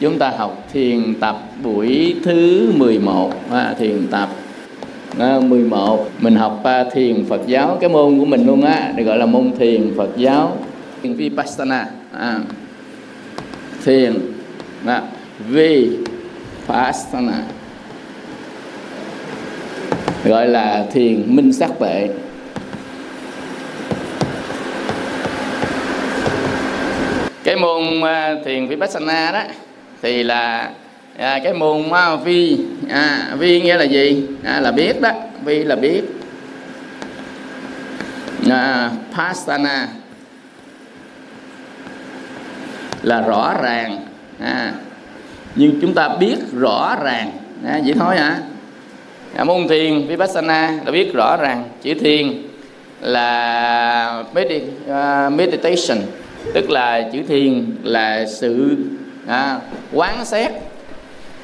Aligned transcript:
Chúng 0.00 0.18
ta 0.18 0.30
học 0.30 0.64
thiền 0.72 1.14
tập 1.20 1.36
buổi 1.62 2.16
thứ 2.24 2.72
11 2.76 3.32
à, 3.50 3.74
Thiền 3.78 4.06
tập 4.10 4.28
à, 5.18 5.40
11 5.40 6.10
Mình 6.20 6.34
học 6.34 6.60
à, 6.64 6.84
thiền 6.92 7.24
Phật 7.28 7.40
giáo. 7.46 7.78
Cái 7.80 7.90
môn 7.90 8.18
của 8.18 8.24
mình 8.24 8.46
luôn 8.46 8.62
á 8.62 8.92
Được 8.96 9.04
gọi 9.04 9.18
là 9.18 9.26
môn 9.26 9.52
thiền 9.58 9.94
Phật 9.96 10.08
giáo. 10.16 10.56
Thiền 11.02 11.14
Vipassana. 11.14 11.86
À. 12.12 12.38
Thiền 13.84 14.14
à, 14.86 15.02
Vipassana. 15.48 17.42
Gọi 20.24 20.48
là 20.48 20.86
thiền 20.92 21.36
minh 21.36 21.52
sắc 21.52 21.70
tuệ 21.78 22.08
cái 27.44 27.56
môn 27.56 28.00
à, 28.04 28.34
thiền 28.44 28.68
vipassana 28.68 29.32
đó 29.32 29.42
thì 30.02 30.22
là 30.22 30.70
à, 31.18 31.40
cái 31.44 31.52
môn 31.52 31.90
à, 31.92 32.16
vi 32.16 32.58
à, 32.90 33.34
vi 33.38 33.60
nghĩa 33.60 33.76
là 33.76 33.84
gì? 33.84 34.26
À, 34.44 34.60
là 34.60 34.72
biết 34.72 35.00
đó 35.00 35.10
vi 35.44 35.64
là 35.64 35.76
biết. 35.76 36.02
À, 38.50 38.90
pasana 39.16 39.88
là 43.02 43.20
rõ 43.20 43.54
ràng 43.62 44.06
à, 44.40 44.72
nhưng 45.54 45.80
chúng 45.80 45.94
ta 45.94 46.08
biết 46.08 46.36
rõ 46.52 46.96
ràng 47.02 47.30
à, 47.66 47.80
vậy 47.84 47.94
thôi 47.98 48.16
hả 48.16 48.38
à, 49.36 49.44
môn 49.44 49.68
thiền 49.68 50.06
vipassana 50.06 50.72
là 50.84 50.92
biết 50.92 51.12
rõ 51.14 51.36
ràng 51.36 51.64
chữ 51.82 51.94
thiền 51.94 52.42
là 53.00 54.24
medit, 54.34 54.62
uh, 54.62 54.90
à, 54.90 55.30
meditation 55.30 55.98
tức 56.54 56.70
là 56.70 57.08
chữ 57.12 57.22
thiền 57.28 57.76
là 57.82 58.26
sự 58.26 58.76
à, 59.26 59.60
quán 59.92 60.24
xét. 60.24 60.52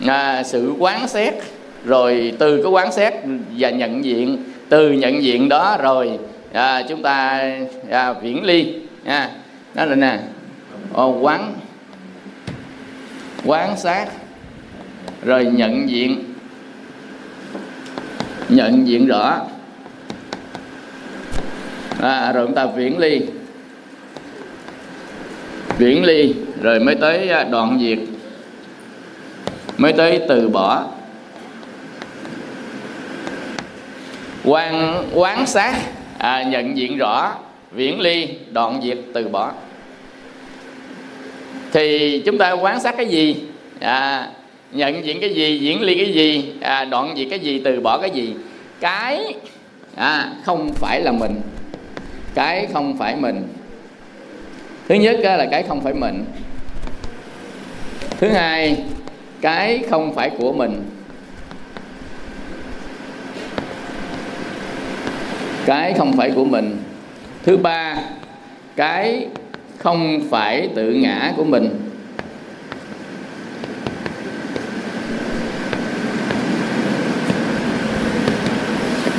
À, 0.06 0.42
sự 0.42 0.74
quán 0.78 1.08
xét 1.08 1.34
rồi 1.84 2.32
từ 2.38 2.62
cái 2.62 2.72
quán 2.72 2.92
xét 2.92 3.14
và 3.56 3.70
nhận 3.70 4.04
diện 4.04 4.44
từ 4.68 4.92
nhận 4.92 5.22
diện 5.22 5.48
đó 5.48 5.76
rồi 5.82 6.18
à, 6.52 6.82
chúng 6.88 7.02
ta 7.02 7.42
à, 7.90 8.12
viễn 8.12 8.44
ly. 8.44 8.74
À, 9.04 9.30
đó 9.74 9.84
là 9.84 9.94
nè. 9.94 10.18
Ồ, 10.92 11.18
quán 11.20 11.54
quán 13.44 13.76
sát 13.76 14.06
rồi 15.22 15.44
nhận 15.44 15.88
diện. 15.88 16.24
Nhận 18.48 18.86
diện 18.86 19.06
rõ. 19.06 19.40
À, 22.00 22.32
rồi 22.32 22.46
chúng 22.46 22.54
ta 22.54 22.66
viễn 22.66 22.98
ly. 22.98 23.20
Viễn 25.78 26.04
ly 26.04 26.34
rồi 26.62 26.80
mới 26.80 26.94
tới 26.94 27.28
à, 27.28 27.44
đoạn 27.44 27.78
diệt 27.80 27.98
mới 29.76 29.92
tới 29.92 30.20
từ 30.28 30.48
bỏ. 30.48 30.84
Quan 34.44 35.04
quán 35.14 35.46
sát 35.46 35.74
à, 36.18 36.42
nhận 36.42 36.76
diện 36.76 36.98
rõ 36.98 37.32
viễn 37.72 38.00
ly 38.00 38.28
đoạn 38.50 38.80
diệt 38.82 38.98
từ 39.14 39.28
bỏ. 39.28 39.52
Thì 41.72 42.22
chúng 42.26 42.38
ta 42.38 42.52
quán 42.52 42.80
sát 42.80 42.94
cái 42.96 43.06
gì? 43.06 43.42
À, 43.80 44.28
nhận 44.72 45.04
diện 45.04 45.20
cái 45.20 45.34
gì? 45.34 45.58
Diễn 45.58 45.82
ly 45.82 45.94
cái 45.94 46.12
gì? 46.12 46.52
À, 46.60 46.84
đoạn 46.84 47.14
diệt 47.16 47.26
cái 47.30 47.38
gì? 47.38 47.60
Từ 47.64 47.80
bỏ 47.80 47.98
cái 47.98 48.10
gì? 48.10 48.34
Cái 48.80 49.34
à, 49.94 50.32
không 50.44 50.72
phải 50.74 51.00
là 51.00 51.12
mình. 51.12 51.40
Cái 52.34 52.66
không 52.72 52.98
phải 52.98 53.16
mình. 53.16 53.48
Thứ 54.88 54.94
nhất 54.94 55.16
là 55.22 55.46
cái 55.50 55.62
không 55.62 55.80
phải 55.80 55.94
mình 55.94 56.24
thứ 58.18 58.28
hai, 58.28 58.84
cái 59.40 59.84
không 59.90 60.14
phải 60.14 60.30
của 60.38 60.52
mình. 60.52 60.82
Cái 65.66 65.94
không 65.94 66.16
phải 66.16 66.30
của 66.30 66.44
mình. 66.44 66.76
Thứ 67.42 67.56
ba, 67.56 67.96
cái 68.76 69.26
không 69.78 70.20
phải 70.30 70.68
tự 70.74 70.92
ngã 70.92 71.32
của 71.36 71.44
mình. 71.44 71.82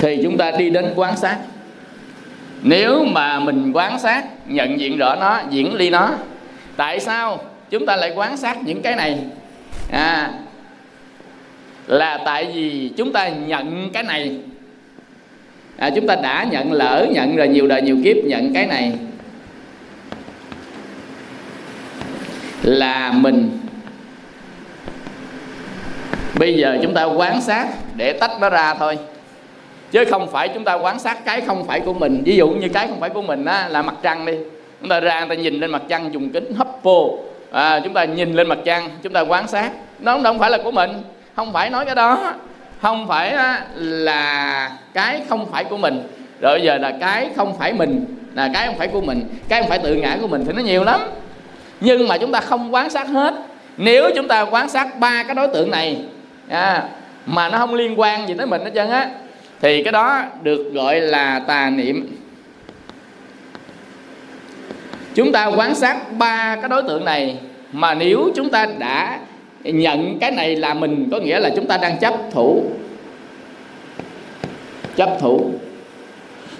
Thì 0.02 0.19
chúng 0.24 0.38
ta 0.38 0.52
đi 0.52 0.69
đến 0.69 0.86
quan 0.96 1.18
sát. 1.18 1.38
Nếu 2.62 3.06
mà 3.06 3.40
mình 3.40 3.72
quan 3.74 4.00
sát, 4.00 4.24
nhận 4.47 4.80
diện 4.80 4.97
rõ 4.97 5.16
nó, 5.16 5.41
diễn 5.50 5.74
ly 5.74 5.90
nó, 5.90 6.09
tại 6.75 7.00
sao 7.00 7.40
chúng 7.70 7.86
ta 7.86 7.96
lại 7.96 8.12
quan 8.16 8.38
sát 8.38 8.58
những 8.64 8.82
cái 8.82 8.96
này. 8.96 9.20
À 9.92 10.34
là 11.88 12.20
tại 12.26 12.48
vì 12.54 12.92
chúng 12.98 13.14
ta 13.14 13.30
nhận 13.30 13.90
cái 13.94 14.04
này. 14.04 14.38
À, 15.78 15.90
chúng 15.96 16.08
ta 16.08 16.16
đã 16.16 16.46
nhận 16.52 16.72
lỡ 16.72 17.08
nhận 17.12 17.36
rồi 17.36 17.48
nhiều 17.48 17.68
đời 17.68 17.82
nhiều 17.82 17.98
kiếp 18.04 18.18
nhận 18.26 18.54
cái 18.54 18.66
này. 18.66 18.94
Là 22.64 23.12
mình. 23.12 23.60
Bây 26.40 26.54
giờ 26.54 26.78
chúng 26.82 26.94
ta 26.94 27.04
quan 27.04 27.42
sát 27.42 27.68
để 27.96 28.14
tách 28.14 28.32
nó 28.42 28.50
ra 28.50 28.74
thôi. 28.74 28.98
Chứ 29.92 30.06
không 30.06 30.32
phải 30.32 30.50
chúng 30.54 30.64
ta 30.64 30.74
quan 30.74 31.00
sát 31.00 31.26
cái 31.26 31.42
không 31.42 31.68
phải 31.68 31.80
của 31.80 31.94
mình. 31.94 32.22
Ví 32.26 32.36
dụ 32.36 32.50
như 32.50 32.70
cái 32.70 32.88
không 32.88 33.00
phải 33.00 33.10
của 33.10 33.22
mình 33.22 33.46
á, 33.46 33.68
là 33.70 33.82
mặt 33.82 33.96
trăng 34.02 34.26
đi. 34.26 34.34
Chúng 34.80 34.90
ta 34.90 35.00
ra 35.00 35.20
người 35.20 35.38
ta 35.38 35.42
nhìn 35.42 35.60
lên 35.60 35.72
mặt 35.72 35.82
trăng 35.90 36.14
dùng 36.14 36.30
kính 36.30 36.54
hấp 36.54 36.68
vô 36.84 37.20
à, 37.52 37.80
chúng 37.84 37.94
ta 37.94 38.03
nhìn 38.06 38.34
lên 38.34 38.47
mặt 38.47 38.58
trăng 38.66 38.90
chúng 39.03 39.13
ta 39.13 39.22
quan 39.22 39.47
sát. 39.47 39.72
Nó 40.00 40.19
không 40.24 40.40
phải 40.40 40.50
là 40.50 40.58
của 40.63 40.72
mình. 40.72 40.91
Không 41.35 41.53
phải 41.53 41.69
nói 41.69 41.85
cái 41.85 41.96
đó. 41.96 42.34
Không 42.81 43.08
phải 43.08 43.35
là 43.75 44.72
cái 44.94 45.22
không 45.30 45.52
phải 45.52 45.63
của 45.63 45.78
mình. 45.78 46.07
Rồi 46.41 46.62
giờ 46.63 46.78
là 46.78 46.91
cái 47.00 47.30
không 47.36 47.57
phải 47.59 47.74
mình 47.74 48.06
là 48.34 48.50
cái 48.53 48.68
không 48.68 48.78
phải 48.78 48.88
của 48.88 49.02
mình 49.02 49.24
cái 49.50 49.62
không 49.62 49.69
phải 49.69 49.80
tự 49.80 49.96
ngã 49.96 50.18
của 50.22 50.28
mình 50.28 50.44
thì 50.46 50.53
nó 50.53 50.62
nhiều 50.62 50.84
lắm. 50.84 51.02
Nhưng 51.80 52.07
mà 52.07 52.18
chúng 52.18 52.31
ta 52.31 52.40
không 52.40 52.74
quan 52.74 52.90
sát 52.90 53.07
hết. 53.07 53.34
Nếu 53.78 54.09
chúng 54.16 54.28
ta 54.28 54.41
quan 54.41 54.69
sát 54.69 55.00
ba 55.00 55.24
cái 55.24 55.36
đối 55.36 55.47
tượng 55.47 55.72
này 55.72 55.97
à, 56.50 56.84
mà 57.25 57.50
nó 57.50 57.57
không 57.57 57.74
liên 57.74 58.00
quan 58.00 58.28
gì 58.28 58.34
tới 58.34 58.46
mình 58.46 58.62
hết 58.63 58.72
trơn 58.75 58.90
á 58.90 59.09
thì 59.62 59.84
cái 59.84 59.91
đó 59.91 60.24
được 60.41 60.72
gọi 60.74 61.02
là 61.02 61.41
tà 61.47 61.69
niệm 61.69 62.18
chúng 65.18 65.32
ta 65.32 65.46
quan 65.46 65.76
sát 65.76 66.18
ba 66.18 66.56
cái 66.56 66.70
đối 66.70 66.84
tượng 66.84 67.06
này 67.06 67.38
mà 67.72 67.94
nếu 67.94 68.30
chúng 68.36 68.50
ta 68.50 68.68
đã 68.78 69.20
nhận 69.64 70.20
cái 70.20 70.32
này 70.32 70.56
là 70.56 70.74
mình 70.74 71.10
có 71.12 71.20
nghĩa 71.20 71.40
là 71.40 71.50
chúng 71.56 71.68
ta 71.68 71.78
đang 71.78 71.98
chấp 71.98 72.14
thủ. 72.32 72.64
Chấp 74.96 75.10
thủ. 75.20 75.52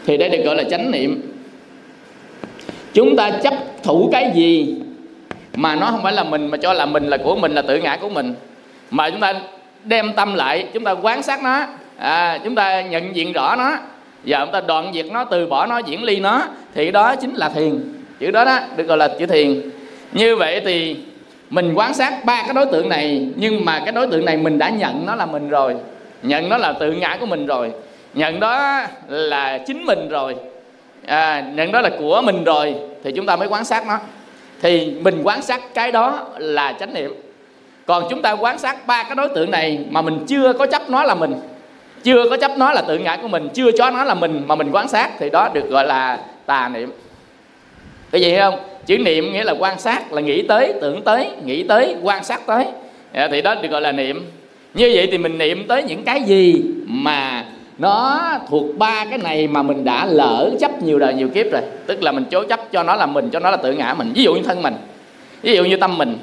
Thì 0.06 0.18
đây 0.18 0.30
được 0.30 0.44
gọi 0.46 0.56
là 0.56 0.64
chánh 0.64 0.92
niệm. 0.92 1.22
Chúng 2.94 3.16
ta 3.16 3.32
chấp 3.32 3.54
thủ 3.84 4.10
cái 4.12 4.32
gì 4.36 4.76
mà 5.56 5.76
nó 5.76 5.92
không 5.92 6.04
phải 6.04 6.14
là 6.14 6.24
mình 6.24 6.48
mà 6.48 6.58
cho 6.58 6.74
là 6.74 6.86
mình 6.86 7.08
là 7.08 7.18
của 7.18 7.36
mình 7.36 7.52
là 7.52 7.62
tự 7.62 7.78
ngã 7.78 7.98
của 8.02 8.10
mình. 8.10 8.34
Mà 8.92 9.10
chúng 9.10 9.20
ta 9.20 9.34
đem 9.84 10.14
tâm 10.14 10.34
lại 10.34 10.68
chúng 10.74 10.84
ta 10.84 10.92
quán 10.92 11.24
sát 11.24 11.44
nó. 11.44 11.66
À, 11.98 12.40
chúng 12.44 12.56
ta 12.56 12.82
nhận 12.82 13.16
diện 13.16 13.34
rõ 13.34 13.56
nó. 13.56 13.78
Và 14.26 14.46
chúng 14.46 14.54
ta 14.54 14.62
đoạn 14.62 14.92
diệt 14.94 15.06
nó 15.12 15.24
từ 15.24 15.48
bỏ 15.48 15.66
nó 15.66 15.78
diễn 15.78 16.04
ly 16.04 16.20
nó. 16.20 16.44
Thì 16.74 16.92
đó 16.92 17.16
chính 17.16 17.34
là 17.34 17.50
thiền 17.50 17.97
chữ 18.20 18.32
đó 18.32 18.46
đó 18.46 18.60
được 18.76 18.88
gọi 18.88 18.98
là 18.98 19.08
chữ 19.20 19.26
thiền. 19.26 19.62
Như 20.12 20.36
vậy 20.36 20.62
thì 20.66 20.98
mình 21.50 21.74
quan 21.76 21.94
sát 21.94 22.26
ba 22.26 22.44
cái 22.44 22.54
đối 22.54 22.66
tượng 22.66 22.90
này 22.90 23.28
nhưng 23.36 23.66
mà 23.66 23.80
cái 23.80 23.92
đối 23.92 24.08
tượng 24.08 24.26
này 24.26 24.38
mình 24.38 24.58
đã 24.58 24.70
nhận 24.70 25.06
nó 25.06 25.16
là 25.16 25.26
mình 25.26 25.50
rồi. 25.50 25.76
Nhận 26.24 26.50
nó 26.50 26.58
là 26.58 26.74
tự 26.74 26.92
ngã 26.92 27.18
của 27.20 27.26
mình 27.26 27.46
rồi. 27.46 27.72
Nhận 28.14 28.40
đó 28.40 28.82
là 29.08 29.58
chính 29.58 29.86
mình 29.86 30.10
rồi. 30.10 30.36
À, 31.06 31.44
nhận 31.56 31.72
đó 31.72 31.82
là 31.82 31.90
của 32.00 32.22
mình 32.22 32.44
rồi 32.44 32.76
thì 33.04 33.12
chúng 33.16 33.26
ta 33.26 33.36
mới 33.36 33.48
quan 33.48 33.66
sát 33.66 33.88
nó. 33.88 34.00
Thì 34.62 34.94
mình 35.02 35.22
quan 35.24 35.42
sát 35.42 35.62
cái 35.74 35.92
đó 35.92 36.28
là 36.38 36.74
chánh 36.80 36.94
niệm. 36.94 37.14
Còn 37.86 38.04
chúng 38.10 38.22
ta 38.22 38.32
quan 38.32 38.58
sát 38.58 38.88
ba 38.88 39.04
cái 39.04 39.16
đối 39.16 39.30
tượng 39.30 39.52
này 39.52 39.80
mà 39.90 40.02
mình 40.02 40.26
chưa 40.28 40.54
có 40.54 40.66
chấp 40.66 40.90
nó 40.90 41.04
là 41.04 41.16
mình 41.16 41.36
chưa 42.04 42.30
có 42.30 42.38
chấp 42.38 42.52
nó 42.58 42.74
là 42.74 42.82
tự 42.82 42.98
ngã 42.98 43.18
của 43.22 43.28
mình 43.28 43.50
chưa 43.54 43.72
cho 43.78 43.92
nó 43.92 44.04
là 44.04 44.14
mình 44.14 44.44
mà 44.48 44.56
mình 44.56 44.70
quan 44.72 44.88
sát 44.88 45.12
thì 45.20 45.30
đó 45.30 45.50
được 45.54 45.70
gọi 45.70 45.86
là 45.86 46.20
tà 46.46 46.70
niệm 46.74 46.92
cái 48.12 48.22
gì 48.22 48.38
không? 48.38 48.60
Chữ 48.86 48.98
niệm 48.98 49.34
nghĩa 49.34 49.44
là 49.44 49.54
quan 49.60 49.80
sát, 49.80 50.14
là 50.14 50.22
nghĩ 50.22 50.42
tới, 50.42 50.74
tưởng 50.82 51.02
tới, 51.02 51.28
nghĩ 51.46 51.64
tới, 51.64 51.96
quan 52.04 52.24
sát 52.24 52.48
tới. 52.48 52.66
Dạ, 53.16 53.28
thì 53.32 53.42
đó 53.42 53.56
được 53.56 53.70
gọi 53.72 53.82
là 53.82 53.92
niệm. 53.92 54.32
Như 54.74 54.92
vậy 54.96 55.08
thì 55.12 55.18
mình 55.18 55.38
niệm 55.38 55.68
tới 55.68 55.84
những 55.84 56.04
cái 56.04 56.22
gì 56.24 56.62
mà 56.86 57.46
nó 57.78 58.22
thuộc 58.50 58.78
ba 58.78 59.06
cái 59.10 59.18
này 59.18 59.48
mà 59.48 59.64
mình 59.64 59.86
đã 59.86 60.06
lỡ 60.06 60.50
chấp 60.60 60.84
nhiều 60.84 61.00
đời 61.00 61.14
nhiều 61.14 61.30
kiếp 61.30 61.52
rồi. 61.52 61.62
Tức 61.86 62.04
là 62.04 62.12
mình 62.12 62.26
chối 62.32 62.46
chấp 62.50 62.72
cho 62.72 62.84
nó 62.84 62.96
là 62.96 63.06
mình, 63.06 63.30
cho 63.30 63.40
nó 63.40 63.52
là 63.52 63.58
tự 63.58 63.74
ngã 63.74 63.96
mình. 63.98 64.12
Ví 64.16 64.24
dụ 64.24 64.34
như 64.34 64.42
thân 64.44 64.62
mình, 64.62 64.74
ví 65.42 65.56
dụ 65.56 65.66
như 65.66 65.78
tâm 65.78 65.98
mình, 65.98 66.18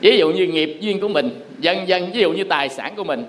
ví 0.00 0.18
dụ 0.18 0.30
như 0.30 0.46
nghiệp, 0.46 0.76
duyên 0.80 1.00
của 1.00 1.08
mình 1.08 1.30
dần 1.58 1.88
dần 1.88 2.10
ví 2.12 2.20
dụ 2.20 2.32
như 2.32 2.44
tài 2.44 2.68
sản 2.68 2.92
của 2.96 3.04
mình, 3.04 3.24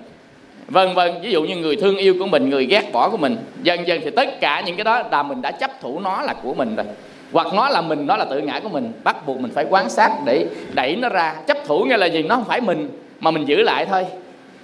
vân 0.68 0.94
vân. 0.94 1.10
Ví 1.22 1.32
dụ 1.32 1.42
như 1.42 1.56
người 1.56 1.76
thương 1.76 1.96
yêu 1.96 2.14
của 2.18 2.26
mình, 2.26 2.50
người 2.50 2.66
ghét 2.66 2.92
bỏ 2.92 3.08
của 3.08 3.16
mình 3.16 3.36
dần 3.62 3.88
dần 3.88 4.00
thì 4.04 4.10
tất 4.10 4.40
cả 4.40 4.62
những 4.66 4.76
cái 4.76 4.84
đó 4.84 5.02
là 5.10 5.22
mình 5.22 5.42
đã 5.42 5.50
chấp 5.50 5.80
thủ 5.80 6.00
nó 6.00 6.22
là 6.22 6.34
của 6.42 6.54
mình 6.54 6.76
rồi 6.76 6.86
hoặc 7.32 7.46
nó 7.54 7.68
là 7.68 7.80
mình 7.80 8.06
nó 8.06 8.16
là 8.16 8.24
tự 8.24 8.40
ngã 8.40 8.60
của 8.62 8.68
mình. 8.68 8.92
Bắt 9.04 9.26
buộc 9.26 9.40
mình 9.40 9.52
phải 9.54 9.66
quan 9.70 9.90
sát 9.90 10.10
để 10.24 10.46
đẩy 10.74 10.96
nó 10.96 11.08
ra. 11.08 11.34
Chấp 11.46 11.56
thủ 11.66 11.84
nghe 11.84 11.96
là 11.96 12.06
gì? 12.06 12.22
Nó 12.22 12.34
không 12.34 12.44
phải 12.44 12.60
mình, 12.60 12.88
mà 13.20 13.30
mình 13.30 13.44
giữ 13.48 13.62
lại 13.62 13.86
thôi. 13.86 14.06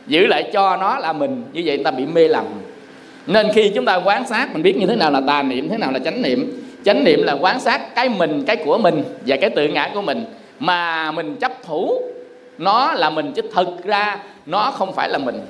Giữ 0.07 0.27
lại 0.27 0.51
cho 0.53 0.77
nó 0.77 0.99
là 0.99 1.13
mình. 1.13 1.43
Như 1.53 1.63
vậy 1.65 1.81
ta 1.85 1.91
bị 1.91 2.07
mê 2.07 2.29
lầm. 2.29 2.45
Nên 3.27 3.49
khi 3.55 3.73
chúng 3.75 3.85
ta 3.85 4.01
quan 4.05 4.27
sát, 4.27 4.49
mình 4.53 4.63
biết 4.63 4.77
như 4.77 4.87
thế 4.87 4.97
nào 4.97 5.11
là 5.11 5.21
tà 5.27 5.43
niệm, 5.43 5.69
thế 5.69 5.79
nào 5.79 5.93
là 5.93 5.99
chánh 5.99 6.23
niệm. 6.23 6.63
Chánh 6.85 7.05
niệm 7.05 7.23
là 7.23 7.33
quan 7.41 7.61
sát 7.61 7.95
cái 7.95 8.09
mình, 8.09 8.45
cái 8.47 8.57
của 8.57 8.79
mình 8.79 9.05
và 9.27 9.37
cái 9.37 9.51
tự 9.51 9.69
ngã 9.69 9.91
của 9.95 10.03
mình. 10.03 10.25
Mà 10.59 11.13
mình 11.13 11.37
chấp 11.37 11.53
thủ, 11.65 12.01
nó 12.59 12.93
là 12.93 13.11
mình 13.11 13.33
chứ 13.33 13.43
thực 13.55 13.85
ra 13.85 14.19
nó 14.47 14.71
không 14.71 14.93
phải 14.93 15.09
là 15.09 15.19
mình. 15.19 15.41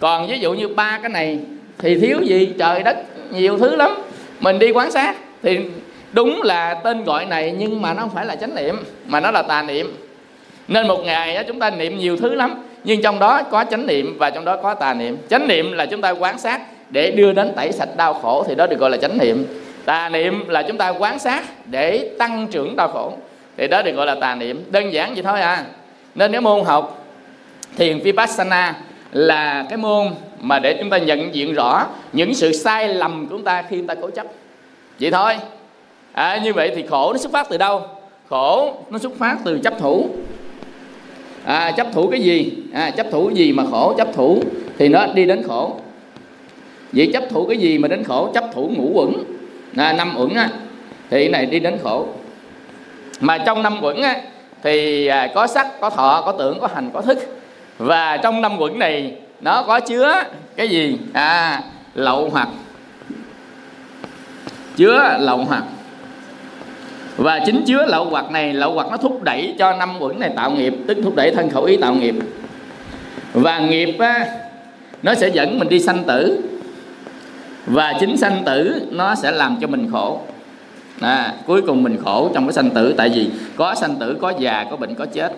Còn 0.00 0.26
ví 0.26 0.38
dụ 0.38 0.52
như 0.52 0.68
ba 0.68 0.98
cái 1.02 1.08
này, 1.08 1.38
thì 1.78 2.00
thiếu 2.00 2.18
gì? 2.22 2.48
Trời 2.58 2.82
đất, 2.82 2.96
nhiều 3.30 3.58
thứ 3.58 3.76
lắm. 3.76 3.94
Mình 4.40 4.58
đi 4.58 4.70
quan 4.70 4.90
sát, 4.90 5.16
thì 5.42 5.58
đúng 6.12 6.42
là 6.42 6.74
tên 6.74 7.04
gọi 7.04 7.26
này 7.26 7.54
nhưng 7.58 7.82
mà 7.82 7.94
nó 7.94 8.00
không 8.00 8.10
phải 8.14 8.26
là 8.26 8.36
chánh 8.36 8.54
niệm 8.54 8.84
mà 9.06 9.20
nó 9.20 9.30
là 9.30 9.42
tà 9.42 9.62
niệm. 9.62 9.96
Nên 10.68 10.88
một 10.88 10.98
ngày 11.04 11.34
đó, 11.34 11.42
chúng 11.46 11.58
ta 11.58 11.70
niệm 11.70 11.98
nhiều 11.98 12.16
thứ 12.16 12.34
lắm 12.34 12.54
nhưng 12.84 13.02
trong 13.02 13.18
đó 13.18 13.42
có 13.42 13.64
chánh 13.70 13.86
niệm 13.86 14.16
và 14.18 14.30
trong 14.30 14.44
đó 14.44 14.56
có 14.62 14.74
tà 14.74 14.94
niệm. 14.94 15.16
Chánh 15.30 15.48
niệm 15.48 15.72
là 15.72 15.86
chúng 15.86 16.00
ta 16.00 16.10
quan 16.10 16.38
sát 16.38 16.60
để 16.90 17.10
đưa 17.10 17.32
đến 17.32 17.52
tẩy 17.56 17.72
sạch 17.72 17.96
đau 17.96 18.14
khổ 18.14 18.44
thì 18.48 18.54
đó 18.54 18.66
được 18.66 18.78
gọi 18.78 18.90
là 18.90 18.96
chánh 18.96 19.18
niệm. 19.18 19.46
Tà 19.84 20.08
niệm 20.08 20.48
là 20.48 20.62
chúng 20.62 20.78
ta 20.78 20.88
quan 20.88 21.18
sát 21.18 21.44
để 21.66 22.10
tăng 22.18 22.46
trưởng 22.50 22.76
đau 22.76 22.88
khổ 22.88 23.12
thì 23.56 23.68
đó 23.68 23.82
được 23.82 23.92
gọi 23.92 24.06
là 24.06 24.14
tà 24.14 24.34
niệm. 24.34 24.64
Đơn 24.70 24.92
giản 24.92 25.14
vậy 25.14 25.22
thôi 25.22 25.40
à. 25.40 25.64
Nên 26.14 26.32
cái 26.32 26.40
môn 26.40 26.64
học 26.64 27.04
thiền 27.76 27.98
vipassana 27.98 28.74
là 29.12 29.64
cái 29.68 29.76
môn 29.76 30.06
mà 30.40 30.58
để 30.58 30.76
chúng 30.80 30.90
ta 30.90 30.98
nhận 30.98 31.34
diện 31.34 31.54
rõ 31.54 31.86
những 32.12 32.34
sự 32.34 32.52
sai 32.52 32.88
lầm 32.88 33.26
của 33.26 33.36
chúng 33.36 33.44
ta 33.44 33.62
khi 33.62 33.76
chúng 33.76 33.86
ta 33.86 33.94
cố 33.94 34.10
chấp. 34.10 34.26
Vậy 35.00 35.10
thôi 35.10 35.36
à, 36.18 36.40
như 36.44 36.52
vậy 36.52 36.72
thì 36.76 36.84
khổ 36.86 37.12
nó 37.12 37.18
xuất 37.18 37.32
phát 37.32 37.46
từ 37.50 37.56
đâu? 37.56 37.82
Khổ 38.28 38.74
nó 38.90 38.98
xuất 38.98 39.12
phát 39.18 39.36
từ 39.44 39.58
chấp 39.58 39.78
thủ. 39.78 40.08
À, 41.44 41.70
chấp 41.70 41.86
thủ 41.92 42.08
cái 42.10 42.20
gì? 42.20 42.52
À, 42.72 42.90
chấp 42.90 43.06
thủ 43.10 43.26
cái 43.26 43.34
gì 43.34 43.52
mà 43.52 43.64
khổ? 43.70 43.94
Chấp 43.98 44.08
thủ 44.14 44.42
thì 44.78 44.88
nó 44.88 45.06
đi 45.06 45.26
đến 45.26 45.42
khổ. 45.48 45.76
Vậy 46.92 47.10
chấp 47.12 47.22
thủ 47.30 47.46
cái 47.46 47.56
gì 47.56 47.78
mà 47.78 47.88
đến 47.88 48.04
khổ? 48.04 48.30
Chấp 48.34 48.44
thủ 48.54 48.70
ngũ 48.76 48.90
quẩn 48.94 49.12
à, 49.76 49.92
năm 49.92 50.14
uẩn 50.18 50.34
á 50.34 50.48
thì 51.10 51.20
cái 51.20 51.28
này 51.28 51.46
đi 51.46 51.60
đến 51.60 51.78
khổ. 51.82 52.06
Mà 53.20 53.38
trong 53.38 53.62
năm 53.62 53.78
quẩn 53.82 54.02
á 54.02 54.20
thì 54.62 55.06
à, 55.06 55.28
có 55.34 55.46
sắc 55.46 55.80
có 55.80 55.90
thọ 55.90 56.22
có 56.26 56.32
tưởng 56.32 56.60
có 56.60 56.68
hành 56.74 56.90
có 56.94 57.02
thức. 57.02 57.18
Và 57.78 58.16
trong 58.16 58.40
năm 58.40 58.58
quẩn 58.58 58.78
này 58.78 59.12
nó 59.40 59.62
có 59.62 59.80
chứa 59.80 60.22
cái 60.56 60.68
gì? 60.68 60.98
À 61.12 61.62
lậu 61.94 62.30
hoặc. 62.30 62.48
Chứa 64.76 65.16
lậu 65.20 65.44
hoặc 65.44 65.64
và 67.18 67.40
chính 67.46 67.64
chứa 67.66 67.86
lậu 67.86 68.04
hoặc 68.04 68.30
này 68.30 68.54
lậu 68.54 68.72
hoặc 68.72 68.86
nó 68.90 68.96
thúc 68.96 69.22
đẩy 69.22 69.54
cho 69.58 69.72
năm 69.72 69.96
quẩn 70.00 70.20
này 70.20 70.30
tạo 70.36 70.50
nghiệp 70.50 70.74
tức 70.86 70.98
thúc 71.04 71.14
đẩy 71.16 71.30
thân 71.30 71.50
khẩu 71.50 71.64
ý 71.64 71.76
tạo 71.76 71.94
nghiệp. 71.94 72.14
Và 73.32 73.58
nghiệp 73.58 73.96
á, 73.98 74.26
nó 75.02 75.14
sẽ 75.14 75.28
dẫn 75.28 75.58
mình 75.58 75.68
đi 75.68 75.80
sanh 75.80 76.04
tử. 76.04 76.42
Và 77.66 77.94
chính 78.00 78.16
sanh 78.16 78.42
tử 78.46 78.82
nó 78.90 79.14
sẽ 79.14 79.30
làm 79.30 79.56
cho 79.60 79.66
mình 79.66 79.88
khổ. 79.92 80.20
À, 81.00 81.34
cuối 81.46 81.62
cùng 81.62 81.82
mình 81.82 81.96
khổ 82.04 82.30
trong 82.34 82.46
cái 82.46 82.52
sanh 82.52 82.70
tử. 82.70 82.94
Tại 82.96 83.08
vì 83.08 83.30
có 83.56 83.74
sanh 83.74 83.96
tử 83.96 84.16
có 84.20 84.32
già 84.38 84.66
có 84.70 84.76
bệnh 84.76 84.94
có 84.94 85.06
chết. 85.06 85.32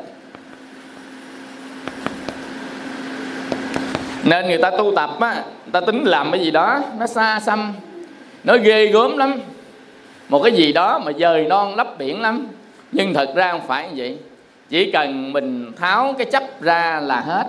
Nên 4.24 4.46
người 4.46 4.58
ta 4.58 4.70
tu 4.70 4.92
tập 4.96 5.10
á 5.20 5.34
người 5.34 5.72
ta 5.72 5.80
tính 5.80 6.04
làm 6.04 6.30
cái 6.30 6.40
gì 6.40 6.50
đó 6.50 6.80
nó 6.98 7.06
xa 7.06 7.40
xăm 7.40 7.72
nó 8.44 8.56
ghê 8.56 8.86
gớm 8.86 9.16
lắm 9.16 9.40
một 10.30 10.42
cái 10.42 10.52
gì 10.52 10.72
đó 10.72 10.98
mà 10.98 11.12
dời 11.12 11.44
non 11.44 11.74
lấp 11.76 11.98
biển 11.98 12.20
lắm. 12.20 12.48
Nhưng 12.92 13.14
thật 13.14 13.34
ra 13.34 13.52
không 13.52 13.66
phải 13.66 13.88
như 13.88 13.92
vậy. 13.96 14.16
Chỉ 14.68 14.90
cần 14.90 15.32
mình 15.32 15.72
tháo 15.76 16.14
cái 16.18 16.24
chấp 16.24 16.62
ra 16.62 17.00
là 17.04 17.20
hết. 17.20 17.44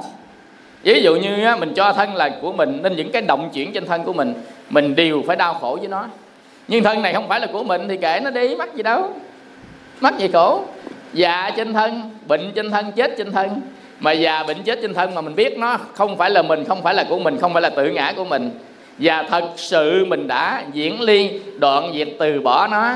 Ví 0.83 1.01
dụ 1.04 1.16
như 1.16 1.45
á, 1.45 1.56
mình 1.56 1.74
cho 1.74 1.94
thân 1.94 2.16
là 2.16 2.30
của 2.42 2.54
mình 2.54 2.80
nên 2.83 2.95
những 2.95 3.12
cái 3.12 3.22
động 3.22 3.50
chuyển 3.54 3.74
trên 3.74 3.86
thân 3.86 4.04
của 4.04 4.13
mình 4.13 4.33
mình 4.69 4.95
đều 4.95 5.24
phải 5.28 5.36
đau 5.36 5.54
khổ 5.54 5.78
với 5.80 5.88
nó. 5.88 6.06
Nhưng 6.68 6.83
thân 6.83 7.01
này 7.01 7.13
không 7.13 7.28
phải 7.28 7.39
là 7.39 7.48
của 7.54 7.63
mình 7.63 7.81
thì 7.88 7.98
kệ 7.98 8.19
nó 8.24 8.30
đi 8.30 8.56
mắc 8.56 8.75
gì 8.75 8.84
đâu. 8.84 9.13
Mắc 10.01 10.18
gì 10.18 10.27
khổ. 10.34 10.63
Già 11.13 11.51
trên 11.57 11.74
thân 11.74 12.10
bệnh 12.27 12.51
trên 12.56 12.72
thân 12.72 12.92
chết 12.92 13.13
trên 13.18 13.31
thân. 13.31 13.62
Mà 14.00 14.12
già 14.12 14.44
bệnh 14.44 14.63
chết 14.63 14.80
trên 14.81 14.94
thân 14.94 15.16
mà 15.16 15.22
mình 15.22 15.36
biết 15.36 15.57
nó 15.57 15.77
không 15.94 16.18
phải 16.18 16.30
là 16.30 16.42
mình 16.42 16.66
không 16.66 16.81
phải 16.84 16.94
là 16.94 17.06
của 17.10 17.19
mình 17.19 17.38
không 17.42 17.54
phải 17.54 17.62
là 17.62 17.69
tự 17.69 17.89
ngã 17.89 18.13
của 18.16 18.25
mình 18.25 18.51
và 19.01 19.24
thật 19.30 19.44
sự 19.56 20.06
mình 20.06 20.27
đã 20.27 20.63
diễn 20.74 21.01
ly 21.01 21.39
đoạn 21.59 21.92
diệt 21.95 22.07
từ 22.19 22.42
bỏ 22.42 22.68
nó 22.68 22.94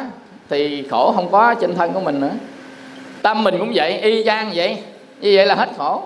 thì 0.49 0.83
khổ 0.89 1.11
không 1.15 1.31
có 1.31 1.55
trên 1.61 1.75
thân 1.75 1.93
của 1.93 1.99
mình 1.99 2.19
nữa. 2.19 2.33
Tâm 3.21 3.43
mình 3.43 3.55
cũng 3.59 3.71
vậy 3.75 3.99
y 3.99 4.23
chang 4.23 4.51
vậy. 4.55 4.77
Như 5.21 5.31
vậy 5.35 5.45
là 5.45 5.55
hết 5.55 5.69
khổ. 5.77 6.03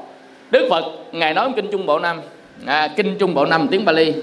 Đức 0.51 0.67
phật 0.69 0.83
ngài 1.11 1.33
nói 1.33 1.51
kinh 1.55 1.67
trung 1.71 1.85
bộ 1.85 1.99
năm. 1.99 2.21
À, 2.65 2.87
kinh 2.95 3.17
trung 3.19 3.33
bộ 3.33 3.45
năm 3.45 3.67
tiếng 3.71 3.85
bali. 3.85 4.13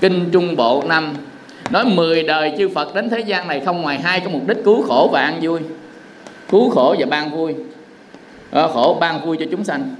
Kinh 0.00 0.30
trung 0.32 0.56
bộ 0.56 0.82
năm. 0.86 1.14
Nói 1.70 1.84
10 1.84 2.22
đời 2.22 2.52
chư 2.58 2.68
Phật 2.68 2.94
đến 2.94 3.10
thế 3.10 3.20
gian 3.20 3.48
này 3.48 3.60
không 3.60 3.82
ngoài 3.82 3.98
hai 3.98 4.20
cái 4.20 4.28
mục 4.28 4.42
đích 4.46 4.58
cứu 4.64 4.82
khổ 4.82 5.08
và 5.12 5.20
an 5.20 5.38
vui. 5.42 5.60
Cứu 6.50 6.70
khổ 6.70 6.94
và 6.98 7.06
ban 7.06 7.30
vui. 7.30 7.54
À, 8.50 8.68
khổ 8.68 8.96
ban 9.00 9.26
vui 9.26 9.36
cho 9.40 9.46
chúng 9.50 9.64
sanh. 9.64 9.94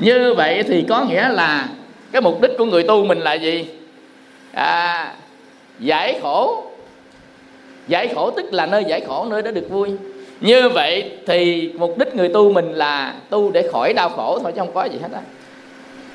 Như 0.00 0.34
vậy 0.34 0.62
thì 0.62 0.84
có 0.88 1.04
nghĩa 1.04 1.28
là 1.28 1.68
cái 2.12 2.22
mục 2.22 2.40
đích 2.40 2.50
của 2.58 2.64
người 2.64 2.82
tu 2.82 3.04
mình 3.04 3.18
là 3.18 3.34
gì? 3.34 3.77
À, 4.58 5.14
giải 5.78 6.18
khổ. 6.22 6.64
Giải 7.88 8.08
khổ 8.08 8.30
tức 8.30 8.52
là 8.52 8.66
nơi 8.66 8.84
giải 8.88 9.00
khổ 9.00 9.26
nơi 9.30 9.42
đó 9.42 9.50
được 9.50 9.70
vui. 9.70 9.90
Như 10.40 10.68
vậy 10.68 11.12
thì 11.26 11.70
mục 11.78 11.98
đích 11.98 12.14
người 12.14 12.28
tu 12.28 12.52
mình 12.52 12.72
là 12.72 13.14
tu 13.30 13.50
để 13.50 13.68
khỏi 13.72 13.92
đau 13.92 14.08
khổ 14.08 14.38
thôi 14.42 14.52
chứ 14.54 14.58
không 14.58 14.74
có 14.74 14.84
gì 14.84 14.98
hết 15.02 15.08
á. 15.14 15.20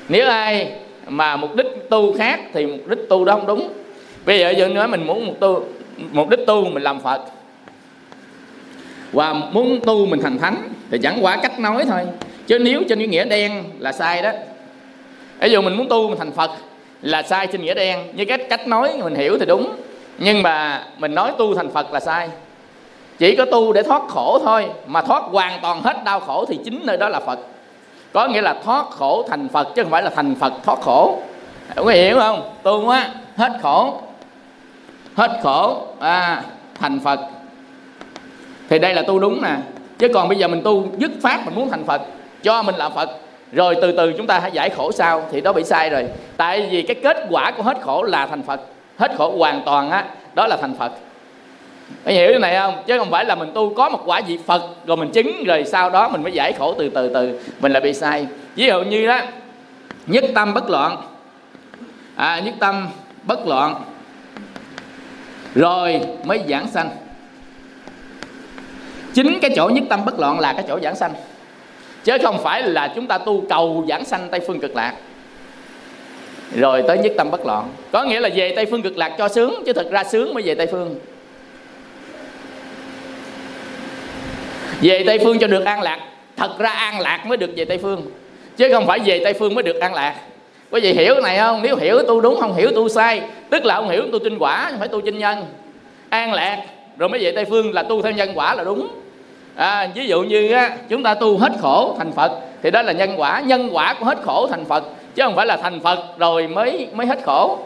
Nếu 0.08 0.28
ai 0.28 0.72
mà 1.06 1.36
mục 1.36 1.54
đích 1.56 1.66
tu 1.90 2.18
khác 2.18 2.40
thì 2.52 2.66
mục 2.66 2.88
đích 2.88 3.08
tu 3.08 3.24
đó 3.24 3.32
không 3.32 3.46
đúng. 3.46 3.68
Bây 4.26 4.38
giờ 4.38 4.50
giờ 4.50 4.68
nói 4.68 4.88
mình 4.88 5.06
muốn 5.06 5.26
một 5.26 5.34
tu 5.40 5.64
mục 6.12 6.28
đích 6.28 6.40
tu 6.46 6.64
mình 6.64 6.82
làm 6.82 7.00
phật. 7.00 7.20
Và 9.12 9.32
muốn 9.32 9.80
tu 9.86 10.06
mình 10.06 10.20
thành 10.22 10.38
thánh 10.38 10.56
thì 10.90 10.98
chẳng 11.02 11.18
qua 11.20 11.36
cách 11.36 11.60
nói 11.60 11.84
thôi. 11.88 12.00
Chứ 12.46 12.58
nếu 12.58 12.82
trên 12.88 12.98
cái 12.98 13.08
nghĩa 13.08 13.24
đen 13.24 13.64
là 13.78 13.92
sai 13.92 14.22
đó. 14.22 14.30
Ví 15.40 15.50
dụ 15.50 15.62
mình 15.62 15.76
muốn 15.76 15.88
tu 15.88 16.08
mình 16.08 16.18
thành 16.18 16.32
phật 16.32 16.50
là 17.04 17.22
sai 17.22 17.46
trên 17.46 17.62
nghĩa 17.62 17.74
đen. 17.74 18.12
Với 18.16 18.26
cách 18.26 18.40
cách 18.50 18.66
nói 18.66 18.92
mình 19.04 19.14
hiểu 19.14 19.38
thì 19.38 19.46
đúng. 19.46 19.76
Nhưng 20.18 20.42
mà 20.42 20.84
mình 20.98 21.14
nói 21.14 21.32
tu 21.38 21.54
thành 21.54 21.70
phật 21.70 21.92
là 21.92 22.00
sai. 22.00 22.28
Chỉ 23.18 23.36
có 23.36 23.44
tu 23.44 23.72
để 23.72 23.82
thoát 23.82 24.02
khổ 24.08 24.38
thôi. 24.44 24.66
Mà 24.86 25.02
thoát 25.02 25.22
hoàn 25.22 25.60
toàn 25.62 25.82
hết 25.82 26.04
đau 26.04 26.20
khổ 26.20 26.44
thì 26.48 26.58
chính 26.64 26.80
nơi 26.84 26.96
đó 26.96 27.08
là 27.08 27.20
phật. 27.20 27.38
Có 28.12 28.28
nghĩa 28.28 28.42
là 28.42 28.54
thoát 28.64 28.90
khổ 28.90 29.26
thành 29.28 29.48
phật 29.48 29.68
chứ 29.74 29.82
không 29.82 29.92
phải 29.92 30.02
là 30.02 30.10
thành 30.10 30.34
phật 30.34 30.52
thoát 30.64 30.80
khổ. 30.80 31.18
Có 31.76 31.84
hiểu 31.84 32.18
không? 32.18 32.50
Tu 32.62 32.88
á 32.88 33.10
hết 33.36 33.52
khổ. 33.62 34.02
Hết 35.14 35.40
khổ 35.42 35.82
à, 36.00 36.42
thành 36.80 37.00
phật. 37.00 37.20
Thì 38.68 38.78
đây 38.78 38.94
là 38.94 39.02
tu 39.02 39.18
đúng 39.18 39.42
nè. 39.42 39.56
Chứ 39.98 40.08
còn 40.14 40.28
bây 40.28 40.38
giờ 40.38 40.48
mình 40.48 40.62
tu 40.62 40.86
dứt 40.98 41.10
phát 41.22 41.40
mình 41.44 41.54
muốn 41.54 41.70
thành 41.70 41.84
phật 41.84 42.02
cho 42.42 42.62
mình 42.62 42.74
là 42.74 42.88
phật 42.88 43.10
rồi 43.54 43.76
từ 43.82 43.92
từ 43.92 44.12
chúng 44.12 44.26
ta 44.26 44.38
hãy 44.38 44.50
giải 44.52 44.70
khổ 44.70 44.92
sau 44.92 45.28
thì 45.32 45.40
đó 45.40 45.52
bị 45.52 45.64
sai 45.64 45.90
rồi. 45.90 46.06
Tại 46.36 46.68
vì 46.70 46.82
cái 46.82 46.96
kết 47.02 47.16
quả 47.30 47.50
của 47.50 47.62
hết 47.62 47.76
khổ 47.80 48.02
là 48.02 48.26
thành 48.26 48.42
phật. 48.42 48.60
Hết 48.96 49.12
khổ 49.18 49.36
hoàn 49.38 49.62
toàn 49.66 49.90
á 49.90 50.04
đó 50.34 50.46
là 50.46 50.56
thành 50.56 50.74
phật. 50.78 50.92
Phải 52.04 52.14
hiểu 52.14 52.28
cái 52.30 52.38
này 52.38 52.56
không? 52.56 52.74
Chứ 52.86 52.98
không 52.98 53.10
phải 53.10 53.24
là 53.24 53.34
mình 53.34 53.50
tu 53.54 53.74
có 53.74 53.88
một 53.88 54.02
quả 54.04 54.20
vị 54.26 54.38
phật 54.46 54.62
rồi 54.86 54.96
mình 54.96 55.10
chứng 55.12 55.44
rồi 55.44 55.64
sau 55.64 55.90
đó 55.90 56.08
mình 56.08 56.22
mới 56.22 56.32
giải 56.32 56.52
khổ 56.52 56.74
từ 56.78 56.88
từ 56.88 57.08
từ. 57.14 57.40
Mình 57.60 57.72
lại 57.72 57.82
bị 57.82 57.92
sai. 57.92 58.26
Ví 58.54 58.66
dụ 58.66 58.82
như 58.82 59.06
đó 59.06 59.20
nhất 60.06 60.24
tâm 60.34 60.54
bất 60.54 60.70
loạn. 60.70 60.96
À, 62.16 62.40
nhất 62.44 62.54
tâm 62.58 62.88
bất 63.22 63.46
loạn. 63.46 63.74
Rồi 65.54 66.00
mới 66.24 66.40
giảng 66.48 66.66
sanh. 66.68 66.90
Chính 69.14 69.38
cái 69.42 69.50
chỗ 69.56 69.68
nhất 69.68 69.84
tâm 69.88 70.04
bất 70.04 70.18
loạn 70.18 70.40
là 70.40 70.52
cái 70.52 70.64
chỗ 70.68 70.78
giảng 70.82 70.96
sanh 70.96 71.12
chứ 72.04 72.12
không 72.22 72.38
phải 72.42 72.62
là 72.62 72.92
chúng 72.94 73.06
ta 73.06 73.18
tu 73.18 73.44
cầu 73.48 73.84
giảng 73.88 74.04
sanh 74.04 74.28
tây 74.30 74.40
phương 74.46 74.60
cực 74.60 74.76
lạc. 74.76 74.94
Rồi 76.56 76.82
tới 76.88 76.98
nhất 76.98 77.12
tâm 77.16 77.30
bất 77.30 77.46
loạn. 77.46 77.68
Có 77.92 78.04
nghĩa 78.04 78.20
là 78.20 78.28
về 78.34 78.52
tây 78.56 78.66
phương 78.66 78.82
cực 78.82 78.96
lạc 78.96 79.14
cho 79.18 79.28
sướng, 79.28 79.62
chứ 79.66 79.72
thực 79.72 79.90
ra 79.90 80.04
sướng 80.04 80.34
mới 80.34 80.42
về 80.42 80.54
tây 80.54 80.66
phương. 80.66 80.94
Về 84.80 85.04
tây 85.06 85.18
phương 85.24 85.38
cho 85.38 85.46
được 85.46 85.64
an 85.64 85.82
lạc, 85.82 86.00
thật 86.36 86.58
ra 86.58 86.70
an 86.70 87.00
lạc 87.00 87.26
mới 87.26 87.36
được 87.36 87.50
về 87.56 87.64
tây 87.64 87.78
phương. 87.78 88.02
Chứ 88.56 88.68
không 88.72 88.86
phải 88.86 88.98
về 88.98 89.20
tây 89.24 89.32
phương 89.32 89.54
mới 89.54 89.62
được 89.62 89.80
an 89.80 89.94
lạc. 89.94 90.14
Có 90.70 90.80
vị 90.82 90.92
hiểu 90.92 91.14
cái 91.14 91.22
này 91.22 91.38
không? 91.38 91.62
Nếu 91.62 91.76
hiểu 91.76 92.02
tu 92.02 92.20
đúng, 92.20 92.40
không 92.40 92.54
hiểu 92.54 92.70
tu 92.70 92.88
sai, 92.88 93.22
tức 93.50 93.64
là 93.64 93.74
không 93.74 93.88
hiểu 93.88 94.02
tu 94.12 94.18
trinh 94.18 94.38
quả, 94.38 94.66
không 94.70 94.78
phải 94.78 94.88
tu 94.88 95.00
chinh 95.00 95.18
nhân. 95.18 95.44
An 96.08 96.32
lạc, 96.32 96.62
rồi 96.98 97.08
mới 97.08 97.20
về 97.24 97.32
tây 97.32 97.44
phương 97.44 97.72
là 97.72 97.82
tu 97.82 98.02
theo 98.02 98.12
nhân 98.12 98.30
quả 98.34 98.54
là 98.54 98.64
đúng 98.64 98.88
à, 99.56 99.88
ví 99.94 100.06
dụ 100.06 100.22
như 100.22 100.52
á, 100.52 100.70
chúng 100.88 101.02
ta 101.02 101.14
tu 101.14 101.38
hết 101.38 101.52
khổ 101.60 101.94
thành 101.98 102.12
phật 102.12 102.32
thì 102.62 102.70
đó 102.70 102.82
là 102.82 102.92
nhân 102.92 103.10
quả. 103.16 103.40
Nhân 103.40 103.68
quả 103.72 103.94
của 103.94 104.04
hết 104.04 104.18
khổ 104.22 104.46
thành 104.50 104.64
phật 104.64 104.84
chứ 105.14 105.22
không 105.22 105.36
phải 105.36 105.46
là 105.46 105.56
thành 105.56 105.80
phật 105.80 105.98
rồi 106.18 106.46
mới 106.46 106.88
mới 106.92 107.06
hết 107.06 107.18
khổ. 107.24 107.58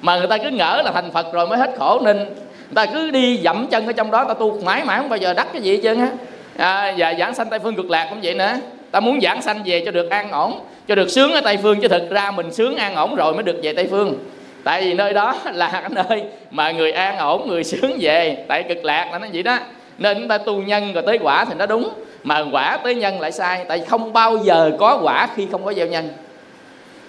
Mà 0.00 0.18
người 0.18 0.26
ta 0.26 0.38
cứ 0.38 0.50
ngỡ 0.50 0.82
là 0.84 0.92
thành 0.92 1.10
phật 1.10 1.32
rồi 1.32 1.46
mới 1.46 1.58
hết 1.58 1.70
khổ 1.78 2.00
nên 2.04 2.26
ta 2.74 2.86
cứ 2.86 3.10
đi 3.10 3.40
dậm 3.44 3.66
chân 3.66 3.86
ở 3.86 3.92
trong 3.92 4.10
đó 4.10 4.24
ta 4.24 4.34
tu 4.34 4.60
mãi 4.64 4.84
mãi 4.84 4.98
không 4.98 5.08
bao 5.08 5.16
giờ 5.16 5.34
đắc 5.34 5.46
cái 5.52 5.62
gì 5.62 5.76
hết 5.76 5.80
trơn 5.82 6.00
á. 6.00 6.08
À, 6.56 6.94
và 6.96 7.14
giảng 7.18 7.34
sanh 7.34 7.50
tây 7.50 7.58
phương 7.58 7.76
cực 7.76 7.90
lạc 7.90 8.06
cũng 8.10 8.18
vậy 8.22 8.34
nữa. 8.34 8.54
Ta 8.90 9.00
muốn 9.00 9.20
giảng 9.20 9.42
sanh 9.42 9.62
về 9.64 9.82
cho 9.84 9.90
được 9.90 10.10
an 10.10 10.30
ổn 10.30 10.60
cho 10.88 10.94
được 10.94 11.10
sướng 11.10 11.32
ở 11.32 11.40
tây 11.40 11.58
phương 11.62 11.80
chứ 11.80 11.88
thực 11.88 12.10
ra 12.10 12.30
mình 12.30 12.52
sướng 12.52 12.76
an 12.76 12.94
ổn 12.94 13.14
rồi 13.14 13.34
mới 13.34 13.42
được 13.42 13.56
về 13.62 13.72
tây 13.72 13.88
phương. 13.90 14.18
Tại 14.64 14.82
vì 14.82 14.94
nơi 14.94 15.12
đó 15.12 15.34
là 15.52 15.68
cái 15.72 15.82
nơi 16.08 16.22
mà 16.50 16.70
người 16.70 16.92
an 16.92 17.18
ổn 17.18 17.48
người 17.48 17.64
sướng 17.64 17.98
về 18.00 18.44
tại 18.48 18.62
cực 18.62 18.84
lạc 18.84 19.08
là 19.12 19.18
nó 19.18 19.26
vậy 19.32 19.42
đó 19.42 19.58
nên 20.00 20.18
chúng 20.18 20.28
ta 20.28 20.38
tu 20.38 20.62
nhân 20.62 20.92
rồi 20.92 21.02
tới 21.06 21.18
quả 21.22 21.44
thì 21.44 21.54
nó 21.58 21.66
đúng. 21.66 21.88
Mà 22.24 22.44
quả 22.52 22.78
tới 22.84 22.94
nhân 22.94 23.20
lại 23.20 23.32
sai 23.32 23.64
tại 23.68 23.80
không 23.88 24.12
bao 24.12 24.36
giờ 24.36 24.70
có 24.78 25.00
quả 25.02 25.28
khi 25.36 25.46
không 25.52 25.64
có 25.64 25.72
gieo 25.72 25.86
nhân. 25.86 26.08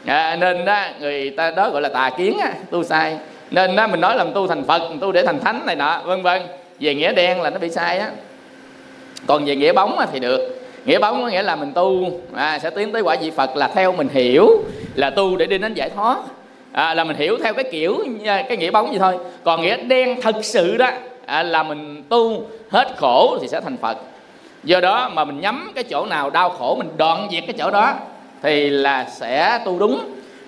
À, 0.06 0.36
nên 0.36 0.66
đó 0.66 0.86
người 1.00 1.30
ta 1.30 1.52
đó 1.52 1.70
gọi 1.70 1.82
là 1.82 1.90
tà 1.90 2.10
kiến 2.18 2.38
á, 2.42 2.54
tu 2.72 2.84
sai. 2.84 3.18
Nên 3.52 3.76
đó 3.76 3.88
mình 3.88 4.02
nói 4.02 4.16
làm 4.16 4.34
tu 4.34 4.48
thành 4.48 4.64
phật 4.64 4.82
tu 5.02 5.12
để 5.12 5.24
thành 5.26 5.40
thánh 5.40 5.66
này 5.66 5.76
nọ 5.76 6.02
vân 6.06 6.22
vân. 6.22 6.42
Về 6.80 6.96
nghĩa 6.96 7.14
đen 7.14 7.42
là 7.42 7.50
nó 7.50 7.60
bị 7.60 7.70
sai 7.70 7.98
á. 7.98 8.10
Còn 9.28 9.46
về 9.46 9.56
nghĩa 9.56 9.74
bóng 9.74 10.00
thì 10.12 10.20
được. 10.20 10.62
Nghĩa 10.86 11.00
bóng 11.00 11.22
có 11.22 11.30
nghĩa 11.30 11.44
là 11.44 11.56
mình 11.56 11.72
tu 11.74 12.12
à, 12.36 12.60
sẽ 12.60 12.70
tiến 12.70 12.92
tới 12.92 13.02
quả 13.02 13.16
vị 13.22 13.32
phật 13.32 13.56
là 13.56 13.68
theo 13.68 13.92
mình 13.92 14.08
hiểu 14.14 14.64
là 14.96 15.10
tu 15.10 15.36
để 15.36 15.46
đi 15.46 15.58
đến 15.58 15.74
giải 15.74 15.90
thoát. 15.90 16.18
À, 16.72 16.94
là 16.94 17.04
mình 17.04 17.18
hiểu 17.18 17.38
theo 17.44 17.54
cái 17.54 17.66
kiểu 17.72 18.06
à, 18.26 18.44
cái 18.48 18.58
nghĩa 18.58 18.72
bóng 18.72 18.94
gì 18.94 19.00
thôi. 19.00 19.18
Còn 19.44 19.62
nghĩa 19.62 19.78
đen 19.78 20.22
thật 20.22 20.36
sự 20.42 20.78
đó 20.78 20.90
à, 21.32 21.44
là 21.44 21.64
mình 21.64 22.04
tu 22.10 22.44
hết 22.72 22.88
khổ 22.98 23.38
thì 23.42 23.48
sẽ 23.48 23.62
thành 23.62 23.78
phật. 23.78 23.98
Do 24.64 24.80
đó 24.80 25.10
mà 25.14 25.26
mình 25.26 25.40
nhắm 25.40 25.72
cái 25.76 25.84
chỗ 25.84 26.06
nào 26.06 26.30
đau 26.30 26.50
khổ 26.50 26.76
mình 26.76 26.88
đoạn 26.98 27.28
diệt 27.32 27.44
cái 27.48 27.56
chỗ 27.58 27.72
đó 27.72 27.94
thì 28.44 28.70
là 28.70 29.06
sẽ 29.10 29.60
tu 29.66 29.80
đúng. 29.80 30.00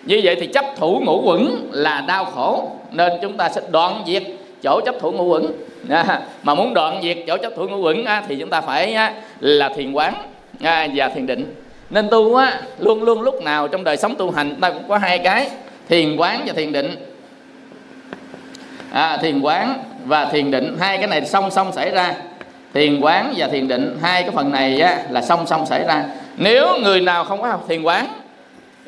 Như 0.04 0.22
vậy 0.24 0.36
thì 0.40 0.48
chấp 0.48 0.66
thủ 0.78 1.02
ngũ 1.06 1.22
quẩn 1.26 1.70
là 1.72 2.04
đau 2.08 2.26
khổ 2.26 2.72
nên 2.92 3.12
chúng 3.22 3.38
ta 3.38 3.50
sẽ 3.50 3.62
đoạn 3.72 4.04
diệt 4.08 4.24
chỗ 4.64 4.82
chấp 4.86 4.96
thủ 5.00 5.12
ngũ 5.12 5.24
quẩn. 5.24 5.52
À, 5.90 6.22
mà 6.44 6.56
muốn 6.56 6.74
đoạn 6.74 7.00
diệt 7.04 7.18
chỗ 7.28 7.38
chấp 7.38 7.54
thủ 7.56 7.68
ngũ 7.68 7.78
quẩn 7.78 8.06
à, 8.06 8.24
thì 8.28 8.36
chúng 8.40 8.50
ta 8.50 8.62
phải 8.62 8.94
à, 8.94 9.14
là 9.40 9.70
thiền 9.70 9.94
quán 9.94 10.14
à, 10.62 10.88
và 10.96 11.10
thiền 11.10 11.28
định. 11.28 11.56
Nên 11.90 12.10
tu 12.10 12.36
á, 12.36 12.62
luôn 12.80 13.04
luôn 13.04 13.22
lúc 13.22 13.44
nào 13.44 13.68
trong 13.68 13.84
đời 13.84 13.98
sống 13.98 14.16
tu 14.16 14.32
hành 14.32 14.56
ta 14.62 14.70
cũng 14.70 14.84
có 14.88 14.98
hai 14.98 15.20
cái 15.20 15.50
thiền 15.90 16.16
quán 16.16 16.42
và 16.46 16.54
thiền 16.54 16.72
định 16.72 16.96
à, 18.94 19.18
thiền 19.18 19.42
quán 19.42 19.84
và 20.06 20.26
thiền 20.26 20.52
định 20.52 20.78
hai 20.80 20.98
cái 20.98 21.08
này 21.08 21.26
song 21.26 21.52
song 21.52 21.72
xảy 21.72 21.92
ra. 21.92 22.14
Thiền 22.74 23.00
quán 23.00 23.34
và 23.38 23.48
thiền 23.48 23.68
định 23.68 23.98
hai 24.02 24.22
cái 24.22 24.32
phần 24.32 24.52
này 24.52 24.82
á, 24.82 25.04
là 25.10 25.22
song 25.22 25.48
song 25.48 25.66
xảy 25.66 25.84
ra. 25.88 26.06
Nếu 26.38 26.68
người 26.84 27.02
nào 27.02 27.26
không 27.26 27.42
có 27.42 27.48
học 27.48 27.66
thiền 27.68 27.84
quán 27.84 28.08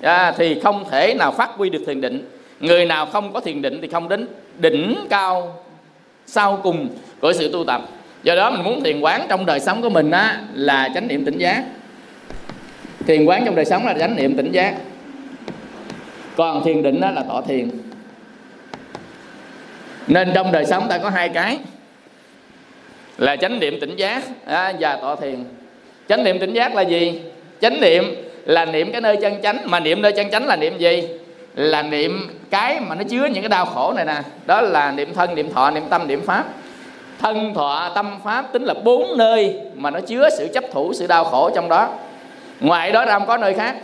à, 0.01 0.33
thì 0.37 0.59
không 0.59 0.83
thể 0.91 1.13
nào 1.13 1.31
phát 1.31 1.49
huy 1.55 1.69
được 1.69 1.83
thiền 1.87 2.01
định. 2.01 2.29
Người 2.59 2.85
nào 2.85 3.05
không 3.05 3.33
có 3.33 3.39
thiền 3.39 3.61
định 3.61 3.79
thì 3.81 3.87
không 3.87 4.09
đến 4.09 4.27
đỉnh 4.57 4.95
cao 5.09 5.63
sau 6.25 6.59
cùng 6.63 6.89
của 7.19 7.33
sự 7.33 7.49
tu 7.53 7.63
tập. 7.65 7.81
Do 8.23 8.35
đó 8.35 8.51
mình 8.51 8.63
muốn 8.63 8.83
thiền 8.83 8.99
quán 8.99 9.25
trong 9.29 9.45
đời 9.45 9.59
sống 9.59 9.81
của 9.81 9.89
mình 9.89 10.11
á, 10.11 10.41
là 10.53 10.89
chánh 10.93 11.07
niệm 11.07 11.25
tỉnh 11.25 11.37
giác. 11.37 11.63
Thiền 13.07 13.25
quán 13.25 13.45
trong 13.45 13.55
đời 13.55 13.65
sống 13.65 13.85
là 13.85 13.93
chánh 13.99 14.15
niệm 14.15 14.37
tỉnh 14.37 14.51
giác. 14.51 14.75
Còn 16.35 16.63
thiền 16.63 16.83
định 16.83 17.01
đó 17.01 17.11
là 17.11 17.23
tọa 17.27 17.41
thiền 17.41 17.69
nên 20.07 20.31
trong 20.33 20.51
đời 20.51 20.65
sống 20.65 20.87
ta 20.89 20.97
có 20.97 21.09
hai 21.09 21.29
cái. 21.29 21.57
Là 23.17 23.35
chánh 23.35 23.59
niệm 23.59 23.79
tỉnh 23.79 23.95
giác 23.95 24.23
à, 24.45 24.73
và 24.79 24.95
tọa 24.95 25.15
thiền. 25.15 25.43
Chánh 26.09 26.23
niệm 26.23 26.39
tỉnh 26.39 26.53
giác 26.53 26.75
là 26.75 26.81
gì? 26.81 27.21
Chánh 27.61 27.81
niệm 27.81 28.15
là 28.45 28.65
niệm 28.65 28.91
cái 28.91 29.01
nơi 29.01 29.17
chân 29.21 29.41
chánh. 29.43 29.57
Mà 29.65 29.79
niệm 29.79 30.01
nơi 30.01 30.11
chân 30.11 30.31
chánh 30.31 30.47
là 30.47 30.55
niệm 30.55 30.77
gì? 30.77 31.07
Là 31.55 31.81
niệm 31.81 32.39
cái 32.49 32.79
mà 32.79 32.95
nó 32.95 33.03
chứa 33.03 33.25
những 33.25 33.43
cái 33.43 33.49
đau 33.49 33.65
khổ 33.65 33.93
này 33.95 34.05
nè. 34.05 34.15
Đó 34.45 34.61
là 34.61 34.91
niệm 34.91 35.13
thân 35.13 35.35
niệm 35.35 35.53
thọ 35.53 35.71
niệm 35.71 35.83
tâm 35.89 36.07
niệm 36.07 36.21
pháp. 36.25 36.45
Thân 37.19 37.53
thọ 37.53 37.91
tâm 37.95 38.19
pháp 38.23 38.53
tính 38.53 38.63
là 38.63 38.73
bốn 38.73 39.17
nơi 39.17 39.55
mà 39.75 39.91
nó 39.91 39.99
chứa 39.99 40.29
sự 40.37 40.47
chấp 40.53 40.63
thủ 40.73 40.93
sự 40.93 41.07
đau 41.07 41.23
khổ 41.23 41.49
trong 41.55 41.69
đó. 41.69 41.89
Ngoài 42.59 42.91
đó 42.91 43.05
ra 43.05 43.13
không 43.13 43.27
có 43.27 43.37
nơi 43.37 43.53
khác. 43.53 43.75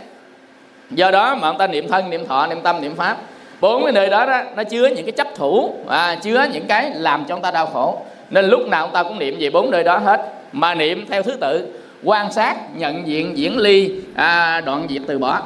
Do 0.90 1.10
đó 1.10 1.34
mà 1.34 1.48
ông 1.48 1.58
ta 1.58 1.66
niệm 1.66 1.88
thân 1.88 2.10
niệm 2.10 2.26
thọ 2.26 2.46
niệm 2.46 2.60
tâm 2.60 2.80
niệm 2.80 2.94
pháp 2.96 3.16
bốn 3.62 3.84
cái 3.84 3.92
nơi 3.92 4.10
đó, 4.10 4.26
đó 4.26 4.42
nó 4.56 4.64
chứa 4.64 4.86
những 4.86 5.06
cái 5.06 5.12
chấp 5.12 5.28
thủ 5.36 5.74
à, 5.88 6.14
chứa 6.22 6.46
những 6.52 6.66
cái 6.66 6.90
làm 6.94 7.24
cho 7.24 7.34
ông 7.34 7.42
ta 7.42 7.50
đau 7.50 7.66
khổ. 7.66 8.02
Nên 8.30 8.44
lúc 8.44 8.68
nào 8.68 8.84
ông 8.84 8.92
ta 8.92 9.02
cũng 9.02 9.18
niệm 9.18 9.36
về 9.40 9.50
bốn 9.50 9.70
nơi 9.70 9.84
đó 9.84 9.98
hết. 9.98 10.32
Mà 10.52 10.74
niệm 10.74 11.06
theo 11.08 11.22
thứ 11.22 11.36
tự 11.40 11.74
quan 12.02 12.32
sát 12.32 12.56
nhận 12.74 13.06
diện 13.06 13.36
diễn 13.36 13.58
ly 13.58 13.90
à, 14.14 14.60
đoạn 14.60 14.86
diệt 14.90 15.02
từ 15.06 15.18
bỏ. 15.18 15.42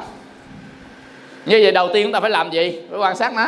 Như 1.45 1.59
vậy 1.61 1.71
đầu 1.71 1.89
tiên 1.93 2.05
chúng 2.05 2.11
ta 2.11 2.19
phải 2.19 2.29
làm 2.29 2.51
gì? 2.51 2.79
Phải 2.89 2.99
quan 2.99 3.15
sát 3.15 3.33
nó. 3.33 3.47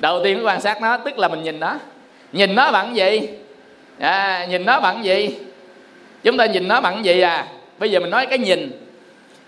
Đầu 0.00 0.24
tiên 0.24 0.36
phải 0.36 0.44
quan 0.44 0.60
sát 0.60 0.82
nó 0.82 0.96
tức 0.96 1.18
là 1.18 1.28
mình 1.28 1.42
nhìn 1.42 1.60
nó. 1.60 1.74
Nhìn 2.32 2.54
nó 2.54 2.72
bằng 2.72 2.96
gì? 2.96 3.28
À, 3.98 4.46
nhìn 4.50 4.66
nó 4.66 4.80
bằng 4.80 5.04
gì? 5.04 5.36
Chúng 6.22 6.36
ta 6.36 6.46
nhìn 6.46 6.68
nó 6.68 6.80
bằng 6.80 7.04
gì 7.04 7.20
à? 7.20 7.46
Bây 7.78 7.90
giờ 7.90 8.00
mình 8.00 8.10
nói 8.10 8.26
cái 8.26 8.38
nhìn. 8.38 8.70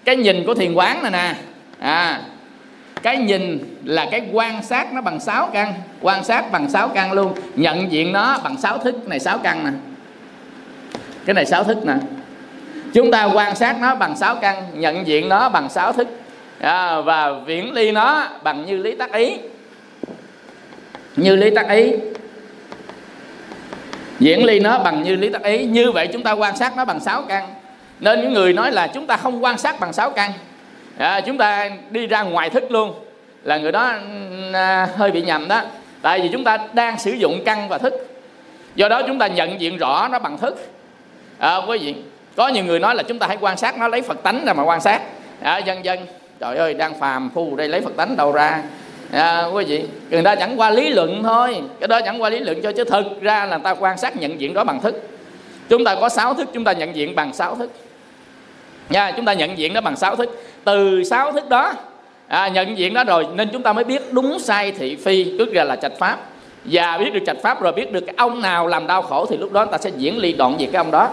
Cái 0.05 0.17
nhìn 0.17 0.45
của 0.47 0.55
thiền 0.55 0.75
quán 0.75 1.03
này 1.03 1.11
nè. 1.11 1.35
À 1.79 2.21
cái 3.03 3.17
nhìn 3.17 3.59
là 3.85 4.09
cái 4.11 4.23
quan 4.33 4.63
sát 4.63 4.93
nó 4.93 5.01
bằng 5.01 5.21
sáu 5.21 5.51
căn 5.53 5.75
quan 6.01 6.25
sát 6.25 6.53
bằng 6.53 6.71
sáu 6.71 6.89
căn 6.89 7.13
luôn. 7.13 7.33
Nhận 7.55 7.93
diện 7.93 8.13
nó 8.13 8.39
bằng 8.45 8.57
sáu 8.57 8.79
thức. 8.79 9.09
Này 9.09 9.21
sáu 9.21 9.39
căn 9.39 9.65
nè. 9.65 9.71
Cái 11.25 11.35
này 11.35 11.47
sáu 11.47 11.65
thức 11.65 11.87
nè. 11.87 11.95
Chúng 12.95 13.11
ta 13.11 13.25
quan 13.25 13.57
sát 13.57 13.77
nó 13.81 13.95
bằng 13.95 14.17
sáu 14.17 14.37
căn 14.37 14.63
nhận 14.75 15.07
diện 15.07 15.29
nó 15.29 15.49
bằng 15.49 15.69
sáu 15.71 15.93
thức. 15.93 16.09
À, 16.61 17.01
và 17.01 17.33
viễn 17.47 17.73
ly 17.73 17.93
nó 17.93 18.29
bằng 18.43 18.67
như 18.67 18.77
lý 18.77 18.95
tác 18.95 19.13
ý. 19.13 19.37
Như 21.17 21.37
lý 21.37 21.51
tác 21.51 21.69
ý. 21.69 21.93
Diễn 24.21 24.45
ly 24.45 24.61
nó 24.61 24.79
bằng 24.79 25.03
như 25.03 25.17
lý 25.17 25.29
tác 25.29 25.43
ý. 25.43 25.65
Như 25.65 25.93
vậy 25.93 26.09
chúng 26.13 26.23
ta 26.23 26.33
quan 26.33 26.57
sát 26.57 26.77
nó 26.77 26.85
bằng 26.85 27.01
sáu 27.01 27.23
căn. 27.23 27.49
Nên 28.01 28.21
những 28.21 28.33
người 28.33 28.53
nói 28.53 28.73
là 28.73 28.87
chúng 28.87 29.07
ta 29.07 29.17
không 29.17 29.45
quan 29.45 29.59
sát 29.59 29.81
bằng 29.81 29.93
sáu 29.93 30.11
căn 30.11 30.33
à, 30.99 31.21
chúng 31.21 31.39
ta 31.39 31.71
đi 31.91 32.07
ra 32.07 32.23
ngoài 32.23 32.51
thức 32.51 32.71
luôn. 32.71 32.95
Là 33.43 33.59
người 33.59 33.73
đó 33.73 33.93
ừ, 33.93 34.53
à, 34.53 34.89
hơi 34.97 35.11
bị 35.11 35.23
nhầm 35.23 35.49
đó. 35.49 35.63
Tại 36.03 36.21
vì 36.21 36.29
chúng 36.33 36.45
ta 36.45 36.59
đang 36.73 36.99
sử 36.99 37.13
dụng 37.13 37.43
căn 37.45 37.69
và 37.69 37.79
thức. 37.79 37.95
Do 38.75 38.89
đó 38.89 39.03
chúng 39.07 39.19
ta 39.19 39.27
nhận 39.27 39.61
diện 39.61 39.77
rõ 39.77 40.09
nó 40.13 40.19
bằng 40.19 40.39
thức. 40.39 40.71
À, 41.39 41.57
quý 41.57 41.79
vị 41.79 41.95
có 42.37 42.49
nhiều 42.49 42.65
người 42.65 42.81
nói 42.81 42.95
là 42.95 43.03
chúng 43.03 43.19
ta 43.19 43.27
hãy 43.27 43.37
quan 43.41 43.57
sát 43.57 43.79
nó 43.79 43.89
lấy 43.89 44.03
phật 44.03 44.23
tánh 44.23 44.45
ra 44.45 44.53
mà 44.53 44.63
quan 44.63 44.81
sát. 44.81 45.03
À, 45.43 45.59
dân 45.59 45.85
dân 45.85 45.99
trời 46.41 46.57
ơi 46.57 46.75
đang 46.75 47.01
phàm 47.01 47.31
phu 47.35 47.57
đây 47.57 47.69
lấy 47.69 47.81
phật 47.81 47.97
tánh 47.97 48.17
đầu 48.17 48.33
ra. 48.33 48.63
À, 49.13 49.45
quý 49.53 49.65
vị 49.65 49.85
người 50.11 50.23
ta 50.23 50.35
chẳng 50.35 50.61
qua 50.61 50.71
lý 50.71 50.89
luận 50.89 51.23
thôi. 51.23 51.63
Cái 51.81 51.89
đó 51.89 52.01
chẳng 52.05 52.23
qua 52.23 52.31
lý 52.31 52.39
luận 52.39 52.63
cho 52.63 52.73
chứ 52.73 52.85
thực 52.85 53.21
ra 53.21 53.47
là 53.47 53.59
ta 53.59 53.75
quan 53.75 53.99
sát 53.99 54.17
nhận 54.17 54.41
diện 54.41 54.55
đó 54.55 54.65
bằng 54.65 54.81
thức. 54.81 55.09
Chúng 55.69 55.85
ta 55.85 55.95
có 55.95 56.09
sáu 56.09 56.35
thức 56.35 56.49
chúng 56.53 56.65
ta 56.65 56.73
nhận 56.73 56.97
diện 56.97 57.15
bằng 57.15 57.33
sáu 57.33 57.57
thức 57.57 57.71
nha 58.91 59.13
chúng 59.17 59.25
ta 59.25 59.33
nhận 59.33 59.59
diện 59.59 59.73
nó 59.73 59.81
bằng 59.81 59.97
sáu 59.97 60.17
thức. 60.17 60.43
Từ 60.65 61.05
sáu 61.05 61.33
thức 61.33 61.49
đó 61.49 61.73
à, 62.27 62.49
nhận 62.49 62.79
diện 62.79 62.95
đó 62.95 63.05
rồi 63.05 63.27
nên 63.35 63.49
chúng 63.53 63.63
ta 63.63 63.73
mới 63.73 63.85
biết 63.85 64.13
đúng 64.13 64.39
sai 64.39 64.73
thị 64.73 64.97
phi 64.97 65.39
tức 65.39 65.49
là 65.53 65.65
là 65.65 65.77
trạch 65.77 65.99
pháp. 65.99 66.19
Và 66.65 66.99
biết 66.99 67.15
được 67.15 67.21
trạch 67.27 67.37
pháp 67.43 67.63
rồi 67.63 67.73
biết 67.73 67.93
được 67.93 68.01
cái 68.01 68.15
ông 68.19 68.41
nào 68.41 68.67
làm 68.67 68.87
đau 68.87 69.03
khổ 69.03 69.27
thì 69.27 69.37
lúc 69.37 69.53
đó 69.53 69.65
ta 69.65 69.79
sẽ 69.79 69.91
diễn 69.97 70.19
ly 70.19 70.33
đoạn 70.33 70.57
diệt 70.59 70.69
cái 70.73 70.79
ông 70.79 70.91
đó. 70.91 71.11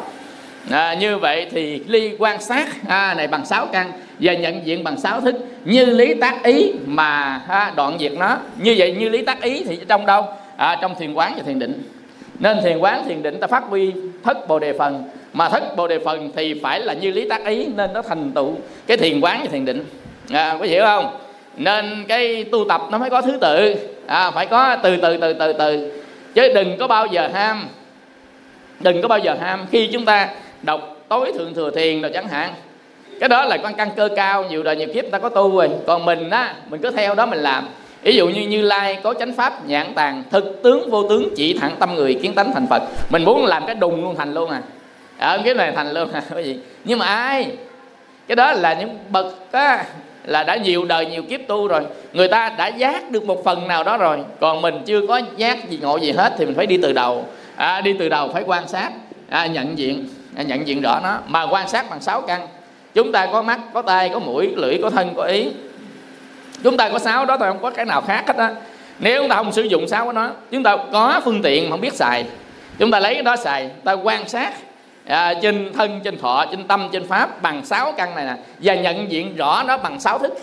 À, 0.71 0.93
như 0.93 1.17
vậy 1.17 1.47
thì 1.51 1.81
ly 1.87 2.15
quan 2.19 2.41
sát 2.41 2.67
à, 2.87 3.13
này 3.13 3.27
bằng 3.27 3.45
sáu 3.45 3.65
căn 3.65 3.91
và 4.19 4.33
nhận 4.33 4.65
diện 4.65 4.83
bằng 4.83 4.97
sáu 4.97 5.21
thức. 5.21 5.35
Như 5.65 5.85
lý 5.85 6.13
tác 6.13 6.43
ý 6.43 6.73
mà 6.85 7.41
ha, 7.47 7.71
đoạn 7.75 7.97
diệt 7.99 8.11
nó. 8.13 8.37
Như 8.57 8.75
vậy 8.77 8.95
như 8.99 9.09
lý 9.09 9.21
tác 9.21 9.41
ý 9.41 9.63
thì 9.63 9.79
trong 9.87 10.05
đâu? 10.05 10.25
À, 10.57 10.77
trong 10.81 10.95
thiền 10.99 11.13
quán 11.13 11.33
và 11.37 11.43
thiền 11.45 11.59
định. 11.59 11.83
Nên 12.39 12.57
thiền 12.63 12.77
quán 12.77 13.03
thiền 13.05 13.23
định 13.23 13.39
ta 13.39 13.47
phát 13.47 13.63
huy 13.69 13.91
thất 14.23 14.47
bồ 14.47 14.59
đề 14.59 14.73
phần 14.77 15.03
mà 15.33 15.49
thất 15.49 15.75
bồ 15.75 15.87
đề 15.87 15.99
phần 15.99 16.31
thì 16.35 16.59
phải 16.63 16.79
là 16.79 16.93
như 16.93 17.11
lý 17.11 17.29
tác 17.29 17.45
ý 17.45 17.65
nên 17.75 17.93
nó 17.93 18.01
thành 18.01 18.31
tựu. 18.31 18.55
Cái 18.87 18.97
thiền 18.97 19.21
quán 19.21 19.39
và 19.41 19.47
thiền 19.51 19.65
định. 19.65 19.85
À, 20.31 20.57
có 20.59 20.65
hiểu 20.65 20.83
không? 20.83 21.17
Nên 21.57 22.05
cái 22.07 22.43
tu 22.43 22.65
tập 22.69 22.81
nó 22.91 22.99
phải 22.99 23.09
có 23.09 23.21
thứ 23.21 23.37
tự. 23.41 23.75
À, 24.07 24.31
phải 24.31 24.45
có 24.45 24.75
từ 24.83 24.97
từ 24.97 25.17
từ 25.17 25.33
từ 25.33 25.53
từ. 25.53 26.01
Chứ 26.33 26.53
đừng 26.53 26.77
có 26.77 26.87
bao 26.87 27.05
giờ 27.05 27.29
ham. 27.33 27.67
Đừng 28.79 29.01
có 29.01 29.07
bao 29.07 29.19
giờ 29.19 29.35
ham. 29.41 29.65
Khi 29.71 29.89
chúng 29.93 30.05
ta 30.05 30.29
đọc 30.61 30.97
tối 31.07 31.31
thượng 31.33 31.53
thừa 31.53 31.71
thiền 31.71 32.01
rồi 32.01 32.11
chẳng 32.13 32.27
hạn 32.27 32.53
cái 33.19 33.29
đó 33.29 33.45
là 33.45 33.57
con 33.57 33.73
căn 33.73 33.89
cơ 33.95 34.09
cao 34.15 34.43
nhiều 34.49 34.63
đời 34.63 34.75
nhiều 34.75 34.87
kiếp 34.93 35.05
ta 35.11 35.19
có 35.19 35.29
tu 35.29 35.57
rồi. 35.57 35.69
Còn 35.87 36.05
mình 36.05 36.29
á 36.29 36.55
mình 36.69 36.81
cứ 36.81 36.91
theo 36.91 37.15
đó 37.15 37.25
mình 37.25 37.39
làm. 37.39 37.67
Ví 38.03 38.15
dụ 38.15 38.29
như 38.29 38.47
như 38.47 38.61
lai 38.61 38.99
có 39.03 39.13
chánh 39.13 39.33
pháp 39.33 39.67
nhãn 39.67 39.93
tàng 39.95 40.23
thực 40.31 40.59
tướng 40.63 40.89
vô 40.89 41.09
tướng 41.09 41.35
chỉ 41.35 41.53
thẳng 41.53 41.75
tâm 41.79 41.95
người 41.95 42.19
kiến 42.21 42.33
tánh 42.33 42.51
thành 42.53 42.67
phật. 42.69 42.83
Mình 43.09 43.23
muốn 43.23 43.45
làm 43.45 43.65
cái 43.65 43.75
đùng 43.75 44.03
luôn 44.03 44.15
thành 44.15 44.33
luôn 44.33 44.49
à 44.49 44.61
ở 45.19 45.35
à, 45.35 45.41
cái 45.45 45.53
này 45.53 45.71
thành 45.75 45.91
luôn 45.91 46.11
à 46.11 46.21
cái 46.35 46.43
gì? 46.43 46.59
Nhưng 46.83 46.99
mà 46.99 47.05
ai? 47.05 47.51
Cái 48.27 48.35
đó 48.35 48.51
là 48.51 48.73
những 48.73 48.99
bậc 49.09 49.51
á 49.51 49.85
là 50.23 50.43
đã 50.43 50.55
nhiều 50.55 50.85
đời 50.85 51.05
nhiều 51.05 51.23
kiếp 51.23 51.39
tu 51.47 51.67
rồi. 51.67 51.81
Người 52.13 52.27
ta 52.27 52.49
đã 52.57 52.67
giác 52.67 53.11
được 53.11 53.25
một 53.25 53.43
phần 53.43 53.67
nào 53.67 53.83
đó 53.83 53.97
rồi. 53.97 54.19
Còn 54.39 54.61
mình 54.61 54.81
chưa 54.85 55.07
có 55.07 55.21
giác 55.37 55.69
gì 55.69 55.79
ngộ 55.81 55.97
gì 55.97 56.11
hết 56.11 56.33
thì 56.37 56.45
mình 56.45 56.55
phải 56.55 56.65
đi 56.65 56.77
từ 56.81 56.93
đầu. 56.93 57.25
À, 57.55 57.81
đi 57.81 57.93
từ 57.99 58.09
đầu 58.09 58.29
phải 58.33 58.43
quan 58.45 58.67
sát 58.67 58.91
à, 59.29 59.45
nhận 59.45 59.77
diện 59.77 60.07
à, 60.35 60.43
nhận 60.43 60.67
diện 60.67 60.81
rõ 60.81 60.99
nó. 61.03 61.17
Mà 61.27 61.43
quan 61.43 61.67
sát 61.67 61.89
bằng 61.89 62.01
sáu 62.01 62.21
căn. 62.21 62.47
Chúng 62.93 63.11
ta 63.11 63.25
có 63.25 63.41
mắt 63.41 63.59
có 63.73 63.81
tay 63.81 64.09
có 64.09 64.19
mũi 64.19 64.51
có 64.55 64.61
lưỡi 64.61 64.79
có 64.81 64.89
thân 64.89 65.13
có 65.15 65.23
ý. 65.23 65.47
Chúng 66.63 66.77
ta 66.77 66.89
có 66.89 66.99
sáu 66.99 67.25
đó 67.25 67.37
thôi 67.37 67.47
không 67.47 67.61
có 67.61 67.69
cái 67.69 67.85
nào 67.85 68.01
khác 68.01 68.23
hết 68.27 68.35
á. 68.37 68.51
Nếu 68.99 69.21
chúng 69.21 69.29
ta 69.29 69.35
không 69.35 69.51
sử 69.51 69.61
dụng 69.61 69.87
sáu 69.87 70.05
của 70.05 70.11
nó 70.11 70.29
chúng 70.51 70.63
ta 70.63 70.77
có 70.91 71.21
phương 71.25 71.41
tiện 71.41 71.63
mà 71.63 71.69
không 71.69 71.81
biết 71.81 71.93
xài. 71.93 72.25
Chúng 72.79 72.91
ta 72.91 72.99
lấy 72.99 73.13
cái 73.13 73.23
đó 73.23 73.35
xài 73.35 73.69
ta 73.83 73.93
quan 73.93 74.29
sát 74.29 74.53
à, 75.09 75.33
trên 75.41 75.73
thân 75.73 75.99
trên 76.03 76.17
thọ 76.17 76.45
trên 76.51 76.63
tâm 76.63 76.89
trên 76.91 77.07
pháp 77.07 77.41
bằng 77.41 77.65
sáu 77.65 77.91
căn 77.97 78.15
này 78.15 78.25
nè. 78.25 78.33
Và 78.59 78.75
nhận 78.75 79.11
diện 79.11 79.35
rõ 79.35 79.63
nó 79.67 79.77
bằng 79.77 79.99
sáu 79.99 80.19
thức. 80.19 80.33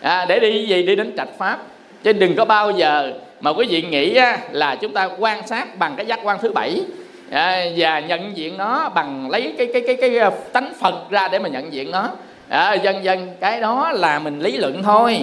À, 0.00 0.24
để 0.28 0.40
đi 0.40 0.66
gì? 0.66 0.82
Đi 0.82 0.96
đến 0.96 1.14
trạch 1.16 1.28
pháp. 1.38 1.58
Chứ 2.02 2.12
đừng 2.12 2.36
có 2.36 2.44
bao 2.44 2.70
giờ 2.70 3.12
mà 3.40 3.50
quý 3.50 3.66
vị 3.70 3.82
nghĩ 3.82 4.14
á, 4.14 4.38
là 4.50 4.74
chúng 4.74 4.94
ta 4.94 5.08
quan 5.18 5.46
sát 5.46 5.78
bằng 5.78 5.94
cái 5.96 6.06
giác 6.06 6.20
quan 6.22 6.38
thứ 6.42 6.50
bảy. 6.50 6.80
À, 7.30 7.64
và 7.76 8.00
nhận 8.00 8.36
diện 8.36 8.58
nó 8.58 8.88
bằng 8.88 9.30
lấy 9.30 9.54
cái 9.58 9.68
cái 9.72 9.82
cái 9.86 9.96
cái, 10.00 10.10
cái 10.10 10.30
tánh 10.52 10.72
phật 10.80 11.10
ra 11.10 11.28
để 11.28 11.38
mà 11.38 11.48
nhận 11.48 11.72
diện 11.72 11.90
nó. 11.90 12.08
À, 12.48 12.74
dần 12.74 13.04
dần 13.04 13.28
cái 13.40 13.60
đó 13.60 13.92
là 13.92 14.18
mình 14.18 14.40
lý 14.40 14.56
luận 14.56 14.82
thôi. 14.82 15.18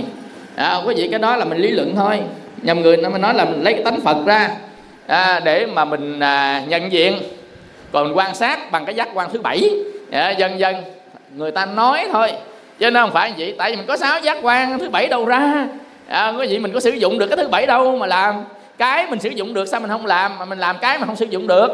À, 0.56 0.76
quý 0.86 0.94
vị 0.98 1.08
cái 1.12 1.20
đó 1.20 1.36
là 1.36 1.46
mình 1.46 1.58
lý 1.58 1.72
luận 1.72 1.96
thôi. 1.96 2.20
Nhầm 2.62 2.82
người 2.82 2.98
nó 2.98 3.10
mới 3.10 3.20
nói 3.20 3.34
là 3.34 3.46
mình 3.46 3.64
lấy 3.64 3.74
cái 3.74 3.84
tánh 3.84 4.00
phật 4.00 4.26
ra. 4.26 4.50
À, 5.08 5.40
để 5.40 5.66
mà 5.66 5.86
mình 5.86 6.20
à, 6.20 6.64
nhận 6.68 6.92
diện 6.92 7.14
còn 7.92 8.18
quan 8.18 8.36
sát 8.36 8.72
bằng 8.72 8.86
cái 8.86 8.96
giác 8.96 9.10
quan 9.14 9.30
thứ 9.34 9.40
bảy. 9.40 9.70
Dạ, 10.12 10.30
dần 10.30 10.60
dần 10.60 10.76
người 11.36 11.52
ta 11.52 11.66
nói 11.66 12.08
thôi 12.12 12.32
chứ 12.80 12.92
nó 12.92 13.02
không 13.02 13.14
phải 13.14 13.34
vậy. 13.38 13.56
Tại 13.58 13.72
vì 13.72 13.78
mình 13.78 13.86
có 13.88 13.98
sáu 13.98 14.20
giác 14.20 14.38
quan 14.42 14.80
thứ 14.80 14.90
bảy 14.90 15.08
đâu 15.08 15.26
ra. 15.26 15.68
À, 16.08 16.34
có 16.38 16.44
gì 16.44 16.60
mình 16.60 16.74
có 16.74 16.80
sử 16.80 16.92
dụng 16.92 17.20
được 17.20 17.28
cái 17.28 17.38
thứ 17.38 17.48
bảy 17.48 17.66
đâu 17.66 17.98
mà 17.98 18.08
làm. 18.08 18.44
Cái 18.78 19.08
mình 19.10 19.20
sử 19.20 19.30
dụng 19.30 19.54
được 19.54 19.66
sao 19.66 19.80
mình 19.80 19.90
không 19.90 20.06
làm? 20.06 20.40
Mà 20.40 20.46
mình 20.46 20.60
làm 20.60 20.78
cái 20.82 20.98
mà 20.98 21.06
không 21.06 21.16
sử 21.16 21.26
dụng 21.26 21.48
được. 21.48 21.68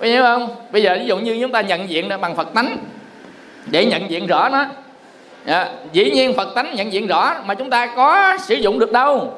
Có 0.00 0.06
hiểu 0.06 0.22
không? 0.22 0.54
Bây 0.70 0.82
giờ 0.82 0.96
ví 1.00 1.06
dụ 1.06 1.16
như 1.16 1.38
chúng 1.42 1.52
ta 1.52 1.60
nhận 1.60 1.88
diện 1.88 2.08
bằng 2.20 2.36
phật 2.36 2.54
tánh 2.54 2.78
để 3.66 3.84
nhận 3.84 4.10
diện 4.10 4.26
rõ 4.26 4.48
nó. 4.48 4.64
À, 5.46 5.68
dĩ 5.92 6.10
nhiên 6.10 6.34
phật 6.34 6.54
tánh 6.54 6.74
nhận 6.74 6.92
diện 6.92 7.06
rõ 7.06 7.34
mà 7.44 7.54
chúng 7.54 7.70
ta 7.70 7.86
có 7.86 8.36
sử 8.40 8.54
dụng 8.54 8.78
được 8.78 8.92
đâu. 8.92 9.34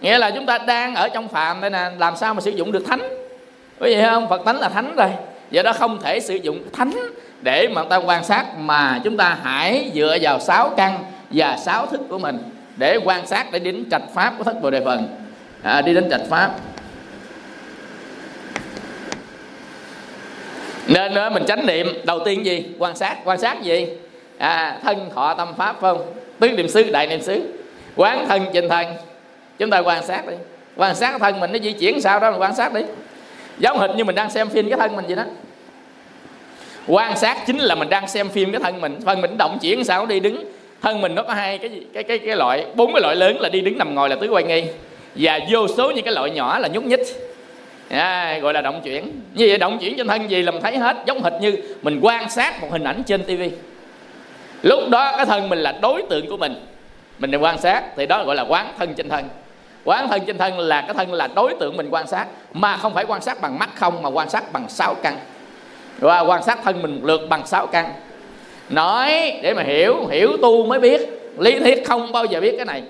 Nghĩa 0.00 0.18
là 0.18 0.30
chúng 0.30 0.46
ta 0.46 0.58
đang 0.58 0.94
ở 0.94 1.08
trong 1.08 1.28
phàm 1.28 1.60
đây 1.60 1.70
nè 1.70 1.90
làm 1.98 2.16
sao 2.16 2.34
mà 2.34 2.40
sử 2.40 2.50
dụng 2.50 2.72
được 2.72 2.86
thánh? 2.86 3.00
Quý 3.80 3.94
vị 3.94 4.02
không? 4.02 4.28
Phật 4.28 4.44
tánh 4.44 4.60
là 4.60 4.68
thánh 4.68 4.96
rồi 4.96 5.08
do 5.50 5.62
đó 5.62 5.72
không 5.72 6.00
thể 6.02 6.20
sử 6.20 6.34
dụng 6.34 6.62
thánh 6.72 6.92
để 7.42 7.68
mà 7.68 7.84
ta 7.84 7.96
quan 7.96 8.24
sát 8.24 8.46
mà 8.58 9.00
chúng 9.04 9.16
ta 9.16 9.38
hãy 9.42 9.90
dựa 9.94 10.18
vào 10.20 10.40
sáu 10.40 10.70
căn 10.76 11.04
và 11.30 11.56
sáu 11.56 11.86
thức 11.86 12.00
của 12.08 12.18
mình 12.18 12.38
để 12.76 12.98
quan 13.04 13.26
sát 13.26 13.52
để 13.52 13.58
đến 13.58 13.84
trạch 13.90 14.02
pháp 14.14 14.34
của 14.38 14.44
thất 14.44 14.62
bồ 14.62 14.70
đề 14.70 14.80
phần. 14.84 15.08
À, 15.62 15.80
đi 15.80 15.94
đến 15.94 16.10
trạch 16.10 16.20
pháp. 16.30 16.50
Nên 20.86 21.14
đó, 21.14 21.30
mình 21.30 21.44
chánh 21.46 21.66
niệm 21.66 21.86
đầu 22.04 22.20
tiên 22.24 22.46
gì? 22.46 22.66
Quan 22.78 22.96
sát. 22.96 23.16
Quan 23.24 23.38
sát 23.38 23.62
gì? 23.62 23.86
À, 24.38 24.78
thân 24.82 25.10
thọ 25.14 25.34
tâm 25.34 25.48
pháp 25.58 25.80
phải 25.80 25.94
không 25.94 26.14
tứ 26.38 26.48
niệm 26.48 26.68
xứ 26.68 26.82
đại 26.82 27.06
niệm 27.06 27.22
xứ. 27.22 27.42
Quán 27.96 28.26
thân 28.28 28.46
trên 28.52 28.68
thân 28.68 28.86
chúng 29.58 29.70
ta 29.70 29.78
quan 29.78 30.06
sát 30.06 30.26
đi. 30.28 30.34
Quan 30.76 30.94
sát 30.94 31.20
thân 31.20 31.40
mình 31.40 31.52
nó 31.52 31.58
di 31.58 31.72
chuyển 31.72 32.00
sao 32.00 32.20
đó 32.20 32.30
mình 32.30 32.40
quan 32.40 32.56
sát 32.56 32.72
đi 32.72 32.80
giống 33.58 33.78
hệt 33.78 33.90
như 33.90 34.04
mình 34.04 34.14
đang 34.14 34.30
xem 34.30 34.48
phim 34.48 34.68
cái 34.68 34.78
thân 34.78 34.96
mình 34.96 35.04
vậy 35.06 35.16
đó. 35.16 35.24
Quan 36.86 37.16
sát 37.16 37.38
chính 37.46 37.58
là 37.58 37.74
mình 37.74 37.88
đang 37.88 38.08
xem 38.08 38.28
phim 38.28 38.52
cái 38.52 38.60
thân 38.60 38.80
mình. 38.80 39.00
Thân 39.06 39.20
mình 39.20 39.38
động 39.38 39.58
chuyển 39.60 39.84
sao 39.84 40.06
đi 40.06 40.20
đứng. 40.20 40.52
Thân 40.82 41.00
mình 41.00 41.14
nó 41.14 41.22
có 41.22 41.34
hai 41.34 41.58
cái 41.58 41.70
cái 41.92 42.02
cái 42.02 42.18
cái 42.18 42.36
loại 42.36 42.66
bốn 42.74 42.92
cái 42.92 43.02
loại 43.02 43.16
lớn 43.16 43.40
là 43.40 43.48
đi 43.48 43.60
đứng 43.60 43.78
nằm 43.78 43.94
ngồi 43.94 44.08
là 44.08 44.16
tứ 44.16 44.28
quay 44.28 44.44
nghi 44.44 44.64
và 45.14 45.40
vô 45.50 45.68
số 45.68 45.90
những 45.90 46.04
cái 46.04 46.14
loại 46.14 46.30
nhỏ 46.30 46.58
là 46.58 46.68
nhúc 46.68 46.84
nhích. 46.84 47.00
À, 47.88 48.38
gọi 48.38 48.52
là 48.52 48.60
động 48.60 48.80
chuyển. 48.84 49.04
Như 49.34 49.46
vậy 49.48 49.58
động 49.58 49.78
chuyển 49.78 49.96
trên 49.96 50.08
thân 50.08 50.30
gì 50.30 50.42
là 50.42 50.52
mình 50.52 50.62
thấy 50.62 50.78
hết. 50.78 50.96
Giống 51.06 51.22
hệt 51.22 51.32
như 51.40 51.56
mình 51.82 52.00
quan 52.02 52.30
sát 52.30 52.62
một 52.62 52.68
hình 52.70 52.84
ảnh 52.84 53.02
trên 53.06 53.24
tivi. 53.24 53.50
Lúc 54.62 54.80
đó 54.88 55.16
cái 55.16 55.26
thân 55.26 55.48
mình 55.48 55.58
là 55.58 55.72
đối 55.82 56.02
tượng 56.02 56.28
của 56.28 56.36
mình. 56.36 56.54
Mình 57.18 57.30
đang 57.30 57.42
quan 57.42 57.58
sát 57.58 57.82
thì 57.96 58.06
đó 58.06 58.24
gọi 58.24 58.36
là 58.36 58.42
quán 58.42 58.72
thân 58.78 58.94
trên 58.94 59.08
thân 59.08 59.28
quán 59.88 60.08
thân 60.08 60.22
trên 60.26 60.38
thân 60.38 60.58
là 60.58 60.80
cái 60.80 60.94
thân 60.94 61.12
là 61.12 61.28
đối 61.34 61.54
tượng 61.60 61.76
mình 61.76 61.88
quan 61.90 62.06
sát, 62.06 62.26
mà 62.52 62.76
không 62.76 62.94
phải 62.94 63.04
quan 63.04 63.22
sát 63.22 63.40
bằng 63.40 63.58
mắt 63.58 63.70
không, 63.74 64.02
mà 64.02 64.08
quan 64.08 64.30
sát 64.30 64.52
bằng 64.52 64.68
sáu 64.68 64.94
căn. 65.02 65.18
Và 65.98 66.20
quan 66.20 66.42
sát 66.42 66.58
thân 66.64 66.82
mình 66.82 66.94
một 66.94 67.00
lượt 67.04 67.20
bằng 67.28 67.46
sáu 67.46 67.66
căn. 67.66 67.92
Nói 68.68 69.32
để 69.42 69.54
mà 69.54 69.62
hiểu 69.62 70.06
hiểu 70.10 70.36
tu 70.42 70.66
mới 70.66 70.80
biết, 70.80 71.00
lý 71.38 71.58
thuyết 71.58 71.86
không 71.86 72.12
bao 72.12 72.24
giờ 72.24 72.40
biết 72.40 72.54
cái 72.56 72.64
này. 72.64 72.82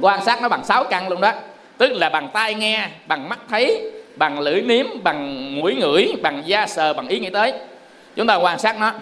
Quan 0.00 0.24
sát 0.24 0.42
nó 0.42 0.48
bằng 0.48 0.64
sáu 0.64 0.84
căn 0.84 1.08
luôn 1.08 1.20
đó. 1.20 1.32
Tức 1.78 1.92
là 1.92 2.08
bằng 2.08 2.28
tai 2.32 2.54
nghe, 2.54 2.88
bằng 3.06 3.28
mắt 3.28 3.38
thấy, 3.50 3.92
bằng 4.16 4.40
lưỡi 4.40 4.60
nếm, 4.60 4.86
bằng 5.02 5.54
mũi 5.60 5.74
ngửi, 5.74 6.12
bằng 6.22 6.42
da 6.46 6.66
sờ, 6.66 6.92
bằng 6.92 7.08
ý 7.08 7.18
nghĩ 7.18 7.30
tới. 7.30 7.52
Chúng 8.16 8.26
ta 8.26 8.34
quan 8.34 8.58
sát 8.58 8.78
nó. 8.78 8.92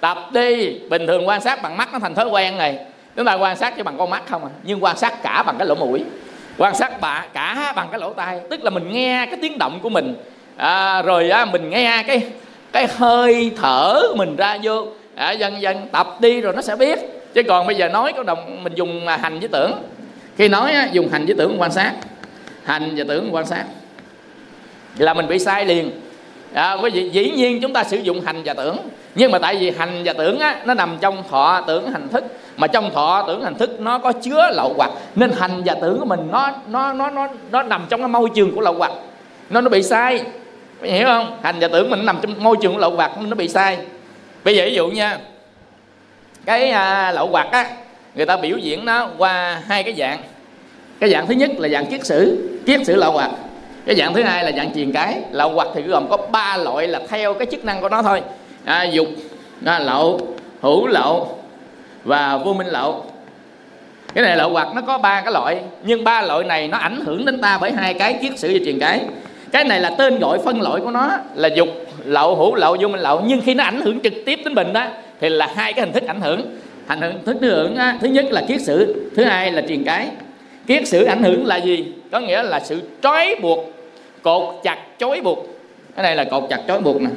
Tập 0.00 0.18
đi. 0.32 0.78
Bình 0.90 1.06
thường 1.06 1.28
quan 1.28 1.40
sát 1.40 1.62
bằng 1.62 1.76
mắt 1.76 1.88
nó 1.92 1.98
thành 1.98 2.14
thói 2.14 2.26
quen 2.28 2.58
này 2.58 2.78
chúng 3.18 3.26
ta 3.26 3.34
quan 3.34 3.56
sát 3.56 3.76
chỉ 3.76 3.82
bằng 3.82 3.98
con 3.98 4.10
mắt 4.10 4.22
không 4.26 4.44
à. 4.44 4.50
Nhưng 4.62 4.84
quan 4.84 4.96
sát 4.96 5.22
cả 5.22 5.42
bằng 5.46 5.58
cái 5.58 5.66
lỗ 5.66 5.74
mũi. 5.74 6.04
Quan 6.58 6.74
sát 6.74 7.00
bà 7.00 7.24
cả 7.32 7.72
bằng 7.76 7.88
cái 7.90 8.00
lỗ 8.00 8.12
tai. 8.12 8.40
Tức 8.50 8.64
là 8.64 8.70
mình 8.70 8.92
nghe 8.92 9.26
cái 9.30 9.38
tiếng 9.42 9.58
động 9.58 9.78
của 9.82 9.88
mình. 9.88 10.14
À, 10.56 11.02
rồi 11.02 11.30
á, 11.30 11.44
mình 11.44 11.70
nghe 11.70 12.02
cái 12.06 12.22
cái 12.72 12.86
hơi 12.96 13.50
thở 13.56 14.02
mình 14.16 14.36
ra 14.36 14.58
vô. 14.62 14.86
À, 15.14 15.32
dần 15.32 15.60
dần 15.60 15.88
tập 15.92 16.16
đi 16.20 16.40
rồi 16.40 16.52
nó 16.52 16.62
sẽ 16.62 16.76
biết. 16.76 16.98
Chứ 17.34 17.42
còn 17.42 17.66
bây 17.66 17.76
giờ 17.76 17.88
nói 17.88 18.12
có 18.16 18.22
đồng 18.22 18.64
mình 18.64 18.74
dùng 18.74 19.06
à, 19.06 19.16
hành 19.16 19.40
với 19.40 19.48
tưởng. 19.48 19.72
Khi 20.36 20.48
nói 20.48 20.72
á, 20.72 20.88
dùng 20.92 21.08
hành 21.08 21.26
với 21.26 21.34
tưởng 21.38 21.60
quan 21.60 21.72
sát. 21.72 21.92
Hành 22.64 22.94
và 22.96 23.04
tưởng 23.08 23.28
quan 23.32 23.46
sát. 23.46 23.64
Là 24.96 25.14
mình 25.14 25.26
bị 25.28 25.38
sai 25.38 25.64
liền 25.64 25.90
à, 26.58 26.72
quý 26.72 26.90
vị 26.90 27.08
dĩ 27.08 27.30
nhiên 27.30 27.60
chúng 27.60 27.72
ta 27.72 27.84
sử 27.84 27.96
dụng 27.96 28.20
hành 28.20 28.42
và 28.44 28.54
tưởng. 28.54 28.76
Nhưng 29.14 29.30
mà 29.30 29.38
tại 29.38 29.56
vì 29.56 29.70
hành 29.70 30.02
và 30.04 30.12
tưởng 30.12 30.38
á, 30.38 30.60
nó 30.64 30.74
nằm 30.74 30.96
trong 31.00 31.22
thọ 31.30 31.64
tưởng 31.66 31.90
hành 31.92 32.08
thức. 32.08 32.24
Mà 32.56 32.66
trong 32.66 32.90
thọ 32.94 33.24
tưởng 33.26 33.42
hành 33.42 33.54
thức 33.54 33.80
nó 33.80 33.98
có 33.98 34.12
chứa 34.12 34.50
lậu 34.52 34.74
hoặc. 34.76 34.90
Nên 35.16 35.32
hành 35.38 35.62
và 35.64 35.74
tưởng 35.82 35.98
của 35.98 36.04
mình 36.04 36.20
nó 36.32 36.52
nó 36.68 36.92
nó 36.92 37.10
nó 37.10 37.28
nó 37.50 37.62
nằm 37.62 37.86
trong 37.88 38.00
cái 38.00 38.08
môi 38.08 38.28
trường 38.34 38.54
của 38.54 38.60
lậu 38.60 38.74
hoặc. 38.74 38.92
Nó 39.50 39.60
nó 39.60 39.68
bị 39.68 39.82
sai. 39.82 40.22
Mày 40.80 40.90
hiểu 40.90 41.06
không? 41.06 41.38
Hành 41.42 41.56
và 41.60 41.68
tưởng 41.68 41.90
mình 41.90 42.06
nằm 42.06 42.18
trong 42.22 42.34
môi 42.38 42.56
trường 42.62 42.72
của 42.72 42.78
lậu 42.78 42.90
hoặc 42.90 43.12
nó 43.20 43.34
bị 43.34 43.48
sai. 43.48 43.78
Bây 44.44 44.56
giờ 44.56 44.64
ví 44.64 44.74
dụ 44.74 44.88
nha 44.88 45.18
cái 46.44 46.70
à, 46.70 47.12
lậu 47.12 47.26
hoặc 47.26 47.48
á 47.52 47.70
người 48.14 48.26
ta 48.26 48.36
biểu 48.36 48.56
diễn 48.58 48.84
nó 48.84 49.08
qua 49.18 49.62
hai 49.66 49.82
cái 49.82 49.94
dạng. 49.98 50.18
Cái 51.00 51.10
dạng 51.10 51.26
thứ 51.26 51.34
nhất 51.34 51.50
là 51.58 51.68
dạng 51.68 51.86
kiết 51.86 52.06
sử. 52.06 52.48
Kiết 52.66 52.80
sử 52.86 52.96
lậu 52.96 53.12
hoặc 53.12 53.30
cái 53.88 53.96
dạng 53.96 54.14
thứ 54.14 54.22
hai 54.22 54.44
là 54.44 54.52
dạng 54.56 54.74
truyền 54.74 54.92
cái. 54.92 55.18
Lậu 55.32 55.50
hoặc 55.50 55.68
thì 55.74 55.82
gồm 55.82 56.08
có 56.10 56.16
ba 56.16 56.56
loại 56.56 56.88
là 56.88 57.00
theo 57.08 57.34
cái 57.34 57.46
chức 57.50 57.64
năng 57.64 57.80
của 57.80 57.88
nó 57.88 58.02
thôi. 58.02 58.22
À, 58.64 58.82
dục 58.82 59.06
à, 59.64 59.78
lậu 59.78 60.20
hữu 60.60 60.86
lậu 60.86 61.38
và 62.04 62.36
vô 62.36 62.52
minh 62.52 62.66
lậu. 62.66 63.04
Cái 64.14 64.24
này 64.24 64.36
lậu 64.36 64.50
hoặc 64.50 64.68
nó 64.74 64.80
có 64.80 64.98
ba 64.98 65.20
cái 65.20 65.32
loại 65.32 65.60
nhưng 65.82 66.04
ba 66.04 66.22
loại 66.22 66.44
này 66.44 66.68
nó 66.68 66.78
ảnh 66.78 67.00
hưởng 67.00 67.24
đến 67.24 67.40
ta 67.40 67.58
bởi 67.60 67.72
hai 67.72 67.94
cái 67.94 68.18
kiết 68.22 68.38
sử 68.38 68.48
và 68.52 68.58
truyền 68.64 68.78
cái. 68.78 69.00
Cái 69.52 69.64
này 69.64 69.80
là 69.80 69.90
tên 69.98 70.18
gọi 70.18 70.38
phân 70.44 70.62
loại 70.62 70.80
của 70.80 70.90
nó 70.90 71.10
là 71.34 71.48
dục 71.48 71.68
lậu 72.04 72.36
hữu 72.36 72.54
lậu 72.54 72.76
vô 72.80 72.88
minh 72.88 73.00
lậu. 73.00 73.22
Nhưng 73.26 73.40
khi 73.40 73.54
nó 73.54 73.64
ảnh 73.64 73.80
hưởng 73.80 74.00
trực 74.00 74.14
tiếp 74.26 74.38
đến 74.44 74.54
mình 74.54 74.72
đó 74.72 74.86
thì 75.20 75.28
là 75.28 75.48
hai 75.54 75.72
cái 75.72 75.84
hình 75.84 75.92
thức 75.92 76.06
ảnh 76.06 76.20
hưởng. 76.20 76.58
Ảnh 76.86 77.00
hưởng 77.00 77.24
thức 77.24 77.36
hưởng 77.40 77.76
á, 77.76 77.98
thứ 78.00 78.08
nhất 78.08 78.24
là 78.30 78.42
kiết 78.48 78.60
sử 78.60 79.10
thứ 79.16 79.24
hai 79.24 79.52
là 79.52 79.62
truyền 79.68 79.84
cái. 79.84 80.08
Kiết 80.66 80.88
sử 80.88 81.04
ảnh 81.04 81.22
hưởng 81.22 81.46
là 81.46 81.56
gì? 81.56 81.92
Có 82.12 82.20
nghĩa 82.20 82.42
là 82.42 82.60
sự 82.60 82.80
trói 83.02 83.34
buộc 83.42 83.77
cột 84.22 84.60
chặt 84.62 84.78
chối 84.98 85.20
buộc. 85.20 85.38
Cái 85.96 86.02
này 86.02 86.16
là 86.16 86.24
cột 86.24 86.44
chặt 86.50 86.60
chối 86.68 86.80
buộc 86.80 87.00
nè. 87.00 87.10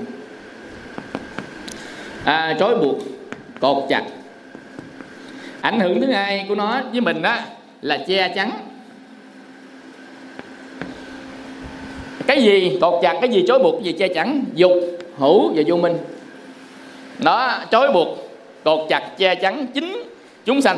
À, 2.26 2.56
trói 2.60 2.76
buộc 2.76 2.98
cột 3.60 3.84
chặt. 3.90 4.04
Ảnh 5.62 5.80
hưởng 5.80 6.02
thứ 6.02 6.12
hai 6.12 6.46
của 6.50 6.56
nó 6.56 6.82
với 6.92 7.02
mình 7.02 7.22
đó 7.22 7.38
là 7.82 7.98
che 8.08 8.30
chắn. 8.36 8.52
Cái 12.28 12.44
gì 12.44 12.78
cột 12.82 13.00
chặt 13.02 13.18
cái 13.22 13.30
gì 13.30 13.46
chối 13.48 13.60
buộc 13.60 13.74
cái 13.74 13.84
gì 13.84 14.00
che 14.00 14.08
chắn? 14.08 14.44
Dục 14.54 14.72
hữu 15.18 15.54
và 15.56 15.64
vô 15.68 15.76
minh. 15.76 15.98
Nó 17.20 17.60
chối 17.72 17.92
buộc 17.92 18.08
cột 18.64 18.90
chặt 18.90 19.18
che 19.18 19.36
chắn 19.36 19.68
chính 19.74 20.04
chúng 20.46 20.62
sanh. 20.62 20.78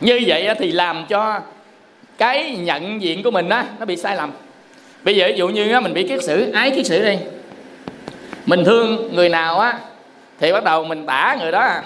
Như 0.00 0.20
vậy 0.26 0.48
thì 0.58 0.72
làm 0.72 1.04
cho 1.08 1.40
cái 2.18 2.56
nhận 2.56 3.02
diện 3.02 3.22
của 3.22 3.30
mình 3.30 3.48
á 3.48 3.66
nó 3.78 3.86
bị 3.86 3.96
sai 3.96 4.16
lầm 4.16 4.32
bây 5.06 5.16
giờ 5.16 5.26
ví 5.26 5.36
dụ 5.36 5.48
như 5.48 5.80
mình 5.80 5.94
bị 5.94 6.08
kiết 6.08 6.22
sử, 6.22 6.50
ái 6.52 6.70
kiết 6.70 6.86
sử 6.86 7.02
đi. 7.04 7.16
Mình 8.46 8.64
thương 8.64 9.14
người 9.14 9.28
nào 9.28 9.58
á, 9.58 9.78
thì 10.40 10.52
bắt 10.52 10.64
đầu 10.64 10.84
mình 10.84 11.06
tả 11.06 11.36
người 11.40 11.52
đó 11.52 11.60
à. 11.60 11.82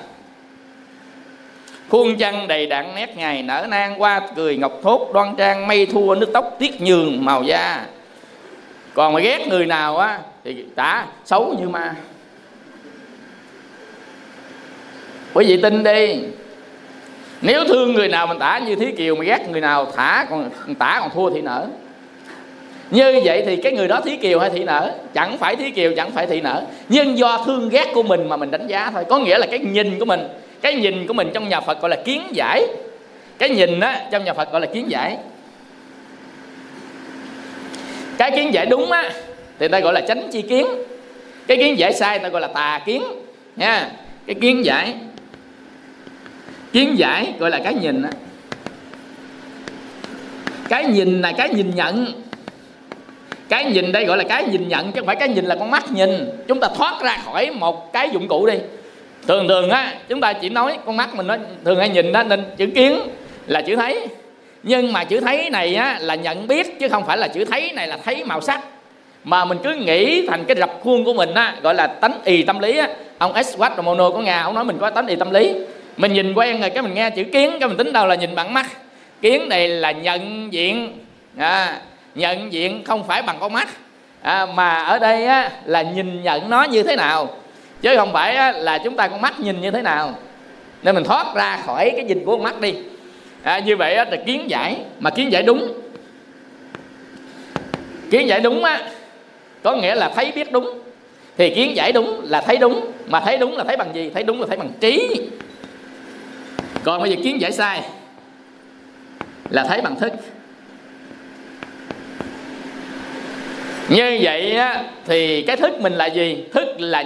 Khuôn 1.89 2.17
chân 2.17 2.49
đầy 2.49 2.67
đặn, 2.67 2.95
nét 2.95 3.17
ngày 3.17 3.43
nở 3.43 3.67
nang 3.69 4.03
qua 4.03 4.21
cười 4.37 4.57
ngọc 4.57 4.73
thốt, 4.83 5.11
đoan 5.15 5.35
trang, 5.37 5.67
mây 5.67 5.87
thua 5.87 6.15
nước 6.15 6.31
tóc 6.33 6.57
tiết 6.59 6.81
nhường, 6.83 7.25
màu 7.25 7.43
da. 7.43 7.87
Còn 8.95 9.13
mà 9.13 9.21
ghét 9.21 9.49
người 9.49 9.67
nào 9.67 9.99
á, 9.99 10.19
thì 10.45 10.65
tả, 10.75 11.07
xấu 11.25 11.57
như 11.61 11.69
ma. 11.69 11.95
Quý 15.35 15.45
vị 15.47 15.63
tin 15.63 15.85
đi, 15.85 16.19
nếu 17.43 17.65
thương 17.69 17.93
người 17.95 18.09
nào 18.09 18.27
mình 18.27 18.39
tả 18.39 18.59
như 18.59 18.77
thí 18.77 18.93
kiều 18.93 19.17
mà 19.17 19.25
ghét 19.25 19.49
người 19.51 19.61
nào 19.61 19.93
thả 19.97 20.27
còn, 20.31 20.51
tả 20.79 20.99
còn 21.01 21.11
thua 21.11 21.31
thì 21.31 21.41
nở 21.41 21.67
như 22.91 23.21
vậy 23.25 23.43
thì 23.47 23.57
cái 23.57 23.73
người 23.73 23.89
đó 23.89 24.01
thí 24.01 24.17
kiều 24.17 24.39
hay 24.39 24.51
thị 24.51 24.65
nở? 24.65 24.93
Chẳng 25.15 25.39
phải 25.39 25.57
thí 25.57 25.71
kiều, 25.71 25.93
chẳng 25.97 26.11
phải 26.11 26.27
thị 26.27 26.41
nở. 26.41 26.63
Nhưng 26.89 27.19
do 27.19 27.43
thương 27.47 27.69
ghét 27.69 27.87
của 27.95 28.03
mình 28.03 28.29
mà 28.29 28.37
mình 28.37 28.51
đánh 28.51 28.67
giá 28.67 28.91
thôi. 28.91 29.05
Có 29.09 29.19
nghĩa 29.19 29.39
là 29.39 29.47
cái 29.51 29.59
nhìn 29.59 29.99
của 29.99 30.05
mình, 30.05 30.21
cái 30.61 30.75
nhìn 30.75 31.07
của 31.07 31.15
mình 31.15 31.31
trong 31.35 31.49
nhà 31.49 31.61
phật 31.61 31.81
gọi 31.81 31.91
là 31.91 31.97
kiến 32.05 32.23
giải. 32.33 32.67
Cái 33.39 33.49
nhìn 33.49 33.81
á, 33.81 34.07
trong 34.11 34.25
nhà 34.25 34.33
phật 34.33 34.53
gọi 34.53 34.61
là 34.61 34.67
kiến 34.67 34.91
giải. 34.91 35.17
Cái 38.19 38.31
kiến 38.31 38.55
giải 38.55 38.67
đúng 38.67 38.91
á, 38.91 39.11
thì 39.59 39.69
ta 39.69 39.81
gọi 39.81 39.93
là 39.93 40.01
chánh 40.01 40.29
chi 40.33 40.43
kiến. 40.43 40.67
Cái 41.47 41.57
kiến 41.57 41.79
giải 41.79 41.93
sai 41.93 42.19
ta 42.19 42.29
gọi 42.29 42.41
là 42.41 42.49
tà 42.49 42.81
kiến. 42.87 43.03
Nha. 43.57 43.91
Cái 44.27 44.35
kiến 44.41 44.65
giải. 44.65 44.95
Kiến 46.73 46.99
giải 46.99 47.33
gọi 47.39 47.51
là 47.51 47.61
cái 47.65 47.75
nhìn 47.75 48.03
á. 48.03 48.11
Cái 50.69 50.85
nhìn 50.85 51.21
là 51.21 51.33
cái 51.33 51.49
nhìn 51.49 51.75
nhận 51.75 52.07
cái 53.51 53.65
nhìn 53.65 53.93
đây 53.93 54.05
gọi 54.05 54.19
là 54.19 54.25
cái 54.25 54.45
nhìn 54.45 54.69
nhận 54.69 54.93
chứ 54.93 55.01
không 55.01 55.07
phải 55.07 55.17
cái 55.17 55.29
nhìn 55.29 55.45
là 55.45 55.55
con 55.55 55.71
mắt 55.71 55.93
nhìn. 55.93 56.11
Chúng 56.49 56.61
ta 56.61 56.69
thoát 56.77 57.03
ra 57.03 57.19
khỏi 57.25 57.51
một 57.51 57.93
cái 57.93 58.11
dụng 58.13 58.29
cụ 58.29 58.47
đi. 58.47 58.55
Thường 59.29 59.49
thường 59.49 59.71
á 59.71 59.95
chúng 60.09 60.21
ta 60.21 60.33
chỉ 60.33 60.49
nói 60.49 60.79
con 60.87 60.97
mắt 60.97 61.15
mình 61.15 61.27
nó 61.27 61.37
thường 61.65 61.79
hay 61.79 61.89
nhìn 61.89 62.13
đó 62.13 62.23
nên 62.23 62.45
chữ 62.57 62.67
kiến 62.67 63.01
là 63.47 63.63
chữ 63.63 63.77
thấy. 63.77 64.07
Nhưng 64.63 64.93
mà 64.93 65.05
chữ 65.05 65.21
thấy 65.21 65.51
này 65.51 65.75
á 65.75 65.99
là 66.01 66.15
nhận 66.15 66.47
biết 66.47 66.81
chứ 66.81 66.89
không 66.89 67.07
phải 67.07 67.19
là 67.19 67.29
chữ 67.29 67.45
thấy 67.45 67.73
này 67.75 67.89
là 67.89 67.99
thấy 68.05 68.25
màu 68.25 68.41
sắc. 68.41 68.61
Mà 69.25 69.45
mình 69.45 69.59
cứ 69.65 69.75
nghĩ 69.75 70.27
thành 70.27 70.45
cái 70.45 70.57
rập 70.57 70.71
khuôn 70.83 71.05
của 71.05 71.13
mình 71.13 71.35
á 71.35 71.55
gọi 71.63 71.75
là 71.75 71.87
tánh 71.87 72.13
y 72.25 72.43
tâm 72.43 72.59
lý 72.59 72.79
á. 72.79 72.89
Ông 73.19 73.33
Edward 73.33 73.83
Mono 73.83 74.11
của 74.11 74.21
nga 74.21 74.43
ông 74.43 74.55
nói 74.55 74.65
mình 74.65 74.79
có 74.81 74.91
tánh 74.91 75.07
y 75.07 75.17
tâm 75.17 75.31
lý. 75.31 75.55
Mình 75.97 76.13
nhìn 76.13 76.35
quen 76.35 76.61
rồi 76.61 76.71
cái 76.71 76.83
mình 76.83 76.95
nghe 76.95 77.11
chữ 77.11 77.25
kiến 77.25 77.57
cái 77.61 77.69
mình 77.69 77.79
tính 77.79 77.93
đâu 77.93 78.07
là 78.07 78.15
nhìn 78.15 78.35
bằng 78.35 78.55
mắt. 78.55 78.67
Kiến 79.23 79.49
này 79.49 79.69
là 79.69 79.91
nhận 79.91 80.53
diện. 80.53 80.99
À, 81.37 81.81
nhận 82.15 82.53
diện 82.53 82.85
không 82.85 83.07
phải 83.07 83.23
bằng 83.23 83.37
con 83.41 83.53
mắt. 83.53 83.69
À, 84.23 84.47
mà 84.47 84.83
ở 84.83 84.99
đây 84.99 85.27
á, 85.27 85.51
là 85.65 85.83
nhìn 85.83 86.23
nhận 86.23 86.51
nó 86.51 86.63
như 86.63 86.83
thế 86.83 86.97
nào 86.97 87.37
chứ 87.83 87.97
không 87.97 88.13
phải 88.13 88.37
á, 88.37 88.53
là 88.53 88.79
chúng 88.79 88.97
ta 88.97 89.09
con 89.09 89.21
mắt 89.21 89.41
nhìn 89.41 89.61
như 89.61 89.71
thế 89.71 89.83
nào. 89.83 90.15
Nên 90.83 90.95
mình 90.95 91.05
thoát 91.05 91.35
ra 91.35 91.59
khỏi 91.67 91.93
cái 91.97 92.05
nhìn 92.05 92.25
của 92.25 92.33
con 92.33 92.43
mắt 92.43 92.61
đi. 92.61 92.75
À, 93.43 93.59
như 93.59 93.77
vậy 93.77 93.95
á, 93.95 94.05
là 94.05 94.17
kiến 94.27 94.51
giải 94.51 94.77
mà 94.99 95.11
kiến 95.11 95.33
giải 95.33 95.43
đúng. 95.43 95.73
Kiến 98.11 98.29
giải 98.29 98.41
đúng 98.41 98.65
á 98.65 98.81
có 99.63 99.77
nghĩa 99.77 99.95
là 99.95 100.11
thấy 100.15 100.33
biết 100.35 100.53
đúng. 100.53 100.81
Thì 101.37 101.55
kiến 101.55 101.77
giải 101.77 101.93
đúng 101.93 102.21
là 102.25 102.41
thấy 102.41 102.57
đúng 102.57 102.93
mà 103.07 103.21
thấy 103.21 103.39
đúng 103.39 103.57
là 103.57 103.65
thấy 103.65 103.77
bằng 103.77 103.95
gì? 103.95 104.11
Thấy 104.15 104.23
đúng 104.23 104.41
là 104.41 104.47
thấy 104.47 104.57
bằng 104.57 104.71
trí. 104.81 105.21
Còn 106.85 107.01
bây 107.01 107.11
giờ 107.11 107.17
kiến 107.25 107.41
giải 107.41 107.53
sai 107.53 107.83
là 109.51 109.65
thấy 109.65 109.83
bằng 109.83 109.97
thức. 109.97 110.13
Như 113.91 114.19
vậy 114.23 114.57
á, 114.57 114.83
thì 115.07 115.43
cái 115.43 115.57
thức 115.57 115.81
mình 115.81 115.93
là 115.93 116.07
gì? 116.07 116.45
Thức 116.53 116.69
là 116.79 117.05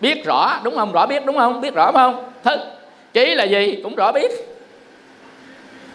biết 0.00 0.24
rõ 0.24 0.60
đúng 0.62 0.76
không? 0.76 0.92
Rõ 0.92 1.06
biết 1.06 1.26
đúng 1.26 1.36
không? 1.36 1.60
Biết 1.60 1.74
rõ 1.74 1.92
không? 1.92 2.24
Thức. 2.44 2.60
Trí 3.12 3.34
là 3.34 3.44
gì? 3.44 3.78
Cũng 3.82 3.94
rõ 3.94 4.12
biết. 4.12 4.30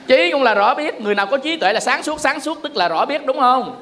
Trí 0.07 0.31
cũng 0.31 0.43
là 0.43 0.53
rõ 0.53 0.75
biết. 0.75 1.01
Người 1.01 1.15
nào 1.15 1.25
có 1.25 1.37
trí 1.37 1.57
tuệ 1.57 1.73
là 1.73 1.79
sáng 1.79 2.03
suốt 2.03 2.19
sáng 2.19 2.39
suốt 2.39 2.63
tức 2.63 2.75
là 2.75 2.87
rõ 2.87 3.05
biết 3.05 3.25
đúng 3.25 3.39
không? 3.39 3.81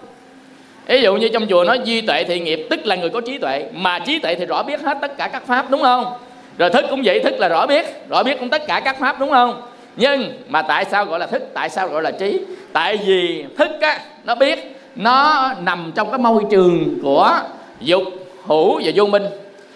Ví 0.88 1.02
dụ 1.02 1.16
như 1.16 1.30
trong 1.30 1.48
chùa 1.50 1.64
nói 1.64 1.80
duy 1.84 2.02
tuệ 2.02 2.24
thì 2.24 2.40
nghiệp 2.40 2.68
tức 2.70 2.86
là 2.86 2.96
người 2.96 3.10
có 3.10 3.22
trí 3.22 3.38
tuệ 3.38 3.66
mà 3.74 4.00
trí 4.00 4.20
tuệ 4.20 4.36
thì 4.36 4.46
rõ 4.46 4.64
biết 4.64 4.82
hết 4.82 4.98
tất 5.02 5.18
cả 5.18 5.28
các 5.28 5.48
pháp 5.48 5.70
đúng 5.70 5.82
không? 5.82 6.14
Rồi 6.58 6.70
thức 6.70 6.86
cũng 6.90 7.02
vậy 7.06 7.20
thức 7.20 7.40
là 7.40 7.48
rõ 7.48 7.68
biết. 7.68 7.86
Rõ 8.10 8.24
biết 8.24 8.40
cũng 8.40 8.50
tất 8.50 8.68
cả 8.68 8.80
các 8.80 9.00
pháp 9.00 9.20
đúng 9.20 9.30
không? 9.30 9.62
Nhưng 9.96 10.34
mà 10.48 10.62
tại 10.62 10.86
sao 10.86 11.06
gọi 11.06 11.20
là 11.20 11.28
thức? 11.28 11.44
Tại 11.54 11.70
sao 11.70 11.88
gọi 11.88 12.04
là 12.04 12.12
trí? 12.12 12.40
Tại 12.74 12.98
vì 13.06 13.46
thức 13.58 13.70
á 13.82 14.00
nó 14.24 14.36
biết 14.36 14.77
nó 14.98 15.52
nằm 15.62 15.92
trong 15.96 16.12
cái 16.12 16.20
môi 16.20 16.44
trường 16.52 17.00
của 17.04 17.40
dục 17.80 18.04
hữu 18.46 18.82
và 18.84 18.92
vô 18.96 19.06
minh. 19.06 19.24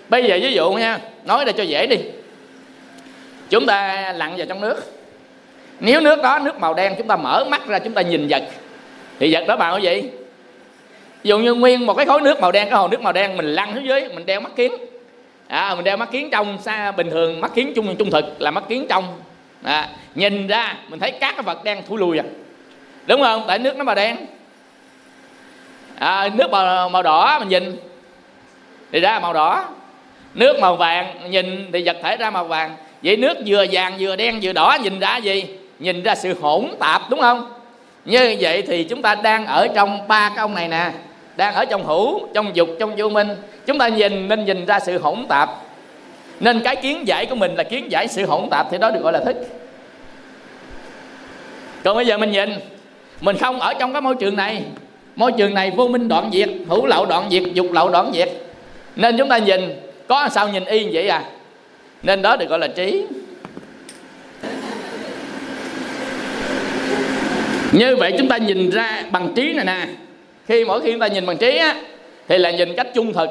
Bây 0.10 0.24
giờ 0.24 0.40
ví 0.42 0.54
dụ 0.54 0.72
nha 0.72 1.00
nói 1.26 1.46
đây 1.46 1.54
cho 1.54 1.64
dễ 1.64 1.88
đi. 1.88 1.98
Chúng 3.50 3.66
ta 3.66 4.14
lặn 4.18 4.38
vào 4.38 4.46
trong 4.46 4.62
nước. 4.62 4.76
Nếu 5.80 6.02
nước 6.02 6.22
đó 6.24 6.40
nước 6.40 6.60
màu 6.60 6.74
đen 6.74 6.94
chúng 6.98 7.08
ta 7.08 7.16
mở 7.16 7.46
mắt 7.50 7.68
ra 7.68 7.80
chúng 7.80 7.94
ta 7.94 8.02
nhìn 8.02 8.28
vật. 8.30 8.44
Thì 9.20 9.34
vật 9.34 9.44
đó 9.48 9.56
màu 9.56 9.74
cái 9.74 9.84
gì? 9.84 10.10
Ví 11.24 11.30
dụ 11.30 11.40
như 11.40 11.54
nguyên 11.54 11.86
một 11.86 11.94
cái 11.94 12.06
khối 12.06 12.22
nước 12.22 12.40
màu 12.40 12.52
đen 12.52 12.70
cái 12.70 12.80
hồ 12.80 12.88
nước 12.88 13.02
màu 13.02 13.14
đen 13.14 13.38
mình 13.38 13.46
lăn 13.46 13.72
xuống 13.76 13.86
dưới 13.86 14.10
mình 14.16 14.26
đeo 14.26 14.42
mắt 14.42 14.52
kiến. 14.56 14.72
À, 15.48 15.76
mình 15.76 15.84
đeo 15.84 15.98
mắt 15.98 16.12
kiến 16.12 16.30
trong 16.32 16.58
xa 16.62 16.92
bình 16.92 17.10
thường 17.10 17.42
mắt 17.42 17.52
kiến 17.56 17.74
trung 17.76 17.96
trung 17.96 18.12
thực 18.12 18.42
là 18.42 18.52
mắt 18.52 18.64
kiến 18.70 18.86
trong. 18.90 19.06
À, 19.64 19.90
nhìn 20.16 20.48
ra 20.48 20.78
mình 20.88 21.00
thấy 21.00 21.12
các 21.12 21.34
cái 21.36 21.44
vật 21.44 21.64
đen 21.64 21.82
thu 21.88 21.98
lùi 21.98 22.18
à. 22.18 22.24
Đúng 23.08 23.22
không? 23.22 23.44
Tại 23.48 23.60
nước 23.60 23.78
nó 23.78 23.84
màu 23.84 23.96
đen 23.96 24.18
à, 26.02 26.30
nước 26.34 26.52
màu, 26.52 26.90
màu 26.90 27.04
đỏ 27.04 27.40
mình 27.40 27.50
nhìn 27.50 27.78
thì 28.92 29.00
ra 29.00 29.20
màu 29.20 29.34
đỏ. 29.34 29.66
Nước 30.34 30.60
màu 30.60 30.76
vàng 30.76 31.32
nhìn 31.32 31.70
thì 31.74 31.84
vật 31.86 31.98
thể 32.04 32.18
ra 32.18 32.30
màu 32.30 32.46
vàng. 32.46 32.76
Vậy 33.04 33.18
nước 33.18 33.38
vừa 33.46 33.66
vàng 33.72 33.94
vừa 34.00 34.16
đen 34.16 34.40
vừa 34.42 34.54
đỏ 34.54 34.78
nhìn 34.84 35.00
ra 35.00 35.18
gì? 35.18 35.46
Nhìn 35.80 36.04
ra 36.04 36.16
sự 36.16 36.36
hỗn 36.42 36.68
tạp 36.80 37.10
đúng 37.10 37.20
không? 37.20 37.54
Như 38.06 38.36
vậy 38.40 38.62
thì 38.62 38.84
chúng 38.84 39.02
ta 39.02 39.16
đang 39.16 39.46
ở 39.46 39.68
trong 39.76 40.08
ba 40.08 40.30
cái 40.30 40.38
ông 40.38 40.56
này 40.56 40.68
nè. 40.68 40.92
Đang 41.36 41.54
ở 41.54 41.66
trong 41.66 41.86
hữu 41.86 42.28
trong 42.34 42.56
dục 42.56 42.70
trong 42.80 42.94
vô 42.98 43.10
minh. 43.10 43.30
Chúng 43.66 43.80
ta 43.80 43.88
nhìn 43.88 44.28
nên 44.28 44.46
nhìn 44.46 44.66
ra 44.66 44.80
sự 44.80 44.98
hỗn 44.98 45.26
tạp. 45.30 45.50
Nên 46.40 46.60
cái 46.60 46.76
kiến 46.76 47.08
giải 47.08 47.26
của 47.26 47.36
mình 47.36 47.56
là 47.56 47.64
kiến 47.64 47.92
giải 47.92 48.08
sự 48.08 48.26
hỗn 48.26 48.50
tạp 48.52 48.68
thì 48.72 48.78
đó 48.78 48.92
được 48.92 49.04
gọi 49.04 49.14
là 49.14 49.20
thức. 49.20 49.36
Còn 51.84 51.96
bây 51.96 52.06
giờ 52.06 52.18
mình 52.18 52.32
nhìn. 52.32 52.50
Mình 53.22 53.38
không 53.38 53.60
ở 53.60 53.74
trong 53.74 53.94
cái 53.94 54.02
môi 54.02 54.16
trường 54.16 54.36
này 54.36 54.64
môi 55.16 55.32
trường 55.38 55.54
này 55.54 55.72
vô 55.72 55.88
minh 55.88 56.08
đoạn 56.08 56.30
diệt 56.34 56.50
hữu 56.68 56.86
lậu 56.86 57.06
đoạn 57.06 57.30
diệt 57.32 57.44
dục 57.54 57.72
lậu 57.72 57.90
đoạn 57.90 58.12
diệt. 58.14 58.30
Nên 58.96 59.18
chúng 59.18 59.30
ta 59.30 59.38
nhìn 59.38 59.60
có 60.08 60.30
sao 60.32 60.50
nhìn 60.50 60.66
y 60.66 60.88
vậy 60.94 61.08
à? 61.08 61.24
Nên 62.04 62.22
đó 62.22 62.36
được 62.36 62.50
gọi 62.50 62.60
là 62.60 62.68
trí. 62.68 63.04
Như 67.72 67.96
vậy 67.96 68.14
chúng 68.18 68.28
ta 68.28 68.38
nhìn 68.38 68.70
ra 68.70 69.04
bằng 69.12 69.34
trí 69.36 69.54
này 69.54 69.66
nè. 69.66 69.88
Khi 70.48 70.66
mỗi 70.66 70.82
khi 70.82 70.92
chúng 70.92 71.00
ta 71.00 71.08
nhìn 71.08 71.26
bằng 71.26 71.38
trí 71.38 71.58
á 71.58 71.76
thì 72.28 72.38
là 72.38 72.52
nhìn 72.52 72.76
cách 72.76 72.88
trung 72.94 73.14
thực. 73.14 73.30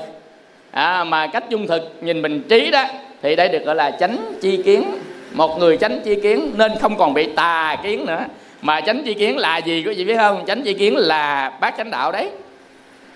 À, 0.70 1.04
mà 1.04 1.26
cách 1.26 1.44
trung 1.50 1.66
thực 1.66 1.96
nhìn 2.00 2.22
bằng 2.22 2.40
trí 2.40 2.70
đó 2.70 2.84
thì 3.22 3.36
đây 3.36 3.48
được 3.48 3.64
gọi 3.64 3.74
là 3.74 3.90
chánh 3.90 4.16
chi 4.40 4.62
kiến. 4.64 4.84
Một 5.32 5.58
người 5.58 5.76
chánh 5.76 6.00
chi 6.04 6.14
kiến 6.22 6.50
nên 6.56 6.72
không 6.80 6.96
còn 6.96 7.14
bị 7.14 7.28
tà 7.36 7.76
kiến 7.82 8.06
nữa 8.06 8.24
mà 8.62 8.80
chánh 8.80 9.04
chi 9.04 9.14
kiến 9.14 9.38
là 9.38 9.58
gì 9.58 9.84
quý 9.86 9.94
vị 9.94 10.04
biết 10.04 10.16
không? 10.16 10.44
Chánh 10.46 10.62
chi 10.62 10.74
kiến 10.74 10.96
là 10.96 11.52
bát 11.60 11.74
chánh 11.78 11.90
đạo 11.90 12.12
đấy. 12.12 12.30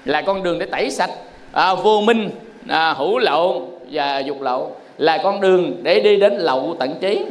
Là 0.04 0.22
con 0.22 0.42
đường 0.42 0.59
để 0.59 0.66
tẩy 0.66 0.90
sạch 0.90 1.11
à, 1.52 1.74
vô 1.74 2.00
minh 2.00 2.30
à, 2.68 2.92
hữu 2.92 3.18
lậu 3.18 3.80
và 3.90 4.18
dục 4.18 4.40
lậu. 4.40 4.76
Là 4.98 5.18
con 5.22 5.40
đường 5.40 5.80
để 5.83 6.00
đi 6.00 6.16
đến 6.16 6.33
lậu 6.37 6.76
tận 6.80 6.94
trí. 7.00 7.24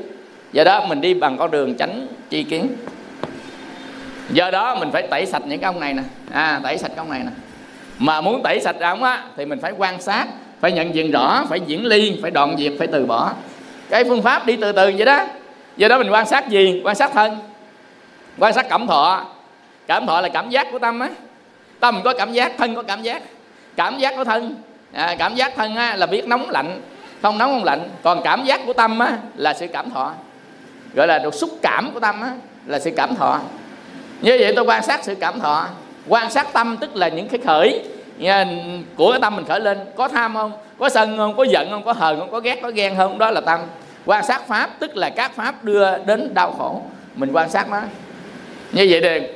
Do 0.51 0.63
đó 0.63 0.85
mình 0.85 1.01
đi 1.01 1.13
bằng 1.13 1.37
con 1.37 1.51
đường 1.51 1.77
chánh 1.77 2.07
chi 2.29 2.43
kiến. 2.43 2.67
Do 4.29 4.51
đó 4.51 4.75
mình 4.75 4.91
phải 4.91 5.07
tẩy 5.07 5.25
sạch 5.25 5.41
những 5.45 5.59
cái 5.59 5.67
ông 5.67 5.79
này 5.79 5.93
nè. 5.93 6.03
À 6.31 6.59
tẩy 6.63 6.77
sạch 6.77 6.87
cái 6.87 6.97
ông 6.97 7.09
này 7.09 7.19
nè. 7.19 7.31
Mà 7.99 8.21
muốn 8.21 8.43
tẩy 8.43 8.59
sạch 8.59 8.75
ra 8.79 8.89
ông 8.89 9.03
á 9.03 9.23
thì 9.37 9.45
mình 9.45 9.59
phải 9.59 9.71
quan 9.77 10.01
sát 10.01 10.27
phải 10.59 10.71
nhận 10.71 10.95
diện 10.95 11.11
rõ 11.11 11.45
phải 11.49 11.59
diễn 11.67 11.85
ly 11.85 12.19
phải 12.21 12.31
đoạn 12.31 12.55
diệt 12.57 12.73
phải 12.79 12.87
từ 12.87 13.05
bỏ. 13.05 13.31
Cái 13.89 14.03
phương 14.03 14.21
pháp 14.21 14.45
đi 14.45 14.55
từ 14.55 14.71
từ 14.71 14.91
vậy 14.97 15.05
đó. 15.05 15.25
Do 15.77 15.87
đó 15.87 15.97
mình 15.97 16.09
quan 16.09 16.25
sát 16.25 16.49
gì? 16.49 16.81
Quan 16.83 16.95
sát 16.95 17.11
thân 17.13 17.37
quan 18.37 18.53
sát 18.53 18.65
cảm 18.69 18.87
thọ. 18.87 19.25
Cảm 19.87 20.05
thọ 20.05 20.21
là 20.21 20.29
cảm 20.29 20.49
giác 20.49 20.67
của 20.71 20.79
tâm 20.79 20.99
á. 20.99 21.09
Tâm 21.79 22.01
có 22.03 22.13
cảm 22.17 22.33
giác 22.33 22.51
thân 22.57 22.75
có 22.75 22.83
cảm 22.83 23.01
giác. 23.01 23.23
Cảm 23.75 23.97
giác 23.97 24.13
của 24.15 24.23
thân. 24.23 24.55
À, 24.93 25.15
cảm 25.19 25.35
giác 25.35 25.53
thân 25.55 25.75
á, 25.75 25.95
là 25.95 26.05
biết 26.05 26.27
nóng 26.27 26.49
lạnh 26.49 26.81
không 27.21 27.37
nóng 27.37 27.51
không 27.51 27.63
lạnh. 27.63 27.89
Còn 28.03 28.21
cảm 28.23 28.45
giác 28.45 28.61
của 28.65 28.73
tâm 28.73 28.99
á, 28.99 29.17
là 29.35 29.53
sự 29.53 29.67
cảm 29.67 29.91
thọ. 29.91 30.11
Gọi 30.93 31.07
là 31.07 31.19
được 31.19 31.33
xúc 31.33 31.49
cảm 31.61 31.91
của 31.93 31.99
tâm 31.99 32.21
á, 32.21 32.31
là 32.65 32.79
sự 32.79 32.91
cảm 32.97 33.15
thọ. 33.15 33.39
Như 34.21 34.37
vậy 34.39 34.53
tôi 34.55 34.65
quan 34.65 34.83
sát 34.83 35.03
sự 35.03 35.15
cảm 35.15 35.39
thọ. 35.39 35.67
Quan 36.07 36.31
sát 36.31 36.53
tâm 36.53 36.77
tức 36.77 36.95
là 36.95 37.07
những 37.07 37.27
cái 37.27 37.39
khởi 37.45 37.83
à, 38.25 38.45
của 38.95 39.11
cái 39.11 39.19
tâm 39.21 39.35
mình 39.35 39.45
khởi 39.45 39.59
lên. 39.59 39.79
Có 39.95 40.07
tham 40.07 40.33
không? 40.33 40.51
Có 40.79 40.89
sân 40.89 41.17
không? 41.17 41.35
Có 41.35 41.43
giận 41.43 41.67
không? 41.71 41.83
Có 41.83 41.93
hờn 41.93 42.19
không? 42.19 42.31
Có 42.31 42.39
ghét? 42.39 42.59
Có 42.61 42.71
ghen 42.71 42.95
không? 42.97 43.17
Đó 43.17 43.31
là 43.31 43.41
tâm. 43.41 43.59
Quan 44.05 44.25
sát 44.25 44.47
pháp 44.47 44.69
tức 44.79 44.97
là 44.97 45.09
các 45.09 45.35
pháp 45.35 45.63
đưa 45.63 45.97
đến 45.97 46.33
đau 46.33 46.51
khổ. 46.57 46.81
Mình 47.15 47.31
quan 47.33 47.49
sát 47.49 47.69
nó 47.69 47.81
như 48.73 48.87
vậy 48.89 49.01
thì 49.01 49.27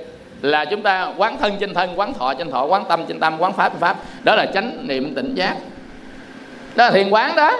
là 0.41 0.65
chúng 0.65 0.82
ta 0.82 1.12
quán 1.17 1.38
thân 1.38 1.58
trên 1.60 1.73
thân, 1.73 2.00
quán 2.00 2.13
thọ 2.13 2.34
trên 2.34 2.52
thọ, 2.52 2.65
quán 2.65 2.84
tâm 2.89 3.06
trên 3.08 3.19
tâm, 3.19 3.36
quán 3.39 3.54
pháp 3.54 3.69
trên 3.69 3.80
pháp. 3.80 3.97
Đó 4.23 4.36
là 4.36 4.45
chánh 4.45 4.88
niệm 4.88 5.15
tỉnh 5.15 5.36
giác. 5.36 5.56
Đó 6.76 6.86
là 6.86 6.91
thiền 6.91 7.10
quán 7.10 7.36
đó. 7.36 7.58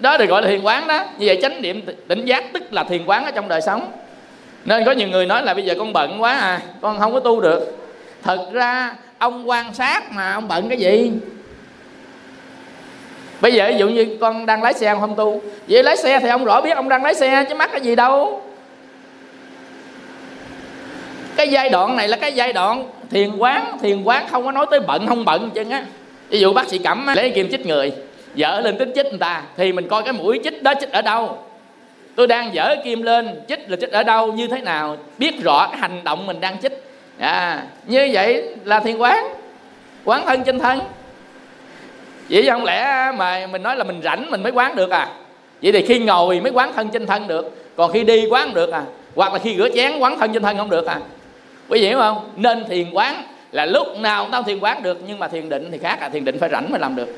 Đó 0.00 0.16
được 0.16 0.26
gọi 0.26 0.42
là 0.42 0.48
thiền 0.48 0.62
quán 0.62 0.86
đó. 0.86 1.04
Như 1.18 1.26
vậy 1.26 1.38
chánh 1.42 1.62
niệm 1.62 1.82
tỉnh 2.08 2.24
giác 2.24 2.44
tức 2.52 2.72
là 2.72 2.84
thiền 2.84 3.04
quán 3.06 3.24
ở 3.24 3.30
trong 3.30 3.48
đời 3.48 3.60
sống. 3.60 3.92
Nên 4.64 4.84
có 4.84 4.92
nhiều 4.92 5.08
người 5.08 5.26
nói 5.26 5.42
là 5.44 5.54
bây 5.54 5.64
giờ 5.64 5.74
con 5.78 5.92
bận 5.92 6.22
quá 6.22 6.38
à 6.38 6.60
con 6.80 6.98
không 6.98 7.12
có 7.12 7.20
tu 7.20 7.40
được. 7.40 7.76
Thật 8.22 8.38
ra 8.52 8.94
ông 9.18 9.48
quan 9.48 9.74
sát 9.74 10.12
mà 10.12 10.32
ông 10.32 10.48
bận 10.48 10.68
cái 10.68 10.78
gì? 10.78 11.12
Bây 13.40 13.54
giờ 13.54 13.66
ví 13.68 13.78
dụ 13.78 13.88
như 13.88 14.16
con 14.20 14.46
đang 14.46 14.62
lái 14.62 14.74
xe, 14.74 14.88
ông 14.88 15.00
không 15.00 15.16
tu. 15.16 15.42
Vậy 15.68 15.82
lái 15.82 15.96
xe 15.96 16.20
thì 16.20 16.28
ông 16.28 16.44
rõ 16.44 16.60
biết 16.60 16.76
ông 16.76 16.88
đang 16.88 17.04
lái 17.04 17.14
xe 17.14 17.44
chứ 17.48 17.54
mắc 17.54 17.70
cái 17.72 17.80
gì 17.80 17.96
đâu 17.96 18.42
cái 21.40 21.48
giai 21.48 21.68
đoạn 21.68 21.96
này 21.96 22.08
là 22.08 22.16
cái 22.16 22.32
giai 22.32 22.52
đoạn 22.52 22.84
thiền 23.10 23.36
quán 23.36 23.78
thiền 23.82 24.02
quán 24.02 24.26
không 24.30 24.44
có 24.44 24.52
nói 24.52 24.66
tới 24.70 24.80
bận 24.80 25.06
không 25.06 25.24
bận 25.24 25.50
chứ 25.54 25.64
á 25.70 25.84
ví 26.28 26.40
dụ 26.40 26.52
bác 26.52 26.68
sĩ 26.68 26.78
cẩm 26.78 27.06
á, 27.06 27.14
lấy 27.14 27.30
kim 27.30 27.50
chích 27.50 27.66
người 27.66 27.92
dở 28.34 28.60
lên 28.60 28.78
tính 28.78 28.92
chích 28.94 29.06
người 29.06 29.18
ta 29.18 29.42
thì 29.56 29.72
mình 29.72 29.88
coi 29.88 30.02
cái 30.02 30.12
mũi 30.12 30.40
chích 30.44 30.62
đó 30.62 30.72
chích 30.80 30.92
ở 30.92 31.02
đâu. 31.02 31.38
Tôi 32.16 32.26
đang 32.26 32.54
dở 32.54 32.76
kim 32.84 33.02
lên 33.02 33.40
chích 33.48 33.70
là 33.70 33.76
chích 33.80 33.92
ở 33.92 34.02
đâu 34.02 34.32
như 34.32 34.46
thế 34.46 34.60
nào 34.60 34.96
biết 35.18 35.42
rõ 35.42 35.68
cái 35.70 35.80
hành 35.80 36.04
động 36.04 36.26
mình 36.26 36.40
đang 36.40 36.58
chích. 36.58 36.72
À, 37.18 37.62
như 37.86 38.10
vậy 38.12 38.44
là 38.64 38.80
thiền 38.80 38.96
quán 38.96 39.24
quán 40.04 40.26
thân 40.26 40.44
trên 40.44 40.58
thân. 40.58 40.80
Vậy 42.30 42.46
không 42.50 42.64
lẽ 42.64 43.12
mà 43.16 43.46
mình 43.46 43.62
nói 43.62 43.76
là 43.76 43.84
mình 43.84 44.00
rảnh 44.04 44.30
mình 44.30 44.42
mới 44.42 44.52
quán 44.52 44.76
được 44.76 44.90
à? 44.90 45.08
Vậy 45.62 45.72
thì 45.72 45.86
khi 45.86 45.98
ngồi 45.98 46.40
mới 46.40 46.52
quán 46.52 46.72
thân 46.72 46.88
trên 46.88 47.06
thân 47.06 47.28
được 47.28 47.74
còn 47.76 47.92
khi 47.92 48.04
đi 48.04 48.26
quán 48.30 48.54
được 48.54 48.72
à? 48.72 48.82
Hoặc 49.14 49.32
là 49.32 49.38
khi 49.38 49.56
rửa 49.56 49.68
chén 49.74 49.98
quán 49.98 50.18
thân 50.18 50.32
trên 50.32 50.42
thân 50.42 50.56
không 50.56 50.70
được 50.70 50.86
à? 50.86 51.00
Quý 51.70 51.80
vị 51.80 51.86
hiểu 51.86 51.98
không? 51.98 52.30
Nên 52.36 52.64
thiền 52.68 52.90
quán 52.92 53.22
là 53.52 53.66
lúc 53.66 53.98
nào 53.98 54.22
cũng 54.22 54.30
tao 54.30 54.42
thiền 54.42 54.58
quán 54.60 54.82
được 54.82 55.00
nhưng 55.06 55.18
mà 55.18 55.28
thiền 55.28 55.48
định 55.48 55.68
thì 55.72 55.78
khác 55.78 56.00
à 56.00 56.08
thiền 56.08 56.24
định 56.24 56.38
phải 56.38 56.48
rảnh 56.48 56.70
mới 56.70 56.80
làm 56.80 56.96
được. 56.96 57.08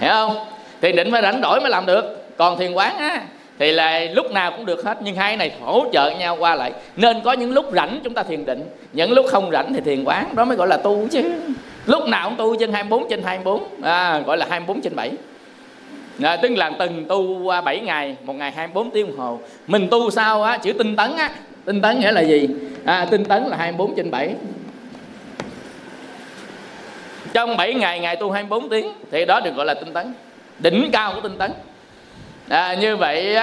Hiểu 0.00 0.10
không? 0.10 0.36
Thiền 0.80 0.96
định 0.96 1.12
phải 1.12 1.22
rảnh 1.22 1.40
đổi 1.40 1.60
mới 1.60 1.70
làm 1.70 1.86
được. 1.86 2.28
Còn 2.36 2.58
thiền 2.58 2.72
quán 2.72 2.98
á 2.98 3.22
thì 3.58 3.72
là 3.72 4.00
lúc 4.00 4.32
nào 4.32 4.50
cũng 4.50 4.66
được 4.66 4.84
hết 4.84 4.98
nhưng 5.00 5.16
hai 5.16 5.36
này 5.36 5.52
hỗ 5.60 5.86
trợ 5.92 6.10
nhau 6.10 6.36
qua 6.40 6.54
lại. 6.54 6.72
Nên 6.96 7.20
có 7.24 7.32
những 7.32 7.52
lúc 7.52 7.66
rảnh 7.72 8.00
chúng 8.04 8.14
ta 8.14 8.22
thiền 8.22 8.44
định 8.44 8.64
những 8.92 9.12
lúc 9.12 9.26
không 9.28 9.50
rảnh 9.50 9.74
thì 9.74 9.80
thiền 9.80 10.04
quán 10.04 10.34
đó 10.34 10.44
mới 10.44 10.56
gọi 10.56 10.68
là 10.68 10.76
tu 10.76 11.08
chứ. 11.10 11.22
Lúc 11.86 12.08
nào 12.08 12.28
cũng 12.28 12.36
tu 12.36 12.56
trên 12.56 12.72
24 12.72 13.08
trên 13.10 13.22
24 13.22 13.64
à, 13.82 14.18
gọi 14.26 14.36
là 14.36 14.46
24 14.50 14.80
trên 14.80 14.96
7 14.96 15.10
à, 16.22 16.36
tức 16.36 16.50
là 16.56 16.70
từng 16.78 17.04
tu 17.08 17.50
7 17.64 17.80
ngày 17.80 18.16
một 18.22 18.34
ngày 18.34 18.50
24 18.50 18.90
tiếng 18.90 19.06
đồng 19.06 19.18
hồ. 19.18 19.40
Mình 19.66 19.88
tu 19.90 20.10
sao 20.10 20.42
á 20.42 20.58
chữ 20.58 20.72
tinh 20.72 20.96
tấn 20.96 21.16
á 21.16 21.30
tinh 21.66 21.80
tấn 21.80 22.00
nghĩa 22.00 22.12
là 22.12 22.20
gì? 22.20 22.48
À, 22.84 23.06
tinh 23.10 23.24
tấn 23.24 23.44
là 23.44 23.56
24 23.56 23.94
trên 23.96 24.10
7 24.10 24.34
trong 27.32 27.56
7 27.56 27.74
ngày 27.74 28.00
ngày 28.00 28.16
tu 28.16 28.30
24 28.30 28.68
tiếng 28.68 28.92
thì 29.10 29.24
đó 29.24 29.40
được 29.40 29.54
gọi 29.56 29.66
là 29.66 29.74
tinh 29.74 29.92
tấn. 29.92 30.14
Đỉnh 30.58 30.90
cao 30.92 31.12
của 31.14 31.20
tinh 31.20 31.38
tấn. 31.38 31.52
À, 32.48 32.74
như 32.74 32.96
vậy 32.96 33.36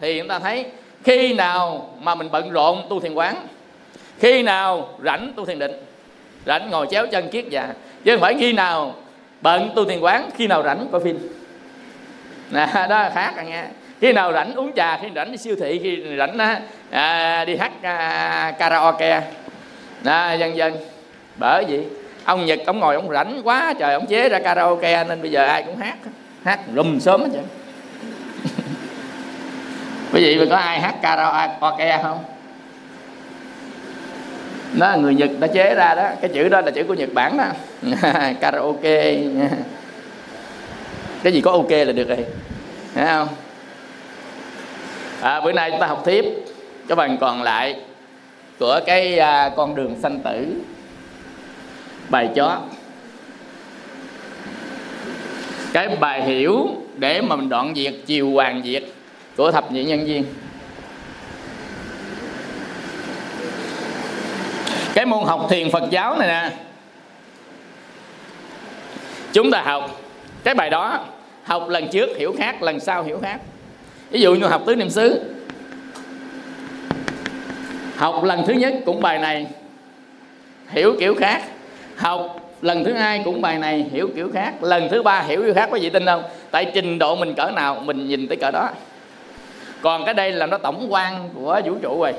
thì 0.00 0.18
chúng 0.18 0.28
ta 0.28 0.38
thấy 0.38 0.66
khi 1.04 1.34
nào 1.34 1.90
mà 2.00 2.14
mình 2.14 2.28
bận 2.30 2.50
rộn 2.50 2.82
tu 2.90 3.00
thiền 3.00 3.14
quán 3.14 3.46
khi 4.18 4.42
nào 4.42 4.98
rảnh 5.04 5.32
tu 5.36 5.44
thiền 5.44 5.58
định 5.58 5.72
rảnh 6.46 6.70
ngồi 6.70 6.86
chéo 6.90 7.06
chân 7.06 7.28
kiết 7.28 7.44
dạ 7.50 7.68
chứ 8.04 8.12
không 8.12 8.20
phải 8.20 8.34
khi 8.38 8.52
nào 8.52 8.94
bận 9.40 9.70
tu 9.74 9.84
thiền 9.84 10.00
quán 10.00 10.30
khi 10.36 10.46
nào 10.46 10.62
rảnh 10.62 10.86
coi 10.92 11.00
phim. 11.04 11.18
À, 12.52 12.86
đó 12.90 13.02
là 13.02 13.10
khác 13.14 13.32
à 13.36 13.42
nghe 13.42 13.64
khi 14.00 14.12
nào 14.12 14.32
rảnh 14.32 14.54
uống 14.54 14.72
trà 14.76 14.96
khi 14.96 15.08
rảnh 15.14 15.32
đi 15.32 15.36
siêu 15.36 15.56
thị 15.60 15.80
khi 15.82 16.02
rảnh 16.18 16.38
á, 16.38 16.60
à, 16.92 17.44
đi 17.44 17.56
hát 17.56 17.72
à, 17.82 18.54
karaoke. 18.58 19.22
À, 20.04 20.34
dân 20.34 20.56
dân. 20.56 20.76
Bởi 21.36 21.64
vì 21.68 21.80
ông 22.24 22.46
nhật 22.46 22.60
ông 22.66 22.80
ngồi 22.80 22.94
ông 22.94 23.10
rảnh 23.10 23.40
quá 23.44 23.74
trời 23.78 23.94
ông 23.94 24.06
chế 24.06 24.28
ra 24.28 24.38
karaoke 24.38 25.04
nên 25.04 25.22
bây 25.22 25.30
giờ 25.30 25.44
ai 25.44 25.62
cũng 25.62 25.76
hát. 25.76 25.96
Hát 26.44 26.60
rùm 26.74 26.98
sớm 26.98 27.20
hết 27.20 27.28
trơn. 27.32 27.44
Quý 30.12 30.20
vị 30.24 30.46
có 30.50 30.56
ai 30.56 30.80
hát 30.80 30.94
karaoke 31.02 32.00
không? 32.02 32.24
Đó 34.72 34.96
người 34.98 35.14
nhật 35.14 35.30
đã 35.40 35.46
chế 35.46 35.74
ra 35.74 35.94
đó. 35.94 36.08
Cái 36.20 36.30
chữ 36.34 36.48
đó 36.48 36.60
là 36.60 36.70
chữ 36.70 36.84
của 36.88 36.94
nhật 36.94 37.08
bản 37.14 37.38
đó. 37.38 37.44
Karaoke. 38.40 39.16
Cái 41.22 41.32
gì 41.32 41.40
có 41.40 41.50
ok 41.50 41.70
là 41.70 41.92
được 41.92 42.08
rồi. 42.08 42.24
Thấy 42.94 43.06
không? 43.06 43.28
À, 45.20 45.40
bữa 45.40 45.52
nay 45.52 45.70
chúng 45.70 45.80
ta 45.80 45.86
học 45.86 46.02
tiếp 46.04 46.41
cái 46.88 46.96
phần 46.96 47.18
còn 47.20 47.42
lại 47.42 47.76
của 48.58 48.80
cái 48.86 49.18
à, 49.18 49.50
con 49.56 49.74
đường 49.74 49.96
sanh 50.02 50.20
tử 50.20 50.46
bài 52.08 52.28
chó. 52.34 52.60
Cái 55.72 55.88
bài 55.88 56.22
hiểu 56.22 56.68
để 56.96 57.20
mà 57.20 57.36
mình 57.36 57.48
đoạn 57.48 57.74
diệt 57.76 57.94
chiều 58.06 58.30
hoàng 58.30 58.62
diệt 58.64 58.82
của 59.36 59.52
thập 59.52 59.72
nhị 59.72 59.84
nhân 59.84 60.04
viên. 60.04 60.24
Cái 64.94 65.06
môn 65.06 65.24
học 65.24 65.46
thiền 65.50 65.70
phật 65.70 65.90
giáo 65.90 66.18
này 66.18 66.28
nè. 66.28 66.56
Chúng 69.32 69.50
ta 69.50 69.62
học 69.62 70.00
cái 70.44 70.54
bài 70.54 70.70
đó 70.70 71.04
học 71.44 71.68
lần 71.68 71.88
trước 71.88 72.16
hiểu 72.16 72.34
khác 72.38 72.62
lần 72.62 72.80
sau 72.80 73.02
hiểu 73.02 73.18
khác. 73.22 73.40
Ví 74.10 74.20
dụ 74.20 74.34
như 74.34 74.46
học 74.46 74.62
tứ 74.66 74.76
niệm 74.76 74.90
xứ 74.90 75.20
học 77.96 78.24
lần 78.24 78.46
thứ 78.46 78.52
nhất 78.52 78.74
cũng 78.86 79.00
bài 79.00 79.18
này 79.18 79.46
hiểu 80.68 80.96
kiểu 81.00 81.14
khác. 81.14 81.42
Học 81.96 82.52
lần 82.62 82.84
thứ 82.84 82.92
hai 82.92 83.22
cũng 83.24 83.40
bài 83.40 83.58
này 83.58 83.86
hiểu 83.92 84.08
kiểu 84.16 84.30
khác. 84.34 84.62
Lần 84.62 84.88
thứ 84.88 85.02
ba 85.02 85.20
hiểu 85.20 85.42
kiểu 85.42 85.54
khác 85.54 85.68
có 85.70 85.76
gì 85.76 85.90
tin 85.90 86.06
không? 86.06 86.22
Tại 86.50 86.70
trình 86.74 86.98
độ 86.98 87.16
mình 87.16 87.34
cỡ 87.34 87.50
nào 87.50 87.82
mình 87.84 88.08
nhìn 88.08 88.28
tới 88.28 88.36
cỡ 88.36 88.50
đó. 88.50 88.68
Còn 89.80 90.04
cái 90.04 90.14
đây 90.14 90.32
là 90.32 90.46
nó 90.46 90.58
tổng 90.58 90.86
quan 90.90 91.28
của 91.34 91.60
vũ 91.64 91.74
trụ 91.82 92.02
rồi. 92.02 92.12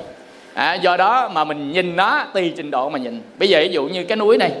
À, 0.54 0.74
do 0.74 0.96
đó 0.96 1.28
mà 1.28 1.44
mình 1.44 1.72
nhìn 1.72 1.96
nó 1.96 2.24
tùy 2.34 2.52
trình 2.56 2.70
độ 2.70 2.88
mà 2.88 2.98
nhìn. 2.98 3.20
Bây 3.38 3.48
giờ 3.48 3.60
ví 3.62 3.68
dụ 3.68 3.84
như 3.84 4.04
cái 4.04 4.16
núi 4.16 4.38
này. 4.38 4.52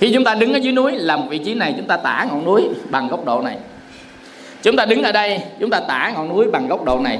Khi 0.00 0.12
chúng 0.14 0.24
ta 0.24 0.34
đứng 0.34 0.52
ở 0.52 0.56
dưới 0.56 0.72
núi 0.72 0.92
làm 0.96 1.28
vị 1.28 1.38
trí 1.38 1.54
này 1.54 1.74
chúng 1.76 1.86
ta 1.86 1.96
tả 1.96 2.26
ngọn 2.30 2.44
núi 2.44 2.68
bằng 2.90 3.08
góc 3.08 3.24
độ 3.24 3.40
này. 3.40 3.56
Chúng 4.62 4.76
ta 4.76 4.84
đứng 4.84 5.02
ở 5.02 5.12
đây 5.12 5.40
chúng 5.60 5.70
ta 5.70 5.80
tả 5.80 6.12
ngọn 6.14 6.28
núi 6.28 6.50
bằng 6.50 6.68
góc 6.68 6.84
độ 6.84 7.00
này 7.00 7.18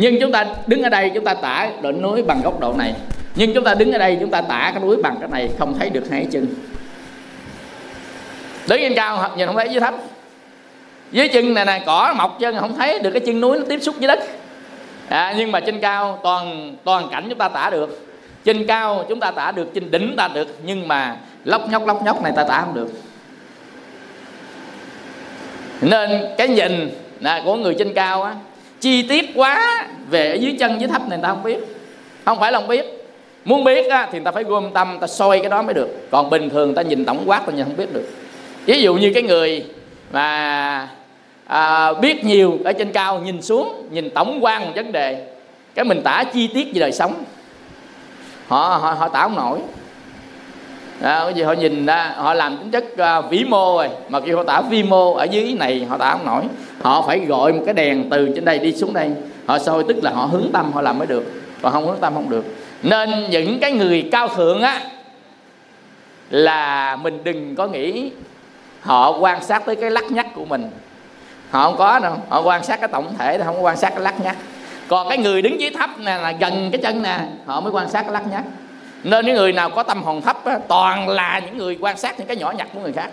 nhưng 0.00 0.20
chúng 0.20 0.32
ta 0.32 0.46
đứng 0.66 0.82
ở 0.82 0.88
đây 0.88 1.10
chúng 1.14 1.24
ta 1.24 1.34
tả 1.34 1.70
đỉnh 1.82 2.02
núi 2.02 2.22
bằng 2.22 2.42
góc 2.42 2.60
độ 2.60 2.74
này. 2.78 2.94
Nhưng 3.34 3.54
chúng 3.54 3.64
ta 3.64 3.74
đứng 3.74 3.92
ở 3.92 3.98
đây 3.98 4.16
chúng 4.20 4.30
ta 4.30 4.40
tả 4.40 4.70
cái 4.74 4.82
núi 4.82 4.96
bằng 5.02 5.16
cái 5.20 5.28
này 5.28 5.50
không 5.58 5.78
thấy 5.78 5.90
được 5.90 6.10
hai 6.10 6.26
chân. 6.30 6.46
Đứng 8.68 8.80
trên 8.80 8.94
cao 8.94 9.30
nhìn 9.36 9.46
không 9.46 9.56
thấy 9.56 9.68
dưới 9.70 9.80
thấp. 9.80 9.94
Dưới 11.12 11.28
chân 11.28 11.54
này 11.54 11.64
này 11.64 11.82
cỏ 11.86 12.14
mọc 12.16 12.36
chân 12.40 12.56
không 12.58 12.76
thấy 12.76 12.98
được 12.98 13.10
cái 13.10 13.20
chân 13.20 13.40
núi 13.40 13.58
nó 13.58 13.64
tiếp 13.68 13.78
xúc 13.82 13.94
với 13.98 14.08
đất. 14.08 14.20
À, 15.08 15.34
nhưng 15.38 15.52
mà 15.52 15.60
trên 15.60 15.80
cao 15.80 16.18
toàn 16.22 16.76
toàn 16.84 17.08
cảnh 17.10 17.26
chúng 17.28 17.38
ta 17.38 17.48
tả 17.48 17.70
được. 17.70 18.06
Trên 18.44 18.66
cao 18.66 19.04
chúng 19.08 19.20
ta 19.20 19.30
tả 19.30 19.52
được 19.52 19.74
trên 19.74 19.90
đỉnh 19.90 20.14
ta 20.16 20.28
được 20.28 20.58
nhưng 20.62 20.88
mà 20.88 21.16
lóc 21.44 21.68
nhóc 21.70 21.86
lóc 21.86 22.02
nhóc 22.02 22.22
này 22.22 22.32
ta 22.36 22.44
tả 22.44 22.60
không 22.60 22.74
được. 22.74 22.88
Nên 25.80 26.10
cái 26.38 26.48
nhìn 26.48 26.90
là 27.20 27.42
của 27.44 27.56
người 27.56 27.74
trên 27.78 27.94
cao 27.94 28.22
á 28.22 28.34
chi 28.80 29.02
tiết 29.02 29.30
quá 29.34 29.86
về 30.10 30.30
ở 30.30 30.34
dưới 30.34 30.56
chân 30.60 30.80
dưới 30.80 30.88
thấp 30.88 31.08
này 31.08 31.18
ta 31.22 31.28
không 31.28 31.42
biết. 31.42 31.58
Không 32.24 32.40
phải 32.40 32.52
là 32.52 32.58
không 32.58 32.68
biết. 32.68 32.86
Muốn 33.44 33.64
biết 33.64 33.90
á, 33.90 34.08
thì 34.12 34.18
ta 34.24 34.30
phải 34.30 34.44
gom 34.44 34.70
tâm 34.74 34.98
ta 35.00 35.06
soi 35.06 35.40
cái 35.40 35.50
đó 35.50 35.62
mới 35.62 35.74
được. 35.74 35.88
Còn 36.10 36.30
bình 36.30 36.50
thường 36.50 36.74
ta 36.74 36.82
nhìn 36.82 37.04
tổng 37.04 37.22
quát 37.26 37.42
ta 37.46 37.52
nhìn 37.52 37.64
không 37.64 37.76
biết 37.76 37.92
được. 37.92 38.08
Ví 38.64 38.82
dụ 38.82 38.94
như 38.94 39.12
cái 39.14 39.22
người 39.22 39.64
mà 40.12 40.88
à, 41.46 41.92
biết 41.92 42.24
nhiều 42.24 42.58
ở 42.64 42.72
trên 42.72 42.92
cao 42.92 43.20
nhìn 43.20 43.42
xuống 43.42 43.88
nhìn 43.90 44.10
tổng 44.10 44.44
quan 44.44 44.66
một 44.66 44.72
vấn 44.74 44.92
đề 44.92 45.26
cái 45.74 45.84
mình 45.84 46.02
tả 46.02 46.24
chi 46.32 46.48
tiết 46.54 46.68
về 46.74 46.80
đời 46.80 46.92
sống. 46.92 47.24
Họ 48.46 48.78
họ 48.82 48.92
họ 48.92 49.08
tả 49.08 49.22
không 49.22 49.36
nổi. 49.36 49.58
À, 51.02 51.20
cái 51.24 51.34
gì 51.34 51.42
họ 51.42 51.52
nhìn 51.52 51.86
ra 51.86 52.14
họ 52.16 52.34
làm 52.34 52.56
tính 52.56 52.70
chất 52.70 52.84
uh, 52.92 53.30
vĩ 53.30 53.44
mô 53.44 53.76
rồi 53.76 53.88
mà 54.08 54.20
khi 54.20 54.32
họ 54.32 54.42
tả 54.42 54.60
vi 54.60 54.82
mô 54.82 55.14
ở 55.14 55.24
dưới 55.24 55.56
này 55.58 55.86
họ 55.88 55.98
tả 55.98 56.12
không 56.12 56.26
nổi 56.26 56.42
họ 56.82 57.02
phải 57.02 57.18
gọi 57.18 57.52
một 57.52 57.62
cái 57.64 57.74
đèn 57.74 58.10
từ 58.10 58.32
trên 58.34 58.44
đây 58.44 58.58
đi 58.58 58.72
xuống 58.72 58.94
đây. 58.94 59.10
Họ 59.46 59.58
soi 59.58 59.84
tức 59.88 59.96
là 60.02 60.10
họ 60.10 60.24
hướng 60.24 60.50
tâm 60.52 60.72
họ 60.72 60.82
làm 60.82 60.98
mới 60.98 61.06
được. 61.06 61.24
Và 61.60 61.70
không 61.70 61.86
hướng 61.86 61.98
tâm 62.00 62.14
không 62.14 62.30
được. 62.30 62.44
Nên 62.82 63.30
những 63.30 63.58
cái 63.60 63.72
người 63.72 64.08
cao 64.12 64.28
thượng 64.28 64.62
á 64.62 64.80
là 66.30 66.96
mình 66.96 67.24
đừng 67.24 67.56
có 67.56 67.66
nghĩ 67.66 68.10
họ 68.80 69.18
quan 69.18 69.44
sát 69.44 69.66
tới 69.66 69.76
cái 69.76 69.90
lắc 69.90 70.10
nhắc 70.10 70.26
của 70.34 70.44
mình. 70.44 70.70
Họ 71.50 71.64
không 71.64 71.76
có 71.76 71.98
đâu. 71.98 72.16
Họ 72.28 72.42
quan 72.42 72.64
sát 72.64 72.80
cái 72.80 72.88
tổng 72.88 73.14
thể 73.18 73.38
không 73.44 73.56
có 73.56 73.60
quan 73.60 73.76
sát 73.76 73.90
cái 73.90 74.00
lắc 74.00 74.20
nhắc. 74.20 74.36
Còn 74.88 75.08
cái 75.08 75.18
người 75.18 75.42
đứng 75.42 75.60
dưới 75.60 75.70
thấp 75.78 75.90
nè 75.98 76.18
là 76.18 76.32
gần 76.32 76.70
cái 76.72 76.80
chân 76.82 77.02
nè 77.02 77.18
họ 77.46 77.60
mới 77.60 77.72
quan 77.72 77.90
sát 77.90 78.02
cái 78.02 78.12
lắc 78.12 78.26
nhắc. 78.30 78.44
Nên 79.04 79.26
những 79.26 79.36
người 79.36 79.52
nào 79.52 79.70
có 79.70 79.82
tâm 79.82 80.02
hồn 80.02 80.22
thấp 80.22 80.44
á, 80.44 80.58
toàn 80.68 81.08
là 81.08 81.40
những 81.46 81.58
người 81.58 81.78
quan 81.80 81.96
sát 81.98 82.18
những 82.18 82.26
cái 82.26 82.36
nhỏ 82.36 82.52
nhặt 82.58 82.68
của 82.74 82.80
người 82.80 82.92
khác 82.92 83.10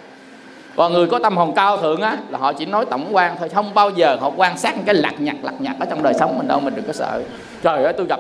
còn 0.77 0.93
người 0.93 1.07
có 1.07 1.19
tâm 1.19 1.37
hồn 1.37 1.53
cao 1.55 1.77
thượng 1.77 2.01
á 2.01 2.17
là 2.29 2.39
họ 2.39 2.53
chỉ 2.53 2.65
nói 2.65 2.85
tổng 2.85 3.07
quan 3.11 3.35
thôi 3.39 3.49
không 3.49 3.73
bao 3.73 3.89
giờ 3.89 4.17
họ 4.19 4.31
quan 4.35 4.57
sát 4.57 4.75
những 4.75 4.85
cái 4.85 4.95
lặt 4.95 5.13
nhặt 5.19 5.35
lặt 5.43 5.53
nhặt 5.59 5.75
ở 5.79 5.85
trong 5.89 6.03
đời 6.03 6.13
sống 6.13 6.37
mình 6.37 6.47
đâu 6.47 6.59
mình 6.59 6.75
đừng 6.75 6.85
có 6.85 6.93
sợ. 6.93 7.21
Trời 7.63 7.83
ơi 7.83 7.93
tôi 7.97 8.05
gặp 8.09 8.19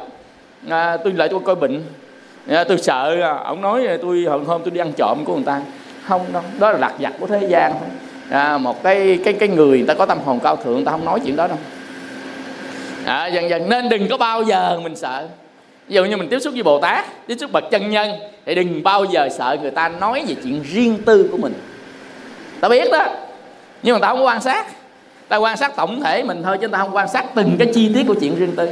à, 0.69 0.97
tôi 0.97 1.13
lại 1.13 1.27
tôi 1.31 1.39
coi 1.45 1.55
bệnh. 1.55 1.81
À, 2.47 2.63
tôi 2.63 2.77
sợ 2.77 3.15
à, 3.21 3.37
ông 3.43 3.61
nói 3.61 3.87
tôi 4.01 4.25
hôm 4.29 4.45
hôm 4.45 4.61
tôi 4.63 4.71
đi 4.71 4.79
ăn 4.79 4.93
trộm 4.93 5.25
của 5.25 5.35
người 5.35 5.43
ta. 5.43 5.61
Không 6.03 6.21
đâu 6.33 6.43
đó 6.59 6.71
là 6.71 6.77
lặt 6.77 6.93
vặt 6.99 7.13
của 7.19 7.27
thế 7.27 7.47
gian 7.49 7.71
thôi. 7.79 7.89
À, 8.29 8.57
một 8.57 8.83
cái 8.83 9.19
cái 9.25 9.33
cái 9.33 9.49
người 9.49 9.77
người 9.77 9.87
ta 9.87 9.93
có 9.93 10.05
tâm 10.05 10.19
hồn 10.25 10.39
cao 10.43 10.55
thượng 10.55 10.75
người 10.75 10.85
ta 10.85 10.91
không 10.91 11.05
nói 11.05 11.19
chuyện 11.25 11.35
đó 11.35 11.47
đâu. 11.47 11.57
À, 13.05 13.27
dần 13.27 13.49
dần 13.49 13.69
nên 13.69 13.89
đừng 13.89 14.07
có 14.09 14.17
bao 14.17 14.43
giờ 14.43 14.79
mình 14.83 14.95
sợ. 14.95 15.27
Ví 15.87 15.95
dụ 15.95 16.05
như 16.05 16.17
mình 16.17 16.29
tiếp 16.29 16.39
xúc 16.39 16.53
với 16.53 16.63
bồ 16.63 16.79
tát 16.79 17.27
tiếp 17.27 17.35
xúc 17.39 17.51
bậc 17.51 17.63
chân 17.71 17.89
nhân 17.89 18.11
thì 18.45 18.55
đừng 18.55 18.83
bao 18.83 19.05
giờ 19.05 19.29
sợ 19.29 19.57
người 19.61 19.71
ta 19.71 19.89
nói 19.89 20.25
về 20.27 20.35
chuyện 20.43 20.63
riêng 20.63 20.97
tư 21.05 21.29
của 21.31 21.37
mình 21.37 21.53
ta 22.61 22.69
biết 22.69 22.91
đó. 22.91 23.05
Nhưng 23.83 23.93
mà 23.93 23.99
ta 23.99 24.07
không 24.07 24.25
quan 24.25 24.41
sát. 24.41 24.67
Ta 25.27 25.37
quan 25.37 25.57
sát 25.57 25.75
tổng 25.75 26.01
thể 26.01 26.23
mình 26.23 26.43
thôi 26.43 26.57
chứ 26.61 26.67
ta 26.67 26.77
không 26.77 26.95
quan 26.95 27.07
sát 27.07 27.25
từng 27.35 27.55
cái 27.59 27.67
chi 27.73 27.91
tiết 27.95 28.03
của 28.07 28.15
chuyện 28.21 28.35
riêng 28.35 28.55
tư. 28.55 28.69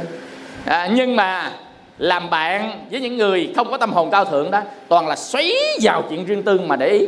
À, 0.64 0.88
nhưng 0.94 1.16
mà 1.16 1.52
làm 1.98 2.30
bạn 2.30 2.86
với 2.90 3.00
những 3.00 3.16
người 3.16 3.52
không 3.56 3.70
có 3.70 3.76
tâm 3.76 3.92
hồn 3.92 4.10
cao 4.10 4.24
thượng 4.24 4.50
đó 4.50 4.60
toàn 4.88 5.08
là 5.08 5.16
xoáy 5.16 5.52
vào 5.82 6.02
chuyện 6.10 6.26
riêng 6.26 6.42
tư 6.42 6.60
mà 6.60 6.76
để 6.76 6.88
ý. 6.88 7.06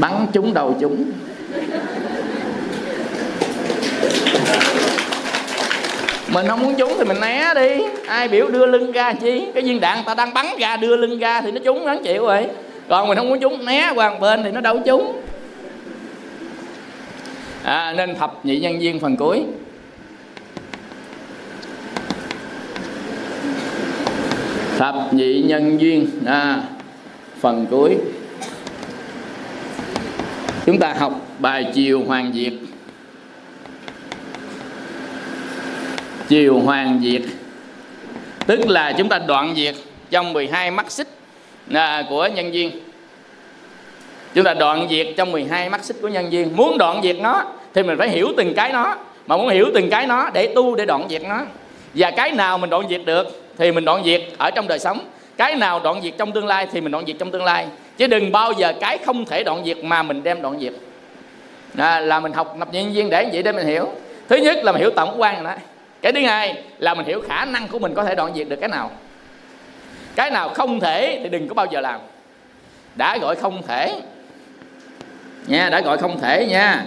Bắn 0.00 0.26
trúng 0.32 0.54
đầu 0.54 0.74
chúng 0.80 1.12
mình 6.34 6.46
không 6.48 6.62
muốn 6.62 6.74
trúng 6.78 6.92
thì 6.98 7.04
mình 7.04 7.20
né 7.20 7.54
đi. 7.54 7.84
Ai 8.06 8.28
biểu 8.28 8.48
đưa 8.48 8.66
lưng 8.66 8.92
ra 8.92 9.12
chi? 9.12 9.42
Cái 9.54 9.62
viên 9.62 9.80
đạn 9.80 9.98
ta 10.06 10.14
đang 10.14 10.34
bắn 10.34 10.46
ra 10.58 10.76
đưa 10.76 10.96
lưng 10.96 11.18
ra 11.18 11.40
thì 11.40 11.50
nó 11.50 11.60
trúng 11.64 11.86
đáng 11.86 12.02
chịu 12.02 12.22
rồi. 12.22 12.46
Còn 12.88 13.08
mình 13.08 13.18
không 13.18 13.28
muốn 13.28 13.40
trúng 13.40 13.64
né 13.64 13.92
qua 13.94 14.10
một 14.10 14.16
bên 14.20 14.42
thì 14.42 14.50
nó 14.50 14.60
đâu 14.60 14.80
trúng. 14.86 15.20
À, 17.62 17.92
nên 17.96 18.14
thập 18.14 18.44
nhị 18.44 18.58
nhân 18.58 18.78
viên 18.78 19.00
phần 19.00 19.16
cuối. 19.16 19.42
Thập 24.78 24.94
nhị 25.12 25.42
nhân 25.42 25.80
duyên 25.80 26.08
à, 26.26 26.62
phần 27.40 27.66
cuối. 27.70 27.96
Chúng 30.66 30.78
ta 30.78 30.94
học 30.98 31.20
bài 31.38 31.70
chiều 31.74 32.02
hoàng 32.06 32.32
diệt. 32.34 32.52
Chiều 36.28 36.58
hoàng 36.58 37.00
diệt 37.02 37.22
tức 38.46 38.68
là 38.68 38.92
chúng 38.92 39.08
ta 39.08 39.18
đoạn 39.18 39.54
diệt 39.56 39.74
trong 40.10 40.32
12 40.32 40.70
mắt 40.70 40.90
xích 40.90 41.08
à, 41.72 42.02
của 42.08 42.28
nhân 42.34 42.52
viên. 42.52 42.70
Chúng 44.34 44.44
ta 44.44 44.54
đoạn 44.54 44.86
diệt 44.90 45.06
trong 45.16 45.32
12 45.32 45.70
mắt 45.70 45.84
xích 45.84 45.96
của 46.02 46.08
nhân 46.08 46.30
viên. 46.30 46.56
Muốn 46.56 46.78
đoạn 46.78 47.00
diệt 47.02 47.16
nó 47.20 47.42
thì 47.74 47.82
mình 47.82 47.98
phải 47.98 48.08
hiểu 48.08 48.28
từng 48.36 48.54
cái 48.54 48.72
nó. 48.72 48.96
Mà 49.26 49.36
muốn 49.36 49.48
hiểu 49.48 49.66
từng 49.74 49.90
cái 49.90 50.06
nó 50.06 50.30
để 50.34 50.52
tu 50.54 50.74
để 50.74 50.86
đoạn 50.86 51.06
diệt 51.10 51.22
nó. 51.22 51.40
Và 51.94 52.10
cái 52.10 52.30
nào 52.32 52.58
mình 52.58 52.70
đoạn 52.70 52.88
diệt 52.90 53.00
được 53.04 53.42
thì 53.58 53.72
mình 53.72 53.84
đoạn 53.84 54.02
diệt 54.04 54.22
ở 54.38 54.50
trong 54.50 54.68
đời 54.68 54.78
sống. 54.78 54.98
Cái 55.36 55.56
nào 55.56 55.80
đoạn 55.84 56.00
diệt 56.02 56.14
trong 56.18 56.32
tương 56.32 56.46
lai 56.46 56.66
thì 56.72 56.80
mình 56.80 56.92
đoạn 56.92 57.04
diệt 57.06 57.16
trong 57.18 57.30
tương 57.30 57.44
lai. 57.44 57.66
Chứ 57.96 58.06
đừng 58.06 58.32
bao 58.32 58.52
giờ 58.52 58.72
cái 58.80 58.98
không 58.98 59.24
thể 59.24 59.44
đoạn 59.44 59.62
diệt 59.64 59.84
mà 59.84 60.02
mình 60.02 60.22
đem 60.22 60.42
đoạn 60.42 60.60
diệt 60.60 60.72
à, 61.76 62.00
là 62.00 62.20
mình 62.20 62.32
học 62.32 62.56
nhập 62.58 62.68
nhân 62.72 62.92
viên 62.92 63.10
để 63.10 63.28
vậy 63.32 63.42
để 63.42 63.52
mình 63.52 63.66
hiểu. 63.66 63.88
Thứ 64.28 64.36
nhất 64.36 64.64
là 64.64 64.72
mình 64.72 64.80
hiểu 64.80 64.90
tổng 64.90 65.14
quan 65.20 65.34
rồi 65.34 65.44
đó 65.44 65.60
cái 66.04 66.12
thứ 66.12 66.20
hai 66.20 66.62
là 66.78 66.94
mình 66.94 67.06
hiểu 67.06 67.22
khả 67.28 67.44
năng 67.44 67.68
của 67.68 67.78
mình 67.78 67.94
có 67.94 68.04
thể 68.04 68.14
đoạn 68.14 68.34
diệt 68.34 68.48
được 68.48 68.56
cái 68.56 68.68
nào. 68.68 68.90
Cái 70.14 70.30
nào 70.30 70.48
không 70.48 70.80
thể 70.80 71.20
thì 71.22 71.28
đừng 71.28 71.48
có 71.48 71.54
bao 71.54 71.66
giờ 71.66 71.80
làm. 71.80 72.00
Đã 72.94 73.18
gọi 73.18 73.36
không 73.36 73.62
thể 73.68 74.00
nha 75.46 75.68
đã 75.68 75.80
gọi 75.80 75.98
không 75.98 76.20
thể 76.20 76.46
nha. 76.46 76.84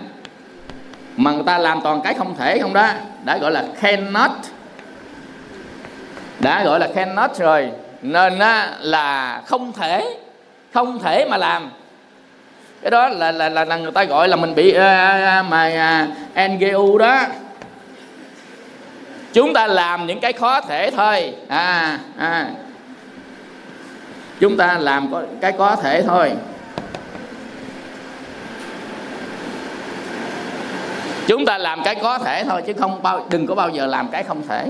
Mà 1.15 1.31
người 1.31 1.43
ta 1.45 1.57
làm 1.57 1.81
toàn 1.83 2.01
cái 2.03 2.13
không 2.13 2.35
thể 2.37 2.59
không 2.59 2.73
đó 2.73 2.89
đã 3.25 3.37
gọi 3.37 3.51
là 3.51 3.63
cannot. 3.81 4.31
Đã 6.39 6.63
gọi 6.63 6.79
là 6.79 6.87
cannot 6.95 7.35
rồi. 7.35 7.71
Nên 8.01 8.39
á, 8.39 8.75
là 8.79 9.41
không 9.45 9.73
thể 9.73 10.17
không 10.73 10.99
thể 10.99 11.27
mà 11.29 11.37
làm. 11.37 11.71
Cái 12.81 12.91
đó 12.91 13.09
là 13.09 13.31
là 13.31 13.49
là, 13.49 13.65
là 13.65 13.77
người 13.77 13.91
ta 13.91 14.03
gọi 14.03 14.27
là 14.27 14.35
mình 14.35 14.55
bị 14.55 14.69
uh, 14.69 14.75
mà 15.49 15.71
à, 15.75 16.07
uh, 16.45 16.51
NGU 16.51 16.97
đó 16.97 17.21
chúng 19.37 19.53
ta 19.53 19.67
làm 19.67 20.07
những 20.07 20.19
cái 20.19 20.33
khó 20.33 20.61
thể 20.61 20.91
thôi. 20.91 21.33
À, 21.47 21.99
à. 22.17 22.49
Chúng 24.39 24.57
ta 24.57 24.77
làm 24.77 25.13
cái 25.41 25.51
có 25.51 25.75
thể 25.75 26.01
thôi. 26.01 26.31
Chúng 31.27 31.45
ta 31.45 31.57
làm 31.57 31.83
cái 31.83 31.95
có 31.95 32.17
thể 32.17 32.43
thôi 32.43 32.61
chứ 32.67 32.73
không 32.79 33.03
bao 33.03 33.25
đừng 33.29 33.47
có 33.47 33.55
bao 33.55 33.69
giờ 33.69 33.85
làm 33.85 34.07
cái 34.07 34.23
không 34.23 34.47
thể. 34.47 34.65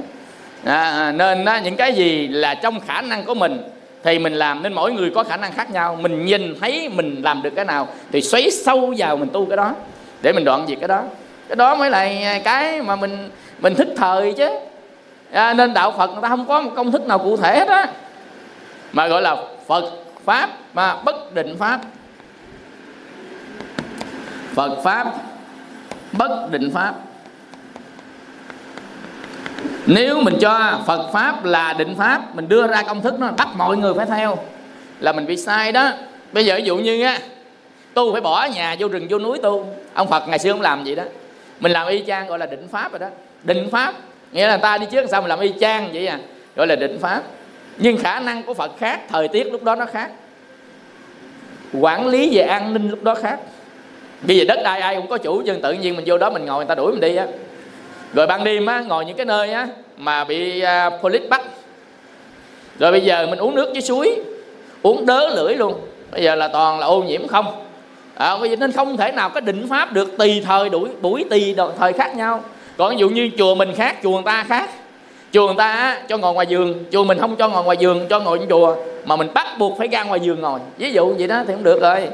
À, 0.65 0.91
à 0.91 1.11
nên 1.11 1.45
đó, 1.45 1.59
những 1.63 1.75
cái 1.75 1.93
gì 1.93 2.27
là 2.27 2.55
trong 2.55 2.79
khả 2.79 3.01
năng 3.01 3.23
của 3.23 3.33
mình 3.33 3.61
thì 4.03 4.19
mình 4.19 4.33
làm 4.33 4.63
nên 4.63 4.73
mỗi 4.73 4.91
người 4.91 5.11
có 5.15 5.23
khả 5.23 5.37
năng 5.37 5.51
khác 5.51 5.71
nhau. 5.71 5.97
Mình 6.01 6.25
nhìn 6.25 6.55
thấy 6.61 6.89
mình 6.89 7.21
làm 7.23 7.41
được 7.41 7.53
cái 7.55 7.65
nào 7.65 7.87
thì 8.11 8.21
xoáy 8.21 8.51
sâu 8.51 8.93
vào 8.97 9.17
mình 9.17 9.29
tu 9.33 9.45
cái 9.45 9.57
đó 9.57 9.73
để 10.21 10.33
mình 10.33 10.45
đoạn 10.45 10.65
diệt 10.67 10.77
cái 10.79 10.87
đó. 10.87 11.01
Cái 11.47 11.55
đó 11.55 11.75
mới 11.75 11.89
là 11.89 12.39
cái 12.43 12.81
mà 12.81 12.95
mình 12.95 13.29
mình 13.59 13.75
thích 13.75 13.87
thời 13.97 14.33
chứ. 14.33 14.49
À, 15.31 15.53
nên 15.53 15.73
đạo 15.73 15.93
phật 15.97 16.07
người 16.07 16.21
ta 16.21 16.27
không 16.27 16.45
có 16.47 16.61
một 16.61 16.71
công 16.75 16.91
thức 16.91 17.01
nào 17.01 17.19
cụ 17.19 17.37
thể 17.37 17.59
hết 17.59 17.67
á. 17.67 17.87
Mà 18.93 19.07
gọi 19.07 19.21
là 19.21 19.35
phật 19.67 19.83
pháp 20.25 20.49
mà 20.73 20.95
bất 20.95 21.33
định 21.33 21.55
pháp. 21.59 21.79
Phật 24.55 24.81
pháp 24.83 25.07
bất 26.11 26.47
định 26.51 26.71
pháp. 26.73 26.95
Nếu 29.85 30.21
mình 30.21 30.37
cho 30.41 30.79
Phật 30.85 31.09
pháp 31.13 31.45
là 31.45 31.73
định 31.73 31.95
pháp 31.95 32.35
mình 32.35 32.47
đưa 32.47 32.67
ra 32.67 32.81
công 32.81 33.01
thức 33.01 33.19
nó 33.19 33.31
bắt 33.37 33.47
mọi 33.55 33.77
người 33.77 33.93
phải 33.93 34.05
theo 34.05 34.37
là 34.99 35.13
mình 35.13 35.25
bị 35.25 35.37
sai 35.37 35.71
đó. 35.71 35.91
Bây 36.31 36.45
giờ 36.45 36.55
ví 36.57 36.63
dụ 36.63 36.77
như 36.77 37.03
á 37.03 37.19
tu 37.93 38.11
phải 38.11 38.21
bỏ 38.21 38.45
nhà 38.45 38.75
vô 38.79 38.87
rừng 38.87 39.07
vô 39.09 39.19
núi 39.19 39.39
tu. 39.43 39.65
Ông 39.93 40.07
Phật 40.07 40.27
ngày 40.27 40.39
xưa 40.39 40.51
ông 40.51 40.61
làm 40.61 40.83
vậy 40.83 40.95
đó? 40.95 41.03
Mình 41.59 41.71
làm 41.71 41.87
y 41.87 42.03
chang 42.07 42.27
gọi 42.27 42.39
là 42.39 42.45
định 42.45 42.67
pháp 42.71 42.91
rồi 42.91 42.99
đó 42.99 43.07
định 43.43 43.69
pháp. 43.71 43.93
Nghĩa 44.31 44.47
là 44.47 44.57
ta 44.57 44.77
đi 44.77 44.85
trước 44.91 45.05
sao 45.11 45.21
mình 45.21 45.29
làm 45.29 45.39
y 45.39 45.53
chang 45.59 45.89
vậy 45.93 46.07
à? 46.07 46.19
Gọi 46.55 46.67
là 46.67 46.75
định 46.75 46.99
pháp. 47.01 47.23
Nhưng 47.77 47.97
khả 47.97 48.19
năng 48.19 48.43
của 48.43 48.53
Phật 48.53 48.71
khác 48.79 48.99
thời 49.09 49.27
tiết 49.27 49.51
lúc 49.51 49.63
đó 49.63 49.75
nó 49.75 49.85
khác. 49.85 50.11
Quản 51.73 52.07
lý 52.07 52.37
về 52.37 52.43
an 52.43 52.73
ninh 52.73 52.89
lúc 52.89 53.03
đó 53.03 53.15
khác. 53.15 53.39
Bây 54.21 54.37
giờ 54.37 54.43
đất 54.47 54.59
đai 54.63 54.79
ai 54.79 54.95
cũng 54.95 55.07
có 55.07 55.17
chủ 55.17 55.41
dân 55.41 55.61
tự 55.61 55.73
nhiên 55.73 55.95
mình 55.95 56.05
vô 56.07 56.17
đó 56.17 56.29
mình 56.29 56.45
ngồi 56.45 56.57
người 56.57 56.65
ta 56.65 56.75
đuổi 56.75 56.91
mình 56.91 57.01
đi 57.01 57.15
á. 57.15 57.25
Rồi 58.13 58.27
ban 58.27 58.43
đêm 58.43 58.65
á 58.65 58.83
ngồi 58.87 59.05
những 59.05 59.17
cái 59.17 59.25
nơi 59.25 59.51
á 59.51 59.67
mà 59.97 60.23
bị 60.23 60.63
uh, 60.63 61.01
police 61.01 61.27
bắt. 61.27 61.41
Rồi 62.79 62.91
bây 62.91 63.01
giờ 63.01 63.27
mình 63.29 63.39
uống 63.39 63.55
nước 63.55 63.69
với 63.73 63.81
suối 63.81 64.15
uống 64.81 65.05
đớ 65.05 65.27
lưỡi 65.35 65.55
luôn. 65.55 65.81
Bây 66.11 66.23
giờ 66.23 66.35
là 66.35 66.47
toàn 66.47 66.79
là 66.79 66.87
ô 66.87 67.03
nhiễm 67.03 67.27
không. 67.27 67.65
À, 68.15 68.37
bây 68.37 68.49
giờ 68.49 68.55
nên 68.55 68.71
không 68.71 68.97
thể 68.97 69.11
nào 69.11 69.29
có 69.29 69.39
định 69.39 69.67
pháp 69.69 69.93
được 69.93 70.17
tùy 70.17 70.43
thời 70.45 70.69
đuổi 70.69 70.89
buổi 71.01 71.25
tùy 71.29 71.55
thời 71.79 71.93
khác 71.93 72.15
nhau 72.15 72.43
còn 72.77 72.91
ví 72.91 72.97
dụ 72.97 73.09
như 73.09 73.29
chùa 73.37 73.55
mình 73.55 73.73
khác 73.75 73.95
chùa 74.03 74.11
người 74.11 74.23
ta 74.25 74.43
khác. 74.43 74.69
Chùa 75.33 75.47
người 75.47 75.55
ta 75.57 75.71
á, 75.71 76.01
cho 76.07 76.17
ngồi 76.17 76.33
ngoài 76.33 76.47
giường. 76.49 76.83
Chùa 76.91 77.03
mình 77.03 77.19
không 77.19 77.35
cho 77.35 77.49
ngồi 77.49 77.63
ngoài 77.63 77.77
giường 77.77 78.07
cho 78.09 78.19
ngồi 78.19 78.37
trong 78.39 78.49
chùa. 78.49 78.75
Mà 79.05 79.15
mình 79.15 79.27
bắt 79.33 79.47
buộc 79.59 79.77
phải 79.77 79.87
ra 79.87 80.03
ngoài 80.03 80.19
giường 80.19 80.41
ngồi. 80.41 80.59
Ví 80.77 80.91
dụ 80.91 81.13
vậy 81.17 81.27
đó 81.27 81.43
thì 81.47 81.53
không 81.53 81.63
được 81.63 81.81
rồi. 81.81 82.07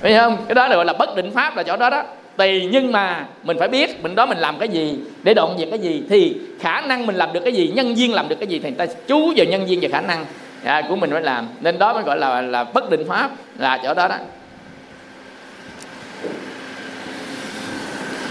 Phải 0.00 0.14
không? 0.14 0.36
Cái 0.48 0.54
đó 0.54 0.68
gọi 0.68 0.84
là 0.84 0.92
bất 0.92 1.16
định 1.16 1.30
pháp 1.30 1.56
là 1.56 1.62
chỗ 1.62 1.76
đó 1.76 1.90
đó. 1.90 2.02
Tùy 2.36 2.68
nhưng 2.72 2.92
mà 2.92 3.26
mình 3.42 3.58
phải 3.58 3.68
biết 3.68 4.02
mình 4.02 4.14
đó 4.14 4.26
mình 4.26 4.38
làm 4.38 4.58
cái 4.58 4.68
gì 4.68 4.98
để 5.22 5.34
đoạn 5.34 5.56
diệt 5.58 5.68
cái 5.70 5.78
gì 5.78 6.02
thì 6.08 6.36
khả 6.60 6.80
năng 6.80 7.06
mình 7.06 7.16
làm 7.16 7.32
được 7.32 7.40
cái 7.44 7.52
gì 7.52 7.72
nhân 7.74 7.94
viên 7.94 8.14
làm 8.14 8.28
được 8.28 8.36
cái 8.40 8.46
gì 8.46 8.58
thì 8.58 8.68
người 8.70 8.86
ta 8.86 8.94
chú 9.06 9.32
vào 9.36 9.46
nhân 9.46 9.66
viên 9.66 9.78
và 9.82 9.88
khả 9.92 10.00
năng 10.00 10.24
à, 10.64 10.82
của 10.88 10.96
mình 10.96 11.10
phải 11.10 11.22
làm. 11.22 11.48
Nên 11.60 11.78
đó 11.78 11.92
mới 11.92 12.02
gọi 12.02 12.18
là 12.18 12.40
là 12.40 12.64
bất 12.64 12.90
định 12.90 13.04
pháp 13.08 13.30
là 13.58 13.80
chỗ 13.82 13.94
đó 13.94 14.08
đó. 14.08 14.16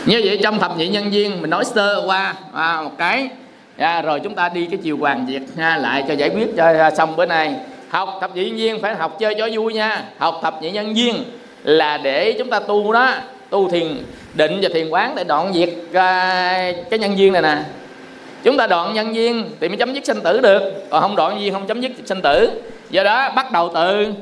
Như 0.05 0.21
vậy 0.25 0.39
trong 0.43 0.59
thập 0.59 0.77
nhị 0.77 0.87
nhân 0.87 1.09
viên 1.09 1.41
mình 1.41 1.49
nói 1.49 1.65
sơ 1.65 2.03
qua 2.05 2.33
à, 2.53 2.81
một 2.81 2.91
cái. 2.97 3.29
À, 3.77 4.01
rồi 4.01 4.19
chúng 4.19 4.35
ta 4.35 4.49
đi 4.49 4.65
cái 4.65 4.79
chiều 4.83 4.97
hoàng 4.97 5.25
diệt 5.29 5.41
ha, 5.57 5.77
lại 5.77 6.03
cho 6.07 6.13
giải 6.13 6.29
quyết 6.29 6.47
cho 6.57 6.65
à, 6.65 6.91
xong 6.91 7.15
bữa 7.15 7.25
nay. 7.25 7.55
Học 7.89 8.17
thập 8.21 8.35
nhị 8.35 8.45
nhân 8.45 8.55
viên 8.55 8.81
phải 8.81 8.95
học 8.95 9.17
chơi 9.19 9.35
cho 9.37 9.49
vui 9.53 9.73
nha. 9.73 10.03
Học 10.17 10.39
thập 10.43 10.61
nhị 10.61 10.71
nhân 10.71 10.93
viên 10.93 11.23
là 11.63 11.97
để 11.97 12.35
chúng 12.39 12.49
ta 12.49 12.59
tu 12.59 12.93
đó 12.93 13.13
tu 13.49 13.69
thiền 13.69 13.97
định 14.33 14.59
và 14.61 14.69
thiền 14.73 14.89
quán 14.89 15.15
để 15.15 15.23
đoạn 15.23 15.53
diệt 15.53 15.69
à, 15.93 16.71
cái 16.89 16.99
nhân 16.99 17.15
viên 17.15 17.33
này 17.33 17.41
nè. 17.41 17.57
Chúng 18.43 18.57
ta 18.57 18.67
đoạn 18.67 18.93
nhân 18.93 19.13
viên 19.13 19.49
thì 19.59 19.67
mới 19.67 19.77
chấm 19.77 19.93
dứt 19.93 20.05
sinh 20.05 20.21
tử 20.21 20.41
được. 20.41 20.73
Còn 20.89 21.01
không 21.01 21.15
đoạn 21.15 21.31
nhân 21.33 21.43
viên 21.43 21.53
không 21.53 21.67
chấm 21.67 21.81
dứt 21.81 21.91
sinh 22.05 22.21
tử. 22.21 22.61
Do 22.89 23.03
đó 23.03 23.31
bắt 23.35 23.51
đầu 23.51 23.71
từ 23.73 24.13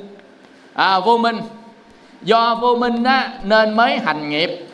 à, 0.74 1.00
vô 1.00 1.18
minh. 1.18 1.38
Do 2.22 2.56
vô 2.56 2.76
minh 2.76 3.04
đó 3.04 3.24
nên 3.44 3.76
mới 3.76 3.98
hành 3.98 4.30
nghiệp 4.30 4.68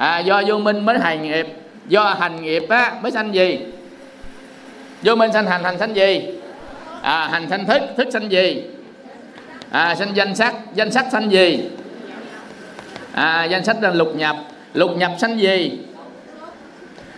à, 0.00 0.18
do 0.18 0.42
vô 0.46 0.58
minh 0.58 0.84
mới 0.84 0.98
hành 0.98 1.22
nghiệp 1.22 1.46
do 1.88 2.02
hành 2.20 2.42
nghiệp 2.42 2.68
á, 2.68 2.92
mới 3.02 3.12
sanh 3.12 3.34
gì 3.34 3.58
vô 5.02 5.14
minh 5.14 5.32
sanh 5.32 5.46
hành 5.46 5.64
hành 5.64 5.78
sanh 5.78 5.96
gì 5.96 6.28
à, 7.02 7.28
hành 7.28 7.50
sanh 7.50 7.66
thức 7.66 7.82
thức 7.96 8.08
sanh 8.12 8.32
gì 8.32 8.62
à, 9.70 9.94
sanh 9.94 10.16
danh 10.16 10.34
sắc 10.34 10.54
danh 10.74 10.90
sắc 10.90 11.06
sanh 11.12 11.32
gì 11.32 11.68
à, 13.12 13.44
danh 13.44 13.64
sách 13.64 13.76
là 13.80 13.90
lục 13.90 14.16
nhập 14.16 14.36
lục 14.74 14.90
nhập 14.96 15.12
sanh 15.18 15.40
gì 15.40 15.78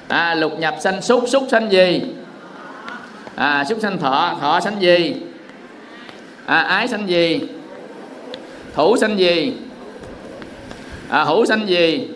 à, 0.09 0.35
lục 0.35 0.59
nhập 0.59 0.75
sanh 0.81 1.03
xúc 1.03 1.25
xúc 1.27 1.45
sanh 1.51 1.73
gì 1.73 2.03
à, 3.37 3.65
xúc 3.65 3.79
sanh 3.83 3.99
thọ 3.99 4.37
thọ 4.41 4.61
sanh 4.61 4.83
gì 4.83 5.17
à, 6.47 6.59
ái 6.59 6.89
sanh 6.89 7.09
gì 7.09 7.41
thủ 8.75 8.97
sanh 8.97 9.19
gì 9.19 9.53
à, 11.09 11.25
hữu 11.25 11.47
sanh 11.47 11.69
gì 11.69 12.09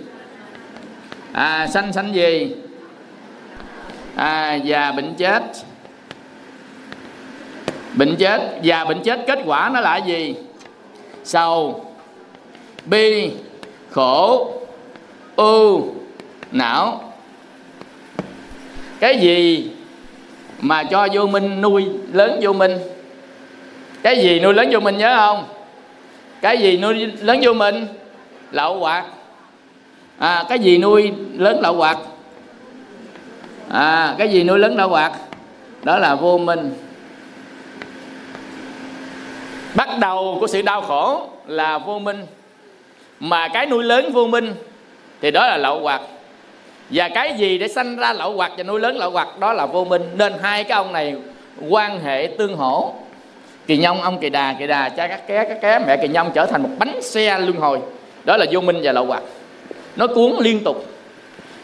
à, 1.37 1.66
sanh 1.66 1.93
sanh 1.93 2.14
gì? 2.14 2.55
À, 4.16 4.55
già 4.55 4.93
bệnh 4.93 5.14
chết. 5.14 5.43
Bệnh 7.95 8.16
chết 8.16 8.41
già 8.62 8.84
bệnh 8.84 9.03
chết 9.03 9.20
kết 9.26 9.39
quả 9.45 9.70
nó 9.74 9.80
là 9.80 9.97
gì? 9.97 10.34
Sầu 11.24 11.84
bi 12.84 13.30
khổ 13.91 14.53
ưu 15.37 15.95
não. 16.53 17.12
Cái 19.01 19.18
gì 19.18 19.70
mà 20.61 20.84
cho 20.84 21.09
vô 21.12 21.26
minh 21.26 21.61
nuôi 21.61 21.87
lớn 22.12 22.39
vô 22.43 22.53
minh? 22.53 22.78
Cái 24.03 24.22
gì 24.22 24.41
nuôi 24.41 24.55
lớn 24.55 24.68
vô 24.72 24.80
minh 24.80 24.99
nhớ 24.99 25.16
không? 25.16 25.45
Cái 26.41 26.59
gì 26.59 26.76
nuôi 26.76 26.95
lớn 27.20 27.41
vô 27.43 27.53
minh? 27.53 27.87
Lậu 28.51 28.78
hoặc 28.78 29.05
à, 30.18 30.44
cái 30.48 30.58
gì 30.58 30.78
nuôi 30.78 31.12
lớn 31.34 31.60
lậu 31.62 31.74
hoặc 31.74 31.98
à 33.70 34.14
cái 34.18 34.28
gì 34.28 34.44
nuôi 34.44 34.58
lớn 34.58 34.76
lậu 34.76 34.88
hoặc 34.88 35.12
đó 35.82 35.98
là 35.98 36.14
vô 36.14 36.38
minh. 36.38 36.74
Bắt 39.74 39.88
đầu 40.00 40.36
của 40.40 40.46
sự 40.46 40.62
đau 40.62 40.80
khổ 40.80 41.28
là 41.46 41.78
vô 41.78 41.98
minh. 41.98 42.26
Mà 43.20 43.48
cái 43.48 43.66
nuôi 43.66 43.84
lớn 43.84 44.12
vô 44.12 44.26
minh 44.26 44.54
thì 45.20 45.30
đó 45.30 45.46
là 45.46 45.56
lậu 45.56 45.80
hoặc 45.80 46.00
và 46.90 47.08
cái 47.08 47.34
gì 47.34 47.58
để 47.58 47.68
sanh 47.68 47.96
ra 47.96 48.12
lậu 48.12 48.32
hoặc 48.36 48.52
và 48.56 48.62
nuôi 48.62 48.80
lớn 48.80 48.96
lậu 48.96 49.10
hoặc 49.10 49.38
đó 49.38 49.52
là 49.52 49.66
vô 49.66 49.84
minh. 49.84 50.02
Nên 50.14 50.32
hai 50.42 50.64
cái 50.64 50.76
ông 50.76 50.92
này 50.92 51.14
quan 51.68 52.00
hệ 52.00 52.28
tương 52.38 52.56
hỗ. 52.56 52.94
Kỳ 53.66 53.76
nhông 53.76 54.02
ông 54.02 54.18
kỳ 54.18 54.30
đà 54.30 54.56
kỳ 54.58 54.66
đà 54.66 54.88
cha 54.88 55.08
các 55.08 55.26
ké 55.26 55.44
các 55.48 55.58
ké 55.62 55.78
mẹ 55.78 55.96
kỳ 55.96 56.08
nhông 56.08 56.30
trở 56.34 56.46
thành 56.46 56.62
một 56.62 56.70
bánh 56.78 57.02
xe 57.02 57.38
luân 57.38 57.56
hồi. 57.56 57.80
Đó 58.24 58.36
là 58.36 58.46
vô 58.52 58.60
minh 58.60 58.80
và 58.82 58.92
lậu 58.92 59.06
hoặc 59.06 59.22
nó 59.97 60.07
cuốn 60.07 60.32
liên 60.40 60.64
tục. 60.64 60.86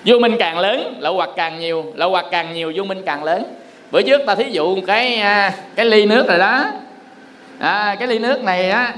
Vô 0.05 0.19
minh 0.19 0.37
càng 0.39 0.59
lớn 0.59 0.97
lậu 1.01 1.15
hoặc 1.15 1.31
càng 1.37 1.59
nhiều 1.59 1.93
lậu 1.95 2.11
hoặc 2.11 2.27
càng 2.31 2.55
nhiều 2.55 2.73
vô 2.77 2.85
minh 2.85 3.03
càng 3.07 3.25
lớn. 3.25 3.45
Bữa 3.91 4.03
trước 4.03 4.21
ta 4.27 4.35
thí 4.35 4.51
dụ 4.51 4.81
cái 4.87 5.17
à, 5.17 5.55
cái 5.75 5.87
ly 5.87 6.07
nước 6.07 6.29
rồi 6.29 6.39
đó. 6.39 6.65
À, 7.59 7.97
cái 7.99 8.09
ly 8.09 8.19
nước 8.19 8.45
này 8.45 8.71
á 8.71 8.95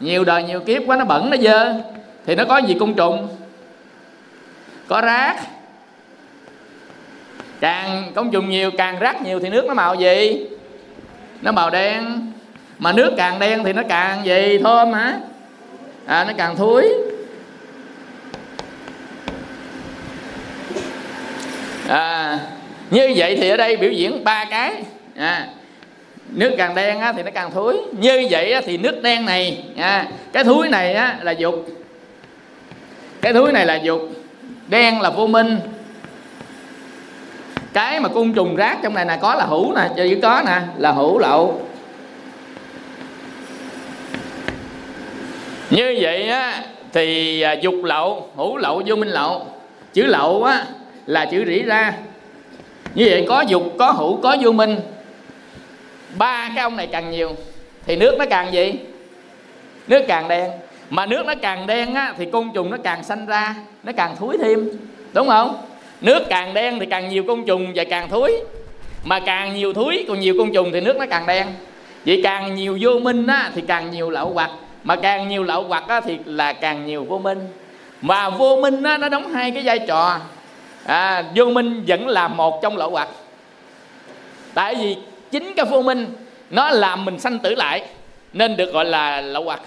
nhiều 0.00 0.24
đời 0.24 0.42
nhiều 0.42 0.60
kiếp 0.60 0.82
quá 0.86 0.96
nó 0.96 1.04
bẩn 1.04 1.30
nó 1.30 1.36
dơ. 1.36 1.74
Thì 2.26 2.34
nó 2.34 2.44
có 2.44 2.58
gì 2.58 2.76
côn 2.80 2.94
trùng? 2.94 3.28
Có 4.88 5.00
rác. 5.00 5.36
Càng 7.60 8.12
côn 8.14 8.30
trùng 8.30 8.50
nhiều 8.50 8.70
càng 8.78 8.98
rác 8.98 9.22
nhiều 9.22 9.40
thì 9.40 9.48
nước 9.48 9.64
nó 9.64 9.74
màu 9.74 9.94
gì? 9.94 10.46
Nó 11.42 11.52
màu 11.52 11.70
đen. 11.70 12.32
Mà 12.78 12.92
nước 12.92 13.12
càng 13.16 13.38
đen 13.38 13.64
thì 13.64 13.72
nó 13.72 13.82
càng 13.88 14.24
gì? 14.24 14.58
Thơm 14.64 14.92
hả? 14.92 15.20
À, 16.06 16.24
nó 16.24 16.32
càng 16.36 16.56
thúi 16.56 16.88
à, 21.88 22.38
như 22.90 23.12
vậy 23.16 23.36
thì 23.36 23.48
ở 23.48 23.56
đây 23.56 23.76
biểu 23.76 23.90
diễn 23.90 24.24
ba 24.24 24.44
cái. 24.44 24.74
À, 25.16 25.46
nước 26.28 26.54
càng 26.58 26.74
đen 26.74 27.00
á, 27.00 27.12
thì 27.12 27.22
nó 27.22 27.30
càng 27.34 27.50
thối. 27.50 27.76
Như 27.92 28.26
vậy 28.30 28.52
á, 28.52 28.60
thì 28.64 28.78
nước 28.78 29.02
đen 29.02 29.24
này 29.24 29.64
à, 29.76 30.06
cái 30.32 30.44
thúi 30.44 30.68
này 30.68 30.94
á, 30.94 31.18
là 31.22 31.32
dục. 31.32 31.66
Cái 33.20 33.32
thúi 33.32 33.52
này 33.52 33.66
là 33.66 33.74
dục. 33.74 34.00
Đen 34.68 35.00
là 35.00 35.10
vô 35.10 35.26
minh. 35.26 35.58
Cái 37.72 38.00
mà 38.00 38.08
côn 38.08 38.32
trùng 38.32 38.56
rác 38.56 38.78
trong 38.82 38.94
này 38.94 39.04
nè 39.04 39.18
có 39.22 39.34
là 39.34 39.44
hữu 39.44 39.74
nè 39.74 39.88
dữ 39.96 40.18
có 40.22 40.42
nè 40.46 40.60
là 40.78 40.92
hữu 40.92 41.18
lậu. 41.18 41.62
Như 45.70 45.98
vậy 46.00 46.28
á 46.28 46.62
thì 46.92 47.40
à, 47.40 47.52
dục 47.52 47.74
lậu 47.82 48.30
hữu 48.36 48.56
lậu 48.56 48.82
vô 48.86 48.96
minh 48.96 49.08
lậu. 49.08 49.46
Chữ 49.92 50.06
lậu 50.06 50.44
á 50.44 50.64
là 51.08 51.24
chữ 51.24 51.44
rỉ 51.46 51.62
ra. 51.62 51.92
Như 52.94 53.06
vậy 53.10 53.26
có 53.28 53.40
dục 53.40 53.62
có 53.78 53.92
hữu 53.92 54.20
có 54.20 54.36
vô 54.40 54.52
minh. 54.52 54.76
Ba 56.18 56.50
cái 56.54 56.62
ông 56.62 56.76
này 56.76 56.88
càng 56.92 57.10
nhiều 57.10 57.36
thì 57.86 57.96
nước 57.96 58.16
nó 58.18 58.24
càng 58.30 58.52
gì? 58.52 58.74
Nước 59.86 60.04
càng 60.08 60.28
đen. 60.28 60.50
Mà 60.90 61.06
nước 61.06 61.26
nó 61.26 61.34
càng 61.42 61.66
đen 61.66 61.94
á, 61.94 62.14
thì 62.18 62.26
côn 62.32 62.50
trùng 62.54 62.70
nó 62.70 62.76
càng 62.84 63.04
xanh 63.04 63.26
ra 63.26 63.54
nó 63.82 63.92
càng 63.96 64.16
thúi 64.16 64.38
thêm. 64.38 64.70
Đúng 65.12 65.28
không? 65.28 65.56
Nước 66.00 66.22
càng 66.28 66.54
đen 66.54 66.78
thì 66.80 66.86
càng 66.86 67.08
nhiều 67.08 67.24
côn 67.26 67.44
trùng 67.44 67.72
và 67.74 67.84
càng 67.84 68.08
thúi. 68.08 68.32
Mà 69.04 69.20
càng 69.20 69.54
nhiều 69.54 69.72
thúi 69.72 70.04
còn 70.08 70.20
nhiều 70.20 70.34
côn 70.38 70.52
trùng 70.52 70.70
thì 70.72 70.80
nước 70.80 70.96
nó 70.96 71.06
càng 71.10 71.26
đen. 71.26 71.46
Vậy 72.06 72.20
càng 72.24 72.54
nhiều 72.54 72.78
vô 72.80 72.90
minh 72.98 73.26
á, 73.26 73.50
thì 73.54 73.62
càng 73.68 73.90
nhiều 73.90 74.10
lậu 74.10 74.30
hoặc. 74.30 74.50
Mà 74.84 74.96
càng 74.96 75.28
nhiều 75.28 75.42
lậu 75.42 75.62
hoặc 75.62 75.84
á, 75.88 76.00
thì 76.00 76.18
là 76.24 76.52
càng 76.52 76.86
nhiều 76.86 77.04
vô 77.04 77.18
minh. 77.18 77.38
Mà 78.02 78.30
vô 78.30 78.58
minh 78.62 78.82
á, 78.82 78.98
nó 78.98 79.08
đóng 79.08 79.32
hai 79.32 79.50
cái 79.50 79.62
vai 79.62 79.78
trò 79.78 80.20
à, 80.88 81.24
vô 81.34 81.44
minh 81.44 81.84
vẫn 81.86 82.08
là 82.08 82.28
một 82.28 82.62
trong 82.62 82.76
lậu 82.76 82.90
hoặc. 82.90 83.08
Tại 84.54 84.74
vì 84.74 84.96
chính 85.30 85.54
cái 85.56 85.66
vô 85.66 85.82
minh 85.82 86.06
nó 86.50 86.70
làm 86.70 87.04
mình 87.04 87.18
sanh 87.18 87.38
tử 87.38 87.54
lại 87.54 87.82
nên 88.32 88.56
được 88.56 88.72
gọi 88.72 88.84
là 88.84 89.20
lậu 89.20 89.44
hoặc. 89.44 89.60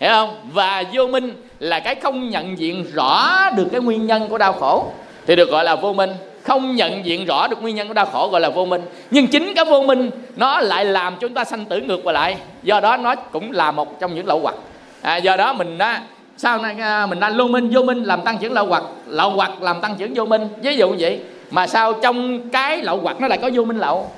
Hiểu 0.00 0.10
không? 0.10 0.34
Và 0.52 0.82
vô 0.92 1.06
minh 1.06 1.34
là 1.58 1.80
cái 1.80 1.94
không 1.94 2.30
nhận 2.30 2.58
diện 2.58 2.86
rõ 2.94 3.30
được 3.56 3.68
cái 3.72 3.80
nguyên 3.80 4.06
nhân 4.06 4.28
của 4.28 4.38
đau 4.38 4.52
khổ 4.52 4.86
thì 5.26 5.36
được 5.36 5.50
gọi 5.50 5.64
là 5.64 5.76
vô 5.76 5.92
minh. 5.92 6.10
Không 6.42 6.76
nhận 6.76 7.04
diện 7.04 7.26
rõ 7.26 7.46
được 7.46 7.62
nguyên 7.62 7.76
nhân 7.76 7.88
của 7.88 7.94
đau 7.94 8.06
khổ 8.06 8.28
gọi 8.28 8.40
là 8.40 8.48
vô 8.48 8.64
minh. 8.64 8.82
Nhưng 9.10 9.26
chính 9.26 9.54
cái 9.54 9.64
vô 9.64 9.82
minh 9.82 10.10
nó 10.36 10.60
lại 10.60 10.84
làm 10.84 11.16
chúng 11.20 11.34
ta 11.34 11.44
sanh 11.44 11.64
tử 11.64 11.80
ngược 11.80 12.06
lại. 12.06 12.36
Do 12.62 12.80
đó 12.80 12.96
nó 12.96 13.14
cũng 13.14 13.52
là 13.52 13.70
một 13.70 14.00
trong 14.00 14.14
những 14.14 14.26
lậu 14.26 14.40
hoặc. 14.40 14.54
À, 15.02 15.16
do 15.16 15.36
đó 15.36 15.52
mình 15.52 15.78
đó 15.78 15.96
sau 16.38 16.58
này 16.58 16.76
à, 16.80 17.06
mình 17.06 17.20
đang 17.20 17.36
lô 17.36 17.48
minh 17.48 17.68
vô 17.72 17.82
minh 17.82 18.02
làm 18.02 18.22
tăng 18.22 18.38
trưởng 18.38 18.52
lậu 18.52 18.66
hoặc 18.66 18.82
lậu 19.06 19.30
hoặc 19.30 19.62
làm 19.62 19.80
tăng 19.80 19.96
trưởng 19.98 20.14
vô 20.14 20.24
minh? 20.24 20.48
Ví 20.62 20.76
dụ 20.76 20.88
như 20.88 20.96
vậy. 20.98 21.20
Mà 21.50 21.66
sao 21.66 21.92
trong 21.92 22.48
cái 22.50 22.82
lậu 22.82 23.00
hoặc 23.02 23.20
nó 23.20 23.28
lại 23.28 23.38
có 23.42 23.50
vô 23.54 23.64
minh 23.64 23.78
lậu 23.78 24.10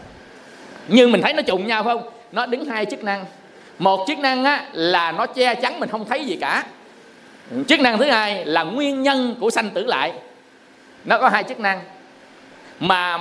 nhưng 0.89 1.13
mình 1.13 1.23
thấy 1.23 1.33
nó 1.33 1.43
trùng 1.43 1.67
nhau 1.67 1.85
phải 1.85 1.95
không? 1.95 2.09
Nó 2.33 2.47
đứng 2.47 2.65
hai 2.65 2.87
chức 2.87 3.05
năng. 3.05 3.25
Một 3.79 4.05
chức 4.09 4.19
năng 4.19 4.45
á, 4.45 4.65
là 4.73 5.13
nó 5.13 5.27
che 5.27 5.55
chắn 5.55 5.81
mình 5.81 5.89
không 5.89 6.05
thấy 6.05 6.25
gì 6.25 6.37
cả. 6.41 6.65
Chức 7.69 7.81
năng 7.81 7.99
thứ 7.99 8.05
hai 8.05 8.45
là 8.45 8.63
nguyên 8.63 9.03
nhân 9.03 9.35
của 9.41 9.51
sanh 9.51 9.71
tử 9.71 9.87
lại. 9.87 10.13
Nó 11.05 11.19
có 11.19 11.29
hai 11.29 11.45
chức 11.45 11.61
năng. 11.61 11.81
Mà 12.81 13.19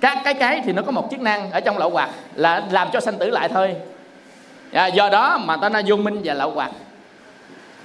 các 0.00 0.18
cái 0.24 0.34
cái 0.34 0.60
thì 0.64 0.72
nó 0.72 0.82
có 0.82 0.92
một 0.92 1.08
chức 1.10 1.20
năng 1.20 1.50
ở 1.50 1.60
trong 1.60 1.78
lậu 1.78 1.90
hoặc 1.90 2.10
là 2.34 2.62
làm 2.70 2.88
cho 2.92 3.00
sanh 3.00 3.18
tử 3.18 3.30
lại 3.30 3.48
thôi. 3.48 3.74
À, 4.72 4.86
do 4.86 5.08
đó 5.08 5.38
mà 5.38 5.56
ta 5.56 5.68
nói 5.68 5.82
vô 5.86 5.96
minh 5.96 6.20
và 6.24 6.34
lậu 6.34 6.50
hoặc 6.50 6.70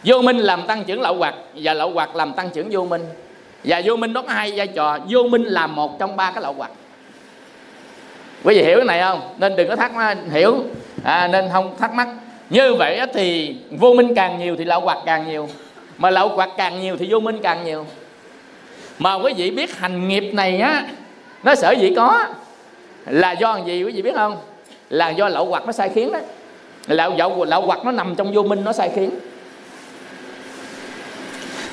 vô 0.04 0.22
minh 0.22 0.38
làm 0.38 0.68
tăng 0.68 0.84
trưởng 0.84 1.02
lậu 1.02 1.16
hoặc 1.16 1.36
và 1.56 1.74
lậu 1.74 1.92
hoặc 1.92 2.16
làm 2.16 2.34
tăng 2.34 2.50
trưởng 2.50 2.68
vô 2.72 2.86
minh. 2.86 3.06
Và 3.64 3.82
vô 3.86 3.96
minh 3.96 4.14
đóng 4.14 4.28
có 4.28 4.34
hai 4.34 4.54
vai 4.56 4.68
trò 4.68 5.00
vô 5.10 5.24
minh 5.24 5.44
là 5.44 5.68
một 5.68 6.00
trong 6.00 6.16
ba 6.16 6.32
cái 6.32 6.44
lậu 6.44 6.54
hoặc. 6.54 6.72
Quý 8.44 8.56
vị 8.56 8.64
hiểu 8.64 8.78
cái 8.78 8.86
này 8.86 9.02
không? 9.02 9.22
Nên 9.38 9.56
đừng 9.56 9.70
có 9.70 9.76
thắc 9.76 9.94
mắc 9.96 10.18
hiểu. 10.32 10.64
À, 11.04 11.28
nên 11.28 11.50
không 11.52 11.76
thắc 11.80 11.94
mắc. 11.94 12.08
Như 12.50 12.74
vậy 12.74 13.00
thì 13.14 13.56
vô 13.72 13.94
minh 13.94 14.16
càng 14.16 14.40
nhiều 14.40 14.56
thì 14.56 14.66
lậu 14.66 14.80
hoặc 14.80 14.98
càng 15.06 15.28
nhiều. 15.28 15.50
Mà 15.98 16.10
lậu 16.10 16.28
hoặc 16.28 16.50
càng 16.58 16.82
nhiều 16.82 16.98
thì 16.98 17.08
vô 17.12 17.20
minh 17.20 17.40
càng 17.44 17.66
nhiều. 17.66 17.86
Mà 19.00 19.14
quý 19.14 19.34
vị 19.38 19.52
biết 19.52 19.78
hành 19.78 20.08
nghiệp 20.08 20.32
này 20.34 20.60
á 20.60 20.86
nó 21.44 21.56
sở 21.56 21.72
dĩ 21.72 21.94
có 21.96 22.26
là 23.06 23.32
do 23.32 23.58
gì 23.58 23.84
quý 23.84 23.92
vị 23.92 24.02
biết 24.02 24.16
không? 24.16 24.38
Là 24.90 25.10
do 25.10 25.30
lậu 25.30 25.46
hoặc 25.46 25.66
nó 25.66 25.72
sai 25.72 25.90
khiến 25.90 26.12
đó 26.12 26.20
lậu 26.88 27.14
dậu 27.18 27.46
lậu 27.46 27.62
hoặc 27.62 27.86
nó 27.86 27.92
nằm 27.92 28.16
trong 28.16 28.34
vô 28.34 28.44
minh 28.44 28.64
nó 28.64 28.74
sai 28.74 28.92
khiến 28.96 29.10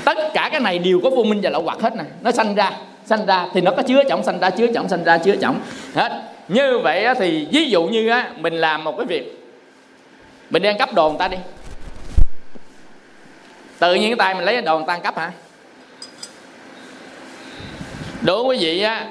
tất 0.08 0.18
cả 0.34 0.48
cái 0.52 0.60
này 0.60 0.78
đều 0.78 1.00
có 1.04 1.10
vô 1.10 1.22
minh 1.22 1.40
và 1.42 1.50
lậu 1.50 1.62
hoặc 1.62 1.80
hết 1.80 1.96
nè. 1.96 2.04
Nó 2.22 2.30
sanh 2.30 2.54
ra 2.54 2.72
sanh 3.06 3.26
ra 3.26 3.46
thì 3.54 3.60
nó 3.60 3.70
có 3.70 3.82
chứa 3.82 4.02
trọng 4.08 4.24
sanh 4.24 4.40
ra 4.40 4.50
chứa 4.50 4.66
trọng 4.74 4.88
sanh 4.88 5.04
ra 5.04 5.18
chứa 5.18 5.36
trọng 5.36 5.60
hết. 5.94 6.22
Như 6.48 6.78
vậy 6.78 7.06
thì 7.18 7.46
ví 7.52 7.70
dụ 7.70 7.82
như 7.82 8.08
á, 8.08 8.30
mình 8.36 8.54
làm 8.54 8.84
một 8.84 8.96
cái 8.96 9.06
việc. 9.06 9.38
Mình 10.50 10.62
đang 10.62 10.78
cấp 10.78 10.94
đồ 10.94 11.08
người 11.08 11.18
ta 11.18 11.28
đi. 11.28 11.36
Tự 13.78 13.94
nhiên 13.94 14.10
cái 14.10 14.16
tay 14.18 14.34
mình 14.34 14.44
lấy 14.44 14.62
đồ 14.62 14.78
người 14.78 14.86
ta 14.86 14.98
cấp 14.98 15.18
hả? 15.18 15.32
Đối 18.22 18.44
với 18.44 18.56
quý 18.56 18.64
vị 18.64 18.82
á, 18.82 19.06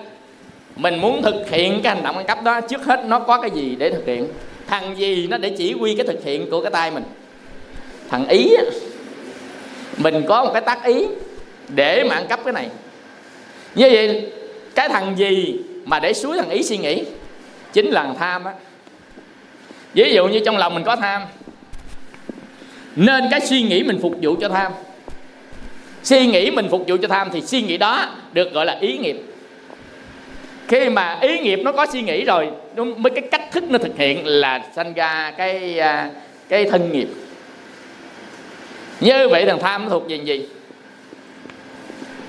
mình 0.75 1.01
muốn 1.01 1.21
thực 1.21 1.49
hiện 1.49 1.79
cái 1.83 1.95
hành 1.95 2.03
động 2.03 2.17
ăn 2.17 2.25
cắp 2.25 2.43
đó, 2.43 2.61
trước 2.61 2.85
hết 2.85 3.05
nó 3.05 3.19
có 3.19 3.41
cái 3.41 3.51
gì 3.51 3.75
để 3.79 3.89
thực 3.89 4.05
hiện? 4.05 4.27
Thằng 4.67 4.97
gì 4.97 5.27
nó 5.27 5.37
để 5.37 5.49
chỉ 5.57 5.73
huy 5.73 5.95
cái 5.95 6.07
thực 6.07 6.23
hiện 6.23 6.49
của 6.51 6.61
cái 6.61 6.71
tay 6.71 6.91
mình? 6.91 7.03
Thằng 8.09 8.27
ý 8.27 8.55
á 8.57 8.63
mình 9.97 10.23
có 10.27 10.43
một 10.43 10.51
cái 10.53 10.61
tác 10.61 10.85
ý 10.85 11.05
để 11.67 12.03
mà 12.03 12.15
ăn 12.15 12.27
cắp 12.27 12.43
cái 12.43 12.53
này. 12.53 12.69
Như 13.75 13.89
vậy, 13.91 14.31
cái 14.75 14.89
thằng 14.89 15.17
gì 15.17 15.59
mà 15.85 15.99
để 15.99 16.13
suối 16.13 16.37
thằng 16.37 16.49
ý 16.49 16.63
suy 16.63 16.77
nghĩ 16.77 17.03
chính 17.73 17.85
là 17.85 18.13
tham 18.19 18.43
á. 18.43 18.53
Ví 19.93 20.13
dụ 20.13 20.27
như 20.27 20.39
trong 20.45 20.57
lòng 20.57 20.73
mình 20.73 20.83
có 20.83 20.95
tham, 20.95 21.21
nên 22.95 23.23
cái 23.31 23.41
suy 23.41 23.61
nghĩ 23.61 23.83
mình 23.83 23.99
phục 24.01 24.13
vụ 24.21 24.35
cho 24.41 24.49
tham. 24.49 24.71
Suy 26.03 26.27
nghĩ 26.27 26.51
mình 26.51 26.67
phục 26.71 26.83
vụ 26.87 26.97
cho 27.01 27.07
tham 27.07 27.29
thì 27.33 27.41
suy 27.41 27.61
nghĩ 27.61 27.77
đó 27.77 28.05
được 28.33 28.53
gọi 28.53 28.65
là 28.65 28.77
ý 28.81 28.97
nghiệp. 28.97 29.17
Khi 30.67 30.89
mà 30.89 31.17
ý 31.21 31.39
nghiệp 31.39 31.59
nó 31.63 31.71
có 31.71 31.85
suy 31.93 32.01
nghĩ 32.01 32.25
rồi 32.25 32.49
mới 32.75 33.11
cái 33.15 33.23
cách 33.31 33.51
thức 33.51 33.63
nó 33.69 33.77
thực 33.77 33.97
hiện 33.97 34.25
là 34.25 34.61
sanh 34.75 34.93
ra 34.93 35.33
cái 35.37 35.79
à, 35.79 36.09
cái 36.49 36.65
thân 36.65 36.91
nghiệp 36.91 37.07
như 38.99 39.27
vậy 39.29 39.45
thằng 39.45 39.59
tham 39.59 39.83
nó 39.83 39.89
thuộc 39.89 40.09
về 40.09 40.15
gì? 40.15 40.47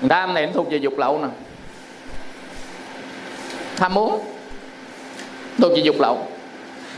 Thằng 0.01 0.09
tham 0.09 0.33
này 0.33 0.45
nó 0.45 0.51
thuộc 0.53 0.71
về 0.71 0.77
dục 0.77 0.97
lậu 0.97 1.19
nè. 1.21 1.27
Tham 3.75 3.93
muốn. 3.93 4.21
Thuộc 5.57 5.71
về 5.71 5.81
dục 5.83 5.95
lậu. 5.99 6.27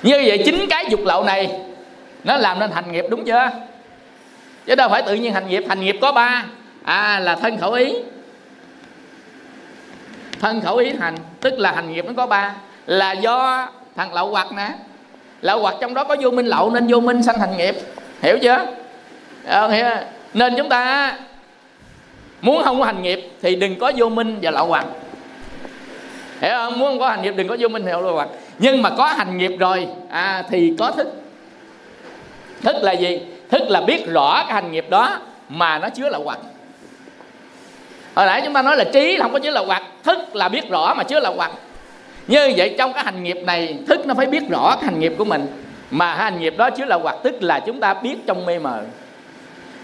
Như 0.04 0.24
vậy 0.26 0.42
chính 0.46 0.66
cái 0.70 0.86
dục 0.90 1.00
lậu 1.06 1.24
này, 1.24 1.60
nó 2.24 2.38
làm 2.38 2.60
nên 2.60 2.72
hành 2.72 2.92
nghiệp 2.92 3.06
đúng 3.10 3.26
chưa? 3.26 3.50
Chứ 4.66 4.76
đâu 4.76 4.90
phải 4.90 5.02
tự 5.02 5.14
nhiên 5.16 5.34
hành 5.34 5.50
nghiệp 5.50 5.64
hành 5.70 5.80
nghiệp 5.80 5.98
có 6.02 6.12
ba. 6.12 6.46
À 6.84 7.20
là 7.20 7.36
thân 7.36 7.58
khẩu 7.58 7.72
ý. 7.72 7.94
Thân 10.40 10.62
khẩu 10.62 10.78
ý 10.78 10.94
hành, 11.00 11.16
tức 11.42 11.60
là 11.60 11.72
hành 11.72 11.94
nghiệp 11.94 12.06
nó 12.06 12.14
có 12.18 12.28
ba. 12.28 12.56
Là 12.86 13.12
do 13.12 13.68
thằng 13.96 14.14
lậu 14.14 14.32
hoặc 14.32 14.52
nè. 14.52 14.70
Lậu 15.42 15.60
hoặc 15.60 15.76
trong 15.82 15.94
đó 15.94 16.04
có 16.04 16.16
vô 16.22 16.32
minh 16.32 16.46
lậu 16.46 16.70
nên 16.70 16.88
vô 16.88 17.00
minh 17.00 17.24
sanh 17.24 17.40
hành 17.40 17.58
nghiệp. 17.58 17.76
Hiểu 18.22 18.38
chưa? 18.42 18.66
Ờ, 19.46 19.68
hiểu 19.68 19.86
ờ, 19.86 20.06
nên 20.34 20.54
chúng 20.58 20.70
ta 20.70 21.14
muốn 22.42 22.64
không 22.64 22.80
có 22.80 22.86
hành 22.86 23.02
nghiệp 23.02 23.30
thì 23.42 23.56
đừng 23.56 23.80
có 23.80 23.92
vô 23.96 24.10
minh 24.10 24.40
và 24.42 24.52
lậu 24.52 24.66
hoặc. 24.66 24.86
Hiểu 26.42 26.52
không? 26.52 26.80
Muốn 26.80 27.00
có 27.00 27.10
hành 27.10 27.22
nghiệp 27.22 27.34
đừng 27.38 27.48
có 27.48 27.58
vô 27.60 27.68
minh 27.68 27.86
hiệu 27.86 28.14
hoặc. 28.14 28.28
Nhưng 28.60 28.82
mà 28.82 28.90
có 28.90 29.06
hành 29.06 29.38
nghiệp 29.38 29.52
rồi 29.60 29.88
à, 30.10 30.44
thì 30.50 30.74
có 30.80 30.92
thức. 30.92 31.08
Thức 32.62 32.76
là 32.82 32.92
gì? 32.92 33.22
Thức 33.50 33.62
là 33.70 33.82
biết 33.82 34.08
rõ 34.08 34.44
cái 34.44 34.54
hành 34.54 34.72
nghiệp 34.72 34.86
đó 34.90 35.20
mà 35.50 35.80
nó 35.80 35.90
chứa 35.90 36.10
lậu 36.10 36.24
hoặc. 36.24 36.40
Hồi 38.16 38.26
nãy 38.26 38.42
chúng 38.46 38.54
ta 38.54 38.62
nói 38.62 38.78
là 38.78 38.84
trí 38.84 39.18
không 39.22 39.34
có 39.34 39.40
chứa 39.40 39.52
lậu 39.52 39.66
hoặc 39.66 39.84
thức 40.04 40.36
là 40.36 40.50
biết 40.50 40.70
rõ 40.70 40.94
mà 40.94 41.04
chứa 41.04 41.20
lậu 41.20 41.34
hoặc. 41.36 41.52
Như 42.28 42.54
vậy 42.58 42.76
trong 42.78 42.94
cái 42.94 43.04
hành 43.04 43.24
nghiệp 43.24 43.38
này 43.46 43.78
thức 43.88 44.06
nó 44.06 44.14
phải 44.14 44.26
biết 44.26 44.44
rõ 44.50 44.76
cái 44.76 44.86
hành 44.86 45.00
nghiệp 45.00 45.14
của 45.18 45.26
mình. 45.26 45.48
Mà 45.92 46.16
hành 46.16 46.40
nghiệp 46.40 46.54
đó 46.58 46.70
chứa 46.70 46.86
lậu 46.86 47.00
hoặc 47.00 47.16
tức 47.24 47.44
là 47.44 47.60
chúng 47.60 47.80
ta 47.80 47.94
biết 47.94 48.16
trong 48.28 48.46
mê 48.46 48.60
mờ 48.60 48.84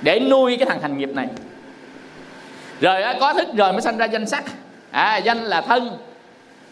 để 0.01 0.19
nuôi 0.19 0.57
cái 0.57 0.65
thằng 0.69 0.81
hành 0.81 0.97
nghiệp 0.97 1.09
này. 1.13 1.27
Rồi 2.81 3.01
có 3.19 3.33
thức 3.33 3.47
rồi 3.57 3.71
mới 3.71 3.81
sanh 3.81 3.97
ra 3.97 4.05
danh 4.05 4.27
sắc. 4.27 4.43
À, 4.91 5.17
danh 5.17 5.37
là 5.37 5.61
thân. 5.61 5.97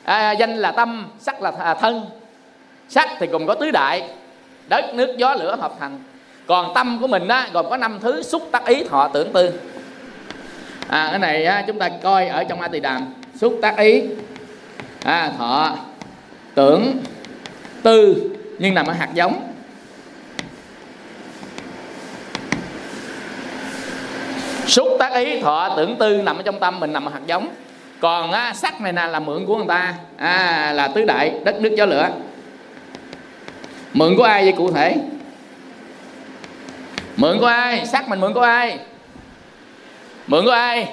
À, 0.04 0.32
danh 0.32 0.56
là 0.56 0.72
tâm 0.72 1.08
sắc 1.20 1.42
là 1.42 1.52
à, 1.60 1.74
thân. 1.74 2.06
Sắc 2.90 3.10
thì 3.20 3.28
cùng 3.32 3.48
có 3.48 3.54
tứ 3.54 3.72
đại. 3.72 4.10
Đất 4.70 4.94
nước 4.94 5.16
gió 5.18 5.34
lửa 5.34 5.56
hợp 5.56 5.74
thành. 5.80 6.00
Còn 6.48 6.74
tâm 6.76 6.98
của 7.02 7.08
mình 7.08 7.28
á, 7.28 7.50
gồm 7.54 7.70
có 7.70 7.78
năm 7.78 8.00
thứ 8.02 8.24
xúc 8.24 8.50
tác 8.52 8.66
ý 8.66 8.84
thọ 8.84 9.08
tưởng 9.08 9.34
tư. 9.34 9.52
À, 10.88 11.08
cái 11.10 11.20
này 11.20 11.46
á, 11.46 11.64
chúng 11.68 11.80
ta 11.80 11.90
coi 12.04 12.28
ở 12.28 12.44
trong 12.44 12.62
a 12.62 12.68
tỳ 12.68 12.80
đàm. 12.80 13.14
Xúc 13.36 13.60
tác 13.62 13.78
ý 13.78 14.04
à, 15.04 15.32
thọ 15.38 15.76
tưởng 16.56 16.98
tư. 17.84 18.16
Nhưng 18.60 18.74
nằm 18.74 18.86
ở 18.86 18.94
hạt 18.94 19.10
giống. 19.14 19.55
Xúc 24.68 24.88
tác 25.00 25.14
ý 25.14 25.42
thọ 25.42 25.74
tưởng 25.78 25.96
tư 25.96 26.22
nằm 26.22 26.38
ở 26.38 26.44
trong 26.44 26.60
tâm 26.60 26.80
mình 26.80 26.94
nằm 26.94 27.06
ở 27.06 27.12
hạt 27.12 27.20
giống. 27.26 27.48
Còn 28.00 28.32
á, 28.32 28.54
sắc 28.54 28.82
này 28.82 28.92
nè 28.92 29.08
là 29.08 29.20
mượn 29.20 29.46
của 29.46 29.58
người 29.58 29.66
ta. 29.68 29.94
À, 30.18 30.72
là 30.76 30.88
tứ 30.88 31.06
đại 31.06 31.34
đất 31.44 31.62
nước 31.62 31.76
gió 31.78 31.86
lửa. 31.86 32.10
Mượn 33.94 34.16
của 34.18 34.24
ai 34.24 34.44
vậy 34.44 34.54
cụ 34.58 34.72
thể? 34.72 34.96
Mượn 37.16 37.40
của 37.40 37.46
ai? 37.46 37.86
Sắc 37.86 38.10
mình 38.10 38.20
mượn 38.20 38.34
của 38.34 38.42
ai? 38.42 38.80
Mượn 40.28 40.46
của 40.46 40.52
ai? 40.52 40.88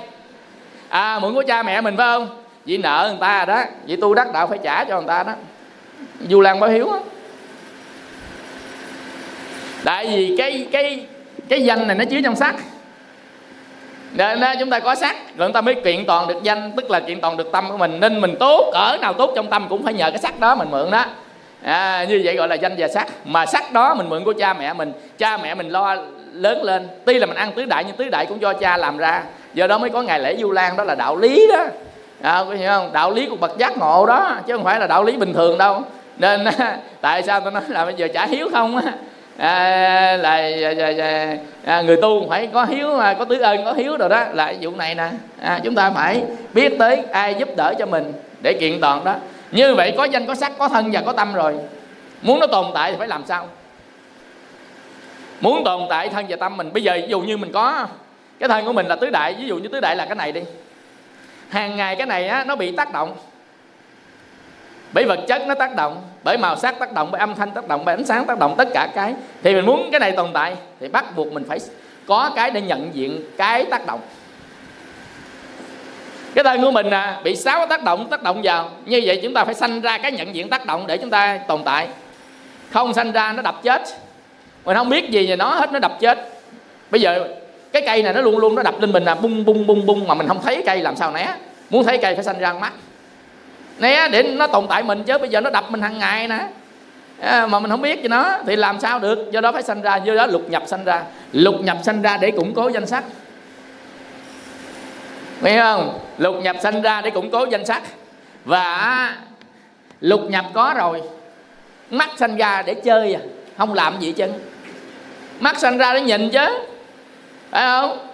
À 0.88 1.18
mượn 1.18 1.34
của 1.34 1.42
cha 1.46 1.62
mẹ 1.62 1.80
mình 1.80 1.96
phải 1.96 2.06
không? 2.06 2.42
Vì 2.64 2.78
nợ 2.78 3.06
người 3.10 3.20
ta 3.20 3.44
đó 3.44 3.62
vì 3.86 3.96
tu 3.96 4.14
đắc 4.14 4.32
đạo 4.32 4.46
phải 4.46 4.58
trả 4.62 4.84
cho 4.84 5.00
người 5.00 5.08
ta 5.08 5.22
đó. 5.22 5.32
Du 6.28 6.40
lan 6.40 6.60
báo 6.60 6.70
hiếu 6.70 6.90
á. 6.90 6.98
Tại 9.84 10.06
vì 10.06 10.34
cái 10.38 10.68
cái 10.72 11.06
cái 11.48 11.64
danh 11.64 11.86
này 11.86 11.96
nó 11.96 12.04
chứa 12.04 12.20
trong 12.24 12.36
sắc 12.36 12.54
nên 14.12 14.42
chúng 14.58 14.70
ta 14.70 14.80
có 14.80 14.94
sắc 14.94 15.16
rồi 15.36 15.48
chúng 15.48 15.52
ta 15.52 15.60
mới 15.60 15.74
kiện 15.74 16.06
toàn 16.06 16.28
được 16.28 16.42
danh 16.42 16.72
tức 16.76 16.90
là 16.90 17.00
kiện 17.00 17.20
toàn 17.20 17.36
được 17.36 17.52
tâm 17.52 17.70
của 17.70 17.76
mình. 17.76 18.00
Nên 18.00 18.20
mình 18.20 18.36
tốt 18.40 18.70
ở 18.74 18.98
nào 19.00 19.12
tốt 19.12 19.32
trong 19.36 19.46
tâm 19.46 19.66
cũng 19.68 19.84
phải 19.84 19.94
nhờ 19.94 20.10
cái 20.10 20.18
sắc 20.18 20.40
đó 20.40 20.54
mình 20.54 20.70
mượn 20.70 20.90
đó. 20.90 21.04
À, 21.62 22.04
như 22.08 22.20
vậy 22.24 22.36
gọi 22.36 22.48
là 22.48 22.54
danh 22.54 22.74
và 22.78 22.88
sắc 22.88 23.08
mà 23.24 23.46
sắc 23.46 23.72
đó 23.72 23.94
mình 23.94 24.08
mượn 24.08 24.24
của 24.24 24.32
cha 24.32 24.54
mẹ 24.54 24.72
mình. 24.72 24.92
Cha 25.18 25.36
mẹ 25.36 25.54
mình 25.54 25.68
lo 25.68 25.96
lớn 26.32 26.62
lên. 26.62 26.88
Tuy 27.04 27.18
là 27.18 27.26
mình 27.26 27.36
ăn 27.36 27.52
tứ 27.52 27.64
đại 27.64 27.84
nhưng 27.86 27.96
tứ 27.96 28.08
đại 28.08 28.26
cũng 28.26 28.40
do 28.40 28.52
cha 28.52 28.76
làm 28.76 28.98
ra. 28.98 29.22
Do 29.54 29.66
đó 29.66 29.78
mới 29.78 29.90
có 29.90 30.02
ngày 30.02 30.20
lễ 30.20 30.36
du 30.40 30.50
lan 30.50 30.76
đó 30.76 30.84
là 30.84 30.94
đạo 30.94 31.16
lý 31.16 31.46
đó. 31.52 31.64
À, 32.22 32.44
có 32.48 32.54
hiểu 32.54 32.68
không? 32.68 32.92
Đạo 32.92 33.10
lý 33.10 33.26
của 33.26 33.36
bậc 33.36 33.58
giác 33.58 33.78
ngộ 33.78 34.06
đó 34.06 34.36
chứ 34.46 34.54
không 34.54 34.64
phải 34.64 34.80
là 34.80 34.86
đạo 34.86 35.04
lý 35.04 35.16
bình 35.16 35.34
thường 35.34 35.58
đâu. 35.58 35.82
Nên 36.18 36.44
tại 37.00 37.22
sao 37.22 37.40
tôi 37.40 37.52
nói 37.52 37.62
là 37.68 37.84
bây 37.84 37.94
giờ 37.94 38.08
trả 38.14 38.26
hiếu 38.26 38.48
không 38.52 38.76
á? 38.76 38.92
À, 39.36 40.16
là 40.16 40.30
à 40.30 40.72
à, 40.78 40.92
à, 40.98 41.36
à, 41.64 41.82
người 41.82 41.96
tu 42.02 42.28
phải 42.28 42.48
có 42.52 42.64
hiếu 42.64 42.96
mà 42.96 43.14
có 43.14 43.24
tứ 43.24 43.38
ơn 43.38 43.64
có 43.64 43.72
hiếu 43.72 43.96
rồi 43.96 44.08
đó. 44.08 44.24
Là 44.32 44.54
vụ 44.60 44.70
này 44.70 44.94
nè. 44.94 45.08
À, 45.40 45.60
chúng 45.64 45.74
ta 45.74 45.90
phải 45.90 46.22
biết 46.54 46.72
tới 46.78 47.02
ai 47.12 47.34
giúp 47.34 47.48
đỡ 47.56 47.74
cho 47.78 47.86
mình 47.86 48.12
để 48.42 48.52
kiện 48.52 48.80
toàn 48.80 49.04
đó. 49.04 49.14
Như 49.50 49.74
vậy 49.74 49.94
có 49.96 50.04
danh 50.04 50.26
có 50.26 50.34
sắc 50.34 50.52
có 50.58 50.68
thân 50.68 50.90
và 50.92 51.00
có 51.06 51.12
tâm 51.12 51.34
rồi. 51.34 51.54
Muốn 52.22 52.40
nó 52.40 52.46
tồn 52.46 52.66
tại 52.74 52.90
thì 52.90 52.96
phải 52.98 53.08
làm 53.08 53.22
sao? 53.26 53.48
Muốn 55.40 55.64
tồn 55.64 55.82
tại 55.88 56.08
thân 56.08 56.26
và 56.28 56.36
tâm 56.36 56.56
mình. 56.56 56.72
Bây 56.72 56.82
giờ 56.82 56.98
ví 57.02 57.08
dụ 57.08 57.20
như 57.20 57.36
mình 57.36 57.52
có 57.52 57.86
cái 58.38 58.48
thân 58.48 58.64
của 58.64 58.72
mình 58.72 58.86
là 58.86 58.96
tứ 58.96 59.10
đại 59.10 59.34
ví 59.34 59.46
dụ 59.46 59.56
như 59.56 59.68
tứ 59.68 59.80
đại 59.80 59.96
là 59.96 60.06
cái 60.06 60.14
này 60.14 60.32
đi. 60.32 60.40
Hàng 61.48 61.76
ngày 61.76 61.96
cái 61.96 62.06
này 62.06 62.28
á, 62.28 62.44
nó 62.44 62.56
bị 62.56 62.72
tác 62.76 62.92
động 62.92 63.14
bởi 64.92 65.04
vật 65.04 65.20
chất 65.28 65.42
nó 65.46 65.54
tác 65.54 65.76
động 65.76 66.02
bởi 66.24 66.38
màu 66.38 66.56
sắc 66.56 66.78
tác 66.78 66.92
động 66.92 67.08
bởi 67.10 67.18
âm 67.18 67.34
thanh 67.34 67.50
tác 67.50 67.68
động 67.68 67.84
bởi 67.84 67.94
ánh 67.94 68.04
sáng 68.04 68.24
tác 68.24 68.38
động 68.38 68.54
tất 68.58 68.68
cả 68.74 68.88
cái. 68.94 69.14
Thì 69.42 69.54
mình 69.54 69.66
muốn 69.66 69.88
cái 69.90 70.00
này 70.00 70.12
tồn 70.12 70.30
tại 70.32 70.56
thì 70.80 70.88
bắt 70.88 71.16
buộc 71.16 71.32
mình 71.32 71.44
phải 71.48 71.58
có 72.06 72.30
cái 72.36 72.50
để 72.50 72.60
nhận 72.60 72.90
diện 72.92 73.22
cái 73.36 73.64
tác 73.64 73.86
động. 73.86 74.00
Cái 76.34 76.44
thân 76.44 76.62
của 76.62 76.70
mình 76.70 76.90
à, 76.90 77.20
bị 77.24 77.36
sáu 77.36 77.66
tác 77.66 77.84
động 77.84 78.08
tác 78.10 78.22
động 78.22 78.40
vào. 78.44 78.70
Như 78.84 79.02
vậy 79.04 79.20
chúng 79.22 79.34
ta 79.34 79.44
phải 79.44 79.54
sanh 79.54 79.80
ra 79.80 79.98
cái 79.98 80.12
nhận 80.12 80.34
diện 80.34 80.48
tác 80.48 80.66
động 80.66 80.86
để 80.86 80.96
chúng 80.96 81.10
ta 81.10 81.38
tồn 81.48 81.62
tại. 81.64 81.88
Không 82.70 82.94
sanh 82.94 83.12
ra 83.12 83.32
nó 83.32 83.42
đập 83.42 83.62
chết. 83.62 83.82
Mình 84.64 84.76
không 84.76 84.88
biết 84.88 85.10
gì 85.10 85.26
về 85.26 85.36
nó 85.36 85.54
hết 85.54 85.72
nó 85.72 85.78
đập 85.78 85.92
chết. 86.00 86.28
Bây 86.90 87.00
giờ 87.00 87.28
cái 87.72 87.82
cây 87.86 88.02
này 88.02 88.12
nó 88.12 88.20
luôn 88.20 88.38
luôn 88.38 88.54
nó 88.54 88.62
đập 88.62 88.80
lên 88.80 88.92
mình 88.92 89.04
là 89.04 89.14
bung 89.14 89.44
bung 89.44 89.66
bung 89.66 89.86
bung 89.86 90.08
mà 90.08 90.14
mình 90.14 90.28
không 90.28 90.42
thấy 90.42 90.62
cây 90.66 90.80
làm 90.80 90.96
sao 90.96 91.12
né. 91.12 91.34
Muốn 91.70 91.84
thấy 91.84 91.98
cây 91.98 92.14
phải 92.14 92.24
sanh 92.24 92.38
ra 92.38 92.52
mắt 92.52 92.72
né 93.82 94.08
để 94.08 94.22
nó 94.22 94.46
tồn 94.46 94.66
tại 94.68 94.82
mình 94.82 95.04
chứ 95.04 95.18
bây 95.18 95.28
giờ 95.28 95.40
nó 95.40 95.50
đập 95.50 95.64
mình 95.70 95.82
hàng 95.82 95.98
ngày 95.98 96.28
nè. 96.28 96.46
À, 97.20 97.46
mà 97.46 97.58
mình 97.58 97.70
không 97.70 97.82
biết 97.82 98.02
gì 98.02 98.08
nó 98.08 98.38
thì 98.46 98.56
làm 98.56 98.80
sao 98.80 98.98
được? 98.98 99.30
Do 99.32 99.40
đó 99.40 99.52
phải 99.52 99.62
sanh 99.62 99.82
ra 99.82 99.96
do 99.96 100.14
đó 100.14 100.26
lục 100.26 100.50
nhập 100.50 100.62
sanh 100.66 100.84
ra. 100.84 101.02
Lục 101.32 101.54
nhập 101.60 101.76
sanh 101.82 102.02
ra 102.02 102.16
để 102.16 102.30
củng 102.30 102.54
cố 102.54 102.68
danh 102.68 102.86
sách. 102.86 103.04
Nghe 105.40 105.62
không? 105.62 105.98
Lục 106.18 106.34
nhập 106.42 106.56
sanh 106.62 106.82
ra 106.82 107.00
để 107.00 107.10
củng 107.10 107.30
cố 107.30 107.46
danh 107.50 107.64
sách. 107.64 107.82
Và 108.44 109.16
lục 110.00 110.20
nhập 110.28 110.44
có 110.54 110.74
rồi. 110.76 111.02
Mắt 111.90 112.10
sanh 112.16 112.36
ra 112.36 112.62
để 112.62 112.74
chơi 112.74 113.14
à 113.14 113.20
không 113.58 113.74
làm 113.74 114.00
gì 114.00 114.12
chân 114.12 114.32
mắt 115.40 115.58
sanh 115.58 115.78
ra 115.78 115.94
để 115.94 116.00
nhìn 116.00 116.30
chứ 116.30 116.46
phải 117.50 117.64
không? 117.64 118.08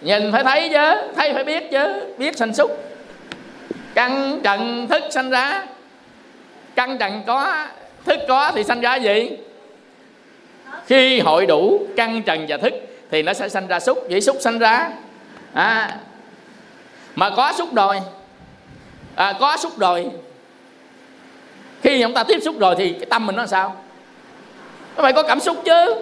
Nhìn 0.00 0.32
phải 0.32 0.44
thấy 0.44 0.68
chứ 0.72 1.12
thấy 1.16 1.34
phải 1.34 1.44
biết 1.44 1.70
chứ 1.70 2.02
biết 2.18 2.36
sanh 2.36 2.54
xúc 2.54 2.84
căn 3.98 4.40
trần 4.42 4.88
thức 4.88 5.04
sanh 5.10 5.30
ra. 5.30 5.66
Căn 6.74 6.98
trần 6.98 7.22
có 7.26 7.66
thức 8.04 8.18
có 8.28 8.52
thì 8.54 8.64
sanh 8.64 8.80
ra 8.80 8.96
gì? 8.96 9.30
Khi 10.86 11.20
hội 11.20 11.46
đủ 11.46 11.86
căn 11.96 12.22
trần 12.22 12.46
và 12.48 12.56
thức 12.56 12.74
thì 13.10 13.22
nó 13.22 13.32
sẽ 13.32 13.48
sanh 13.48 13.66
ra 13.66 13.80
xúc. 13.80 13.98
Vậy 14.10 14.20
xúc 14.20 14.36
sanh 14.40 14.58
ra 14.58 14.90
à, 15.52 15.96
mà 17.14 17.30
có 17.30 17.52
xúc 17.58 17.74
rồi 17.74 18.00
à, 19.14 19.32
có 19.40 19.56
xúc 19.56 19.78
rồi 19.78 20.10
khi 21.82 22.02
chúng 22.02 22.14
ta 22.14 22.24
tiếp 22.24 22.40
xúc 22.42 22.58
rồi 22.58 22.74
thì 22.78 22.92
cái 22.92 23.06
tâm 23.10 23.26
mình 23.26 23.36
nó 23.36 23.46
sao? 23.46 23.84
Nó 24.96 25.02
phải 25.02 25.12
có 25.12 25.22
cảm 25.22 25.40
xúc 25.40 25.56
chứ. 25.64 25.94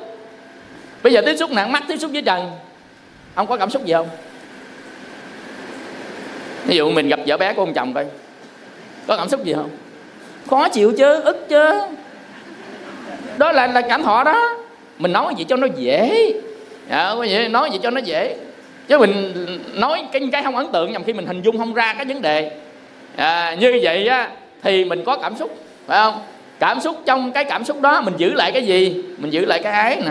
Bây 1.02 1.12
giờ 1.12 1.22
tiếp 1.26 1.36
xúc 1.36 1.50
nặng 1.50 1.72
mắt 1.72 1.82
tiếp 1.88 1.96
xúc 1.96 2.10
với 2.12 2.22
trần. 2.22 2.50
Ông 3.34 3.46
có 3.46 3.56
cảm 3.56 3.70
xúc 3.70 3.84
gì 3.84 3.92
không? 3.92 4.08
Ví 6.66 6.76
dụ 6.76 6.90
mình 6.90 7.08
gặp 7.08 7.20
vợ 7.26 7.36
bé 7.36 7.52
của 7.52 7.62
ông 7.62 7.74
chồng 7.74 7.94
coi. 7.94 8.04
Có 9.06 9.16
cảm 9.16 9.28
xúc 9.28 9.44
gì 9.44 9.52
không? 9.54 9.70
Khó 10.50 10.68
chịu 10.68 10.92
chứ 10.98 11.20
ức 11.20 11.48
chứ. 11.48 11.80
Đó 13.36 13.52
là 13.52 13.66
là 13.66 13.80
cảm 13.80 14.02
thọ 14.02 14.24
đó. 14.24 14.56
Mình 14.98 15.12
nói 15.12 15.34
gì 15.38 15.44
cho 15.44 15.56
nó 15.56 15.66
dễ. 15.76 16.32
À, 16.88 17.14
nói 17.50 17.70
gì 17.70 17.78
cho 17.82 17.90
nó 17.90 18.00
dễ. 18.00 18.36
Chứ 18.88 18.98
mình 18.98 19.32
nói 19.74 20.02
cái 20.12 20.22
cái 20.32 20.42
không 20.42 20.56
ấn 20.56 20.66
tượng 20.72 20.92
nhằm 20.92 21.04
khi 21.04 21.12
mình 21.12 21.26
hình 21.26 21.42
dung 21.42 21.58
không 21.58 21.74
ra 21.74 21.94
cái 21.94 22.04
vấn 22.04 22.22
đề. 22.22 22.50
À, 23.16 23.56
như 23.60 23.78
vậy 23.82 24.08
á 24.08 24.30
thì 24.62 24.84
mình 24.84 25.04
có 25.04 25.16
cảm 25.16 25.36
xúc 25.36 25.58
phải 25.86 25.98
không? 25.98 26.20
Cảm 26.58 26.80
xúc 26.80 27.02
trong 27.06 27.32
cái 27.32 27.44
cảm 27.44 27.64
xúc 27.64 27.80
đó 27.80 28.00
mình 28.00 28.14
giữ 28.16 28.32
lại 28.34 28.52
cái 28.52 28.66
gì? 28.66 29.02
Mình 29.18 29.32
giữ 29.32 29.44
lại 29.44 29.60
cái 29.62 29.72
ái 29.72 29.96
nè 30.04 30.10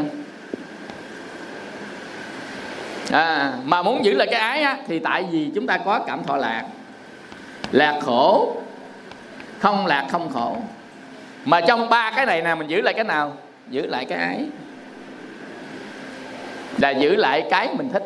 à, 3.16 3.54
mà 3.64 3.82
muốn 3.82 4.06
giữ 4.06 4.14
lại 4.14 4.28
cái 4.32 4.40
ái 4.40 4.62
á, 4.62 4.78
thì 4.88 5.00
tại 5.00 5.26
vì 5.32 5.52
chúng 5.56 5.68
ta 5.68 5.78
có 5.78 6.00
cảm 6.08 6.24
thọ 6.24 6.38
lạc. 6.38 6.64
Lạc 7.72 8.00
khổ 8.02 8.56
không 9.60 9.86
lạc 9.86 10.06
không 10.12 10.30
khổ. 10.34 10.58
Mà 11.46 11.62
trong 11.62 11.90
ba 11.90 12.12
cái 12.16 12.26
này 12.26 12.42
nè 12.42 12.56
mình 12.56 12.68
giữ 12.68 12.82
lại 12.82 12.94
cái 12.94 13.04
nào? 13.04 13.34
Giữ 13.70 13.86
lại 13.86 14.06
cái 14.06 14.18
ái. 14.18 14.46
Là 16.78 16.90
giữ 16.90 17.16
lại 17.16 17.44
cái 17.50 17.70
mình 17.74 17.90
thích. 17.94 18.04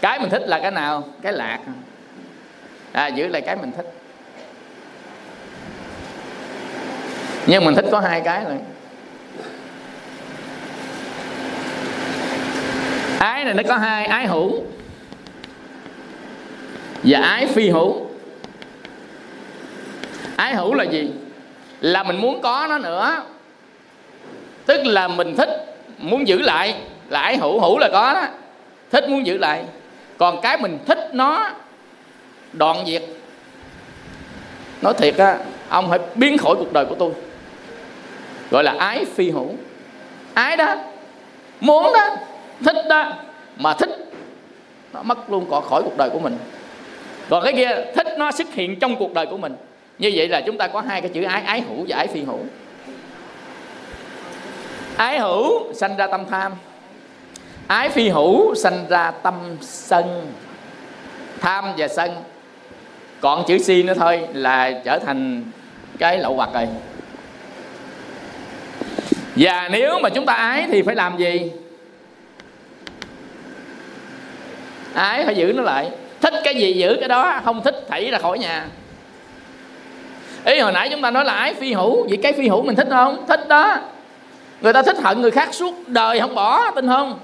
Cái 0.00 0.20
mình 0.20 0.30
thích 0.30 0.42
là 0.46 0.58
cái 0.58 0.70
nào? 0.70 1.04
Cái 1.22 1.32
lạc. 1.32 1.58
À, 2.92 3.06
giữ 3.06 3.28
lại 3.28 3.42
cái 3.42 3.56
mình 3.56 3.72
thích. 3.76 3.92
Nhưng 7.46 7.64
mình 7.64 7.74
thích 7.74 7.84
có 7.92 8.00
hai 8.00 8.20
cái 8.20 8.44
rồi. 8.44 8.56
Ái 13.18 13.44
này 13.44 13.54
nó 13.54 13.62
có 13.68 13.76
hai, 13.76 14.06
ái 14.06 14.26
hữu 14.26 14.62
và 17.02 17.18
ái 17.20 17.46
phi 17.46 17.70
hữu. 17.70 18.06
Ái 20.36 20.54
hữu 20.54 20.74
là 20.74 20.84
gì? 20.84 21.10
Là 21.80 22.02
mình 22.02 22.20
muốn 22.20 22.40
có 22.42 22.66
nó 22.70 22.78
nữa. 22.78 23.22
Tức 24.66 24.86
là 24.86 25.08
mình 25.08 25.36
thích 25.36 25.76
muốn 25.98 26.28
giữ 26.28 26.38
lại, 26.42 26.74
là 27.08 27.20
ái 27.20 27.36
hữu 27.36 27.60
hữu 27.60 27.78
là 27.78 27.88
có 27.92 28.14
đó. 28.14 28.26
Thích 28.90 29.08
muốn 29.08 29.26
giữ 29.26 29.38
lại. 29.38 29.64
Còn 30.18 30.40
cái 30.40 30.58
mình 30.58 30.78
thích 30.86 31.10
nó, 31.12 31.50
đoạn 32.52 32.86
diệt. 32.86 33.02
Nói 34.82 34.94
thiệt 34.98 35.16
á, 35.16 35.38
ông 35.68 35.88
phải 35.90 35.98
biến 36.14 36.38
khỏi 36.38 36.54
cuộc 36.58 36.72
đời 36.72 36.84
của 36.84 36.94
tôi. 36.94 37.12
Gọi 38.50 38.64
là 38.64 38.74
ái 38.78 39.04
phi 39.14 39.30
hữu. 39.30 39.54
Ái 40.34 40.56
đó. 40.56 40.74
Muốn 41.60 41.92
đó 41.92 42.16
thích 42.64 42.76
đó, 42.88 43.12
mà 43.56 43.74
thích, 43.74 43.90
nó 44.92 45.02
mất 45.02 45.30
luôn 45.30 45.50
khỏi 45.50 45.82
cuộc 45.82 45.96
đời 45.96 46.10
của 46.10 46.18
mình. 46.18 46.36
Còn 47.28 47.44
cái 47.44 47.52
kia, 47.52 47.70
thích 47.96 48.06
nó 48.18 48.30
xuất 48.32 48.54
hiện 48.54 48.78
trong 48.78 48.96
cuộc 48.96 49.14
đời 49.14 49.26
của 49.26 49.36
mình. 49.36 49.56
Như 49.98 50.12
vậy 50.14 50.28
là 50.28 50.40
chúng 50.40 50.58
ta 50.58 50.66
có 50.66 50.80
hai 50.80 51.00
cái 51.00 51.10
chữ 51.14 51.22
ái 51.22 51.42
ái 51.42 51.60
hữu 51.60 51.84
và 51.88 51.96
ái 51.96 52.06
phi 52.06 52.22
hữu. 52.22 52.40
Ái 54.96 55.18
hữu 55.18 55.72
sanh 55.74 55.96
ra 55.96 56.06
tâm 56.06 56.24
tham. 56.30 56.52
Ái 57.66 57.88
phi 57.88 58.08
hữu 58.08 58.54
sanh 58.54 58.86
ra 58.88 59.10
tâm 59.10 59.34
sân. 59.60 60.32
Tham 61.40 61.64
và 61.76 61.88
sân. 61.88 62.10
Còn 63.20 63.44
chữ 63.46 63.58
si 63.58 63.82
nữa 63.82 63.94
thôi 63.96 64.28
là 64.32 64.72
trở 64.84 64.98
thành 64.98 65.44
cái 65.98 66.18
lậu 66.18 66.34
hoặc 66.34 66.50
rồi. 66.54 66.66
Và 69.36 69.68
nếu 69.72 69.98
mà 70.02 70.08
chúng 70.08 70.26
ta 70.26 70.32
ái 70.32 70.66
thì 70.68 70.82
phải 70.82 70.94
làm 70.94 71.18
gì? 71.18 71.50
Ái, 74.98 75.24
phải 75.24 75.36
giữ 75.36 75.52
nó 75.52 75.62
lại. 75.62 75.90
Thích 76.20 76.34
cái 76.44 76.54
gì 76.54 76.72
giữ 76.72 76.96
cái 77.00 77.08
đó, 77.08 77.40
không 77.44 77.62
thích 77.62 77.86
thảy 77.88 78.10
ra 78.10 78.18
khỏi 78.18 78.38
nhà. 78.38 78.66
Ý, 80.44 80.60
hồi 80.60 80.72
nãy 80.72 80.88
chúng 80.90 81.02
ta 81.02 81.10
nói 81.10 81.24
là 81.24 81.32
ái 81.32 81.54
phi 81.54 81.72
hữu 81.72 82.06
vậy 82.08 82.18
cái 82.22 82.32
phi 82.32 82.48
hữu 82.48 82.62
mình 82.62 82.76
thích 82.76 82.88
không? 82.90 83.26
Thích 83.28 83.48
đó. 83.48 83.76
Người 84.60 84.72
ta 84.72 84.82
thích 84.82 84.96
hận 85.02 85.20
người 85.20 85.30
khác 85.30 85.48
suốt 85.52 85.88
đời 85.88 86.20
không 86.20 86.34
bỏ, 86.34 86.70
tin 86.70 86.88
không? 86.88 87.18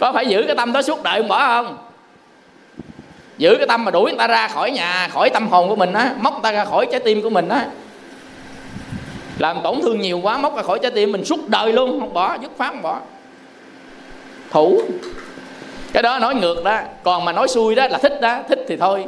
Có 0.00 0.12
phải 0.12 0.26
giữ 0.26 0.44
cái 0.46 0.56
tâm 0.56 0.72
đó 0.72 0.82
suốt 0.82 1.02
đời 1.02 1.20
không 1.20 1.28
bỏ 1.28 1.38
không? 1.38 1.78
Giữ 3.38 3.54
cái 3.58 3.66
tâm 3.66 3.84
mà 3.84 3.90
đuổi 3.90 4.10
người 4.10 4.18
ta 4.18 4.26
ra 4.26 4.48
khỏi 4.48 4.70
nhà, 4.70 5.08
khỏi 5.12 5.30
tâm 5.30 5.48
hồn 5.48 5.68
của 5.68 5.76
mình 5.76 5.92
á, 5.92 6.14
móc 6.20 6.32
người 6.32 6.42
ta 6.42 6.52
ra 6.52 6.64
khỏi 6.64 6.86
trái 6.90 7.00
tim 7.00 7.22
của 7.22 7.30
mình 7.30 7.48
á. 7.48 7.66
Làm 9.38 9.56
tổn 9.62 9.80
thương 9.82 10.00
nhiều 10.00 10.20
quá, 10.22 10.38
móc 10.38 10.56
ra 10.56 10.62
khỏi 10.62 10.78
trái 10.82 10.90
tim 10.90 11.12
mình 11.12 11.24
suốt 11.24 11.48
đời 11.48 11.72
luôn, 11.72 12.00
không 12.00 12.12
bỏ, 12.12 12.36
dứt 12.42 12.50
khoát 12.56 12.72
không 12.72 12.82
bỏ 12.82 13.00
thủ 14.54 14.82
cái 15.92 16.02
đó 16.02 16.18
nói 16.18 16.34
ngược 16.34 16.64
đó. 16.64 16.80
Còn 17.02 17.24
mà 17.24 17.32
nói 17.32 17.48
xui 17.48 17.74
đó 17.74 17.86
là 17.90 17.98
thích 17.98 18.20
đó. 18.20 18.38
Thích 18.48 18.58
thì 18.68 18.76
thôi. 18.76 19.04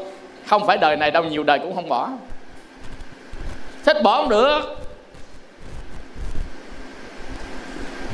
Không 0.46 0.66
phải 0.66 0.76
đời 0.76 0.96
này 0.96 1.10
đâu 1.10 1.24
nhiều 1.24 1.42
đời 1.42 1.58
cũng 1.58 1.74
không 1.74 1.88
bỏ. 1.88 2.08
Thích 3.84 4.02
bỏ 4.02 4.16
không 4.16 4.28
được. 4.28 4.60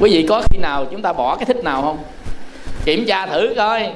Quý 0.01 0.11
vị 0.13 0.27
có 0.29 0.43
khi 0.51 0.59
nào 0.59 0.85
chúng 0.91 1.03
ta 1.03 1.13
bỏ 1.13 1.37
cái 1.37 1.45
thích 1.45 1.65
nào 1.65 1.83
không? 1.83 1.99
Kiểm 2.85 3.05
tra 3.07 3.27
thử 3.27 3.55
coi. 3.57 3.93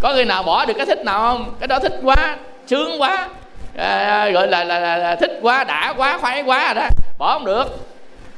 Có 0.00 0.12
người 0.12 0.24
nào 0.24 0.42
bỏ 0.42 0.64
được 0.64 0.74
cái 0.76 0.86
thích 0.86 1.04
nào 1.04 1.20
không? 1.20 1.54
Cái 1.60 1.68
đó 1.68 1.78
thích 1.78 2.00
quá 2.02 2.36
sướng 2.66 3.02
quá. 3.02 3.28
À, 3.76 4.30
gọi 4.30 4.48
là, 4.48 4.64
là, 4.64 4.80
là, 4.80 4.96
là 4.96 5.16
thích 5.16 5.38
quá 5.42 5.64
đã 5.64 5.94
quá 5.96 6.18
khoái 6.18 6.42
quá 6.42 6.74
rồi 6.74 6.74
đó. 6.74 6.88
Bỏ 7.18 7.32
không 7.32 7.44
được. 7.44 7.64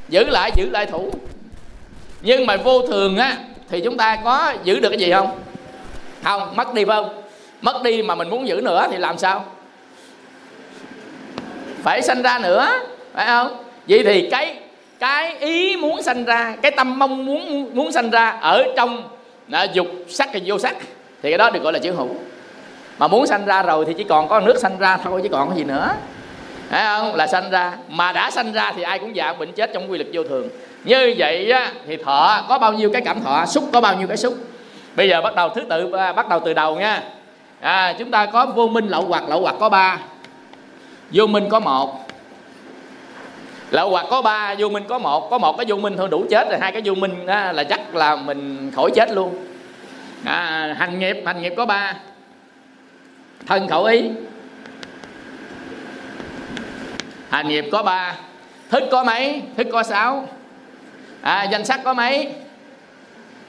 Giữ 0.09 0.23
lại 0.23 0.51
giữ 0.55 0.69
lại 0.69 0.85
thủ. 0.85 1.11
Nhưng 2.21 2.45
mà 2.45 2.57
vô 2.57 2.87
thường 2.87 3.17
á 3.17 3.37
thì 3.73 3.81
chúng 3.81 3.97
ta 3.97 4.17
có 4.23 4.53
giữ 4.63 4.79
được 4.79 4.89
cái 4.89 4.99
gì 4.99 5.11
không? 5.11 5.39
Không, 6.23 6.55
mất 6.55 6.73
đi 6.73 6.85
phải 6.85 6.95
không? 6.95 7.21
Mất 7.61 7.83
đi 7.83 8.01
mà 8.03 8.15
mình 8.15 8.29
muốn 8.29 8.47
giữ 8.47 8.61
nữa 8.63 8.87
thì 8.91 8.97
làm 8.97 9.17
sao? 9.17 9.45
Phải 11.83 12.01
sanh 12.01 12.21
ra 12.21 12.39
nữa, 12.39 12.67
phải 13.13 13.25
không? 13.25 13.63
Vậy 13.87 14.03
thì 14.05 14.29
cái 14.29 14.59
cái 14.99 15.37
ý 15.39 15.77
muốn 15.77 16.03
sanh 16.03 16.25
ra, 16.25 16.55
cái 16.61 16.71
tâm 16.71 16.99
mong 16.99 17.25
muốn 17.25 17.69
muốn 17.75 17.91
sanh 17.91 18.09
ra 18.09 18.29
ở 18.29 18.63
trong 18.75 19.09
là 19.47 19.63
dục 19.63 19.87
sắc 20.09 20.29
và 20.33 20.39
vô 20.45 20.59
sắc 20.59 20.75
thì 21.23 21.31
cái 21.31 21.37
đó 21.37 21.49
được 21.49 21.63
gọi 21.63 21.73
là 21.73 21.79
chữ 21.79 21.91
hữu. 21.91 22.09
Mà 22.97 23.07
muốn 23.07 23.27
sanh 23.27 23.45
ra 23.45 23.63
rồi 23.63 23.85
thì 23.85 23.93
chỉ 23.97 24.03
còn 24.03 24.27
có 24.27 24.39
nước 24.39 24.55
sanh 24.59 24.77
ra 24.79 24.97
thôi, 24.97 25.19
chứ 25.23 25.29
còn 25.31 25.49
cái 25.49 25.57
gì 25.57 25.63
nữa 25.63 25.89
phải 26.73 26.85
không 26.85 27.15
là 27.15 27.27
sanh 27.27 27.51
ra. 27.51 27.73
Mà 27.89 28.11
đã 28.11 28.31
sanh 28.31 28.53
ra 28.53 28.71
thì 28.75 28.81
ai 28.81 28.99
cũng 28.99 29.15
già 29.15 29.33
bệnh 29.33 29.51
chết 29.51 29.71
trong 29.73 29.91
quy 29.91 29.97
luật 29.97 30.09
vô 30.13 30.23
thường. 30.23 30.49
Như 30.83 31.15
vậy 31.17 31.51
á, 31.51 31.71
thì 31.87 31.97
thọ 31.97 32.45
có 32.49 32.59
bao 32.59 32.73
nhiêu 32.73 32.89
cái 32.93 33.01
cảm 33.05 33.21
thọ? 33.21 33.45
Xúc 33.45 33.69
có 33.73 33.81
bao 33.81 33.95
nhiêu 33.95 34.07
cái 34.07 34.17
xúc? 34.17 34.33
Bây 34.95 35.09
giờ 35.09 35.21
bắt 35.21 35.35
đầu 35.35 35.49
thứ 35.49 35.61
tự 35.69 35.91
à, 35.91 36.13
bắt 36.13 36.29
đầu 36.29 36.39
từ 36.45 36.53
đầu 36.53 36.75
nha. 36.75 37.03
À, 37.59 37.95
chúng 37.99 38.11
ta 38.11 38.25
có 38.25 38.45
vô 38.45 38.67
minh 38.67 38.87
lậu 38.87 39.01
hoặc 39.01 39.23
lậu 39.29 39.41
hoặc 39.41 39.55
có 39.59 39.69
ba. 39.69 39.97
Vô 41.11 41.27
minh 41.27 41.49
có 41.49 41.59
một. 41.59 42.07
Lậu 43.69 43.89
hoặc 43.89 44.05
có 44.09 44.21
ba 44.21 44.55
vô 44.57 44.69
minh 44.69 44.83
có 44.87 44.99
một. 44.99 45.29
Có 45.29 45.37
một 45.37 45.57
cái 45.57 45.65
vô 45.69 45.75
minh 45.75 45.97
thôi 45.97 46.07
đủ 46.11 46.25
chết 46.29 46.49
rồi. 46.49 46.59
Hai 46.59 46.71
cái 46.71 46.81
vô 46.85 46.93
minh 46.93 47.25
đó 47.25 47.51
là 47.51 47.63
chắc 47.63 47.95
là 47.95 48.15
mình 48.15 48.71
khỏi 48.75 48.91
chết 48.95 49.11
luôn. 49.11 49.45
À, 50.25 50.75
hành 50.79 50.99
nghiệp 50.99 51.17
hành 51.25 51.41
nghiệp 51.41 51.53
có 51.57 51.65
ba. 51.65 51.95
Thân 53.47 53.67
khẩu 53.67 53.83
ý 53.83 54.09
hành 57.33 57.47
nghiệp 57.47 57.65
có 57.71 57.83
ba. 57.83 58.15
Thức 58.69 58.83
có 58.91 59.03
mấy? 59.03 59.41
Thức 59.57 59.67
có 59.71 59.83
sáu. 59.83 60.27
À, 61.21 61.43
danh 61.43 61.65
sắc 61.65 61.79
có 61.83 61.93
mấy? 61.93 62.27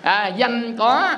À, 0.03 0.26
danh 0.37 0.76
có 0.78 1.11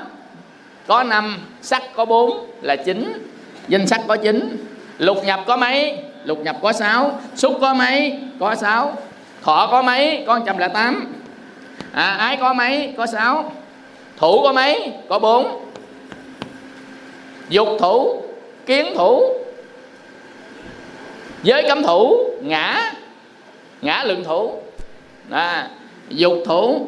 có 0.87 1.03
năm 1.03 1.37
sắc 1.61 1.83
có 1.95 2.05
bốn 2.05 2.51
là 2.61 2.75
chín. 2.75 3.27
Danh 3.67 3.87
sắc 3.87 4.01
có 4.07 4.15
chín. 4.15 4.65
Lục 4.97 5.17
nhập 5.25 5.39
có 5.47 5.57
mấy? 5.57 5.97
Lục 6.23 6.39
nhập 6.39 6.55
có 6.61 6.73
sáu. 6.73 7.19
Xúc 7.35 7.57
có 7.61 7.73
mấy? 7.73 8.19
Có 8.39 8.55
sáu. 8.55 8.97
Thọ 9.43 9.67
có 9.71 9.81
mấy? 9.81 10.23
Có 10.27 10.39
trăm 10.45 10.57
lẻ 10.57 10.67
tám. 10.67 11.13
À, 11.91 12.15
ái 12.19 12.37
có 12.37 12.53
mấy? 12.53 12.93
Có 12.97 13.05
sáu. 13.05 13.51
Thủ 14.17 14.41
có 14.43 14.53
mấy? 14.53 14.91
Có 15.09 15.19
bốn. 15.19 15.65
Dục 17.49 17.67
thủ 17.79 18.21
kiến 18.65 18.93
thủ. 18.95 19.23
Giới 21.43 21.63
cấm 21.67 21.83
thủ 21.83 22.26
ngã. 22.41 22.93
Ngã 23.81 24.03
lượng 24.03 24.23
thủ. 24.23 24.61
À, 25.29 25.69
dục 26.09 26.37
thủ. 26.45 26.87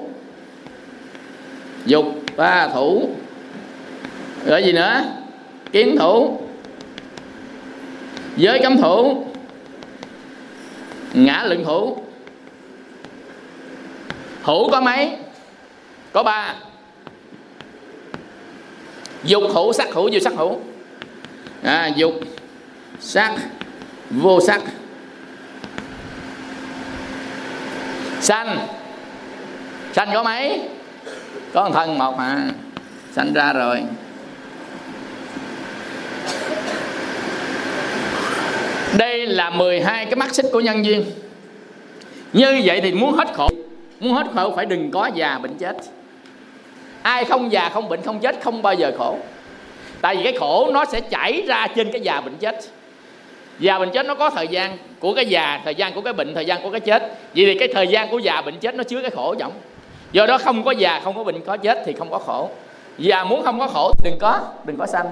Dục 1.86 2.06
ba 2.36 2.68
thủ. 2.68 3.10
Rồi 4.46 4.64
gì 4.64 4.72
nữa? 4.72 5.04
Kiến 5.72 5.96
thủ. 6.00 6.42
Giới 8.38 8.60
cấm 8.64 8.78
thủ. 8.78 9.26
Ngã 11.14 11.44
lượng 11.44 11.64
thủ. 11.66 12.04
Thủ 14.44 14.70
có 14.72 14.82
mấy? 14.82 15.12
Có 16.12 16.24
ba. 16.24 16.56
Dục 19.24 19.44
hữu 19.54 19.74
sắc 19.74 19.94
hữu 19.94 20.10
vô 20.14 20.20
sắc 20.20 20.34
hữu 20.34 20.60
à, 21.64 21.88
dục 21.96 22.14
sắc 23.00 23.36
vô 24.10 24.42
sắc 24.42 24.62
sanh. 28.22 28.68
Sanh 29.94 30.10
có 30.14 30.24
mấy? 30.24 30.62
Có 31.54 31.64
một 31.64 31.72
thân 31.74 31.98
một 31.98 32.18
mà. 32.18 32.38
Sanh 33.16 33.34
ra 33.34 33.54
rồi. 33.54 33.84
Đây 38.98 39.26
là 39.26 39.50
12 39.50 40.06
cái 40.06 40.16
mắt 40.16 40.36
xích 40.36 40.46
của 40.52 40.60
nhân 40.60 40.86
duyên. 40.86 41.06
Như 42.34 42.62
vậy 42.66 42.82
thì 42.82 42.92
muốn 42.92 43.14
hết 43.14 43.28
khổ, 43.34 43.50
muốn 44.00 44.14
hết 44.14 44.28
khổ 44.36 44.54
phải 44.56 44.66
đừng 44.66 44.92
có 44.92 45.10
già 45.16 45.40
bệnh 45.42 45.58
chết. 45.58 45.78
Ai 47.02 47.26
không 47.26 47.52
già 47.52 47.70
không 47.70 47.90
bệnh 47.90 48.02
không 48.02 48.20
chết 48.20 48.36
không 48.44 48.62
bao 48.62 48.74
giờ 48.74 48.92
khổ. 48.98 49.18
Tại 50.02 50.16
vì 50.16 50.24
cái 50.24 50.34
khổ 50.40 50.72
nó 50.74 50.86
sẽ 50.86 51.02
chảy 51.02 51.44
ra 51.48 51.68
trên 51.76 51.92
cái 51.92 52.02
già 52.02 52.22
bệnh 52.22 52.36
chết 52.36 52.56
già 53.60 53.80
bệnh 53.80 53.92
chết 53.92 54.06
nó 54.06 54.16
có 54.16 54.30
thời 54.30 54.48
gian 54.48 54.78
của 55.00 55.14
cái 55.14 55.26
già 55.26 55.62
thời 55.64 55.76
gian 55.76 55.94
của 55.94 56.02
cái 56.02 56.14
bệnh 56.14 56.34
thời 56.36 56.46
gian 56.46 56.64
của 56.64 56.70
cái 56.70 56.80
chết 56.80 57.02
vậy 57.36 57.46
thì 57.46 57.56
cái 57.60 57.68
thời 57.74 57.88
gian 57.88 58.10
của 58.12 58.20
già 58.20 58.42
bệnh 58.42 58.58
chết 58.60 58.76
nó 58.76 58.84
chứa 58.84 59.02
cái 59.02 59.12
khổ 59.12 59.36
giọng 59.40 59.52
do 60.12 60.26
đó 60.26 60.38
không 60.38 60.64
có 60.64 60.72
già 60.72 61.02
không 61.04 61.16
có 61.16 61.24
bệnh 61.24 61.42
có 61.42 61.58
chết 61.58 61.84
thì 61.86 61.94
không 61.94 62.10
có 62.10 62.20
khổ 62.20 62.50
già 62.98 63.24
muốn 63.24 63.44
không 63.44 63.60
có 63.60 63.68
khổ 63.68 63.92
thì 63.98 64.10
đừng 64.10 64.20
có 64.20 64.40
đừng 64.66 64.78
có 64.78 64.86
sanh 64.86 65.06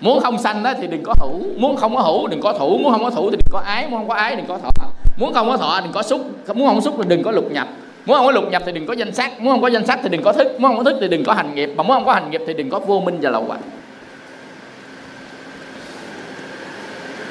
muốn 0.00 0.20
không 0.20 0.38
sanh 0.38 0.62
đó 0.62 0.72
thì 0.80 0.86
đừng 0.86 1.02
có 1.04 1.14
hữu 1.20 1.40
muốn 1.56 1.76
không 1.76 1.96
có 1.96 2.02
hữu 2.02 2.26
đừng 2.26 2.40
có 2.40 2.52
thủ 2.52 2.78
muốn 2.78 2.92
không 2.92 3.04
có 3.04 3.10
thủ 3.10 3.30
thì 3.30 3.36
đừng 3.36 3.52
có 3.52 3.58
ái 3.58 3.88
muốn 3.88 4.00
không 4.00 4.08
có 4.08 4.14
ái 4.14 4.36
đừng 4.36 4.46
có 4.46 4.58
thọ 4.58 4.70
muốn 5.16 5.34
không 5.34 5.48
có 5.48 5.56
thọ 5.56 5.80
đừng 5.80 5.92
có 5.92 6.02
xúc 6.02 6.20
muốn 6.54 6.68
không 6.68 6.80
xúc 6.80 6.94
thì 6.98 7.04
đừng 7.08 7.22
có 7.22 7.30
lục 7.30 7.52
nhập 7.52 7.68
muốn 8.06 8.16
không 8.16 8.26
có 8.26 8.32
lục 8.32 8.44
nhập 8.50 8.62
thì 8.66 8.72
đừng 8.72 8.86
có 8.86 8.92
danh 8.92 9.12
sắc 9.14 9.40
muốn 9.40 9.52
không 9.52 9.62
có 9.62 9.68
danh 9.68 9.86
sắc 9.86 9.98
thì 10.02 10.08
đừng 10.08 10.22
có 10.22 10.32
thức 10.32 10.60
muốn 10.60 10.70
không 10.70 10.84
có 10.84 10.90
thức 10.90 10.98
thì 11.00 11.08
đừng 11.08 11.24
có 11.24 11.32
hành 11.32 11.54
nghiệp 11.54 11.70
mà 11.76 11.82
muốn 11.82 11.96
không 11.96 12.04
có 12.04 12.12
hành 12.12 12.30
nghiệp 12.30 12.40
thì 12.46 12.54
đừng 12.54 12.70
có 12.70 12.78
vô 12.78 13.00
minh 13.00 13.18
và 13.22 13.30
lậu 13.30 13.44
hoặc 13.48 13.60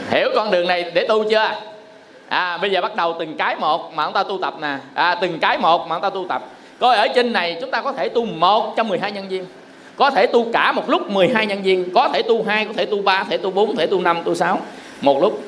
hiểu 0.09 0.29
con 0.35 0.51
đường 0.51 0.67
này 0.67 0.91
để 0.93 1.05
tu 1.07 1.29
chưa? 1.29 1.51
À 2.29 2.57
bây 2.57 2.71
giờ 2.71 2.81
bắt 2.81 2.95
đầu 2.95 3.15
từng 3.19 3.37
cái 3.37 3.55
một 3.55 3.93
mà 3.93 4.05
chúng 4.05 4.13
ta 4.13 4.23
tu 4.23 4.37
tập 4.41 4.53
nè. 4.61 4.77
À, 4.93 5.15
từng 5.21 5.39
cái 5.39 5.57
một 5.57 5.87
mà 5.87 5.95
chúng 5.95 6.01
ta 6.01 6.09
tu 6.09 6.25
tập. 6.29 6.43
Coi 6.79 6.95
ở 6.95 7.07
trên 7.07 7.33
này 7.33 7.57
chúng 7.61 7.71
ta 7.71 7.81
có 7.81 7.91
thể 7.91 8.09
tu 8.09 8.25
một 8.25 8.73
trong 8.77 8.87
12 8.87 9.11
nhân 9.11 9.29
viên. 9.29 9.45
Có 9.95 10.09
thể 10.09 10.27
tu 10.27 10.45
cả 10.53 10.71
một 10.71 10.89
lúc 10.89 11.09
12 11.09 11.45
nhân 11.45 11.63
viên. 11.63 11.93
Có 11.93 12.09
thể 12.09 12.21
tu 12.21 12.43
hai 12.43 12.65
có 12.65 12.73
thể 12.77 12.85
tu 12.85 13.01
ba 13.01 13.19
có 13.19 13.29
thể 13.29 13.37
tu 13.37 13.51
bốn 13.51 13.67
có 13.67 13.73
thể 13.77 13.87
tu 13.87 14.01
năm 14.01 14.23
tu 14.23 14.35
sáu. 14.35 14.59
Một 15.01 15.21
lúc. 15.21 15.43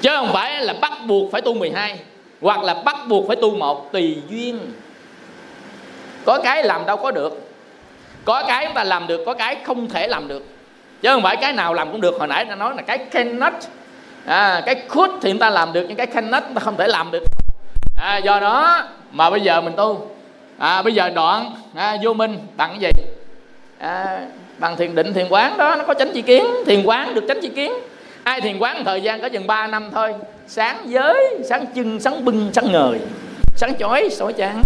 Chứ 0.00 0.10
không 0.16 0.32
phải 0.32 0.60
là 0.60 0.74
bắt 0.80 0.92
buộc 1.06 1.32
phải 1.32 1.40
tu 1.40 1.54
12 1.54 1.98
hoặc 2.40 2.62
là 2.62 2.74
bắt 2.74 2.96
buộc 3.08 3.26
phải 3.26 3.36
tu 3.36 3.50
một 3.50 3.92
tùy 3.92 4.16
duyên. 4.28 4.58
Có 6.24 6.38
cái 6.44 6.64
làm 6.64 6.86
đâu 6.86 6.96
có 6.96 7.10
được. 7.10 7.50
Có 8.24 8.44
cái 8.46 8.66
chúng 8.66 8.74
ta 8.74 8.84
làm 8.84 9.06
được 9.06 9.20
có 9.26 9.34
cái 9.34 9.56
không 9.64 9.88
thể 9.88 10.08
làm 10.08 10.28
được 10.28 10.51
chứ 11.02 11.08
không 11.08 11.22
phải 11.22 11.36
cái 11.36 11.52
nào 11.52 11.74
làm 11.74 11.92
cũng 11.92 12.00
được. 12.00 12.14
Hồi 12.18 12.28
nãy 12.28 12.44
ta 12.44 12.54
nói 12.54 12.74
là 12.76 12.82
cái 12.82 12.98
cannot 12.98 13.52
à, 14.26 14.62
cái 14.66 14.74
could 14.74 15.12
thì 15.22 15.30
chúng 15.30 15.38
ta 15.38 15.50
làm 15.50 15.72
được 15.72 15.84
nhưng 15.88 15.96
cái 15.96 16.06
cannot 16.06 16.42
ta 16.54 16.60
không 16.60 16.76
thể 16.76 16.86
làm 16.88 17.10
được. 17.10 17.22
À, 17.96 18.16
do 18.16 18.40
đó 18.40 18.82
mà 19.12 19.30
bây 19.30 19.40
giờ 19.40 19.60
mình 19.60 19.72
tu. 19.76 20.10
À, 20.58 20.82
bây 20.82 20.94
giờ 20.94 21.10
đoạn 21.10 21.54
à, 21.74 21.96
vô 22.02 22.12
minh 22.14 22.38
bằng 22.56 22.70
cái 22.70 22.80
gì? 22.80 23.02
À, 23.78 24.20
bằng 24.58 24.76
thiền 24.76 24.94
định 24.94 25.14
thiền 25.14 25.26
quán 25.28 25.56
đó 25.58 25.76
nó 25.76 25.84
có 25.84 25.94
chánh 25.94 26.12
chi 26.12 26.22
kiến. 26.22 26.46
Thiền 26.66 26.84
quán 26.84 27.14
được 27.14 27.24
chánh 27.28 27.40
chi 27.40 27.48
kiến. 27.48 27.72
Ai 28.22 28.40
thiền 28.40 28.58
quán 28.58 28.84
thời 28.84 29.00
gian 29.00 29.20
có 29.20 29.28
chừng 29.28 29.46
3 29.46 29.66
năm 29.66 29.90
thôi. 29.92 30.14
Sáng 30.46 30.76
giới 30.84 31.36
sáng 31.48 31.66
chân 31.74 32.00
sáng 32.00 32.24
bưng 32.24 32.50
sáng 32.52 32.72
ngời. 32.72 32.98
Sáng 33.56 33.74
chói 33.78 34.08
sỏi 34.10 34.32
chán. 34.32 34.62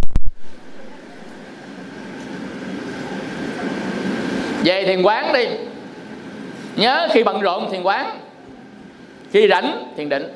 Về 4.65 4.85
thiền 4.85 5.03
quán 5.03 5.33
đi 5.33 5.47
nhớ, 6.77 7.09
khi 7.13 7.25
bận 7.25 7.41
rộn 7.41 7.71
thiền 7.71 7.83
quán. 7.83 8.19
Khi 9.33 9.49
rảnh, 9.49 9.93
thiền 9.97 10.09
định. 10.09 10.29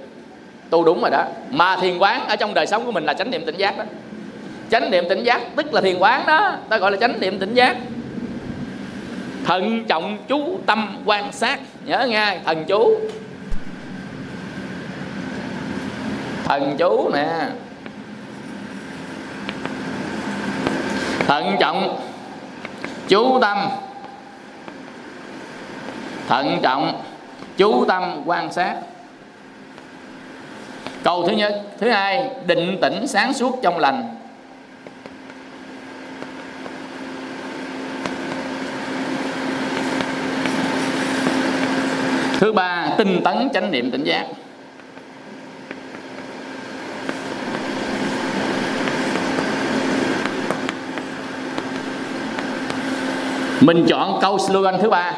Tu 0.71 0.85
đúng 0.85 1.01
rồi 1.01 1.11
đó. 1.11 1.25
Mà 1.51 1.77
thiền 1.77 1.99
quán 1.99 2.29
ở 2.29 2.37
trong 2.37 2.55
đời 2.55 2.67
sống 2.67 2.85
của 2.85 2.93
mình 2.93 3.05
là 3.05 3.15
chánh 3.15 3.31
niệm 3.31 3.47
tỉnh 3.47 3.57
giác 3.57 3.79
đó. 3.79 3.85
Chánh 4.71 4.91
niệm 4.91 5.05
tỉnh 5.09 5.25
giác, 5.25 5.41
tức 5.57 5.75
là 5.75 5.81
thiền 5.81 5.99
quán 5.99 6.27
đó, 6.27 6.57
ta 6.69 6.79
gọi 6.79 6.91
là 6.91 6.97
chánh 6.97 7.21
niệm 7.21 7.39
tỉnh 7.39 7.55
giác. 7.55 7.77
Thận 9.45 9.85
trọng 9.85 10.19
chú 10.29 10.59
tâm 10.67 10.97
quan 11.05 11.33
sát. 11.33 11.61
Nhớ 11.85 12.07
nghe, 12.09 12.39
thần 12.45 12.65
chú. 12.65 13.01
Thần 16.45 16.77
chú 16.79 17.11
nè. 17.15 17.29
Thận 21.27 21.57
trọng 21.61 22.01
chú 23.09 23.39
tâm 23.41 23.59
thận 26.31 26.59
trọng, 26.63 27.03
chú 27.57 27.85
tâm 27.89 28.23
quan 28.25 28.53
sát. 28.53 28.75
Câu 31.03 31.27
thứ 31.27 31.33
nhất, 31.33 31.63
thứ 31.79 31.91
hai, 31.91 32.31
định 32.47 32.79
tĩnh 32.83 33.07
sáng 33.07 33.33
suốt 33.35 33.59
trong 33.63 33.79
lành. 33.79 34.17
Thứ 42.39 42.53
ba, 42.53 42.89
tinh 42.99 43.21
tấn 43.25 43.49
chánh 43.55 43.71
niệm 43.71 43.91
tỉnh 43.91 44.05
giác. 44.05 44.27
Mình 53.61 53.87
chọn 53.89 54.19
câu 54.21 54.39
slogan 54.39 54.79
thứ 54.83 54.91
ba 54.91 55.13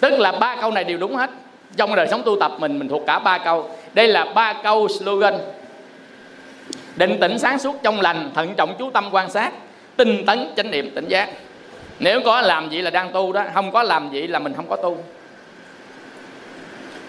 tức 0.00 0.18
là 0.18 0.32
ba 0.32 0.56
câu 0.60 0.70
này 0.70 0.84
đều 0.84 0.98
đúng 0.98 1.16
hết. 1.16 1.30
Trong 1.76 1.94
đời 1.94 2.08
sống 2.08 2.22
tu 2.22 2.40
tập 2.40 2.52
mình 2.58 2.78
mình 2.78 2.88
thuộc 2.88 3.02
cả 3.06 3.18
ba 3.18 3.38
câu. 3.38 3.70
Đây 3.94 4.08
là 4.08 4.24
ba 4.24 4.52
câu 4.62 4.88
slogan. 4.88 5.34
Định 6.96 7.20
tĩnh 7.20 7.38
sáng 7.38 7.58
suốt 7.58 7.76
trong 7.82 8.00
lành, 8.00 8.30
thận 8.34 8.54
trọng 8.56 8.74
chú 8.78 8.90
tâm 8.90 9.08
quan 9.12 9.30
sát, 9.30 9.52
tinh 9.96 10.26
tấn 10.26 10.48
chánh 10.56 10.70
niệm 10.70 10.90
tỉnh 10.94 11.08
giác. 11.08 11.28
Nếu 11.98 12.20
có 12.24 12.40
làm 12.40 12.70
gì 12.70 12.82
là 12.82 12.90
đang 12.90 13.12
tu 13.12 13.32
đó, 13.32 13.44
không 13.54 13.72
có 13.72 13.82
làm 13.82 14.10
gì 14.12 14.26
là 14.26 14.38
mình 14.38 14.54
không 14.54 14.66
có 14.68 14.76
tu. 14.76 14.98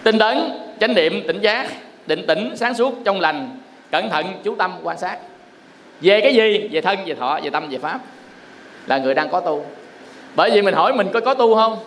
Tinh 0.02 0.18
tấn 0.18 0.50
chánh 0.80 0.94
niệm 0.94 1.24
tỉnh 1.26 1.40
giác, 1.40 1.70
định 2.06 2.26
tĩnh 2.26 2.52
sáng 2.56 2.74
suốt 2.74 2.94
trong 3.04 3.20
lành, 3.20 3.58
cẩn 3.90 4.10
thận 4.10 4.26
chú 4.44 4.54
tâm 4.54 4.72
quan 4.82 4.98
sát. 4.98 5.18
Về 6.00 6.20
cái 6.20 6.34
gì? 6.34 6.68
Về 6.72 6.80
thân, 6.80 6.98
về 7.06 7.14
thọ, 7.14 7.40
về 7.42 7.50
tâm, 7.50 7.68
về 7.68 7.78
pháp. 7.78 8.00
Là 8.86 8.98
người 8.98 9.14
đang 9.14 9.28
có 9.30 9.40
tu. 9.40 9.66
Bởi 10.36 10.50
vì 10.50 10.62
mình 10.62 10.74
hỏi 10.74 10.92
mình 10.94 11.08
có 11.12 11.20
có 11.20 11.34
tu 11.34 11.54
không? 11.54 11.78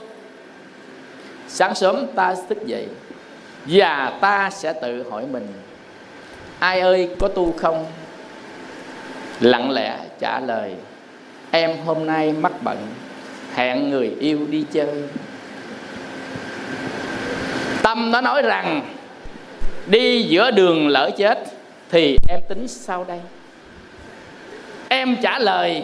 Sáng 1.54 1.76
sớm 1.76 2.08
ta 2.16 2.36
thức 2.50 2.66
dậy, 2.66 2.88
và 3.66 4.14
ta 4.22 4.50
sẽ 4.50 4.74
tự 4.74 5.10
hỏi 5.10 5.26
mình, 5.32 5.48
ai 6.60 6.80
ơi, 6.80 7.10
có 7.20 7.28
tu 7.28 7.54
không? 7.58 7.86
Lặng 9.40 9.72
lẽ 9.72 9.98
trả 10.20 10.40
lời, 10.40 10.74
em 11.52 11.78
hôm 11.86 12.06
nay 12.06 12.34
mắc 12.34 12.52
bận 12.62 12.78
hẹn 13.54 13.90
người 13.90 14.16
yêu 14.20 14.40
đi 14.50 14.66
chơi. 14.72 15.04
Tâm 17.84 18.12
nó 18.12 18.22
nói 18.22 18.42
rằng, 18.42 18.82
đi 19.88 20.24
giữa 20.24 20.52
đường 20.52 20.88
lỡ 20.88 21.10
chết 21.18 21.40
thì 21.90 22.18
em 22.30 22.40
tính 22.50 22.68
sao 22.68 23.06
đây. 23.08 23.20
Em 24.90 25.16
trả 25.22 25.40
lời, 25.40 25.84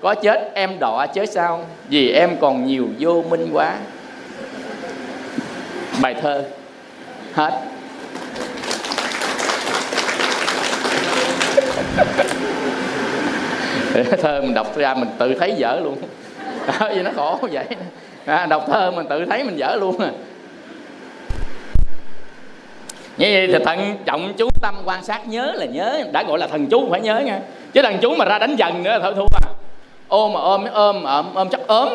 có 0.00 0.14
chết 0.14 0.50
em 0.54 0.78
đọa 0.78 1.06
chứ 1.06 1.26
sao, 1.26 1.66
vì 1.88 2.12
em 2.12 2.36
còn 2.40 2.66
nhiều 2.66 2.88
vô 2.98 3.24
minh 3.30 3.48
quá 3.52 3.76
bài 6.02 6.14
thơ. 6.22 6.44
Hết 7.34 7.52
thơ 14.22 14.40
mình 14.40 14.54
đọc 14.54 14.76
ra 14.76 14.94
mình 14.94 15.08
tự 15.18 15.34
thấy 15.34 15.54
dở 15.56 15.80
luôn. 15.84 15.96
Vì 16.94 17.02
nó 17.02 17.10
khổ 17.16 17.38
vậy. 17.52 17.66
À, 18.24 18.46
đọc 18.46 18.64
thơ 18.66 18.90
mình 18.90 19.06
tự 19.08 19.24
thấy 19.24 19.44
mình 19.44 19.56
dở 19.58 19.76
luôn. 19.80 19.98
À 19.98 20.10
như 23.20 23.26
vậy 23.32 23.46
thì 23.46 23.64
thận 23.64 23.96
trọng 24.04 24.32
chú 24.36 24.48
tâm 24.62 24.74
quan 24.84 25.04
sát 25.04 25.28
nhớ 25.28 25.52
là 25.54 25.66
nhớ 25.66 26.04
đã 26.12 26.22
gọi 26.22 26.38
là 26.38 26.46
thần 26.46 26.66
chú 26.66 26.88
phải 26.90 27.00
nhớ 27.00 27.18
nha. 27.18 27.40
Chứ 27.72 27.82
thần 27.82 27.98
chú 27.98 28.14
mà 28.14 28.24
ra 28.24 28.38
đánh 28.38 28.56
dần 28.56 28.82
nữa 28.82 28.98
thôi 29.02 29.12
thua 29.16 29.26
à. 29.32 29.48
Ôm 30.08 30.32
mà 30.32 30.40
ôm 30.40 30.64
ôm 30.72 31.04
ôm 31.04 31.34
ôm 31.34 31.48
chắc 31.48 31.60
ốm. 31.66 31.88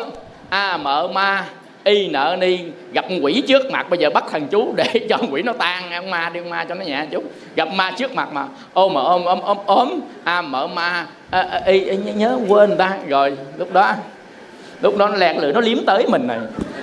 A 0.48 0.76
mợ 0.76 1.08
ma 1.12 1.44
y 1.86 2.08
nợ 2.08 2.36
ni 2.40 2.58
gặp 2.92 3.04
quỷ 3.22 3.42
trước 3.48 3.70
mặt 3.70 3.90
bây 3.90 3.98
giờ 3.98 4.10
bắt 4.10 4.24
thần 4.30 4.46
chú 4.48 4.74
để 4.76 4.86
cho 5.08 5.16
quỷ 5.30 5.42
nó 5.42 5.52
tan 5.52 5.92
ông 5.92 6.10
ma 6.10 6.30
đi 6.34 6.40
ông 6.40 6.50
ma 6.50 6.64
cho 6.64 6.74
nó 6.74 6.84
nhẹ 6.84 7.06
chút. 7.10 7.24
Gặp 7.56 7.68
ma 7.72 7.90
trước 7.90 8.14
mặt 8.14 8.28
mà 8.32 8.46
ôm 8.72 8.94
mà 8.94 9.00
ôm 9.00 9.24
ôm 9.24 9.40
ôm 9.40 9.56
ốm 9.66 10.00
a 10.24 10.42
mở 10.42 10.66
ma 10.66 11.06
à, 11.30 11.40
à, 11.50 11.60
y, 11.66 11.84
y 11.84 11.96
nhớ 11.96 12.38
quên 12.48 12.68
người 12.68 12.78
ta. 12.78 12.96
Rồi 13.08 13.36
lúc 13.58 13.72
đó 13.72 13.94
lúc 14.82 14.96
đó 14.96 15.08
nó 15.08 15.16
lẹt 15.16 15.36
lưỡi 15.36 15.52
nó 15.52 15.60
liếm 15.60 15.78
tới 15.86 16.06
mình 16.08 16.26
này. 16.26 16.38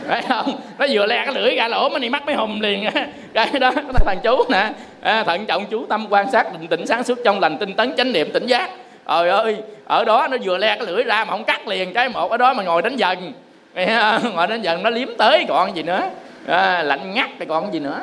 Phải 0.07 0.21
không? 0.21 0.55
Nó 0.79 0.85
vừa 0.91 1.05
le 1.05 1.25
cái 1.25 1.35
lưỡi 1.35 1.55
ra 1.55 1.67
lỗ 1.67 1.89
mà 1.89 1.99
đi 1.99 2.09
mắt 2.09 2.25
mới 2.25 2.35
hùm 2.35 2.59
liền. 2.59 2.89
Cái 3.33 3.59
đó 3.59 3.71
thằng 4.05 4.19
chú 4.23 4.43
nè. 4.49 4.69
À, 5.01 5.23
thận 5.23 5.45
trọng 5.45 5.65
chú 5.65 5.85
tâm 5.85 6.07
quan 6.09 6.31
sát 6.31 6.53
định 6.53 6.67
tĩnh 6.67 6.87
sáng 6.87 7.03
suốt 7.03 7.17
trong 7.25 7.39
lành 7.39 7.57
tinh 7.57 7.73
tấn 7.73 7.95
chánh 7.97 8.13
niệm 8.13 8.31
tỉnh 8.33 8.47
giác. 8.47 8.69
Trời 9.07 9.29
ơi 9.29 9.57
ở 9.85 10.05
đó 10.05 10.27
nó 10.31 10.37
vừa 10.43 10.57
le 10.57 10.75
cái 10.75 10.87
lưỡi 10.87 11.03
ra 11.03 11.23
mà 11.23 11.31
không 11.31 11.43
cắt 11.43 11.67
liền 11.67 11.93
cái 11.93 12.09
một 12.09 12.31
ở 12.31 12.37
đó 12.37 12.53
mà 12.53 12.63
ngồi 12.63 12.81
đánh 12.81 12.95
dần. 12.95 13.33
mà 14.33 14.45
đến 14.45 14.61
dần 14.61 14.83
nó 14.83 14.89
liếm 14.89 15.07
tới 15.17 15.45
còn 15.47 15.75
gì 15.75 15.83
nữa. 15.83 16.01
À, 16.47 16.83
lạnh 16.83 17.13
ngắt 17.13 17.29
thì 17.39 17.45
còn 17.45 17.73
gì 17.73 17.79
nữa. 17.79 18.01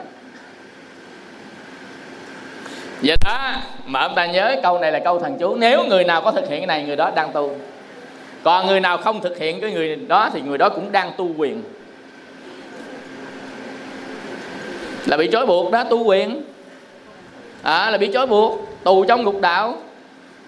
Vậy 3.02 3.16
đó 3.24 3.52
mà 3.86 4.00
ông 4.00 4.14
ta 4.14 4.26
nhớ 4.26 4.56
câu 4.62 4.78
này 4.78 4.92
là 4.92 4.98
câu 4.98 5.18
thần 5.18 5.36
chú. 5.38 5.54
Nếu 5.54 5.84
người 5.84 6.04
nào 6.04 6.22
có 6.22 6.32
thực 6.32 6.48
hiện 6.48 6.60
cái 6.60 6.66
này 6.66 6.84
người 6.84 6.96
đó 6.96 7.10
đang 7.16 7.32
tu. 7.32 7.56
Còn 8.42 8.66
người 8.66 8.80
nào 8.80 8.98
không 8.98 9.20
thực 9.20 9.38
hiện 9.38 9.60
cái 9.60 9.72
người 9.72 9.96
đó 9.96 10.30
thì 10.32 10.40
người 10.40 10.58
đó 10.58 10.68
cũng 10.68 10.92
đang 10.92 11.12
tu 11.16 11.30
quyền. 11.36 11.62
Là 15.06 15.16
bị 15.16 15.28
trói 15.32 15.46
buộc 15.46 15.72
đó 15.72 15.84
tu 15.84 16.04
quyền. 16.04 16.42
À, 17.62 17.90
là 17.90 17.98
bị 17.98 18.10
trói 18.12 18.26
buộc 18.26 18.68
tù 18.84 19.04
trong 19.04 19.24
ngục 19.24 19.40
đạo. 19.40 19.74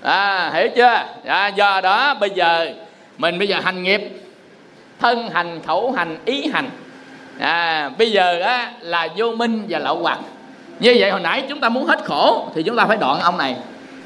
À, 0.03 0.51
hiểu 0.55 0.69
chưa? 0.77 1.05
À, 1.25 1.49
do 1.49 1.81
đó 1.81 2.15
bây 2.21 2.31
giờ 2.31 2.71
mình 3.19 3.39
bây 3.39 3.49
giờ 3.49 3.61
hành 3.61 3.83
nghiệp 3.83 4.22
thân 5.03 5.31
hành 5.31 5.61
khẩu 5.67 5.93
hành 5.93 6.17
ý 6.25 6.47
hành. 6.53 6.71
À, 7.39 7.91
bây 7.99 8.11
giờ 8.11 8.41
á, 8.41 8.73
là 8.81 9.09
vô 9.17 9.33
minh 9.33 9.67
và 9.69 9.79
lậu 9.79 9.99
hoặc 9.99 10.19
như 10.81 10.97
vậy 10.99 11.11
hồi 11.11 11.21
nãy 11.21 11.45
chúng 11.49 11.61
ta 11.61 11.69
muốn 11.69 11.87
hết 11.87 12.05
khổ 12.05 12.49
thì 12.55 12.63
chúng 12.63 12.77
ta 12.77 12.87
phải 12.87 12.97
đoạn 12.97 13.21
ông 13.21 13.39
này. 13.39 13.57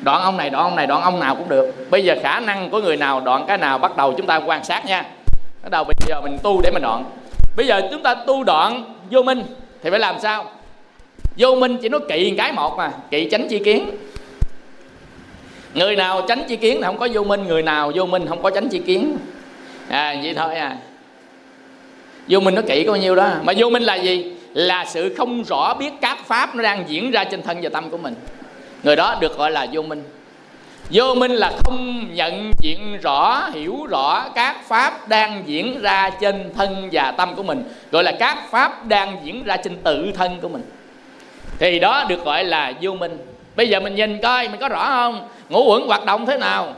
Đoạn 0.01 0.23
ông 0.23 0.37
này 0.37 0.51
đoạn 0.51 0.65
ông 0.65 0.77
này 0.77 0.87
đoạn 0.87 1.03
ông 1.03 1.21
nào 1.21 1.35
cũng 1.35 1.49
được. 1.49 1.91
Bây 1.91 2.05
giờ 2.05 2.17
khả 2.23 2.41
năng 2.41 2.71
của 2.71 2.81
người 2.81 2.97
nào 2.97 3.21
đoạn 3.21 3.45
cái 3.49 3.59
nào 3.59 3.79
bắt 3.79 3.97
đầu 3.97 4.15
chúng 4.17 4.27
ta 4.27 4.37
quan 4.37 4.65
sát 4.65 4.87
nha. 4.87 5.05
Bắt 5.63 5.71
đầu 5.71 5.85
bây 5.85 5.95
giờ 6.09 6.21
mình 6.21 6.39
tu 6.43 6.61
để 6.61 6.71
mình 6.71 6.83
đoạn. 6.83 7.05
Bây 7.57 7.67
giờ 7.67 7.83
chúng 7.91 8.03
ta 8.03 8.15
tu 8.15 8.45
đoạn 8.45 8.95
vô 9.11 9.23
minh 9.23 9.43
thì 9.83 9.91
phải 9.91 10.01
làm 10.01 10.17
sao? 10.23 10.45
Vô 11.39 11.55
minh 11.55 11.77
chỉ 11.83 11.89
nói 11.89 12.01
kỵ 12.09 12.35
cái 12.39 12.53
một 12.53 12.77
mà 12.77 12.91
kỵ 13.11 13.29
tránh 13.31 13.49
chi 13.49 13.59
kiến. 13.59 13.91
Người 15.75 15.97
nào 15.97 16.23
tránh 16.29 16.45
chi 16.49 16.57
kiến 16.57 16.77
thì 16.77 16.83
không 16.83 16.99
có 16.99 17.09
vô 17.13 17.25
minh 17.25 17.45
người 17.47 17.63
nào 17.63 17.93
vô 17.95 18.07
minh 18.07 18.27
không 18.29 18.43
có 18.43 18.51
tránh 18.51 18.69
chi 18.69 18.79
kiến 18.79 19.17
à 19.89 20.17
vậy 20.23 20.35
thôi 20.35 20.55
à. 20.55 20.77
Vô 22.29 22.41
minh 22.41 22.55
nó 22.55 22.63
kỹ 22.69 22.85
có 22.85 22.93
bao 22.93 23.01
nhiêu 23.01 23.17
đó. 23.17 23.29
Mà 23.43 23.53
vô 23.57 23.71
minh 23.71 23.83
là 23.83 23.95
gì? 23.95 24.33
Là 24.55 24.85
sự 24.85 25.15
không 25.19 25.45
rõ 25.45 25.75
biết 25.75 25.91
các 26.01 26.19
pháp 26.27 26.55
nó 26.55 26.63
đang 26.63 26.85
diễn 26.89 27.11
ra 27.11 27.25
trên 27.25 27.43
thân 27.43 27.59
và 27.63 27.69
tâm 27.69 27.91
của 27.91 27.99
mình. 27.99 28.15
Người 28.83 28.97
đó 28.97 29.17
được 29.21 29.39
gọi 29.39 29.51
là 29.51 29.67
vô 29.73 29.83
minh. 29.83 30.05
Vô 30.91 31.15
minh 31.15 31.33
là 31.33 31.53
không 31.65 32.15
nhận 32.15 32.53
diện 32.59 32.99
rõ, 33.03 33.49
hiểu 33.53 33.87
rõ 33.91 34.29
các 34.35 34.69
pháp 34.69 35.09
đang 35.09 35.43
diễn 35.47 35.81
ra 35.83 36.11
trên 36.21 36.53
thân 36.55 36.89
và 36.93 37.11
tâm 37.11 37.35
của 37.35 37.43
mình. 37.43 37.65
Gọi 37.91 38.05
là 38.05 38.13
các 38.13 38.39
pháp 38.51 38.87
đang 38.87 39.17
diễn 39.25 39.45
ra 39.45 39.57
trên 39.57 39.77
tự 39.77 40.13
thân 40.15 40.41
của 40.41 40.49
mình. 40.49 40.63
Thì 41.59 41.79
đó 41.79 42.05
được 42.09 42.25
gọi 42.25 42.45
là 42.45 42.73
vô 42.81 42.95
minh. 42.95 43.19
Bây 43.57 43.69
giờ 43.69 43.81
mình 43.81 43.95
nhìn 43.95 44.21
coi, 44.23 44.49
mình 44.49 44.61
có 44.61 44.69
rõ 44.69 44.87
không? 44.89 45.29
Ngũ 45.49 45.73
uẩn 45.73 45.83
hoạt 45.87 46.05
động 46.05 46.27
thế 46.27 46.39
nào? 46.39 46.75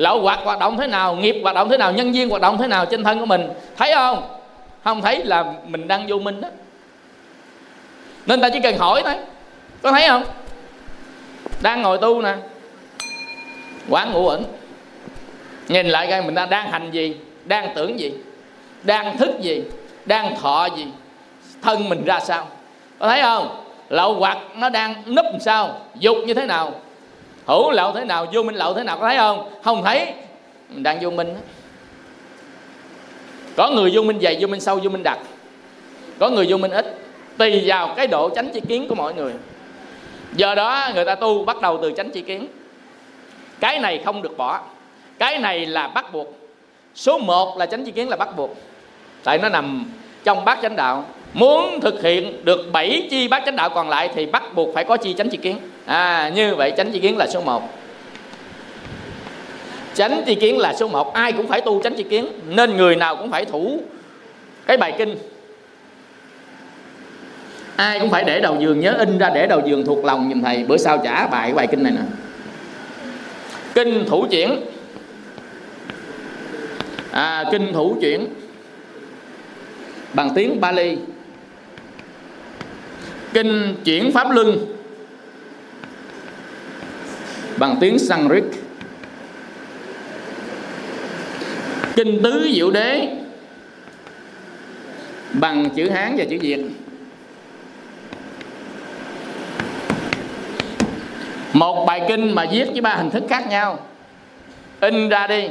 Lậu 0.00 0.20
hoạt 0.20 0.40
hoạt 0.44 0.58
động 0.58 0.76
thế 0.76 0.86
nào 0.86 1.16
nghiệp 1.16 1.40
hoạt 1.42 1.54
động 1.54 1.68
thế 1.68 1.76
nào 1.76 1.92
nhân 1.92 2.12
viên 2.12 2.30
hoạt 2.30 2.42
động 2.42 2.58
thế 2.58 2.66
nào 2.66 2.86
trên 2.86 3.04
thân 3.04 3.20
của 3.20 3.26
mình 3.26 3.48
thấy 3.76 3.92
không? 3.94 4.22
Không 4.84 5.02
thấy 5.02 5.24
là 5.24 5.44
mình 5.66 5.88
đang 5.88 6.06
vô 6.06 6.18
minh 6.18 6.40
đó. 6.40 6.48
Nên 8.26 8.40
ta 8.40 8.48
chỉ 8.52 8.60
cần 8.62 8.78
hỏi 8.78 9.02
thôi. 9.04 9.14
Có 9.82 9.92
thấy 9.92 10.08
không? 10.08 10.22
Đang 11.62 11.82
ngồi 11.82 11.98
tu 11.98 12.22
nè. 12.22 12.34
Quán 13.88 14.12
ngủ 14.12 14.28
ẩn 14.28 14.44
nhìn 15.68 15.86
lại 15.86 16.06
coi 16.10 16.22
mình 16.22 16.34
đang, 16.34 16.50
đang 16.50 16.70
hành 16.70 16.90
gì 16.90 17.16
đang 17.44 17.74
tưởng 17.74 18.00
gì 18.00 18.12
đang 18.82 19.16
thức 19.16 19.40
gì 19.40 19.62
đang 20.04 20.36
thọ 20.36 20.68
gì 20.76 20.86
thân 21.62 21.88
mình 21.88 22.04
ra 22.04 22.20
sao. 22.20 22.48
Có 22.98 23.08
thấy 23.08 23.22
không? 23.22 23.64
Lậu 23.88 24.14
hoặc 24.14 24.38
nó 24.56 24.68
đang 24.68 25.14
núp 25.14 25.24
làm 25.24 25.40
sao 25.40 25.80
dục 25.94 26.16
như 26.26 26.34
thế 26.34 26.46
nào 26.46 26.72
hữu 27.50 27.70
lậu 27.70 27.92
thế 27.92 28.04
nào, 28.04 28.26
vô 28.32 28.42
minh 28.42 28.54
lậu 28.54 28.74
thế 28.74 28.82
nào, 28.82 28.98
có 28.98 29.08
thấy 29.08 29.16
không? 29.16 29.50
Không 29.62 29.82
thấy. 29.84 30.12
Đang 30.68 30.98
vô 31.00 31.10
minh 31.10 31.36
có 33.56 33.70
người 33.70 33.90
vô 33.94 34.02
minh 34.02 34.20
dày 34.20 34.36
vô 34.40 34.48
minh 34.48 34.60
sâu 34.60 34.80
vô 34.82 34.90
minh 34.90 35.02
đặc 35.02 35.18
có 36.18 36.28
người 36.30 36.46
vô 36.48 36.56
minh 36.56 36.70
ít. 36.70 36.98
Tùy 37.38 37.62
vào 37.66 37.94
cái 37.96 38.06
độ 38.06 38.28
tránh 38.28 38.50
chi 38.54 38.60
kiến 38.68 38.88
của 38.88 38.94
mọi 38.94 39.14
người. 39.14 39.32
Giờ 40.32 40.54
đó 40.54 40.90
người 40.94 41.04
ta 41.04 41.14
tu 41.14 41.44
bắt 41.44 41.60
đầu 41.60 41.78
từ 41.82 41.92
tránh 41.92 42.10
chi 42.10 42.20
kiến. 42.20 42.46
Cái 43.60 43.78
này 43.78 44.02
không 44.04 44.22
được 44.22 44.36
bỏ. 44.36 44.60
Cái 45.18 45.38
này 45.38 45.66
là 45.66 45.88
bắt 45.88 46.12
buộc. 46.12 46.26
Số 46.94 47.18
1 47.18 47.58
là 47.58 47.66
tránh 47.66 47.84
chi 47.84 47.92
kiến 47.92 48.08
là 48.08 48.16
bắt 48.16 48.36
buộc. 48.36 48.56
Tại 49.24 49.38
nó 49.38 49.48
nằm 49.48 49.92
trong 50.24 50.44
bát 50.44 50.58
chánh 50.62 50.76
đạo. 50.76 51.04
Muốn 51.32 51.80
thực 51.80 52.02
hiện 52.02 52.44
được 52.44 52.72
7 52.72 53.06
chi 53.10 53.28
bát 53.28 53.42
chánh 53.46 53.56
đạo 53.56 53.70
còn 53.70 53.88
lại 53.88 54.10
thì 54.14 54.26
bắt 54.26 54.54
buộc 54.54 54.74
phải 54.74 54.84
có 54.84 54.96
chi 54.96 55.12
tránh 55.12 55.28
chi 55.28 55.38
kiến 55.42 55.58
à 55.90 56.30
như 56.34 56.54
vậy 56.54 56.72
chánh 56.76 56.92
chi 56.92 56.98
kiến 56.98 57.16
là 57.16 57.26
số 57.26 57.40
1 57.40 57.62
chánh 59.94 60.22
chi 60.26 60.34
kiến 60.34 60.58
là 60.58 60.74
số 60.74 60.88
1 60.88 61.14
ai 61.14 61.32
cũng 61.32 61.48
phải 61.48 61.60
tu 61.60 61.82
chánh 61.82 61.94
chi 61.94 62.02
kiến 62.02 62.26
nên 62.48 62.76
người 62.76 62.96
nào 62.96 63.16
cũng 63.16 63.30
phải 63.30 63.44
thủ 63.44 63.80
cái 64.66 64.76
bài 64.76 64.94
kinh. 64.98 65.16
Ai 67.76 68.00
cũng 68.00 68.10
phải 68.10 68.24
để 68.24 68.40
đầu 68.40 68.56
giường 68.60 68.80
nhớ 68.80 68.94
in 68.98 69.18
ra 69.18 69.30
để 69.34 69.46
đầu 69.46 69.62
giường 69.66 69.86
thuộc 69.86 70.04
lòng 70.04 70.28
nhìn 70.28 70.42
thầy. 70.42 70.64
Bữa 70.64 70.76
sau 70.76 70.98
trả 71.04 71.26
bài 71.26 71.48
cái 71.48 71.54
bài 71.54 71.66
kinh 71.70 71.82
này 71.82 71.92
nè. 71.92 72.02
Kinh 73.74 74.04
thủ 74.08 74.26
chuyển. 74.30 74.60
À, 77.10 77.44
kinh 77.52 77.72
thủ 77.72 77.96
chuyển. 78.00 78.26
Bằng 80.14 80.30
tiếng 80.34 80.60
Bali 80.60 80.96
kinh 83.32 83.76
chuyển 83.84 84.12
pháp 84.12 84.30
luân 84.30 84.79
bằng 87.60 87.76
tiếng 87.80 87.98
Sanskrit. 87.98 88.44
Kinh 91.96 92.22
tứ 92.22 92.50
diệu 92.54 92.70
đế. 92.70 93.08
Bằng 95.32 95.70
chữ 95.70 95.90
Hán 95.90 96.16
và 96.18 96.24
chữ 96.30 96.38
Việt. 96.40 96.60
Một 101.52 101.84
bài 101.86 102.02
kinh 102.08 102.34
mà 102.34 102.46
viết 102.52 102.68
với 102.72 102.80
ba 102.80 102.94
hình 102.94 103.10
thức 103.10 103.22
khác 103.28 103.48
nhau. 103.48 103.78
In 104.80 105.08
ra 105.08 105.26
đi. 105.26 105.48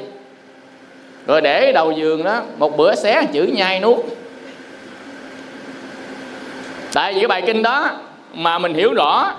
Rồi 1.28 1.42
để 1.42 1.72
đầu 1.72 1.92
giường 1.92 2.24
đó, 2.24 2.44
một 2.58 2.78
bữa 2.78 2.96
xé 2.96 3.26
chữ 3.34 3.44
nhai 3.44 3.80
nuốt. 3.80 4.00
Tại 6.94 7.14
vì 7.14 7.20
cái 7.20 7.28
bài 7.28 7.44
kinh 7.46 7.64
đó 7.64 7.92
mà 8.34 8.60
mình 8.60 8.74
hiểu 8.74 8.94
rõ 8.94 9.34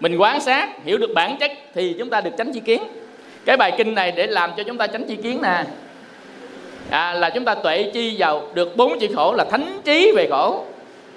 mình 0.00 0.16
quán 0.16 0.40
sát 0.40 0.84
hiểu 0.84 0.98
được 0.98 1.10
bản 1.14 1.36
chất 1.40 1.50
thì 1.74 1.94
chúng 1.98 2.10
ta 2.10 2.20
được 2.20 2.30
tránh 2.38 2.52
chi 2.52 2.60
kiến. 2.60 2.82
Cái 3.44 3.56
bài 3.56 3.72
kinh 3.78 3.94
này 3.94 4.12
để 4.12 4.26
làm 4.26 4.50
cho 4.56 4.62
chúng 4.62 4.78
ta 4.78 4.86
tránh 4.86 5.04
chi 5.08 5.16
kiến 5.16 5.42
nè. 5.42 5.64
À, 6.90 7.12
là 7.12 7.30
chúng 7.30 7.44
ta 7.44 7.54
tuệ 7.54 7.90
chi 7.94 8.16
vào 8.18 8.42
được 8.54 8.76
bốn 8.76 8.98
chữ 8.98 9.08
khổ 9.14 9.34
là 9.34 9.44
thánh 9.44 9.80
trí 9.84 10.12
về 10.16 10.26
khổ. 10.30 10.64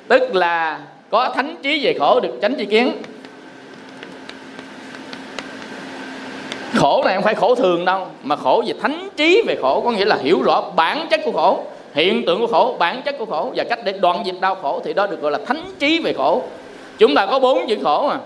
Tức 0.08 0.36
là 0.36 0.80
có 1.10 1.30
thánh 1.36 1.56
trí 1.64 1.86
về 1.86 1.96
khổ 2.00 2.20
được 2.20 2.38
tránh 2.42 2.56
chi 2.56 2.66
kiến. 2.66 2.92
Khổ 6.76 7.04
này 7.06 7.16
không 7.16 7.24
phải 7.24 7.36
khổ 7.36 7.56
thường 7.56 7.86
đâu 7.86 8.08
mà 8.24 8.36
khổ 8.36 8.64
về 8.68 8.74
thánh 8.82 9.10
trí 9.16 9.44
về 9.48 9.56
khổ 9.62 9.82
có 9.82 9.92
nghĩa 9.92 10.06
là 10.06 10.16
hiểu 10.16 10.42
rõ 10.42 10.62
bản 10.76 11.08
chất 11.10 11.22
của 11.26 11.32
khổ 11.32 11.64
hiện 11.94 12.26
tượng 12.26 12.40
của 12.40 12.48
khổ 12.48 12.76
bản 12.80 13.02
chất 13.02 13.16
của 13.18 13.26
khổ 13.26 13.52
và 13.56 13.64
cách 13.64 13.80
để 13.86 13.92
đoạn 13.92 14.24
diệt 14.26 14.36
đau 14.42 14.56
khổ 14.56 14.82
thì 14.86 14.94
đó 14.94 15.08
được 15.08 15.22
gọi 15.22 15.32
là 15.32 15.40
thánh 15.46 15.64
trí 15.80 16.00
về 16.00 16.14
khổ. 16.14 16.44
Chúng 16.98 17.16
ta 17.16 17.26
có 17.26 17.40
bốn 17.40 17.68
chữ 17.68 17.78
khổ 17.84 18.08
mà 18.10 18.18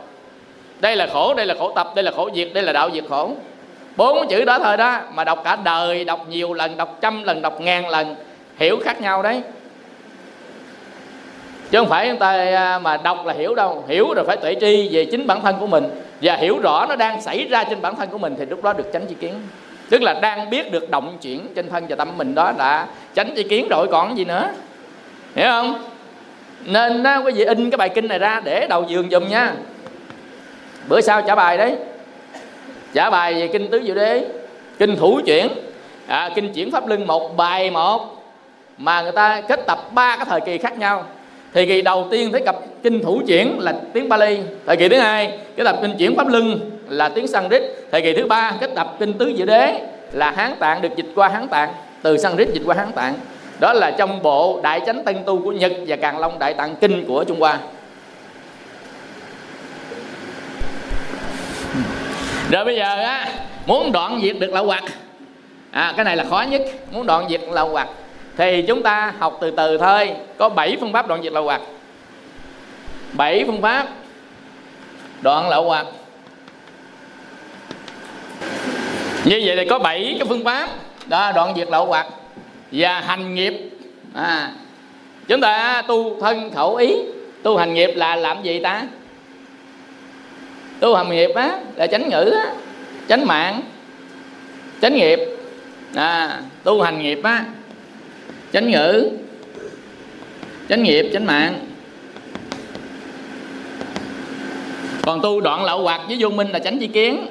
đây 0.79 0.95
là 0.95 1.07
khổ 1.13 1.33
đây 1.33 1.45
là 1.45 1.55
khổ 1.59 1.71
tập 1.75 1.91
đây 1.95 2.03
là 2.03 2.11
khổ 2.11 2.29
diệt 2.35 2.47
đây 2.53 2.63
là 2.63 2.71
đạo 2.71 2.89
diệt 2.93 3.03
khổ. 3.09 3.31
Bốn 3.95 4.27
chữ 4.27 4.45
đó 4.45 4.59
thôi 4.59 4.77
đó 4.77 4.99
mà 5.13 5.23
đọc 5.23 5.41
cả 5.43 5.57
đời 5.63 6.05
đọc 6.05 6.25
nhiều 6.29 6.53
lần 6.53 6.77
đọc 6.77 6.97
trăm 7.01 7.23
lần 7.23 7.41
đọc 7.41 7.61
ngàn 7.61 7.89
lần 7.89 8.15
hiểu 8.57 8.79
khác 8.83 9.01
nhau 9.01 9.23
đấy. 9.23 9.41
Chứ 11.71 11.79
không 11.79 11.89
phải 11.89 12.09
chúng 12.09 12.19
ta 12.19 12.29
à, 12.31 12.79
mà 12.79 12.97
đọc 12.97 13.25
là 13.25 13.33
hiểu 13.33 13.55
đâu. 13.55 13.83
Hiểu 13.87 14.13
rồi 14.13 14.25
phải 14.25 14.37
tuệ 14.37 14.55
tri 14.61 14.89
về 14.91 15.05
chính 15.05 15.27
bản 15.27 15.41
thân 15.41 15.55
của 15.59 15.67
mình. 15.67 15.83
Và 16.21 16.35
hiểu 16.35 16.59
rõ 16.63 16.85
nó 16.89 16.95
đang 16.95 17.21
xảy 17.21 17.47
ra 17.49 17.63
trên 17.63 17.81
bản 17.81 17.95
thân 17.95 18.09
của 18.09 18.17
mình 18.17 18.35
thì 18.39 18.45
lúc 18.45 18.63
đó 18.63 18.73
được 18.73 18.85
tránh 18.93 19.05
chi 19.05 19.15
kiến. 19.19 19.33
Tức 19.89 20.01
là 20.01 20.13
đang 20.13 20.49
biết 20.49 20.71
được 20.71 20.89
động 20.89 21.17
chuyển 21.21 21.47
trên 21.55 21.69
thân 21.69 21.85
và 21.89 21.95
tâm 21.95 22.17
mình 22.17 22.35
đó 22.35 22.51
là 22.57 22.87
tránh 23.13 23.33
chi 23.35 23.43
kiến 23.43 23.67
rồi 23.69 23.87
còn 23.91 24.17
gì 24.17 24.25
nữa. 24.25 24.49
Hiểu 25.35 25.47
không? 25.49 25.83
Nên 26.65 27.03
đó, 27.03 27.21
quý 27.25 27.31
vị 27.31 27.43
in 27.43 27.69
cái 27.69 27.77
bài 27.77 27.89
kinh 27.89 28.07
này 28.07 28.19
ra 28.19 28.41
để 28.43 28.67
đầu 28.69 28.85
giường 28.87 29.09
dùm 29.09 29.29
nha 29.29 29.53
bữa 30.87 31.01
sau 31.01 31.21
trả 31.21 31.35
bài 31.35 31.57
đấy. 31.57 31.75
Trả 32.93 33.09
bài 33.09 33.33
về 33.33 33.47
kinh 33.47 33.69
tứ 33.71 33.81
diệu 33.85 33.95
đế 33.95 34.25
kinh 34.79 34.95
thủ 34.95 35.21
chuyển. 35.25 35.47
À, 36.07 36.29
kinh 36.35 36.53
chuyển 36.53 36.71
pháp 36.71 36.87
luân 36.87 37.07
một 37.07 37.37
bài 37.37 37.71
một. 37.71 38.23
Mà 38.77 39.01
người 39.01 39.11
ta 39.11 39.41
kết 39.41 39.59
tập 39.67 39.79
ba 39.91 40.15
cái 40.15 40.25
thời 40.29 40.41
kỳ 40.41 40.57
khác 40.57 40.77
nhau. 40.77 41.05
Thời 41.53 41.65
kỳ 41.65 41.81
đầu 41.81 42.07
tiên 42.11 42.31
thấy 42.31 42.41
cặp 42.41 42.55
kinh 42.83 43.03
thủ 43.03 43.21
chuyển 43.27 43.59
là 43.59 43.75
tiếng 43.93 44.09
Bali 44.09 44.39
thời 44.65 44.77
kỳ 44.77 44.89
thứ 44.89 44.97
hai 44.97 45.39
cái 45.55 45.65
tập 45.65 45.77
kinh 45.81 45.97
chuyển 45.97 46.15
pháp 46.15 46.27
luân 46.27 46.59
là 46.89 47.09
tiếng 47.09 47.27
Sanskrit 47.27 47.63
thời 47.91 48.01
kỳ 48.01 48.13
thứ 48.13 48.27
ba 48.27 48.53
cái 48.59 48.69
tập 48.75 48.95
kinh 48.99 49.13
tứ 49.13 49.33
diệu 49.37 49.45
đế 49.45 49.81
là 50.11 50.31
Hán 50.31 50.55
Tạng 50.59 50.81
được 50.81 50.95
dịch 50.95 51.05
qua 51.15 51.27
Hán 51.27 51.47
Tạng 51.47 51.73
từ 52.01 52.17
Sanskrit 52.17 52.49
dịch 52.53 52.63
qua 52.65 52.75
Hán 52.75 52.91
Tạng. 52.91 53.13
Đó 53.59 53.73
là 53.73 53.91
trong 53.91 54.21
bộ 54.23 54.59
đại 54.63 54.81
chánh 54.85 55.03
tân 55.03 55.15
tu 55.25 55.41
của 55.41 55.51
Nhật 55.51 55.71
và 55.87 55.95
Càn 55.95 56.17
Long 56.17 56.39
đại 56.39 56.53
tạng 56.53 56.75
kinh 56.75 57.05
của 57.07 57.23
Trung 57.23 57.39
Hoa. 57.39 57.59
Rồi 62.51 62.65
bây 62.65 62.75
giờ 62.75 62.95
á 62.95 63.29
muốn 63.65 63.91
đoạn 63.91 64.19
diệt 64.23 64.35
được 64.39 64.53
lậu 64.53 64.65
hoặc. 64.65 64.83
À 65.71 65.93
cái 65.95 66.05
này 66.05 66.17
là 66.17 66.25
khó 66.29 66.41
nhất 66.49 66.61
muốn 66.91 67.05
đoạn 67.05 67.29
diệt 67.29 67.41
lậu 67.51 67.69
hoặc. 67.69 67.87
Thì 68.37 68.61
chúng 68.67 68.83
ta 68.83 69.13
học 69.19 69.37
từ 69.41 69.51
từ 69.51 69.77
thôi 69.77 70.11
có 70.37 70.49
7 70.49 70.77
phương 70.79 70.93
pháp 70.93 71.07
đoạn 71.07 71.23
diệt 71.23 71.33
lậu 71.33 71.43
hoặc. 71.43 71.61
7 73.13 73.43
phương 73.47 73.61
pháp 73.61 73.87
đoạn 75.21 75.49
lậu 75.49 75.63
hoặc. 75.63 75.87
Như 79.25 79.41
vậy 79.45 79.55
thì 79.55 79.65
có 79.69 79.79
7 79.79 80.15
cái 80.19 80.27
phương 80.29 80.43
pháp 80.43 80.69
đó 81.05 81.31
đoạn 81.35 81.53
diệt 81.55 81.67
lậu 81.71 81.85
hoặc 81.85 82.07
và 82.71 82.99
hành 82.99 83.35
nghiệp. 83.35 83.53
À, 84.13 84.51
chúng 85.27 85.41
ta 85.41 85.83
tu 85.87 86.21
thân 86.21 86.51
khẩu 86.55 86.75
ý. 86.75 86.95
Tu 87.43 87.57
hành 87.57 87.73
nghiệp 87.73 87.91
là 87.95 88.15
làm 88.15 88.43
gì 88.43 88.59
ta? 88.59 88.81
Tu 90.79 90.95
hành 90.95 91.09
nghiệp 91.09 91.31
á 91.35 91.59
là 91.75 91.87
chánh 91.87 92.09
ngữ 92.09 92.31
á 92.35 92.51
chánh 93.09 93.27
mạng 93.27 93.61
chánh 94.81 94.95
nghiệp. 94.95 95.19
À, 95.95 96.41
tu 96.63 96.81
hành 96.81 97.01
nghiệp 97.01 97.19
á 97.23 97.45
chánh 98.53 98.71
ngữ 98.71 99.09
chánh 100.69 100.83
nghiệp 100.83 101.09
chánh 101.13 101.25
mạng. 101.25 101.59
Còn 105.01 105.21
tu 105.21 105.41
đoạn 105.41 105.65
lậu 105.65 105.81
hoặc 105.81 106.01
với 106.07 106.17
vô 106.19 106.29
minh 106.29 106.49
là 106.49 106.59
chánh 106.59 106.79
chi 106.79 106.87
kiến. 106.87 107.27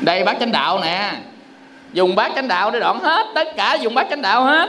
Đây 0.00 0.24
bác 0.24 0.40
chánh 0.40 0.52
đạo 0.52 0.80
nè. 0.80 1.12
Dùng 1.92 2.14
bát 2.14 2.32
chánh 2.34 2.48
đạo 2.48 2.70
để 2.70 2.80
đoạn 2.80 2.98
hết 3.00 3.26
tất 3.34 3.56
cả 3.56 3.74
dùng 3.74 3.94
bát 3.94 4.06
chánh 4.10 4.22
đạo 4.22 4.44
hết. 4.44 4.68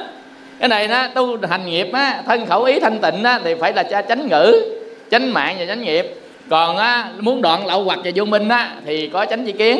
Cái 0.60 0.70
này 0.70 0.88
nó 0.88 1.08
tu 1.08 1.38
hành 1.50 1.66
nghiệp 1.66 1.88
á 1.94 2.22
thân 2.26 2.46
khẩu 2.46 2.64
ý 2.64 2.80
thanh 2.80 3.00
tịnh 3.02 3.24
á 3.24 3.40
thì 3.44 3.56
phải 3.60 3.74
là 3.74 3.84
cha 3.84 4.02
chánh 4.02 4.28
ngữ 4.28 4.76
chánh 5.12 5.34
mạng 5.34 5.56
và 5.60 5.66
chánh 5.66 5.82
nghiệp 5.82 6.20
còn 6.50 6.78
á 6.78 7.12
muốn 7.20 7.42
đoạn 7.42 7.68
lậu 7.68 7.84
hoặc 7.84 8.00
và 8.04 8.12
vô 8.16 8.26
minh 8.26 8.50
á 8.50 8.76
thì 8.86 9.08
có 9.14 9.26
chánh 9.26 9.46
di 9.46 9.52
kiến. 9.52 9.80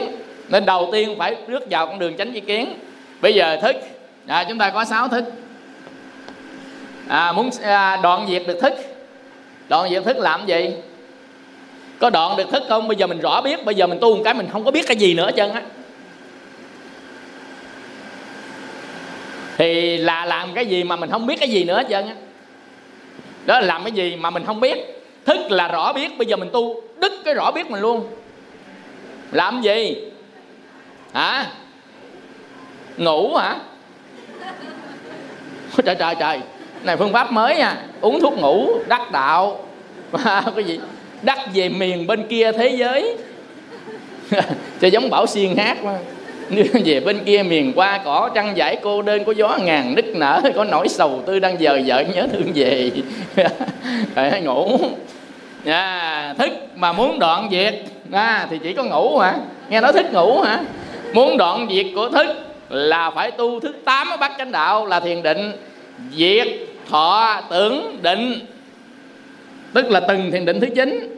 Nên 0.50 0.66
đầu 0.66 0.90
tiên 0.92 1.16
phải 1.18 1.36
bước 1.48 1.64
vào 1.70 1.88
con 1.88 2.00
đường 2.00 2.18
chánh 2.18 2.34
di 2.34 2.40
kiến. 2.40 2.74
Bây 3.22 3.34
giờ 3.34 3.58
thức. 3.62 3.76
À, 4.28 4.46
chúng 4.50 4.58
ta 4.58 4.70
có 4.70 4.86
sáu 4.86 5.08
thức. 5.08 5.24
À, 7.08 7.32
muốn 7.32 7.50
à, 7.64 8.00
đoạn 8.04 8.28
diệt 8.30 8.44
được 8.48 8.60
thức. 8.62 8.74
Đoạn 9.70 9.90
diệt 9.90 10.04
thức 10.04 10.18
làm 10.18 10.46
gì? 10.46 10.70
Có 12.00 12.10
đoạn 12.10 12.38
được 12.38 12.52
thức 12.52 12.64
không? 12.70 12.88
Bây 12.88 12.98
giờ 12.98 13.08
mình 13.08 13.20
rõ 13.20 13.42
biết. 13.42 13.66
Bây 13.66 13.76
giờ 13.76 13.88
mình 13.88 14.00
tu 14.02 14.16
một 14.16 14.22
cái 14.26 14.34
mình 14.34 14.48
không 14.52 14.64
có 14.64 14.72
biết 14.72 14.88
cái 14.88 14.98
gì 14.98 15.14
nữa 15.14 15.26
hết 15.26 15.34
trơn 15.36 15.52
á. 15.52 15.62
Thì 19.58 19.98
là 19.98 20.26
làm 20.26 20.54
cái 20.54 20.66
gì 20.66 20.84
mà 20.84 20.96
mình 20.96 21.10
không 21.10 21.26
biết 21.26 21.40
cái 21.40 21.50
gì 21.50 21.64
nữa 21.64 21.78
hết 21.78 21.88
trơn 21.90 22.08
á. 22.08 22.16
Đó 23.46 23.60
là 23.60 23.66
làm 23.66 23.84
cái 23.84 23.92
gì 23.92 24.16
mà 24.16 24.30
mình 24.30 24.46
không 24.46 24.60
biết 24.60 25.03
thức 25.26 25.52
là 25.52 25.68
rõ 25.68 25.94
biết, 25.94 26.18
bây 26.18 26.28
giờ 26.28 26.36
mình 26.36 26.50
tu, 26.54 26.82
đứt 26.98 27.14
cái 27.26 27.34
rõ 27.34 27.52
biết 27.52 27.72
mình 27.72 27.82
luôn. 27.82 28.08
Làm 29.32 29.62
gì? 29.62 29.96
Hả? 31.14 31.46
Ngủ 32.98 33.36
hả? 33.36 33.56
Trời 35.86 35.96
trời 35.96 36.16
trời. 36.20 36.40
Này, 36.84 36.98
phương 36.98 37.14
pháp 37.14 37.32
mới 37.32 37.58
nha. 37.58 37.78
Uống 38.02 38.22
thuốc 38.22 38.38
ngủ, 38.38 38.70
đắc 38.88 39.12
đạo. 39.12 39.60
Cái 40.56 40.64
gì? 40.66 40.80
Đắc 41.22 41.40
về 41.54 41.70
miền 41.70 42.08
bên 42.08 42.28
kia 42.28 42.52
thế 42.52 42.68
giới. 42.68 43.18
Cho 44.82 44.88
giống 44.88 45.10
bảo 45.10 45.28
xiên 45.28 45.56
hát 45.58 45.84
mà 45.84 45.98
về 46.86 47.00
bên 47.00 47.20
kia 47.26 47.44
miền 47.44 47.74
qua 47.76 48.02
cỏ 48.06 48.30
trăng 48.36 48.58
giải 48.58 48.78
cô 48.84 49.02
đơn, 49.02 49.24
có 49.24 49.32
gió 49.32 49.58
ngàn 49.62 49.96
nức 49.96 50.06
nở, 50.06 50.42
có 50.56 50.64
nỗi 50.64 50.88
sầu 50.88 51.22
tư 51.26 51.40
đang 51.40 51.62
giờ 51.62 51.82
vợ 51.86 52.04
nhớ 52.16 52.28
thương 52.32 52.52
về. 52.56 52.92
Phải 54.16 54.42
ngủ. 54.42 54.80
Dạ, 55.64 55.82
à, 55.82 56.34
thức 56.38 56.52
mà 56.76 56.94
muốn 56.94 57.20
đoạn 57.20 57.48
diệt 57.52 57.74
à, 57.74 57.80
dạ, 58.12 58.48
thì 58.50 58.60
chỉ 58.64 58.74
có 58.74 58.84
ngủ 58.84 59.18
hả? 59.18 59.36
Nghe 59.70 59.82
nói 59.82 59.94
thức 59.94 60.06
ngủ 60.12 60.42
hả? 60.42 60.60
Muốn 61.14 61.38
đoạn 61.38 61.68
diệt 61.72 61.86
của 61.96 62.10
thức 62.10 62.28
là 62.70 63.12
phải 63.12 63.32
tu 63.32 63.60
thức 63.60 63.76
tám 63.86 64.10
ở 64.10 64.18
bát 64.18 64.32
chánh 64.38 64.52
đạo 64.52 64.86
là 64.86 65.00
thiền 65.00 65.24
định 65.24 65.52
diệt 66.16 66.48
thọ 66.90 67.42
tưởng 67.50 68.00
định. 68.02 68.40
Tức 69.74 69.90
là 69.90 70.00
từng 70.00 70.32
thiền 70.32 70.46
định 70.46 70.60
thứ 70.60 70.68
chín. 70.76 71.18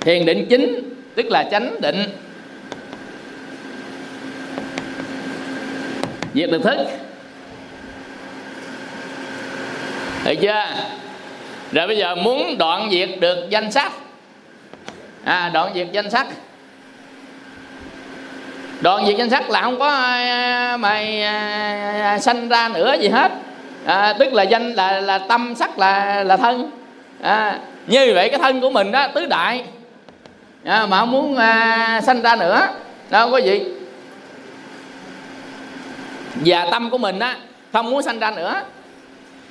Thiền 0.00 0.26
định 0.26 0.46
chính 0.50 0.94
tức 1.14 1.26
là 1.26 1.48
chánh 1.50 1.80
định. 1.80 2.04
Diệt 6.34 6.50
được 6.50 6.62
thức. 6.62 6.78
Được 10.24 10.34
chưa? 10.40 10.64
Rồi 11.72 11.86
bây 11.86 11.96
giờ 11.96 12.14
muốn 12.14 12.58
đoạn 12.58 12.88
diệt 12.90 13.08
được 13.20 13.50
danh 13.50 13.72
sắc 13.72 13.92
à 15.24 15.50
đoạn 15.54 15.72
diệt 15.74 15.86
danh 15.92 16.10
sắc 16.10 16.26
đoạn 18.80 19.06
diệt 19.06 19.16
danh 19.16 19.30
sắc 19.30 19.50
là 19.50 19.62
không 19.62 19.78
có 19.78 19.88
à, 19.88 20.76
mày 20.76 21.22
à, 21.22 22.02
à, 22.02 22.18
sanh 22.18 22.48
ra 22.48 22.68
nữa 22.68 22.94
gì 23.00 23.08
hết. 23.08 23.32
À, 23.86 24.12
tức 24.12 24.32
là 24.32 24.42
danh 24.42 24.72
là 24.72 25.00
là 25.00 25.18
tâm 25.18 25.54
sắc 25.54 25.78
là 25.78 26.24
là 26.24 26.36
thân. 26.36 26.70
À, 27.22 27.58
như 27.86 28.12
vậy 28.14 28.28
cái 28.28 28.38
thân 28.38 28.60
của 28.60 28.70
mình 28.70 28.92
đó 28.92 29.08
tứ 29.14 29.26
đại. 29.26 29.64
À, 30.64 30.86
mà 30.86 31.00
không 31.00 31.10
muốn 31.10 31.36
à, 31.36 32.00
sanh 32.06 32.22
ra 32.22 32.36
nữa. 32.36 32.68
Đâu 33.10 33.22
không 33.22 33.32
có 33.32 33.38
gì. 33.38 33.62
Và 36.34 36.68
tâm 36.70 36.90
của 36.90 36.98
mình 36.98 37.18
á 37.18 37.36
không 37.72 37.90
muốn 37.90 38.02
sanh 38.02 38.18
ra 38.18 38.30
nữa. 38.30 38.62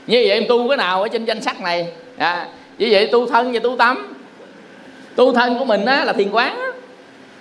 Như 0.07 0.17
vậy 0.17 0.31
em 0.31 0.43
tu 0.49 0.67
cái 0.67 0.77
nào 0.77 1.01
ở 1.01 1.07
trên 1.07 1.25
danh 1.25 1.41
sắc 1.41 1.61
này? 1.61 1.87
À, 2.17 2.47
như 2.77 2.87
vậy 2.91 3.09
tu 3.11 3.27
thân 3.27 3.51
và 3.51 3.59
tu 3.63 3.75
tâm. 3.77 4.13
Tu 5.15 5.33
thân 5.33 5.59
của 5.59 5.65
mình 5.65 5.85
á 5.85 6.03
là 6.03 6.13
thiền 6.13 6.31
quán. 6.31 6.59
Á. 6.59 6.67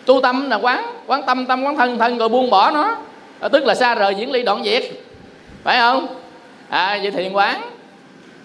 tu 0.06 0.20
tâm 0.20 0.50
là 0.50 0.56
quán 0.56 0.84
quán 1.06 1.22
tâm 1.26 1.46
tâm 1.46 1.64
quán 1.64 1.76
thân 1.76 1.98
thân 1.98 2.18
rồi 2.18 2.28
buông 2.28 2.50
bỏ 2.50 2.70
nó. 2.70 2.98
À, 3.40 3.48
tức 3.48 3.64
là 3.64 3.74
xa 3.74 3.94
rời 3.94 4.14
diễn 4.14 4.32
ly 4.32 4.42
đoạn 4.42 4.64
diệt 4.64 4.82
phải 5.64 5.78
không? 5.78 6.06
À 6.68 6.98
vậy 7.02 7.10
thiền 7.10 7.32
quán. 7.32 7.62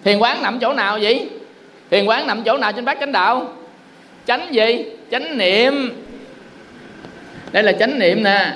Thiền 0.04 0.18
quán 0.18 0.42
nằm 0.42 0.58
chỗ 0.58 0.72
nào 0.72 0.98
vậy? 1.02 1.28
Thiền 1.90 2.06
quán 2.06 2.26
nằm 2.26 2.42
chỗ 2.42 2.58
nào 2.58 2.72
trên 2.72 2.84
bát 2.84 2.96
chánh 3.00 3.12
đạo? 3.12 3.54
Chánh 4.26 4.54
gì? 4.54 4.84
Chánh 5.10 5.38
niệm. 5.38 6.02
Đây 7.52 7.62
là 7.62 7.72
chánh 7.72 7.98
niệm 7.98 8.22
nè. 8.22 8.54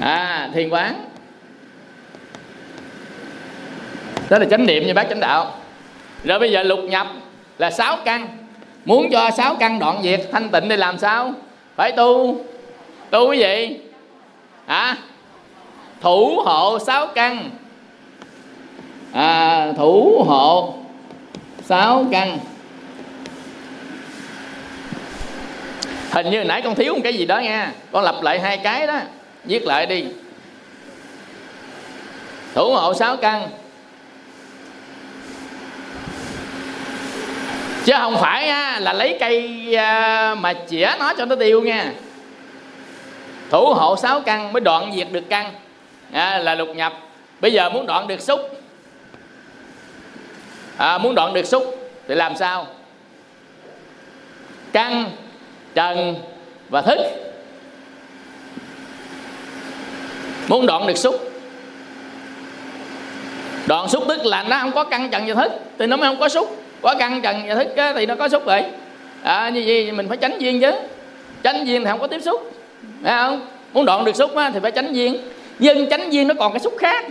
À 0.00 0.50
thiền 0.54 0.68
quán. 0.68 1.04
Đó 4.30 4.38
là 4.38 4.46
chánh 4.50 4.66
niệm 4.66 4.86
như 4.86 4.94
bác 4.94 5.08
chánh 5.08 5.20
đạo 5.20 5.56
rồi 6.24 6.38
bây 6.38 6.52
giờ 6.52 6.62
lục 6.62 6.80
nhập 6.84 7.06
là 7.58 7.70
sáu 7.70 7.98
căn. 8.04 8.28
Muốn 8.84 9.10
cho 9.10 9.30
sáu 9.36 9.54
căn 9.54 9.78
đoạn 9.78 10.00
diệt 10.02 10.20
thanh 10.32 10.50
tịnh 10.50 10.68
thì 10.68 10.76
làm 10.76 10.98
sao? 10.98 11.32
Phải 11.76 11.92
tu. 11.92 12.40
Tu 13.10 13.30
cái 13.30 13.38
gì? 13.38 13.76
Hả? 14.66 14.96
Thủ 16.00 16.42
hộ 16.44 16.78
sáu 16.78 17.06
căn. 17.06 17.50
À, 19.12 19.72
thủ 19.76 20.24
hộ 20.26 20.74
sáu 21.64 22.04
căn. 22.10 22.38
Hình 26.10 26.30
như 26.30 26.44
nãy 26.44 26.62
con 26.62 26.74
thiếu 26.74 26.94
một 26.94 27.00
cái 27.04 27.14
gì 27.14 27.26
đó 27.26 27.38
nha. 27.38 27.72
Con 27.92 28.04
lặp 28.04 28.22
lại 28.22 28.40
hai 28.40 28.58
cái 28.58 28.86
đó. 28.86 29.00
Viết 29.44 29.66
lại 29.66 29.86
đi. 29.86 30.04
Thủ 32.54 32.74
hộ 32.74 32.94
sáu 32.94 33.16
căn. 33.16 33.48
Chứ 37.84 37.92
không 37.98 38.16
phải 38.20 38.48
á, 38.48 38.78
là 38.80 38.92
lấy 38.92 39.16
cây 39.20 39.74
à, 39.76 40.34
mà 40.34 40.54
chĩa 40.68 40.90
nó 40.98 41.12
cho 41.18 41.24
nó 41.24 41.36
tiêu 41.36 41.60
nha. 41.60 41.92
Thủ 43.50 43.74
hộ 43.74 43.96
sáu 43.96 44.20
căn 44.20 44.52
mới 44.52 44.60
đoạn 44.60 44.92
diệt 44.96 45.06
được 45.12 45.24
căn. 45.28 45.52
À, 46.12 46.38
là 46.38 46.54
lục 46.54 46.68
nhập. 46.68 46.92
Bây 47.40 47.52
giờ 47.52 47.70
muốn 47.70 47.86
đoạn 47.86 48.06
được 48.06 48.20
xúc. 48.20 48.40
À, 50.76 50.98
muốn 50.98 51.14
đoạn 51.14 51.32
được 51.32 51.46
xúc 51.46 51.90
thì 52.08 52.14
làm 52.14 52.36
sao? 52.36 52.66
Căn 54.72 55.10
trần 55.74 56.16
và 56.68 56.82
thức. 56.82 56.98
Muốn 60.48 60.66
đoạn 60.66 60.86
được 60.86 60.96
xúc. 60.96 61.30
Đoạn 63.66 63.88
xúc 63.88 64.04
tức 64.08 64.26
là 64.26 64.42
nó 64.42 64.58
không 64.60 64.72
có 64.72 64.84
căn 64.84 65.10
trần 65.10 65.26
và 65.26 65.34
thức 65.34 65.52
thì 65.78 65.86
nó 65.86 65.96
mới 65.96 66.08
không 66.08 66.20
có 66.20 66.28
xúc 66.28 66.63
quá 66.84 66.94
căn 66.98 67.20
trần 67.22 67.42
và 67.48 67.54
thức 67.54 67.76
á, 67.76 67.92
thì 67.96 68.06
nó 68.06 68.14
có 68.14 68.28
xúc 68.28 68.42
vậy 68.44 68.64
à, 69.22 69.48
như 69.48 69.64
vậy 69.66 69.92
mình 69.92 70.08
phải 70.08 70.16
tránh 70.16 70.38
duyên 70.38 70.60
chứ. 70.60 70.70
Tránh 71.42 71.64
duyên 71.64 71.84
thì 71.84 71.90
không 71.90 72.00
có 72.00 72.06
tiếp 72.06 72.20
xúc 72.22 72.52
phải 73.02 73.12
không? 73.12 73.46
Muốn 73.72 73.84
đoạn 73.84 74.04
được 74.04 74.16
xúc 74.16 74.36
á, 74.36 74.50
thì 74.54 74.60
phải 74.60 74.70
tránh 74.70 74.92
duyên. 74.92 75.16
Nhưng 75.58 75.90
tránh 75.90 76.10
duyên 76.10 76.28
nó 76.28 76.34
còn 76.34 76.52
cái 76.52 76.60
xúc 76.60 76.74
khác. 76.78 77.04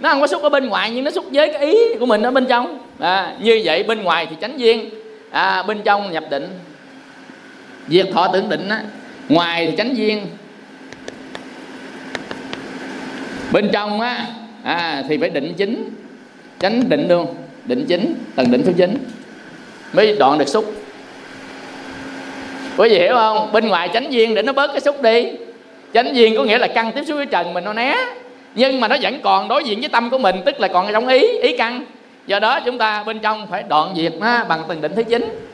Nó 0.00 0.10
không 0.10 0.20
có 0.20 0.26
xúc 0.26 0.42
ở 0.42 0.48
bên 0.48 0.68
ngoài 0.68 0.90
nhưng 0.90 1.04
nó 1.04 1.10
xúc 1.10 1.24
với 1.32 1.52
cái 1.52 1.66
ý 1.66 1.76
của 1.98 2.06
mình 2.06 2.22
ở 2.22 2.30
bên 2.30 2.46
trong. 2.46 2.78
À, 2.98 3.34
như 3.40 3.60
vậy 3.64 3.82
bên 3.82 4.02
ngoài 4.02 4.26
thì 4.30 4.36
tránh 4.40 4.58
duyên. 4.58 4.90
À, 5.30 5.62
bên 5.62 5.80
trong 5.84 6.12
nhập 6.12 6.24
định. 6.30 6.48
Diệt 7.88 8.06
thọ 8.12 8.28
tưởng 8.32 8.48
định 8.48 8.68
á 8.68 8.82
ngoài 9.28 9.66
thì 9.66 9.76
tránh 9.76 9.94
duyên. 9.94 10.26
Bên 13.52 13.70
trong 13.72 14.00
á 14.00 14.26
à, 14.62 15.02
thì 15.08 15.18
phải 15.18 15.30
định 15.30 15.54
chính. 15.56 15.90
Tránh 16.58 16.88
định 16.88 17.08
luôn 17.08 17.34
định 17.70 17.86
chính 17.86 18.14
tầng 18.36 18.50
định 18.50 18.62
thứ 18.64 18.72
chín 18.76 18.98
mới 19.92 20.16
đoạn 20.18 20.38
được 20.38 20.48
xúc. 20.48 20.74
Quý 22.76 22.88
vị 22.88 22.98
hiểu 22.98 23.14
không? 23.14 23.52
Bên 23.52 23.68
ngoài 23.68 23.88
tránh 23.92 24.10
viên 24.10 24.34
để 24.34 24.42
nó 24.42 24.52
bớt 24.52 24.66
cái 24.66 24.80
xúc 24.80 25.02
đi. 25.02 25.26
Chánh 25.94 26.14
viên 26.14 26.36
có 26.36 26.44
nghĩa 26.44 26.58
là 26.58 26.66
căng 26.66 26.92
tiếp 26.92 27.04
xúc 27.06 27.16
với 27.16 27.26
trần 27.26 27.54
mình 27.54 27.64
nó 27.64 27.72
né. 27.72 27.96
Nhưng 28.54 28.80
mà 28.80 28.88
nó 28.88 28.96
vẫn 29.02 29.20
còn 29.22 29.48
đối 29.48 29.64
diện 29.64 29.80
với 29.80 29.88
tâm 29.88 30.10
của 30.10 30.18
mình 30.18 30.36
tức 30.44 30.60
là 30.60 30.68
còn 30.68 30.92
trong 30.92 31.08
ý 31.08 31.38
ý 31.42 31.56
căng 31.56 31.84
do 32.26 32.38
đó 32.38 32.60
chúng 32.60 32.78
ta 32.78 33.02
bên 33.02 33.18
trong 33.18 33.46
phải 33.50 33.62
đoạn 33.62 33.94
diệt 33.96 34.12
nó 34.20 34.44
bằng 34.44 34.62
từng 34.68 34.80
định 34.80 34.92
thứ 34.96 35.02
chín 35.02 35.46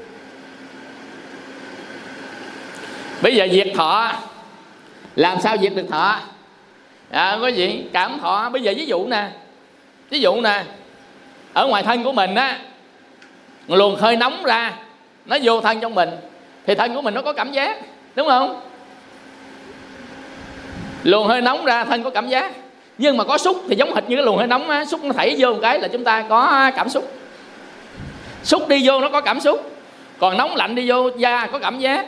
bây 3.22 3.34
giờ 3.34 3.48
diệt 3.52 3.68
thọ. 3.74 4.12
Làm 5.16 5.40
sao 5.40 5.56
diệt 5.62 5.72
được 5.74 5.86
thọ? 5.90 6.20
À, 7.10 7.38
có 7.40 7.46
gì 7.46 7.84
cảm 7.92 8.18
thọ. 8.20 8.50
Bây 8.52 8.62
giờ 8.62 8.72
ví 8.76 8.86
dụ 8.86 9.06
nè. 9.06 9.28
Ví 10.10 10.18
dụ 10.18 10.40
nè 10.40 10.64
ở 11.56 11.66
ngoài 11.66 11.82
thân 11.82 12.04
của 12.04 12.12
mình 12.12 12.34
á, 12.34 12.58
luồng 13.68 13.96
hơi 13.96 14.16
nóng 14.16 14.42
ra, 14.44 14.72
nó 15.26 15.36
vô 15.42 15.60
thân 15.60 15.80
trong 15.80 15.94
mình, 15.94 16.10
thì 16.66 16.74
thân 16.74 16.94
của 16.94 17.02
mình 17.02 17.14
nó 17.14 17.22
có 17.22 17.32
cảm 17.32 17.52
giác, 17.52 17.76
đúng 18.14 18.28
không? 18.28 18.60
Luồng 21.02 21.26
hơi 21.26 21.40
nóng 21.40 21.64
ra, 21.64 21.84
thân 21.84 22.02
có 22.02 22.10
cảm 22.10 22.28
giác. 22.28 22.52
Nhưng 22.98 23.16
mà 23.16 23.24
có 23.24 23.38
xúc 23.38 23.62
thì 23.68 23.76
giống 23.76 23.94
hệt 23.94 24.08
như 24.08 24.16
cái 24.16 24.24
luồng 24.24 24.36
hơi 24.36 24.46
nóng 24.46 24.70
á, 24.70 24.84
xúc 24.84 25.04
nó 25.04 25.12
thảy 25.12 25.34
vô 25.38 25.52
một 25.52 25.58
cái 25.62 25.78
là 25.78 25.88
chúng 25.88 26.04
ta 26.04 26.24
có 26.28 26.70
cảm 26.76 26.88
xúc. 26.88 27.12
Xúc 28.42 28.68
đi 28.68 28.88
vô 28.88 29.00
nó 29.00 29.08
có 29.08 29.20
cảm 29.20 29.40
xúc, 29.40 29.70
còn 30.18 30.36
nóng 30.36 30.56
lạnh 30.56 30.74
đi 30.74 30.90
vô 30.90 31.08
da 31.18 31.46
có 31.46 31.58
cảm 31.58 31.78
giác. 31.78 32.06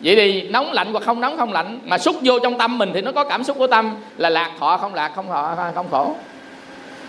Vậy 0.00 0.16
thì 0.16 0.42
nóng 0.42 0.72
lạnh 0.72 0.92
hoặc 0.92 1.02
không 1.02 1.20
nóng 1.20 1.36
không 1.36 1.52
lạnh, 1.52 1.80
mà 1.84 1.98
xúc 1.98 2.16
vô 2.22 2.38
trong 2.38 2.58
tâm 2.58 2.78
mình 2.78 2.90
thì 2.94 3.00
nó 3.00 3.12
có 3.12 3.24
cảm 3.24 3.44
xúc 3.44 3.58
của 3.58 3.66
tâm 3.66 3.94
là 4.16 4.30
lạc 4.30 4.50
thọ, 4.60 4.76
không 4.76 4.94
lạc, 4.94 5.12
không 5.14 5.28
thọ, 5.28 5.56
không 5.74 5.86
khổ 5.90 6.16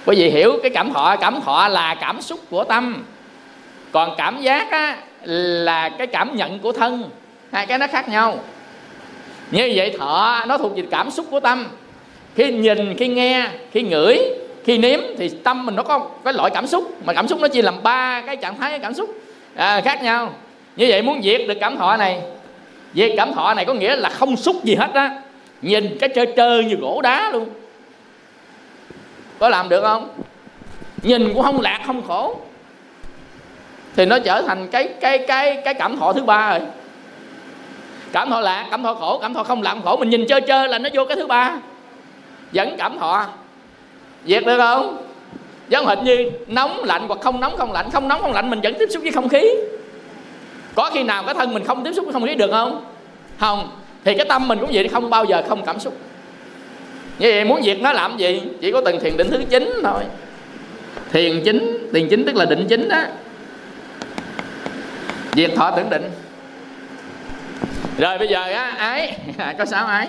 bởi 0.05 0.15
vì 0.15 0.29
hiểu 0.29 0.59
cái 0.63 0.71
cảm 0.71 0.93
thọ 0.93 1.15
cảm 1.21 1.41
thọ 1.41 1.67
là 1.67 1.95
cảm 1.95 2.21
xúc 2.21 2.39
của 2.49 2.63
tâm. 2.63 3.03
Còn 3.91 4.15
cảm 4.17 4.41
giác 4.41 4.71
á, 4.71 4.97
là 5.23 5.89
cái 5.89 6.07
cảm 6.07 6.35
nhận 6.35 6.59
của 6.59 6.71
thân. 6.71 7.09
Hai 7.51 7.65
cái 7.65 7.77
nó 7.77 7.87
khác 7.87 8.09
nhau. 8.09 8.39
Như 9.51 9.71
vậy 9.75 9.95
thọ 9.99 10.45
nó 10.47 10.57
thuộc 10.57 10.75
về 10.75 10.83
cảm 10.91 11.11
xúc 11.11 11.25
của 11.31 11.39
tâm. 11.39 11.65
Khi 12.35 12.51
nhìn 12.51 12.97
khi 12.97 13.07
nghe 13.07 13.47
khi 13.71 13.81
ngửi 13.81 14.19
khi 14.63 14.77
nếm 14.77 14.99
thì 15.17 15.29
tâm 15.29 15.65
mình 15.65 15.75
nó 15.75 15.83
có 15.83 16.09
cái 16.23 16.33
loại 16.33 16.51
cảm 16.53 16.67
xúc. 16.67 16.97
Mà 17.05 17.13
cảm 17.13 17.27
xúc 17.27 17.39
nó 17.41 17.47
chia 17.47 17.61
làm 17.61 17.83
ba 17.83 18.21
cái 18.21 18.35
trạng 18.35 18.57
thái 18.57 18.79
cảm 18.79 18.93
xúc 18.93 19.09
à, 19.55 19.81
khác 19.81 20.03
nhau. 20.03 20.33
Như 20.75 20.85
vậy 20.89 21.01
muốn 21.01 21.21
diệt 21.23 21.41
được 21.47 21.57
cảm 21.61 21.77
thọ 21.77 21.97
này 21.97 22.21
diệt 22.93 23.11
cảm 23.17 23.33
thọ 23.33 23.53
này 23.53 23.65
có 23.65 23.73
nghĩa 23.73 23.95
là 23.95 24.09
không 24.09 24.37
xúc 24.37 24.63
gì 24.63 24.75
hết 24.75 24.89
á. 24.93 25.21
Nhìn 25.61 25.97
cái 25.99 26.09
trơ 26.15 26.25
trơ 26.37 26.61
như 26.61 26.75
gỗ 26.75 27.01
đá 27.01 27.31
luôn 27.31 27.49
có 29.39 29.49
làm 29.49 29.69
được 29.69 29.81
không? 29.81 30.09
Nhìn 31.01 31.33
cũng 31.33 31.43
không 31.43 31.61
lạc, 31.61 31.79
không 31.85 32.07
khổ. 32.07 32.35
Thì 33.95 34.05
nó 34.05 34.19
trở 34.19 34.41
thành 34.41 34.67
cái 34.67 34.89
cái 35.01 35.17
cái 35.17 35.61
cái 35.65 35.73
cảm 35.73 35.97
thọ 35.97 36.13
thứ 36.13 36.23
ba 36.23 36.49
rồi. 36.49 36.67
Cảm 38.11 38.29
thọ 38.29 38.39
lạc, 38.39 38.67
cảm 38.71 38.83
thọ 38.83 38.93
khổ, 38.93 39.19
cảm 39.21 39.33
thọ 39.33 39.43
không 39.43 39.61
lạc, 39.61 39.71
không 39.71 39.81
khổ. 39.85 39.97
Mình 39.97 40.09
nhìn 40.09 40.25
chơi 40.27 40.41
chơi 40.41 40.67
là 40.67 40.79
nó 40.79 40.89
vô 40.93 41.05
cái 41.05 41.15
thứ 41.15 41.27
ba. 41.27 41.57
Vẫn 42.53 42.75
cảm 42.77 42.99
thọ. 42.99 43.25
Diệt 44.25 44.45
được 44.45 44.57
không? 44.57 44.97
Giống 45.67 45.85
hệt 45.85 45.97
như 46.03 46.31
nóng 46.47 46.83
lạnh 46.83 47.05
hoặc 47.07 47.19
không 47.21 47.39
nóng, 47.39 47.57
không 47.57 47.71
lạnh. 47.71 47.89
Không 47.91 48.07
nóng, 48.07 48.21
không 48.21 48.33
lạnh, 48.33 48.49
mình 48.49 48.61
vẫn 48.61 48.73
tiếp 48.79 48.89
xúc 48.89 49.03
với 49.03 49.11
không 49.11 49.29
khí. 49.29 49.51
Có 50.75 50.89
khi 50.93 51.03
nào 51.03 51.23
cái 51.23 51.35
thân 51.35 51.53
mình 51.53 51.63
không 51.63 51.83
tiếp 51.83 51.93
xúc 51.93 52.05
với 52.05 52.13
không 52.13 52.25
khí 52.25 52.35
được 52.35 52.51
không? 52.51 52.85
Không. 53.39 53.69
Thì 54.03 54.13
cái 54.17 54.25
tâm 54.29 54.47
mình 54.47 54.59
cũng 54.59 54.69
vậy, 54.73 54.87
không 54.87 55.09
bao 55.09 55.25
giờ 55.25 55.43
không 55.49 55.65
cảm 55.65 55.79
xúc 55.79 55.93
như 57.19 57.29
vậy 57.29 57.45
muốn 57.45 57.63
diệt 57.63 57.77
nó 57.81 57.93
làm 57.93 58.17
gì? 58.17 58.41
Chỉ 58.61 58.71
có 58.71 58.81
từng 58.85 58.99
thiền 58.99 59.17
định 59.17 59.29
thứ 59.31 59.43
chín 59.49 59.79
thôi. 59.83 60.03
Thiền 61.11 61.41
chính 61.45 61.89
thiền 61.93 62.09
chính 62.09 62.25
tức 62.25 62.35
là 62.35 62.45
định 62.45 62.65
chính 62.69 62.89
đó. 62.89 63.01
Diệt 65.33 65.51
thọ 65.55 65.71
tưởng 65.71 65.89
định. 65.89 66.11
Rồi 67.97 68.17
bây 68.17 68.27
giờ 68.27 68.41
á, 68.41 68.73
ái. 68.77 69.17
Có 69.57 69.65
sáu 69.65 69.85
ái? 69.85 70.07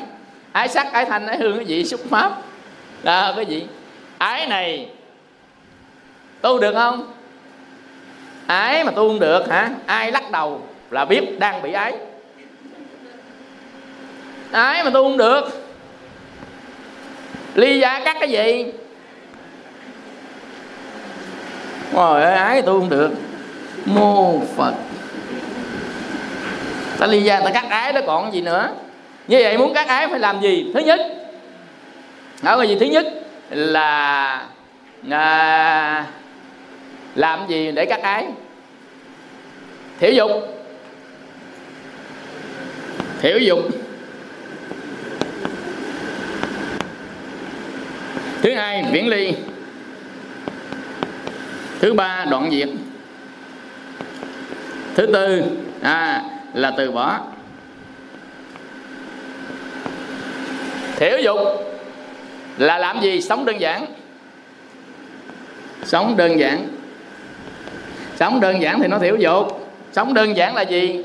Ái 0.52 0.68
sắc, 0.68 0.92
ái 0.92 1.04
thanh, 1.04 1.26
ái 1.26 1.38
hương 1.38 1.56
cái 1.56 1.66
gì 1.66 1.84
xúc 1.84 2.00
pháp. 2.10 2.32
Đó 3.02 3.32
cái 3.36 3.46
gì 3.46 3.66
ái 4.18 4.46
này, 4.46 4.88
tu 6.40 6.58
được 6.58 6.72
không? 6.74 7.12
Ái 8.46 8.84
mà 8.84 8.90
tu 8.90 9.08
không 9.08 9.20
được 9.20 9.48
hả? 9.50 9.70
Ai 9.86 10.12
lắc 10.12 10.30
đầu 10.30 10.62
là 10.90 11.04
biết 11.04 11.38
đang 11.38 11.62
bị 11.62 11.72
ái. 11.72 11.94
Ái 14.50 14.84
mà 14.84 14.90
tu 14.90 15.02
không 15.02 15.16
được 15.16 15.65
ly 17.56 17.78
gia 17.78 18.00
cắt 18.04 18.16
cái 18.20 18.30
gì? 18.30 18.72
Trời 21.92 22.22
ơi 22.22 22.34
ái 22.34 22.62
tôi 22.62 22.80
không 22.80 22.88
được. 22.88 23.10
Mô 23.84 24.40
Phật. 24.56 24.74
Ta 26.98 27.06
ly 27.06 27.22
gia 27.22 27.40
ta 27.40 27.50
cắt 27.50 27.64
ái 27.68 27.92
đó 27.92 28.00
còn 28.06 28.32
gì 28.32 28.40
nữa? 28.40 28.68
Như 29.28 29.38
vậy 29.42 29.58
muốn 29.58 29.74
cắt 29.74 29.88
ái 29.88 30.08
phải 30.08 30.20
làm 30.20 30.40
gì? 30.40 30.70
Thứ 30.74 30.80
nhất 30.80 31.00
Đó 32.42 32.56
là 32.56 32.64
gì? 32.64 32.76
Thứ 32.80 32.86
nhất 32.86 33.06
Là 33.50 34.42
à, 35.10 36.06
Làm 37.14 37.40
gì 37.48 37.72
để 37.72 37.86
cắt 37.86 38.02
ái? 38.02 38.26
Thiểu 40.00 40.10
dục. 40.10 40.30
Thiểu 43.22 43.38
dục. 43.38 43.58
Thứ 48.46 48.54
hai 48.54 48.84
viễn 48.92 49.08
ly. 49.08 49.32
Thứ 51.80 51.92
ba 51.92 52.26
đoạn 52.30 52.50
diệt 52.50 52.68
thứ 54.94 55.06
tư 55.06 55.42
à, 55.82 56.22
là 56.54 56.72
từ 56.76 56.90
bỏ. 56.90 57.20
Thiểu 60.96 61.18
dục 61.18 61.38
là 62.58 62.78
làm 62.78 63.00
gì? 63.00 63.20
Sống 63.20 63.44
đơn 63.44 63.60
giản. 63.60 63.86
Sống 65.84 66.16
đơn 66.16 66.38
giản. 66.38 66.68
Sống 68.16 68.40
đơn 68.40 68.62
giản 68.62 68.80
thì 68.80 68.88
nó 68.88 68.98
thiểu 68.98 69.16
dục. 69.16 69.70
Sống 69.92 70.14
đơn 70.14 70.36
giản 70.36 70.54
là 70.54 70.62
gì? 70.62 71.04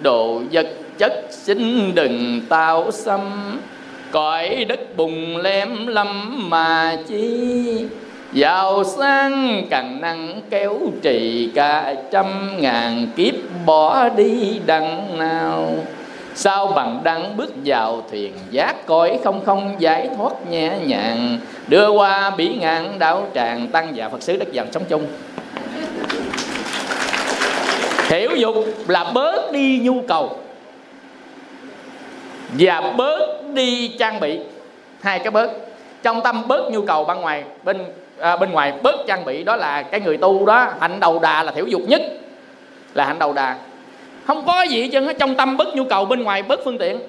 Đồ 0.00 0.42
vật 0.52 0.66
chất 0.98 1.26
xin 1.30 1.94
đừng 1.94 2.40
tạo 2.48 2.90
xâm 2.90 3.20
cõi 4.14 4.64
đất 4.68 4.96
bùng 4.96 5.36
lem 5.36 5.86
lâm 5.86 6.36
mà 6.50 6.96
chi. 7.08 7.86
Giàu 8.32 8.84
sang 8.84 9.66
càng 9.70 10.00
năng 10.00 10.40
kéo 10.50 10.78
trì 11.02 11.50
cả 11.54 11.94
trăm 12.10 12.26
ngàn 12.60 13.06
kiếp 13.16 13.34
bỏ 13.66 14.08
đi 14.08 14.60
đằng 14.66 15.18
nào. 15.18 15.68
Sao 16.34 16.66
bằng 16.66 17.00
đăng 17.04 17.36
bước 17.36 17.52
vào 17.64 18.02
thuyền 18.10 18.32
giác 18.50 18.86
cõi 18.86 19.18
không 19.24 19.44
không 19.44 19.76
giải 19.78 20.08
thoát 20.16 20.50
nhẹ 20.50 20.72
nhàng. 20.84 21.38
Đưa 21.68 21.88
qua 21.88 22.30
bỉ 22.30 22.48
ngạn 22.48 22.98
đảo 22.98 23.26
tràng 23.34 23.68
tăng 23.68 23.92
và 23.96 24.08
phật 24.08 24.22
sứ 24.22 24.36
đất 24.36 24.48
vàng 24.52 24.72
sống 24.72 24.84
chung. 24.88 25.06
Hiểu 28.08 28.30
dục 28.36 28.54
là 28.88 29.04
bớt 29.14 29.52
đi 29.52 29.80
nhu 29.82 30.02
cầu 30.08 30.38
và 32.58 32.92
bớt 32.96 33.42
đi 33.52 33.88
trang 33.98 34.20
bị. 34.20 34.40
Hai 35.02 35.18
cái 35.18 35.30
bớt. 35.30 35.50
Trong 36.02 36.20
tâm 36.20 36.48
bớt 36.48 36.70
nhu 36.72 36.82
cầu 36.82 37.04
bên 37.04 37.20
ngoài 37.20 37.44
bên 37.64 37.84
à, 38.18 38.36
bên 38.36 38.50
ngoài 38.50 38.72
bớt 38.82 38.96
trang 39.06 39.24
bị 39.24 39.44
đó 39.44 39.56
là 39.56 39.82
cái 39.82 40.00
người 40.00 40.16
tu 40.16 40.46
đó 40.46 40.68
hạnh 40.80 41.00
đầu 41.00 41.18
đà 41.18 41.42
là 41.42 41.52
thiểu 41.52 41.66
dục 41.66 41.82
nhất. 41.88 42.02
Là 42.94 43.04
hạnh 43.04 43.18
đầu 43.18 43.32
đà. 43.32 43.56
Không 44.26 44.46
có 44.46 44.62
gì 44.62 44.88
chứ 44.88 45.12
trong 45.18 45.34
tâm 45.34 45.56
bớt 45.56 45.76
nhu 45.76 45.84
cầu 45.84 46.04
bên 46.04 46.22
ngoài 46.22 46.42
bớt 46.42 46.60
phương 46.64 46.78
tiện. 46.78 47.00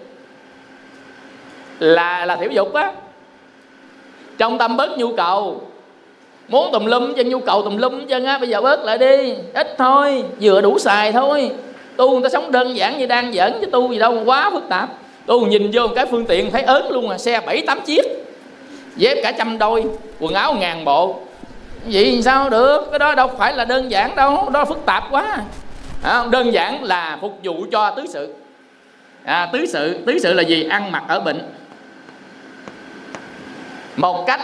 Là 1.80 2.26
là 2.26 2.36
thiểu 2.36 2.50
dục 2.50 2.74
á. 2.74 2.92
Trong 4.38 4.58
tâm 4.58 4.78
bớt 4.78 4.98
nhu 4.98 5.16
cầu 5.16 5.62
muốn 6.48 6.72
tùm 6.72 6.86
lum 6.86 7.14
chân 7.14 7.30
nhu 7.30 7.40
cầu 7.40 7.62
tùm 7.64 7.78
lum 7.78 8.06
chân 8.06 8.26
á 8.26 8.38
bây 8.38 8.50
giờ 8.50 8.62
bớt 8.62 8.84
lại 8.84 8.98
đi. 8.98 9.36
Ít 9.54 9.76
thôi 9.78 10.24
vừa 10.42 10.62
đủ 10.62 10.80
xài 10.80 11.12
thôi. 11.12 11.52
Tu 11.96 12.12
người 12.12 12.24
ta 12.24 12.30
sống 12.30 12.52
đơn 12.52 12.78
giản 12.78 12.98
như 12.98 13.06
đang 13.06 13.34
giỡn 13.34 13.54
chứ 13.62 13.68
tu 13.72 13.92
gì 13.92 14.00
đâu 14.00 14.24
quá 14.26 14.50
phức 14.50 14.64
tạp 14.70 14.90
tôi 15.26 15.42
nhìn 15.42 15.72
vô 15.74 15.88
một 15.88 15.94
cái 15.96 16.06
phương 16.06 16.26
tiện 16.26 16.52
thấy 16.52 16.62
ớn 16.62 16.90
luôn 16.92 17.10
à 17.10 17.18
xe 17.18 17.42
bảy 17.46 17.62
tám 17.62 17.82
chiếc. 17.82 18.06
Dép 18.96 19.18
cả 19.24 19.32
trăm 19.32 19.58
đôi 19.58 19.86
quần 20.20 20.34
áo 20.34 20.54
ngàn 20.54 20.86
bộ. 20.86 21.20
Vậy 21.86 22.22
sao 22.22 22.50
được? 22.50 22.88
Cái 22.92 23.00
đó 23.00 23.16
đâu 23.16 23.28
phải 23.38 23.54
là 23.54 23.66
đơn 23.66 23.92
giản 23.92 24.16
đâu 24.16 24.50
đó 24.50 24.66
phức 24.66 24.86
tạp 24.86 25.04
quá. 25.12 25.38
À, 26.04 26.26
đơn 26.32 26.54
giản 26.54 26.84
là 26.84 27.18
phục 27.22 27.40
vụ 27.44 27.66
cho 27.72 27.92
tứ 27.92 28.04
sự. 28.10 28.34
À, 29.24 29.50
tứ 29.54 29.66
sự 29.66 29.98
tứ 30.06 30.20
sự 30.20 30.34
là 30.34 30.44
gì? 30.44 30.68
Ăn 30.70 30.92
mặc 30.92 31.04
ở 31.08 31.20
bệnh. 31.20 31.42
Một 33.96 34.24
cách 34.28 34.42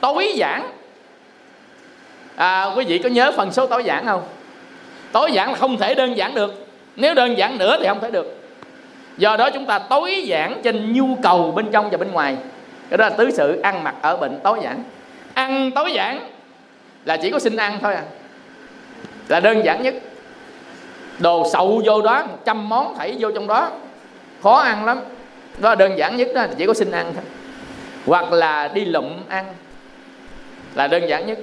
tối 0.00 0.32
giản. 0.34 0.70
À, 2.36 2.64
quý 2.76 2.84
vị 2.84 2.98
có 2.98 3.08
nhớ 3.08 3.32
phần 3.36 3.52
số 3.52 3.66
tối 3.66 3.84
giản 3.84 4.06
không? 4.06 4.22
Tối 5.12 5.32
giản 5.32 5.50
là 5.50 5.56
không 5.56 5.78
thể 5.78 5.94
đơn 5.94 6.16
giản 6.16 6.34
được. 6.34 6.66
Nếu 6.96 7.14
đơn 7.14 7.38
giản 7.38 7.58
nữa 7.58 7.76
thì 7.80 7.86
không 7.88 8.00
thể 8.00 8.10
được 8.10 8.43
do 9.16 9.36
đó 9.36 9.50
chúng 9.50 9.66
ta 9.66 9.78
tối 9.78 10.22
giản 10.24 10.60
trên 10.64 10.92
nhu 10.92 11.16
cầu 11.22 11.52
bên 11.56 11.66
trong 11.72 11.90
và 11.90 11.96
bên 11.96 12.12
ngoài. 12.12 12.36
Cái 12.90 12.98
đó 12.98 13.08
là 13.08 13.16
tứ 13.16 13.30
sự 13.30 13.60
ăn 13.60 13.84
mặc 13.84 13.94
ở 14.02 14.16
bệnh 14.16 14.40
tối 14.44 14.58
giản 14.62 14.84
ăn 15.34 15.70
tối 15.70 15.92
giản 15.92 16.30
là 17.04 17.16
chỉ 17.16 17.30
có 17.30 17.38
xin 17.38 17.56
ăn 17.56 17.78
thôi 17.82 17.94
à. 17.94 18.02
Là 19.28 19.40
đơn 19.40 19.64
giản 19.64 19.82
nhất. 19.82 19.94
Đồ 21.18 21.46
sậu 21.52 21.82
vô 21.84 22.02
đó 22.02 22.24
trăm 22.44 22.68
món 22.68 22.94
thảy 22.98 23.16
vô 23.18 23.30
trong 23.30 23.46
đó. 23.46 23.70
Khó 24.42 24.56
ăn 24.56 24.84
lắm. 24.84 25.00
Đó 25.58 25.68
là 25.68 25.74
đơn 25.74 25.98
giản 25.98 26.16
nhất 26.16 26.28
đó 26.34 26.46
chỉ 26.58 26.66
có 26.66 26.74
xin 26.74 26.90
ăn 26.90 27.12
thôi. 27.14 27.24
Hoặc 28.06 28.32
là 28.32 28.68
đi 28.68 28.84
lụm 28.84 29.12
ăn 29.28 29.44
là 30.74 30.86
đơn 30.86 31.08
giản 31.08 31.26
nhất. 31.26 31.38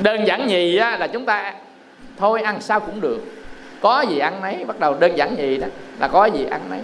Đơn 0.00 0.26
giản 0.26 0.46
nhì 0.46 0.76
á, 0.76 0.96
là 0.96 1.06
chúng 1.06 1.26
ta 1.26 1.54
thôi 2.16 2.42
ăn 2.42 2.60
sao 2.60 2.80
cũng 2.80 3.00
được 3.00 3.20
có 3.80 4.04
gì 4.08 4.18
ăn 4.18 4.40
nấy 4.42 4.64
bắt 4.64 4.80
đầu 4.80 4.96
đơn 5.00 5.18
giản 5.18 5.36
gì 5.36 5.58
đó 5.58 5.66
là 6.00 6.08
có 6.08 6.26
gì 6.26 6.44
ăn 6.50 6.60
nấy. 6.70 6.80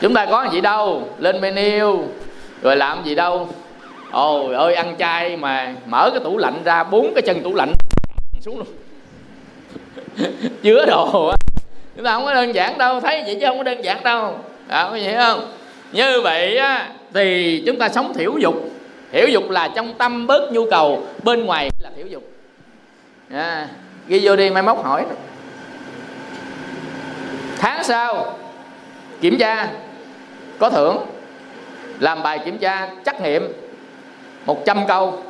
Chúng 0.00 0.14
ta 0.14 0.26
có 0.26 0.48
gì 0.52 0.60
đâu 0.60 1.08
lên 1.18 1.40
menu 1.40 2.04
rồi 2.62 2.76
làm 2.76 3.04
gì 3.04 3.14
đâu. 3.14 3.48
Ôi 4.10 4.54
ơi 4.54 4.74
ăn 4.74 4.94
chay 4.98 5.36
mà 5.36 5.74
mở 5.86 6.10
cái 6.10 6.20
tủ 6.24 6.38
lạnh 6.38 6.62
ra 6.64 6.84
bốn 6.84 7.14
cái 7.14 7.22
chân 7.22 7.42
tủ 7.42 7.54
lạnh 7.54 7.72
xuống 8.40 8.58
luôn. 8.58 8.66
Chứa 10.62 10.86
đồ 10.86 11.28
á 11.28 11.36
chúng 11.96 12.04
ta 12.04 12.12
không 12.14 12.24
có 12.24 12.34
đơn 12.34 12.54
giản 12.54 12.78
đâu 12.78 13.00
thấy 13.00 13.22
vậy 13.26 13.38
chứ 13.40 13.46
không 13.46 13.58
có 13.58 13.62
đơn 13.62 13.84
giản 13.84 14.02
đâu. 14.04 14.38
Đó 14.68 14.88
có 14.90 14.96
gì 14.96 15.08
không? 15.16 15.52
Như 15.92 16.20
vậy 16.20 16.56
á 16.56 16.88
thì 17.14 17.62
chúng 17.66 17.78
ta 17.78 17.88
sống 17.88 18.14
thiểu 18.14 18.38
dục. 18.38 18.54
Thiểu 19.12 19.26
dục 19.28 19.50
là 19.50 19.68
trong 19.74 19.94
tâm 19.94 20.26
bớt 20.26 20.52
nhu 20.52 20.70
cầu 20.70 21.06
bên 21.22 21.44
ngoài 21.44 21.70
là 21.82 21.90
thiểu 21.96 22.06
dục. 22.06 22.22
À, 23.30 23.68
ghi 24.08 24.20
vô 24.22 24.36
đi 24.36 24.50
mai 24.50 24.62
mốt 24.62 24.76
hỏi. 24.84 25.04
Tháng 27.58 27.84
sau 27.84 28.38
kiểm 29.20 29.38
tra 29.38 29.68
có 30.58 30.70
thưởng. 30.70 31.06
Làm 31.98 32.22
bài 32.22 32.38
kiểm 32.44 32.58
tra 32.58 32.88
trắc 33.04 33.20
nghiệm 33.20 33.52
100 34.46 34.86
câu. 34.86 35.22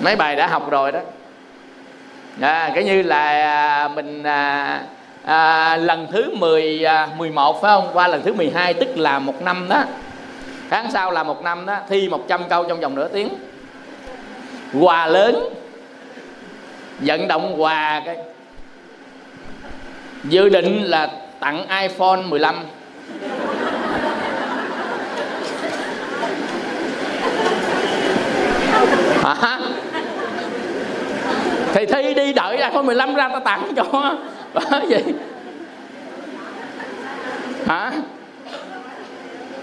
Mấy 0.00 0.16
bài 0.16 0.36
đã 0.36 0.46
học 0.46 0.70
rồi 0.70 0.92
đó. 0.92 1.00
À, 2.40 2.70
cái 2.74 2.84
như 2.84 3.02
là 3.02 3.28
à, 3.28 3.88
mình 3.88 4.22
à, 4.22 4.80
à, 5.24 5.76
lần 5.76 6.06
thứ 6.12 6.34
10 6.34 6.84
à, 6.84 7.08
11 7.16 7.62
phải 7.62 7.68
không? 7.68 7.90
Qua 7.92 8.08
lần 8.08 8.22
thứ 8.22 8.32
12 8.32 8.74
tức 8.74 8.88
là 8.96 9.18
một 9.18 9.42
năm 9.42 9.66
đó. 9.68 9.84
Tháng 10.70 10.90
sau 10.90 11.10
là 11.10 11.22
một 11.22 11.42
năm 11.44 11.66
đó 11.66 11.76
thi 11.88 12.08
100 12.08 12.40
câu 12.48 12.64
trong 12.64 12.80
vòng 12.80 12.94
nửa 12.94 13.08
tiếng. 13.08 13.28
Quà 14.80 15.06
lớn 15.06 15.59
vận 17.00 17.28
động 17.28 17.62
quà 17.62 18.02
cái. 18.06 18.16
Dự 20.24 20.48
định 20.48 20.84
là 20.84 21.08
tặng 21.40 21.66
iPhone 21.82 22.22
15 22.22 22.64
hả? 29.24 29.58
Thì 31.74 31.86
thi 31.86 32.14
đi 32.14 32.32
đợi 32.32 32.56
iPhone 32.56 32.82
15 32.82 33.14
ra 33.14 33.28
ta 33.28 33.40
tặng 33.44 33.72
cho. 33.76 34.14
Bởi 34.54 34.88
gì 34.88 35.14
hả? 37.66 37.92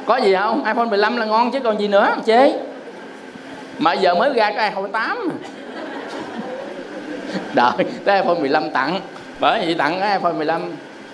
Có 0.05 0.17
gì 0.17 0.35
không? 0.35 0.63
iPhone 0.65 0.85
15 0.85 1.17
là 1.17 1.25
ngon 1.25 1.51
chứ 1.51 1.59
còn 1.59 1.79
gì 1.79 1.87
nữa 1.87 2.15
chế 2.25 2.59
mà 3.79 3.93
giờ 3.93 4.15
mới 4.15 4.33
ra 4.33 4.51
cái 4.51 4.69
iPhone 4.69 4.89
8 4.91 5.29
đợi 7.53 7.85
tới 8.05 8.21
iPhone 8.21 8.39
15 8.39 8.69
tặng. 8.69 8.99
Bởi 9.39 9.65
vì 9.65 9.73
tặng 9.73 9.99
cái 9.99 10.17
iPhone 10.17 10.33
15 10.33 10.61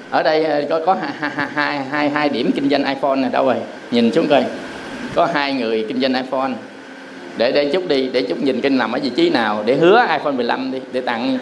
ở 0.09 0.23
đây 0.23 0.43
ờ, 0.43 0.63
có 0.69 0.81
có 0.85 0.93
hai, 0.93 1.31
hai, 1.53 1.83
hai, 1.89 2.09
hai 2.09 2.29
điểm 2.29 2.51
kinh 2.55 2.69
doanh 2.69 2.85
iPhone 2.85 3.15
này 3.15 3.29
đâu 3.33 3.45
rồi. 3.45 3.55
Nhìn 3.91 4.11
xuống 4.11 4.27
coi 4.27 4.45
có 5.15 5.25
hai 5.33 5.53
người 5.53 5.85
kinh 5.87 6.01
doanh 6.01 6.13
iPhone. 6.13 6.51
Để 7.37 7.51
để 7.51 7.69
chút 7.73 7.87
đi 7.87 8.09
để 8.13 8.21
chút 8.21 8.43
nhìn 8.43 8.61
kinh 8.61 8.77
nằm 8.77 8.91
ở 8.91 8.99
vị 9.03 9.11
trí 9.15 9.29
nào 9.29 9.63
để 9.65 9.75
hứa 9.75 10.05
iPhone 10.11 10.33
15 10.33 10.71
đi 10.71 10.79
để 10.91 11.01
tặng 11.01 11.37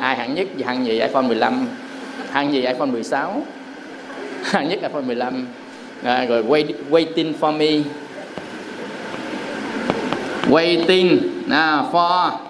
ai 0.00 0.16
hạng 0.16 0.34
nhất 0.34 0.46
hạng 0.64 0.86
gì 0.86 1.00
iPhone 1.00 1.22
15 1.22 1.66
hạng 2.30 2.52
gì 2.52 2.66
iPhone 2.66 2.86
16 2.86 3.42
hạng 4.44 4.68
nhất 4.68 4.78
iPhone 4.82 5.02
15 5.02 5.46
à, 6.02 6.24
rồi 6.24 6.42
wait, 6.42 6.64
waiting 6.90 7.32
for 7.40 7.52
me. 7.52 7.82
Waiting 10.48 11.18
à, 11.50 11.84
for 11.92 12.49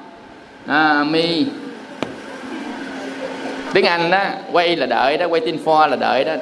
à, 0.70 1.04
mi. 1.04 1.46
Tiếng 3.74 3.86
Anh 3.86 4.10
đó 4.10 4.24
quay 4.52 4.76
là 4.76 4.86
đợi 4.86 5.16
đó 5.16 5.26
waiting 5.26 5.64
for 5.64 5.88
là 5.88 5.96
đợi 5.96 6.24
đó. 6.24 6.32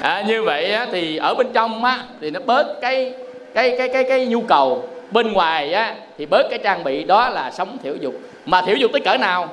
À, 0.00 0.24
như 0.26 0.42
vậy 0.42 0.72
á, 0.72 0.86
thì 0.92 1.16
ở 1.16 1.34
bên 1.34 1.46
trong 1.52 1.84
á 1.84 1.98
thì 2.20 2.30
nó 2.30 2.40
bớt 2.46 2.80
cái 2.80 3.14
cái 3.54 3.74
cái 3.78 3.88
cái 3.88 4.04
cái 4.04 4.26
nhu 4.26 4.40
cầu. 4.40 4.88
Bên 5.10 5.32
ngoài 5.32 5.72
á 5.72 5.94
thì 6.18 6.26
bớt 6.26 6.42
cái 6.50 6.58
trang 6.64 6.84
bị 6.84 7.04
đó 7.04 7.28
là 7.28 7.50
sống 7.50 7.78
thiểu 7.82 7.94
dục. 8.00 8.14
Mà 8.46 8.62
thiểu 8.62 8.76
dục 8.76 8.90
tới 8.92 9.00
cỡ 9.00 9.16
nào? 9.16 9.48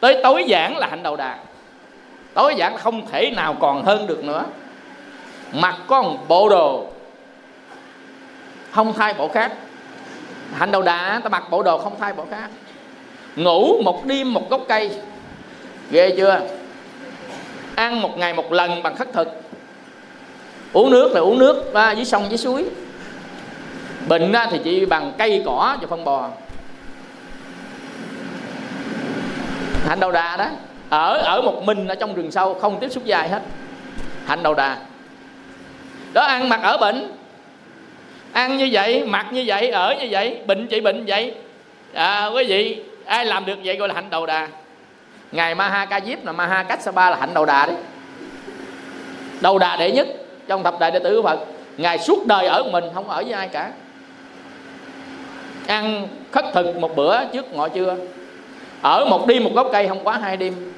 Tới 0.00 0.20
tối 0.22 0.44
giản 0.46 0.76
là 0.76 0.86
hạnh 0.86 1.02
đầu 1.02 1.16
đà 1.16 1.36
tối 2.34 2.54
giản 2.56 2.76
không 2.76 3.06
thể 3.06 3.30
nào 3.30 3.56
còn 3.60 3.84
hơn 3.84 4.06
được 4.06 4.24
nữa. 4.24 4.44
Mặc 5.52 5.76
có 5.86 6.02
một 6.02 6.18
bộ 6.28 6.48
đồ 6.48 6.86
không 8.70 8.92
thay 8.92 9.14
bộ 9.14 9.28
khác 9.28 9.52
hành 10.54 10.72
đầu 10.72 10.82
đà 10.82 11.20
ta 11.24 11.28
mặc 11.28 11.50
bộ 11.50 11.62
đồ 11.62 11.78
không 11.78 11.96
thay 12.00 12.12
bộ 12.12 12.24
khác. 12.30 12.50
Ngủ 13.36 13.82
một 13.82 14.06
đêm 14.06 14.34
một 14.34 14.50
gốc 14.50 14.62
cây. 14.68 14.90
Ghê 15.90 16.14
chưa? 16.16 16.40
Ăn 17.74 18.02
một 18.02 18.18
ngày 18.18 18.34
một 18.34 18.52
lần 18.52 18.82
bằng 18.82 18.96
khất 18.96 19.12
thực. 19.12 19.28
Uống 20.72 20.90
nước 20.90 21.12
là 21.12 21.20
uống 21.20 21.38
nước 21.38 21.74
à, 21.74 21.92
dưới 21.92 22.04
sông 22.04 22.26
dưới 22.28 22.38
suối. 22.38 22.64
Bệnh 24.08 24.32
thì 24.50 24.60
chỉ 24.64 24.84
bằng 24.84 25.12
cây 25.18 25.42
cỏ 25.46 25.76
và 25.80 25.86
phân 25.90 26.04
bò. 26.04 26.28
Hạnh 29.86 30.00
đầu 30.00 30.12
đà 30.12 30.36
đó 30.36 30.46
ở 30.88 31.18
ở 31.18 31.42
một 31.42 31.62
mình 31.64 31.88
ở 31.88 31.94
trong 31.94 32.14
rừng 32.14 32.30
sâu 32.30 32.54
không 32.54 32.80
tiếp 32.80 32.88
xúc 32.88 33.04
dài 33.04 33.28
hết. 33.28 33.42
Hạnh 34.26 34.42
đầu 34.42 34.54
đà. 34.54 34.76
Đó 36.12 36.22
ăn 36.22 36.48
mặc 36.48 36.60
ở 36.62 36.78
bệnh 36.78 37.12
ăn 38.32 38.56
như 38.56 38.68
vậy 38.72 39.04
mặc 39.06 39.26
như 39.32 39.44
vậy 39.46 39.70
ở 39.70 39.94
như 40.00 40.06
vậy 40.10 40.38
bệnh 40.46 40.66
trị 40.66 40.80
bệnh 40.80 41.04
vậy. 41.06 41.34
À, 41.94 42.26
quý 42.26 42.44
vị 42.44 42.82
ai 43.04 43.26
làm 43.26 43.46
được 43.46 43.58
vậy 43.64 43.76
gọi 43.76 43.88
là 43.88 43.94
hạnh 43.94 44.10
đầu 44.10 44.26
đà. 44.26 44.48
Ngài 45.32 45.54
Maha 45.54 45.84
Ca 45.84 46.00
Diếp 46.00 46.24
là 46.24 46.32
Maha 46.32 46.62
Kassapa 46.62 47.10
là 47.10 47.16
hạnh 47.16 47.34
đầu 47.34 47.46
đà 47.46 47.66
đấy. 47.66 47.76
Đầu 49.40 49.58
đà 49.58 49.76
đệ 49.76 49.90
nhất 49.90 50.08
trong 50.48 50.64
thập 50.64 50.80
đại 50.80 50.90
đệ 50.90 50.98
tử 50.98 51.16
của 51.16 51.28
Phật. 51.28 51.38
Ngài 51.76 51.98
suốt 51.98 52.26
đời 52.26 52.46
ở 52.46 52.62
mình 52.62 52.84
không 52.94 53.08
ở 53.08 53.22
với 53.22 53.32
ai 53.32 53.48
cả. 53.48 53.70
Ăn 55.66 56.08
khất 56.30 56.44
thực 56.54 56.76
một 56.76 56.96
bữa 56.96 57.24
trước 57.32 57.54
ngọ 57.54 57.68
trưa. 57.68 57.96
Ở 58.82 59.04
một 59.04 59.26
đêm 59.26 59.44
một 59.44 59.50
gốc 59.54 59.68
cây 59.72 59.88
không 59.88 60.04
quá 60.04 60.18
hai 60.22 60.36
đêm. 60.36 60.72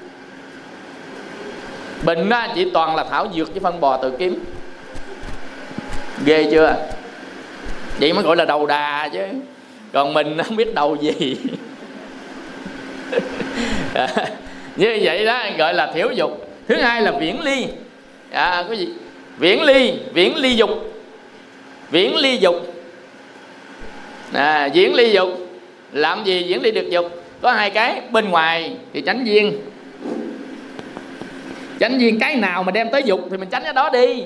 Bệnh 2.05 2.31
chỉ 2.55 2.71
toàn 2.71 2.97
là 2.97 3.05
thảo 3.05 3.27
dược 3.35 3.51
với 3.51 3.61
phân 3.61 3.81
bò 3.81 3.97
tự 3.97 4.13
kiếm. 4.19 4.45
Ghê 6.25 6.49
chưa? 6.51 6.77
Vậy 8.01 8.13
mới 8.13 8.23
gọi 8.23 8.37
là 8.37 8.45
đầu 8.45 8.67
đà 8.67 9.09
chứ. 9.13 9.21
Còn 9.93 10.15
mình 10.15 10.39
không 10.43 10.57
biết 10.57 10.75
đầu 10.75 10.97
gì. 11.01 11.37
Như 14.77 14.99
vậy 15.03 15.25
đó 15.25 15.45
gọi 15.59 15.75
là 15.75 15.93
thiểu 15.95 16.11
dục. 16.11 16.49
Thứ 16.69 16.77
hai 16.77 17.03
là 17.03 17.11
viễn 17.11 17.41
ly. 17.41 17.67
À, 18.31 18.65
có 18.69 18.75
gì? 18.75 18.89
Viễn 19.39 19.63
ly 19.63 19.95
viễn 20.13 20.37
ly 20.37 20.55
dục. 20.55 20.71
Viễn 21.91 22.17
ly 22.17 22.37
dục. 22.37 22.75
À, 24.33 24.67
diễn 24.67 24.95
ly 24.95 25.13
dục. 25.13 25.29
Làm 25.93 26.25
gì 26.25 26.43
diễn 26.43 26.63
ly 26.63 26.71
được 26.71 26.91
dục? 26.91 27.25
Có 27.43 27.53
hai 27.53 27.71
cái 27.71 28.01
bên 28.11 28.31
ngoài 28.31 28.77
thì 28.93 29.01
tránh 29.01 29.25
duyên. 29.25 29.61
Tránh 31.79 31.99
duyên 31.99 32.21
cái 32.21 32.37
nào 32.37 32.63
mà 32.63 32.73
đem 32.73 32.91
tới 32.91 33.03
dục 33.03 33.21
thì 33.31 33.37
mình 33.37 33.49
tránh 33.51 33.63
cái 33.63 33.73
đó 33.73 33.91
đi. 33.91 34.25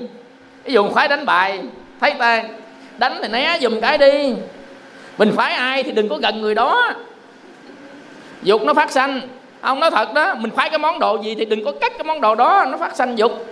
Ví 0.65 0.73
dụ 0.73 0.89
khoái 0.89 1.09
đánh 1.09 1.27
bài 1.27 1.61
thấy 2.01 2.15
ta 2.19 2.45
đánh 2.99 3.19
thì 3.23 3.29
né, 3.29 3.59
dùm 3.63 3.81
cái 3.81 3.99
đi. 3.99 4.35
Mình 5.19 5.33
phái 5.37 5.53
ai 5.53 5.83
thì 5.83 5.93
đừng 5.93 6.09
có 6.09 6.17
gần 6.17 6.41
người 6.41 6.55
đó. 6.55 6.93
Dục 8.43 8.63
nó 8.63 8.75
phát 8.75 8.91
sanh. 8.91 9.21
Ông 9.61 9.81
nói 9.81 9.91
thật 9.91 10.15
đó, 10.15 10.35
mình 10.35 10.51
phái 10.51 10.71
cái 10.71 10.79
món 10.79 10.99
đồ 10.99 11.19
gì 11.23 11.35
thì 11.35 11.45
đừng 11.45 11.65
có 11.65 11.73
cắt 11.73 11.93
cái 11.99 12.05
món 12.05 12.21
đồ 12.21 12.35
đó, 12.35 12.67
nó 12.71 12.79
phát 12.79 12.97
sanh 12.97 13.19
dục. 13.19 13.47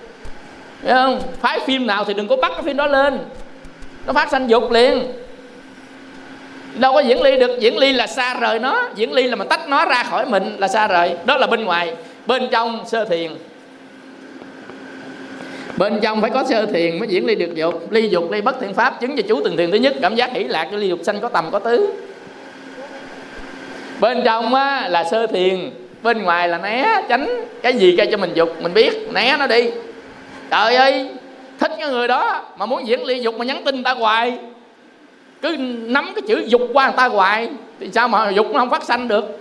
Thấy 0.83 0.93
không? 0.93 1.21
Phái 1.41 1.61
phim 1.61 1.87
nào 1.87 2.05
thì 2.05 2.15
đừng 2.15 2.29
có 2.29 2.37
bắt 2.37 2.53
cái 2.55 2.63
phim 2.63 2.77
đó 2.77 2.87
lên. 2.87 3.19
Nó 4.07 4.13
phát 4.13 4.31
sanh 4.31 4.51
dục 4.51 4.71
liền. 4.71 5.13
Đâu 6.75 6.93
có 6.93 7.01
diễn 7.01 7.23
ly 7.23 7.39
được. 7.39 7.61
Diễn 7.61 7.79
ly 7.79 7.93
là 7.93 8.07
xa 8.07 8.35
rời 8.35 8.59
nó. 8.59 8.89
Diễn 8.95 9.13
ly 9.13 9.23
là 9.23 9.37
mà 9.37 9.45
tách 9.45 9.69
nó 9.69 9.85
ra 9.85 10.03
khỏi 10.03 10.27
mình 10.27 10.57
là 10.59 10.69
xa 10.69 10.89
rời. 10.89 11.17
Đó 11.25 11.37
là 11.37 11.47
bên 11.47 11.65
ngoài. 11.65 11.95
Bên 12.27 12.49
trong 12.51 12.85
sơ 12.87 13.05
thiền 13.05 13.33
bên 15.77 16.01
trong 16.03 16.21
phải 16.21 16.31
có 16.31 16.45
sơ 16.45 16.67
thiền 16.67 16.99
mới 16.99 17.09
diễn 17.09 17.27
ly 17.27 17.35
được 17.35 17.55
dục. 17.55 17.93
Ly 17.93 18.09
dục 18.09 18.31
ly 18.31 18.41
bất 18.41 18.61
thiện 18.61 18.75
pháp 18.75 19.01
chứng 19.01 19.17
cho 19.17 19.23
chú 19.29 19.41
từng 19.45 19.57
thiền 19.57 19.71
thứ 19.71 19.77
nhất. 19.77 19.95
Cảm 20.03 20.15
giác 20.15 20.33
hỷ 20.33 20.45
lạc 20.45 20.69
cho 20.71 20.77
ly 20.77 20.89
dục 20.89 20.99
sanh 21.03 21.21
có 21.21 21.29
tầm 21.29 21.49
có 21.53 21.59
tứ. 21.59 21.93
Bên 24.01 24.23
trong 24.25 24.55
á, 24.55 24.89
là 24.89 25.05
sơ 25.05 25.27
thiền. 25.27 25.71
Bên 26.03 26.23
ngoài 26.23 26.49
là 26.49 26.59
né 26.59 27.03
tránh 27.09 27.45
cái 27.63 27.73
gì 27.73 27.97
gây 27.97 28.07
cho 28.11 28.17
mình 28.17 28.31
dục. 28.35 28.49
Mình 28.61 28.75
biết 28.75 29.13
né 29.13 29.37
nó 29.39 29.47
đi. 29.47 29.71
Trời 30.51 30.77
ơi 30.77 31.11
thích 31.59 31.73
cái 31.79 31.91
người 31.91 32.09
đó 32.09 32.45
mà 32.59 32.67
muốn 32.67 32.87
diễn 32.87 33.05
ly 33.05 33.21
dục 33.21 33.39
mà 33.39 33.45
nhắn 33.45 33.63
tin 33.65 33.83
ta 33.83 33.95
hoài. 33.95 34.39
Cứ 35.43 35.57
nắm 35.59 36.13
cái 36.15 36.23
chữ 36.29 36.45
dục 36.47 36.63
qua 36.73 36.87
người 36.87 36.97
ta 36.97 37.09
hoài. 37.09 37.49
Thì 37.81 37.89
sao 37.93 38.09
mà 38.09 38.31
dục 38.31 38.47
nó 38.53 38.59
không 38.59 38.71
phát 38.71 38.85
sanh 38.85 39.09
được? 39.09 39.41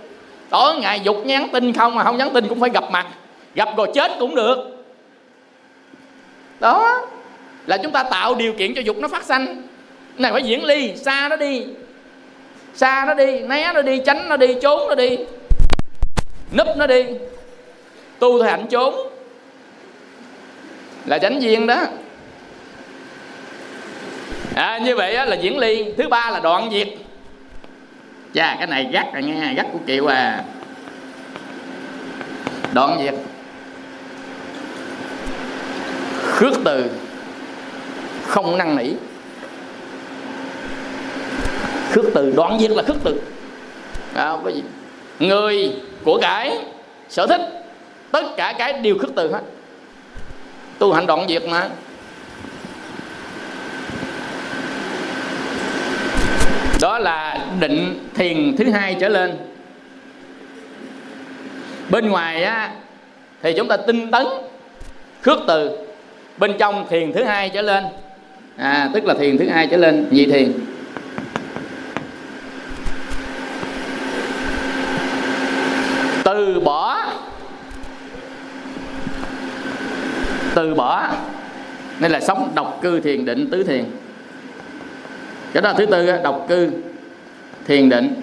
Tối 0.50 0.74
ngày 0.80 1.00
dục 1.04 1.26
nhắn 1.26 1.48
tin 1.52 1.72
không 1.72 1.94
mà 1.94 2.04
không 2.04 2.18
nhắn 2.18 2.30
tin 2.34 2.48
cũng 2.48 2.60
phải 2.60 2.70
gặp 2.70 2.84
mặt. 2.90 3.06
Gặp 3.54 3.68
rồi 3.76 3.88
chết 3.94 4.12
cũng 4.18 4.34
được 4.34 4.73
đó 6.60 7.06
là 7.66 7.76
chúng 7.76 7.92
ta 7.92 8.02
tạo 8.02 8.34
điều 8.34 8.52
kiện 8.52 8.74
cho 8.74 8.80
dục 8.80 8.96
nó 8.98 9.08
phát 9.08 9.24
sanh. 9.24 9.62
Này 10.18 10.32
phải 10.32 10.42
diễn 10.42 10.64
ly 10.64 10.96
xa 10.96 11.28
nó 11.30 11.36
đi. 11.36 11.66
Xa 12.74 13.04
nó 13.06 13.14
đi 13.14 13.40
né 13.40 13.72
nó 13.74 13.82
đi 13.82 14.00
tránh 14.06 14.28
nó 14.28 14.36
đi 14.36 14.54
trốn 14.62 14.88
nó 14.88 14.94
đi. 14.94 15.18
Núp 16.56 16.66
nó 16.76 16.86
đi. 16.86 17.04
Tu 18.18 18.42
thì 18.42 18.48
hạnh 18.48 18.66
trốn 18.70 18.94
là 21.06 21.18
tránh 21.18 21.40
duyên 21.40 21.66
đó. 21.66 21.82
À, 24.54 24.78
như 24.78 24.96
vậy 24.96 25.16
á, 25.16 25.24
là 25.24 25.36
diễn 25.36 25.58
ly. 25.58 25.84
Thứ 25.96 26.08
ba 26.08 26.30
là 26.30 26.40
đoạn 26.40 26.70
diệt. 26.72 26.88
Chà 28.34 28.56
cái 28.58 28.66
này 28.66 28.88
gắt 28.92 29.06
rồi 29.14 29.22
nghe 29.22 29.54
gắt 29.54 29.66
của 29.72 29.78
kiệu 29.86 30.06
à. 30.06 30.44
Đoạn 32.72 32.98
diệt 33.02 33.14
khước 36.34 36.52
từ 36.64 36.90
không 38.26 38.58
năn 38.58 38.76
nỉ. 38.76 38.90
Khước 41.92 42.04
từ 42.14 42.32
đoạn 42.36 42.58
diệt 42.60 42.70
là 42.70 42.82
khước 42.82 42.96
từ. 43.04 43.20
À, 44.14 44.32
cái 44.44 44.54
gì 44.54 44.62
người 45.18 45.72
của 46.04 46.18
cái 46.22 46.58
sở 47.08 47.26
thích 47.26 47.40
tất 48.10 48.36
cả 48.36 48.54
cái 48.58 48.72
đều 48.72 48.98
khước 48.98 49.10
từ 49.16 49.32
hết. 49.32 49.42
Tu 50.78 50.92
hành 50.92 51.06
đoạn 51.06 51.26
diệt 51.28 51.42
mà. 51.48 51.68
Đó 56.80 56.98
là 56.98 57.46
định 57.60 58.08
thiền 58.14 58.56
thứ 58.56 58.70
hai 58.70 58.96
trở 59.00 59.08
lên. 59.08 59.36
Bên 61.90 62.08
ngoài 62.08 62.44
á 62.44 62.72
thì 63.42 63.52
chúng 63.56 63.68
ta 63.68 63.76
tinh 63.76 64.10
tấn 64.10 64.26
khước 65.22 65.38
từ 65.46 65.78
bên 66.38 66.52
trong 66.58 66.86
thiền 66.88 67.12
thứ 67.12 67.24
hai 67.24 67.50
trở 67.54 67.62
lên. 67.62 67.84
À, 68.56 68.90
tức 68.94 69.04
là 69.04 69.14
thiền 69.14 69.38
thứ 69.38 69.48
hai 69.48 69.66
trở 69.70 69.76
lên. 69.76 70.06
Nhị 70.10 70.26
thiền. 70.26 70.52
Từ 76.24 76.60
bỏ. 76.60 77.06
Từ 80.54 80.74
bỏ. 80.74 81.08
Nên 81.98 82.12
là 82.12 82.20
sống 82.20 82.52
độc 82.54 82.78
cư 82.82 83.00
thiền 83.00 83.24
định 83.24 83.50
tứ 83.50 83.62
thiền. 83.62 83.84
Cái 85.52 85.62
đó 85.62 85.72
thứ 85.78 85.86
tư 85.86 86.10
độc 86.22 86.46
cư 86.48 86.70
thiền 87.66 87.88
định. 87.88 88.14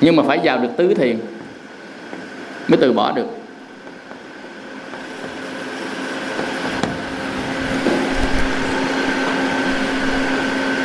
Nhưng 0.00 0.16
mà 0.16 0.22
phải 0.22 0.40
vào 0.44 0.58
được 0.58 0.70
tứ 0.76 0.94
thiền 0.94 1.18
mới 2.68 2.78
từ 2.80 2.92
bỏ 2.92 3.12
được 3.12 3.26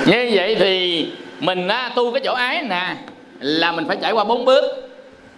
như 0.05 0.29
vậy 0.33 0.55
thì 0.59 1.09
mình 1.39 1.67
á, 1.67 1.91
tu 1.95 2.11
cái 2.11 2.21
chỗ 2.25 2.33
ái 2.33 2.63
nè 2.63 2.95
là 3.39 3.71
mình 3.71 3.87
phải 3.87 3.97
trải 4.01 4.11
qua 4.11 4.23
bốn 4.23 4.45
bước. 4.45 4.89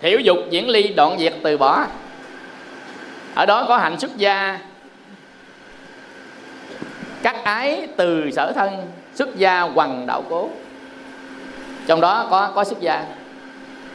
Thiểu 0.02 0.20
dục 0.20 0.38
diễn 0.50 0.70
ly 0.70 0.88
đoạn 0.88 1.18
diệt 1.20 1.34
từ 1.44 1.58
bỏ. 1.58 1.86
Ở 3.36 3.46
đó 3.46 3.66
có 3.68 3.78
hạnh 3.78 4.00
xuất 4.00 4.18
gia. 4.18 4.60
Cắt 7.24 7.36
ái 7.44 7.88
từ 7.98 8.32
sở 8.32 8.52
thân 8.52 8.88
xuất 9.16 9.38
gia 9.38 9.62
hoằng 9.62 10.08
đạo 10.08 10.24
cố. 10.30 10.50
Trong 11.88 12.02
đó 12.02 12.28
có 12.30 12.52
có 12.56 12.64
xuất 12.64 12.82
gia. 12.82 13.04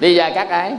Đi 0.01 0.15
ra 0.15 0.31
các 0.35 0.49
ái. 0.49 0.73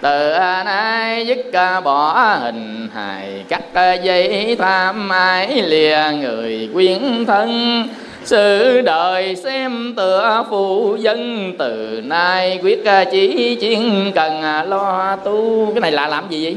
Từ 0.00 0.34
nay 0.64 1.26
dứt 1.26 1.46
bỏ 1.84 2.12
hình 2.42 2.88
hài 2.94 3.44
cắt 3.48 3.62
à, 3.72 3.94
dây 3.94 4.56
tham 4.58 5.08
ái 5.08 5.62
lìa 5.62 6.02
người 6.20 6.70
quyến 6.72 7.24
thân 7.26 7.82
sự 8.24 8.80
đời 8.80 9.36
xem 9.36 9.94
tựa 9.96 10.44
phụ 10.50 10.96
dân 10.96 11.52
từ 11.58 12.00
nay 12.04 12.60
quyết 12.62 12.84
chỉ 13.12 13.54
chiến 13.54 14.12
cần 14.14 14.42
à, 14.42 14.64
lo 14.64 15.16
tu. 15.16 15.70
Cái 15.74 15.80
này 15.80 15.92
là 15.92 16.08
làm 16.08 16.28
gì 16.28 16.44
vậy? 16.44 16.56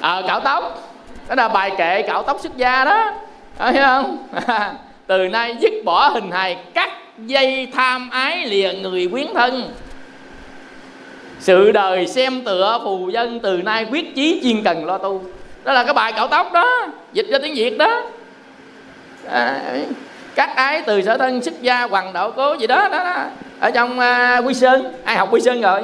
Ờ 0.00 0.18
à, 0.18 0.22
cạo 0.26 0.40
tóc. 0.40 0.92
Đó 1.28 1.34
là 1.34 1.48
bài 1.48 1.72
kệ 1.78 2.02
cạo 2.02 2.22
tóc 2.22 2.38
xuất 2.42 2.56
gia 2.56 2.84
đó. 2.84 3.12
Ờ, 3.58 3.72
Thấy 3.72 3.82
không? 3.82 4.18
Từ 5.06 5.28
nay 5.28 5.56
dứt 5.60 5.72
bỏ 5.84 6.08
hình 6.08 6.30
hài 6.30 6.54
cắt 6.74 6.90
dây 7.18 7.68
tham 7.74 8.10
ái 8.10 8.46
lìa 8.46 8.72
người 8.72 9.08
quyến 9.08 9.26
thân. 9.34 9.70
Sự 11.38 11.72
đời 11.72 12.06
xem 12.06 12.44
tựa 12.44 12.80
phù 12.84 13.10
dân 13.10 13.40
từ 13.40 13.56
nay 13.56 13.86
quyết 13.90 14.14
chí 14.14 14.40
chuyên 14.42 14.62
cần 14.64 14.84
lo 14.84 14.98
tu. 14.98 15.22
Đó 15.64 15.72
là 15.72 15.84
cái 15.84 15.94
bài 15.94 16.12
cạo 16.12 16.28
tóc 16.28 16.52
đó. 16.52 16.88
Dịch 17.12 17.26
ra 17.28 17.38
tiếng 17.42 17.54
việt 17.54 17.78
đó. 17.78 18.02
À, 19.30 19.60
các 20.34 20.56
ái 20.56 20.82
từ 20.86 21.02
sở 21.02 21.18
thân 21.18 21.42
xuất 21.42 21.62
gia 21.62 21.82
hoàng 21.82 22.12
đạo 22.12 22.32
cố 22.36 22.54
gì 22.54 22.66
đó 22.66 22.88
đó, 22.88 23.04
đó. 23.04 23.24
ở 23.60 23.70
trong 23.70 23.98
uh, 23.98 24.46
quy 24.46 24.54
sơn. 24.54 24.94
Ai 25.04 25.16
học 25.16 25.28
quy 25.32 25.40
sơn 25.40 25.60
rồi? 25.60 25.82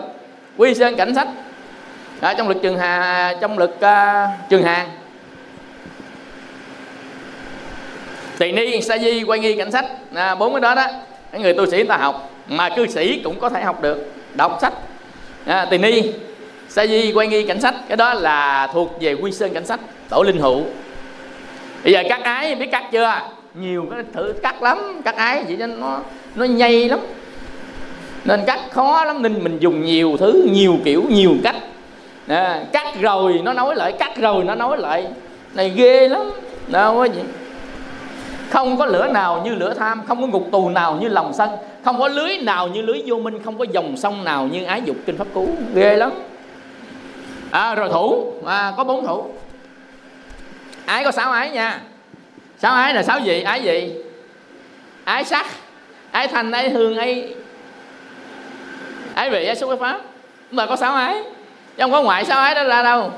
Quy 0.57 0.75
sơn 0.75 0.97
cảnh 0.97 1.15
sách. 1.15 1.29
Ở 2.21 2.35
trong 2.35 2.49
lực 2.49 2.59
trường 2.63 2.79
hà 2.79 3.35
trong 3.41 3.59
lực 3.59 3.77
uh, 3.77 4.49
trường 4.49 4.63
hàng 4.63 4.89
tỳ 8.39 8.53
ni 8.53 8.83
sa 8.83 8.99
di 8.99 9.23
quay 9.23 9.39
nghi 9.39 9.57
cảnh 9.57 9.73
sách. 9.73 9.85
À, 10.15 10.35
bốn 10.35 10.53
cái 10.53 10.61
đó 10.61 10.75
đó 10.75 10.87
cái 11.33 11.41
người 11.41 11.55
tu 11.55 11.67
sĩ 11.67 11.77
người 11.77 11.87
ta 11.87 11.97
học 11.97 12.31
mà 12.49 12.69
cư 12.69 12.87
sĩ 12.87 13.21
cũng 13.25 13.41
có 13.41 13.49
thể 13.49 13.63
học 13.63 13.83
được 13.83 14.13
đọc 14.35 14.59
sách. 14.61 14.73
À, 15.47 15.67
tỳ 15.71 15.79
ni 15.79 16.03
sa 16.69 16.87
di 16.87 17.13
quay 17.13 17.27
nghi 17.27 17.47
cảnh 17.47 17.61
sách 17.61 17.75
cái 17.89 17.97
đó 17.97 18.15
là 18.15 18.69
thuộc 18.73 19.01
về 19.01 19.15
quy 19.15 19.33
sơn 19.33 19.55
cảnh 19.55 19.67
sách 19.67 19.81
tổ 20.09 20.23
linh 20.23 20.39
hữu. 20.39 20.63
Bây 21.85 21.93
giờ 21.93 22.03
các 22.09 22.23
ái 22.23 22.55
biết 22.55 22.69
cắt 22.73 22.85
chưa? 22.93 23.21
Nhiều 23.61 23.87
cái 23.91 24.03
thử 24.13 24.35
cắt 24.43 24.63
lắm 24.63 25.01
cắt 25.05 25.17
ái 25.17 25.45
vậy 25.45 25.57
nên 25.57 25.81
nó 25.81 25.99
nó 26.35 26.45
nhây 26.45 26.89
lắm. 26.89 27.01
Nên 28.25 28.41
cắt 28.47 28.61
khó 28.71 29.05
lắm 29.05 29.23
nên 29.23 29.45
mình 29.45 29.59
dùng 29.59 29.85
nhiều 29.85 30.17
thứ 30.19 30.47
nhiều 30.53 30.77
kiểu 30.85 31.05
nhiều 31.09 31.33
cách. 31.45 31.57
À, 32.27 32.65
cắt 32.73 33.01
rồi 33.01 33.41
nó 33.45 33.53
nói 33.53 33.77
lại 33.77 33.93
cắt 33.93 34.17
rồi 34.17 34.45
nó 34.45 34.55
nói 34.55 34.79
lại. 34.79 35.07
Này 35.55 35.73
ghê 35.77 36.09
lắm 36.09 36.31
đâu 36.69 36.95
có 36.95 37.05
gì 37.05 37.21
không 38.51 38.77
có 38.77 38.87
lửa 38.87 39.09
nào 39.13 39.43
như 39.45 39.55
lửa 39.55 39.75
tham 39.75 40.03
không 40.09 40.21
có 40.21 40.27
ngục 40.27 40.49
tù 40.53 40.69
nào 40.69 40.99
như 41.01 41.09
lòng 41.09 41.33
sân 41.33 41.51
không 41.85 41.99
có 41.99 42.09
lưới 42.09 42.39
nào 42.39 42.69
như 42.69 42.83
lưới 42.83 43.03
vô 43.07 43.19
minh 43.19 43.43
không 43.45 43.59
có 43.59 43.65
dòng 43.73 43.97
sông 43.97 44.25
nào 44.25 44.47
như 44.47 44.65
ái 44.65 44.83
dục 44.85 44.97
kinh 45.07 45.17
pháp 45.17 45.27
cú. 45.35 45.49
Ghê 45.75 45.97
lắm. 45.97 46.13
À, 47.51 47.75
rồi 47.75 47.89
thủ. 47.89 48.33
À, 48.47 48.73
có 48.77 48.85
bốn 48.85 49.07
thủ. 49.07 49.25
Ái 50.85 51.05
có 51.05 51.11
sáu 51.11 51.33
ái 51.33 51.51
nha 51.51 51.81
sáu 52.59 52.75
ái 52.75 52.95
là 52.95 53.03
sáu 53.03 53.21
gì 53.21 53.43
ái 53.43 53.63
gì 53.63 53.95
ái 55.05 55.25
sắc? 55.25 55.47
Ái 56.11 56.29
thanh 56.29 56.53
ái 56.53 56.71
hương? 56.71 56.97
Ái 56.97 57.35
ái 59.15 59.31
vị? 59.31 59.47
Ái 59.47 59.57
xúc 59.57 59.69
ái 59.71 59.79
pháp? 59.81 60.01
Mà 60.51 60.67
có 60.67 60.77
sáu 60.77 60.95
ái. 60.95 61.23
Chứ 61.77 61.83
không 61.83 61.93
có 61.93 62.03
ngoại 62.03 62.25
sáu 62.25 62.41
ái 62.41 62.55
đó 62.55 62.65
ra 62.65 62.83
đâu. 62.83 63.13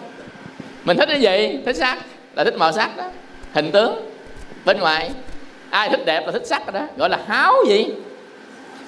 Mình 0.84 0.96
thích 0.96 1.08
cái 1.08 1.20
gì? 1.20 1.58
Thích 1.66 1.76
sắc. 1.76 1.98
Là 2.34 2.44
thích 2.44 2.54
màu 2.58 2.72
sắc 2.72 2.96
đó. 2.96 3.04
Hình 3.52 3.72
tướng. 3.72 4.10
Bên 4.64 4.80
ngoài. 4.80 5.10
Ai 5.70 5.88
thích 5.88 6.00
đẹp 6.04 6.26
là 6.26 6.32
thích 6.32 6.46
sắc 6.46 6.72
đó. 6.72 6.80
Gọi 6.96 7.08
là 7.08 7.18
háo 7.28 7.54
gì? 7.68 7.86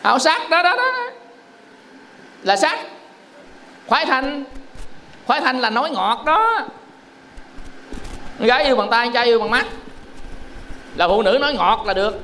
Háo 0.04 0.18
sắc 0.18 0.50
đó 0.50 0.62
đó 0.62 0.76
đó. 0.76 1.10
Là 2.42 2.56
sắc. 2.56 2.78
Khoái 3.86 4.06
thanh. 4.06 4.44
Khoái 5.26 5.40
thanh 5.40 5.60
là 5.60 5.70
nói 5.70 5.90
ngọt 5.90 6.22
đó. 6.26 6.68
Gái 8.38 8.64
yêu 8.64 8.76
bằng 8.76 8.90
tay 8.90 9.10
trai 9.14 9.26
yêu 9.26 9.38
bằng 9.38 9.50
mắt 9.50 9.66
là 10.96 11.08
phụ 11.08 11.22
nữ 11.22 11.38
nói 11.40 11.54
ngọt 11.54 11.82
là 11.86 11.94
được. 11.94 12.20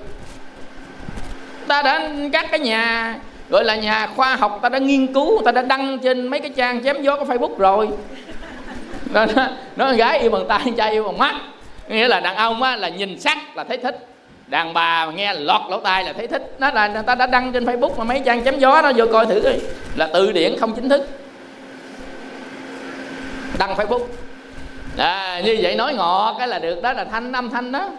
Ta 1.67 1.83
đã 1.83 2.11
các 2.33 2.47
cái 2.51 2.61
nhà 2.61 3.15
gọi 3.49 3.65
là 3.65 3.77
nhà 3.77 4.07
khoa 4.17 4.37
học 4.37 4.59
ta 4.63 4.69
đã 4.69 4.79
nghiên 4.79 5.15
cứu 5.15 5.43
ta 5.45 5.53
đã 5.53 5.63
đăng 5.63 5.99
trên 5.99 6.29
mấy 6.29 6.41
cái 6.41 6.51
trang 6.57 6.85
chém 6.85 7.03
gió 7.03 7.17
của 7.17 7.25
facebook 7.25 7.57
rồi. 7.59 7.89
Nó, 9.13 9.27
nó 9.77 9.93
gái 9.93 10.19
yêu 10.19 10.31
bằng 10.31 10.49
tay 10.49 10.73
trai 10.77 10.93
yêu 10.93 11.05
bằng 11.05 11.19
mắt. 11.19 11.35
Nghĩa 11.89 12.09
là 12.09 12.21
đàn 12.21 12.37
ông 12.37 12.63
á, 12.63 12.77
là 12.77 12.89
nhìn 12.89 13.21
sắc 13.21 13.57
là 13.57 13.65
thấy 13.65 13.77
thích. 13.77 14.07
Đàn 14.47 14.75
bà 14.75 15.07
mà 15.07 15.13
nghe 15.13 15.35
lọt 15.35 15.61
lỗ 15.71 15.81
tai 15.81 16.05
là 16.05 16.13
thấy 16.13 16.27
thích. 16.27 16.55
Nó 16.59 16.71
là 16.71 16.89
người 16.89 17.03
ta 17.03 17.15
đã 17.15 17.27
đăng 17.27 17.53
trên 17.53 17.65
facebook 17.65 17.95
mà 17.97 18.05
mấy 18.05 18.23
trang 18.25 18.45
chém 18.45 18.59
gió 18.59 18.83
nó 18.83 18.93
vô 18.97 19.05
coi 19.13 19.27
thử 19.27 19.41
đi. 19.41 19.59
Là 19.97 20.09
từ 20.13 20.33
điển 20.33 20.57
không 20.61 20.75
chính 20.75 20.89
thức. 20.89 21.09
Đăng 23.59 23.75
facebook. 23.75 24.05
À, 24.99 25.41
như 25.45 25.59
vậy 25.63 25.75
nói 25.75 25.95
ngọt 25.95 26.37
cái 26.39 26.49
là 26.49 26.59
được. 26.59 26.83
Đó 26.83 26.93
là 26.93 27.05
thanh 27.05 27.33
âm 27.33 27.51
thanh 27.51 27.73
đó 27.73 27.91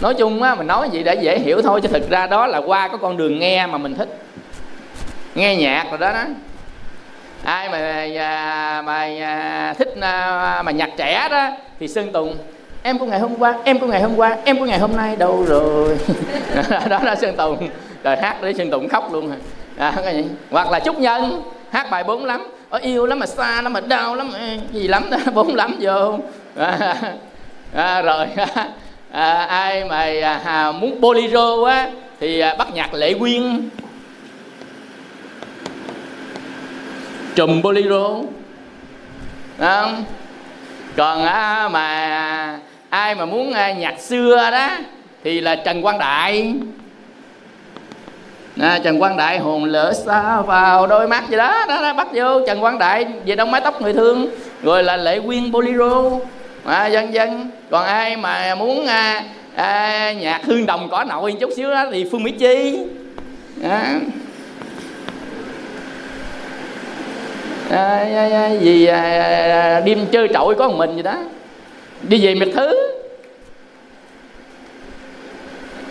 nói 0.00 0.14
chung 0.14 0.42
á 0.42 0.54
mình 0.54 0.66
nói 0.66 0.88
gì 0.90 1.02
để 1.02 1.14
dễ 1.14 1.38
hiểu 1.38 1.62
thôi 1.62 1.80
chứ 1.80 1.88
thực 1.88 2.10
ra 2.10 2.26
đó 2.26 2.46
là 2.46 2.58
qua 2.58 2.88
có 2.88 2.96
con 2.96 3.16
đường 3.16 3.38
nghe 3.38 3.66
mà 3.66 3.78
mình 3.78 3.94
thích. 3.94 4.08
Nghe 5.34 5.56
nhạc 5.56 5.86
rồi 5.90 5.98
đó 5.98 6.12
đó. 6.12 6.24
Ai 7.44 7.68
mà 7.68 7.78
à, 8.18 8.82
mà, 8.86 9.08
mà 9.20 9.74
thích 9.78 9.94
à, 10.00 10.62
mà 10.62 10.72
nhạc 10.72 10.90
trẻ 10.96 11.28
đó 11.30 11.50
thì 11.80 11.88
sơn 11.88 12.12
tùng 12.12 12.36
em 12.82 12.98
của 12.98 13.06
ngày 13.06 13.20
hôm 13.20 13.38
qua 13.38 13.54
em 13.64 13.78
của 13.78 13.86
ngày 13.86 14.02
hôm 14.02 14.16
qua 14.16 14.36
em 14.44 14.58
của 14.58 14.64
ngày 14.64 14.78
hôm 14.78 14.96
nay 14.96 15.16
đâu 15.16 15.44
rồi. 15.48 15.98
Đó 16.88 17.00
là 17.02 17.14
sơn 17.14 17.36
tùng. 17.36 17.68
Rồi 18.04 18.16
hát 18.16 18.36
để 18.42 18.52
sơn 18.52 18.70
tùng 18.70 18.88
khóc 18.88 19.12
luôn 19.12 19.32
à, 19.76 19.92
hoặc 20.50 20.70
là 20.70 20.80
trúc 20.80 20.98
nhân 20.98 21.42
hát 21.70 21.86
bài 21.90 22.04
bốn 22.04 22.24
lắm. 22.24 22.46
Ở 22.70 22.78
yêu 22.78 23.06
lắm 23.06 23.18
mà 23.18 23.26
xa 23.26 23.62
lắm 23.62 23.72
mà 23.72 23.80
đau 23.80 24.14
lắm 24.14 24.30
gì 24.72 24.88
lắm 24.88 25.10
đó 25.10 25.18
bốn 25.34 25.54
lắm 25.54 25.76
vô 25.80 26.18
à, 26.56 26.96
à, 27.74 28.02
rồi 28.06 28.26
à, 29.16 29.46
ai 29.48 29.84
mà 29.84 30.02
à, 30.44 30.72
muốn 30.72 31.00
bolero 31.00 31.64
á 31.64 31.88
thì 32.20 32.40
à, 32.40 32.54
bắt 32.58 32.68
nhạc 32.74 32.94
lệ 32.94 33.14
quyên. 33.14 33.68
Trùm 37.34 37.62
bolero. 37.62 38.08
Không? 39.58 40.04
Còn 40.96 41.24
à, 41.24 41.68
mà 41.68 42.58
ai 42.90 43.14
mà 43.14 43.26
muốn 43.26 43.52
à, 43.52 43.72
nhạc 43.72 44.00
xưa 44.00 44.50
đó 44.50 44.68
thì 45.24 45.40
là 45.40 45.56
trần 45.56 45.82
quang 45.82 45.98
đại. 45.98 46.54
À, 48.60 48.78
trần 48.84 48.98
quang 48.98 49.16
đại 49.16 49.38
hồn 49.38 49.64
lửa 49.64 49.92
xa 50.06 50.40
vào 50.40 50.86
đôi 50.86 51.08
mắt 51.08 51.24
gì 51.28 51.36
đó 51.36 51.64
đó, 51.68 51.82
đó 51.82 51.92
bắt 51.92 52.08
vô 52.12 52.46
trần 52.46 52.60
quang 52.60 52.78
đại 52.78 53.06
về 53.26 53.34
đông 53.34 53.50
mái 53.50 53.60
tóc 53.60 53.82
người 53.82 53.92
thương 53.92 54.26
rồi 54.62 54.82
là 54.82 54.96
lệ 54.96 55.20
quyên 55.26 55.52
bolero 55.52 56.10
à, 56.66 56.88
vân 56.92 57.10
vân 57.12 57.50
còn 57.70 57.84
ai 57.84 58.16
mà 58.16 58.54
muốn 58.54 58.86
à, 58.86 59.24
à, 59.54 60.12
nhạc 60.12 60.40
hương 60.44 60.66
đồng 60.66 60.88
cỏ 60.90 61.04
nội 61.04 61.36
chút 61.40 61.50
xíu 61.56 61.70
đó 61.70 61.84
thì 61.92 62.08
phương 62.10 62.22
mỹ 62.22 62.30
chi. 62.30 62.78
À. 63.62 64.00
À, 67.70 68.06
à, 68.14 68.28
à, 68.32 68.50
gì 68.50 68.86
à, 68.86 69.80
đêm 69.80 70.06
chơi 70.12 70.28
trội 70.34 70.54
có 70.54 70.68
một 70.68 70.76
mình 70.76 70.96
gì 70.96 71.02
đó. 71.02 71.16
Đi 72.02 72.26
về 72.26 72.34
miệt 72.34 72.48
thứ. 72.54 72.92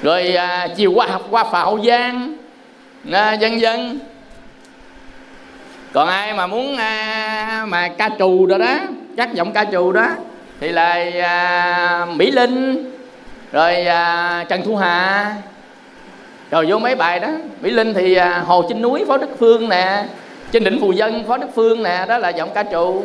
Rồi 0.02 0.36
à, 0.36 0.68
chiều 0.76 0.92
qua 0.92 1.08
học 1.08 1.28
qua 1.30 1.44
phà 1.44 1.60
hậu 1.60 1.80
giang. 1.86 2.36
À, 3.12 3.38
vân 3.42 3.60
vân 3.60 4.00
còn 5.94 6.08
ai 6.08 6.34
mà 6.34 6.48
muốn 6.48 6.78
à, 6.78 7.66
mà 7.68 7.88
ca 7.88 8.10
trù 8.20 8.46
rồi 8.46 8.60
đó 8.60 8.78
các 9.18 9.34
giọng 9.34 9.54
ca 9.54 9.66
trù 9.72 9.92
đó 9.92 10.08
thì 10.60 10.72
là 10.72 11.06
à, 11.24 12.06
mỹ 12.16 12.32
linh 12.32 12.92
rồi 13.52 13.86
à, 13.86 14.46
trần 14.50 14.62
thu 14.66 14.76
hà. 14.76 15.36
Rồi 16.52 16.66
vô 16.70 16.80
mấy 16.80 16.96
bài 16.96 17.20
đó 17.20 17.28
mỹ 17.62 17.72
linh 17.72 17.94
thì 17.94 18.16
à, 18.16 18.44
hồ 18.46 18.66
trên 18.70 18.82
núi 18.82 19.06
phó 19.08 19.18
đức 19.18 19.30
phương 19.40 19.70
nè 19.70 20.06
trên 20.52 20.64
đỉnh 20.64 20.82
phù 20.82 20.92
dân 20.92 21.24
phó 21.28 21.38
đức 21.38 21.48
phương 21.56 21.84
nè 21.84 22.06
đó 22.08 22.18
là 22.18 22.30
giọng 22.30 22.50
ca 22.54 22.64
trụ 22.64 23.04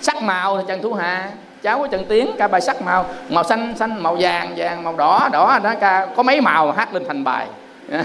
sắc 0.00 0.22
màu 0.22 0.58
thì 0.58 0.64
trần 0.68 0.82
thu 0.82 0.94
hà 0.94 1.30
cháu 1.62 1.78
của 1.78 1.86
trần 1.86 2.04
tiến 2.08 2.30
ca 2.38 2.48
bài 2.48 2.60
sắc 2.60 2.82
màu. 2.82 3.06
Màu 3.28 3.44
xanh 3.44 3.74
xanh 3.76 4.02
màu 4.02 4.16
vàng 4.20 4.54
vàng 4.56 4.82
màu 4.82 4.96
đỏ 4.96 5.28
đỏ 5.32 5.58
đó 5.62 5.74
ca 5.80 6.06
có 6.16 6.22
mấy 6.22 6.40
màu 6.40 6.72
hát 6.72 6.94
lên 6.94 7.04
thành 7.08 7.24
bài. 7.24 7.46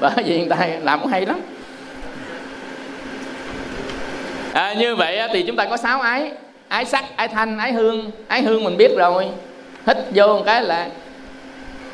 Bởi 0.00 0.12
vì 0.16 0.36
hiện 0.38 0.48
tại 0.48 0.78
làm 0.82 1.00
cũng 1.00 1.10
hay 1.10 1.26
lắm. 1.26 1.40
À, 4.52 4.74
như 4.74 4.96
vậy 4.96 5.20
thì 5.32 5.42
chúng 5.42 5.56
ta 5.56 5.64
có 5.64 5.76
sáu 5.76 6.00
ái 6.00 6.32
ái 6.72 6.84
sắc 6.84 7.04
ái 7.16 7.28
thanh 7.28 7.58
ái 7.58 7.72
hương 7.72 8.10
ái 8.28 8.42
hương 8.42 8.64
mình 8.64 8.76
biết 8.76 8.90
rồi. 8.96 9.26
Hít 9.86 9.96
vô 10.14 10.26
một 10.26 10.42
cái 10.46 10.62
là 10.62 10.88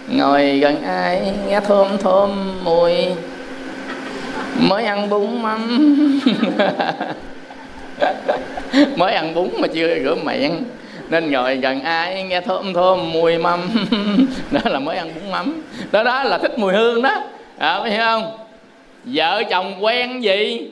ngồi 0.08 0.58
gần 0.58 0.82
ai 0.82 1.32
nghe 1.48 1.60
thơm 1.60 1.98
thơm 1.98 2.54
mùi. 2.64 2.92
Mới 4.58 4.84
ăn 4.84 5.10
bún 5.10 5.42
mắm. 5.42 5.80
Mới 8.96 9.14
ăn 9.14 9.34
bún 9.34 9.48
mà 9.58 9.68
chưa 9.74 9.98
rửa 10.04 10.14
miệng. 10.14 10.64
Nên 11.08 11.32
ngồi 11.32 11.56
gần 11.56 11.82
ai 11.82 12.22
nghe 12.22 12.40
thơm 12.40 12.72
thơm 12.74 13.12
mùi 13.12 13.38
mắm. 13.38 13.60
Đó 14.50 14.60
là 14.64 14.78
mới 14.78 14.96
ăn 14.96 15.10
bún 15.14 15.30
mắm. 15.30 15.62
Đó 15.92 16.02
đó 16.02 16.24
là 16.24 16.38
thích 16.38 16.58
mùi 16.58 16.72
hương 16.72 17.02
đó. 17.02 17.22
À, 17.58 17.80
phải 17.80 17.90
hiểu 17.90 18.00
không? 18.00 18.38
Vợ 19.04 19.42
chồng 19.50 19.84
quen 19.84 20.22
gì? 20.22 20.70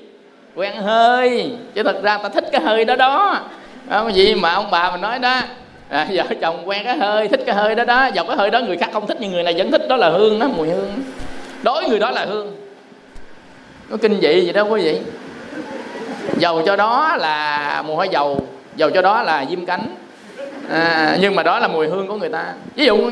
Quen 0.54 0.76
hơi. 0.76 1.50
Chứ 1.74 1.82
thật 1.82 2.02
ra 2.02 2.18
ta 2.18 2.28
thích 2.28 2.44
cái 2.52 2.60
hơi 2.60 2.84
đó 2.84 2.96
đó 2.96 3.42
cái 3.90 4.12
gì 4.12 4.34
mà 4.34 4.52
ông 4.52 4.70
bà 4.70 4.90
mình 4.90 5.00
nói 5.00 5.18
đó. 5.18 5.40
À, 5.88 6.06
vợ 6.12 6.24
chồng 6.40 6.68
quen 6.68 6.82
cái 6.84 6.96
hơi 6.96 7.28
thích 7.28 7.40
cái 7.46 7.54
hơi 7.54 7.74
đó 7.74 7.84
đó. 7.84 8.08
Dọc 8.14 8.26
cái 8.26 8.36
hơi 8.36 8.50
đó 8.50 8.60
người 8.60 8.76
khác 8.76 8.90
không 8.92 9.06
thích 9.06 9.16
nhưng 9.20 9.32
người 9.32 9.42
này 9.42 9.54
vẫn 9.56 9.70
thích. 9.70 9.88
Đó 9.88 9.96
là 9.96 10.08
hương 10.08 10.38
đó 10.38 10.48
mùi 10.56 10.68
hương. 10.68 10.92
Đối 11.62 11.88
người 11.88 11.98
đó 11.98 12.10
là 12.10 12.24
hương. 12.24 12.56
Có 13.90 13.96
kinh 13.96 14.20
dị 14.20 14.40
gì 14.40 14.52
đó 14.52 14.62
quý 14.62 14.82
vị? 14.82 14.98
Dầu 16.38 16.62
cho 16.66 16.76
đó 16.76 17.16
là 17.16 17.82
mùi 17.86 17.96
hoa 17.96 18.06
dầu 18.06 18.46
dầu 18.76 18.90
cho 18.90 19.02
đó 19.02 19.22
là 19.22 19.44
diêm 19.50 19.66
cánh. 19.66 19.94
À, 20.70 21.16
nhưng 21.20 21.34
mà 21.34 21.42
đó 21.42 21.58
là 21.58 21.68
mùi 21.68 21.88
hương 21.88 22.06
của 22.06 22.16
người 22.16 22.28
ta. 22.28 22.44
Ví 22.74 22.86
dụ 22.86 23.10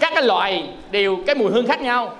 các 0.00 0.12
cái 0.14 0.22
loài 0.22 0.68
đều 0.90 1.16
cái 1.26 1.34
mùi 1.34 1.52
hương 1.52 1.66
khác 1.66 1.80
nhau 1.80 2.16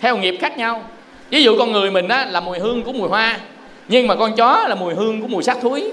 theo 0.00 0.16
nghiệp 0.16 0.38
khác 0.40 0.58
nhau. 0.58 0.82
Ví 1.30 1.44
dụ 1.44 1.58
con 1.58 1.72
người 1.72 1.90
mình 1.90 2.08
á, 2.08 2.26
là 2.30 2.40
mùi 2.40 2.58
hương 2.58 2.82
của 2.82 2.92
mùi 2.92 3.08
hoa 3.08 3.38
nhưng 3.88 4.06
mà 4.06 4.14
con 4.14 4.36
chó 4.36 4.66
là 4.68 4.74
mùi 4.74 4.94
hương 4.94 5.22
của 5.22 5.28
mùi 5.28 5.42
sát 5.42 5.56
thúi 5.62 5.92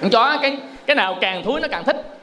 con 0.00 0.10
chó 0.10 0.38
cái 0.42 0.56
cái 0.86 0.96
nào 0.96 1.16
càng 1.20 1.44
thúi 1.44 1.60
nó 1.60 1.68
càng 1.68 1.84
thích. 1.84 2.18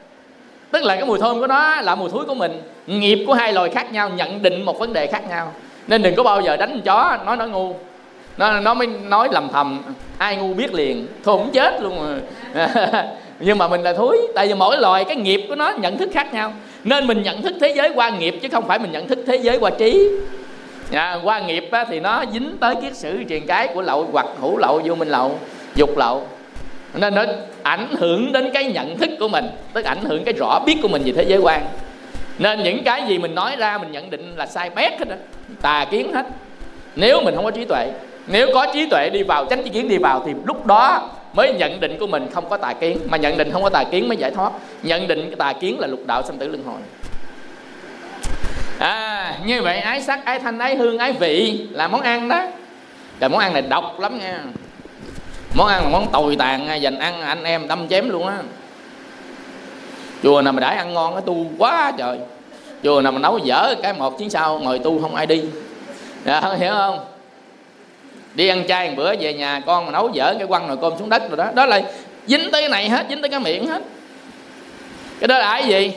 Tức 0.70 0.82
là 0.82 0.96
cái 0.96 1.04
mùi 1.04 1.18
thơm 1.18 1.40
của 1.40 1.46
nó 1.46 1.80
là 1.80 1.94
mùi 1.94 2.10
thúi 2.10 2.24
của 2.24 2.34
mình. 2.34 2.62
Nghiệp 2.86 3.24
của 3.26 3.34
hai 3.34 3.52
loài 3.52 3.70
khác 3.70 3.92
nhau 3.92 4.08
nhận 4.08 4.42
định 4.42 4.62
một 4.62 4.78
vấn 4.78 4.92
đề 4.92 5.06
khác 5.06 5.28
nhau. 5.28 5.52
Nên 5.86 6.02
đừng 6.02 6.14
có 6.14 6.22
bao 6.22 6.40
giờ 6.40 6.56
đánh 6.56 6.70
con 6.70 6.80
chó 6.80 7.24
nói 7.26 7.36
nó 7.36 7.46
ngu. 7.46 7.74
Nó 8.36 8.60
nó 8.60 8.74
mới 8.74 8.86
nói 8.86 9.28
lầm 9.32 9.48
thầm. 9.52 9.82
Ai 10.18 10.36
ngu 10.36 10.54
biết 10.54 10.74
liền 10.74 11.06
thôi 11.24 11.36
cũng 11.38 11.50
chết 11.52 11.82
luôn 11.82 11.98
rồi 11.98 12.20
nhưng 13.40 13.58
mà 13.58 13.68
mình 13.68 13.82
là 13.82 13.92
thúi 13.92 14.18
tại 14.34 14.46
vì 14.46 14.54
mỗi 14.54 14.78
loài 14.78 15.04
cái 15.04 15.16
nghiệp 15.16 15.46
của 15.48 15.54
nó 15.54 15.70
nhận 15.70 15.98
thức 15.98 16.10
khác 16.12 16.34
nhau. 16.34 16.52
Nên 16.84 17.06
mình 17.06 17.22
nhận 17.22 17.42
thức 17.42 17.54
thế 17.60 17.74
giới 17.76 17.92
qua 17.94 18.10
nghiệp 18.10 18.38
chứ 18.42 18.48
không 18.52 18.66
phải 18.68 18.78
mình 18.78 18.92
nhận 18.92 19.08
thức 19.08 19.18
thế 19.26 19.36
giới 19.36 19.58
qua 19.58 19.70
trí. 19.70 20.10
À, 20.92 21.18
qua 21.22 21.40
nghiệp 21.40 21.68
á, 21.72 21.84
thì 21.88 22.00
nó 22.00 22.24
dính 22.32 22.56
tới 22.60 22.74
kiết 22.82 22.96
sử 22.96 23.22
truyền 23.28 23.46
cái 23.46 23.68
của 23.74 23.82
lậu 23.82 24.08
hoặc 24.12 24.26
hữu 24.40 24.58
lậu 24.58 24.80
vô 24.84 24.94
minh 24.94 25.08
lậu 25.08 25.38
dục 25.74 25.98
lậu 25.98 26.26
nên 26.94 27.14
nó 27.14 27.24
ảnh 27.62 27.88
hưởng 27.98 28.32
đến 28.32 28.50
cái 28.54 28.64
nhận 28.64 28.98
thức 28.98 29.10
của 29.20 29.28
mình, 29.28 29.46
tức 29.72 29.84
ảnh 29.84 30.04
hưởng 30.04 30.24
cái 30.24 30.34
rõ 30.38 30.60
biết 30.66 30.76
của 30.82 30.88
mình 30.88 31.02
về 31.04 31.12
thế 31.16 31.24
giới 31.28 31.38
quan. 31.38 31.66
Nên 32.38 32.62
những 32.62 32.84
cái 32.84 33.02
gì 33.08 33.18
mình 33.18 33.34
nói 33.34 33.56
ra, 33.58 33.78
mình 33.78 33.92
nhận 33.92 34.10
định 34.10 34.34
là 34.36 34.46
sai 34.46 34.70
bét 34.70 34.92
hết 34.98 35.08
đó 35.08 35.16
tà 35.62 35.86
kiến 35.90 36.12
hết. 36.12 36.26
Nếu 36.96 37.20
mình 37.22 37.34
không 37.34 37.44
có 37.44 37.50
trí 37.50 37.64
tuệ, 37.64 37.90
nếu 38.26 38.48
có 38.54 38.66
trí 38.74 38.86
tuệ 38.90 39.10
đi 39.12 39.22
vào 39.22 39.44
tránh 39.44 39.64
trí 39.64 39.70
kiến 39.70 39.88
đi 39.88 39.98
vào, 39.98 40.22
thì 40.26 40.32
lúc 40.44 40.66
đó 40.66 41.10
mới 41.32 41.52
nhận 41.52 41.80
định 41.80 41.98
của 41.98 42.06
mình 42.06 42.26
không 42.34 42.48
có 42.48 42.56
tà 42.56 42.72
kiến. 42.72 42.98
Mà 43.08 43.16
nhận 43.16 43.38
định 43.38 43.50
không 43.52 43.62
có 43.62 43.70
tà 43.70 43.84
kiến 43.90 44.08
mới 44.08 44.16
giải 44.16 44.30
thoát. 44.30 44.52
Nhận 44.82 45.08
định 45.08 45.26
cái 45.26 45.36
tà 45.36 45.52
kiến 45.60 45.80
là 45.80 45.86
lục 45.86 46.00
đạo 46.06 46.22
sanh 46.22 46.38
tử 46.38 46.48
luân 46.48 46.64
hồi. 46.64 46.80
À 48.78 49.34
như 49.46 49.62
vậy 49.62 49.78
ái 49.78 50.02
sắc, 50.02 50.24
ái 50.24 50.38
thanh, 50.38 50.58
ái 50.58 50.76
hương, 50.76 50.98
ái 50.98 51.12
vị 51.12 51.66
là 51.70 51.88
món 51.88 52.00
ăn 52.00 52.28
đó. 52.28 52.42
Rồi 53.20 53.30
món 53.30 53.40
ăn 53.40 53.52
này 53.52 53.62
độc 53.62 54.00
lắm 54.00 54.18
nha 54.18 54.40
món 55.56 55.66
ăn 55.66 55.82
là 55.82 55.88
món 55.88 56.12
tồi 56.12 56.36
tàn 56.36 56.82
dành 56.82 56.98
ăn 56.98 57.20
anh 57.20 57.44
em 57.44 57.68
đâm 57.68 57.88
chém 57.88 58.08
luôn 58.08 58.26
á. 58.26 58.36
Chùa 60.22 60.42
nào 60.42 60.52
mà 60.52 60.60
đãi 60.60 60.76
ăn 60.76 60.94
ngon 60.94 61.14
cái 61.14 61.22
tu 61.26 61.46
quá 61.58 61.92
trời. 61.98 62.18
Chùa 62.82 63.00
nào 63.00 63.12
mà 63.12 63.18
nấu 63.18 63.38
dở 63.38 63.74
cái 63.82 63.92
một 63.92 64.18
chuyến 64.18 64.30
sau 64.30 64.58
ngồi 64.58 64.78
tu 64.78 65.00
không 65.02 65.14
ai 65.14 65.26
đi. 65.26 65.42
Dạ, 66.24 66.40
hiểu 66.58 66.72
không? 66.72 66.98
Đi 68.34 68.48
ăn 68.48 68.64
chay 68.68 68.88
một 68.88 68.94
bữa 68.96 69.16
về 69.16 69.34
nhà 69.34 69.60
con 69.66 69.86
mà 69.86 69.92
nấu 69.92 70.10
dở 70.12 70.34
cái 70.38 70.46
quăng 70.46 70.68
nồi 70.68 70.76
cơm 70.80 70.92
xuống 70.98 71.08
đất 71.08 71.22
rồi 71.28 71.36
đó. 71.36 71.50
Đó 71.54 71.66
là 71.66 71.82
dính 72.26 72.50
tới 72.52 72.62
cái 72.62 72.68
này 72.68 72.88
hết 72.88 73.06
dính 73.08 73.22
tới 73.22 73.28
cái 73.28 73.40
miệng 73.40 73.66
hết. 73.66 73.82
Cái 75.20 75.28
đó 75.28 75.38
là 75.38 75.60
cái 75.60 75.68
gì? 75.68 75.92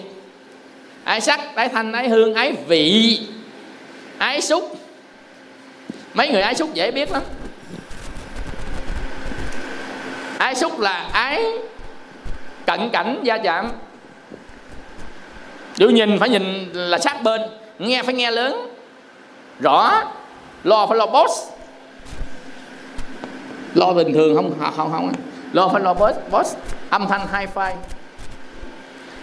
Ái 1.03 1.22
sắc 1.22 1.56
ái 1.56 1.69
thanh 1.69 1.91
ái 1.91 2.10
hương 2.10 2.34
ái 2.34 2.53
vị 2.68 3.19
ái 4.18 4.41
xúc 4.41 4.77
mấy 6.14 6.30
người 6.30 6.41
ái 6.41 6.56
xúc 6.56 6.73
dễ 6.73 6.91
biết 6.91 7.11
lắm 7.11 7.22
ái 10.40 10.56
xúc 10.56 10.80
là 10.80 11.10
ái 11.11 11.45
cận 12.66 12.90
cảnh 12.90 13.20
gia 13.24 13.38
chạm. 13.38 13.72
Nếu 15.78 15.90
nhìn 15.90 16.20
phải 16.20 16.30
nhìn 16.30 16.70
là 16.74 16.98
sát 16.98 17.24
bên, 17.24 17.41
nghe 17.80 18.03
phải 18.03 18.14
nghe 18.14 18.32
lớn. 18.32 18.74
Rõ, 19.60 20.03
lo 20.64 20.86
phải 20.86 20.98
lo 20.98 21.06
boss. 21.06 21.49
Lo 23.76 23.94
bình 23.94 24.14
thường 24.14 24.36
không 24.36 24.72
không 24.76 24.91
không 24.91 25.11
lo 25.53 25.68
phải 25.68 25.82
lo 25.82 25.94
boss 25.94 26.18
boss. 26.32 26.56
Âm 26.90 27.07
thanh 27.07 27.28
hai 27.32 27.48
file 27.53 27.76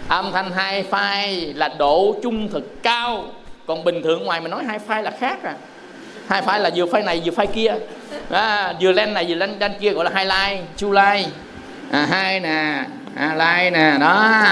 âm 0.07 0.31
thanh 0.31 0.51
hai 0.51 0.85
file 0.91 1.57
là 1.57 1.67
độ 1.67 2.15
trung 2.23 2.49
thực 2.51 2.83
cao. 2.83 3.23
Còn 3.65 3.83
bình 3.83 4.03
thường 4.03 4.23
ngoài 4.23 4.41
mình 4.41 4.51
nói 4.51 4.63
hai 4.63 4.79
file 4.87 5.01
là 5.01 5.11
khác 5.19 5.43
à 5.43 5.55
hai 6.27 6.41
phái 6.41 6.59
là 6.59 6.69
vừa 6.75 6.85
phái 6.85 7.03
này 7.03 7.21
vừa 7.25 7.31
phái 7.31 7.47
kia. 7.47 7.73
À, 8.31 8.73
vừa 8.81 8.91
lên 8.91 9.13
này 9.13 9.25
vừa 9.29 9.35
lên 9.35 9.59
lên 9.59 9.71
kia 9.79 9.91
gọi 9.91 10.05
là 10.05 10.11
highlight 10.15 10.65
chu 10.77 10.91
lai. 10.91 11.27
À, 11.91 12.07
hai 12.09 12.39
nè 12.39 12.83
à, 13.15 13.33
lai 13.35 13.71
nè 13.71 13.93
đó. 13.99 14.43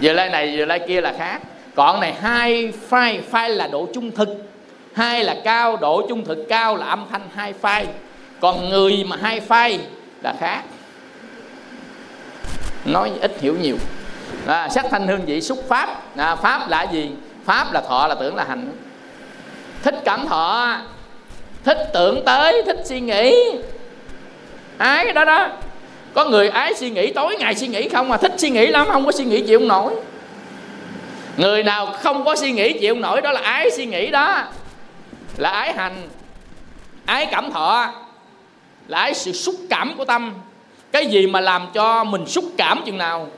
Vừa 0.00 0.12
lên 0.12 0.32
này 0.32 0.56
vừa 0.56 0.64
lai 0.64 0.80
kia 0.88 1.00
là 1.00 1.12
khác. 1.18 1.40
Còn 1.74 2.00
này 2.00 2.14
hai 2.20 2.72
phai 2.88 3.20
phai 3.30 3.50
là 3.50 3.68
độ 3.68 3.88
trung 3.94 4.10
thực. 4.10 4.28
Hai 4.94 5.24
là 5.24 5.36
cao 5.44 5.76
độ 5.76 6.06
trung 6.08 6.24
thực 6.24 6.46
cao 6.48 6.76
là 6.76 6.86
âm 6.86 7.06
thanh 7.10 7.28
hai 7.34 7.52
phai, 7.52 7.86
còn 8.40 8.68
người 8.68 9.04
mà 9.06 9.16
hai 9.22 9.40
phai 9.40 9.80
là 10.22 10.34
khác. 10.40 10.62
Nói 12.84 13.10
ít 13.20 13.32
hiểu 13.40 13.56
nhiều. 13.60 13.76
À, 14.46 14.68
sắc 14.68 14.86
thanh 14.90 15.06
hương 15.06 15.24
vị 15.26 15.40
xúc 15.40 15.58
pháp. 15.68 16.16
À, 16.16 16.36
pháp 16.36 16.68
là 16.68 16.82
gì? 16.82 17.10
Pháp 17.44 17.72
là 17.72 17.80
thọ 17.80 18.06
là 18.06 18.14
tưởng 18.14 18.36
là 18.36 18.44
hành 18.48 18.72
thích 19.84 19.94
cảm 20.04 20.26
thọ. 20.26 20.76
Thích 21.64 21.78
tưởng 21.92 22.24
tới 22.24 22.62
thích 22.66 22.80
suy 22.84 23.00
nghĩ. 23.00 23.34
Ái 24.78 25.12
đó 25.12 25.24
đó. 25.24 25.48
Có 26.14 26.24
người 26.24 26.48
ái 26.48 26.74
suy 26.74 26.90
nghĩ 26.90 27.12
tối 27.12 27.36
ngày 27.38 27.54
suy 27.54 27.68
nghĩ 27.68 27.88
không 27.88 28.08
mà 28.08 28.16
thích 28.16 28.32
suy 28.36 28.50
nghĩ 28.50 28.66
lắm 28.66 28.86
không 28.92 29.06
có 29.06 29.12
suy 29.12 29.24
nghĩ 29.24 29.40
chịu 29.40 29.58
không 29.58 29.68
nổi. 29.68 29.94
Người 31.36 31.62
nào 31.62 31.86
không 31.86 32.24
có 32.24 32.36
suy 32.36 32.52
nghĩ 32.52 32.72
chịu 32.72 32.94
không 32.94 33.00
nổi 33.00 33.20
đó 33.20 33.32
là 33.32 33.40
ái 33.40 33.70
suy 33.70 33.86
nghĩ 33.86 34.10
đó. 34.10 34.42
Là 35.36 35.50
ái 35.50 35.72
hành 35.72 36.08
ái 37.06 37.26
cảm 37.26 37.52
thọ 37.52 37.92
là 38.88 38.98
ái 38.98 39.14
sự 39.14 39.32
xúc 39.32 39.54
cảm 39.70 39.94
của 39.96 40.04
tâm. 40.04 40.34
Cái 40.92 41.06
gì 41.06 41.26
mà 41.26 41.40
làm 41.40 41.66
cho 41.74 42.04
mình 42.04 42.26
xúc 42.26 42.44
cảm 42.56 42.82
chừng 42.86 42.98
nào? 42.98 43.28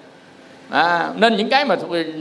À, 0.70 1.08
nên 1.16 1.36
những 1.36 1.48
cái 1.48 1.64
mà 1.64 1.76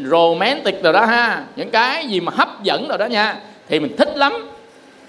romantic 0.06 0.84
rồi 0.84 0.94
đó 0.94 1.06
ha. 1.06 1.44
Những 1.56 1.72
cái 1.72 2.08
gì 2.08 2.20
mà 2.20 2.32
hấp 2.36 2.64
dẫn 2.64 2.88
rồi 2.88 2.98
đó 2.98 3.06
nha 3.06 3.36
thì 3.68 3.80
mình 3.80 3.96
thích 3.98 4.18
lắm. 4.18 4.50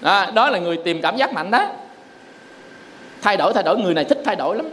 Đó, 0.01 0.25
đó 0.33 0.49
là 0.49 0.59
người 0.59 0.77
tìm 0.77 1.01
cảm 1.01 1.17
giác 1.17 1.33
mạnh 1.33 1.51
đó. 1.51 1.67
Thay 3.21 3.37
đổi 3.37 3.53
thay 3.53 3.63
đổi. 3.63 3.77
Người 3.77 3.93
này 3.93 4.03
thích 4.03 4.21
thay 4.25 4.35
đổi 4.35 4.55
lắm. 4.55 4.65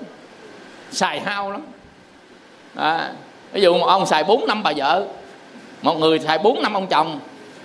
Xài 0.91 1.21
hao 1.21 1.53
lắm. 1.53 1.63
À, 2.77 3.11
ví 3.53 3.63
dụ 3.63 3.75
một 3.79 3.87
ông 3.87 4.07
xài 4.07 4.25
bốn 4.25 4.47
năm 4.47 4.63
bà 4.63 4.73
vợ 4.77 5.05
một 5.83 5.99
người 5.99 6.19
xài 6.19 6.39
bốn 6.39 6.63
năm 6.63 6.75
ông 6.75 6.87
chồng 6.87 7.21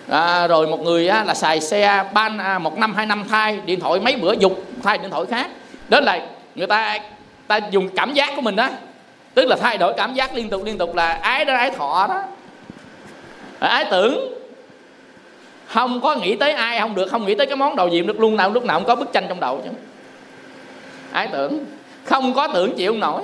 à, 0.09 0.47
rồi 0.47 0.67
một 0.67 0.79
người 0.81 1.07
á, 1.07 1.23
là 1.23 1.33
xài 1.33 1.61
xe 1.61 2.03
ban 2.13 2.37
à, 2.37 2.59
một 2.59 2.77
năm 2.77 2.95
hai 2.95 3.05
năm 3.05 3.23
thay 3.29 3.59
điện 3.65 3.79
thoại 3.79 3.99
mấy 3.99 4.15
bữa 4.15 4.33
dục 4.33 4.63
thay 4.83 4.97
điện 4.97 5.09
thoại 5.09 5.25
khác. 5.29 5.47
Đó 5.89 5.99
là 5.99 6.19
người 6.55 6.67
ta 6.67 6.99
ta 7.47 7.59
dùng 7.71 7.89
cảm 7.95 8.13
giác 8.13 8.29
của 8.35 8.41
mình 8.41 8.55
đó. 8.55 8.69
Tức 9.33 9.45
là 9.47 9.55
thay 9.55 9.77
đổi 9.77 9.93
cảm 9.97 10.13
giác 10.13 10.35
liên 10.35 10.49
tục 10.49 10.63
liên 10.65 10.77
tục 10.77 10.95
là 10.95 11.13
ái 11.13 11.45
đó 11.45 11.53
ái 11.53 11.71
thọ 11.71 12.07
đó. 12.09 12.23
Ái 13.59 13.85
tưởng 13.91 14.38
không 15.69 16.01
có 16.01 16.15
nghĩ 16.15 16.35
tới 16.35 16.51
ai, 16.51 16.79
không 16.79 16.95
được, 16.95 17.07
không 17.11 17.25
nghĩ 17.25 17.35
tới 17.35 17.47
cái 17.47 17.55
món 17.55 17.75
đồ 17.75 17.87
gì 17.87 18.01
được 18.01 18.19
luôn, 18.19 18.35
nào 18.35 18.49
lúc 18.49 18.65
nào 18.65 18.79
cũng 18.79 18.87
có 18.87 18.95
bức 18.95 19.13
tranh 19.13 19.25
trong 19.29 19.39
đầu 19.39 19.61
chứ. 19.63 19.69
Ai 21.11 21.27
tưởng? 21.27 21.65
Không 22.03 22.33
có 22.33 22.47
tưởng 22.47 22.75
chịu 22.75 22.93
nổi. 22.93 23.21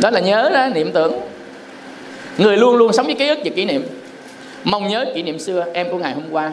Đó 0.00 0.10
là 0.10 0.20
nhớ 0.20 0.50
đó 0.54 0.66
niệm 0.74 0.92
tưởng. 0.92 1.20
Người 2.38 2.56
luôn 2.56 2.76
luôn 2.76 2.92
sống 2.92 3.06
với 3.06 3.14
ký 3.14 3.28
ức 3.28 3.38
và 3.44 3.50
kỷ 3.56 3.64
niệm. 3.64 3.86
Mong 4.64 4.88
nhớ 4.88 5.06
kỷ 5.14 5.22
niệm 5.22 5.38
xưa, 5.38 5.64
em 5.74 5.90
của 5.90 5.98
ngày 5.98 6.12
hôm 6.12 6.24
qua. 6.30 6.52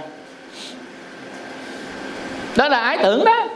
Đó 2.56 2.70
là 2.70 2.80
ái 2.80 2.98
tưởng 3.04 3.26
đó. 3.26 3.48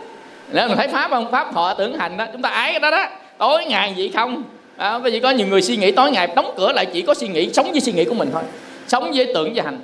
Nếu 0.51 0.67
mình 0.67 0.77
thấy 0.77 0.88
pháp 0.88 1.09
không? 1.09 1.31
Pháp 1.31 1.53
thọ 1.53 1.73
tưởng 1.73 1.97
hành 1.97 2.17
đó. 2.17 2.25
Chúng 2.33 2.41
ta 2.41 2.49
ái 2.49 2.71
cái 2.71 2.79
đó 2.79 2.91
đó. 2.91 3.07
Tối 3.38 3.65
ngày 3.65 3.93
vậy 3.97 4.11
không? 4.15 4.43
À, 4.81 4.99
bởi 4.99 5.11
vì 5.11 5.19
có 5.19 5.29
nhiều 5.29 5.47
người 5.47 5.61
suy 5.61 5.77
nghĩ 5.77 5.91
tối 5.91 6.11
ngày 6.11 6.27
đóng 6.35 6.53
cửa 6.57 6.71
lại 6.71 6.85
chỉ 6.85 7.01
có 7.01 7.13
suy 7.13 7.27
nghĩ 7.27 7.53
sống 7.53 7.71
với 7.71 7.81
suy 7.81 7.91
nghĩ 7.91 8.05
của 8.05 8.13
mình 8.13 8.29
thôi. 8.33 8.43
Sống 8.87 9.11
với 9.15 9.31
tưởng 9.33 9.51
và 9.55 9.63
hành. 9.63 9.79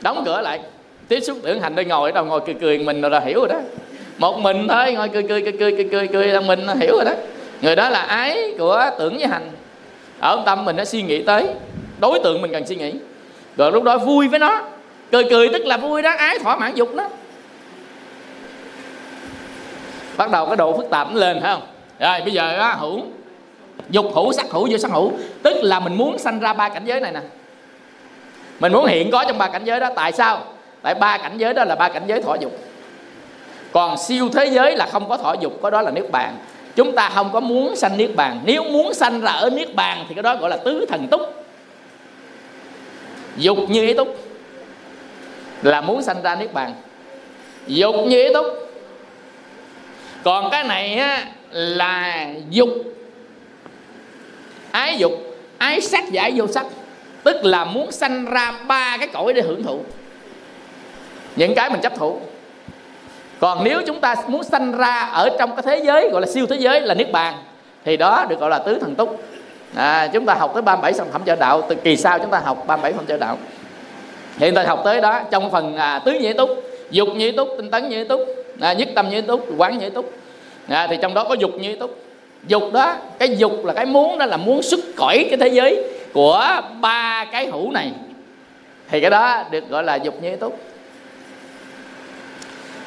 Đóng 0.00 0.22
cửa 0.26 0.40
lại 0.40 0.60
tiếp 1.08 1.20
xúc 1.20 1.38
tưởng 1.42 1.60
hành 1.60 1.74
đây 1.74 1.84
ngồi 1.84 2.12
đâu 2.12 2.24
ngồi 2.24 2.40
cười 2.46 2.54
cười 2.60 2.78
mình 2.78 3.00
rồi 3.00 3.10
là 3.10 3.20
hiểu 3.20 3.38
rồi 3.38 3.48
đó. 3.48 3.58
Một 4.18 4.38
mình 4.38 4.68
thôi 4.68 4.92
ngồi 4.92 5.08
cười 5.08 5.22
cười 5.22 5.42
cười 5.42 5.52
cười 5.52 5.72
cười 5.72 5.88
cười, 5.92 6.08
cười 6.08 6.26
là 6.26 6.40
mình 6.40 6.66
hiểu 6.80 6.96
rồi 6.96 7.04
đó. 7.04 7.12
Người 7.62 7.76
đó 7.76 7.88
là 7.88 8.00
ái 8.00 8.54
của 8.58 8.90
tưởng 8.98 9.18
với 9.18 9.26
hành. 9.26 9.50
Ở 10.20 10.42
tâm 10.46 10.64
mình 10.64 10.76
nó 10.76 10.84
suy 10.84 11.02
nghĩ 11.02 11.22
tới 11.22 11.46
đối 12.00 12.18
tượng 12.18 12.42
mình 12.42 12.52
cần 12.52 12.66
suy 12.66 12.76
nghĩ. 12.76 12.92
Rồi 13.56 13.72
lúc 13.72 13.82
đó 13.82 13.98
vui 13.98 14.28
với 14.28 14.38
nó. 14.38 14.62
Cười 15.12 15.24
cười 15.30 15.48
tức 15.48 15.66
là 15.66 15.76
vui 15.76 16.02
đó 16.02 16.10
ái 16.10 16.38
thỏa 16.38 16.56
mãn 16.56 16.74
dục 16.74 16.94
đó 16.94 17.08
bắt 20.16 20.30
đầu 20.30 20.46
cái 20.46 20.56
độ 20.56 20.76
phức 20.76 20.90
tạp 20.90 21.12
nó 21.12 21.20
lên 21.20 21.40
phải 21.40 21.54
không? 21.54 21.62
Rồi 22.00 22.20
bây 22.20 22.32
giờ 22.32 22.58
á 22.58 22.74
hữu 22.74 23.02
dục 23.90 24.06
hữu 24.14 24.32
sắc 24.32 24.46
hữu 24.50 24.68
vô 24.70 24.78
sắc 24.78 24.90
hữu. 24.90 25.12
Tức 25.42 25.56
là 25.62 25.80
mình 25.80 25.94
muốn 25.94 26.18
sanh 26.18 26.40
ra 26.40 26.52
ba 26.52 26.68
cảnh 26.68 26.84
giới 26.84 27.00
này 27.00 27.12
nè. 27.12 27.20
Mình 28.60 28.72
muốn 28.72 28.86
hiện 28.86 29.10
có 29.10 29.24
trong 29.28 29.38
ba 29.38 29.48
cảnh 29.48 29.64
giới 29.64 29.80
đó. 29.80 29.90
Tại 29.96 30.12
sao? 30.12 30.42
Tại 30.82 30.94
ba 30.94 31.18
cảnh 31.18 31.38
giới 31.38 31.54
đó 31.54 31.64
là 31.64 31.74
ba 31.74 31.88
cảnh 31.88 32.02
giới 32.06 32.22
thọ 32.22 32.34
dục. 32.34 32.58
Còn 33.72 33.98
siêu 33.98 34.28
thế 34.34 34.46
giới 34.46 34.76
là 34.76 34.86
không 34.86 35.08
có 35.08 35.16
thọ 35.16 35.34
dục 35.40 35.58
có 35.62 35.70
đó 35.70 35.82
là 35.82 35.90
niết 35.90 36.10
bàn. 36.10 36.36
Chúng 36.76 36.92
ta 36.92 37.10
không 37.14 37.30
có 37.32 37.40
muốn 37.40 37.76
sanh 37.76 37.96
niết 37.96 38.10
bàn. 38.16 38.40
Nếu 38.44 38.64
muốn 38.64 38.94
sanh 38.94 39.20
ra 39.20 39.32
ở 39.32 39.50
niết 39.50 39.74
bàn 39.74 40.04
thì 40.08 40.14
cái 40.14 40.22
đó 40.22 40.36
gọi 40.36 40.50
là 40.50 40.56
tứ 40.56 40.86
thần 40.88 41.08
túc. 41.08 41.20
Dục 43.36 43.58
như 43.68 43.82
ý 43.86 43.94
túc 43.94 44.18
là 45.62 45.80
muốn 45.80 46.02
sanh 46.02 46.22
ra 46.22 46.34
niết 46.34 46.52
bàn. 46.52 46.74
Dục 47.66 47.94
như 48.06 48.22
ý 48.22 48.34
túc. 48.34 48.46
Còn 50.24 50.50
cái 50.50 50.64
này 50.64 50.94
á, 50.94 51.26
là 51.50 52.26
dục 52.50 52.68
ái 54.74 54.98
dục 54.98 55.12
ái 55.58 55.80
sắc 55.80 56.04
ái 56.16 56.32
vô 56.36 56.46
sắc. 56.46 56.66
Tức 57.22 57.44
là 57.44 57.64
muốn 57.64 57.92
sanh 57.92 58.24
ra 58.24 58.52
ba 58.66 58.96
cái 58.98 59.08
cõi 59.08 59.32
để 59.32 59.42
hưởng 59.42 59.62
thụ. 59.62 59.80
Những 61.36 61.54
cái 61.54 61.70
mình 61.70 61.80
chấp 61.80 61.96
thụ 61.96 62.20
còn 63.40 63.64
nếu 63.64 63.82
chúng 63.86 64.00
ta 64.00 64.14
muốn 64.28 64.44
sanh 64.44 64.72
ra 64.72 65.00
ở 65.00 65.28
trong 65.38 65.56
cái 65.56 65.62
thế 65.62 65.84
giới 65.84 66.08
gọi 66.12 66.20
là 66.20 66.26
siêu 66.26 66.46
thế 66.46 66.56
giới 66.56 66.80
là 66.80 66.94
niết 66.94 67.12
bàn 67.12 67.34
thì 67.84 67.96
đó 67.96 68.26
được 68.28 68.40
gọi 68.40 68.50
là 68.50 68.58
tứ 68.58 68.78
thần 68.78 68.94
túc. 68.94 69.22
À, 69.74 70.06
chúng 70.12 70.26
ta 70.26 70.34
học 70.34 70.50
tới 70.54 70.62
37 70.62 70.92
sản 70.92 71.06
phẩm 71.12 71.22
trợ 71.26 71.36
đạo. 71.36 71.62
Từ 71.68 71.74
kỳ 71.74 71.96
sau 71.96 72.18
chúng 72.18 72.30
ta 72.30 72.38
học 72.38 72.64
37 72.66 72.92
phẩm 72.92 73.06
trợ 73.06 73.16
đạo. 73.16 73.38
Hiện 74.38 74.54
tại 74.54 74.66
học 74.66 74.80
tới 74.84 75.00
đó 75.00 75.20
trong 75.30 75.50
phần 75.50 75.76
à, 75.76 75.98
tứ 75.98 76.12
nhị 76.12 76.32
túc 76.32 76.50
dục 76.90 77.08
nhị 77.16 77.32
túc 77.32 77.48
tinh 77.56 77.70
tấn 77.70 77.88
nhị 77.88 78.04
túc 78.04 78.20
à, 78.60 78.72
nhất 78.72 78.88
tâm 78.94 79.08
nhị 79.10 79.20
túc 79.20 79.46
quán 79.58 79.78
nhị 79.78 79.90
túc. 79.90 80.12
À, 80.68 80.86
thì 80.90 80.96
trong 81.02 81.14
đó 81.14 81.24
có 81.24 81.34
dục 81.34 81.50
nhị 81.60 81.76
túc 81.76 81.98
dục 82.46 82.72
đó 82.72 82.96
cái 83.18 83.36
dục 83.36 83.64
là 83.64 83.72
cái 83.72 83.86
muốn 83.86 84.18
đó 84.18 84.26
là 84.26 84.36
muốn 84.36 84.62
xuất 84.62 84.80
khỏi 84.96 85.26
cái 85.30 85.38
thế 85.38 85.48
giới 85.48 85.84
của 86.12 86.60
ba 86.80 87.24
cái 87.32 87.46
hữu 87.46 87.70
này. 87.70 87.92
Thì 88.88 89.00
cái 89.00 89.10
đó 89.10 89.44
được 89.50 89.68
gọi 89.68 89.84
là 89.84 89.94
dục 89.96 90.22
như 90.22 90.36
túc 90.36 90.58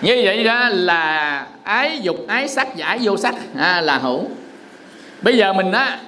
như 0.01 0.21
vậy 0.23 0.43
đó 0.43 0.69
là 0.69 1.47
ái 1.63 1.99
dục 2.01 2.17
ái 2.27 2.47
sắc 2.47 2.75
giải 2.75 2.99
vô 3.01 3.17
sắc 3.17 3.35
à, 3.57 3.81
là 3.81 3.97
hữu. 3.97 4.23
Bây 5.21 5.37
giờ 5.37 5.53
mình 5.53 5.71
á 5.71 5.99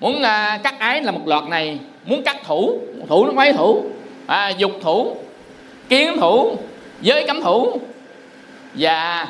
muốn 0.00 0.22
à, 0.22 0.60
cắt 0.62 0.74
ái 0.78 1.02
là 1.02 1.12
một 1.12 1.20
loạt 1.26 1.44
này. 1.44 1.78
Muốn 2.04 2.22
cắt 2.22 2.36
thủ 2.46 2.80
thủ 3.08 3.26
nó 3.26 3.32
mấy 3.32 3.52
thủ 3.52 3.84
à, 4.26 4.48
dục 4.48 4.72
thủ 4.82 5.16
kiến 5.88 6.16
thủ 6.20 6.56
giới 7.00 7.26
cấm 7.26 7.42
thủ 7.42 7.80
và 8.74 9.28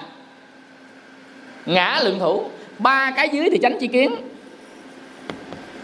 ngã 1.66 2.00
lượng 2.02 2.18
thủ 2.18 2.44
ba 2.82 3.12
cái 3.16 3.28
dưới 3.32 3.48
thì 3.50 3.58
tránh 3.62 3.78
chi 3.80 3.86
kiến. 3.86 4.14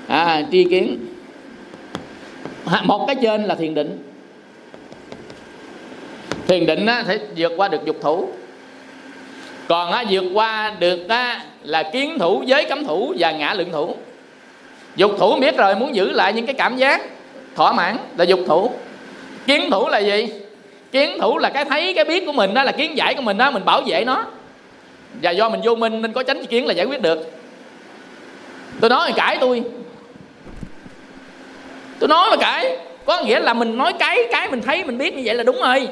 À, 0.08 0.42
tri 0.52 0.64
kiến. 0.70 1.06
Một 2.84 3.04
cái 3.06 3.16
trên 3.22 3.44
là 3.44 3.54
thiền 3.54 3.74
định. 3.74 4.02
Thiền 6.46 6.66
định 6.66 6.86
á, 6.86 7.04
thể 7.06 7.18
vượt 7.36 7.52
qua 7.56 7.68
được 7.68 7.84
dục 7.84 7.96
thủ. 8.02 8.28
Còn 9.68 9.92
á, 9.92 10.04
vượt 10.10 10.24
qua 10.34 10.72
được 10.78 11.08
á, 11.08 11.44
là 11.62 11.82
kiến 11.92 12.18
thủ 12.18 12.42
giới 12.46 12.64
cấm 12.64 12.84
thủ 12.84 13.14
và 13.18 13.32
ngã 13.32 13.54
lượng 13.54 13.72
thủ. 13.72 13.96
Dục 14.96 15.12
thủ 15.18 15.36
biết 15.40 15.56
rồi 15.56 15.74
muốn 15.74 15.94
giữ 15.94 16.12
lại 16.12 16.32
những 16.32 16.46
cái 16.46 16.54
cảm 16.54 16.76
giác 16.76 17.02
thỏa 17.54 17.72
mãn 17.72 17.96
là 18.18 18.24
dục 18.24 18.40
thủ. 18.46 18.70
Kiến 19.46 19.70
thủ 19.70 19.88
là 19.88 19.98
gì? 19.98 20.28
Kiến 20.92 21.18
thủ 21.20 21.38
là 21.38 21.50
cái 21.50 21.64
thấy 21.64 21.94
cái 21.94 22.04
biết 22.04 22.26
của 22.26 22.32
mình 22.32 22.54
đó 22.54 22.62
là 22.62 22.72
kiến 22.72 22.96
giải 22.96 23.14
của 23.14 23.22
mình 23.22 23.38
đó 23.38 23.50
mình 23.50 23.64
bảo 23.64 23.82
vệ 23.86 24.04
nó 24.04 24.24
và 25.22 25.30
do 25.30 25.48
mình 25.48 25.60
vô 25.64 25.74
minh 25.74 26.02
nên 26.02 26.12
có 26.12 26.22
tránh 26.22 26.46
kiến 26.46 26.66
là 26.66 26.72
giải 26.72 26.86
quyết 26.86 27.02
được. 27.02 27.32
Tôi 28.80 28.90
nói 28.90 29.10
mà 29.10 29.16
cãi 29.16 29.38
tôi. 29.40 29.62
Tôi 31.98 32.08
nói 32.08 32.30
mà 32.30 32.36
cãi. 32.36 32.78
Có 33.04 33.22
nghĩa 33.22 33.40
là 33.40 33.54
mình 33.54 33.78
nói 33.78 33.92
cái 33.98 34.18
cái 34.32 34.50
mình 34.50 34.62
thấy, 34.62 34.84
mình 34.84 34.98
biết 34.98 35.14
như 35.14 35.22
vậy 35.24 35.34
là 35.34 35.42
đúng 35.42 35.60
rồi. 35.60 35.88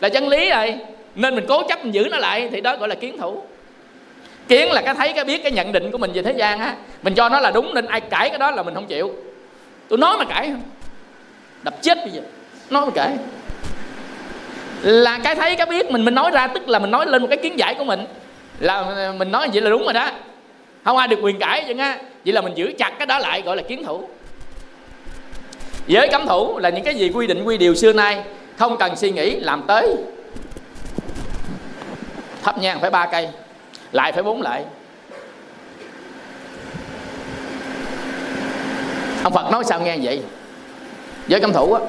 Là 0.00 0.08
chân 0.08 0.28
lý 0.28 0.50
rồi. 0.50 0.78
Nên 1.14 1.34
mình 1.34 1.44
cố 1.48 1.62
chấp 1.68 1.84
mình 1.84 1.94
giữ 1.94 2.08
nó 2.10 2.18
lại 2.18 2.48
thì 2.52 2.60
đó 2.60 2.76
gọi 2.76 2.88
là 2.88 2.94
kiến 2.94 3.18
thủ. 3.18 3.42
Kiến 4.48 4.72
là 4.72 4.82
cái 4.82 4.94
thấy, 4.94 5.12
cái 5.12 5.24
biết, 5.24 5.42
cái 5.42 5.52
nhận 5.52 5.72
định 5.72 5.90
của 5.90 5.98
mình 5.98 6.12
về 6.12 6.22
thế 6.22 6.32
gian 6.32 6.58
á. 6.58 6.74
Mình 7.02 7.14
cho 7.14 7.28
nó 7.28 7.40
là 7.40 7.50
đúng 7.50 7.74
nên 7.74 7.86
ai 7.86 8.00
cãi 8.00 8.28
cái 8.28 8.38
đó 8.38 8.50
là 8.50 8.62
mình 8.62 8.74
không 8.74 8.86
chịu. 8.86 9.14
Tôi 9.88 9.98
nói 9.98 10.18
mà 10.18 10.24
cãi. 10.24 10.48
Không 10.48 10.62
đập 11.62 11.74
chết 11.82 11.98
bây 11.98 12.10
giờ. 12.10 12.20
Nói 12.70 12.86
mà 12.86 12.92
cãi 12.94 13.16
là 14.82 15.18
cái 15.24 15.34
thấy, 15.34 15.56
cái 15.56 15.66
biết 15.66 15.90
mình 15.90 16.04
mình 16.04 16.14
nói 16.14 16.30
ra, 16.30 16.46
tức 16.46 16.68
là 16.68 16.78
mình 16.78 16.90
nói 16.90 17.06
lên 17.06 17.22
một 17.22 17.28
cái 17.30 17.38
kiến 17.38 17.58
giải 17.58 17.74
của 17.74 17.84
mình. 17.84 18.06
Là 18.60 18.84
mình 19.18 19.32
nói 19.32 19.48
vậy 19.52 19.62
là 19.62 19.70
đúng 19.70 19.84
rồi 19.84 19.92
đó. 19.92 20.08
Không 20.84 20.96
ai 20.96 21.08
được 21.08 21.18
quyền 21.22 21.38
cãi 21.38 21.64
vậy 21.66 21.78
á 21.78 21.98
vậy 22.24 22.32
là 22.32 22.40
mình 22.40 22.52
giữ 22.54 22.72
chặt 22.78 22.92
cái 22.98 23.06
đó 23.06 23.18
lại, 23.18 23.42
gọi 23.42 23.56
là 23.56 23.62
kiến 23.62 23.84
thủ. 23.84 24.08
Giới 25.86 26.08
cấm 26.08 26.26
thủ 26.26 26.58
là 26.58 26.68
những 26.68 26.84
cái 26.84 26.94
gì 26.94 27.10
quy 27.14 27.26
định 27.26 27.44
quy 27.44 27.58
điều 27.58 27.74
xưa 27.74 27.92
nay, 27.92 28.22
không 28.56 28.76
cần 28.76 28.96
suy 28.96 29.10
nghĩ, 29.10 29.40
làm 29.40 29.62
tới. 29.66 29.96
Thắp 32.42 32.58
nhang 32.58 32.80
phải 32.80 32.90
ba 32.90 33.06
cây, 33.06 33.28
lại 33.92 34.12
phải 34.12 34.22
bốn 34.22 34.42
lại. 34.42 34.64
Ông 39.24 39.32
phật 39.32 39.50
nói 39.52 39.64
sao 39.64 39.80
nghe 39.80 39.98
vậy? 40.02 40.22
Giới 41.28 41.40
cấm 41.40 41.52
thủ 41.52 41.72
á 41.72 41.80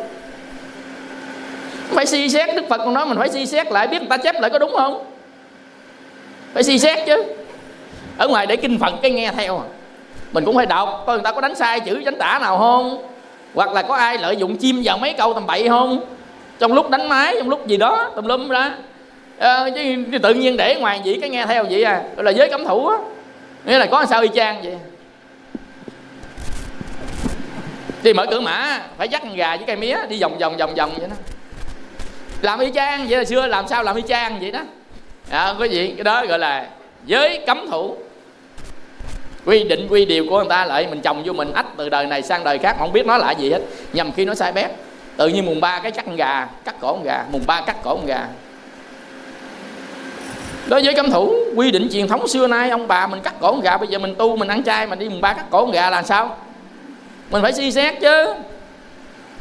phải 1.92 2.06
suy 2.06 2.30
xét 2.30 2.56
đức 2.56 2.66
phật 2.70 2.78
còn 2.78 2.94
nói 2.94 3.06
mình 3.06 3.18
phải 3.18 3.30
suy 3.30 3.46
xét 3.46 3.72
lại 3.72 3.88
biết 3.88 4.00
người 4.00 4.10
ta 4.10 4.18
chép 4.18 4.36
lại 4.42 4.50
có 4.50 4.60
đúng 4.60 4.72
không? 4.78 5.04
Phải 6.54 6.64
suy 6.64 6.80
xét 6.80 7.00
chứ. 7.06 7.24
Ở 8.18 8.28
ngoài 8.28 8.48
để 8.48 8.56
kinh 8.56 8.80
phật 8.80 8.94
cái 9.02 9.12
nghe 9.12 9.32
theo 9.38 9.58
à. 9.58 9.66
mình 10.32 10.46
cũng 10.46 10.56
phải 10.56 10.66
đọc 10.66 11.04
coi 11.06 11.16
người 11.16 11.24
ta 11.24 11.32
có 11.32 11.42
đánh 11.42 11.56
sai 11.56 11.80
chữ 11.80 12.02
đánh 12.06 12.18
tả 12.18 12.40
nào 12.42 12.58
không? 12.58 13.08
Hoặc 13.54 13.72
là 13.72 13.82
có 13.82 13.96
ai 13.96 14.18
lợi 14.18 14.38
dụng 14.38 14.58
chim 14.58 14.82
vào 14.84 14.98
mấy 14.98 15.14
câu 15.14 15.34
tầm 15.34 15.48
bậy 15.48 15.70
không? 15.70 16.00
Trong 16.60 16.74
lúc 16.74 16.90
đánh 16.90 17.10
máy 17.10 17.36
trong 17.38 17.50
lúc 17.50 17.68
gì 17.68 17.78
đó 17.78 18.12
tùm 18.16 18.26
lum 18.26 18.50
ra. 18.50 18.74
À, 19.38 19.70
chứ, 19.76 19.82
chứ 20.12 20.18
tự 20.18 20.34
nhiên 20.34 20.58
để 20.58 20.76
ngoài 20.80 21.02
vậy 21.06 21.18
cái 21.22 21.30
nghe 21.30 21.46
theo 21.46 21.64
vậy 21.70 21.84
à. 21.84 22.04
Gọi 22.16 22.24
là 22.24 22.32
giới 22.32 22.50
cấm 22.50 22.66
thủ 22.66 22.88
á. 22.88 22.98
Nghĩa 23.66 23.78
là 23.78 23.86
có 23.86 24.06
sao 24.06 24.22
y 24.22 24.28
chang 24.36 24.62
vậy. 24.64 24.78
Đi 28.04 28.14
mở 28.14 28.26
cửa 28.26 28.40
mã 28.40 28.82
phải 28.98 29.10
dắt 29.10 29.22
con 29.22 29.36
gà 29.36 29.58
với 29.58 29.66
cây 29.68 29.76
mía 29.76 29.98
đi 30.10 30.22
vòng 30.22 30.38
vòng 30.38 30.58
vòng 30.58 30.76
vòng 30.76 30.92
vậy 30.98 31.08
đó 31.10 31.16
làm 32.42 32.60
y 32.60 32.72
chang 32.72 33.08
vậy 33.10 33.18
là 33.18 33.26
xưa 33.26 33.48
làm 33.48 33.68
sao 33.68 33.84
làm 33.84 33.96
y 33.96 34.02
chang 34.08 34.40
vậy 34.40 34.52
đó? 34.52 34.60
À, 35.30 35.54
có 35.60 35.66
gì 35.66 35.94
cái 35.98 36.04
đó 36.04 36.26
gọi 36.26 36.40
là 36.40 36.68
giới 37.06 37.40
cấm 37.48 37.68
thủ. 37.72 37.96
Quy 39.46 39.64
định 39.64 39.88
quy 39.90 40.06
điều 40.06 40.26
của 40.30 40.38
người 40.38 40.50
ta 40.50 40.66
lại 40.66 40.88
mình 40.90 41.02
trồng 41.02 41.24
vô 41.26 41.34
mình 41.34 41.54
ách 41.54 41.66
từ 41.78 41.90
đời 41.90 42.06
này 42.06 42.22
sang 42.22 42.44
đời 42.44 42.58
khác 42.58 42.76
không 42.80 42.94
biết 42.94 43.06
nó 43.06 43.18
là 43.18 43.32
gì 43.32 43.52
hết. 43.52 43.60
Nhầm 43.94 44.12
khi 44.12 44.26
nó 44.26 44.36
sai 44.36 44.52
bét 44.52 44.72
tự 45.18 45.28
nhiên 45.28 45.46
mùng 45.46 45.62
ba 45.62 45.80
cái 45.80 45.92
chắc 45.92 46.06
con 46.06 46.16
gà 46.16 46.48
cắt 46.66 46.76
cổ 46.82 46.94
con 46.94 47.04
gà 47.04 47.26
mùng 47.32 47.44
ba 47.48 47.62
cắt 47.62 47.76
cổ 47.84 47.96
con 47.96 48.06
gà. 48.06 48.28
Đối 50.68 50.84
với 50.84 50.94
cấm 50.94 51.12
thủ 51.12 51.36
quy 51.56 51.72
định 51.72 51.88
truyền 51.92 52.08
thống 52.08 52.28
xưa 52.28 52.48
nay 52.48 52.70
ông 52.70 52.88
bà 52.88 53.08
mình 53.08 53.22
cắt 53.22 53.34
cổ 53.40 53.52
con 53.52 53.62
gà 53.62 53.78
bây 53.78 53.88
giờ 53.88 54.00
mình 54.00 54.16
tu 54.16 54.36
mình 54.36 54.48
ăn 54.48 54.64
chay 54.64 54.88
mà 54.88 54.96
đi 54.96 55.10
mùng 55.10 55.22
ba 55.22 55.34
cắt 55.34 55.46
cổ 55.50 55.62
con 55.62 55.72
gà 55.72 55.90
là 55.90 56.04
sao? 56.04 56.38
Mình 57.32 57.42
phải 57.42 57.54
suy 57.54 57.72
xét 57.72 58.00
chứ 58.02 58.34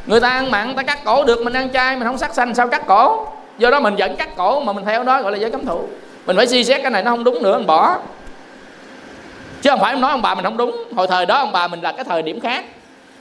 người 0.05 0.19
ta 0.19 0.29
ăn 0.29 0.51
mặn 0.51 0.75
ta 0.75 0.83
cắt 0.83 0.99
cổ 1.05 1.23
được, 1.23 1.41
mình 1.41 1.53
ăn 1.53 1.69
chay, 1.73 1.95
mình 1.95 2.07
không 2.07 2.17
sắc 2.17 2.35
xanh 2.35 2.55
sao 2.55 2.67
cắt 2.67 2.81
cổ? 2.87 3.27
Do 3.57 3.69
đó 3.69 3.79
mình 3.79 3.95
vẫn 3.95 4.15
cắt 4.15 4.29
cổ, 4.37 4.59
mà 4.59 4.73
mình 4.73 4.85
theo 4.85 5.03
đó 5.03 5.21
gọi 5.21 5.31
là 5.31 5.37
giới 5.37 5.51
cấm 5.51 5.65
thủ 5.65 5.87
mình 6.25 6.37
phải 6.37 6.47
suy 6.47 6.63
xét 6.63 6.81
cái 6.81 6.91
này 6.91 7.03
nó 7.03 7.11
không 7.11 7.23
đúng 7.23 7.43
nữa 7.43 7.57
mình 7.57 7.67
bỏ. 7.67 7.97
Chứ 9.61 9.69
không 9.69 9.79
phải 9.79 9.93
ông 9.93 10.01
nói 10.01 10.11
ông 10.11 10.21
bà 10.21 10.35
mình 10.35 10.45
không 10.45 10.57
đúng. 10.57 10.83
Hồi 10.95 11.07
thời 11.07 11.25
đó 11.25 11.37
ông 11.37 11.51
bà 11.51 11.67
mình 11.67 11.81
là 11.81 11.91
cái 11.91 12.03
thời 12.03 12.21
điểm 12.21 12.39
khác. 12.39 12.65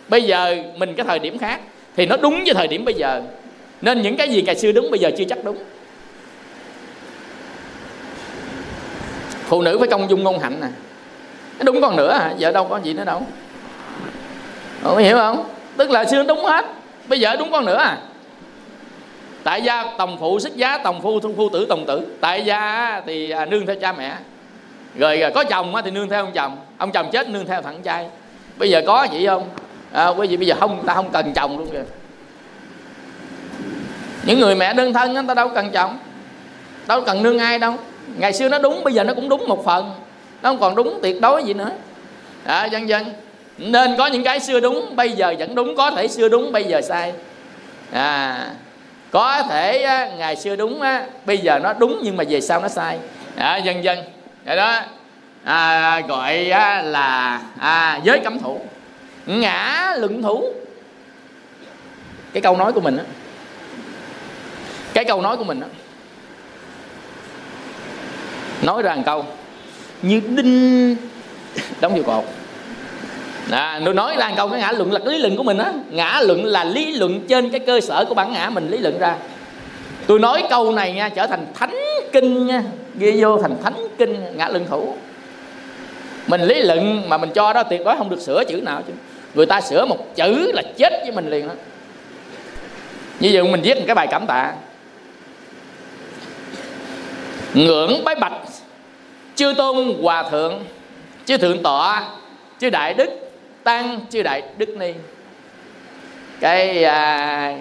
Bây 0.08 0.22
giờ 0.22 0.56
mình 0.76 0.94
cái 0.94 1.06
thời 1.08 1.18
điểm 1.18 1.38
khác. 1.38 1.60
Thì 1.96 2.06
nó 2.06 2.16
đúng 2.16 2.44
với 2.44 2.54
thời 2.54 2.68
điểm 2.68 2.84
bây 2.84 2.94
giờ. 2.94 3.22
Nên 3.80 4.02
những 4.02 4.16
cái 4.16 4.28
gì 4.28 4.42
ngày 4.42 4.56
xưa 4.56 4.72
đúng, 4.72 4.90
bây 4.90 5.00
giờ 5.00 5.10
chưa 5.18 5.24
chắc 5.28 5.38
đúng. 5.44 5.56
Phụ 9.44 9.62
nữ 9.62 9.78
phải 9.78 9.88
công 9.88 10.10
dung 10.10 10.22
ngôn 10.22 10.38
hạnh 10.38 10.60
nè. 10.60 10.66
Đúng 11.64 11.80
còn 11.80 11.96
nữa 11.96 12.12
à 12.12 12.34
vợ 12.38 12.52
đâu 12.52 12.64
có 12.64 12.80
gì 12.82 12.92
nữa 12.92 13.04
đâu. 13.04 13.26
Không 14.82 14.98
hiểu 14.98 15.16
không? 15.16 15.44
Tức 15.80 15.90
là 15.90 16.04
xưa 16.04 16.22
đúng 16.22 16.44
hết. 16.44 16.64
Bây 17.08 17.20
giờ 17.20 17.36
đúng 17.36 17.52
con 17.52 17.64
nữa 17.64 17.76
à? 17.76 17.98
Tại 19.44 19.62
gia 19.62 19.84
tòng 19.98 20.16
phụ 20.20 20.40
xuất 20.40 20.56
giá 20.56 20.78
tòng 20.78 21.02
phu 21.02 21.20
phu 21.36 21.48
tử 21.48 21.66
tòng 21.68 21.84
tử. 21.86 22.06
Tại 22.20 22.44
gia 22.44 23.00
thì 23.06 23.30
à, 23.30 23.44
nương 23.44 23.66
theo 23.66 23.76
cha 23.80 23.92
mẹ. 23.92 24.12
Rồi 24.98 25.22
có 25.34 25.44
chồng 25.44 25.74
thì 25.84 25.90
nương 25.90 26.08
theo 26.08 26.24
ông 26.24 26.32
chồng. 26.32 26.56
Ông 26.78 26.92
chồng 26.92 27.10
chết 27.12 27.28
nương 27.28 27.46
theo 27.46 27.62
thằng 27.62 27.82
trai. 27.82 28.06
Bây 28.56 28.70
giờ 28.70 28.82
có 28.86 29.06
vậy 29.12 29.26
không? 29.26 29.48
À, 29.92 30.08
quý 30.08 30.26
vị 30.26 30.36
bây 30.36 30.46
giờ 30.46 30.54
không 30.60 30.86
ta 30.86 30.94
không 30.94 31.10
cần 31.10 31.32
chồng 31.32 31.58
luôn 31.58 31.68
kìa. 31.72 31.84
Những 34.24 34.40
người 34.40 34.54
mẹ 34.54 34.74
đơn 34.74 34.92
thân 34.92 35.14
người 35.14 35.22
ta 35.28 35.34
đâu 35.34 35.48
cần 35.48 35.70
chồng. 35.70 35.98
Đâu 36.86 37.00
cần 37.00 37.22
nương 37.22 37.38
ai 37.38 37.58
đâu. 37.58 37.74
Ngày 38.16 38.32
xưa 38.32 38.48
nó 38.48 38.58
đúng 38.58 38.84
bây 38.84 38.94
giờ 38.94 39.04
nó 39.04 39.14
cũng 39.14 39.28
đúng 39.28 39.48
một 39.48 39.64
phần. 39.64 39.90
Nó 40.42 40.50
không 40.50 40.60
còn 40.60 40.74
đúng 40.74 40.98
tuyệt 41.02 41.20
đối 41.20 41.44
gì 41.44 41.54
nữa. 41.54 41.70
À, 42.44 42.64
dân 42.64 42.88
dân 42.88 43.04
nên 43.60 43.96
có 43.96 44.06
những 44.06 44.24
cái 44.24 44.40
xưa 44.40 44.60
đúng 44.60 44.96
bây 44.96 45.12
giờ 45.12 45.34
vẫn 45.38 45.54
đúng 45.54 45.76
có 45.76 45.90
thể 45.90 46.08
xưa 46.08 46.28
đúng 46.28 46.52
bây 46.52 46.64
giờ 46.64 46.80
sai. 46.80 47.12
À 47.92 48.46
có 49.10 49.42
thể 49.42 49.82
á, 49.82 50.10
ngày 50.18 50.36
xưa 50.36 50.56
đúng 50.56 50.80
á, 50.82 51.06
bây 51.24 51.38
giờ 51.38 51.58
nó 51.62 51.72
đúng 51.72 52.00
nhưng 52.02 52.16
mà 52.16 52.24
về 52.28 52.40
sau 52.40 52.60
nó 52.60 52.68
sai. 52.68 52.98
À, 53.36 53.56
dần 53.56 53.84
dần 53.84 53.98
vậy 54.44 54.56
đó. 54.56 54.80
À, 55.44 56.00
gọi 56.00 56.50
á, 56.50 56.82
là 56.82 57.40
à, 57.58 58.00
giới 58.04 58.20
cấm 58.24 58.38
thủ. 58.38 58.60
Ngã 59.26 59.94
luận 59.98 60.22
thủ. 60.22 60.52
Cái 62.32 62.40
câu 62.40 62.56
nói 62.56 62.72
của 62.72 62.80
mình 62.80 62.96
á. 62.96 63.04
Cái 64.94 65.04
câu 65.04 65.22
nói 65.22 65.36
của 65.36 65.44
mình 65.44 65.60
á. 65.60 65.68
Nói 68.62 68.82
ra 68.82 68.94
một 68.94 69.02
câu. 69.06 69.24
Như 70.02 70.20
đinh 70.28 70.96
đóng 71.80 71.96
vô 71.96 72.02
cột 72.02 72.24
à, 73.50 73.80
tôi 73.84 73.94
nói 73.94 74.16
là 74.16 74.32
câu 74.36 74.48
cái 74.48 74.60
ngã 74.60 74.72
luận 74.72 74.92
là 74.92 74.98
cái 74.98 75.08
lý 75.08 75.18
luận 75.18 75.36
của 75.36 75.42
mình 75.42 75.58
á. 75.58 75.72
Ngã 75.90 76.20
luận 76.22 76.44
là 76.44 76.64
lý 76.64 76.92
luận 76.92 77.20
trên 77.28 77.50
cái 77.50 77.60
cơ 77.60 77.80
sở 77.80 78.04
của 78.04 78.14
bản 78.14 78.32
ngã 78.32 78.50
mình 78.50 78.68
lý 78.70 78.78
luận 78.78 78.98
ra. 78.98 79.16
Tôi 80.06 80.18
nói 80.18 80.44
câu 80.50 80.72
này 80.72 80.92
nha 80.92 81.08
trở 81.08 81.26
thành 81.26 81.46
thánh 81.54 81.78
kinh 82.12 82.46
nha. 82.46 82.62
Ghi 82.94 83.22
vô 83.22 83.38
thành 83.42 83.54
thánh 83.62 83.88
kinh 83.98 84.36
ngã 84.36 84.48
luận 84.48 84.66
thủ. 84.70 84.94
Mình 86.26 86.40
lý 86.40 86.62
luận 86.62 87.08
mà 87.08 87.18
mình 87.18 87.30
cho 87.34 87.52
đó 87.52 87.62
tuyệt 87.62 87.80
đối 87.84 87.96
không 87.96 88.10
được 88.10 88.20
sửa 88.20 88.44
chữ 88.44 88.56
nào 88.56 88.82
chứ. 88.86 88.92
Người 89.34 89.46
ta 89.46 89.60
sửa 89.60 89.86
một 89.86 90.16
chữ 90.16 90.52
là 90.52 90.62
chết 90.76 90.92
với 91.02 91.12
mình 91.12 91.30
liền 91.30 91.48
đó 91.48 91.54
như 93.20 93.30
vậy 93.32 93.42
mình 93.42 93.60
viết 93.62 93.76
một 93.76 93.84
cái 93.86 93.94
bài 93.94 94.06
cảm 94.10 94.26
tạ. 94.26 94.52
Ngưỡng 97.54 98.04
bái 98.04 98.14
bạch 98.14 98.32
chư 99.34 99.54
tôn 99.56 99.94
hòa 100.02 100.30
thượng 100.30 100.64
chư 101.24 101.36
thượng 101.36 101.62
tọa 101.62 102.08
chư 102.60 102.70
đại 102.70 102.94
đức 102.94 103.29
tăng 103.64 104.00
chư 104.10 104.22
đại 104.22 104.42
đức 104.58 104.76
ni. 104.76 104.92
Cái 106.40 106.84
à, 106.84 107.56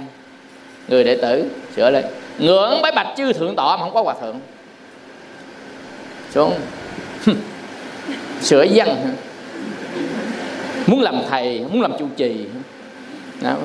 người 0.87 1.03
đệ 1.03 1.15
tử 1.15 1.49
sửa 1.75 1.89
lên 1.89 2.05
ngưỡng 2.39 2.81
bái 2.81 2.91
bạch 2.91 3.07
chư 3.17 3.33
thượng 3.33 3.55
tọa 3.55 3.77
mà 3.77 3.83
không 3.83 3.93
có 3.93 4.01
hòa 4.01 4.15
thượng. 4.21 4.39
Xuống. 6.31 6.53
Sửa 8.41 8.65
văn. 8.73 9.15
Muốn 10.87 11.01
làm 11.01 11.21
thầy 11.29 11.65
muốn 11.69 11.81
làm 11.81 11.91
chủ 11.99 12.07
trì. 12.17 12.45
Đó, 13.41 13.55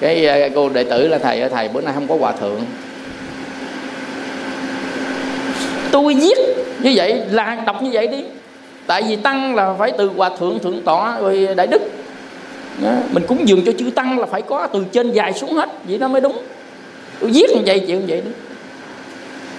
cái, 0.00 0.26
à, 0.26 0.38
cái 0.38 0.50
cô 0.54 0.68
đệ 0.68 0.84
tử 0.84 1.08
là 1.08 1.18
thầy 1.18 1.40
ở 1.40 1.48
thầy 1.48 1.68
bữa 1.68 1.80
nay 1.80 1.94
không 1.94 2.08
có 2.08 2.16
hòa 2.16 2.32
thượng. 2.32 2.60
Tôi 5.90 6.14
viết 6.14 6.34
như 6.82 6.92
vậy 6.94 7.20
là 7.30 7.62
đọc 7.66 7.82
như 7.82 7.90
vậy 7.92 8.06
đi 8.06 8.24
tại 8.86 9.02
vì 9.08 9.16
tăng 9.16 9.54
là 9.54 9.74
phải 9.78 9.92
từ 9.98 10.10
hòa 10.16 10.30
thượng 10.38 10.58
thượng 10.58 10.82
tọa 10.82 11.20
rồi 11.20 11.48
đại 11.56 11.66
đức. 11.66 11.82
Đó. 12.82 12.90
mình 13.12 13.22
cúng 13.28 13.48
dường 13.48 13.64
cho 13.66 13.72
chữ 13.78 13.90
tăng 13.90 14.18
là 14.18 14.26
phải 14.26 14.42
có 14.42 14.66
từ 14.66 14.84
trên 14.92 15.12
dài 15.12 15.32
xuống 15.32 15.52
hết, 15.52 15.68
vậy 15.84 15.98
nó 15.98 16.08
mới 16.08 16.20
đúng. 16.20 16.42
Tôi 17.20 17.30
viết 17.30 17.46
như 17.54 17.62
vậy, 17.66 17.80
chịu 17.86 18.00
như 18.00 18.04
vậy 18.08 18.22
đó. 18.24 18.30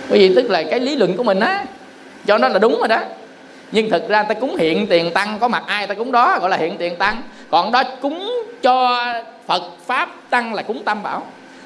Bởi 0.09 0.19
vì 0.19 0.35
tức 0.35 0.49
là 0.49 0.63
cái 0.63 0.79
lý 0.79 0.95
luận 0.95 1.17
của 1.17 1.23
mình 1.23 1.39
á, 1.39 1.65
cho 2.25 2.37
nó 2.37 2.47
là 2.47 2.59
đúng 2.59 2.79
rồi 2.79 2.87
đó. 2.87 2.99
Nhưng 3.71 3.89
thực 3.89 4.09
ra 4.09 4.23
ta 4.23 4.33
cúng 4.33 4.55
hiện 4.55 4.87
tiền 4.87 5.11
tăng, 5.13 5.37
có 5.39 5.47
mặt 5.47 5.63
ai 5.67 5.87
ta 5.87 5.93
cúng 5.93 6.11
đó, 6.11 6.37
gọi 6.39 6.49
là 6.49 6.57
hiện 6.57 6.77
tiền 6.77 6.95
tăng. 6.95 7.21
Còn 7.49 7.71
đó 7.71 7.83
cúng 8.01 8.31
cho 8.61 9.05
phật 9.47 9.63
pháp 9.85 10.09
tăng 10.29 10.53
là 10.53 10.61
cúng 10.61 10.83
tam 10.85 11.03
bảo. 11.03 11.23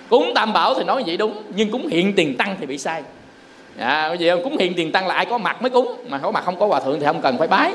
Cúng 0.09 0.31
tam 0.35 0.53
bảo 0.53 0.75
thì 0.75 0.83
nói 0.83 1.03
vậy 1.05 1.17
đúng, 1.17 1.43
nhưng 1.55 1.71
cúng 1.71 1.87
hiện 1.87 2.13
tiền 2.13 2.37
tăng 2.37 2.55
thì 2.59 2.65
bị 2.65 2.77
sai 2.77 3.03
à, 3.79 4.05
bởi 4.07 4.17
vì 4.17 4.31
cúng 4.43 4.57
hiện 4.57 4.73
tiền 4.73 4.91
tăng 4.91 5.07
là 5.07 5.15
ai 5.15 5.25
có 5.25 5.37
mặt 5.37 5.61
mới 5.61 5.69
cúng. 5.69 5.97
Mà 6.07 6.17
có 6.17 6.31
mặt 6.31 6.43
không 6.45 6.59
có 6.59 6.67
hòa 6.67 6.79
thượng 6.79 6.99
thì 6.99 7.05
không 7.05 7.21
cần 7.21 7.37
phải 7.37 7.47
bái. 7.47 7.71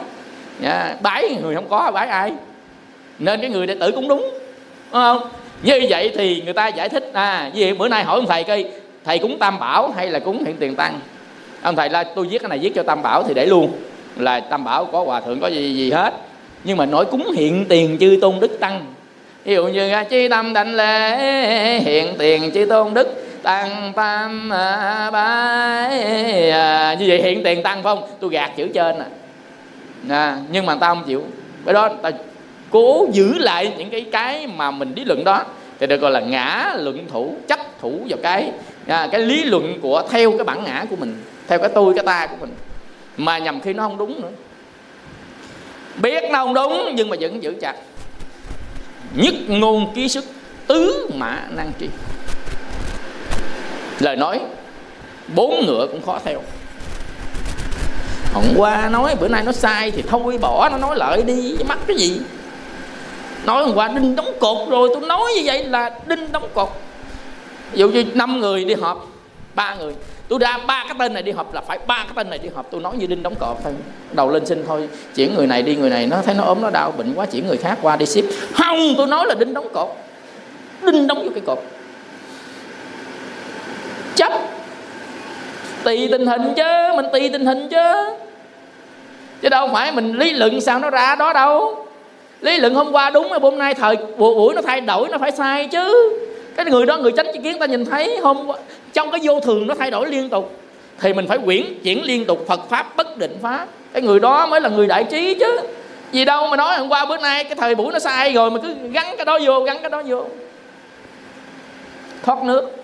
À, 0.65 0.97
bái 1.03 1.37
người 1.43 1.55
không 1.55 1.69
có 1.69 1.91
bái 1.95 2.09
ai? 2.09 2.33
Nên 3.19 3.41
cái 3.41 3.51
người 3.51 3.67
đệ 3.67 3.75
tử 3.75 3.93
cũng 3.95 4.09
đúng 4.09 4.21
đúng 4.21 5.03
không? 5.03 5.21
Như 5.63 5.87
vậy 5.89 6.13
thì 6.17 6.43
người 6.45 6.53
ta 6.53 6.69
giải 6.69 6.89
thích 6.89 7.11
à 7.13 7.51
vì 7.55 7.73
bữa 7.73 7.89
nay 7.89 8.05
hỏi 8.05 8.19
ông 8.19 8.27
thầy 8.27 8.45
cây 8.45 8.71
thầy 9.05 9.19
cúng 9.19 9.39
tam 9.39 9.59
bảo 9.59 9.93
hay 9.97 10.11
là 10.11 10.19
cúng 10.19 10.45
hiện 10.47 10.57
tiền 10.57 10.75
tăng? 10.75 11.01
Ông 11.63 11.77
thầy 11.77 11.91
là 11.91 12.05
tôi 12.05 12.27
viết 12.27 12.39
cái 12.43 12.49
này 12.49 12.59
viết 12.59 12.73
cho 12.75 12.83
tam 12.83 13.03
bảo 13.03 13.23
thì 13.23 13.35
để 13.35 13.47
luôn 13.47 13.73
là 14.17 14.41
tam 14.41 14.65
bảo 14.65 14.85
có 14.85 15.05
hòa 15.05 15.21
thượng 15.21 15.41
có 15.41 15.49
gì 15.49 15.75
gì 15.75 15.91
hết. 15.91 16.15
Nhưng 16.65 16.77
mà 16.77 16.87
nói 16.87 17.05
cúng 17.05 17.33
hiện 17.37 17.65
tiền 17.69 17.97
chư 18.01 18.19
tôn 18.21 18.41
đức 18.41 18.61
tăng. 18.61 18.87
Ví 19.45 19.55
dụ 19.55 19.67
như 19.67 19.91
à, 19.91 20.05
chi 20.05 20.29
tâm 20.29 20.53
đảnh 20.53 20.75
lễ 20.75 21.17
hiện 21.79 22.15
tiền 22.19 22.51
chư 22.55 22.67
tôn 22.69 22.95
đức 22.95 23.25
tăng 23.43 23.93
tam 23.97 24.49
bái. 25.13 26.51
À, 26.51 26.97
như 26.99 27.05
vậy 27.09 27.23
hiện 27.23 27.43
tiền 27.45 27.63
tăng 27.63 27.83
phải 27.83 27.95
không? 27.95 28.09
Tôi 28.21 28.31
gạt 28.31 28.51
chữ 28.57 28.69
trên 28.75 28.99
à. 28.99 29.07
à 30.09 30.39
nhưng 30.51 30.67
mà 30.67 30.77
tao 30.81 30.95
không 30.95 31.05
chịu. 31.05 31.25
Bởi 31.65 31.75
đó 31.75 31.89
ta 32.03 32.11
cố 32.71 33.07
giữ 33.13 33.39
lại 33.39 33.73
những 33.79 33.91
cái 33.91 34.07
cái 34.13 34.47
mà 34.47 34.71
mình 34.71 34.93
lý 34.97 35.05
luận 35.05 35.25
đó. 35.25 35.45
Thì 35.81 35.87
được 35.87 36.01
gọi 36.01 36.11
là 36.11 36.21
ngã 36.21 36.75
luận 36.79 37.07
thủ 37.13 37.35
chấp 37.49 37.61
thủ 37.81 38.01
vào 38.09 38.19
cái 38.23 38.51
à, 38.87 39.09
cái 39.13 39.21
lý 39.21 39.45
luận 39.45 39.79
của 39.83 40.03
theo 40.11 40.33
cái 40.33 40.45
bản 40.45 40.65
ngã 40.65 40.85
của 40.91 40.97
mình 40.97 41.23
theo 41.49 41.59
cái 41.59 41.69
tôi 41.75 41.95
cái 41.95 42.05
ta 42.05 42.27
của 42.27 42.37
mình. 42.41 42.55
Mà 43.17 43.39
nhầm 43.39 43.61
khi 43.61 43.73
nó 43.73 43.83
không 43.83 43.99
đúng 43.99 44.21
nữa. 44.21 44.31
Biết 45.97 46.23
nó 46.31 46.45
không 46.45 46.55
đúng 46.55 46.93
nhưng 46.95 47.09
mà 47.09 47.17
vẫn 47.21 47.43
giữ 47.43 47.55
chặt. 47.61 47.75
Nhất 49.15 49.35
ngôn 49.49 49.93
ký 49.95 50.09
sức 50.09 50.25
tứ 50.67 51.11
mã 51.15 51.43
năng 51.51 51.73
tri 51.81 51.87
lời 53.99 54.17
nói, 54.17 54.41
bốn 55.35 55.67
ngựa 55.67 55.87
cũng 55.91 56.03
khó 56.07 56.19
theo. 56.25 56.43
Hôm 58.35 58.45
qua 58.57 58.89
nói, 58.89 59.15
bữa 59.21 59.29
nay 59.29 59.43
nó 59.47 59.53
sai 59.53 59.91
thì 59.91 60.03
thôi, 60.09 60.39
bỏ 60.39 60.69
nó 60.73 60.79
nói 60.79 60.97
lợi 60.97 61.23
đi 61.23 61.57
mắc 61.69 61.79
cái 61.87 61.97
gì? 61.97 62.21
Nói 63.45 63.65
hôm 63.65 63.75
qua 63.75 63.89
đinh 63.89 64.17
đóng 64.17 64.33
cột 64.41 64.69
rồi, 64.71 64.89
tôi 64.95 65.03
nói 65.03 65.33
như 65.37 65.43
vậy 65.45 65.65
là 65.65 65.91
đinh 66.07 66.33
đóng 66.33 66.49
cột. 66.55 66.69
Ví 67.73 67.79
dụ 67.79 67.89
như 67.89 68.05
năm 68.15 68.41
người 68.41 68.65
đi 68.65 68.75
họp, 68.75 69.07
ba 69.55 69.75
người. 69.75 69.95
Tôi 70.29 70.39
ra 70.39 70.59
ba 70.67 70.85
cái 70.89 70.97
tên 70.99 71.13
này 71.13 71.23
đi 71.23 71.33
họp 71.33 71.55
là 71.55 71.61
phải 71.61 71.79
ba 71.87 71.97
cái 71.97 72.13
tên 72.15 72.31
này 72.31 72.39
đi 72.39 72.49
họp, 72.55 72.67
tôi 72.71 72.81
nói 72.81 72.97
như 72.97 73.07
đinh 73.07 73.23
đóng 73.23 73.35
cột 73.35 73.57
thôi. 73.65 73.73
Đầu 74.13 74.31
lên 74.31 74.47
xin 74.47 74.65
thôi, 74.67 74.89
chuyển 75.15 75.35
người 75.35 75.47
này 75.47 75.63
đi, 75.63 75.77
người 75.77 75.91
này 75.91 76.07
nó 76.07 76.17
thấy 76.25 76.35
nó 76.35 76.45
ốm, 76.45 76.61
nó 76.61 76.71
đau, 76.71 76.93
bệnh 76.93 77.15
quá, 77.15 77.27
chuyển 77.27 77.47
người 77.47 77.57
khác 77.57 77.79
qua 77.83 77.97
đi 77.97 78.07
ship. 78.07 78.25
Không, 78.55 78.95
tôi 78.97 79.07
nói 79.07 79.27
là 79.27 79.35
đinh 79.35 79.55
đóng 79.55 79.69
cột. 79.73 79.89
Đinh 80.83 81.07
đóng 81.07 81.25
vô 81.25 81.31
cái 81.35 81.43
cột 81.47 81.59
chấp 84.15 84.33
tùy 85.85 86.09
tình 86.11 86.27
hình 86.27 86.43
chứ, 86.57 86.93
mình 86.97 87.07
tùy 87.13 87.29
tình 87.33 87.47
hình 87.47 87.69
chứ. 87.69 88.11
Chứ 89.43 89.49
đâu 89.49 89.69
phải 89.73 89.93
mình 89.93 90.13
lý 90.19 90.33
luận 90.33 90.61
sao 90.61 90.79
nó 90.79 90.91
ra 90.91 91.15
đó 91.15 91.33
đâu. 91.33 91.87
Lý 92.41 92.57
luận 92.57 92.75
hôm 92.75 92.93
qua 92.93 93.11
đúng 93.11 93.29
mà 93.29 93.39
hôm 93.43 93.59
nay 93.59 93.75
thời 93.75 93.97
buổi 94.17 94.55
nó 94.55 94.63
thay 94.63 94.81
đổi 94.81 95.09
nó 95.09 95.19
phải 95.19 95.33
sai 95.33 95.67
chứ. 95.67 96.13
Cái 96.57 96.67
người 96.67 96.87
đó 96.87 96.97
người 96.97 97.13
tránh 97.17 97.27
chi 97.33 97.41
kiến 97.45 97.59
ta 97.59 97.67
nhìn 97.67 97.85
thấy 97.85 98.19
hôm 98.23 98.49
trong 98.93 99.11
cái 99.11 99.21
vô 99.23 99.41
thường 99.41 99.67
nó 99.67 99.75
thay 99.75 99.91
đổi 99.91 100.09
liên 100.09 100.29
tục. 100.29 100.57
Thì 101.01 101.13
mình 101.13 101.29
phải 101.29 101.39
quyển 101.39 101.63
chuyển 101.83 102.05
liên 102.05 102.25
tục 102.25 102.45
Phật 102.49 102.61
pháp 102.71 102.97
bất 102.97 103.19
định 103.19 103.37
pháp 103.43 103.67
cái 103.93 104.03
người 104.03 104.21
đó 104.21 104.47
mới 104.47 104.61
là 104.61 104.69
người 104.69 104.87
đại 104.87 105.05
trí 105.05 105.35
chứ. 105.35 105.59
Gì 106.13 106.25
đâu 106.25 106.47
mà 106.47 106.57
nói 106.57 106.79
hôm 106.79 106.89
qua 106.89 107.05
bữa 107.05 107.17
nay 107.17 107.45
cái 107.45 107.55
thời 107.55 107.75
buổi 107.75 107.93
nó 107.93 107.99
sai 107.99 108.33
rồi 108.33 108.51
mà 108.51 108.61
cứ 108.63 108.75
gắn 108.93 109.07
cái 109.17 109.25
đó 109.25 109.39
vô, 109.45 109.61
gắn 109.61 109.79
cái 109.83 109.91
đó 109.91 110.03
vô. 110.07 110.25
Thoát 112.23 112.43
nước. 112.43 112.82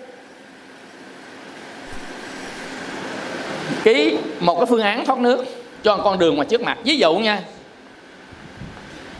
Ký 3.83 4.17
một 4.39 4.55
cái 4.55 4.65
phương 4.65 4.81
án 4.81 5.05
thoát 5.05 5.19
nước 5.19 5.45
cho 5.83 5.97
con 5.97 6.19
đường 6.19 6.37
mà 6.37 6.43
trước 6.43 6.61
mặt. 6.61 6.77
Ví 6.83 6.97
dụ 6.97 7.15
nha 7.15 7.41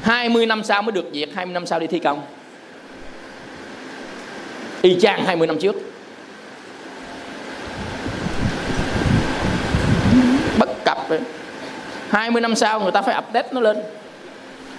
20 0.02 0.46
năm 0.46 0.64
sau 0.64 0.82
mới 0.82 0.92
được 0.92 1.06
việc 1.12 1.36
20 1.36 1.54
năm 1.54 1.66
sau 1.66 1.80
đi 1.80 1.88
thi 1.88 2.00
công. 2.00 2.22
Y 4.82 5.00
chang 5.00 5.26
20 5.26 5.48
năm 5.48 5.60
trước. 5.60 5.76
Bất 10.58 10.70
cập 10.86 11.10
ấy. 11.10 11.20
20 12.10 12.42
năm 12.42 12.56
sau 12.56 12.80
người 12.80 12.92
ta 12.92 13.02
phải 13.02 13.16
update 13.18 13.48
nó 13.52 13.62
lên. 13.62 13.78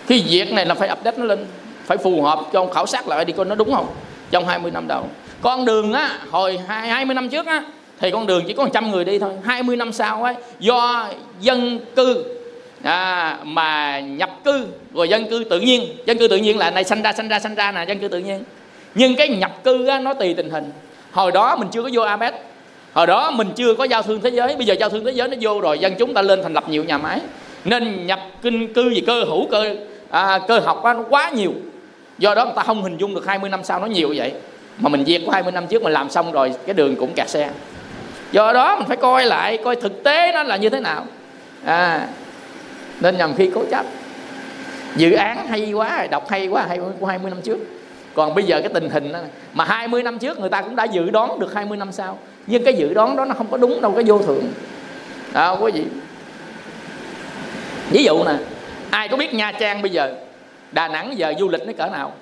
Cái 0.06 0.24
việc 0.28 0.52
này 0.52 0.66
là 0.66 0.74
phải 0.74 0.90
update 0.92 1.16
nó 1.16 1.24
lên, 1.24 1.46
phải 1.84 1.98
phù 1.98 2.22
hợp 2.22 2.40
cho 2.52 2.60
ông 2.60 2.72
khảo 2.72 2.86
sát 2.86 3.08
lại 3.08 3.24
đi 3.24 3.32
coi 3.32 3.46
nó 3.46 3.54
đúng 3.54 3.72
không? 3.74 3.86
Trong 4.30 4.46
20 4.46 4.70
năm 4.70 4.88
đầu. 4.88 5.08
Con 5.42 5.64
đường 5.64 5.92
á, 5.92 6.18
hồi 6.30 6.60
20 6.66 7.14
năm 7.14 7.28
trước 7.28 7.46
á 7.46 7.62
thì 8.00 8.10
con 8.10 8.26
đường 8.26 8.44
chỉ 8.46 8.52
có 8.52 8.62
100 8.62 8.90
người 8.90 9.04
đi 9.04 9.18
thôi 9.18 9.32
20 9.44 9.76
năm 9.76 9.92
sau 9.92 10.22
ấy 10.22 10.34
do 10.58 11.08
dân 11.40 11.80
cư 11.96 12.24
à, 12.82 13.38
mà 13.44 14.00
nhập 14.00 14.30
cư 14.44 14.66
rồi 14.94 15.08
dân 15.08 15.28
cư 15.30 15.44
tự 15.50 15.60
nhiên. 15.60 15.86
Dân 16.06 16.18
cư 16.18 16.28
tự 16.28 16.36
nhiên 16.36 16.58
là 16.58 16.70
này 16.70 16.84
sanh 16.84 17.02
ra 17.02 17.12
sanh 17.12 17.28
ra 17.28 17.38
sanh 17.38 17.54
ra 17.54 17.72
nè 17.72 17.84
dân 17.88 17.98
cư 17.98 18.08
tự 18.08 18.18
nhiên. 18.18 18.44
Nhưng 18.94 19.16
cái 19.16 19.28
nhập 19.28 19.64
cư 19.64 19.86
á, 19.86 20.00
nó 20.00 20.14
tùy 20.14 20.34
tình 20.34 20.50
hình. 20.50 20.72
Hồi 21.12 21.32
đó 21.32 21.56
mình 21.56 21.68
chưa 21.72 21.82
có 21.82 21.90
vô 21.92 22.02
APEC 22.02 22.34
hồi 22.92 23.06
đó 23.06 23.30
mình 23.30 23.48
chưa 23.56 23.74
có 23.74 23.84
giao 23.84 24.02
thương 24.02 24.20
thế 24.20 24.30
giới. 24.30 24.56
Bây 24.56 24.66
giờ 24.66 24.74
giao 24.80 24.88
thương 24.88 25.04
thế 25.04 25.10
giới 25.10 25.28
nó 25.28 25.36
vô 25.40 25.60
rồi 25.60 25.78
dân 25.78 25.94
chúng 25.98 26.14
ta 26.14 26.22
lên 26.22 26.42
thành 26.42 26.52
lập 26.52 26.68
nhiều 26.68 26.84
nhà 26.84 26.98
máy. 26.98 27.20
Nên 27.64 28.06
nhập 28.06 28.20
kinh 28.42 28.72
cư 28.72 28.90
gì 28.90 29.00
cơ 29.00 29.24
hữu 29.24 29.46
cơ 29.50 29.74
à, 30.10 30.40
cơ 30.48 30.58
học 30.58 30.82
á, 30.84 30.94
nó 30.94 31.02
quá 31.10 31.30
nhiều. 31.30 31.52
Do 32.18 32.34
đó 32.34 32.44
người 32.44 32.54
ta 32.56 32.62
không 32.62 32.82
hình 32.82 32.96
dung 32.98 33.14
được 33.14 33.26
20 33.26 33.50
năm 33.50 33.64
sau 33.64 33.80
nó 33.80 33.86
nhiều 33.86 34.14
vậy. 34.16 34.32
Mà 34.78 34.88
mình 34.88 35.04
diệt 35.04 35.22
của 35.26 35.32
20 35.32 35.52
năm 35.52 35.66
trước 35.66 35.82
mình 35.82 35.92
làm 35.92 36.10
xong 36.10 36.32
rồi 36.32 36.52
cái 36.66 36.74
đường 36.74 36.96
cũng 36.96 37.12
kẹt 37.16 37.28
xe 37.28 37.50
do 38.32 38.52
đó 38.52 38.76
mình 38.76 38.88
phải 38.88 38.96
coi 38.96 39.26
lại 39.26 39.58
coi 39.64 39.76
thực 39.76 40.04
tế 40.04 40.32
nó 40.32 40.42
là 40.42 40.56
như 40.56 40.68
thế 40.68 40.80
nào. 40.80 41.06
À 41.64 42.06
nên 43.00 43.18
nhầm 43.18 43.34
khi 43.36 43.50
cố 43.54 43.64
chấp. 43.70 43.86
Dự 44.96 45.12
án 45.12 45.46
hay 45.46 45.72
quá 45.72 46.06
đọc 46.10 46.28
hay 46.28 46.46
quá 46.46 46.66
hay 46.68 46.78
của 47.00 47.06
20 47.06 47.30
năm 47.30 47.42
trước. 47.42 47.58
Còn 48.14 48.34
bây 48.34 48.44
giờ 48.44 48.60
cái 48.60 48.70
tình 48.74 48.90
hình 48.90 49.12
đó, 49.12 49.18
mà 49.52 49.64
20 49.64 50.02
năm 50.02 50.18
trước 50.18 50.38
người 50.38 50.50
ta 50.50 50.62
cũng 50.62 50.76
đã 50.76 50.84
dự 50.84 51.10
đoán 51.10 51.38
được 51.38 51.54
20 51.54 51.78
năm 51.78 51.92
sau. 51.92 52.18
Nhưng 52.46 52.64
cái 52.64 52.74
dự 52.74 52.94
đoán 52.94 53.16
đó 53.16 53.24
nó 53.24 53.34
không 53.34 53.46
có 53.50 53.56
đúng 53.56 53.80
đâu 53.80 53.92
cái 53.92 54.04
vô 54.04 54.18
thường, 54.18 54.52
đó 55.32 55.56
quý 55.60 55.72
vị 55.74 55.84
ví 57.90 58.04
dụ 58.04 58.24
nè 58.24 58.32
ai 58.90 59.08
có 59.08 59.16
biết 59.16 59.34
nha 59.34 59.52
trang 59.52 59.82
bây 59.82 59.90
giờ 59.90 60.14
đà 60.72 60.88
nẵng 60.88 61.18
giờ 61.18 61.34
du 61.38 61.48
lịch 61.48 61.66
nó 61.66 61.72
cỡ 61.78 61.86
nào? 61.86 62.12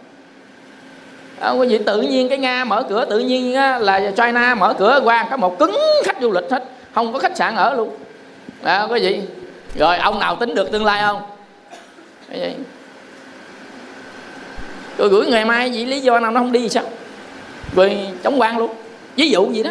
À, 1.41 1.51
quý 1.51 1.69
vị 1.69 1.79
tự 1.87 2.01
nhiên 2.01 2.29
cái 2.29 2.39
nga 2.39 2.65
mở 2.65 2.83
cửa 2.89 3.05
tự 3.05 3.19
nhiên 3.19 3.55
á, 3.55 3.79
là 3.79 4.13
china 4.17 4.55
mở 4.55 4.75
cửa 4.79 5.01
qua 5.05 5.27
có 5.31 5.37
một 5.37 5.59
cứng 5.59 5.79
khách 6.05 6.17
du 6.21 6.31
lịch 6.33 6.51
hết 6.51 6.65
không 6.95 7.13
có 7.13 7.19
khách 7.19 7.37
sạn 7.37 7.57
ở 7.57 7.75
luôn. 7.75 7.91
À, 8.63 8.87
quý 8.91 9.01
vị. 9.01 9.21
Rồi 9.75 9.97
ông 9.97 10.19
nào 10.19 10.37
tính 10.37 10.55
được 10.55 10.73
tương 10.73 10.85
lai 10.85 11.03
không? 11.03 11.23
Vậy 12.31 12.55
rồi 14.99 15.09
gửi 15.09 15.27
ngày 15.27 15.45
mai 15.45 15.71
vì 15.71 15.85
lý 15.85 16.01
do 16.01 16.21
nào 16.21 16.31
nó 16.31 16.41
không 16.41 16.53
đi 16.53 16.69
sao? 16.69 16.85
Rồi 17.77 17.97
chống 18.25 18.41
quan 18.41 18.59
luôn. 18.59 18.71
Ví 19.17 19.31
dụ 19.31 19.53
gì 19.53 19.63
đó. 19.63 19.71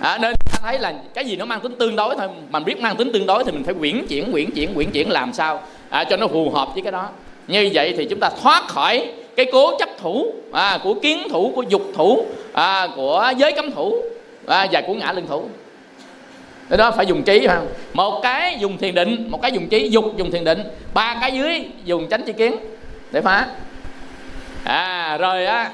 À, 0.00 0.18
nên 0.18 0.32
ta 0.52 0.58
thấy 0.62 0.78
là 0.78 0.94
cái 1.14 1.24
gì 1.24 1.36
nó 1.36 1.44
mang 1.44 1.60
tính 1.60 1.74
tương 1.78 1.96
đối 1.96 2.16
thôi. 2.16 2.28
Mình 2.50 2.64
biết 2.64 2.80
mang 2.80 2.96
tính 2.96 3.12
tương 3.12 3.26
đối 3.26 3.44
thì 3.44 3.52
mình 3.52 3.64
phải 3.64 3.74
quyển 3.74 4.06
chuyển 4.08 4.32
quyển 4.32 4.50
chuyển 4.50 4.74
quyển 4.74 4.90
chuyển 4.90 5.10
làm 5.10 5.32
sao 5.32 5.62
à, 5.90 6.04
cho 6.04 6.16
nó 6.16 6.26
phù 6.26 6.50
hợp 6.50 6.68
với 6.74 6.82
cái 6.82 6.92
đó. 6.92 7.08
Như 7.48 7.70
vậy 7.74 7.94
thì 7.96 8.06
chúng 8.10 8.20
ta 8.20 8.30
thoát 8.42 8.68
khỏi 8.68 9.08
cái 9.36 9.46
cố 9.52 9.78
chấp 9.78 9.88
thủ 10.00 10.32
à, 10.52 10.78
của 10.84 10.94
kiến 10.94 11.28
thủ 11.30 11.52
của 11.54 11.62
dục 11.62 11.82
thủ 11.94 12.26
à, 12.52 12.88
của 12.96 13.32
giới 13.36 13.52
cấm 13.52 13.72
thủ 13.72 14.02
à, 14.46 14.66
và 14.72 14.80
của 14.86 14.94
ngã 14.94 15.12
lưng 15.12 15.26
thủ. 15.28 15.48
Cái 16.68 16.78
đó 16.78 16.90
phải 16.90 17.06
dùng 17.06 17.22
trí 17.22 17.46
không? 17.46 17.68
Một 17.92 18.20
cái 18.22 18.56
dùng 18.60 18.78
thiền 18.78 18.94
định 18.94 19.30
một 19.30 19.42
cái 19.42 19.52
dùng 19.52 19.68
trí 19.68 19.88
dục 19.88 20.04
dùng 20.16 20.30
thiền 20.30 20.44
định. 20.44 20.62
Ba 20.94 21.16
cái 21.20 21.32
dưới 21.32 21.64
dùng 21.84 22.08
tránh 22.10 22.22
chi 22.26 22.32
kiến 22.32 22.56
để 23.10 23.20
phá. 23.20 23.46
À 24.64 25.16
rồi 25.20 25.46
á 25.46 25.70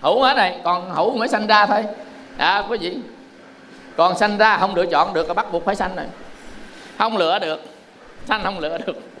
hữu 0.00 0.22
hết 0.22 0.34
này 0.36 0.58
còn 0.64 0.90
hữu 0.90 1.16
mới 1.16 1.28
sanh 1.28 1.46
ra 1.46 1.66
thôi. 1.66 1.84
À 2.36 2.64
quý 2.68 2.78
vị 2.78 2.96
còn 3.96 4.18
sanh 4.18 4.38
ra 4.38 4.56
không 4.56 4.74
lựa 4.74 4.86
chọn 4.86 5.14
được 5.14 5.34
bắt 5.34 5.52
buộc 5.52 5.64
phải 5.64 5.76
sanh 5.76 5.96
rồi. 5.96 6.06
Không 6.98 7.16
lựa 7.16 7.38
được 7.38 7.60
sanh 8.28 8.40
không 8.44 8.58
lựa 8.58 8.78
được 8.86 9.11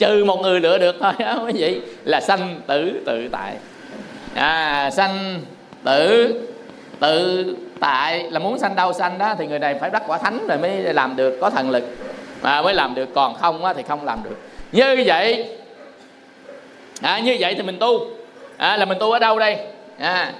trừ 0.00 0.24
một 0.24 0.40
người 0.40 0.60
lựa 0.60 0.78
được 0.78 0.96
thôi 1.00 1.12
đó 1.18 1.40
quý 1.46 1.52
vị 1.52 1.80
là 2.04 2.20
sanh 2.20 2.60
tử 2.66 3.00
tự 3.06 3.28
tại. 3.32 3.54
À 4.34 4.90
sanh 4.90 5.40
tử 5.84 6.34
tự 7.00 7.44
tại. 7.80 8.30
Là 8.30 8.38
muốn 8.38 8.58
sanh 8.58 8.76
đâu 8.76 8.92
sanh 8.92 9.18
đó 9.18 9.34
thì 9.38 9.46
người 9.46 9.58
này 9.58 9.74
phải 9.80 9.90
đắc 9.90 10.02
quả 10.06 10.18
thánh 10.18 10.46
rồi 10.48 10.58
mới 10.58 10.70
làm 10.94 11.16
được 11.16 11.38
có 11.40 11.50
thần 11.50 11.70
lực. 11.70 11.84
Mà 12.42 12.62
mới 12.62 12.74
làm 12.74 12.94
được 12.94 13.08
còn 13.14 13.34
không 13.34 13.64
á, 13.64 13.74
thì 13.74 13.82
không 13.88 14.04
làm 14.04 14.22
được. 14.24 14.36
Như 14.72 15.02
vậy 15.06 15.48
à, 17.00 17.18
như 17.18 17.36
vậy 17.40 17.54
thì 17.54 17.62
mình 17.62 17.78
tu. 17.78 18.00
À, 18.56 18.76
là 18.76 18.84
mình 18.84 18.98
tu 19.00 19.12
ở 19.12 19.18
đâu 19.18 19.38
đây? 19.38 19.56
À, 19.98 20.32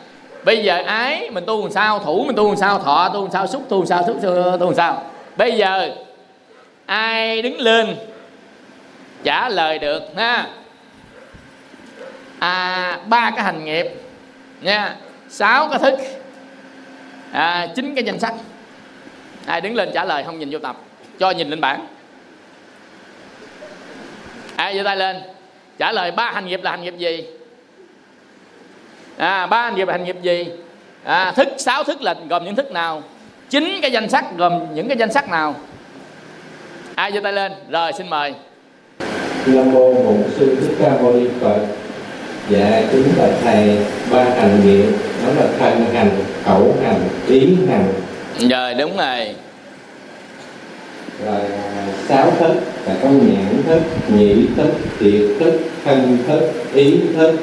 bây 0.44 0.58
giờ 0.64 0.82
ái 0.86 1.30
mình 1.30 1.44
tu 1.46 1.62
làm 1.62 1.70
sao? 1.70 1.98
Thủ 1.98 2.24
mình 2.26 2.36
tu 2.36 2.48
làm 2.48 2.56
sao? 2.56 2.78
Thọ 2.78 3.10
tu 3.14 3.22
làm 3.22 3.30
sao? 3.32 3.46
Xúc 3.46 3.62
tu 3.68 3.78
làm 3.78 3.86
sao? 3.86 4.02
Xúc 4.06 4.16
tu 4.60 4.66
làm 4.66 4.74
sao? 4.74 5.02
Bây 5.36 5.52
giờ 5.52 5.90
ai 6.86 7.42
đứng 7.42 7.60
lên 7.60 7.96
trả 9.24 9.48
lời 9.48 9.78
được 9.78 10.02
ha. 10.16 10.46
À, 12.38 12.98
ba 13.06 13.30
cái 13.36 13.44
hành 13.44 13.64
nghiệp 13.64 13.86
nha. 14.60 14.96
Sáu 15.28 15.68
cái 15.68 15.78
thức. 15.78 15.94
À, 17.32 17.68
chín 17.76 17.94
cái 17.94 18.04
danh 18.04 18.20
sách. 18.20 18.34
Ai 19.46 19.60
đứng 19.60 19.74
lên 19.74 19.90
trả 19.94 20.04
lời 20.04 20.24
không 20.24 20.38
nhìn 20.38 20.50
vô 20.50 20.58
tập. 20.58 20.76
Cho 21.18 21.30
nhìn 21.30 21.50
lên 21.50 21.60
bảng. 21.60 21.86
Ai 24.56 24.76
giơ 24.76 24.82
tay 24.84 24.96
lên. 24.96 25.16
Trả 25.78 25.92
lời 25.92 26.10
ba 26.10 26.30
hành 26.30 26.46
nghiệp 26.46 26.60
là 26.62 26.70
hành 26.70 26.82
nghiệp 26.82 26.94
gì? 26.98 27.26
À, 29.16 29.46
ba 29.46 29.62
hành 29.62 29.74
nghiệp 29.74 29.88
là 29.88 29.92
hành 29.94 30.04
nghiệp 30.04 30.16
gì? 30.22 30.46
À, 31.04 31.32
thức 31.36 31.48
sáu 31.58 31.84
thức 31.84 32.02
là 32.02 32.14
gồm 32.28 32.44
những 32.44 32.56
thức 32.56 32.72
nào? 32.72 33.02
Chín 33.50 33.78
cái 33.82 33.92
danh 33.92 34.08
sách 34.08 34.24
gồm 34.36 34.74
những 34.74 34.88
cái 34.88 34.96
danh 34.96 35.12
sách 35.12 35.28
nào? 35.28 35.54
Ai 36.94 37.12
giơ 37.12 37.20
tay 37.20 37.32
lên? 37.32 37.52
Rồi 37.68 37.92
xin 37.92 38.10
mời 38.10 38.34
nam 39.46 39.72
mô 39.72 39.94
bổn 39.94 40.22
sư 40.38 40.56
thích 40.60 40.74
ca 40.78 40.90
mâu 41.02 41.12
ni 41.12 41.26
phật. 41.40 41.58
Dạ 42.50 42.82
kính 42.92 43.04
bạch 43.18 43.30
thầy 43.44 43.78
ba 44.10 44.24
hành 44.24 44.60
nghiệp 44.64 44.86
đó 45.26 45.32
là 45.38 45.46
thân 45.58 45.84
hành 45.92 46.10
khẩu 46.44 46.74
hành 46.84 47.00
ý 47.28 47.56
hành. 47.68 47.92
Rồi 48.50 48.74
đúng 48.74 48.96
rồi. 48.96 49.34
Rồi 51.26 51.40
à, 51.76 51.86
sáu 52.08 52.32
thức 52.38 52.54
là 52.86 52.96
có 53.02 53.08
nhãn 53.08 53.62
thức 53.66 53.82
nhị 54.08 54.34
thức 54.56 54.70
tiệt 54.98 55.22
thức 55.40 55.60
thân 55.84 56.18
thức 56.26 56.52
ý 56.74 57.00
thức. 57.16 57.34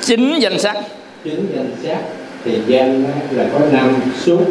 Chín 0.00 0.38
danh 0.38 0.58
sách. 0.58 0.76
Chính 1.24 1.46
danh 1.54 1.70
sắc 1.82 2.02
thì 2.44 2.58
danh 2.66 3.04
là 3.30 3.44
có 3.52 3.60
năm 3.72 4.00
xúc 4.24 4.44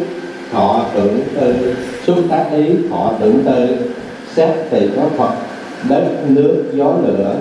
thọ 0.52 0.86
tưởng 0.94 1.20
tư. 1.40 1.74
Xúc 2.06 2.18
tác 2.30 2.44
ý 2.56 2.64
thọ 2.90 3.12
tưởng 3.20 3.42
tư. 3.46 3.76
Sắc 4.36 4.54
thì 4.70 4.88
có 4.96 5.02
phật 5.16 5.34
đất, 5.88 6.24
nước, 6.26 6.72
gió, 6.74 6.94
lửa. 7.06 7.40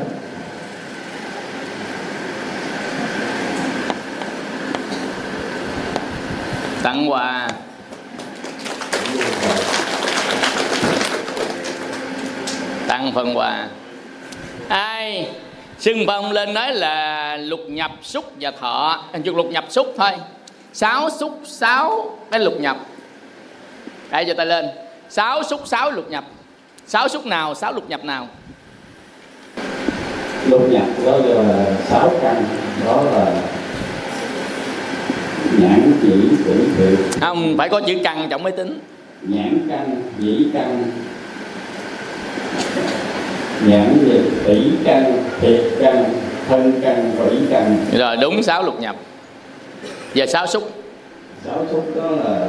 Tặng 6.83 7.11
quà. 7.11 7.49
Tặng 12.87 13.11
phần 13.15 13.37
quà. 13.37 13.67
Ai 14.67 15.27
xưng 15.79 16.03
phong 16.07 16.31
lên 16.31 16.53
nói 16.53 16.73
là 16.73 17.37
lục 17.37 17.59
nhập 17.67 17.91
xúc 18.01 18.31
và 18.39 18.51
thọ. 18.51 19.03
À, 19.11 19.19
Chục 19.23 19.35
lục 19.35 19.47
nhập 19.51 19.65
xúc 19.69 19.93
thôi. 19.97 20.11
Sáu 20.73 21.09
xúc 21.09 21.39
sáu, 21.45 22.17
cái 22.31 22.39
lục 22.39 22.53
nhập. 22.59 22.77
Ai 24.09 24.25
cho 24.25 24.33
ta 24.33 24.43
lên. 24.43 24.65
Sáu 25.09 25.43
xúc 25.43 25.61
sáu, 25.65 25.91
lục 25.91 26.09
nhập 26.09 26.23
sáu 26.89 27.07
xúc 27.07 27.25
nào 27.25 27.55
sáu 27.55 27.73
lục 27.73 27.89
nhập 27.89 28.05
nào? 28.05 28.27
Lục 30.47 30.69
nhập 30.71 30.85
đó 31.05 31.17
là 31.17 31.65
sáu 31.89 32.11
căn. 32.21 32.43
Đó 32.85 33.03
là 33.03 33.33
nhãn 35.59 35.91
chỉ 36.01 36.13
tử 36.45 36.67
thiệt 36.77 37.21
không 37.21 37.57
phải 37.57 37.69
có 37.69 37.81
chữ 37.87 37.93
căn 38.03 38.27
trọng 38.29 38.43
mới 38.43 38.51
tính. 38.51 38.79
Nhãn 39.21 39.67
căn 39.69 40.01
dĩ 40.19 40.47
căn. 40.53 40.91
Nhãn 43.65 43.97
gì 44.05 44.19
tỷ 44.45 44.71
căn 44.83 45.23
thiệt 45.41 45.61
căn 45.79 46.13
thân 46.47 46.81
căn 46.83 47.11
vĩ 47.11 47.37
căn. 47.49 47.85
Rồi 47.93 48.17
đúng 48.21 48.43
sáu 48.43 48.63
lục 48.63 48.79
nhập. 48.79 48.95
Giờ 50.13 50.25
sáu 50.25 50.47
xúc 50.47 50.71
sáu 51.45 51.65
xúc 51.71 51.85
đó 51.95 52.09
là 52.09 52.47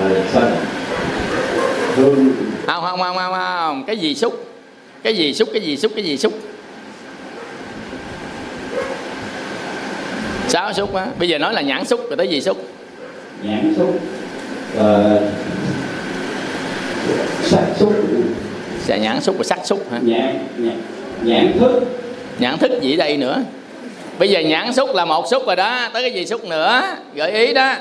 là 0.00 0.22
sanh. 0.32 0.56
Hương 1.96 2.32
không 2.66 2.82
không 2.84 3.00
không 3.00 3.16
không 3.16 3.32
không. 3.32 3.84
Cái 3.86 3.96
gì 3.96 4.14
xúc? 4.14 4.46
Cái 5.02 5.16
gì 5.16 5.34
xúc 5.34 5.48
cái 5.52 5.62
gì 5.62 5.76
xúc 5.76 5.92
cái 5.94 6.04
gì 6.04 6.16
xúc? 6.16 6.32
Sáu 10.48 10.72
xúc 10.72 10.94
á. 10.94 11.06
Bây 11.18 11.28
giờ 11.28 11.38
nói 11.38 11.54
là 11.54 11.60
nhãn 11.60 11.84
xúc 11.84 12.00
rồi 12.08 12.16
tới 12.16 12.28
gì 12.28 12.40
xúc? 12.40 12.64
Nhãn 13.42 13.74
xúc 13.76 14.00
ờ, 14.78 15.20
sắc 17.42 17.64
xúc. 17.78 17.94
Sẽ 18.84 18.98
nhãn 18.98 19.20
xúc 19.20 19.34
và 19.38 19.44
sắc 19.44 19.66
xúc 19.66 19.86
hả? 19.92 19.98
Nhãn 20.02 20.38
nhãn 20.56 20.80
nhãn 21.22 21.58
thức. 21.58 21.82
Nhãn 22.38 22.58
thức 22.58 22.82
gì 22.82 22.96
đây 22.96 23.16
nữa? 23.16 23.42
Bây 24.18 24.30
giờ 24.30 24.40
nhãn 24.40 24.72
xúc 24.72 24.94
là 24.94 25.04
một 25.04 25.28
xúc 25.30 25.42
rồi 25.46 25.56
đó. 25.56 25.88
Tới 25.92 26.02
cái 26.02 26.12
gì 26.12 26.26
xúc 26.26 26.44
nữa? 26.44 26.82
Gợi 27.14 27.32
ý 27.32 27.54
đó. 27.54 27.74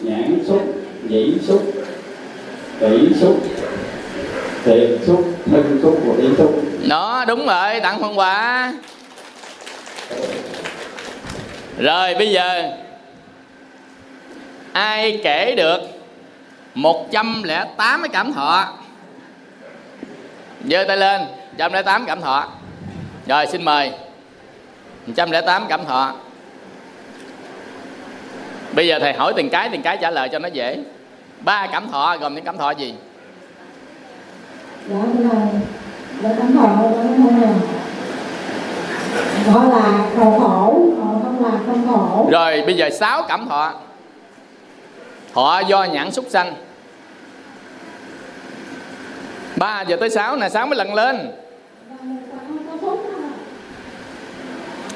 Nhãn 0.00 0.38
xúc 0.48 0.74
nhĩ 1.08 1.32
xúc 1.48 1.62
tỷ 2.80 3.14
xúc 3.20 3.42
thiện 4.64 4.98
xúc 5.06 5.24
thân 5.46 5.78
xúc 5.82 6.00
của 6.06 6.14
ý 6.22 6.28
xúc 6.38 6.64
đó, 6.88 7.24
đúng 7.28 7.46
rồi, 7.46 7.80
tặng 7.80 8.00
phần 8.00 8.18
quà. 8.18 8.72
Rồi, 11.78 12.14
bây 12.14 12.30
giờ, 12.30 12.70
ai 14.72 15.20
kể 15.24 15.54
được 15.56 15.80
108 16.74 18.02
cái 18.02 18.08
cảm 18.12 18.32
thọ? 18.32 18.68
Giơ 20.70 20.84
tay 20.88 20.96
lên 20.96 21.20
108 21.58 22.04
cảm 22.06 22.20
thọ. 22.20 22.48
Rồi, 23.26 23.46
xin 23.46 23.64
mời 23.64 23.92
108 25.06 25.66
cảm 25.68 25.84
thọ. 25.84 26.12
Bây 28.72 28.86
giờ 28.86 28.98
thầy 28.98 29.12
hỏi 29.12 29.32
từng 29.36 29.50
cái 29.50 29.68
từng 29.72 29.82
cái 29.82 29.98
trả 30.00 30.10
lời 30.10 30.28
cho 30.32 30.38
nó 30.38 30.48
dễ. 30.48 30.78
Ba 31.40 31.66
cảm 31.72 31.88
thọ, 31.90 32.16
gồm 32.20 32.34
những 32.34 32.44
cảm 32.44 32.58
thọ 32.58 32.70
gì? 32.70 32.94
đó 34.88 34.96
thế 35.14 35.24
là 35.24 35.46
đó 36.22 36.30
tấm 36.38 36.56
thọ 36.56 36.66
đó 36.66 36.88
không 37.02 37.40
là 37.40 37.48
đó 39.46 39.64
là 39.64 40.04
cầu 40.16 40.38
khổ. 40.40 40.80
Còn 40.98 41.22
không 41.22 41.44
là 41.44 41.58
không 41.66 41.86
khổ. 41.88 42.28
Rồi 42.32 42.62
bây 42.66 42.76
giờ 42.76 42.90
sáu 42.90 43.22
cảm 43.28 43.48
thọ. 43.48 43.72
Thọ 45.34 45.60
do 45.68 45.84
nhãn 45.84 46.12
súc 46.12 46.24
sanh. 46.28 46.54
Ba 49.56 49.82
giờ 49.82 49.96
tới 50.00 50.10
sáu 50.10 50.36
nè 50.36 50.48
sáu 50.48 50.66
mới 50.66 50.76
lần 50.76 50.94
lên. 50.94 51.30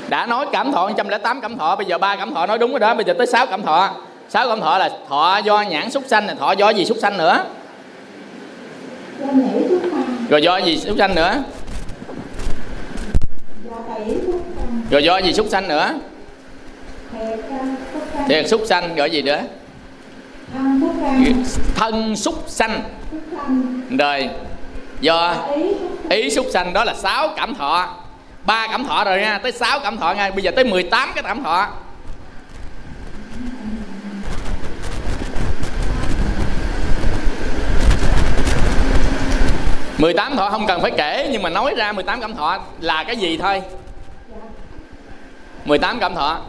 Đã 0.09 0.27
nói 0.27 0.47
cảm 0.53 0.73
thọ 0.73 0.89
108 0.89 1.41
cảm 1.41 1.59
thọ 1.59 1.77
bây 1.77 1.87
giờ 1.87 1.99
ba 1.99 2.17
cảm 2.17 2.35
thọ 2.35 2.47
nói 2.47 2.59
đúng 2.59 2.71
rồi 2.71 2.81
đó. 2.81 2.95
Bây 2.95 3.05
giờ 3.05 3.15
tới 3.19 3.27
sáu 3.27 3.47
cảm 3.47 3.63
thọ. 3.63 3.91
Sáu 4.29 4.49
cảm 4.49 4.61
thọ 4.61 4.79
là 4.79 4.91
thọ 5.09 5.41
do 5.45 5.63
nhãn 5.63 5.91
súc 5.91 6.03
sanh 6.07 6.27
là 6.27 6.35
thọ 6.35 6.53
do 6.53 6.71
gì 6.71 6.85
súc 6.85 6.97
sanh 7.01 7.19
nữa? 7.19 7.45
Rồi 10.29 10.43
do 10.43 10.59
gì 10.59 10.79
súc 10.79 10.99
sanh 10.99 11.15
nữa? 11.15 11.43
Do 14.91 14.91
rồi 14.91 15.05
do 15.05 15.19
gì 15.19 15.33
súc 15.33 15.47
sanh 15.51 15.69
nữa? 15.69 15.95
Thiệt 18.29 18.49
súc 18.49 18.63
sanh, 18.67 18.95
gọi 18.95 19.11
gì 19.11 19.23
nữa? 19.23 19.43
Thân 21.75 22.17
súc 22.17 22.45
sanh. 22.47 22.83
Rồi, 23.99 24.29
do 25.01 25.35
ý 26.11 26.31
súc 26.31 26.47
sanh 26.53 26.73
đó 26.73 26.85
là 26.85 26.95
sáu 26.95 27.29
cảm 27.37 27.55
thọ. 27.55 27.97
Ba 28.45 28.67
cảm 28.71 28.85
thọ 28.85 29.05
rồi 29.05 29.21
nha, 29.21 29.39
tới 29.39 29.53
sáu 29.53 29.81
cảm 29.81 29.97
thọ 29.97 30.13
nha. 30.13 30.31
Bây 30.31 30.43
giờ 30.43 30.51
tới 30.51 30.65
18 30.65 31.13
cái 31.15 31.23
cảm 31.23 31.45
thọ. 31.45 31.69
Mười 39.99 40.15
tám 40.15 40.37
thọ 40.37 40.51
không 40.51 40.67
cần 40.67 40.81
phải 40.83 40.91
kể, 40.91 41.29
nhưng 41.33 41.43
mà 41.43 41.51
nói 41.51 41.75
ra 41.77 41.93
18 41.93 42.21
cảm 42.21 42.35
thọ 42.35 42.59
là 42.81 43.05
cái 43.05 43.17
gì 43.17 43.39
thôi? 43.43 43.63
18 45.65 45.99
cảm 46.01 46.15
thọ. 46.15 46.41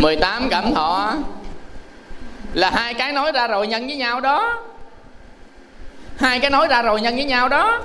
mười 0.00 0.16
tám 0.16 0.48
cảm 0.50 0.74
thọ 0.74 1.14
là 2.54 2.70
hai 2.70 2.94
cái 2.94 3.12
nói 3.12 3.32
ra 3.32 3.46
rồi 3.46 3.66
nhân 3.66 3.86
với 3.86 3.96
nhau 3.96 4.20
đó. 4.20 4.62
Hai 6.16 6.40
cái 6.40 6.50
nói 6.50 6.66
ra 6.68 6.82
rồi 6.82 7.00
nhân 7.00 7.14
với 7.14 7.24
nhau 7.24 7.48
đó. 7.48 7.80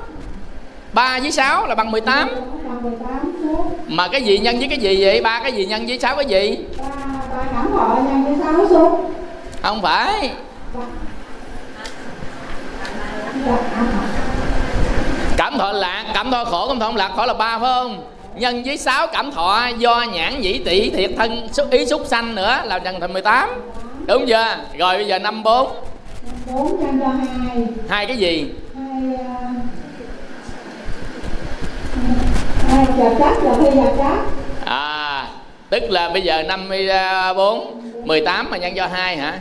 3 0.94 1.20
với 1.20 1.32
6 1.32 1.68
là 1.68 1.76
bằng 1.76 1.92
18 1.92 2.30
bằng 2.68 2.84
18 2.84 3.10
số 3.44 3.72
mà 3.88 4.08
cái 4.08 4.22
gì 4.22 4.40
nhân 4.40 4.60
với 4.60 4.68
cái 4.68 4.78
gì 4.78 5.04
vậy? 5.04 5.22
Ba 5.22 5.40
cái 5.44 5.52
gì 5.52 5.66
nhân 5.66 5.86
với 5.88 6.00
sáu 6.00 6.16
cái 6.16 6.26
gì? 6.26 6.58
Ba 6.78 6.86
cảm 7.54 7.68
thọ 7.72 7.98
nhân 8.08 8.24
với 8.26 8.36
sáu 8.44 8.68
số 8.70 9.00
không 9.62 9.82
phải. 9.82 10.32
Cảm 15.38 15.58
thọ 15.58 15.72
lạc 15.72 16.06
cảm 16.14 16.32
thọ 16.32 16.46
khổ 16.46 16.68
cảm 16.68 16.80
thọ 16.80 16.86
không 16.86 16.96
lạc 16.96 17.12
khổ 17.16 17.26
là 17.26 17.34
ba 17.34 17.60
phải 17.60 17.70
không? 17.74 18.04
Nhân 18.36 18.64
với 18.64 18.78
sáu 18.78 19.08
cảm 19.08 19.32
thọ 19.32 19.68
do 19.78 20.06
nhãn 20.14 20.42
dĩ 20.42 20.62
tỷ 20.66 20.90
thiệt 20.90 21.12
thân 21.18 21.50
xúc 21.54 21.68
ý 21.72 21.86
xúc 21.86 22.02
sanh 22.06 22.36
nữa 22.36 22.62
là 22.66 22.80
trần 22.80 23.00
thành 23.00 23.14
18 23.14 23.50
đúng 24.08 24.26
chưa? 24.28 24.56
Rồi 24.78 24.96
bây 24.96 25.08
giờ 25.08 25.20
năm 25.20 25.44
bốn. 25.44 25.72
Bốn 26.54 26.80
nhân 26.80 27.00
cho 27.00 27.08
hai 27.08 27.68
hai 27.90 28.06
cái 28.06 28.18
gì? 28.18 28.52
Hai 28.76 29.16
à, 29.16 29.50
hai 32.70 32.86
giờ 32.98 33.10
chất 33.20 33.34
và 33.44 33.54
phi 33.54 33.80
à 34.66 35.28
tức 35.70 35.84
là 35.90 36.10
bây 36.10 36.22
giờ 36.22 36.44
54 36.44 37.82
18 38.06 38.46
à, 38.46 38.50
mà 38.50 38.58
nhân 38.58 38.74
cho 38.76 38.88
2 38.88 39.18
hả? 39.18 39.40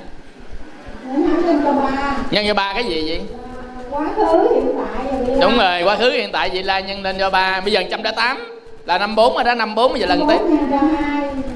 Nhân 2.31 2.47
cho 2.47 2.55
3 2.55 2.73
cái 2.75 2.85
gì 2.85 3.05
vậy? 3.09 3.21
Quá 3.91 4.07
khứ 4.17 4.49
hiện 4.55 4.75
tại 4.79 5.13
và 5.27 5.37
đúng 5.41 5.59
rồi, 5.59 5.83
quá 5.83 5.97
khứ, 5.97 6.11
hiện 6.11 6.33
tại 6.33 6.51
vậy 6.53 6.63
là 6.63 6.81
nhân 6.81 7.03
lên 7.03 7.17
cho 7.19 7.31
3 7.31 7.61
bây 7.61 7.73
giờ 7.73 7.81
108 7.81 8.59
là 8.85 8.99
54 8.99 9.35
rồi 9.35 9.45
đó 9.45 9.55
54 9.55 9.93
bây 9.93 10.01
giờ 10.01 10.07
lần 10.07 10.29
tiếp. 10.29 10.39
Bốn 10.71 10.97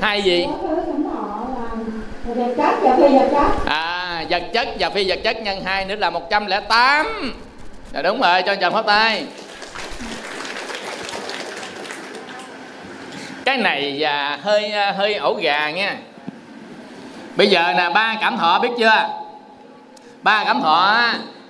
hai 0.00 0.22
gì? 0.22 0.46
Vật 2.24 2.54
chất 2.56 2.74
và 2.82 2.96
phi 2.96 3.18
vật 3.18 3.28
chất 3.32 3.66
à 3.66 4.24
vật 4.30 4.42
chất 4.52 4.68
và 4.78 4.90
phi 4.90 5.08
vật 5.08 5.18
chất 5.24 5.42
nhân 5.42 5.64
2 5.64 5.84
nữa 5.84 5.94
là 5.94 6.10
108 6.10 7.06
là 7.92 7.98
dạ, 7.98 8.02
đúng 8.02 8.20
rồi, 8.20 8.42
cho 8.42 8.54
chồng 8.54 8.72
phát 8.72 8.86
tay. 8.86 9.24
Cái 13.44 13.56
này 13.56 13.96
và 13.98 14.38
hơi 14.42 14.72
à, 14.72 14.92
hơi 14.92 15.14
ổ 15.14 15.34
gà 15.34 15.70
nha. 15.70 15.96
Bây 17.36 17.46
giờ 17.46 17.72
nè, 17.76 17.90
ba 17.94 18.16
cảm 18.20 18.36
thọ 18.36 18.58
biết 18.58 18.68
chưa? 18.78 19.08
Ba 20.22 20.44
cảm 20.44 20.60
thọ 20.60 21.02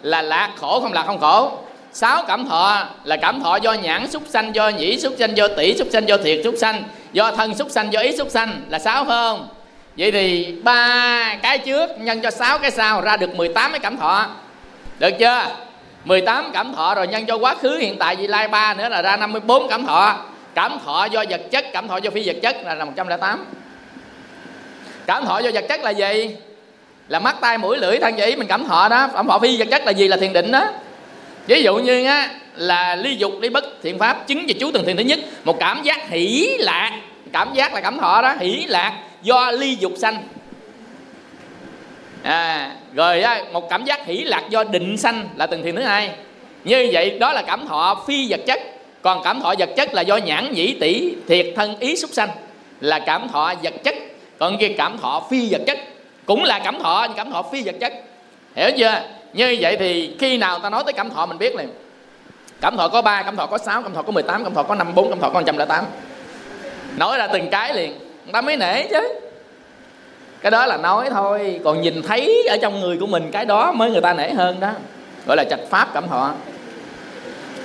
là 0.02 0.22
lạc 0.22 0.50
khổ 0.56 0.80
không 0.80 0.92
lạc 0.92 1.02
không 1.06 1.20
khổ. 1.20 1.52
Sáu 1.92 2.24
cảm 2.28 2.46
thọ 2.48 2.84
là 3.04 3.16
cảm 3.16 3.42
thọ 3.42 3.56
do 3.56 3.72
nhãn 3.72 4.10
xúc 4.10 4.22
sanh, 4.28 4.54
do 4.54 4.68
nhĩ 4.68 5.00
xúc 5.00 5.14
sanh, 5.18 5.36
do 5.36 5.48
tỷ 5.48 5.78
xúc 5.78 5.88
sanh, 5.92 6.08
do 6.08 6.16
thiệt 6.16 6.40
xúc 6.44 6.54
sanh, 6.58 6.82
do 7.12 7.30
thân 7.30 7.54
xúc 7.54 7.68
sanh, 7.70 7.92
do 7.92 8.00
ý 8.00 8.16
xúc 8.16 8.28
sanh. 8.30 8.60
Là 8.68 8.78
sáu 8.78 9.04
không? 9.04 9.48
Vậy 9.96 10.12
thì 10.12 10.54
ba 10.62 11.34
cái 11.42 11.58
trước 11.58 11.90
nhân 11.98 12.20
cho 12.22 12.30
sáu 12.30 12.58
cái 12.58 12.70
sau, 12.70 13.00
ra 13.00 13.16
được 13.16 13.34
18 13.34 13.70
cái 13.70 13.80
cảm 13.80 13.96
thọ. 13.96 14.26
Được 14.98 15.10
chưa? 15.18 15.46
18 16.04 16.50
cảm 16.52 16.74
thọ 16.74 16.94
rồi 16.94 17.06
nhân 17.06 17.26
cho 17.26 17.36
quá 17.36 17.54
khứ, 17.54 17.76
hiện 17.76 17.98
tại, 17.98 18.16
vị 18.16 18.26
lai 18.26 18.48
ba 18.48 18.74
nữa 18.74 18.88
là 18.88 19.02
ra 19.02 19.16
54 19.16 19.68
cảm 19.68 19.86
thọ 19.86 20.16
cảm 20.54 20.78
thọ 20.84 21.04
do 21.04 21.24
vật 21.30 21.40
chất 21.50 21.64
cảm 21.72 21.88
thọ 21.88 21.96
do 21.96 22.10
phi 22.10 22.22
vật 22.26 22.36
chất 22.42 22.56
là 22.64 22.84
108 22.84 23.46
cảm 25.06 25.24
thọ 25.24 25.38
do 25.38 25.50
vật 25.54 25.64
chất 25.68 25.80
là 25.80 25.90
gì? 25.90 26.36
Là 27.08 27.18
mắt 27.18 27.36
tai 27.40 27.58
mũi 27.58 27.78
lưỡi 27.78 27.98
thân 27.98 28.14
và 28.16 28.26
mình 28.36 28.48
cảm 28.48 28.64
thọ 28.64 28.88
đó. 28.88 29.08
Cảm 29.14 29.28
thọ 29.28 29.38
phi 29.38 29.58
vật 29.58 29.68
chất 29.70 29.86
là 29.86 29.92
gì? 29.92 30.08
Là 30.08 30.16
thiền 30.16 30.32
định 30.32 30.50
đó. 30.50 30.68
Ví 31.46 31.62
dụ 31.62 31.76
như 31.76 32.04
á 32.04 32.30
là 32.56 32.96
ly 32.96 33.16
dục 33.16 33.32
ly 33.40 33.48
bất 33.48 33.64
thiện 33.82 33.98
pháp 33.98 34.26
chứng 34.26 34.46
về 34.48 34.54
chú 34.60 34.70
từng 34.72 34.84
thiền 34.86 34.96
thứ 34.96 35.02
nhất. 35.02 35.18
Một 35.44 35.58
cảm 35.60 35.82
giác 35.82 36.08
hỷ 36.08 36.56
lạc. 36.58 37.00
Cảm 37.32 37.54
giác 37.54 37.74
là 37.74 37.80
cảm 37.80 37.98
thọ 37.98 38.22
đó. 38.22 38.34
Hỷ 38.40 38.66
lạc 38.68 38.98
do 39.22 39.50
ly 39.50 39.76
dục 39.80 39.92
sanh. 39.96 40.22
À, 42.22 42.70
rồi 42.94 43.22
á, 43.22 43.40
một 43.52 43.70
cảm 43.70 43.84
giác 43.84 44.06
hỷ 44.06 44.24
lạc 44.24 44.42
do 44.50 44.64
định 44.64 44.96
sanh 44.96 45.28
là 45.36 45.46
từng 45.46 45.62
thiền 45.62 45.76
thứ 45.76 45.82
hai. 45.82 46.10
Như 46.64 46.88
vậy 46.92 47.18
đó 47.18 47.32
là 47.32 47.42
cảm 47.42 47.66
thọ 47.66 48.04
phi 48.06 48.26
vật 48.30 48.40
chất 48.46 48.60
còn 49.02 49.22
cảm 49.24 49.40
thọ 49.40 49.54
vật 49.58 49.70
chất 49.76 49.94
là 49.94 50.02
do 50.02 50.16
nhãn 50.16 50.52
nhĩ 50.52 50.74
tỷ 50.80 51.14
thiệt 51.28 51.46
thân 51.56 51.78
ý 51.78 51.96
xúc 51.96 52.10
sanh 52.12 52.28
là 52.80 52.98
cảm 52.98 53.28
thọ 53.28 53.54
vật 53.62 53.74
chất. 53.84 53.94
Còn 54.38 54.58
kia 54.58 54.74
cảm 54.78 54.98
thọ 54.98 55.22
phi 55.30 55.52
vật 55.52 55.60
chất 55.66 55.78
cũng 56.26 56.44
là 56.44 56.58
cảm 56.58 56.78
thọ 56.82 57.04
nhưng 57.08 57.16
cảm 57.16 57.30
thọ 57.30 57.42
phi 57.42 57.62
vật 57.62 57.74
chất. 57.80 57.92
Hiểu 58.54 58.70
chưa? 58.78 59.00
Như 59.32 59.56
vậy 59.60 59.76
thì 59.76 60.16
khi 60.18 60.36
nào 60.36 60.58
ta 60.58 60.70
nói 60.70 60.82
tới 60.84 60.92
cảm 60.92 61.10
thọ 61.10 61.26
mình 61.26 61.38
biết 61.38 61.56
liền. 61.56 61.68
Cảm 62.60 62.76
thọ 62.76 62.88
có 62.88 63.02
3, 63.02 63.22
cảm 63.22 63.36
thọ 63.36 63.46
có 63.46 63.58
6, 63.58 63.82
cảm 63.82 63.94
thọ 63.94 64.02
có 64.02 64.12
18, 64.12 64.44
cảm 64.44 64.54
thọ 64.54 64.62
có 64.62 64.74
54, 64.74 65.08
cảm 65.08 65.20
thọ 65.20 65.28
có 65.28 65.34
108 65.34 65.84
nói 66.96 67.18
ra 67.18 67.26
từng 67.26 67.50
cái 67.50 67.74
liền 67.74 67.98
người 68.24 68.32
ta 68.32 68.40
mới 68.40 68.56
nể 68.56 68.86
chứ. 68.86 69.18
Cái 70.40 70.50
đó 70.50 70.66
là 70.66 70.76
nói 70.76 71.10
thôi 71.10 71.60
còn 71.64 71.80
nhìn 71.80 72.02
thấy 72.02 72.46
ở 72.50 72.56
trong 72.62 72.80
người 72.80 72.96
của 73.00 73.06
mình 73.06 73.30
cái 73.32 73.44
đó 73.44 73.72
mới 73.72 73.90
người 73.90 74.00
ta 74.00 74.12
nể 74.12 74.30
hơn 74.30 74.60
đó. 74.60 74.70
Gọi 75.26 75.36
là 75.36 75.44
trạch 75.50 75.60
pháp 75.70 75.88
cảm 75.94 76.08
thọ 76.08 76.34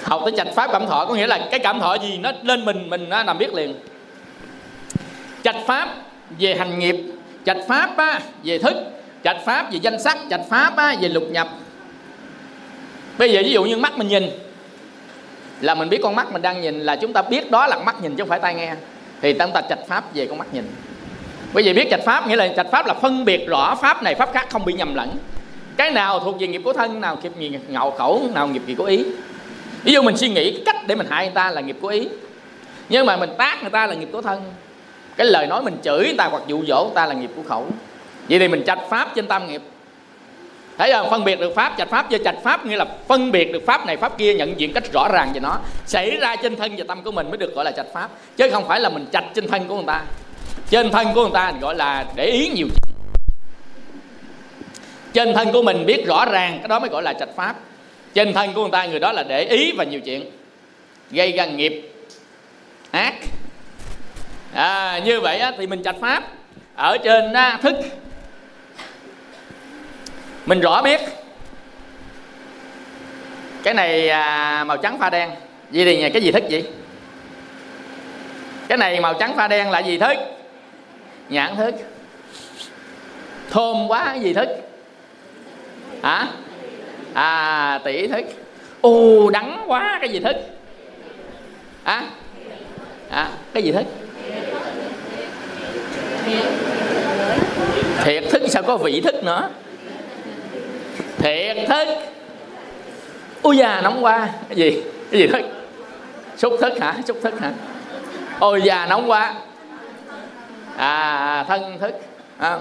học 0.08 0.22
tới 0.26 0.34
trạch 0.38 0.48
pháp 0.56 0.72
cảm 0.72 0.88
thọ 0.88 1.06
có 1.06 1.14
nghĩa 1.14 1.28
là 1.28 1.48
cái 1.52 1.60
cảm 1.60 1.80
thọ 1.80 1.96
gì 1.96 2.18
nó 2.18 2.32
lên 2.44 2.66
mình 2.66 2.90
mình 2.90 3.10
nó 3.10 3.24
làm 3.24 3.38
biết 3.38 3.54
liền. 3.54 3.76
Trạch 5.44 5.56
pháp 5.68 5.90
về 6.40 6.56
hành 6.56 6.80
nghiệp 6.80 6.96
trạch 7.46 7.58
pháp 7.68 7.98
á, 7.98 8.20
về 8.44 8.58
thức 8.58 8.76
trạch 9.24 9.38
pháp 9.46 9.72
về 9.72 9.80
danh 9.82 10.02
sắc 10.02 10.18
trạch 10.30 10.42
pháp 10.50 10.78
á, 10.78 10.96
về 11.02 11.10
lục 11.10 11.24
nhập. 11.32 11.48
Bây 13.18 13.32
giờ 13.32 13.42
ví 13.46 13.52
dụ 13.52 13.64
như 13.64 13.78
mắt 13.78 13.98
mình 13.98 14.08
nhìn 14.08 14.30
là 15.62 15.76
mình 15.76 15.90
biết 15.90 16.00
con 16.04 16.16
mắt 16.16 16.32
mình 16.32 16.42
đang 16.42 16.62
nhìn 16.62 16.80
là 16.80 16.96
chúng 16.96 17.14
ta 17.14 17.22
biết 17.22 17.52
đó 17.52 17.68
là 17.68 17.80
mắt 17.80 17.96
nhìn 18.02 18.16
chứ 18.16 18.22
không 18.22 18.30
phải 18.30 18.40
tai 18.40 18.56
nghe. 18.56 18.74
Thì 19.22 19.34
chúng 19.34 19.52
ta 19.52 19.62
trạch 19.62 19.88
pháp 19.88 20.14
về 20.14 20.26
con 20.26 20.38
mắt 20.38 20.48
nhìn. 20.54 20.72
Bởi 21.54 21.64
vì 21.64 21.74
biết 21.74 21.88
trạch 21.92 22.04
pháp 22.06 22.28
nghĩa 22.28 22.36
là 22.36 22.48
trạch 22.48 22.68
pháp 22.72 22.88
là 22.88 22.94
phân 22.94 23.26
biệt 23.26 23.48
rõ 23.48 23.76
pháp 23.76 24.04
này 24.04 24.16
pháp 24.16 24.30
khác 24.34 24.48
không 24.50 24.66
bị 24.66 24.74
nhầm 24.74 24.96
lẫn. 24.96 25.18
Cái 25.78 25.92
nào 25.92 26.20
thuộc 26.20 26.40
về 26.40 26.48
nghiệp 26.48 26.62
của 26.64 26.74
thân 26.74 27.02
nào 27.02 27.18
nghiệp 27.24 27.32
nghiệp 27.38 27.62
ngạo 27.68 27.92
khẩu 27.92 28.22
nào 28.34 28.48
nghiệp 28.48 28.62
gì 28.66 28.76
của 28.76 28.86
ý 28.86 29.06
ví 29.88 29.94
dụ 29.94 30.02
mình 30.02 30.18
suy 30.18 30.30
nghĩ 30.30 30.52
cái 30.52 30.62
cách 30.66 30.88
để 30.88 30.96
mình 30.96 31.08
hại 31.10 31.26
người 31.26 31.36
ta 31.36 31.52
là 31.52 31.62
nghiệp 31.62 31.78
của 31.82 31.88
ý. 31.88 32.08
Nhưng 32.90 33.06
mà 33.06 33.18
mình 33.18 33.30
tác 33.38 33.62
người 33.62 33.72
ta 33.72 33.88
là 33.88 33.96
nghiệp 33.96 34.10
của 34.12 34.22
thân. 34.22 34.54
Cái 35.18 35.28
lời 35.28 35.48
nói 35.48 35.64
mình 35.64 35.78
chửi 35.84 36.06
người 36.06 36.16
ta 36.18 36.26
hoặc 36.26 36.44
dụ 36.48 36.66
dỗ 36.68 36.84
người 36.84 36.96
ta 36.96 37.06
là 37.06 37.14
nghiệp 37.14 37.30
của 37.36 37.44
khẩu. 37.50 37.68
Vậy 38.30 38.40
thì 38.40 38.48
mình 38.48 38.64
trạch 38.68 38.80
pháp 38.90 39.16
trên 39.16 39.28
tam 39.28 39.48
nghiệp. 39.48 39.62
Thấy 40.78 40.92
không? 40.92 41.10
Phân 41.10 41.24
biệt 41.24 41.40
được 41.40 41.56
pháp 41.56 41.74
trạch 41.78 41.90
pháp 41.90 42.10
với 42.10 42.20
trạch 42.24 42.36
pháp 42.44 42.66
nghĩa 42.66 42.76
là 42.76 42.86
phân 43.08 43.32
biệt 43.32 43.54
được 43.54 43.66
pháp 43.66 43.86
này, 43.86 43.98
pháp 43.98 44.18
kia, 44.18 44.34
nhận 44.34 44.60
diện 44.60 44.74
cách 44.74 44.94
rõ 44.94 45.08
ràng 45.14 45.32
về 45.34 45.40
nó. 45.40 45.58
Xảy 45.86 46.18
ra 46.18 46.36
trên 46.36 46.56
thân 46.56 46.72
và 46.78 46.84
tâm 46.88 47.04
của 47.04 47.12
mình 47.12 47.30
mới 47.30 47.38
được 47.38 47.56
gọi 47.56 47.66
là 47.66 47.72
trạch 47.72 47.94
pháp. 47.94 48.10
Chứ 48.38 48.50
không 48.52 48.68
phải 48.68 48.80
là 48.80 48.90
mình 48.90 49.06
trạch 49.14 49.26
trên 49.34 49.48
thân 49.48 49.68
của 49.68 49.76
người 49.76 49.86
ta. 49.88 50.02
Trên 50.70 50.92
thân 50.92 51.08
của 51.14 51.22
người 51.22 51.34
ta 51.34 51.54
gọi 51.62 51.76
là 51.76 52.06
để 52.16 52.26
ý 52.26 52.48
nhiều. 52.48 52.68
Chuyện 55.14 55.26
trên 55.26 55.36
thân 55.36 55.52
của 55.52 55.62
mình 55.62 55.86
biết 55.86 56.06
rõ 56.08 56.26
ràng, 56.26 56.60
cái 56.60 56.68
đó 56.68 56.80
mới 56.80 56.90
gọi 56.90 57.04
là 57.04 57.14
trạch 57.14 57.36
pháp 57.36 57.56
trên 58.18 58.34
thân 58.34 58.54
của 58.54 58.62
người 58.62 58.72
ta 58.72 58.86
người 58.86 59.00
đó 59.00 59.12
là 59.12 59.24
để 59.24 59.44
ý 59.44 59.72
và 59.72 59.84
nhiều 59.84 60.02
chuyện. 60.02 60.32
Gây 61.12 61.32
ra 61.32 61.46
nghiệp. 61.46 61.92
Ác. 62.92 63.14
À, 64.54 65.00
như 65.06 65.22
vậy 65.22 65.40
á, 65.40 65.52
thì 65.58 65.68
mình 65.68 65.84
trạch 65.84 65.96
pháp. 66.02 66.24
Ở 66.76 66.98
trên 67.04 67.34
á, 67.34 67.60
thức. 67.62 67.76
Mình 70.46 70.60
rõ 70.60 70.82
biết. 70.82 71.02
Cái 73.64 73.74
này 73.74 74.10
à, 74.10 74.64
màu 74.64 74.78
trắng 74.78 75.00
pha 75.00 75.10
đen. 75.10 75.30
Vậy 75.70 75.86
thì 75.86 75.98
nhà 75.98 76.10
cái 76.10 76.22
gì 76.22 76.32
thức 76.32 76.44
vậy? 76.50 76.68
Cái 78.68 78.78
này 78.78 79.00
màu 79.00 79.14
trắng 79.14 79.34
pha 79.36 79.48
đen 79.48 79.72
là 79.72 79.80
gì 79.80 79.98
thức? 79.98 80.18
Nhãn 81.30 81.56
thức. 81.56 81.76
Thơm 83.50 83.88
quá 83.88 84.16
gì 84.16 84.34
thức? 84.34 84.48
Hả? 86.04 86.28
À 87.18 87.80
tỷ 87.84 88.08
thức. 88.08 88.26
Ù 88.82 89.30
đắng 89.30 89.64
quá 89.68 89.98
cái 90.02 90.10
gì 90.10 90.20
thức? 90.20 90.36
À, 91.84 92.04
à 93.10 93.30
cái 93.54 93.64
gì 93.64 93.72
thức? 93.72 93.86
Thiệt 98.04 98.24
thức 98.32 98.42
sao 98.50 98.64
có 98.64 98.78
vị 98.78 99.02
thức 99.02 99.24
nữa? 99.24 99.50
Thiệt 101.18 101.58
thức. 101.70 101.88
Ui 103.42 103.58
già 103.58 103.82
nóng 103.82 104.04
quá. 104.04 104.30
Cái 104.50 104.58
gì? 104.58 104.82
Cái 105.12 105.22
gì 105.22 105.28
thức? 105.28 105.42
Xúc 106.38 106.54
thức 106.62 106.74
hả? 106.82 106.96
Xúc 107.08 107.18
thức 107.24 107.40
hả? 107.40 107.52
Ôi 108.40 108.62
già 108.62 108.86
nóng 108.86 109.12
quá. 109.12 109.34
À 110.78 111.46
thân 111.48 111.78
thức. 111.80 111.94
À. 112.38 112.60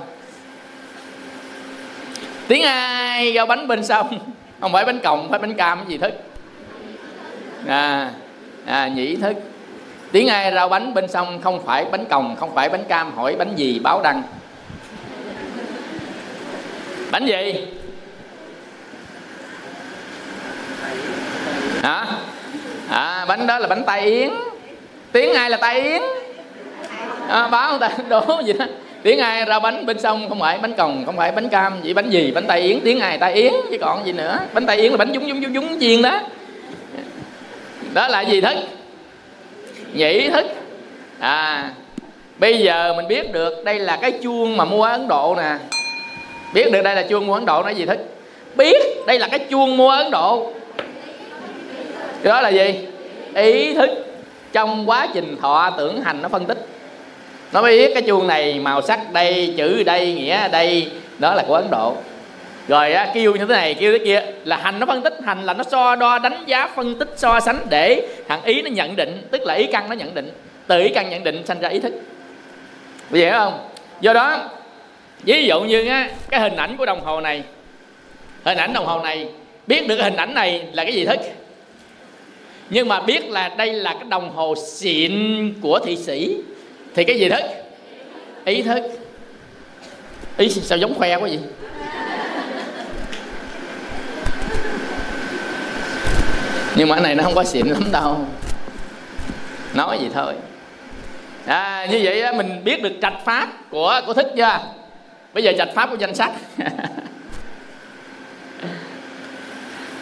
tiếng 2.48 2.62
ai 2.62 3.32
giao 3.32 3.46
bánh 3.46 3.68
bên 3.68 3.84
sông 3.84 4.35
không 4.60 4.72
phải 4.72 4.84
bánh 4.84 5.00
còng 5.00 5.30
phải 5.30 5.38
bánh 5.38 5.54
cam 5.54 5.78
cái 5.78 5.86
gì 5.88 5.98
thức. 5.98 6.12
À, 7.66 8.10
à 8.66 8.88
nhĩ 8.88 9.16
thức. 9.16 9.36
Tiếng 10.12 10.28
ai 10.28 10.52
rau 10.54 10.68
bánh 10.68 10.94
bên 10.94 11.08
sông 11.08 11.40
không 11.42 11.66
phải 11.66 11.84
bánh 11.84 12.04
còng 12.04 12.36
không 12.36 12.54
phải 12.54 12.68
bánh 12.68 12.84
cam 12.84 13.16
hỏi 13.16 13.36
bánh 13.38 13.56
gì 13.56 13.78
báo 13.78 14.00
đăng. 14.02 14.22
Bánh 17.10 17.26
gì? 17.26 17.66
Hả? 21.82 22.06
À, 22.90 23.24
bánh 23.28 23.46
đó 23.46 23.58
là 23.58 23.68
bánh 23.68 23.84
tai 23.86 24.00
yến. 24.00 24.30
Tiếng 25.12 25.34
ai 25.34 25.50
là 25.50 25.56
tai 25.56 25.80
yến? 25.80 26.02
À, 27.28 27.48
báo 27.48 27.70
người 27.70 27.78
ta 27.80 27.90
đố 28.08 28.42
gì 28.44 28.52
đó 28.52 28.64
tiếng 29.06 29.18
ai 29.18 29.44
ra 29.44 29.58
bánh 29.58 29.86
bên 29.86 29.98
sông, 29.98 30.28
không 30.28 30.40
phải 30.40 30.58
bánh 30.58 30.72
còng, 30.72 31.06
không 31.06 31.16
phải 31.16 31.32
bánh 31.32 31.48
cam 31.48 31.80
vậy 31.82 31.94
bánh 31.94 32.10
gì? 32.10 32.32
Bánh 32.34 32.46
tai 32.46 32.60
yến, 32.60 32.80
tiếng 32.80 33.00
ai? 33.00 33.18
Tai 33.18 33.34
yến, 33.34 33.52
chứ 33.70 33.78
còn 33.80 34.06
gì 34.06 34.12
nữa. 34.12 34.38
Bánh 34.52 34.66
tai 34.66 34.76
yến 34.76 34.90
là 34.90 34.96
bánh 34.96 35.12
dúng 35.12 35.28
dúng 35.28 35.42
dúng 35.42 35.54
dúng 35.54 35.80
chiên 35.80 36.02
đó. 36.02 36.20
Đó 37.94 38.08
là 38.08 38.20
gì 38.20 38.40
thức? 38.40 38.56
Nhĩ 39.92 40.28
thức. 40.28 40.46
À 41.18 41.70
bây 42.38 42.58
giờ 42.58 42.94
mình 42.96 43.08
biết 43.08 43.32
được 43.32 43.64
đây 43.64 43.78
là 43.78 43.98
cái 44.02 44.12
chuông 44.22 44.56
mà 44.56 44.64
mua 44.64 44.82
ở 44.82 44.90
ấn 44.90 45.08
độ 45.08 45.34
nè. 45.36 45.56
Biết 46.54 46.72
được 46.72 46.82
đây 46.82 46.94
là 46.94 47.02
chuông 47.02 47.26
mua 47.26 47.34
ấn 47.34 47.46
độ 47.46 47.62
nói 47.62 47.74
gì 47.74 47.86
thức? 47.86 47.98
Biết 48.56 48.82
đây 49.06 49.18
là 49.18 49.28
cái 49.28 49.38
chuông 49.38 49.76
mua 49.76 49.90
ấn 49.90 50.10
độ. 50.10 50.52
Đó 52.22 52.40
là 52.40 52.48
gì? 52.48 52.74
Ý 53.34 53.74
thức. 53.74 53.90
Trong 54.52 54.90
quá 54.90 55.08
trình 55.14 55.36
thọ 55.42 55.70
tưởng 55.78 56.02
hành 56.02 56.22
nó 56.22 56.28
phân 56.28 56.44
tích 56.44 56.58
nó 57.56 57.62
mới 57.62 57.78
biết 57.78 57.94
cái 57.94 58.02
chuông 58.02 58.26
này 58.26 58.58
màu 58.58 58.82
sắc 58.82 59.12
đây 59.12 59.54
chữ 59.56 59.82
đây 59.82 60.12
nghĩa 60.12 60.48
đây 60.48 60.88
đó 61.18 61.34
là 61.34 61.44
của 61.48 61.54
ấn 61.54 61.64
độ. 61.70 61.96
Rồi 62.68 62.92
á, 62.92 63.10
kêu 63.14 63.32
như 63.32 63.38
thế 63.38 63.54
này 63.54 63.74
kêu 63.74 63.98
thế 63.98 64.04
kia 64.04 64.22
là 64.44 64.56
hành 64.56 64.80
nó 64.80 64.86
phân 64.86 65.02
tích 65.02 65.14
hành 65.24 65.44
là 65.46 65.54
nó 65.54 65.64
so 65.64 65.96
đo 65.96 66.18
đánh 66.18 66.44
giá 66.46 66.68
phân 66.76 66.98
tích 66.98 67.08
so 67.16 67.40
sánh 67.40 67.58
để 67.70 68.08
thằng 68.28 68.42
ý 68.44 68.62
nó 68.62 68.70
nhận 68.70 68.96
định 68.96 69.22
tức 69.30 69.42
là 69.42 69.54
ý 69.54 69.66
căn 69.66 69.88
nó 69.88 69.94
nhận 69.94 70.14
định. 70.14 70.30
Từ 70.66 70.82
ý 70.82 70.88
căn 70.88 71.10
nhận 71.10 71.24
định 71.24 71.46
sanh 71.46 71.60
ra 71.60 71.68
ý 71.68 71.78
thức. 71.78 71.92
Bây 73.10 73.20
giờ 73.20 73.38
không? 73.38 73.68
Do 74.00 74.12
đó 74.12 74.38
ví 75.22 75.46
dụ 75.46 75.60
như 75.60 75.88
á, 75.88 76.10
cái 76.28 76.40
hình 76.40 76.56
ảnh 76.56 76.76
của 76.76 76.86
đồng 76.86 77.00
hồ 77.00 77.20
này 77.20 77.42
hình 78.44 78.58
ảnh 78.58 78.72
đồng 78.72 78.86
hồ 78.86 79.00
này 79.02 79.28
biết 79.66 79.88
được 79.88 79.96
cái 79.96 80.04
hình 80.04 80.16
ảnh 80.16 80.34
này 80.34 80.66
là 80.72 80.84
cái 80.84 80.92
gì 80.92 81.04
thức 81.04 81.20
nhưng 82.70 82.88
mà 82.88 83.00
biết 83.00 83.28
là 83.28 83.48
đây 83.48 83.72
là 83.72 83.92
cái 83.92 84.04
đồng 84.08 84.30
hồ 84.30 84.54
xịn 84.66 85.12
của 85.62 85.78
thị 85.86 85.96
sĩ 85.96 86.36
thì 86.96 87.04
cái 87.04 87.18
gì 87.18 87.28
thức 87.28 87.42
ý 88.44 88.62
thức 88.62 88.82
ý 90.36 90.50
sao 90.50 90.78
giống 90.78 90.94
khoe 90.94 91.16
quá 91.16 91.20
vậy? 91.20 91.38
Nhưng 96.76 96.88
mà 96.88 96.94
cái 96.94 97.02
này 97.02 97.14
nó 97.14 97.24
không 97.24 97.34
có 97.34 97.44
xịn 97.44 97.66
lắm 97.66 97.88
đâu. 97.92 98.26
Nói 99.74 99.98
gì 100.00 100.08
thôi. 100.14 100.34
À, 101.46 101.86
như 101.90 102.00
vậy 102.04 102.22
á, 102.22 102.32
mình 102.32 102.64
biết 102.64 102.82
được 102.82 102.92
trạch 103.02 103.16
pháp 103.24 103.48
của 103.70 104.00
của 104.06 104.14
thức 104.14 104.26
chưa? 104.36 104.58
Bây 105.34 105.44
giờ 105.44 105.52
trạch 105.58 105.68
pháp 105.74 105.90
của 105.90 105.96
danh 105.96 106.14
sách. 106.14 106.32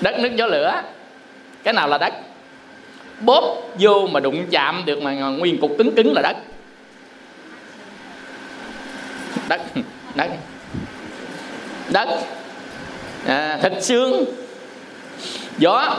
Đất 0.01 0.19
nước 0.19 0.37
gió 0.37 0.47
lửa. 0.47 0.83
Cái 1.65 1.75
nào 1.75 1.89
là 1.89 1.99
đất? 1.99 2.13
Bóp 3.21 3.57
vô 3.79 4.07
mà 4.13 4.21
đụng 4.21 4.47
chạm 4.51 4.83
được 4.85 5.03
mà 5.03 5.13
nguyên 5.13 5.61
cục 5.61 5.71
cứng 5.79 5.95
cứng 5.95 6.13
là 6.13 6.23
đất 6.23 6.37
đất. 9.49 9.61
Đất. 10.15 10.31
Đất. 11.89 12.09
À, 13.27 13.59
thịt 13.63 13.73
xương. 13.85 14.25
Gió. 15.59 15.97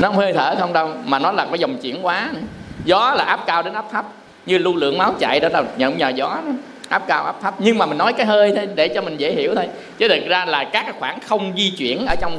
Nó 0.00 0.08
không 0.08 0.16
hơi 0.16 0.32
thở 0.32 0.56
không 0.58 0.72
đâu 0.72 0.90
mà 1.04 1.18
nó 1.18 1.32
là 1.32 1.46
cái 1.46 1.58
dòng 1.58 1.78
chuyển 1.78 2.02
hóa 2.02 2.28
nữa. 2.32 2.40
gió 2.84 3.14
là 3.16 3.24
áp 3.24 3.40
cao 3.46 3.62
đến 3.62 3.74
áp 3.74 3.84
thấp. 3.92 4.04
Như 4.46 4.58
lưu 4.58 4.76
lượng 4.76 4.98
máu 4.98 5.14
chạy 5.18 5.40
đó 5.40 5.48
là 5.52 5.62
nhận 5.76 5.98
nhờ 5.98 6.08
gió 6.08 6.28
đó. 6.46 6.52
áp 6.88 7.02
cao 7.06 7.24
áp 7.24 7.36
thấp. 7.42 7.54
Nhưng 7.58 7.78
mà 7.78 7.86
mình 7.86 7.98
nói 7.98 8.12
cái 8.12 8.26
hơi 8.26 8.52
thôi 8.56 8.68
để 8.74 8.88
cho 8.88 9.02
mình 9.02 9.16
dễ 9.16 9.32
hiểu 9.32 9.54
thôi. 9.54 9.68
Chứ 9.98 10.08
thực 10.08 10.26
ra 10.28 10.44
là 10.44 10.64
các 10.64 10.82
cái 10.82 10.94
khoảng 10.98 11.20
không 11.20 11.52
di 11.56 11.70
chuyển 11.70 12.06
ở 12.06 12.14
trong 12.20 12.38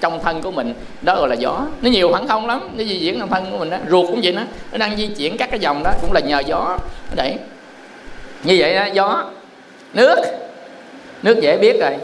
trong 0.00 0.22
thân 0.22 0.42
của 0.42 0.50
mình 0.50 0.74
đó 1.02 1.16
gọi 1.16 1.28
là 1.28 1.34
gió. 1.34 1.66
Nó 1.82 1.90
nhiều 1.90 2.08
khoảng 2.10 2.28
không 2.28 2.46
lắm 2.46 2.60
nó 2.76 2.84
di 2.84 3.00
chuyển 3.00 3.18
trong 3.18 3.28
thân 3.28 3.50
của 3.50 3.58
mình 3.58 3.70
đó. 3.70 3.76
Ruột 3.90 4.06
cũng 4.06 4.20
vậy 4.22 4.32
đó 4.32 4.42
nó 4.72 4.78
đang 4.78 4.96
di 4.96 5.06
chuyển 5.06 5.36
các 5.36 5.50
cái 5.50 5.60
dòng 5.60 5.82
đó 5.82 5.90
cũng 6.00 6.12
là 6.12 6.20
nhờ 6.20 6.42
gió. 6.46 6.78
Đấy 7.14 7.36
như 8.44 8.56
vậy 8.58 8.74
đó 8.74 8.84
gió 8.92 9.24
nước 9.94 10.16
nước 11.22 11.40
dễ 11.40 11.58
biết 11.58 11.80
rồi. 11.80 11.96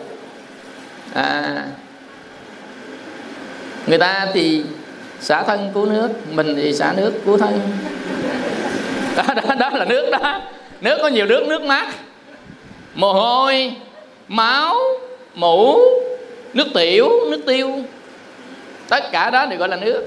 À, 1.14 1.64
người 3.86 3.98
ta 3.98 4.26
thì 4.32 4.64
xả 5.20 5.42
thân 5.42 5.70
cứu 5.74 5.86
nước 5.86 6.08
mình 6.32 6.54
thì 6.56 6.72
xả 6.72 6.92
nước 6.96 7.12
cứu 7.24 7.38
thân. 7.38 7.60
Đó, 9.16 9.24
đó, 9.34 9.54
đó 9.54 9.70
là 9.70 9.84
nước 9.84 10.10
đó. 10.10 10.40
Nước 10.80 10.98
có 11.02 11.08
nhiều 11.08 11.26
nước 11.26 11.46
nước 11.46 11.62
mát. 11.62 11.92
Mồ 12.94 13.12
hôi 13.12 13.72
máu 14.28 14.76
mũ 15.34 15.80
nước 16.54 16.66
tiểu 16.74 17.10
nước 17.30 17.40
tiêu. 17.46 17.72
Tất 18.88 19.04
cả 19.12 19.30
đó 19.30 19.46
đều 19.46 19.58
gọi 19.58 19.68
là 19.68 19.76
nước. 19.76 20.06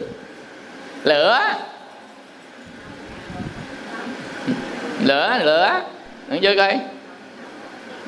Lửa. 1.04 1.40
Lửa 5.04 5.38
lửa 5.44 5.82
được 6.30 6.38
chưa 6.42 6.56
coi. 6.56 6.80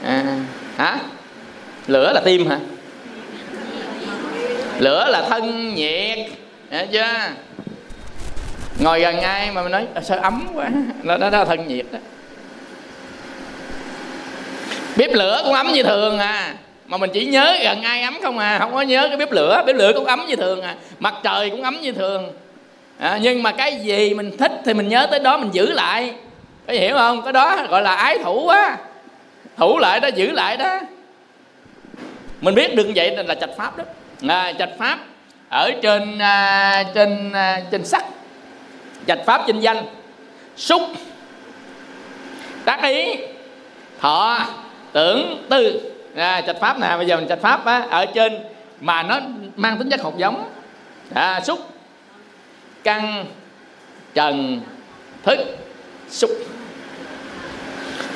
À, 0.04 0.24
hả? 0.78 1.00
Lửa 1.88 2.12
là 2.14 2.22
tim 2.26 2.48
hả? 2.48 2.60
Lửa 4.80 5.08
là 5.10 5.26
thân 5.30 5.76
nhiệt. 5.76 6.18
Hiểu 6.72 6.86
chưa? 6.92 7.14
Ngồi 8.80 9.02
gần 9.02 9.20
ai 9.20 9.52
mà 9.52 9.64
mình 9.64 9.72
nói 9.72 9.88
sao 10.04 10.18
ấm 10.18 10.48
quá. 10.54 10.70
Đó, 11.04 11.18
đó, 11.18 11.30
đó 11.30 11.40
là 11.40 11.46
thân 11.46 11.68
nhiệt 11.68 11.86
đó. 11.92 12.00
Bếp 14.98 15.14
lửa 15.14 15.42
cũng 15.46 15.54
ấm 15.54 15.68
như 15.74 15.84
thường 15.84 16.20
à 16.20 16.56
mà 16.86 16.98
mình 16.98 17.10
chỉ 17.14 17.26
nhớ 17.26 17.58
gần 17.64 17.82
ai 17.82 18.02
ấm 18.02 18.18
không 18.22 18.38
à 18.38 18.60
không 18.60 18.74
có 18.74 18.82
nhớ 18.82 19.08
cái 19.08 19.18
bếp 19.18 19.32
lửa. 19.32 19.64
Bếp 19.66 19.76
lửa 19.76 19.92
cũng 19.96 20.06
ấm 20.06 20.26
như 20.28 20.36
thường 20.36 20.62
à 20.62 20.76
mặt 21.00 21.14
trời 21.24 21.50
cũng 21.50 21.64
ấm 21.64 21.78
như 21.82 21.92
thường. 21.92 22.30
À, 23.00 23.20
nhưng 23.22 23.44
mà 23.44 23.52
cái 23.52 23.76
gì 23.76 24.14
mình 24.14 24.38
thích 24.38 24.52
thì 24.66 24.74
mình 24.74 24.88
nhớ 24.88 25.08
tới 25.12 25.20
đó 25.20 25.38
mình 25.38 25.50
giữ 25.52 25.72
lại 25.72 26.14
có 26.68 26.74
hiểu 26.74 26.96
không? 26.98 27.22
Cái 27.22 27.34
đó 27.34 27.58
gọi 27.70 27.82
là 27.82 27.96
ái 27.96 28.18
thủ 28.24 28.48
á. 28.48 28.78
Thủ 29.58 29.80
lại 29.80 30.00
đó 30.00 30.08
giữ 30.16 30.32
lại 30.32 30.58
đó. 30.58 30.80
Mình 32.42 32.56
biết 32.56 32.76
được 32.76 32.92
vậy 32.96 33.24
là 33.24 33.36
trạch 33.36 33.50
pháp 33.58 33.78
đó. 33.78 33.84
À, 34.28 34.54
trạch 34.60 34.70
pháp 34.80 35.00
ở 35.50 35.72
trên 35.82 36.20
à, 36.20 36.84
trên 36.94 37.32
à, 37.32 37.62
trên 37.72 37.86
sắc. 37.86 38.06
Trạch 39.08 39.20
pháp 39.26 39.42
trên 39.48 39.60
danh. 39.60 39.86
Xúc. 40.56 40.82
Tác 42.66 42.84
ý. 42.84 43.16
Thọ. 44.00 44.40
Tưởng. 44.92 45.46
Tư. 45.50 45.92
À, 46.16 46.42
trạch 46.42 46.60
pháp 46.60 46.80
nè 46.80 46.98
bây 46.98 47.06
giờ 47.06 47.18
mình 47.18 47.28
trạch 47.28 47.42
pháp 47.42 47.66
á, 47.66 47.86
ở 47.90 48.06
trên 48.06 48.40
mà 48.82 49.04
nó 49.04 49.20
mang 49.56 49.78
tính 49.78 49.90
chất 49.90 50.02
hột 50.02 50.18
giống. 50.18 50.50
À, 51.14 51.42
xúc. 51.42 51.60
Căn. 52.84 53.26
Trần. 54.14 54.62
Thức 55.24 55.40
xúc 56.12 56.32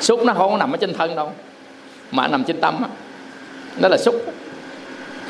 xúc 0.00 0.24
nó 0.24 0.34
không 0.34 0.50
có 0.50 0.56
nằm 0.56 0.72
ở 0.72 0.76
trên 0.76 0.94
thân 0.94 1.16
đâu, 1.16 1.32
mà 2.10 2.28
nằm 2.28 2.44
trên 2.44 2.60
tâm 2.60 2.82
á. 2.82 2.88
Đó 3.80 3.88
là 3.88 3.96
xúc 3.98 4.34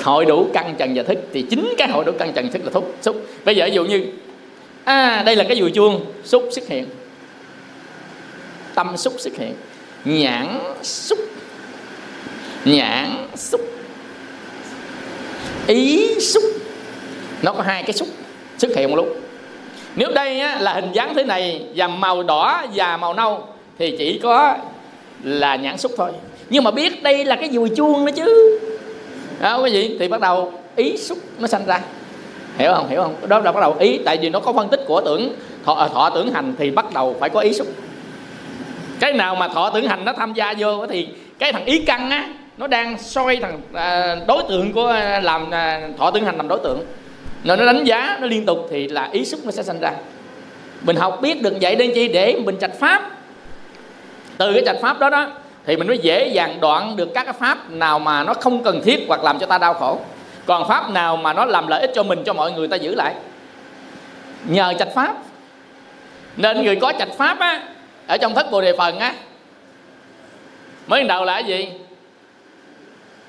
hội 0.02 0.24
đủ 0.24 0.50
căn 0.54 0.74
trần 0.78 0.94
và 0.94 1.02
thức 1.02 1.18
thì 1.32 1.42
chính 1.42 1.74
cái 1.78 1.88
hội 1.88 2.04
đủ 2.04 2.12
căn 2.18 2.32
trần 2.32 2.52
thức 2.52 2.64
là 2.64 2.70
thúc 2.70 2.94
xúc 3.02 3.26
bây 3.44 3.56
giờ 3.56 3.66
ví 3.66 3.74
dụ 3.74 3.84
như 3.84 4.06
à 4.84 5.22
đây 5.26 5.36
là 5.36 5.44
cái 5.44 5.58
dùi 5.58 5.70
chuông 5.70 6.12
xúc 6.24 6.48
xuất 6.50 6.68
hiện. 6.68 6.86
Tâm 8.74 8.96
xúc 8.96 9.14
xuất 9.18 9.34
hiện. 9.36 9.54
Nhãn 10.04 10.58
xúc 10.82 11.18
nhãn 12.64 13.28
xúc 13.36 13.60
ý 15.66 16.14
xúc 16.20 16.42
nó 17.42 17.52
có 17.52 17.62
hai 17.62 17.82
cái 17.82 17.92
xúc 17.92 18.08
xuất 18.58 18.76
hiện 18.76 18.90
một 18.90 18.96
lúc 18.96 19.20
nếu 19.96 20.10
đây 20.14 20.40
á, 20.40 20.58
là 20.60 20.72
hình 20.72 20.92
dáng 20.92 21.14
thế 21.14 21.24
này 21.24 21.66
và 21.74 21.88
màu 21.88 22.22
đỏ 22.22 22.64
và 22.74 22.96
màu 22.96 23.14
nâu 23.14 23.44
thì 23.78 23.96
chỉ 23.98 24.20
có 24.22 24.54
là 25.22 25.56
nhãn 25.56 25.78
xúc 25.78 25.92
thôi. 25.96 26.10
Nhưng 26.50 26.64
mà 26.64 26.70
biết 26.70 27.02
đây 27.02 27.24
là 27.24 27.36
cái 27.36 27.50
dùi 27.52 27.68
chuông 27.76 28.06
đó 28.06 28.12
chứ. 28.16 28.58
Đó 29.40 29.60
quý 29.62 29.72
vị 29.72 29.96
thì 29.98 30.08
bắt 30.08 30.20
đầu 30.20 30.52
ý 30.76 30.96
xúc 30.96 31.18
nó 31.38 31.46
sanh 31.46 31.66
ra. 31.66 31.80
Hiểu 32.58 32.74
không? 32.74 32.88
Hiểu 32.88 33.02
không? 33.02 33.14
Đó 33.28 33.38
là 33.38 33.52
bắt 33.52 33.60
đầu 33.60 33.76
ý 33.78 33.98
tại 34.04 34.16
vì 34.16 34.28
nó 34.28 34.40
có 34.40 34.52
phân 34.52 34.68
tích 34.68 34.80
của 34.86 35.00
tưởng 35.00 35.32
thọ, 35.64 35.74
à, 35.74 35.88
thọ 35.88 36.10
tưởng 36.10 36.32
hành 36.32 36.54
thì 36.58 36.70
bắt 36.70 36.86
đầu 36.94 37.16
phải 37.20 37.30
có 37.30 37.40
ý 37.40 37.52
xúc. 37.52 37.66
Cái 39.00 39.12
nào 39.12 39.34
mà 39.34 39.48
thọ 39.48 39.70
tưởng 39.70 39.88
hành 39.88 40.04
nó 40.04 40.12
tham 40.12 40.32
gia 40.32 40.54
vô 40.58 40.86
thì 40.86 41.08
cái 41.38 41.52
thằng 41.52 41.64
ý 41.64 41.78
căn 41.78 42.10
á 42.10 42.28
nó 42.58 42.66
đang 42.66 42.98
soi 42.98 43.36
thằng 43.36 43.60
à, 43.72 44.16
đối 44.28 44.42
tượng 44.48 44.72
của 44.72 44.86
à, 44.86 45.20
làm 45.20 45.50
thọ 45.98 46.10
tưởng 46.10 46.24
hành 46.24 46.36
làm 46.36 46.48
đối 46.48 46.58
tượng 46.58 46.80
nên 47.46 47.58
nó 47.58 47.66
đánh 47.66 47.84
giá 47.84 48.18
nó 48.20 48.26
liên 48.26 48.46
tục 48.46 48.66
thì 48.70 48.88
là 48.88 49.08
ý 49.12 49.24
xúc 49.24 49.40
nó 49.44 49.50
sẽ 49.50 49.62
sinh 49.62 49.80
ra. 49.80 49.92
Mình 50.80 50.96
học 50.96 51.18
biết 51.22 51.42
được 51.42 51.54
vậy 51.60 51.76
nên 51.76 51.92
chi? 51.94 52.08
Để 52.08 52.38
mình 52.44 52.56
trạch 52.60 52.74
pháp. 52.80 53.10
Từ 54.38 54.52
cái 54.52 54.62
trạch 54.66 54.76
pháp 54.82 54.98
đó 54.98 55.10
đó, 55.10 55.30
thì 55.66 55.76
mình 55.76 55.86
mới 55.86 55.98
dễ 55.98 56.28
dàng 56.28 56.60
đoạn 56.60 56.96
được 56.96 57.08
các 57.14 57.24
cái 57.24 57.32
pháp 57.32 57.70
nào 57.70 57.98
mà 57.98 58.24
nó 58.24 58.34
không 58.34 58.62
cần 58.62 58.82
thiết 58.84 59.04
hoặc 59.08 59.24
làm 59.24 59.38
cho 59.38 59.46
ta 59.46 59.58
đau 59.58 59.74
khổ. 59.74 60.00
Còn 60.46 60.68
pháp 60.68 60.90
nào 60.90 61.16
mà 61.16 61.32
nó 61.32 61.44
làm 61.44 61.66
lợi 61.66 61.80
ích 61.80 61.90
cho 61.94 62.02
mình, 62.02 62.22
cho 62.24 62.32
mọi 62.32 62.52
người 62.52 62.68
ta 62.68 62.76
giữ 62.76 62.94
lại. 62.94 63.14
Nhờ 64.44 64.74
trạch 64.78 64.94
pháp. 64.94 65.16
Nên 66.36 66.62
người 66.62 66.76
có 66.76 66.92
trạch 66.98 67.12
pháp 67.18 67.38
á, 67.38 67.62
ở 68.06 68.16
trong 68.16 68.34
thất 68.34 68.50
bồ 68.50 68.60
đề 68.60 68.76
phần 68.78 68.98
á, 68.98 69.14
mới 70.86 71.04
đầu 71.04 71.24
là 71.24 71.32
cái 71.32 71.44
gì? 71.44 71.68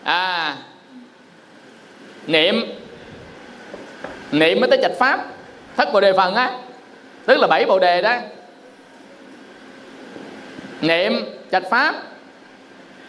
À 0.03 0.55
niệm 2.27 2.65
niệm 4.31 4.59
mới 4.59 4.69
tới 4.69 4.79
trạch 4.81 4.97
pháp. 4.99 5.25
Thất 5.77 5.93
bồ 5.93 5.99
đề 5.99 6.13
phần 6.13 6.35
á, 6.35 6.51
tức 7.25 7.37
là 7.37 7.47
bảy 7.47 7.65
bồ 7.65 7.79
đề 7.79 8.01
đó. 8.01 8.15
Niệm 10.81 11.25
trạch 11.51 11.63
pháp. 11.69 11.95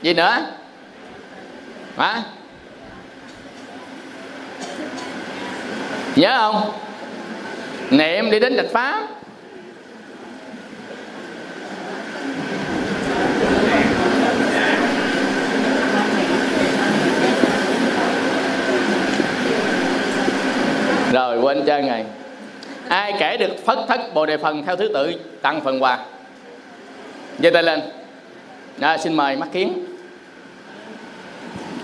Gì 0.03 0.15
nữa? 0.15 0.37
Hả? 1.97 2.23
Nhớ 6.17 6.39
không? 6.39 6.73
Niệm 7.91 8.31
đi 8.31 8.41
đến 8.41 8.57
trạch 8.57 8.71
pháp. 8.73 9.09
Rồi 21.13 21.39
quên 21.39 21.63
chơi 21.67 21.83
ngày. 21.83 22.05
Ai 22.89 23.15
kể 23.19 23.37
được 23.37 23.67
phất 23.67 23.79
thất 23.89 24.15
bồ 24.15 24.27
đề 24.27 24.37
phần 24.37 24.65
theo 24.67 24.77
thứ 24.77 24.91
tự 24.95 25.13
tặng 25.43 25.61
phần 25.61 25.83
quà? 25.83 25.99
Giơ 27.39 27.51
tay 27.51 27.63
lên. 27.63 27.81
À, 28.81 28.99
xin 28.99 29.15
mời 29.15 29.37
mắt 29.37 29.49
kiến. 29.53 29.85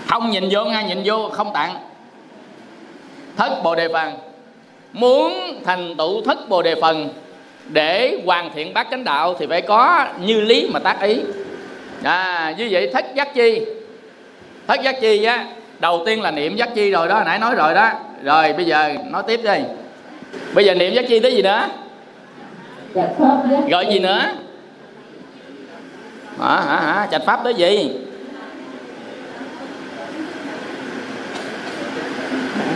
Không 0.07 0.31
nhìn 0.31 0.43
vô 0.51 0.65
ngay 0.65 0.83
nhìn 0.83 1.01
vô 1.05 1.29
không 1.31 1.51
tặng. 1.53 1.75
Thất 3.37 3.63
bồ 3.63 3.75
đề 3.75 3.87
phần. 3.93 4.13
Muốn 4.93 5.61
thành 5.65 5.95
tựu 5.97 6.21
thất 6.21 6.49
bồ 6.49 6.61
đề 6.61 6.75
phần 6.81 7.09
để 7.67 8.17
hoàn 8.25 8.51
thiện 8.55 8.73
bát 8.73 8.87
chánh 8.91 9.03
đạo 9.03 9.35
thì 9.39 9.45
phải 9.49 9.61
có 9.61 10.05
như 10.21 10.41
lý 10.41 10.69
mà 10.73 10.79
tác 10.79 11.01
ý. 11.01 11.19
À 12.03 12.53
như 12.57 12.67
vậy 12.71 12.89
thất 12.93 13.05
giác 13.15 13.33
chi. 13.33 13.61
Thất 14.67 14.81
giác 14.83 15.01
chi 15.01 15.23
á 15.23 15.45
đầu 15.79 16.03
tiên 16.05 16.21
là 16.21 16.31
niệm 16.31 16.55
giác 16.55 16.69
chi 16.75 16.91
rồi 16.91 17.07
đó 17.07 17.23
nãy 17.25 17.39
nói 17.39 17.55
rồi 17.55 17.73
đó. 17.73 17.91
Rồi 18.23 18.53
bây 18.53 18.65
giờ 18.65 18.93
nói 19.09 19.23
tiếp 19.27 19.39
đi. 19.43 19.59
Bây 20.53 20.65
giờ 20.65 20.73
niệm 20.73 20.93
giác 20.93 21.05
chi 21.07 21.19
tới 21.19 21.35
gì 21.35 21.41
nữa? 21.41 21.67
Gọi 23.69 23.85
gì 23.85 23.99
nữa? 23.99 24.21
Hả 26.39 26.61
hả 26.61 26.79
hả 26.79 27.07
trạch 27.11 27.21
pháp 27.25 27.39
tới 27.43 27.53
gì? 27.53 27.91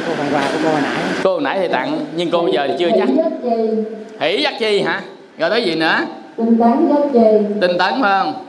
Cô 0.07 0.13
phần 0.17 0.27
quà 0.33 0.41
của 0.41 0.59
cô 0.63 0.69
hồi 0.69 0.81
nãy. 0.81 1.03
Cô 1.23 1.31
hồi 1.31 1.41
nãy 1.41 1.59
thì 1.61 1.67
tặng 1.67 1.99
nhưng 2.15 2.31
cô 2.31 2.47
giờ 2.47 2.67
thì 2.67 2.73
chưa 2.79 2.89
chắc. 2.97 3.09
Hỷ 4.19 4.41
giác 4.41 4.53
chi. 4.59 4.81
Hả? 4.81 5.01
Rồi 5.37 5.49
tới 5.49 5.63
gì 5.63 5.75
nữa? 5.75 5.97
Tinh 6.37 6.57
tấn 6.59 6.89
giác 6.89 7.01
trì 7.13 7.55
tinh 7.61 7.77
tấn 7.77 8.01
phải 8.01 8.19
không? 8.19 8.45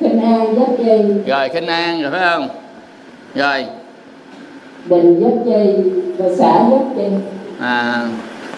Khinh 0.00 0.22
an 0.22 0.54
giác 0.56 0.66
trì 0.78 1.02
rồi 1.26 1.48
khinh 1.48 1.66
an 1.66 2.02
rồi 2.02 2.10
phải 2.10 2.20
không? 2.20 2.48
Rồi 3.34 3.64
định 4.86 5.20
giác 5.20 5.42
trì 5.44 5.90
và 6.18 6.26
xã 6.38 6.52
giác 6.70 6.84
trì 6.96 7.02
à, 7.60 8.06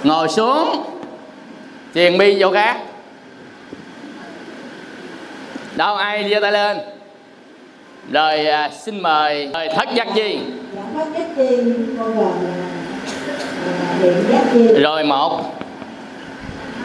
ngồi 0.04 0.28
xuống. 0.28 0.84
Thiền 1.94 2.18
bi 2.18 2.36
vô 2.38 2.50
khác. 2.50 2.76
Đâu 5.76 5.96
ai 5.96 6.30
giơ 6.30 6.40
tay 6.40 6.52
lên? 6.52 6.76
Rồi 8.12 8.46
à, 8.46 8.70
xin 8.84 9.00
mời 9.00 9.50
rồi 9.54 9.68
thất 9.76 9.88
giác 9.94 10.08
chi. 10.14 10.38
Dạ 10.76 10.82
thất 10.94 11.06
giác 11.16 11.26
chi 11.36 11.86
chi. 14.52 14.68
Rồi 14.80 15.04
một. 15.04 15.40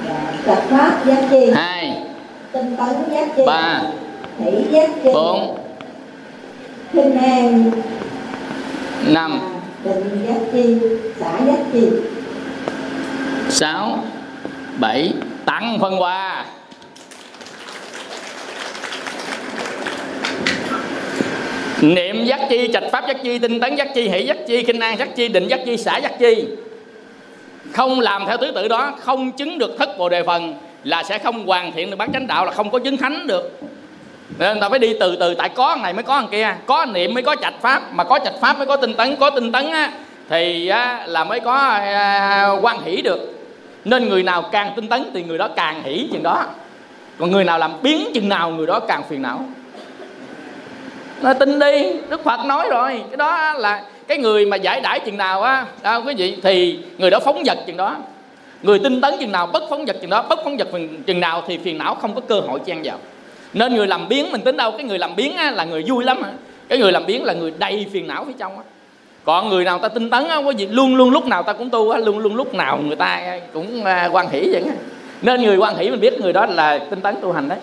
Dạ, 0.07 0.33
trạch 0.45 0.63
pháp 0.69 1.05
giác 1.05 1.23
chi. 1.29 1.51
Hai. 1.55 1.97
Tinh 2.51 2.75
tấn 2.77 3.11
giác 3.11 3.27
chi. 3.37 3.43
Ba. 3.45 3.81
Thủy 4.37 4.65
giác 4.71 4.89
chi. 5.03 5.09
Bốn. 5.13 5.57
Khinh 6.93 7.17
an 7.17 7.71
năm. 9.07 9.39
Định 9.83 10.25
giác 10.27 10.39
chi 10.53 10.77
xã 11.19 11.39
giác 11.45 11.59
chi 11.73 11.87
sáu. 13.49 14.03
Bảy. 14.79 15.13
Tặng 15.45 15.77
phân 15.81 16.01
quà. 16.01 16.45
Niệm 21.81 22.25
giác 22.25 22.39
chi 22.49 22.69
trạch 22.73 22.83
pháp 22.91 23.07
giác 23.07 23.17
chi, 23.23 23.39
tinh 23.39 23.59
tấn 23.59 23.75
giác 23.75 23.87
chi, 23.95 24.09
hỷ 24.09 24.25
giác 24.25 24.37
chi, 24.47 24.63
kinh 24.63 24.79
an 24.79 24.97
giác 24.97 25.15
chi, 25.15 25.27
định 25.27 25.47
giác 25.47 25.59
chi 25.65 25.77
xã 25.77 25.97
giác 25.97 26.19
chi. 26.19 26.45
Không 27.73 27.99
làm 27.99 28.25
theo 28.27 28.37
thứ 28.37 28.51
tự 28.55 28.67
đó, 28.67 28.93
không 28.99 29.31
chứng 29.31 29.57
được 29.57 29.75
thất 29.79 29.97
bồ 29.97 30.09
đề 30.09 30.23
phần 30.23 30.55
là 30.83 31.03
sẽ 31.03 31.17
không 31.17 31.47
hoàn 31.47 31.71
thiện 31.71 31.89
được 31.89 31.95
bán 31.95 32.11
chánh 32.13 32.27
đạo, 32.27 32.45
là 32.45 32.51
không 32.51 32.71
có 32.71 32.79
chứng 32.79 32.97
thánh 32.97 33.27
được 33.27 33.59
nên 34.37 34.59
ta 34.59 34.69
phải 34.69 34.79
đi 34.79 34.93
từ 34.99 35.15
từ 35.15 35.33
tại 35.33 35.49
có 35.49 35.77
này 35.81 35.93
mới 35.93 36.03
có 36.03 36.15
thằng 36.15 36.29
kia. 36.31 36.55
Có 36.65 36.85
niệm 36.85 37.13
mới 37.13 37.23
có 37.23 37.35
trạch 37.41 37.53
pháp 37.61 37.93
mà 37.93 38.03
có 38.03 38.19
trạch 38.23 38.35
pháp 38.41 38.57
mới 38.57 38.67
có 38.67 38.75
tinh 38.75 38.93
tấn 38.93 39.15
có 39.15 39.29
tinh 39.29 39.51
tấn 39.51 39.71
á, 39.71 39.91
thì 40.29 40.67
á, 40.67 41.03
là 41.07 41.23
mới 41.23 41.39
có 41.39 41.55
à, 41.55 42.49
quan 42.61 42.81
hỷ 42.81 43.01
được. 43.01 43.37
Nên 43.85 44.09
người 44.09 44.23
nào 44.23 44.41
càng 44.41 44.73
tinh 44.75 44.87
tấn 44.87 45.11
thì 45.13 45.23
người 45.23 45.37
đó 45.37 45.49
càng 45.55 45.83
hỷ 45.83 46.09
chừng 46.11 46.23
đó. 46.23 46.45
Còn 47.17 47.31
người 47.31 47.43
nào 47.43 47.59
làm 47.59 47.71
biến 47.81 48.11
chừng 48.13 48.29
nào 48.29 48.49
người 48.49 48.67
đó 48.67 48.79
càng 48.79 49.03
phiền 49.09 49.21
não. 49.21 49.45
Nó 51.21 51.33
tin 51.33 51.59
đi 51.59 51.93
đức 52.09 52.23
phật 52.23 52.45
nói 52.45 52.67
rồi. 52.69 53.03
Cái 53.09 53.17
đó 53.17 53.53
là 53.53 53.83
cái 54.07 54.17
người 54.17 54.45
mà 54.45 54.57
giải 54.57 54.81
đãi 54.81 54.99
chừng 54.99 55.17
nào 55.17 55.41
á 55.41 55.65
đâu 55.83 56.01
quý 56.05 56.13
vị 56.13 56.37
thì 56.43 56.79
người 56.97 57.09
đó 57.09 57.19
phóng 57.19 57.43
vật 57.45 57.57
chừng 57.67 57.77
đó. 57.77 57.95
Người 58.61 58.79
tinh 58.79 59.01
tấn 59.01 59.13
chừng 59.19 59.31
nào 59.31 59.47
bất 59.47 59.63
phóng 59.69 59.85
vật 59.85 59.95
chừng 60.01 60.09
đó 60.09 60.25
bất 60.29 60.39
phóng 60.43 60.57
vật 60.57 60.67
chừng 61.07 61.19
nào 61.19 61.43
thì 61.47 61.57
phiền 61.57 61.77
não 61.77 61.95
không 61.95 62.15
có 62.15 62.21
cơ 62.21 62.39
hội 62.39 62.59
chen 62.65 62.81
vào 62.83 62.97
nên 63.53 63.75
người 63.75 63.87
làm 63.87 64.07
biến 64.09 64.31
mình 64.31 64.41
tính 64.41 64.57
đâu 64.57 64.71
cái 64.71 64.83
người 64.83 64.99
làm 64.99 65.15
biến 65.15 65.37
á, 65.37 65.51
là 65.51 65.63
người 65.63 65.83
vui 65.87 66.03
lắm 66.03 66.23
hả? 66.23 66.31
Cái 66.67 66.77
người 66.77 66.91
làm 66.91 67.05
biến 67.05 67.23
là 67.23 67.33
người 67.33 67.53
đầy 67.57 67.87
phiền 67.91 68.07
não 68.07 68.25
phía 68.25 68.33
trong 68.39 68.57
á. 68.57 68.63
Còn 69.23 69.49
người 69.49 69.63
nào 69.63 69.79
ta 69.79 69.87
tinh 69.87 70.09
tấn 70.09 70.27
á 70.27 70.41
có 70.45 70.51
gì 70.51 70.67
luôn 70.67 70.95
luôn 70.95 71.11
lúc 71.11 71.25
nào 71.25 71.43
ta 71.43 71.53
cũng 71.53 71.69
tu 71.69 71.89
á 71.89 71.99
luôn 71.99 72.19
luôn 72.19 72.35
lúc 72.35 72.53
nào 72.53 72.77
người 72.77 72.95
ta 72.95 73.39
cũng 73.53 73.83
à, 73.83 74.09
quan 74.11 74.29
hỷ 74.29 74.49
vậy 74.51 74.63
á. 74.67 74.73
Nên 75.21 75.41
người 75.41 75.57
quan 75.57 75.77
hỷ 75.77 75.89
mình 75.89 75.99
biết 75.99 76.21
người 76.21 76.33
đó 76.33 76.45
là 76.45 76.77
tinh 76.77 77.01
tấn 77.01 77.15
tu 77.21 77.31
hành 77.31 77.49
đấy. 77.49 77.59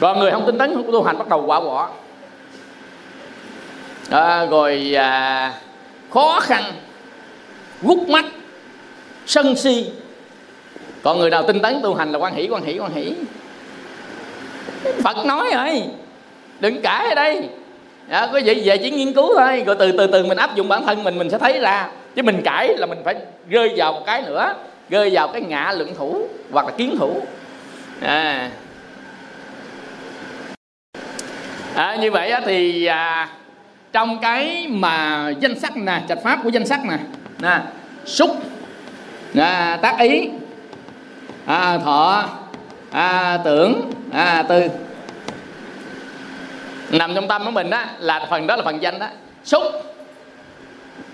Còn 0.00 0.18
người 0.18 0.30
không 0.30 0.46
tinh 0.46 0.58
tấn 0.58 0.74
không 0.74 0.92
tu 0.92 1.02
hành 1.02 1.18
bắt 1.18 1.28
đầu 1.28 1.46
quả 1.46 1.60
bỏ. 1.60 1.90
À, 4.10 4.46
rồi 4.46 4.92
à, 4.96 5.52
khó 6.10 6.40
khăn 6.40 6.62
gút 7.82 8.08
mắt 8.08 8.24
sân 9.26 9.56
si. 9.56 9.86
Còn 11.02 11.18
người 11.18 11.30
nào 11.30 11.42
tinh 11.42 11.60
tấn 11.60 11.80
tu 11.82 11.94
hành 11.94 12.12
là 12.12 12.18
quan 12.18 12.34
hỷ 12.34 12.48
quan 12.50 12.62
hỷ 12.62 12.78
quan 12.78 12.94
hỷ 12.94 13.12
phật 15.04 15.26
nói 15.26 15.50
rồi. 15.54 15.82
Đừng 16.60 16.82
cãi 16.82 17.08
ở 17.08 17.14
đây. 17.14 17.48
Đó, 18.08 18.28
quý 18.32 18.42
vị 18.42 18.62
về 18.64 18.78
chỉ 18.78 18.90
nghiên 18.90 19.12
cứu 19.12 19.34
thôi. 19.38 19.62
Rồi 19.66 19.76
từ 19.78 19.92
từ 19.92 20.06
từ 20.06 20.26
mình 20.26 20.38
áp 20.38 20.54
dụng 20.54 20.68
bản 20.68 20.86
thân 20.86 21.04
mình 21.04 21.18
mình 21.18 21.30
sẽ 21.30 21.38
thấy 21.38 21.60
ra. 21.60 21.88
Chứ 22.16 22.22
mình 22.22 22.42
cãi 22.44 22.76
là 22.76 22.86
mình 22.86 22.98
phải 23.04 23.14
rơi 23.48 23.72
vào 23.76 23.92
một 23.92 24.02
cái 24.06 24.22
nữa. 24.22 24.54
Rơi 24.90 25.10
vào 25.12 25.28
cái 25.28 25.42
ngã 25.42 25.72
lượng 25.76 25.94
thủ 25.98 26.28
hoặc 26.52 26.66
là 26.66 26.72
kiến 26.72 26.96
thủ. 26.98 27.22
À, 28.00 28.50
à 31.74 31.96
như 32.00 32.10
vậy 32.10 32.32
thì 32.44 32.84
à, 32.84 33.28
trong 33.92 34.18
cái 34.20 34.66
mà 34.70 35.28
danh 35.40 35.60
sắc 35.60 35.76
nè 35.76 36.00
trạch 36.08 36.18
pháp 36.24 36.38
của 36.42 36.48
danh 36.48 36.66
sắc 36.66 36.80
nè 36.84 36.96
nè 37.42 37.60
xúc 38.04 38.30
à, 39.36 39.78
tác 39.82 39.98
ý 39.98 40.28
à, 41.46 41.78
thọ 41.84 42.28
à, 42.90 43.38
tưởng. 43.44 43.90
À, 44.12 44.44
tư. 44.48 44.62
Nằm 46.90 47.14
trong 47.14 47.28
tâm 47.28 47.44
của 47.44 47.50
mình 47.50 47.70
đó 47.70 47.84
là 47.98 48.26
phần 48.30 48.46
đó 48.46 48.56
là 48.56 48.62
phần 48.64 48.82
danh 48.82 48.98
đó. 48.98 49.06
Xúc. 49.44 49.62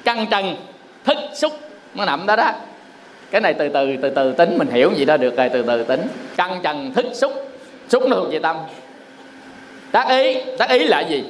Căng 0.04 0.26
trần. 0.30 0.56
Thức 1.04 1.16
xúc. 1.34 1.52
Nó 1.94 2.04
nằm 2.04 2.26
đó 2.26 2.36
đó. 2.36 2.52
Cái 3.30 3.40
này 3.40 3.54
từ 3.54 3.68
từ 3.68 3.96
từ 4.02 4.10
từ 4.10 4.32
tính 4.32 4.58
mình 4.58 4.68
hiểu 4.70 4.92
gì 4.96 5.04
đó 5.04 5.16
được 5.16 5.36
rồi 5.36 5.48
từ 5.48 5.62
từ 5.62 5.84
tính. 5.84 6.00
Căng 6.36 6.60
trần 6.62 6.92
thức 6.94 7.06
xúc. 7.14 7.50
Xúc 7.88 8.02
nó 8.08 8.16
thuộc 8.16 8.32
về 8.32 8.38
tâm. 8.38 8.56
Tác 9.92 10.08
ý. 10.08 10.36
Tác 10.58 10.70
ý 10.70 10.84
là 10.84 11.00
gì? 11.00 11.24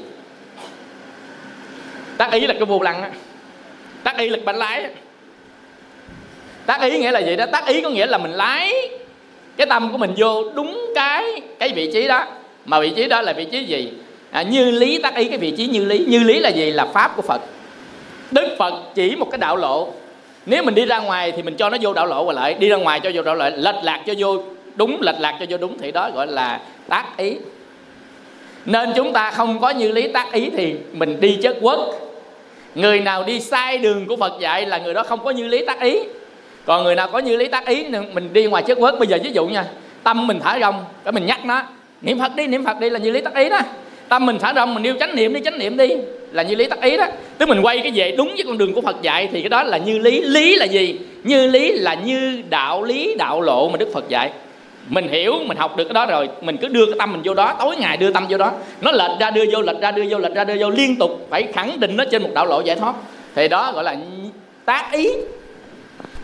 Tác 2.17 2.33
ý 2.33 2.47
là 2.47 2.55
cái 2.55 2.65
vô 2.65 2.81
lăng 2.81 3.03
á. 3.03 3.11
Tác 4.03 4.19
ý 4.19 4.29
là 4.29 4.39
bánh 4.45 4.57
lái 4.57 4.91
tác 6.67 6.81
ý 6.81 6.99
nghĩa 6.99 7.11
là 7.11 7.21
gì 7.21 7.37
đó? 7.37 7.47
Tác 7.53 7.67
ý 7.67 7.81
có 7.81 7.91
nghĩa 7.91 8.07
là 8.07 8.19
mình 8.19 8.33
lái 8.33 8.75
cái 9.57 9.67
tâm 9.67 9.93
của 9.93 9.99
mình 9.99 10.15
vô 10.17 10.51
đúng 10.55 10.93
cái 10.95 11.41
cái 11.59 11.73
vị 11.75 11.91
trí 11.93 12.09
đó. 12.09 12.25
Mà 12.65 12.81
vị 12.81 12.93
trí 12.97 13.09
đó 13.09 13.23
là 13.23 13.33
vị 13.33 13.45
trí 13.45 13.65
gì? 13.65 13.93
À, 14.31 14.43
như 14.43 14.71
lý 14.71 14.99
tác 14.99 15.17
ý 15.17 15.25
cái 15.25 15.39
vị 15.39 15.51
trí 15.51 15.67
như 15.67 15.85
lý. 15.85 16.05
Như 16.09 16.19
lý 16.19 16.39
là 16.39 16.49
gì? 16.49 16.71
Là 16.71 16.87
pháp 16.87 17.17
của 17.17 17.23
phật. 17.23 17.41
Đức 18.31 18.57
phật 18.59 18.75
chỉ 18.95 19.17
một 19.17 19.31
cái 19.31 19.39
đạo 19.39 19.57
lộ. 19.57 19.89
Nếu 20.47 20.63
mình 20.63 20.75
đi 20.75 20.85
ra 20.85 20.99
ngoài 20.99 21.33
thì 21.33 21.43
mình 21.43 21.55
cho 21.55 21.71
nó 21.71 21.79
vô 21.81 21.93
đạo 21.93 22.07
lộ 22.07 22.25
và 22.25 22.33
lại. 22.33 22.55
Đi 22.55 22.69
ra 22.69 22.77
ngoài 22.77 23.01
cho 23.01 23.11
vô 23.15 23.23
đạo 23.23 23.35
lộ 23.35 23.51
lệch 23.57 23.75
lạc 23.83 24.03
cho 24.07 24.15
vô 24.19 24.43
đúng 24.75 25.01
lệch 25.01 25.21
lạc 25.21 25.37
cho 25.41 25.47
vô 25.49 25.57
đúng 25.57 25.79
thì 25.79 25.93
đó 25.93 26.11
gọi 26.15 26.27
là 26.27 26.61
tác 26.89 27.05
ý. 27.17 27.37
Nên 28.65 28.93
chúng 28.97 29.13
ta 29.13 29.31
không 29.31 29.61
có 29.61 29.71
như 29.71 29.93
lý 29.93 30.09
tác 30.09 30.33
ý 30.33 30.51
thì 30.57 30.75
mình 30.93 31.21
đi 31.21 31.39
chất 31.43 31.57
quất. 31.61 31.79
Người 32.75 33.01
nào 33.01 33.25
đi 33.25 33.41
sai 33.41 33.79
đường 33.79 34.07
của 34.07 34.17
phật 34.17 34.41
dạy 34.41 34.67
là 34.67 34.79
người 34.79 34.95
đó 34.95 35.03
không 35.03 35.25
có 35.25 35.31
như 35.31 35.49
lý 35.49 35.65
tác 35.67 35.81
ý 35.81 35.99
còn 36.67 36.85
người 36.85 36.95
nào 36.95 37.09
có 37.13 37.19
như 37.19 37.37
lý 37.37 37.49
tác 37.49 37.67
ý 37.67 37.85
mình 38.13 38.33
đi 38.33 38.47
ngoài 38.47 38.63
chất 38.63 38.79
quốc, 38.81 38.95
bây 38.99 39.09
giờ 39.09 39.19
ví 39.23 39.31
dụ 39.33 39.47
nha, 39.47 39.65
tâm 40.03 40.27
mình 40.27 40.41
thả 40.41 40.59
rong 40.61 40.85
cái 41.05 41.13
mình 41.13 41.27
nhắc 41.27 41.45
nó, 41.45 41.63
niệm 42.03 42.19
phật 42.19 42.37
đi, 42.37 42.47
niệm 42.47 42.65
phật 42.65 42.81
đi 42.81 42.91
là 42.91 42.99
như 42.99 43.11
lý 43.11 43.21
tác 43.21 43.35
ý 43.35 43.49
đó. 43.49 43.59
Tâm 44.09 44.27
mình 44.27 44.39
thả 44.39 44.53
rong 44.55 44.75
mình 44.75 44.83
yêu 44.83 44.95
chánh 45.01 45.17
niệm 45.17 45.35
đi, 45.35 45.41
chánh 45.45 45.59
niệm 45.59 45.77
đi, 45.77 45.89
là 46.33 46.43
như 46.43 46.55
lý 46.55 46.67
tác 46.67 46.83
ý 46.83 46.97
đó. 46.97 47.07
Tức 47.39 47.49
mình 47.49 47.61
quay 47.63 47.81
cái 47.81 47.93
về 47.95 48.15
đúng 48.17 48.29
với 48.29 48.45
con 48.47 48.59
đường 48.59 48.75
của 48.75 48.81
phật 48.81 49.03
dạy 49.03 49.29
thì 49.33 49.43
cái 49.43 49.49
đó 49.49 49.63
là 49.63 49.79
như 49.79 49.99
lý 49.99 50.21
lý 50.21 50.57
là 50.57 50.65
gì? 50.65 50.99
Như 51.25 51.47
lý 51.47 51.73
là 51.73 51.95
như 51.95 52.43
đạo 52.51 52.83
lý, 52.83 53.15
đạo 53.19 53.41
lộ 53.41 53.69
mà 53.69 53.77
đức 53.77 53.89
phật 53.95 54.09
dạy. 54.09 54.31
Mình 54.89 55.09
hiểu, 55.09 55.35
mình 55.47 55.57
học 55.57 55.77
được 55.77 55.85
cái 55.85 55.95
đó 55.95 56.07
rồi, 56.07 56.29
mình 56.41 56.57
cứ 56.57 56.69
đưa 56.69 56.87
cái 56.87 56.95
tâm 56.99 57.13
mình 57.13 57.21
vô 57.25 57.35
đó, 57.35 57.57
tối 57.59 57.77
ngày 57.77 57.97
đưa 57.97 58.13
tâm 58.13 58.27
vô 58.29 58.39
đó. 58.39 58.53
Nó 58.81 58.93
lệch 58.93 59.21
ra 59.21 59.31
đưa 59.31 59.45
vô, 59.53 59.63
lệch 59.63 59.81
ra 59.81 59.91
đưa 59.91 60.05
vô, 60.11 60.19
lệch 60.19 60.35
ra 60.35 60.45
đưa 60.45 60.55
vô, 60.59 60.71
liên 60.71 60.97
tục 60.97 61.27
phải 61.31 61.43
khẳng 61.53 61.81
định 61.81 61.97
nó 61.97 62.05
trên 62.11 62.23
một 62.23 62.31
đạo 62.35 62.47
lộ 62.47 62.61
giải 62.61 62.77
thoát. 62.77 62.95
Thì 63.35 63.49
đó 63.49 63.73
gọi 63.75 63.85
là 63.85 63.97
tác 64.65 64.93
ý 64.93 65.09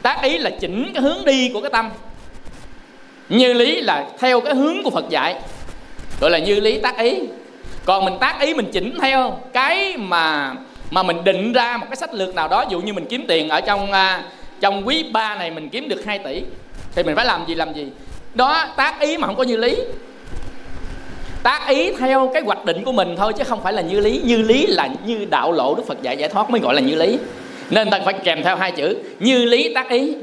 tác 0.02 0.22
ý 0.22 0.38
là 0.38 0.50
chỉnh 0.50 0.90
cái 0.94 1.02
hướng 1.02 1.24
đi 1.24 1.50
của 1.54 1.60
cái 1.60 1.70
tâm. 1.70 1.90
Như 3.28 3.52
lý 3.52 3.80
là 3.80 4.06
theo 4.18 4.40
cái 4.40 4.54
hướng 4.54 4.82
của 4.84 4.90
phật 4.90 5.08
dạy. 5.10 5.36
Gọi 6.20 6.30
là 6.30 6.38
như 6.38 6.60
lý 6.60 6.80
tác 6.80 6.98
ý. 6.98 7.18
Còn 7.84 8.04
mình 8.04 8.14
tác 8.20 8.40
ý 8.40 8.54
mình 8.54 8.70
chỉnh 8.72 8.98
theo 9.00 9.38
cái 9.52 9.96
mà 9.96 10.54
mà 10.90 11.02
mình 11.02 11.24
định 11.24 11.52
ra 11.52 11.76
một 11.76 11.86
cái 11.90 11.96
sách 11.96 12.14
lược 12.14 12.34
nào 12.34 12.48
đó. 12.48 12.64
Dụ 12.70 12.80
như 12.80 12.92
mình 12.92 13.06
kiếm 13.08 13.24
tiền 13.28 13.48
ở 13.48 13.60
trong 13.60 13.92
à, 13.92 14.22
trong 14.60 14.86
quý 14.86 15.04
3 15.12 15.34
này 15.34 15.50
mình 15.50 15.68
kiếm 15.68 15.88
được 15.88 16.04
2 16.04 16.18
tỷ, 16.18 16.42
thì 16.94 17.02
mình 17.02 17.16
phải 17.16 17.24
làm 17.24 17.46
gì 17.46 17.54
làm 17.54 17.74
gì? 17.74 17.88
Đó, 18.34 18.66
tác 18.76 19.00
ý 19.00 19.16
mà 19.16 19.26
không 19.26 19.36
có 19.36 19.42
như 19.42 19.56
lý. 19.56 19.76
Tác 21.42 21.68
ý 21.68 21.92
theo 21.92 22.30
cái 22.34 22.42
hoạch 22.42 22.64
định 22.64 22.84
của 22.84 22.92
mình 22.92 23.14
thôi, 23.16 23.32
chứ 23.38 23.44
không 23.44 23.62
phải 23.62 23.72
là 23.72 23.82
như 23.82 24.00
lý. 24.00 24.20
Như 24.24 24.36
lý 24.36 24.66
là 24.66 24.88
như 25.06 25.26
đạo 25.30 25.52
lộ 25.52 25.74
đức 25.74 25.82
phật 25.86 26.02
dạy, 26.02 26.16
giải 26.16 26.28
thoát 26.28 26.50
mới 26.50 26.60
gọi 26.60 26.74
là 26.74 26.80
như 26.80 26.94
lý 26.94 27.18
nên 27.70 27.90
ta 27.90 28.00
phải 28.04 28.14
kèm 28.24 28.42
theo 28.42 28.56
hai 28.56 28.72
chữ 28.72 28.96
như 29.18 29.44
lý 29.44 29.74
tác 29.74 29.88
ý. 29.88 30.14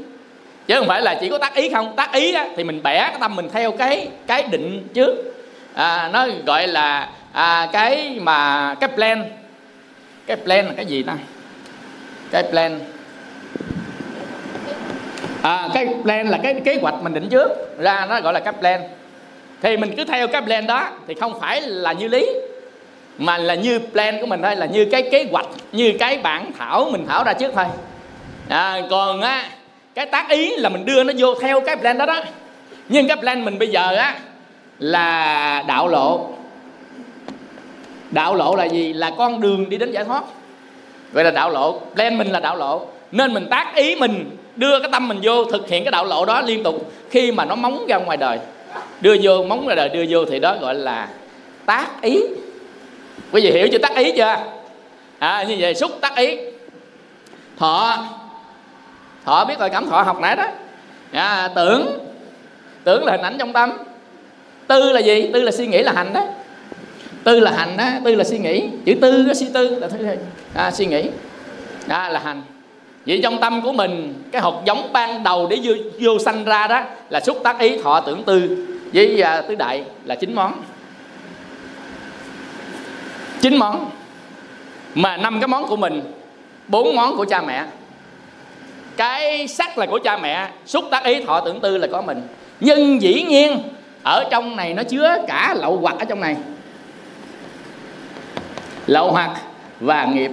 Chứ 0.66 0.74
không 0.74 0.88
phải 0.88 1.02
là 1.02 1.18
chỉ 1.20 1.28
có 1.28 1.38
tác 1.38 1.54
ý 1.54 1.68
không. 1.72 1.96
Tác 1.96 2.12
ý 2.12 2.32
á, 2.32 2.46
thì 2.56 2.64
mình 2.64 2.82
bẻ 2.82 2.98
cái 2.98 3.16
tâm 3.20 3.36
mình 3.36 3.48
theo 3.52 3.72
cái 3.72 4.08
cái 4.26 4.42
định 4.42 4.88
trước. 4.94 5.34
À, 5.74 6.10
nó 6.12 6.26
gọi 6.46 6.68
là 6.68 7.08
à, 7.32 7.68
cái 7.72 8.16
mà 8.20 8.74
cái 8.80 8.90
plan. 8.94 9.24
Cái 10.26 10.36
plan 10.36 10.66
là 10.66 10.72
cái 10.76 10.86
gì 10.86 11.02
ta? 11.02 11.16
Cái 12.30 12.42
plan. 12.50 12.80
À, 15.42 15.68
cái 15.74 15.88
plan 16.02 16.28
là 16.28 16.38
cái 16.42 16.60
kế 16.64 16.78
hoạch 16.82 16.94
mình 17.02 17.14
định 17.14 17.28
trước. 17.28 17.78
Ra 17.78 18.06
nó 18.10 18.20
gọi 18.20 18.32
là 18.32 18.40
cái 18.40 18.52
plan. 18.60 18.80
Thì 19.62 19.76
mình 19.76 19.94
cứ 19.96 20.04
theo 20.04 20.28
cái 20.28 20.42
plan 20.42 20.66
đó 20.66 20.90
thì 21.06 21.14
không 21.14 21.40
phải 21.40 21.60
là 21.60 21.92
như 21.92 22.08
lý 22.08 22.26
mà 23.18 23.38
là 23.38 23.54
như 23.54 23.78
plan 23.92 24.20
của 24.20 24.26
mình 24.26 24.42
thôi 24.42 24.56
là 24.56 24.66
như 24.66 24.84
cái 24.84 25.08
kế 25.12 25.26
hoạch 25.32 25.46
như 25.72 25.92
cái 25.98 26.18
bản 26.18 26.50
thảo 26.58 26.88
mình 26.92 27.06
thảo 27.08 27.24
ra 27.24 27.32
trước 27.32 27.52
thôi. 27.54 27.64
À, 28.48 28.80
còn 28.90 29.20
á 29.20 29.48
cái 29.94 30.06
tác 30.06 30.28
ý 30.28 30.56
là 30.56 30.68
mình 30.68 30.84
đưa 30.84 31.04
nó 31.04 31.12
vô 31.18 31.34
theo 31.34 31.60
cái 31.60 31.76
plan 31.76 31.98
đó 31.98 32.06
đó. 32.06 32.20
Nhưng 32.88 33.08
cái 33.08 33.16
plan 33.16 33.44
mình 33.44 33.58
bây 33.58 33.68
giờ 33.68 33.96
á 33.96 34.14
là 34.78 35.64
đạo 35.68 35.88
lộ. 35.88 36.30
Đạo 38.10 38.34
lộ 38.34 38.56
là 38.56 38.64
gì? 38.64 38.92
Là 38.92 39.10
con 39.18 39.40
đường 39.40 39.70
đi 39.70 39.76
đến 39.76 39.92
giải 39.92 40.04
thoát. 40.04 40.24
Vậy 41.12 41.24
là 41.24 41.30
đạo 41.30 41.50
lộ 41.50 41.80
plan 41.94 42.18
mình 42.18 42.28
là 42.28 42.40
đạo 42.40 42.56
lộ. 42.56 42.86
Nên 43.12 43.34
mình 43.34 43.46
tác 43.50 43.72
ý 43.74 43.94
mình 43.94 44.36
đưa 44.56 44.80
cái 44.80 44.88
tâm 44.92 45.08
mình 45.08 45.18
vô 45.22 45.44
thực 45.44 45.68
hiện 45.68 45.84
cái 45.84 45.90
đạo 45.90 46.04
lộ 46.04 46.24
đó 46.24 46.40
liên 46.40 46.62
tục. 46.62 46.92
Khi 47.10 47.32
mà 47.32 47.44
nó 47.44 47.54
móng 47.54 47.86
ra 47.88 47.96
ngoài 47.96 48.16
đời 48.16 48.38
đưa 49.00 49.16
vô 49.22 49.42
móng 49.42 49.66
ra 49.68 49.74
đời 49.74 49.88
đưa 49.88 50.04
vô 50.08 50.24
thì 50.24 50.38
đó 50.38 50.56
gọi 50.60 50.74
là 50.74 51.08
tác 51.66 52.02
ý 52.02 52.20
quý 53.32 53.42
vị 53.42 53.50
hiểu 53.50 53.68
chưa? 53.72 53.78
Tác 53.78 53.96
ý 53.96 54.12
chưa? 54.16 54.36
À, 55.18 55.44
như 55.48 55.56
vậy 55.58 55.74
xúc 55.74 55.90
tác 56.00 56.16
ý. 56.16 56.36
Thọ. 57.58 58.04
Thọ 59.24 59.44
biết 59.44 59.58
rồi 59.58 59.70
cảm 59.70 59.90
thọ 59.90 60.02
học 60.02 60.20
nãy 60.20 60.36
đó. 60.36 60.44
À, 61.12 61.48
tưởng. 61.54 61.98
Tưởng 62.84 63.04
là 63.04 63.12
hình 63.12 63.22
ảnh 63.22 63.36
trong 63.38 63.52
tâm. 63.52 63.70
Tư 64.66 64.92
là 64.92 65.00
gì? 65.00 65.30
Tư 65.32 65.42
là 65.42 65.50
suy 65.50 65.66
nghĩ 65.66 65.82
là 65.82 65.92
hành 65.92 66.12
đó. 66.12 66.24
Tư 67.24 67.40
là 67.40 67.50
hành 67.50 67.76
đó 67.76 67.84
tư 68.04 68.14
là 68.14 68.24
suy 68.24 68.38
nghĩ. 68.38 68.68
Chữ 68.84 68.94
tư 69.00 69.24
có 69.28 69.34
suy 69.34 69.46
tư 69.54 69.78
là 69.80 69.88
à, 70.54 70.70
suy 70.70 70.86
nghĩ. 70.86 71.10
À, 71.88 72.08
là 72.08 72.20
hành. 72.24 72.42
Vậy 73.06 73.20
trong 73.22 73.40
tâm 73.40 73.62
của 73.62 73.72
mình 73.72 74.22
cái 74.32 74.42
hột 74.42 74.62
giống 74.64 74.92
ban 74.92 75.22
đầu 75.22 75.46
để 75.50 75.58
vô, 75.62 75.74
vô 76.00 76.18
sanh 76.18 76.44
ra 76.44 76.66
đó 76.66 76.82
là 77.10 77.20
xúc 77.20 77.40
tác 77.44 77.58
ý 77.58 77.78
thọ 77.82 78.00
tưởng 78.00 78.24
tư. 78.24 78.66
Với 78.92 79.20
à, 79.22 79.40
tứ 79.40 79.54
đại 79.54 79.84
là 80.04 80.14
chín 80.14 80.34
món 80.34 80.52
chín 83.40 83.56
món. 83.56 83.90
Mà 84.94 85.16
năm 85.16 85.40
cái 85.40 85.48
món 85.48 85.66
của 85.66 85.76
mình, 85.76 86.12
bốn 86.68 86.96
món 86.96 87.16
của 87.16 87.24
cha 87.24 87.42
mẹ. 87.42 87.64
Cái 88.96 89.48
sắc 89.48 89.78
là 89.78 89.86
của 89.86 89.98
cha 90.04 90.16
mẹ, 90.16 90.48
xúc 90.66 90.84
tác 90.90 91.04
ý, 91.04 91.24
thọ 91.24 91.40
tưởng 91.40 91.60
tư 91.60 91.78
là 91.78 91.86
có 91.92 92.02
mình. 92.02 92.22
Nhưng 92.60 93.02
dĩ 93.02 93.22
nhiên, 93.22 93.58
ở 94.02 94.24
trong 94.30 94.56
này 94.56 94.74
nó 94.74 94.82
chứa 94.82 95.16
cả 95.28 95.54
lậu 95.58 95.78
hoặc 95.82 95.94
ở 95.98 96.04
trong 96.04 96.20
này. 96.20 96.36
Lậu 98.86 99.12
hoặc 99.12 99.30
và 99.80 100.04
nghiệp. 100.04 100.30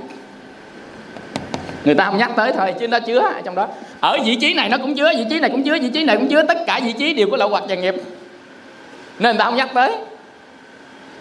Người 1.86 1.96
ta 1.96 2.06
không 2.06 2.18
nhắc 2.18 2.32
tới 2.36 2.54
thôi, 2.54 2.74
chứ 2.80 2.88
nó 2.88 3.00
chứa 3.00 3.20
ở 3.20 3.42
trong 3.46 3.56
đó. 3.56 3.68
Ở 4.00 4.18
vị 4.26 4.36
trí 4.36 4.54
này 4.54 4.70
nó 4.70 4.78
cũng 4.78 4.96
chứa, 4.96 5.14
vị 5.18 5.26
trí 5.30 5.40
này 5.40 5.50
cũng 5.50 5.64
chứa, 5.64 5.78
vị 5.82 5.90
trí 5.94 6.04
này 6.04 6.18
cũng 6.18 6.28
chứa. 6.28 6.44
Tất 6.44 6.58
cả 6.68 6.80
vị 6.84 6.94
trí 6.94 7.14
đều 7.14 7.28
có 7.32 7.38
lậu 7.38 7.50
hoặc 7.50 7.64
và 7.68 7.76
nghiệp. 7.76 7.96
Nên 9.20 9.36
người 9.36 9.40
ta 9.40 9.46
không 9.46 9.56
nhắc 9.56 9.70
tới. 9.74 9.92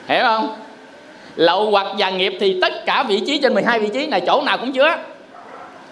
Hiểu 0.08 0.22
không? 0.22 0.56
Lậu 1.36 1.70
hoặc 1.70 1.86
và 1.98 2.10
nghiệp 2.10 2.36
thì 2.40 2.58
tất 2.60 2.86
cả 2.86 3.02
vị 3.02 3.20
trí 3.26 3.38
trên 3.38 3.54
12 3.54 3.78
vị 3.78 3.88
trí 3.94 4.06
này 4.06 4.20
chỗ 4.26 4.42
nào 4.42 4.58
cũng 4.58 4.72
chứa. 4.72 4.96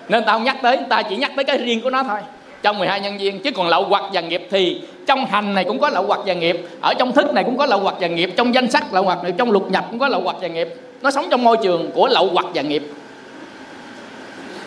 Nên 0.08 0.24
ta 0.24 0.32
không 0.32 0.44
nhắc 0.44 0.56
tới 0.62 0.78
ta 0.88 1.02
chỉ 1.02 1.16
nhắc 1.16 1.32
tới 1.36 1.44
cái 1.44 1.58
riêng 1.58 1.80
của 1.80 1.90
nó 1.90 2.02
thôi. 2.02 2.20
Trong 2.62 2.78
12 2.78 3.00
nhân 3.00 3.18
viên, 3.18 3.38
chứ 3.38 3.50
còn 3.50 3.68
lậu 3.68 3.84
hoặc 3.84 4.04
và 4.12 4.20
nghiệp 4.20 4.48
thì 4.50 4.80
trong 5.06 5.26
hành 5.26 5.54
này 5.54 5.64
cũng 5.64 5.78
có 5.78 5.88
lậu 5.88 6.04
hoặc 6.06 6.20
và 6.26 6.34
nghiệp, 6.34 6.60
ở 6.80 6.94
trong 6.94 7.12
thức 7.12 7.34
này 7.34 7.44
cũng 7.44 7.58
có 7.58 7.66
lậu 7.66 7.78
hoặc 7.78 7.94
và 8.00 8.06
nghiệp, 8.06 8.30
trong 8.36 8.54
danh 8.54 8.70
sắc 8.70 8.94
lậu 8.94 9.02
hoặc 9.02 9.22
này, 9.22 9.32
trong 9.38 9.50
lục 9.50 9.70
nhập 9.70 9.86
cũng 9.90 9.98
có 9.98 10.08
lậu 10.08 10.20
hoặc 10.20 10.36
và 10.40 10.48
nghiệp. 10.48 10.74
Nó 11.02 11.10
sống 11.10 11.26
trong 11.30 11.44
môi 11.44 11.56
trường 11.62 11.90
của 11.94 12.08
lậu 12.08 12.28
hoặc 12.32 12.46
và 12.54 12.62
nghiệp. 12.62 12.82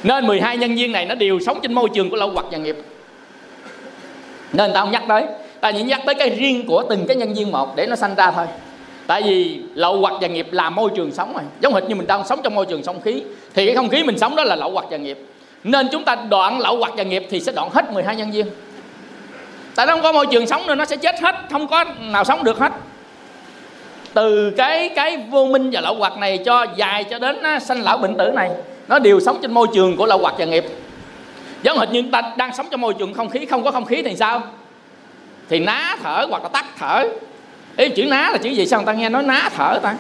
Nên 0.04 0.28
12 0.28 0.58
nhân 0.58 0.76
viên 0.76 0.92
này 0.92 1.06
nó 1.06 1.16
đều 1.16 1.40
sống 1.40 1.60
trên 1.62 1.74
môi 1.74 1.90
trường 1.94 2.10
của 2.10 2.16
lậu 2.16 2.30
hoặc 2.30 2.46
và 2.52 2.58
nghiệp. 2.58 2.76
Nên 4.54 4.74
ta 4.74 4.80
không 4.80 4.92
nhắc 4.92 5.04
tới 5.08 5.24
ta 5.62 5.72
chỉ 5.72 5.84
nhắc 5.84 6.02
tới 6.06 6.16
cái 6.16 6.30
riêng 6.30 6.68
của 6.68 6.84
từng 6.90 7.06
cái 7.08 7.16
nhân 7.16 7.34
viên 7.34 7.52
một 7.52 7.76
để 7.76 7.86
nó 7.86 7.96
sanh 7.96 8.16
ra 8.16 8.32
thôi 8.32 8.46
tại 9.08 9.22
vì 9.24 9.62
lậu 9.74 10.00
hoặc 10.00 10.14
và 10.22 10.28
nghiệp 10.28 10.48
là 10.52 10.70
môi 10.70 10.90
trường 10.96 11.12
sống 11.12 11.34
rồi. 11.34 11.44
Giống 11.62 11.74
hệt 11.74 11.84
như 11.84 11.96
mình 11.96 12.08
đang 12.08 12.28
sống 12.28 12.40
trong 12.44 12.56
môi 12.56 12.66
trường 12.66 12.84
không 12.84 13.02
khí, 13.02 13.24
thì 13.54 13.66
cái 13.66 13.76
không 13.76 13.90
khí 13.90 14.04
mình 14.04 14.18
sống 14.18 14.36
đó 14.36 14.44
là 14.44 14.56
lậu 14.56 14.72
hoặc 14.72 14.86
và 14.90 14.98
nghiệp. 14.98 15.18
Nên 15.64 15.88
chúng 15.92 16.04
ta 16.04 16.16
đoạn 16.16 16.60
lậu 16.60 16.78
hoặc 16.78 16.92
và 16.98 17.04
nghiệp 17.04 17.28
thì 17.30 17.40
sẽ 17.40 17.52
đoạn 17.52 17.70
hết 17.74 17.94
12 17.94 18.16
nhân 18.16 18.32
viên. 18.32 18.48
Tại 19.76 19.86
nó 19.86 19.94
không 19.94 20.02
có 20.02 20.12
môi 20.12 20.26
trường 20.32 20.48
sống 20.48 20.68
nên 20.68 20.78
nó 20.78 20.86
sẽ 20.86 20.98
chết 20.98 21.20
hết, 21.22 21.36
không 21.52 21.68
có 21.68 21.84
nào 22.00 22.24
sống 22.24 22.44
được 22.44 22.60
hết. 22.60 22.72
Từ 24.14 24.52
cái 24.58 24.90
cái 24.90 25.18
vô 25.18 25.46
minh 25.46 25.70
và 25.74 25.82
lậu 25.82 25.96
hoặc 25.96 26.18
này 26.18 26.38
cho 26.38 26.66
dài 26.76 27.04
cho 27.04 27.20
đến 27.20 27.38
sanh 27.62 27.84
lão 27.84 27.98
bệnh 27.98 28.18
tử 28.18 28.32
này, 28.36 28.50
nó 28.88 29.00
đều 29.00 29.20
sống 29.20 29.38
trên 29.42 29.52
môi 29.52 29.68
trường 29.74 29.98
của 29.98 30.06
lậu 30.06 30.18
hoặc 30.18 30.36
và 30.38 30.46
nghiệp. 30.46 30.66
Giống 31.64 31.80
hệt 31.80 31.92
như 31.92 32.04
ta 32.12 32.22
đang 32.38 32.56
sống 32.56 32.68
trong 32.72 32.82
môi 32.82 32.94
trường 32.94 33.14
không 33.14 33.30
khí, 33.30 33.46
không 33.46 33.64
có 33.64 33.72
không 33.72 33.86
khí 33.86 34.02
thì 34.04 34.16
sao? 34.16 34.42
Thì 35.50 35.60
ná 35.60 35.98
thở 36.04 36.26
hoặc 36.30 36.44
là 36.44 36.50
tắt 36.50 36.66
thở. 36.78 37.04
Ê, 37.78 37.90
chữ 37.90 38.06
ná 38.06 38.30
là 38.32 38.38
chữ 38.38 38.50
gì? 38.50 38.66
Sao 38.66 38.80
người 38.80 38.86
ta 38.86 38.94
nghe 38.94 39.10
nói 39.10 39.24
ná 39.24 39.50
thở 39.56 39.80
ta? 39.84 39.96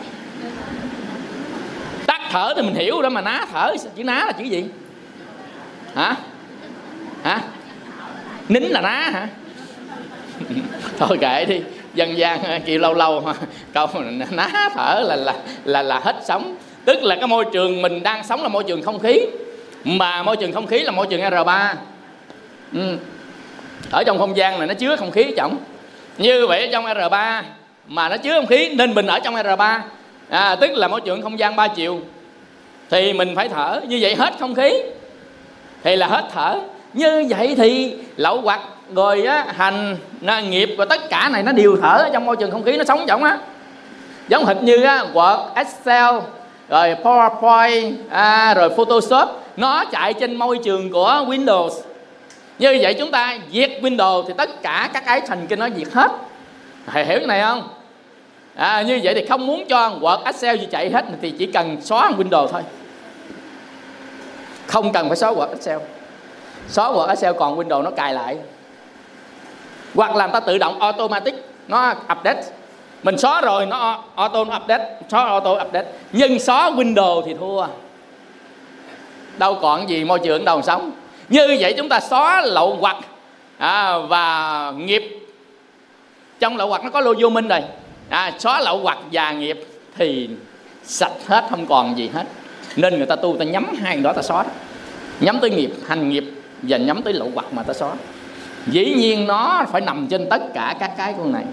Tắt 2.06 2.22
thở 2.31 2.53
thì 2.56 2.61
mình 2.61 2.76
hiểu 2.76 3.02
đó 3.02 3.10
mà 3.10 3.22
ná 3.22 3.45
thở. 3.52 3.73
Chữ 3.95 4.03
ná 4.03 4.26
là 4.26 4.31
chữ 4.31 4.43
gì? 4.43 4.65
Hả? 5.95 6.15
Hả? 7.23 7.41
Nín 8.49 8.64
là 8.64 8.81
ná 8.81 9.10
hả? 9.14 9.27
Thôi 10.99 11.18
kệ 11.22 11.45
đi. 11.45 11.61
Dân 11.93 12.18
gian 12.18 12.43
à, 12.43 12.60
kêu 12.65 12.80
lâu 12.80 12.93
lâu 12.93 13.23
câu 13.73 13.88
ná 14.31 14.69
thở 14.73 15.03
là 15.06 15.15
là 15.15 15.34
là 15.65 15.84
là 15.84 15.99
hết 15.99 16.15
sống 16.26 16.57
tức 16.85 17.03
là 17.03 17.15
cái 17.15 17.27
môi 17.27 17.45
trường 17.53 17.81
mình 17.81 18.03
đang 18.03 18.23
sống 18.23 18.43
là 18.43 18.47
môi 18.47 18.64
trường 18.64 18.81
không 18.81 18.99
khí. 18.99 19.19
Mà 19.84 20.23
môi 20.23 20.38
trường 20.38 20.52
không 20.52 20.68
khí 20.68 20.80
là 20.80 20.91
môi 20.91 21.07
trường 21.10 21.22
R3 21.22 21.73
ừ. 22.73 22.97
ở 23.91 24.03
trong 24.03 24.18
không 24.18 24.38
gian 24.38 24.57
này 24.57 24.68
nó 24.68 24.73
chứa 24.73 24.95
không 24.95 25.11
khí 25.11 25.34
trọng 25.38 25.57
như 26.18 26.47
vậy 26.47 26.69
trong 26.72 26.85
R3 26.85 27.43
mà 27.88 28.10
nó 28.10 28.18
chứa 28.18 28.34
không 28.34 28.48
khí 28.48 28.70
nên 28.76 28.94
mình 28.94 29.07
ở 29.07 29.20
trong 29.20 29.36
R3 29.36 29.80
à, 30.30 30.56
tức 30.56 30.72
là 30.74 30.88
môi 30.88 31.02
trường 31.02 31.22
không 31.22 31.40
gian 31.40 31.56
3 31.56 31.68
chiều. 31.68 31.99
Thì 32.90 33.14
mình 33.14 33.36
phải 33.36 33.49
thở. 33.49 33.82
Như 33.88 33.98
vậy 34.02 34.16
hết 34.16 34.34
không 34.40 34.56
khí. 34.56 34.74
Thì 35.84 35.95
là 35.95 36.07
hết 36.07 36.24
thở. 36.34 36.60
Như 36.94 37.26
vậy 37.30 37.56
thì 37.57 37.95
lậu 38.18 38.41
hoặc 38.41 38.60
rồi 38.94 39.26
á, 39.26 39.45
hành 39.56 39.98
nghiệp 40.49 40.70
và 40.78 40.86
tất 40.86 41.10
cả 41.10 41.30
này 41.30 41.44
nó 41.44 41.52
đều 41.52 41.78
thở 41.82 41.98
ở 41.98 42.10
trong 42.14 42.26
môi 42.26 42.36
trường 42.38 42.52
không 42.52 42.64
khí 42.64 42.78
nó 42.78 42.84
sống 42.84 43.07
giống 43.07 43.24
á. 43.24 43.38
Giống 44.28 44.45
hệt 44.45 44.57
như 44.64 44.84
á, 44.84 45.06
Word, 45.14 45.40
Excel 45.56 46.16
rồi 46.70 46.95
PowerPoint 47.03 47.94
à, 48.10 48.53
rồi 48.53 48.70
Photoshop 48.70 49.30
nó 49.57 49.86
chạy 49.91 50.14
trên 50.14 50.36
môi 50.36 50.60
trường 50.64 50.91
của 50.91 51.26
Windows. 51.28 51.70
Như 52.60 52.78
vậy 52.82 52.94
chúng 52.99 53.12
ta 53.12 53.38
diệt 53.52 53.72
Windows 53.82 54.24
thì 54.28 54.34
tất 54.38 54.62
cả 54.62 54.90
các 54.94 55.03
cái 55.06 55.22
thành 55.22 55.48
kinh 55.48 55.60
nó 55.60 55.68
diệt 55.78 55.94
hết. 55.94 56.12
Thầy 56.86 57.06
hiểu 57.06 57.18
cái 57.18 57.28
này 57.28 57.41
không? 57.41 57.74
À, 58.56 58.82
như 58.82 58.99
vậy 59.03 59.14
thì 59.15 59.26
không 59.26 59.48
muốn 59.48 59.65
cho 59.69 59.91
Word 60.02 60.23
Excel 60.23 60.57
gì 60.57 60.68
chạy 60.72 60.90
hết 60.90 61.06
thì 61.22 61.32
chỉ 61.32 61.45
cần 61.45 61.82
xóa 61.82 62.11
Windows 62.18 62.48
thôi. 62.48 62.61
Không 64.68 64.94
cần 64.94 65.07
phải 65.07 65.18
xóa 65.18 65.32
Word 65.32 65.49
Excel. 65.49 65.80
Xóa 66.68 66.91
Word 66.91 67.07
Excel 67.07 67.34
còn 67.40 67.57
Windows 67.57 67.82
nó 67.84 67.91
cài 67.91 68.14
lại. 68.14 68.38
Hoặc 69.95 70.15
làm 70.15 70.32
ta 70.32 70.40
tự 70.40 70.57
động 70.57 70.80
automatic 70.80 71.36
nó 71.68 71.94
update. 72.11 72.44
Mình 73.03 73.18
xóa 73.18 73.41
rồi 73.41 73.65
nó 73.65 74.03
auto 74.15 74.41
update 74.41 74.99
xóa 75.11 75.26
auto 75.26 75.52
update. 75.52 75.86
Nhưng 76.11 76.40
xóa 76.40 76.72
Windows 76.72 77.22
thì 77.26 77.34
thua. 77.34 77.68
Đâu 79.38 79.57
còn 79.61 79.90
gì 79.90 80.03
môi 80.03 80.19
trường 80.19 80.45
đâu 80.45 80.61
sống. 80.61 80.91
Như 81.30 81.57
vậy 81.60 81.73
chúng 81.77 81.90
ta 81.90 81.99
xóa 81.99 82.41
lậu 82.41 82.77
hoặc 82.80 82.98
à, 83.57 83.98
và 83.98 84.72
nghiệp. 84.77 85.19
Trong 86.40 86.57
lậu 86.57 86.68
hoặc 86.68 86.84
nó 86.84 86.90
có 86.90 87.02
lô 87.02 87.14
vô 87.19 87.30
minh 87.30 87.48
rồi 87.48 87.61
à, 88.10 88.32
xóa 88.40 88.61
lậu 88.61 88.80
hoặc 88.80 88.98
già 89.11 89.32
nghiệp 89.32 89.65
thì 89.98 90.30
sạch 90.84 91.14
hết 91.27 91.48
không 91.49 91.65
còn 91.65 91.98
gì 91.98 92.10
hết. 92.14 92.23
Nên 92.76 92.98
người 92.98 93.06
ta 93.06 93.15
tu 93.15 93.38
ta 93.40 93.45
nhắm 93.45 93.76
hai 93.76 93.98
đó 93.98 94.14
ta 94.14 94.22
xóa 94.22 94.44
đó. 94.44 94.49
nhắm 95.19 95.38
tới 95.41 95.49
nghiệp 95.49 95.72
hành 95.88 96.10
nghiệp 96.10 96.26
và 96.61 96.77
nhắm 96.77 97.02
tới 97.02 97.14
lậu 97.14 97.32
hoặc 97.34 97.53
mà 97.53 97.64
ta 97.64 97.73
xóa. 97.73 97.94
Dĩ 98.68 98.94
nhiên 98.94 99.27
nó 99.27 99.65
phải 99.72 99.82
nằm 99.82 100.07
trên 100.07 100.27
tất 100.30 100.53
cả 100.53 100.76
các 100.80 100.91
cái 100.98 101.14
con 101.18 101.32
này. 101.32 101.44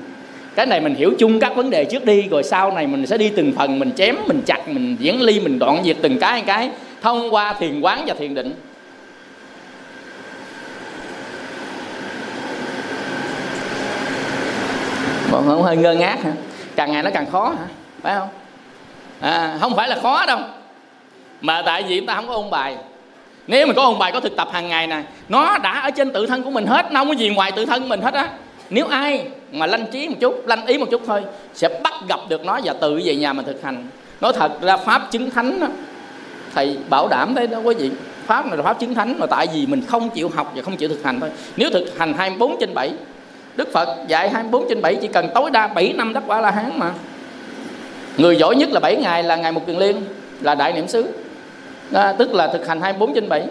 Cái 0.54 0.66
này 0.66 0.80
mình 0.80 0.94
hiểu 0.94 1.14
chung 1.18 1.40
các 1.40 1.56
vấn 1.56 1.70
đề 1.70 1.84
trước 1.84 2.04
đi 2.04 2.22
rồi 2.30 2.42
sau 2.42 2.72
này 2.72 2.86
mình 2.86 3.06
sẽ 3.06 3.18
đi 3.18 3.28
từng 3.28 3.52
phần 3.52 3.78
mình 3.78 3.92
chém 3.96 4.16
mình 4.26 4.42
chặt 4.46 4.68
mình 4.68 4.96
diễn 5.00 5.22
ly 5.22 5.40
mình 5.40 5.58
đoạn 5.58 5.82
diệt 5.84 5.96
từng 6.02 6.18
cái 6.18 6.42
cái. 6.46 6.70
Thông 7.02 7.34
qua 7.34 7.52
thiền 7.52 7.80
quán 7.80 8.04
và 8.06 8.14
thiền 8.14 8.34
định. 8.34 8.54
Bọn 15.32 15.44
không 15.46 15.62
hơi 15.62 15.76
ngơ 15.76 15.94
ngác 15.94 16.22
hả? 16.22 16.32
Càng 16.76 16.92
ngày 16.92 17.02
nó 17.02 17.10
càng 17.14 17.30
khó 17.32 17.48
hả? 17.48 17.66
Phải 18.02 18.14
không? 18.18 18.28
À, 19.20 19.56
không 19.60 19.76
phải 19.76 19.88
là 19.88 19.96
khó 20.02 20.26
đâu. 20.26 20.38
Mà 21.40 21.62
tại 21.66 21.82
vì 21.82 21.98
chúng 21.98 22.06
ta 22.06 22.14
không 22.14 22.28
có 22.28 22.34
ôn 22.34 22.50
bài. 22.50 22.76
Nếu 23.46 23.66
mà 23.66 23.72
có 23.72 23.82
ôn 23.82 23.98
bài 23.98 24.12
có 24.12 24.20
thực 24.20 24.36
tập 24.36 24.48
hàng 24.52 24.68
ngày 24.68 24.86
nè 24.86 25.02
nó 25.28 25.58
đã 25.58 25.80
ở 25.80 25.90
trên 25.90 26.12
tự 26.12 26.26
thân 26.26 26.42
của 26.42 26.50
mình 26.50 26.66
hết 26.66 26.92
nó 26.92 27.00
không 27.00 27.08
có 27.08 27.14
gì 27.14 27.28
ngoài 27.28 27.52
tự 27.52 27.66
thân 27.66 27.88
mình 27.88 28.00
hết 28.00 28.14
á. 28.14 28.28
Nếu 28.70 28.86
ai 28.86 29.26
mà 29.52 29.66
lanh 29.66 29.86
trí 29.92 30.08
một 30.08 30.14
chút 30.20 30.46
lanh 30.46 30.66
ý 30.66 30.78
một 30.78 30.86
chút 30.90 31.02
thôi 31.06 31.22
sẽ 31.54 31.80
bắt 31.82 31.92
gặp 32.08 32.20
được 32.28 32.44
nó 32.44 32.60
và 32.64 32.72
tự 32.72 33.00
về 33.04 33.16
nhà 33.16 33.32
mà 33.32 33.42
thực 33.42 33.62
hành. 33.62 33.86
Nói 34.20 34.32
thật 34.32 34.52
ra 34.60 34.76
pháp 34.76 35.10
chứng 35.10 35.30
thánh 35.30 35.60
đó, 35.60 35.66
thầy 36.54 36.78
bảo 36.88 37.08
đảm 37.08 37.34
đấy 37.34 37.46
đó 37.46 37.58
quý 37.58 37.74
vị. 37.74 37.90
Pháp 38.26 38.46
này 38.46 38.56
là 38.56 38.62
pháp 38.62 38.80
chứng 38.80 38.94
thánh 38.94 39.18
mà 39.18 39.26
tại 39.26 39.46
vì 39.54 39.66
mình 39.66 39.82
không 39.88 40.10
chịu 40.10 40.30
học 40.34 40.52
và 40.54 40.62
không 40.62 40.76
chịu 40.76 40.88
thực 40.88 41.04
hành 41.04 41.20
thôi. 41.20 41.30
Nếu 41.56 41.70
thực 41.70 41.98
hành 41.98 42.14
24 42.14 42.56
trên 42.60 42.74
7 42.74 42.92
Đức 43.56 43.72
Phật 43.72 43.88
dạy 44.08 44.30
24 44.30 44.68
trên 44.68 44.82
7 44.82 44.94
chỉ 44.94 45.08
cần 45.08 45.28
tối 45.34 45.50
đa 45.50 45.66
7 45.66 45.92
năm 45.92 46.12
đắc 46.12 46.22
quả 46.26 46.40
La 46.40 46.50
Hán 46.50 46.78
mà. 46.78 46.92
Người 48.16 48.36
giỏi 48.36 48.56
nhất 48.56 48.70
là 48.72 48.80
7 48.80 48.96
ngày 48.96 49.22
là 49.22 49.36
ngày 49.36 49.52
một 49.52 49.66
kiền 49.66 49.76
liên 49.76 49.96
Là 50.40 50.54
đại 50.54 50.72
niệm 50.72 50.88
xứ. 50.88 51.06
À, 51.92 52.14
Tức 52.18 52.34
là 52.34 52.46
thực 52.46 52.66
hành 52.66 52.80
24 52.80 53.14
trên 53.14 53.28
7 53.28 53.46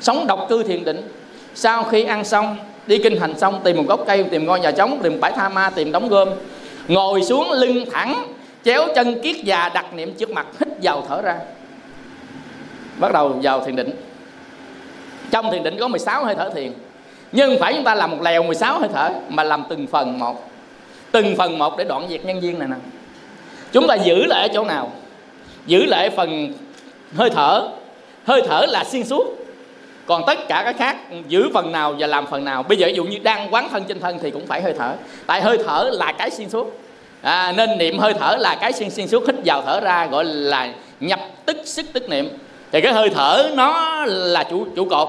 Sống 0.00 0.26
độc 0.26 0.46
cư 0.48 0.62
thiền 0.62 0.84
định 0.84 1.08
Sau 1.54 1.82
khi 1.84 2.04
ăn 2.04 2.24
xong 2.24 2.56
Đi 2.86 2.98
kinh 2.98 3.20
hành 3.20 3.38
xong 3.38 3.60
tìm 3.64 3.76
một 3.76 3.84
gốc 3.88 4.00
cây 4.06 4.24
Tìm 4.24 4.46
ngôi 4.46 4.60
nhà 4.60 4.70
trống 4.70 4.98
Tìm 5.02 5.20
bãi 5.20 5.32
tha 5.32 5.48
ma 5.48 5.70
Tìm 5.70 5.92
đóng 5.92 6.08
gom. 6.08 6.28
Ngồi 6.88 7.22
xuống 7.22 7.50
lưng 7.50 7.84
thẳng 7.92 8.26
Chéo 8.64 8.86
chân 8.94 9.20
kiết 9.20 9.36
già 9.44 9.70
đặt 9.74 9.94
niệm 9.94 10.14
trước 10.14 10.30
mặt 10.30 10.46
Hít 10.60 10.68
vào 10.82 11.04
thở 11.08 11.22
ra. 11.22 11.36
Bắt 12.98 13.12
đầu 13.12 13.38
vào 13.42 13.64
thiền 13.64 13.76
định. 13.76 13.90
Trong 15.30 15.52
thiền 15.52 15.62
định 15.62 15.76
có 15.80 15.88
16 15.88 16.24
hơi 16.24 16.34
thở 16.34 16.50
thiền 16.54 16.72
nhưng 17.32 17.58
phải 17.58 17.74
chúng 17.74 17.84
ta 17.84 17.94
làm 17.94 18.10
một 18.10 18.22
lèo 18.22 18.42
16 18.42 18.78
hơi 18.78 18.88
thở 18.92 19.10
mà 19.28 19.44
làm 19.44 19.64
từng 19.68 19.86
phần 19.86 20.18
một. 20.18 20.50
Từng 21.12 21.36
phần 21.36 21.58
một 21.58 21.78
để 21.78 21.84
đoạn 21.84 22.06
diệt 22.08 22.24
nhân 22.24 22.40
viên 22.40 22.58
này 22.58 22.68
nè. 22.68 22.76
Chúng 23.72 23.86
ta 23.86 23.94
giữ 23.94 24.26
lại 24.26 24.42
ở 24.42 24.48
chỗ 24.54 24.64
nào? 24.64 24.92
Giữ 25.66 25.86
lại 25.86 26.10
phần 26.10 26.52
hơi 27.16 27.30
thở. 27.30 27.68
Hơi 28.24 28.42
thở 28.48 28.66
là 28.68 28.84
xuyên 28.84 29.04
suốt. 29.04 29.36
Còn 30.06 30.22
tất 30.26 30.48
cả 30.48 30.62
cái 30.64 30.72
khác 30.72 30.96
giữ 31.28 31.48
phần 31.54 31.72
nào 31.72 31.94
và 31.98 32.06
làm 32.06 32.26
phần 32.26 32.44
nào. 32.44 32.62
Bây 32.62 32.78
giờ 32.78 32.86
ví 32.86 32.94
dụ 32.94 33.04
như 33.04 33.18
đang 33.18 33.54
quán 33.54 33.68
thân 33.70 33.84
trên 33.84 34.00
thân 34.00 34.18
thì 34.22 34.30
cũng 34.30 34.46
phải 34.46 34.62
hơi 34.62 34.74
thở. 34.78 34.94
Tại 35.26 35.42
hơi 35.42 35.58
thở 35.66 35.90
là 35.92 36.12
cái 36.12 36.30
xuyên 36.30 36.48
suốt. 36.48 36.80
À, 37.22 37.52
nên 37.56 37.78
niệm 37.78 37.98
hơi 37.98 38.14
thở 38.14 38.36
là 38.40 38.54
cái 38.60 38.72
xuyên 38.72 38.90
xuyên 38.90 39.08
suốt. 39.08 39.26
Hít 39.26 39.36
vào 39.44 39.62
thở 39.62 39.80
ra 39.80 40.06
gọi 40.06 40.24
là 40.24 40.72
nhập 41.00 41.20
tức 41.44 41.56
sức 41.64 41.86
tức 41.92 42.08
niệm. 42.08 42.28
Thì 42.72 42.80
cái 42.80 42.92
hơi 42.92 43.10
thở 43.10 43.50
nó 43.54 44.04
là 44.06 44.44
chủ 44.44 44.66
chủ 44.76 44.84
cột 44.84 45.08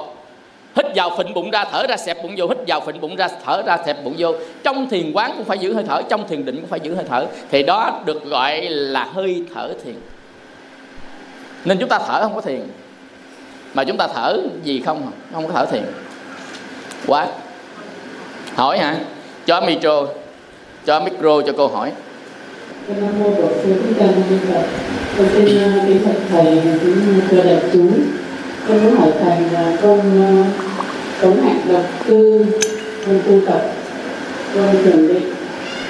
hít 0.76 0.86
vào 0.96 1.18
phịnh 1.18 1.34
bụng 1.34 1.52
ra, 1.52 1.66
thở 1.72 1.88
ra, 1.88 1.98
xẹp 1.98 2.24
bụng 2.24 2.34
vô. 2.38 2.48
Hít 2.48 2.58
vào 2.68 2.82
phịnh 2.82 3.02
bụng 3.02 3.16
ra, 3.16 3.28
thở 3.46 3.64
ra, 3.66 3.78
xẹp 3.86 4.04
bụng 4.04 4.16
vô. 4.18 4.34
Trong 4.64 4.90
thiền 4.90 5.12
quán 5.14 5.34
cũng 5.38 5.46
phải 5.46 5.58
giữ 5.58 5.74
hơi 5.74 5.84
thở, 5.88 6.02
trong 6.10 6.28
thiền 6.28 6.46
định 6.46 6.56
cũng 6.56 6.70
phải 6.70 6.80
giữ 6.80 6.96
hơi 6.96 7.06
thở. 7.10 7.26
Thì 7.52 7.64
đó 7.64 8.02
được 8.06 8.26
gọi 8.26 8.62
là 8.70 9.04
hơi 9.14 9.44
thở 9.54 9.74
thiền. 9.84 9.96
Nên 11.66 11.78
chúng 11.78 11.90
ta 11.90 12.00
thở 12.08 12.22
không 12.22 12.36
có 12.36 12.42
thiền. 12.42 12.62
Mà 13.74 13.84
chúng 13.84 13.98
ta 13.98 14.08
thở 14.08 14.38
gì 14.64 14.82
không 14.86 15.12
không 15.34 15.48
có 15.48 15.54
thở 15.54 15.66
thiền. 15.66 15.84
Quá. 17.08 17.28
Hỏi 18.56 18.80
hả? 18.80 18.98
Cho 19.46 19.62
micro 19.62 20.06
cho 20.86 21.00
micro 21.00 21.42
cho 21.42 21.54
cô 21.58 21.68
hỏi. 21.68 21.92
Con 25.18 25.28
xin 25.34 25.58
à, 25.60 25.86
kính 25.88 26.02
thầy 26.30 26.62
cũng 26.82 27.22
cơ 27.32 27.38
à, 27.38 27.44
đại 27.44 27.62
chúng 27.74 28.04
con 28.72 28.84
muốn 28.84 28.96
hỏi 28.96 29.12
thầy 29.20 29.40
là 29.52 29.78
con 29.82 30.00
cống 31.22 31.42
hạnh 31.44 31.62
độc 31.74 31.84
cư 32.08 32.46
con 33.06 33.20
tu 33.28 33.52
tập 33.52 33.62
con 34.56 34.76
thiền 34.84 35.08
định 35.08 35.34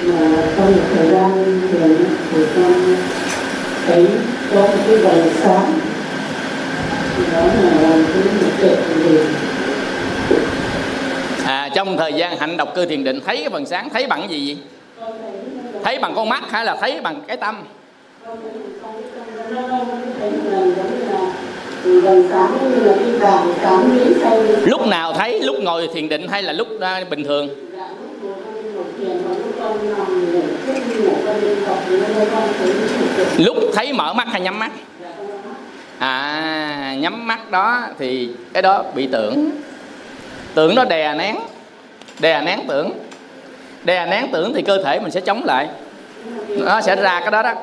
mà 0.04 0.42
trong 0.56 0.72
một 0.76 0.82
thời 0.96 1.10
gian 1.10 1.60
thiền 1.72 1.96
thì 2.32 2.44
con 2.56 2.96
thấy 3.86 4.06
có 4.54 4.60
một 4.60 4.74
cái 4.86 4.96
vầng 4.96 5.28
sáng 5.42 5.72
thì 7.16 7.22
đó 7.32 7.40
là 7.40 7.72
cái 7.82 8.22
một 8.40 8.50
tuệ 8.60 8.76
gì 9.04 9.18
à 11.44 11.68
trong 11.74 11.96
thời 11.96 12.12
gian 12.12 12.38
hạnh 12.38 12.56
độc 12.56 12.74
cư 12.74 12.86
thiền 12.86 13.04
định 13.04 13.20
thấy 13.26 13.36
cái 13.36 13.48
vầng 13.48 13.66
sáng 13.66 13.88
thấy 13.90 14.06
bằng 14.06 14.30
gì 14.30 14.54
vậy 14.54 14.64
thấy 15.84 15.98
bằng 15.98 16.12
con 16.16 16.28
mắt 16.28 16.42
hay 16.50 16.64
là 16.64 16.76
thấy 16.80 17.00
bằng 17.00 17.20
cái 17.28 17.36
tâm 17.36 17.64
lúc 24.64 24.86
nào 24.86 25.12
thấy, 25.12 25.40
lúc 25.40 25.56
ngồi 25.60 25.88
thiền 25.94 26.08
định 26.08 26.28
hay 26.28 26.42
là 26.42 26.52
lúc 26.52 26.68
bình 27.10 27.24
thường? 27.24 27.48
Lúc 33.38 33.56
thấy 33.74 33.92
mở 33.92 34.12
mắt 34.12 34.28
hay 34.30 34.40
nhắm 34.40 34.58
mắt? 34.58 34.70
À 35.98 36.96
nhắm 36.98 37.26
mắt 37.26 37.50
đó 37.50 37.80
thì 37.98 38.28
cái 38.52 38.62
đó 38.62 38.84
bị 38.94 39.06
tưởng. 39.06 39.50
Tưởng 40.54 40.74
nó 40.74 40.84
đè 40.84 41.14
nén. 41.14 41.36
Đè 42.18 42.42
nén 42.44 42.60
tưởng. 42.68 42.90
Đè 43.84 44.06
nén 44.06 44.26
tưởng 44.32 44.52
thì 44.54 44.62
cơ 44.62 44.82
thể 44.84 45.00
mình 45.00 45.10
sẽ 45.10 45.20
chống 45.20 45.44
lại. 45.44 45.68
Nó 46.48 46.80
sẽ 46.80 46.96
ra 46.96 47.20
cái 47.20 47.30
đó 47.30 47.42
đó. 47.42 47.54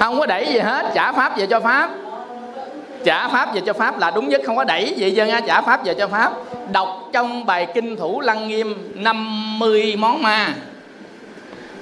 Không 0.00 0.18
có 0.18 0.26
đẩy 0.26 0.46
gì 0.46 0.58
hết, 0.58 0.86
trả 0.94 1.12
pháp 1.12 1.38
về 1.38 1.46
cho 1.46 1.60
pháp. 1.60 1.90
Trả 3.04 3.28
pháp 3.28 3.54
về 3.54 3.60
cho 3.66 3.72
pháp 3.72 3.98
là 3.98 4.10
đúng 4.10 4.28
nhất, 4.28 4.40
không 4.44 4.56
có 4.56 4.64
đẩy 4.64 4.94
gì 4.96 5.10
dân 5.10 5.28
nha 5.28 5.40
trả 5.40 5.60
pháp 5.60 5.84
về 5.84 5.94
cho 5.94 6.08
pháp. 6.08 6.32
Đọc 6.72 6.88
trong 7.12 7.46
bài 7.46 7.66
kinh 7.74 7.96
thủ 7.96 8.20
lăng 8.20 8.48
nghiêm 8.48 8.92
50 8.94 9.94
món 9.98 10.22
ma. 10.22 10.54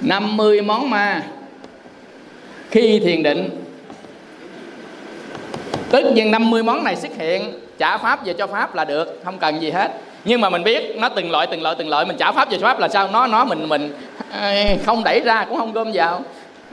50 0.01 0.61
món 0.61 0.89
ma. 0.89 1.21
Khi 2.71 2.99
thiền 2.99 3.23
định 3.23 3.49
tất 5.91 6.11
nhiên 6.13 6.31
50 6.31 6.63
món 6.63 6.83
này 6.83 6.95
xuất 6.95 7.11
hiện, 7.17 7.59
trả 7.77 7.97
pháp 7.97 8.25
về 8.25 8.33
cho 8.33 8.47
pháp 8.47 8.75
là 8.75 8.85
được, 8.85 9.21
không 9.25 9.37
cần 9.37 9.61
gì 9.61 9.71
hết. 9.71 9.91
Nhưng 10.25 10.41
mà 10.41 10.49
mình 10.49 10.63
biết, 10.63 10.95
nó 10.97 11.09
từng 11.09 11.31
loại 11.31 11.47
từng 11.47 11.61
loại 11.61 11.75
từng 11.79 11.89
loại, 11.89 12.05
mình 12.05 12.17
trả 12.19 12.31
pháp 12.31 12.51
về 12.51 12.57
pháp 12.57 12.79
là 12.79 12.87
sao? 12.87 13.09
Nó 13.11 13.27
nó, 13.27 13.45
mình 13.45 13.69
mình 13.69 13.93
ờ, 14.31 14.53
không 14.85 15.03
đẩy 15.03 15.19
ra 15.19 15.45
cũng 15.49 15.57
không 15.57 15.73
gom 15.73 15.91
vào 15.93 16.21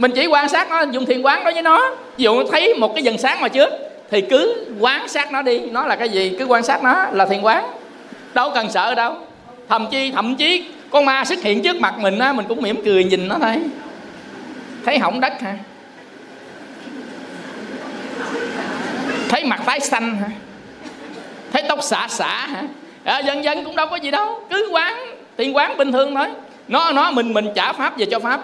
mình 0.02 0.12
chỉ 0.14 0.26
quan 0.26 0.48
sát 0.48 0.70
nó 0.70 0.82
dùng 0.90 1.06
thiền 1.06 1.22
quán 1.22 1.44
đối 1.44 1.52
với 1.52 1.62
nó. 1.62 1.90
Ví 2.16 2.24
dụ 2.24 2.44
thấy 2.50 2.74
một 2.74 2.94
cái 2.94 3.04
dần 3.04 3.18
sáng 3.18 3.40
mà 3.40 3.48
trước 3.48 3.72
thì 4.10 4.20
cứ 4.20 4.66
quan 4.80 5.08
sát 5.08 5.32
nó 5.32 5.42
đi. 5.42 5.58
Nó 5.58 5.86
là 5.86 5.96
cái 5.96 6.08
gì? 6.08 6.36
Cứ 6.38 6.44
quan 6.44 6.62
sát 6.62 6.82
nó 6.82 7.06
là 7.12 7.26
thiền 7.26 7.42
quán. 7.42 7.64
Đâu 8.34 8.50
cần 8.54 8.70
sợ 8.70 8.94
đâu. 8.94 9.16
Thậm 9.68 9.86
chí 9.90 10.12
thậm 10.12 10.36
chí 10.36 10.64
con 10.90 11.04
ma 11.04 11.24
xuất 11.24 11.42
hiện 11.42 11.62
trước 11.62 11.76
mặt 11.80 11.94
mình 11.98 12.18
á 12.18 12.32
mình 12.32 12.46
cũng 12.48 12.62
mỉm 12.62 12.82
cười 12.84 13.04
nhìn 13.04 13.28
nó 13.28 13.36
thôi. 13.40 13.56
Thấy 14.86 14.98
hỏng 14.98 15.20
đất 15.20 15.40
hả? 15.40 15.54
Thấy 19.28 19.44
mặt 19.44 19.60
tái 19.66 19.80
xanh 19.80 20.16
hả? 20.16 20.28
Thấy 21.52 21.62
tóc 21.68 21.82
xả 21.82 22.06
xả 22.08 22.46
hả? 22.46 22.62
À, 23.04 23.18
dần 23.18 23.44
dần 23.44 23.64
cũng 23.64 23.76
đâu 23.76 23.86
có 23.86 23.96
gì 23.96 24.10
đâu. 24.10 24.40
Cứ 24.50 24.68
quán 24.72 24.94
tiền 25.36 25.56
quán 25.56 25.76
bình 25.76 25.92
thường 25.92 26.14
thôi. 26.14 26.26
Nó 26.68 26.92
nó 26.92 27.10
mình 27.10 27.32
mình 27.32 27.48
trả 27.54 27.72
pháp 27.72 27.98
về 27.98 28.06
cho 28.10 28.18
pháp 28.18 28.40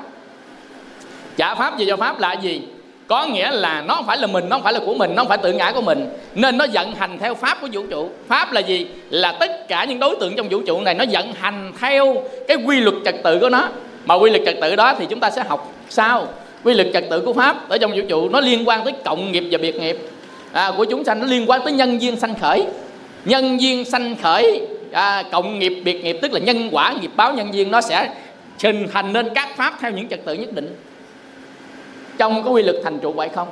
trả 1.38 1.54
pháp 1.54 1.78
về 1.78 1.84
cho 1.88 1.96
pháp 1.96 2.20
là 2.20 2.32
gì? 2.32 2.60
Có 3.06 3.26
nghĩa 3.26 3.50
là 3.50 3.82
nó 3.88 3.94
không 3.94 4.06
phải 4.06 4.18
là 4.18 4.26
mình 4.26 4.44
nó 4.48 4.56
không 4.56 4.62
phải 4.62 4.72
là 4.72 4.80
của 4.86 4.94
mình 4.94 5.14
nó 5.14 5.22
không 5.22 5.28
phải 5.28 5.38
tự 5.38 5.52
ngã 5.52 5.72
của 5.72 5.80
mình. 5.80 6.08
Nên 6.34 6.58
nó 6.58 6.66
vận 6.72 6.94
hành 6.94 7.18
theo 7.18 7.34
pháp 7.34 7.58
của 7.60 7.68
vũ 7.72 7.82
trụ. 7.90 8.10
Pháp 8.28 8.52
là 8.52 8.60
gì? 8.60 8.86
Là 9.10 9.32
tất 9.32 9.68
cả 9.68 9.84
những 9.84 9.98
đối 9.98 10.16
tượng 10.16 10.36
trong 10.36 10.48
vũ 10.48 10.60
trụ 10.66 10.80
này 10.80 10.94
nó 10.94 11.04
vận 11.10 11.32
hành 11.32 11.72
theo 11.80 12.22
cái 12.48 12.56
quy 12.66 12.80
luật 12.80 12.94
trật 13.04 13.14
tự 13.24 13.38
của 13.38 13.48
nó. 13.48 13.68
Mà 14.04 14.14
quy 14.14 14.30
luật 14.30 14.42
trật 14.46 14.56
tự 14.60 14.76
đó 14.76 14.94
thì 14.98 15.06
chúng 15.06 15.20
ta 15.20 15.30
sẽ 15.30 15.42
học 15.48 15.72
sau. 15.88 16.28
Quy 16.64 16.74
luật 16.74 16.88
trật 16.92 17.04
tự 17.10 17.20
của 17.20 17.32
pháp 17.32 17.68
ở 17.68 17.78
trong 17.78 17.92
vũ 17.92 18.02
trụ 18.08 18.28
nó 18.28 18.40
liên 18.40 18.68
quan 18.68 18.84
tới 18.84 18.92
cộng 19.04 19.32
nghiệp 19.32 19.44
và 19.50 19.58
biệt 19.58 19.76
nghiệp. 19.76 19.98
À, 20.52 20.72
của 20.76 20.84
chúng 20.84 21.04
sanh 21.04 21.20
nó 21.20 21.26
liên 21.26 21.50
quan 21.50 21.60
tới 21.64 21.72
nhân 21.72 22.02
duyên 22.02 22.16
sanh 22.16 22.34
khởi. 22.34 22.64
Nhân 23.24 23.60
duyên 23.60 23.84
sanh 23.84 24.16
khởi 24.22 24.62
à, 24.92 25.22
cộng 25.32 25.58
nghiệp 25.58 25.82
biệt 25.84 26.04
nghiệp 26.04 26.18
tức 26.22 26.32
là 26.32 26.40
nhân 26.40 26.68
quả 26.72 26.94
nghiệp 27.00 27.10
báo 27.16 27.34
nhân 27.34 27.54
duyên 27.54 27.70
nó 27.70 27.80
sẽ 27.80 28.10
hình 28.62 28.86
thành 28.92 29.12
nên 29.12 29.28
các 29.34 29.56
pháp 29.56 29.74
theo 29.80 29.90
những 29.90 30.08
trật 30.08 30.24
tự 30.24 30.34
nhất 30.34 30.52
định 30.52 30.76
trong 32.18 32.44
cái 32.44 32.52
quy 32.52 32.62
luật 32.62 32.76
thành 32.84 32.98
trụ 32.98 33.12
vậy 33.12 33.28
không? 33.28 33.48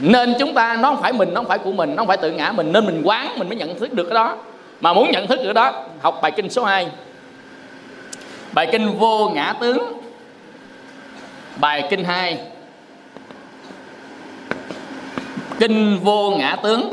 Nên 0.00 0.34
chúng 0.38 0.54
ta, 0.54 0.76
nó 0.76 0.90
không 0.90 1.02
phải 1.02 1.12
mình, 1.12 1.34
nó 1.34 1.40
không 1.40 1.48
phải 1.48 1.58
của 1.58 1.72
mình, 1.72 1.90
nó 1.90 2.00
không 2.00 2.06
phải 2.08 2.16
tự 2.16 2.30
ngã 2.30 2.52
mình, 2.52 2.72
nên 2.72 2.86
mình 2.86 3.02
quán, 3.04 3.38
mình 3.38 3.48
mới 3.48 3.56
nhận 3.56 3.78
thức 3.78 3.92
được 3.92 4.04
cái 4.04 4.14
đó. 4.14 4.36
Mà 4.80 4.92
muốn 4.92 5.10
nhận 5.10 5.26
thức 5.26 5.40
được 5.42 5.52
đó, 5.52 5.86
học 6.00 6.18
bài 6.22 6.32
kinh 6.32 6.50
số 6.50 6.64
2 6.64 6.88
bài 8.52 8.68
kinh 8.72 8.98
vô 8.98 9.30
ngã 9.34 9.54
tướng. 9.60 10.00
Bài 11.56 11.86
kinh 11.90 12.04
2 12.04 12.38
kinh 15.58 15.98
vô 16.02 16.30
ngã 16.30 16.56
tướng. 16.62 16.92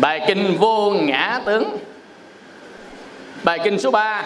Bài 0.00 0.20
kinh 0.26 0.56
vô 0.58 0.90
ngã 0.90 1.40
tướng 1.44 1.76
bài 3.44 3.58
kinh 3.64 3.78
số 3.78 3.90
3 3.90 4.24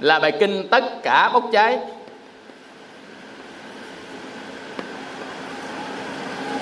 là 0.00 0.18
bài 0.18 0.32
kinh 0.40 0.68
tất 0.68 0.84
cả 1.02 1.30
bốc 1.32 1.48
cháy. 1.52 1.78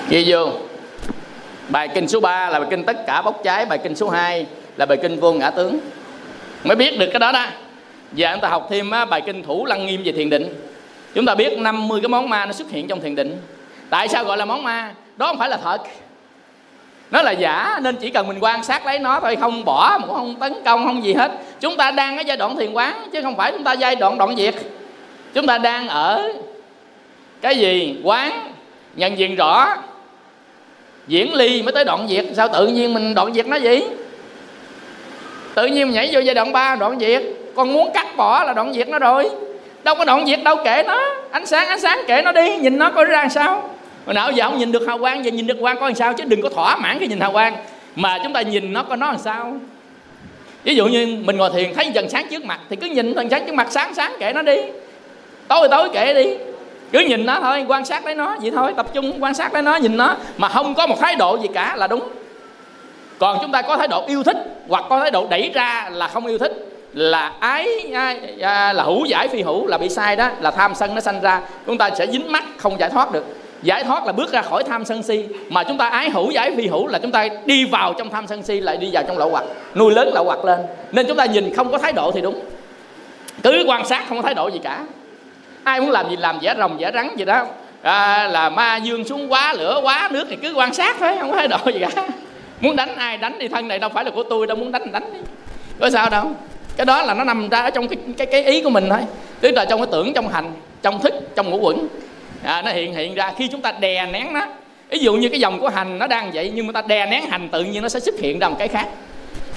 Ghi 0.09 0.23
vô. 0.27 0.49
Bài 1.69 1.89
kinh 1.95 2.07
số 2.07 2.19
3 2.19 2.49
là 2.49 2.59
bài 2.59 2.67
kinh 2.71 2.83
tất 2.83 2.97
cả 3.07 3.21
bốc 3.21 3.41
cháy. 3.43 3.65
Bài 3.65 3.79
kinh 3.83 3.95
số 3.95 4.09
2 4.09 4.45
là 4.77 4.85
bài 4.85 4.97
kinh 5.01 5.19
vô 5.19 5.33
ngã 5.33 5.49
tướng. 5.49 5.79
Mới 6.63 6.75
biết 6.75 6.99
được 6.99 7.07
cái 7.11 7.19
đó 7.19 7.31
đó. 7.31 7.45
Và 8.11 8.31
chúng 8.31 8.41
ta 8.41 8.49
học 8.49 8.67
thêm 8.69 8.89
bài 9.09 9.21
kinh 9.25 9.43
thủ 9.43 9.65
lăng 9.65 9.85
nghiêm 9.85 10.01
về 10.05 10.11
thiền 10.11 10.29
định. 10.29 10.53
Chúng 11.13 11.25
ta 11.25 11.35
biết 11.35 11.57
50 11.57 12.01
cái 12.01 12.09
món 12.09 12.29
ma 12.29 12.45
nó 12.45 12.51
xuất 12.51 12.69
hiện 12.69 12.87
trong 12.87 13.01
thiền 13.01 13.15
định. 13.15 13.41
Tại 13.89 14.07
sao 14.07 14.23
gọi 14.23 14.37
là 14.37 14.45
món 14.45 14.63
ma? 14.63 14.93
Đó 15.17 15.27
không 15.27 15.37
phải 15.37 15.49
là 15.49 15.57
thật 15.63 15.81
nó 17.11 17.21
là 17.21 17.31
giả, 17.31 17.79
nên 17.81 17.95
chỉ 17.95 18.09
cần 18.09 18.27
mình 18.27 18.37
quan 18.39 18.63
sát 18.63 18.85
lấy 18.85 18.99
nó 18.99 19.19
thôi, 19.19 19.37
không 19.39 19.65
bỏ, 19.65 19.97
mà 20.01 20.07
cũng 20.07 20.15
không 20.15 20.35
tấn 20.39 20.53
công, 20.65 20.85
không 20.85 21.03
gì 21.03 21.13
hết. 21.13 21.31
Chúng 21.59 21.77
ta 21.77 21.91
đang 21.91 22.17
ở 22.17 22.21
giai 22.21 22.37
đoạn 22.37 22.55
thiền 22.55 22.73
quán, 22.73 23.09
chứ 23.13 23.21
không 23.21 23.37
phải 23.37 23.51
chúng 23.51 23.63
ta 23.63 23.73
giai 23.73 23.95
đoạn 23.95 24.17
đoạn 24.17 24.35
diệt 24.37 24.55
chúng 25.33 25.47
ta 25.47 25.57
đang 25.57 25.87
ở 25.87 26.33
cái 27.41 27.57
gì? 27.57 27.95
Quán, 28.03 28.51
nhận 28.95 29.17
diện 29.17 29.35
rõ. 29.35 29.75
Diễn 31.07 31.33
ly 31.33 31.61
mới 31.61 31.71
tới 31.71 31.85
đoạn 31.85 32.07
diệt 32.09 32.25
sao 32.35 32.47
tự 32.47 32.67
nhiên 32.67 32.93
mình 32.93 33.13
đoạn 33.13 33.33
diệt 33.33 33.47
nó 33.47 33.55
gì 33.55 33.81
tự 35.55 35.65
nhiên 35.65 35.87
mình 35.87 35.95
nhảy 35.95 36.09
vô 36.13 36.19
giai 36.19 36.35
đoạn 36.35 36.51
3 36.51 36.75
đoạn 36.75 36.99
diệt 36.99 37.23
còn 37.55 37.73
muốn 37.73 37.91
cắt 37.93 38.17
bỏ 38.17 38.43
là 38.43 38.53
đoạn 38.53 38.73
diệt 38.73 38.87
nó 38.89 38.99
rồi. 38.99 39.29
Đâu 39.83 39.95
có 39.95 40.05
đoạn 40.05 40.25
diệt 40.27 40.39
đâu 40.43 40.55
kể 40.63 40.83
nó. 40.87 40.99
Ánh 41.31 41.45
sáng 41.45 41.67
ánh 41.67 41.79
sáng 41.79 41.99
kể 42.07 42.21
nó 42.21 42.31
đi. 42.31 42.57
Nhìn 42.57 42.77
nó 42.77 42.89
coi 42.89 43.05
ra 43.05 43.27
sao? 43.29 43.69
Hồi 44.05 44.13
nào 44.13 44.31
giờ 44.31 44.49
không 44.49 44.57
nhìn 44.57 44.71
được 44.71 44.87
hào 44.87 44.97
quang, 44.97 45.25
giờ 45.25 45.31
nhìn 45.31 45.47
được 45.47 45.57
quang 45.59 45.79
có 45.79 45.85
làm 45.85 45.95
sao? 45.95 46.13
Chứ 46.13 46.23
đừng 46.27 46.41
có 46.41 46.49
thỏa 46.49 46.77
mãn 46.77 46.99
cái 46.99 47.07
nhìn 47.07 47.19
hào 47.19 47.31
quang. 47.31 47.55
Mà 47.95 48.19
chúng 48.23 48.33
ta 48.33 48.41
nhìn 48.41 48.73
nó 48.73 48.83
có 48.83 48.95
nó 48.95 49.07
làm 49.07 49.17
sao? 49.17 49.57
Ví 50.63 50.75
dụ 50.75 50.85
như 50.85 51.17
mình 51.23 51.37
ngồi 51.37 51.49
thiền, 51.53 51.73
thấy 51.73 51.91
dần 51.93 52.09
sáng 52.09 52.27
trước 52.31 52.45
mặt, 52.45 52.59
thì 52.69 52.75
cứ 52.75 52.87
nhìn 52.87 53.13
dần 53.13 53.29
sáng 53.29 53.45
trước 53.45 53.53
mặt, 53.53 53.67
sáng 53.69 53.93
sáng 53.93 54.13
kệ 54.19 54.33
nó 54.33 54.41
đi. 54.41 54.57
Tối 55.47 55.67
tối 55.71 55.89
kệ 55.93 56.13
đi. 56.13 56.35
Cứ 56.91 56.99
nhìn 56.99 57.25
nó 57.25 57.39
thôi, 57.39 57.65
quan 57.67 57.85
sát 57.85 58.05
lấy 58.05 58.15
nó, 58.15 58.35
vậy 58.41 58.51
thôi, 58.55 58.73
tập 58.77 58.85
trung 58.93 59.23
quan 59.23 59.33
sát 59.33 59.53
lấy 59.53 59.61
nó, 59.61 59.75
nhìn 59.75 59.97
nó. 59.97 60.15
Mà 60.37 60.49
không 60.49 60.75
có 60.75 60.87
một 60.87 60.95
thái 60.99 61.15
độ 61.15 61.37
gì 61.41 61.47
cả 61.53 61.75
là 61.75 61.87
đúng. 61.87 62.09
Còn 63.19 63.37
chúng 63.41 63.51
ta 63.51 63.61
có 63.61 63.77
thái 63.77 63.87
độ 63.87 64.05
yêu 64.07 64.23
thích, 64.23 64.37
hoặc 64.67 64.83
có 64.89 64.99
thái 64.99 65.11
độ 65.11 65.27
đẩy 65.29 65.51
ra 65.53 65.89
là 65.91 66.07
không 66.07 66.25
yêu 66.25 66.37
thích, 66.37 66.51
là 66.93 67.33
ái 67.39 67.67
à, 68.41 68.73
là 68.73 68.83
hữu 68.83 69.05
giải 69.05 69.27
phi 69.27 69.41
hữu, 69.41 69.67
là 69.67 69.77
bị 69.77 69.89
sai 69.89 70.15
đó, 70.15 70.29
là 70.39 70.51
tham 70.51 70.75
sân 70.75 70.95
nó 70.95 71.01
sanh 71.01 71.21
ra, 71.21 71.41
chúng 71.65 71.77
ta 71.77 71.89
sẽ 71.97 72.07
dính 72.07 72.31
mắt, 72.31 72.43
không 72.57 72.79
giải 72.79 72.89
thoát 72.89 73.11
được 73.11 73.25
giải 73.63 73.83
thoát 73.83 74.05
là 74.05 74.11
bước 74.11 74.31
ra 74.31 74.41
khỏi 74.41 74.63
tham 74.63 74.85
sân 74.85 75.03
si 75.03 75.25
mà 75.49 75.63
chúng 75.63 75.77
ta 75.77 75.89
ái 75.89 76.09
hữu 76.09 76.31
giải 76.31 76.51
phi 76.57 76.67
hữu 76.67 76.87
là 76.87 76.99
chúng 76.99 77.11
ta 77.11 77.27
đi 77.45 77.65
vào 77.65 77.93
trong 77.93 78.09
tham 78.09 78.27
sân 78.27 78.43
si 78.43 78.59
lại 78.59 78.77
đi 78.77 78.89
vào 78.93 79.03
trong 79.07 79.17
lậu 79.17 79.29
hoặc 79.29 79.43
nuôi 79.75 79.93
lớn 79.93 80.09
lậu 80.13 80.23
hoặc 80.23 80.45
lên. 80.45 80.59
Nên 80.91 81.07
chúng 81.07 81.17
ta 81.17 81.25
nhìn 81.25 81.53
không 81.53 81.71
có 81.71 81.77
thái 81.77 81.93
độ 81.93 82.11
thì 82.11 82.21
đúng. 82.21 82.39
Cứ 83.43 83.63
quan 83.67 83.85
sát 83.85 84.05
không 84.09 84.17
có 84.17 84.23
thái 84.23 84.33
độ 84.33 84.47
gì 84.47 84.59
cả. 84.63 84.85
Ai 85.63 85.81
muốn 85.81 85.91
làm 85.91 86.09
gì 86.09 86.15
làm 86.15 86.39
vẽ 86.39 86.55
rồng 86.57 86.77
vẽ 86.77 86.91
rắn 86.93 87.15
gì 87.15 87.25
đó. 87.25 87.45
À, 87.81 88.27
là 88.27 88.49
ma 88.49 88.77
dương 88.77 89.03
xuống 89.03 89.31
quá 89.31 89.53
lửa 89.53 89.79
quá 89.83 90.09
nước 90.11 90.25
thì 90.29 90.35
cứ 90.35 90.53
quan 90.53 90.73
sát 90.73 90.95
thôi 90.99 91.09
không 91.19 91.31
có 91.31 91.37
thái 91.37 91.47
độ 91.47 91.57
gì 91.65 91.79
cả. 91.79 92.07
Muốn 92.61 92.75
đánh 92.75 92.95
ai 92.95 93.17
đánh 93.17 93.39
đi 93.39 93.47
thân 93.47 93.67
này 93.67 93.79
đâu 93.79 93.89
phải 93.89 94.05
là 94.05 94.11
của 94.11 94.23
tôi 94.23 94.47
đâu 94.47 94.57
muốn 94.57 94.71
đánh 94.71 94.91
đánh 94.91 95.13
đi. 95.13 95.19
Có 95.79 95.89
sao 95.89 96.09
đâu. 96.09 96.31
Cái 96.77 96.85
đó 96.85 97.01
là 97.01 97.13
nó 97.13 97.23
nằm 97.23 97.49
ra 97.49 97.61
ở 97.61 97.69
trong 97.69 97.87
cái 97.87 97.97
cái, 98.17 98.27
cái 98.27 98.43
ý 98.43 98.61
của 98.61 98.69
mình 98.69 98.89
thôi. 98.89 98.99
Tức 99.41 99.51
là 99.51 99.65
trong 99.65 99.79
cái 99.79 99.87
tưởng 99.91 100.13
trong 100.13 100.27
hành 100.27 100.51
trong 100.81 101.01
thức 101.01 101.13
trong 101.35 101.49
ngũ 101.49 101.57
quẩn 101.57 101.87
à, 102.43 102.61
nó 102.61 102.71
hiện 102.71 102.93
hiện 102.93 103.15
ra 103.15 103.33
khi 103.37 103.47
chúng 103.47 103.61
ta 103.61 103.71
đè 103.71 104.05
nén 104.05 104.33
nó. 104.33 104.45
Ví 104.89 104.99
dụ 104.99 105.13
như 105.13 105.29
cái 105.29 105.39
dòng 105.39 105.59
của 105.59 105.69
hành 105.69 105.99
nó 105.99 106.07
đang 106.07 106.31
vậy 106.33 106.51
nhưng 106.55 106.67
mà 106.67 106.73
ta 106.73 106.81
đè 106.87 107.05
nén 107.05 107.25
hành 107.29 107.49
tự 107.49 107.63
nhiên 107.63 107.81
nó 107.81 107.89
sẽ 107.89 107.99
xuất 107.99 108.15
hiện 108.19 108.39
ra 108.39 108.49
một 108.49 108.55
cái 108.59 108.67
khác. 108.67 108.87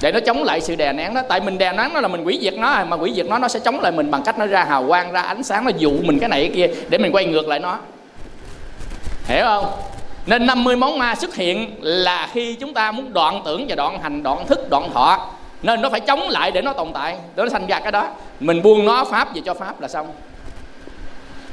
Để 0.01 0.11
nó 0.11 0.19
chống 0.19 0.43
lại 0.43 0.61
sự 0.61 0.75
đè 0.75 0.93
nén 0.93 1.13
đó. 1.13 1.21
Tại 1.29 1.39
mình 1.39 1.57
đè 1.57 1.73
nén 1.73 1.93
nó 1.93 2.01
là 2.01 2.07
mình 2.07 2.23
quỷ 2.23 2.39
diệt 2.41 2.53
nó 2.53 2.85
mà 2.85 2.97
quỷ 2.97 3.13
diệt 3.15 3.25
nó 3.25 3.39
nó 3.39 3.47
sẽ 3.47 3.59
chống 3.59 3.79
lại 3.79 3.91
mình 3.91 4.11
bằng 4.11 4.23
cách 4.23 4.39
nó 4.39 4.45
ra 4.45 4.63
hào 4.63 4.87
quang 4.87 5.11
ra 5.11 5.21
ánh 5.21 5.43
sáng 5.43 5.65
nó 5.65 5.71
dụ 5.77 5.91
mình 6.01 6.19
cái 6.19 6.29
này 6.29 6.41
cái 6.41 6.51
kia 6.55 6.75
để 6.89 6.97
mình 6.97 7.11
quay 7.11 7.25
ngược 7.25 7.47
lại 7.47 7.59
nó. 7.59 7.79
Hiểu 9.25 9.45
không? 9.45 9.65
Nên 10.25 10.45
50 10.45 10.75
món 10.75 10.99
ma 10.99 11.15
xuất 11.15 11.35
hiện 11.35 11.75
là 11.81 12.29
khi 12.33 12.55
chúng 12.55 12.73
ta 12.73 12.91
muốn 12.91 13.13
đoạn 13.13 13.41
tưởng 13.45 13.65
và 13.69 13.75
đoạn 13.75 13.99
hành 14.01 14.23
đoạn 14.23 14.47
thức 14.47 14.69
đoạn 14.69 14.89
thọ. 14.93 15.29
Nên 15.63 15.81
nó 15.81 15.89
phải 15.89 15.99
chống 15.99 16.29
lại 16.29 16.51
để 16.51 16.61
nó 16.61 16.73
tồn 16.73 16.93
tại. 16.93 17.17
Để 17.35 17.43
nó 17.43 17.49
sanh 17.49 17.67
ra 17.67 17.79
cái 17.79 17.91
đó. 17.91 18.07
Mình 18.39 18.61
buông 18.61 18.85
nó 18.85 19.05
pháp 19.05 19.35
về 19.35 19.41
cho 19.45 19.53
pháp 19.53 19.81
là 19.81 19.87
xong 19.87 20.07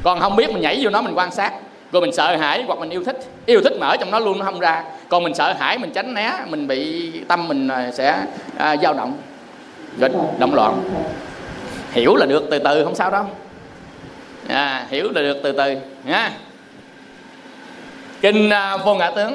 còn 0.04 0.20
không 0.20 0.36
biết 0.36 0.52
mình 0.52 0.62
nhảy 0.62 0.80
vô 0.82 0.90
nó 0.90 1.02
mình 1.02 1.14
quan 1.14 1.30
sát. 1.30 1.52
Rồi 1.92 2.00
mình 2.00 2.12
sợ 2.12 2.36
hãi 2.36 2.64
hoặc 2.66 2.78
mình 2.78 2.90
yêu 2.90 3.04
thích. 3.04 3.16
Yêu 3.46 3.60
thích 3.64 3.72
mở 3.80 3.96
trong 3.96 4.10
nó 4.10 4.18
luôn 4.18 4.38
nó 4.38 4.44
không 4.44 4.60
ra. 4.60 4.84
Còn 5.08 5.22
mình 5.22 5.34
sợ 5.34 5.52
hãi 5.52 5.78
mình 5.78 5.92
tránh 5.94 6.14
né 6.14 6.32
mình 6.46 6.66
bị 6.66 7.10
tâm 7.28 7.48
mình 7.48 7.68
à, 7.68 7.90
sẽ 7.92 8.18
à, 8.58 8.76
dao 8.76 8.94
động. 8.94 9.16
Rồi 10.00 10.10
động 10.38 10.54
loạn. 10.54 10.82
Hiểu 11.92 12.16
là 12.16 12.26
được 12.26 12.42
từ 12.50 12.58
từ 12.58 12.84
không 12.84 12.94
sao 12.94 13.10
đâu. 13.10 13.26
À, 14.48 14.86
hiểu 14.90 15.10
là 15.14 15.22
được 15.22 15.40
từ 15.42 15.52
từ 15.52 15.76
nha. 16.04 16.30
Kinh 18.20 18.50
à, 18.50 18.76
vô 18.76 18.94
ngã 18.94 19.10
tướng. 19.10 19.34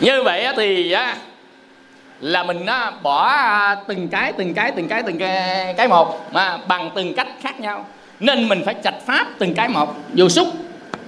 Như 0.00 0.22
vậy 0.22 0.46
thì 0.56 0.92
á, 0.92 1.16
là 2.20 2.42
mình 2.42 2.66
á, 2.66 2.92
bỏ 3.02 3.26
à, 3.26 3.76
từng 3.88 4.08
cái 4.08 4.32
từng 4.32 4.54
cái 4.54 4.72
từng 4.76 4.88
cái 4.88 5.02
từng 5.02 5.18
cái, 5.18 5.74
cái 5.76 5.88
một 5.88 6.32
mà 6.32 6.58
bằng 6.68 6.90
từng 6.94 7.14
cách 7.14 7.28
khác 7.42 7.60
nhau 7.60 7.86
nên 8.20 8.48
mình 8.48 8.62
phải 8.64 8.74
trạch 8.84 9.06
pháp 9.06 9.26
từng 9.38 9.54
cái 9.54 9.68
một. 9.68 9.94
Dù 10.14 10.28
xúc 10.28 10.48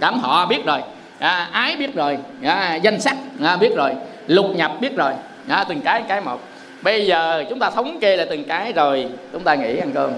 cảm 0.01 0.19
họ 0.19 0.47
biết 0.47 0.65
rồi. 0.65 0.81
À, 1.19 1.49
ái 1.53 1.77
biết 1.77 1.95
rồi. 1.95 2.19
À, 2.43 2.75
danh 2.75 3.01
sắc 3.01 3.17
à, 3.43 3.57
biết 3.57 3.73
rồi. 3.77 3.93
Lục 4.27 4.47
nhập 4.55 4.73
biết 4.81 4.97
rồi. 4.97 5.13
À, 5.49 5.65
từng 5.69 5.81
cái 5.81 6.03
cái 6.09 6.21
một. 6.21 6.41
Bây 6.83 7.07
giờ 7.07 7.45
chúng 7.51 7.59
ta 7.59 7.71
thống 7.71 8.01
kê 8.01 8.17
lại 8.17 8.27
từng 8.31 8.45
cái 8.45 8.73
rồi. 8.73 9.09
Chúng 9.33 9.45
ta 9.45 9.55
nghỉ 9.55 9.77
ăn 9.77 9.93
cơm. 9.95 10.11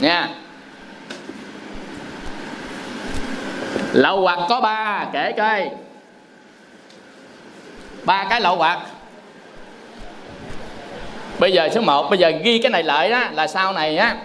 Nha. 0.00 0.28
Lậu 3.92 4.20
hoặc 4.20 4.38
có 4.48 4.60
ba 4.60 5.06
kể 5.12 5.32
coi. 5.32 5.70
Ba 8.04 8.24
cái 8.30 8.40
lậu 8.40 8.56
hoặc 8.56 8.78
bây 11.38 11.52
giờ 11.52 11.68
số 11.74 11.80
1 11.80 12.10
bây 12.10 12.18
giờ 12.18 12.32
ghi 12.42 12.58
cái 12.58 12.70
này 12.70 12.82
lại 12.82 13.10
đó 13.10 13.24
là 13.32 13.46
sau 13.46 13.72
này 13.72 13.96
á 13.96 14.16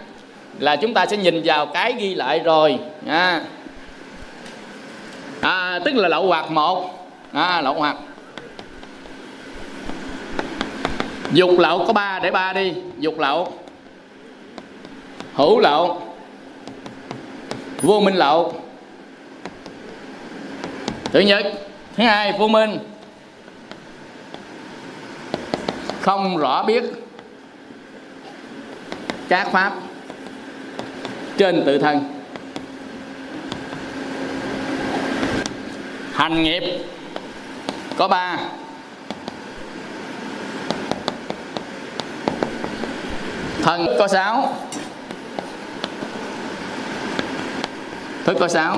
là 0.60 0.76
chúng 0.76 0.94
ta 0.94 1.06
sẽ 1.06 1.18
nhìn 1.18 1.41
vào 1.45 1.65
cái 1.65 1.94
ghi 1.94 2.15
lại 2.15 2.40
rồi 2.40 2.80
nha. 3.06 3.41
À, 5.41 5.80
tức 5.86 5.95
là 5.95 6.07
lậu 6.07 6.27
hoạt 6.27 6.52
một. 6.52 7.10
À, 7.34 7.61
lậu 7.61 7.73
hoạt, 7.73 7.95
dục 11.31 11.60
lậu 11.60 11.86
có 11.88 11.94
ba 11.94 12.19
để 12.23 12.31
ba 12.31 12.53
đi. 12.53 12.73
Dục 12.98 13.19
lậu. 13.19 13.53
Hữu 15.34 15.60
lậu. 15.60 16.02
Vô 17.81 17.99
minh 17.99 18.15
lậu. 18.15 18.61
Thứ 21.03 21.19
nhất. 21.19 21.45
Thứ 21.95 22.03
hai 22.03 22.34
vô 22.40 22.48
minh. 22.48 22.80
Không 26.02 26.38
rõ 26.38 26.64
biết 26.64 26.84
các 29.30 29.48
pháp 29.52 29.73
trên 31.40 31.64
tự 31.66 31.78
thân. 31.78 31.99
Hành 36.14 36.44
nghiệp 36.44 36.64
có 37.98 38.07
ba. 38.07 38.38
Thân 43.61 43.88
có 43.99 44.07
sáu. 44.07 44.56
Thức 48.26 48.38
có 48.40 48.48
sáu. 48.48 48.78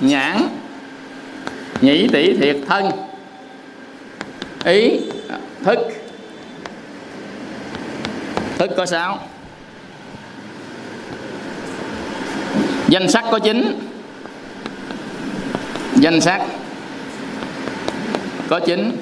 Nhãn, 0.00 0.48
nhĩ 1.80 2.08
tỷ 2.12 2.36
thiệt, 2.36 2.56
thân. 2.68 2.90
Ý, 4.64 5.00
thức. 5.64 5.78
Thức 8.58 8.70
có 8.76 8.86
sáu. 8.86 9.28
Danh 12.88 13.08
sắc 13.08 13.24
có 13.30 13.38
chín. 13.38 13.78
Danh 15.94 16.20
sắc 16.20 16.42
có 18.48 18.60
chín. 18.60 18.96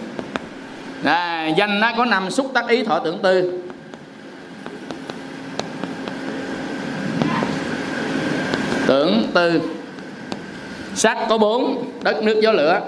À, 1.05 1.49
danh 1.57 1.81
nó 1.81 1.93
có 1.97 2.05
năm 2.05 2.31
xúc 2.31 2.51
tác 2.55 2.69
ý 2.69 2.85
thọ 2.85 2.99
tưởng 2.99 3.19
tư. 3.23 3.63
Tưởng 8.87 9.31
tư. 9.35 9.61
Sắc 10.95 11.19
có 11.29 11.39
bốn 11.39 11.85
đất 12.03 12.23
nước 12.23 12.41
gió 12.43 12.53
lửa. 12.53 12.81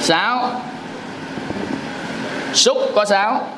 Sáu 0.00 0.62
xúc 2.54 2.78
có 2.94 3.04
sáu 3.04 3.48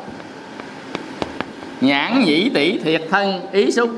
nhãn 1.81 2.25
nhĩ 2.25 2.51
tỷ 2.55 2.79
thiệt 2.79 3.03
thân, 3.11 3.41
ý 3.53 3.73
xúc 3.73 3.91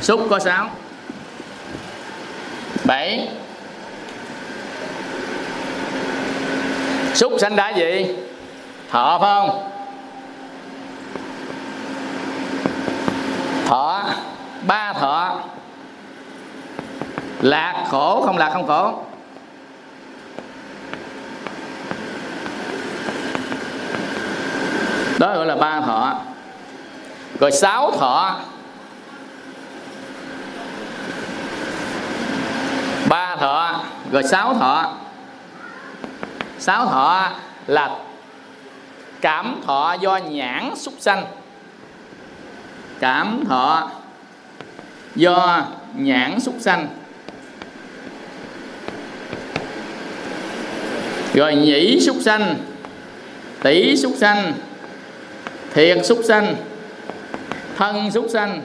xúc 0.00 0.26
có 0.30 0.38
sáu 0.38 0.70
bảy. 2.84 3.28
Xúc 7.14 7.32
sanh 7.40 7.56
đã 7.56 7.70
gì? 7.76 8.06
Thọ 8.90 9.18
phải 9.20 9.30
không? 9.34 9.70
Thọ. 13.66 14.04
Ba 14.66 14.92
thọ. 14.92 15.40
Lạc 17.40 17.84
khổ 17.90 18.22
không 18.26 18.38
lạc 18.38 18.50
không 18.52 18.66
khổ? 18.66 19.02
Đó 25.18 25.34
gọi 25.34 25.46
là 25.46 25.56
ba 25.56 25.80
thọ. 25.80 26.14
Rồi 27.40 27.52
sáu 27.52 27.92
thọ. 27.98 28.40
Ba 33.08 33.36
thọ. 33.36 33.80
Rồi 34.12 34.22
sáu 34.22 34.54
thọ. 34.54 34.94
Sáu 36.58 36.86
thọ 36.86 37.30
là 37.66 37.90
cảm 39.20 39.60
thọ 39.66 39.96
do 40.00 40.16
nhãn 40.16 40.76
xúc 40.76 40.94
sanh. 40.98 41.24
Cảm 43.00 43.44
thọ 43.48 43.90
do 45.16 45.62
nhãn 45.94 46.40
xúc 46.40 46.54
sanh. 46.60 46.88
Rồi 51.34 51.54
nhĩ 51.54 52.00
xúc 52.00 52.16
sanh 52.20 52.56
tỷ 53.62 53.96
xúc 53.96 54.12
sanh 54.16 54.52
thiệt 55.78 56.06
súc 56.06 56.18
sanh, 56.28 56.56
thân 57.76 58.10
súc 58.10 58.26
sanh, 58.32 58.62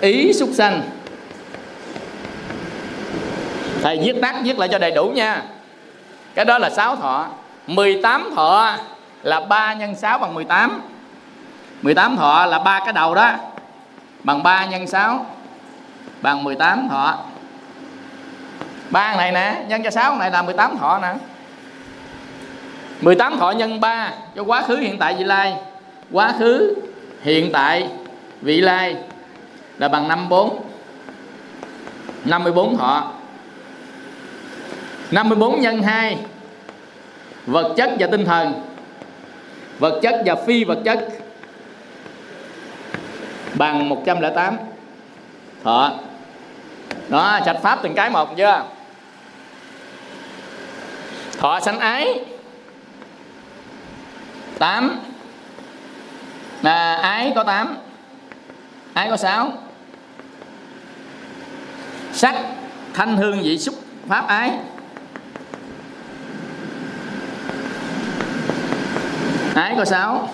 ý 0.00 0.32
súc 0.32 0.48
sanh. 0.54 0.82
Thầy 3.82 3.98
viết 3.98 4.20
tắt 4.22 4.34
viết 4.42 4.58
lại 4.58 4.68
cho 4.72 4.78
đầy 4.78 4.90
đủ 4.90 5.08
nha. 5.08 5.42
Cái 6.34 6.44
đó 6.44 6.58
là 6.58 6.70
sáu 6.70 6.96
thọ. 6.96 7.26
18 7.66 8.30
thọ 8.34 8.76
là 9.22 9.40
3 9.40 9.74
nhân 9.74 9.94
6 9.94 10.18
bằng 10.18 10.34
18 10.34 10.82
18 11.82 12.16
thọ 12.16 12.46
là 12.46 12.58
ba 12.58 12.80
cái 12.84 12.92
đầu 12.92 13.14
đó, 13.14 13.32
bằng 14.22 14.42
3 14.42 14.64
nhân 14.64 14.86
6 14.86 15.26
bằng 16.22 16.44
18 16.44 16.88
thọ. 16.88 17.18
Ba 18.90 19.16
này 19.16 19.32
nè, 19.32 19.64
nhân 19.68 19.82
cho 19.82 19.90
6 19.90 20.16
này 20.16 20.30
là 20.30 20.42
18 20.42 20.78
thọ 20.78 20.98
nè. 21.02 21.14
18 23.02 23.38
thọ 23.38 23.50
nhân 23.50 23.80
3 23.80 24.12
cho 24.36 24.42
quá 24.44 24.62
khứ, 24.62 24.76
hiện 24.76 24.98
tại 24.98 25.14
vị 25.14 25.24
lai. 25.24 25.54
Quá 26.10 26.34
khứ, 26.38 26.74
hiện 27.22 27.52
tại 27.52 27.88
vị 28.40 28.60
lai 28.60 28.96
là 29.78 29.88
bằng 29.88 30.08
54 30.08 30.64
54 32.24 32.76
thọ. 32.76 33.12
54 35.10 35.60
nhân 35.60 35.82
2 35.82 36.18
vật 37.46 37.74
chất 37.76 37.90
và 37.98 38.06
tinh 38.06 38.24
thần. 38.24 38.52
Vật 39.78 40.00
chất 40.02 40.22
và 40.26 40.34
phi 40.46 40.64
vật 40.64 40.78
chất 40.84 41.08
bằng 43.54 43.88
108 43.88 44.56
thọ. 45.64 45.92
Đó, 47.08 47.40
sạch 47.46 47.56
pháp 47.62 47.78
từng 47.82 47.94
cái 47.94 48.10
một, 48.10 48.36
chưa? 48.36 48.62
Thọ 51.38 51.60
sanh 51.60 51.78
ái. 51.78 52.20
8 54.62 55.00
à, 56.62 56.94
ái 56.94 57.32
có 57.34 57.44
8 57.44 57.76
ái 58.94 59.10
có 59.10 59.16
6 59.16 59.52
sắc 62.12 62.36
thanh 62.94 63.16
hương 63.16 63.42
vị 63.42 63.58
xúc 63.58 63.74
pháp 64.08 64.26
ái. 64.28 64.52
Ái 69.54 69.74
có 69.76 69.84
6 69.84 70.28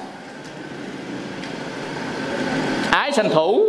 ái 2.90 3.12
sanh 3.12 3.30
thủ. 3.30 3.64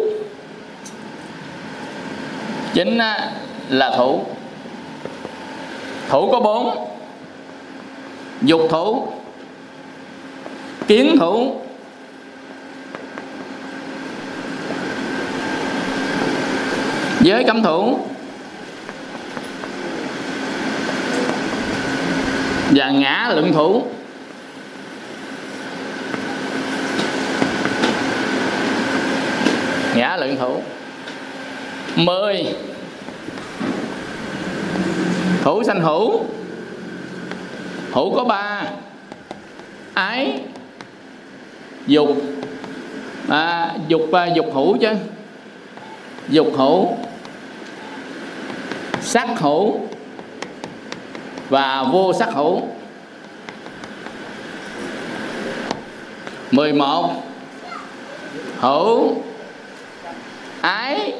Chính 2.73 2.97
à, 2.97 3.31
là 3.69 3.93
thủ. 3.97 4.25
Thủ 6.09 6.29
có 6.31 6.39
4 6.39 6.87
dục 8.41 8.61
thủ 8.69 9.18
kiến. 10.89 11.15
Thủ 11.19 11.55
giới 17.21 17.43
cấm 17.43 17.63
thủ. 17.63 17.99
Và 22.71 22.89
ngã 22.89 23.31
lượng 23.35 23.53
thủ. 23.53 23.83
Ngã 29.95 30.17
lượng 30.17 30.37
thủ. 30.39 30.61
Mười. 31.95 32.45
Thủ 35.43 35.63
sanh 35.63 35.81
hữu. 35.81 36.25
Hữu 37.91 38.15
có 38.15 38.23
ba. 38.23 38.63
Ái 39.93 40.39
dục. 41.89 42.21
À, 43.29 43.75
dục 43.87 44.01
và 44.11 44.25
dục 44.25 44.45
hữu 44.53 44.77
chứ. 44.77 44.89
Dục 46.29 46.47
hữu. 46.57 46.97
Sắc 49.01 49.27
hữu. 49.39 49.79
Và 51.49 51.83
vô 51.83 52.13
sắc 52.13 52.29
hữu. 52.33 52.61
11 56.51 57.23
hữu. 58.59 59.15
Ái. 60.61 61.13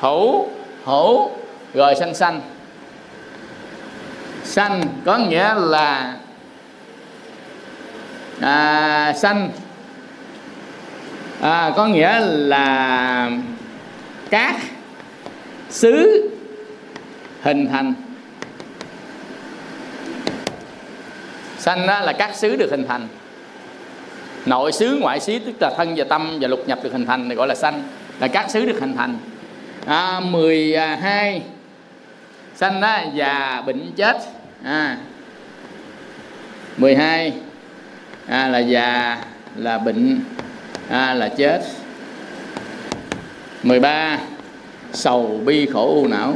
Thủ. 0.00 0.48
Hữu. 0.84 1.30
Rồi 1.74 1.94
sanh 1.94 2.14
sanh. 2.14 2.40
Sanh 4.44 4.82
có 5.04 5.18
nghĩa 5.18 5.54
là 5.54 6.16
à, 8.40 9.12
sanh 9.16 9.50
à, 11.40 11.72
có 11.76 11.86
nghĩa 11.86 12.20
là 12.20 13.30
các 14.30 14.56
xứ 15.70 16.30
hình 17.42 17.68
thành. 17.68 17.94
Sanh 21.58 21.86
đó 21.86 22.00
là 22.00 22.12
các 22.12 22.34
xứ 22.34 22.56
được 22.56 22.70
hình 22.70 22.86
thành. 22.88 23.08
Nội 24.46 24.72
xứ 24.72 24.98
ngoại 25.00 25.20
xứ 25.20 25.38
tức 25.38 25.52
là 25.60 25.70
thân 25.76 25.94
và 25.96 26.04
tâm 26.04 26.38
và 26.40 26.48
lục 26.48 26.68
nhập 26.68 26.78
được 26.82 26.92
hình 26.92 27.06
thành 27.06 27.28
này 27.28 27.36
gọi 27.36 27.48
là 27.48 27.54
sanh 27.54 27.82
là 28.20 28.28
các 28.28 28.50
xứ 28.50 28.66
được 28.66 28.80
hình 28.80 28.96
thành. 28.96 29.16
À, 29.86 30.20
12 30.20 31.34
à, 31.34 31.40
sanh 32.54 32.80
đó 32.80 32.98
già 33.14 33.62
bệnh 33.66 33.92
chết. 33.96 34.16
À, 34.64 34.96
12 36.76 37.32
à, 38.26 38.48
là 38.48 38.58
già 38.58 39.18
là 39.56 39.78
bệnh 39.78 40.20
a 40.88 41.14
là 41.14 41.28
chết. 41.28 41.60
13 43.62 44.18
sầu 44.92 45.40
bi 45.44 45.66
khổ 45.66 45.94
u 45.94 46.08
não. 46.08 46.34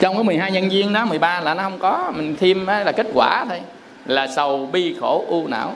Trong 0.00 0.14
cái 0.14 0.24
12 0.24 0.52
nhân 0.52 0.68
viên 0.68 0.92
đó 0.92 1.04
13 1.04 1.40
là 1.40 1.54
nó 1.54 1.62
không 1.62 1.78
có, 1.78 2.12
mình 2.16 2.36
thêm 2.40 2.66
là 2.66 2.92
kết 2.96 3.06
quả 3.14 3.44
thôi, 3.48 3.60
là 4.06 4.26
sầu 4.26 4.66
bi 4.72 4.96
khổ 5.00 5.24
u 5.28 5.48
não. 5.48 5.74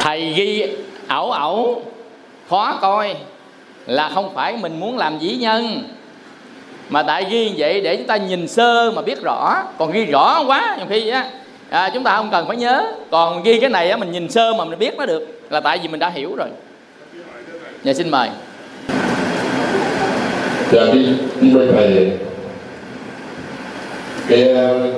Thầy 0.00 0.32
ghi 0.32 0.66
ẩu 1.08 1.30
ẩu 1.30 1.82
khó 2.50 2.78
coi 2.82 3.16
là 3.86 4.08
không 4.14 4.34
phải 4.34 4.56
mình 4.56 4.80
muốn 4.80 4.98
làm 4.98 5.18
dĩ 5.18 5.36
nhân 5.36 5.82
mà 6.88 7.02
tại 7.02 7.26
ghi 7.30 7.54
vậy 7.56 7.80
để 7.80 7.96
chúng 7.96 8.06
ta 8.06 8.16
nhìn 8.16 8.48
sơ 8.48 8.90
mà 8.90 9.02
biết 9.02 9.22
rõ. 9.22 9.62
Còn 9.78 9.92
ghi 9.92 10.04
rõ 10.04 10.44
quá 10.46 10.74
nhiều 10.78 10.86
khi 10.90 11.08
á 11.08 11.30
à, 11.70 11.90
chúng 11.94 12.04
ta 12.04 12.16
không 12.16 12.28
cần 12.30 12.46
phải 12.46 12.56
nhớ. 12.56 12.92
Còn 13.10 13.42
ghi 13.42 13.60
cái 13.60 13.70
này 13.70 13.90
á 13.90 13.96
mình 13.96 14.12
nhìn 14.12 14.30
sơ 14.30 14.54
mà 14.54 14.64
mình 14.64 14.78
biết 14.78 14.94
nó 14.98 15.06
được 15.06 15.40
là 15.50 15.60
tại 15.60 15.78
vì 15.82 15.88
mình 15.88 16.00
đã 16.00 16.08
hiểu 16.08 16.34
rồi. 16.36 16.48
Dạ 17.82 17.92
xin 17.92 18.10
mời. 18.10 18.28
Dạ 20.72 20.82
đi 20.92 21.06
đi 21.40 21.50
bên 21.50 21.72
thầy. 21.72 22.10
Cái 24.28 24.48
ờ, 24.48 24.92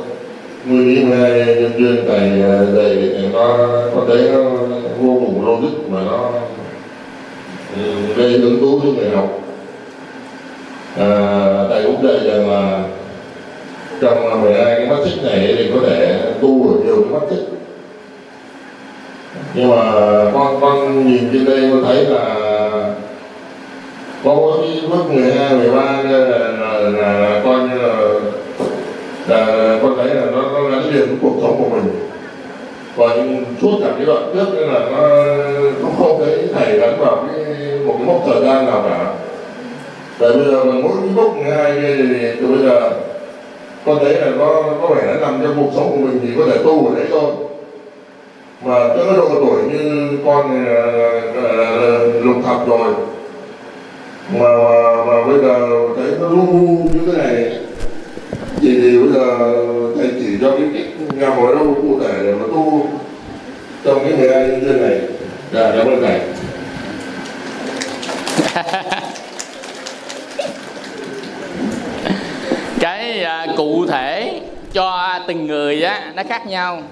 người 0.65 0.85
lý 0.85 1.03
này 1.05 1.31
nhân 1.47 1.73
viên 1.77 2.05
thầy 2.09 2.43
ờ, 2.43 2.67
thầy 2.75 3.21
nó 3.33 3.57
có 3.95 4.05
thấy 4.09 4.31
nó 4.33 4.43
vô 5.01 5.21
cùng 5.27 5.47
logic 5.47 5.91
mà 5.91 6.01
nó 6.07 6.31
gây 8.17 8.31
hứng 8.31 8.61
thú 8.61 8.81
cho 8.83 8.89
người 8.89 9.11
học. 9.11 9.41
À, 10.99 11.09
tại 11.71 11.83
cũng 11.83 12.07
đây 12.07 12.21
rằng 12.25 12.51
là 12.51 12.83
trong 14.01 14.31
à, 14.31 14.35
12 14.35 14.65
cái 14.65 14.87
mắt 14.87 14.97
xích 15.05 15.25
này 15.25 15.55
thì 15.59 15.71
có 15.75 15.81
thể 15.87 16.21
tu 16.41 16.69
ở 16.69 16.85
nhiều 16.85 16.97
cái 17.03 17.21
mắt 17.21 17.27
xích. 17.31 17.47
Nhưng 19.55 19.71
mà 19.71 19.93
con 20.33 20.61
con 20.61 21.07
nhìn 21.09 21.29
trên 21.33 21.45
đây 21.45 21.71
con 21.73 21.85
thấy 21.85 22.05
là 22.05 22.35
có 24.25 24.59
cái 24.61 24.83
mức 24.89 25.05
12, 25.13 25.55
13 25.55 26.03
là, 26.03 26.19
là, 26.19 26.39
là, 26.39 26.79
là 26.79 27.41
coi 27.45 27.61
như 27.61 27.79
là, 27.79 27.95
là 29.29 29.79
con 29.83 29.97
thấy 29.97 30.15
là 30.15 30.25
nó, 30.25 30.43
nó 30.43 30.69
gắn 30.69 30.95
liền 30.95 31.07
với 31.07 31.17
cuộc 31.23 31.39
sống 31.43 31.57
của 31.59 31.77
mình 31.77 32.06
và 32.97 33.17
suốt 33.63 33.79
cả 33.83 33.91
cái 33.97 34.07
đoạn 34.07 34.31
trước 34.35 34.47
nên 34.55 34.69
là 34.69 34.79
nó, 34.79 35.25
nó 35.83 35.89
không 35.99 36.21
thấy 36.25 36.49
thầy 36.55 36.79
gắn 36.79 36.99
vào 36.99 37.17
cái 37.17 37.45
một 37.87 37.95
cái 37.99 38.07
mốc 38.07 38.23
thời 38.27 38.41
gian 38.43 38.67
nào 38.67 38.85
cả. 38.89 39.15
Tại 40.19 40.31
bây 40.33 40.45
giờ 40.45 40.65
mỗi 40.65 40.93
cái 41.01 41.11
mốc 41.15 41.35
hai 41.45 41.73
thì, 41.81 42.19
từ 42.41 42.47
bây 42.47 42.69
giờ 42.69 42.91
con 43.87 43.99
thấy 44.05 44.15
là 44.15 44.31
nó 44.39 44.63
có 44.83 44.89
vẻ 44.95 45.03
nó 45.07 45.27
nằm 45.27 45.41
trong 45.43 45.55
cuộc 45.57 45.71
sống 45.75 45.91
của 45.91 45.97
mình 45.97 46.21
thì 46.23 46.29
có 46.39 46.45
thể 46.47 46.59
tu 46.65 46.87
ở 46.89 46.95
đấy 46.95 47.07
thôi. 47.11 47.31
Mà 48.65 48.89
cái 48.89 49.17
độ 49.17 49.29
tuổi 49.35 49.63
như 49.73 50.09
con 50.27 50.65
này 50.65 50.75
là, 50.75 50.87
là, 50.87 51.53
là, 51.53 51.71
là 51.71 51.99
lục 52.23 52.37
thập 52.45 52.69
rồi. 52.69 52.95
Mà, 54.35 54.57
mà 54.57 55.05
mà 55.05 55.27
bây 55.27 55.39
giờ 55.39 55.69
thấy 55.97 56.07
nó 56.21 56.29
lu 56.29 56.47
như 56.93 57.13
thế 57.13 57.19
này 57.19 57.53
thì, 58.61 58.81
thì 58.81 58.99
bây 58.99 59.09
giờ 59.13 59.55
thầy 59.97 60.11
chỉ 60.21 60.39
cho 60.41 60.51
cái 60.51 60.69
cách 60.75 60.85
nhằm 61.19 61.33
ở 61.33 61.55
đâu 61.55 61.77
cụ 61.83 62.01
thể 62.01 62.13
để 62.23 62.33
mà 62.33 62.47
tu 62.47 62.89
trong 63.85 64.05
cái 64.05 64.13
người 64.13 64.29
ai 64.29 64.49
nhân 64.49 64.65
dân 64.65 64.83
này. 64.83 65.01
Dạ 65.53 65.73
cảm 65.77 65.87
ơn 65.87 66.03
thầy. 66.03 66.21
Cái 72.81 73.23
à, 73.23 73.47
cụ 73.57 73.87
thể 73.87 74.41
cho 74.73 75.19
từng 75.29 75.47
người 75.47 75.83
á 75.83 76.13
nó 76.15 76.23
khác 76.29 76.47
nhau. 76.47 76.83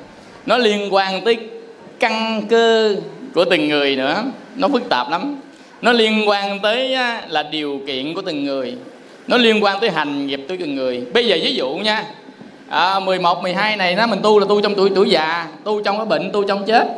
Nó 0.47 0.59
liên 0.59 0.95
quan 0.95 1.25
tới 1.25 1.39
căn 2.01 2.43
cơ 2.49 2.97
của 3.35 3.45
từng 3.45 3.69
người 3.69 3.97
nữa. 3.97 4.25
Nó 4.57 4.69
phức 4.69 4.89
tạp 4.89 5.11
lắm. 5.11 5.41
Nó 5.83 5.93
liên 5.93 6.29
quan 6.29 6.61
tới 6.61 6.95
á, 6.95 7.23
là 7.29 7.43
điều 7.43 7.81
kiện 7.87 8.15
của 8.15 8.23
từng 8.23 8.45
người 8.45 8.75
nó 9.27 9.37
liên 9.37 9.65
quan 9.65 9.81
tới 9.81 9.91
hành 9.91 10.27
nghiệp 10.27 10.41
tới 10.49 10.57
từng 10.57 10.75
người. 10.75 11.03
Bây 11.15 11.27
giờ 11.27 11.39
ví 11.43 11.55
dụ 11.55 11.69
nha. 11.69 12.05
À, 12.69 13.01
11, 13.01 13.43
12 13.43 13.77
này 13.77 13.95
nó 13.95 14.07
mình 14.07 14.21
tu 14.23 14.39
là 14.39 14.47
tu 14.49 14.61
trong 14.61 14.75
tuổi 14.75 14.91
tuổi 14.95 15.11
già 15.11 15.47
tu 15.65 15.83
trong 15.83 15.97
cái 15.97 16.07
bệnh 16.07 16.33
tu 16.33 16.45
trong 16.49 16.65
chết. 16.65 16.89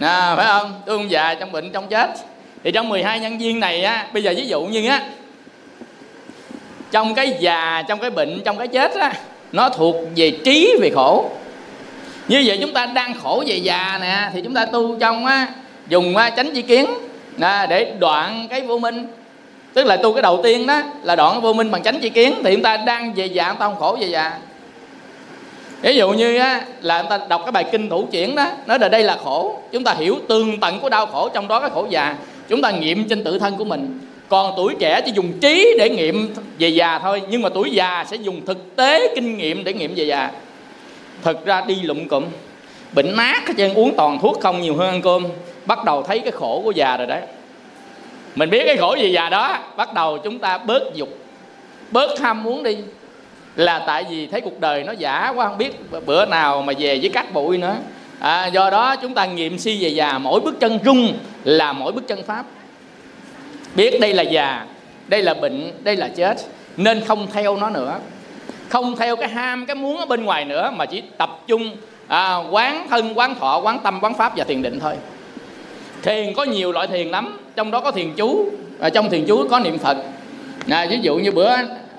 À, 0.00 0.36
phải 0.36 0.46
không? 0.46 0.80
Tu 0.86 0.96
trong 0.96 1.10
già 1.10 1.34
trong 1.34 1.52
bệnh 1.52 1.72
trong 1.72 1.88
chết. 1.88 2.10
Thì 2.64 2.72
trong 2.72 2.88
12 2.88 3.20
nhân 3.20 3.38
viên 3.38 3.60
này 3.60 3.84
á 3.84 4.06
bây 4.12 4.22
giờ 4.22 4.34
ví 4.36 4.46
dụ 4.46 4.62
như 4.62 4.88
á 4.88 5.02
trong 6.90 7.14
cái 7.14 7.36
già 7.40 7.82
trong 7.88 7.98
cái 7.98 8.10
bệnh 8.10 8.40
trong 8.44 8.58
cái 8.58 8.68
chết 8.68 8.94
á 8.94 9.12
nó 9.52 9.68
thuộc 9.68 9.96
về 10.16 10.30
trí 10.44 10.76
về 10.80 10.90
khổ. 10.94 11.30
Như 12.28 12.42
vậy 12.46 12.58
chúng 12.60 12.72
ta 12.72 12.86
đang 12.86 13.14
khổ 13.22 13.44
về 13.46 13.56
già 13.56 13.98
nè 14.00 14.30
thì 14.32 14.40
chúng 14.42 14.54
ta 14.54 14.64
tu 14.64 14.96
trong 15.00 15.26
á 15.26 15.46
dùng 15.88 16.16
á, 16.16 16.30
chánh 16.30 16.54
chi 16.54 16.62
kiến 16.62 16.86
à, 17.40 17.66
để 17.66 17.92
đoạn 17.98 18.46
cái 18.50 18.60
vô 18.60 18.78
minh 18.78 19.06
tức 19.74 19.84
là 19.84 19.96
tu 19.96 20.12
cái 20.12 20.22
đầu 20.22 20.40
tiên 20.42 20.66
đó 20.66 20.82
là 21.02 21.16
đoạn 21.16 21.40
vô 21.40 21.52
minh 21.52 21.70
bằng 21.70 21.82
chánh 21.82 22.00
chi 22.00 22.08
kiến 22.08 22.34
thì 22.44 22.54
chúng 22.54 22.62
ta 22.62 22.76
đang 22.76 23.14
về 23.14 23.26
già 23.26 23.48
chúng 23.48 23.58
ta 23.58 23.66
không 23.66 23.76
khổ 23.78 23.96
về 24.00 24.06
già. 24.06 24.38
Ví 25.82 25.96
dụ 25.96 26.10
như 26.10 26.38
á, 26.38 26.64
là 26.80 27.02
chúng 27.02 27.10
ta 27.10 27.18
đọc 27.28 27.40
cái 27.44 27.52
bài 27.52 27.64
kinh 27.72 27.88
thủ 27.88 28.06
chuyển 28.10 28.36
đó 28.36 28.46
nói 28.66 28.78
là 28.78 28.88
đây 28.88 29.02
là 29.02 29.16
khổ. 29.24 29.58
Chúng 29.72 29.84
ta 29.84 29.94
hiểu 29.94 30.18
tương 30.28 30.60
tận 30.60 30.80
của 30.80 30.88
đau 30.88 31.06
khổ 31.06 31.28
trong 31.28 31.48
đó 31.48 31.60
cái 31.60 31.70
khổ 31.70 31.86
già. 31.90 32.16
Chúng 32.48 32.62
ta 32.62 32.70
nghiệm 32.70 33.08
trên 33.08 33.24
tự 33.24 33.38
thân 33.38 33.56
của 33.56 33.64
mình. 33.64 33.98
Còn 34.28 34.52
tuổi 34.56 34.74
trẻ 34.78 35.00
chỉ 35.06 35.12
dùng 35.14 35.32
trí 35.40 35.76
để 35.78 35.90
nghiệm 35.90 36.34
về 36.58 36.68
già 36.68 36.98
thôi 36.98 37.22
nhưng 37.28 37.42
mà 37.42 37.48
tuổi 37.48 37.70
già 37.70 38.04
sẽ 38.10 38.16
dùng 38.16 38.46
thực 38.46 38.76
tế 38.76 39.14
kinh 39.14 39.38
nghiệm 39.38 39.64
để 39.64 39.72
nghiệm 39.72 39.94
về 39.94 40.04
già. 40.04 40.30
Thật 41.22 41.44
ra 41.44 41.60
đi 41.66 41.74
lụm 41.82 42.08
cụm. 42.08 42.24
Bệnh 42.92 43.16
nát 43.16 43.48
hết 43.48 43.54
trơn 43.58 43.74
uống 43.74 43.96
toàn 43.96 44.18
thuốc 44.18 44.40
không 44.40 44.60
nhiều 44.60 44.76
hơn 44.76 44.88
ăn 44.88 45.02
cơm. 45.02 45.26
Bắt 45.66 45.84
đầu 45.84 46.02
thấy 46.02 46.18
cái 46.18 46.32
khổ 46.32 46.60
của 46.64 46.70
già 46.70 46.96
rồi 46.96 47.06
đấy 47.06 47.20
mình 48.34 48.50
biết 48.50 48.62
cái 48.66 48.76
khổ 48.76 48.94
gì 48.94 49.12
già 49.12 49.28
đó 49.28 49.58
bắt 49.76 49.94
đầu 49.94 50.18
chúng 50.18 50.38
ta 50.38 50.58
bớt 50.58 50.94
dục 50.94 51.08
bớt 51.90 52.20
ham 52.20 52.42
muốn 52.42 52.62
đi. 52.62 52.76
Là 53.56 53.78
tại 53.86 54.04
vì 54.10 54.26
thấy 54.26 54.40
cuộc 54.40 54.60
đời 54.60 54.84
nó 54.84 54.92
giả 54.92 55.32
quá 55.36 55.48
không 55.48 55.58
biết 55.58 55.72
bữa 56.06 56.26
nào 56.26 56.62
mà 56.62 56.72
về 56.78 56.98
với 56.98 57.10
cát 57.10 57.32
bụi 57.32 57.58
nữa. 57.58 57.76
À, 58.20 58.46
do 58.46 58.70
đó 58.70 58.96
chúng 58.96 59.14
ta 59.14 59.26
nghiệm 59.26 59.58
si 59.58 59.78
về 59.82 59.88
già 59.88 60.18
mỗi 60.18 60.40
bước 60.40 60.60
chân 60.60 60.78
rung 60.84 61.18
là 61.44 61.72
mỗi 61.72 61.92
bước 61.92 62.08
chân 62.08 62.22
pháp. 62.22 62.44
Biết 63.74 64.00
đây 64.00 64.14
là 64.14 64.22
già 64.22 64.66
đây 65.08 65.22
là 65.22 65.34
bệnh 65.34 65.72
đây 65.84 65.96
là 65.96 66.08
chết 66.08 66.36
nên 66.76 67.00
không 67.04 67.26
theo 67.32 67.56
nó 67.56 67.70
nữa. 67.70 67.98
Không 68.68 68.96
theo 68.96 69.16
cái 69.16 69.28
ham 69.28 69.66
cái 69.66 69.76
muốn 69.76 69.98
ở 69.98 70.06
bên 70.06 70.24
ngoài 70.24 70.44
nữa 70.44 70.70
mà 70.76 70.86
chỉ 70.86 71.02
tập 71.18 71.38
trung 71.46 71.76
à, 72.08 72.36
quán 72.50 72.86
thân 72.90 73.18
quán 73.18 73.34
thọ 73.34 73.60
quán 73.60 73.78
tâm 73.78 73.98
quán 74.00 74.14
pháp 74.14 74.32
và 74.36 74.44
thiền 74.44 74.62
định 74.62 74.80
thôi 74.80 74.94
thiền 76.02 76.34
có 76.34 76.44
nhiều 76.44 76.72
loại 76.72 76.86
thiền 76.86 77.08
lắm 77.08 77.38
trong 77.56 77.70
đó 77.70 77.80
có 77.80 77.90
thiền 77.90 78.12
chú. 78.16 78.50
Và 78.78 78.90
trong 78.90 79.10
thiền 79.10 79.26
chú 79.26 79.48
có 79.48 79.60
niệm 79.60 79.78
phật. 79.78 79.96
À, 80.68 80.86
ví 80.90 80.98
dụ 81.02 81.16
như 81.16 81.30
bữa 81.30 81.50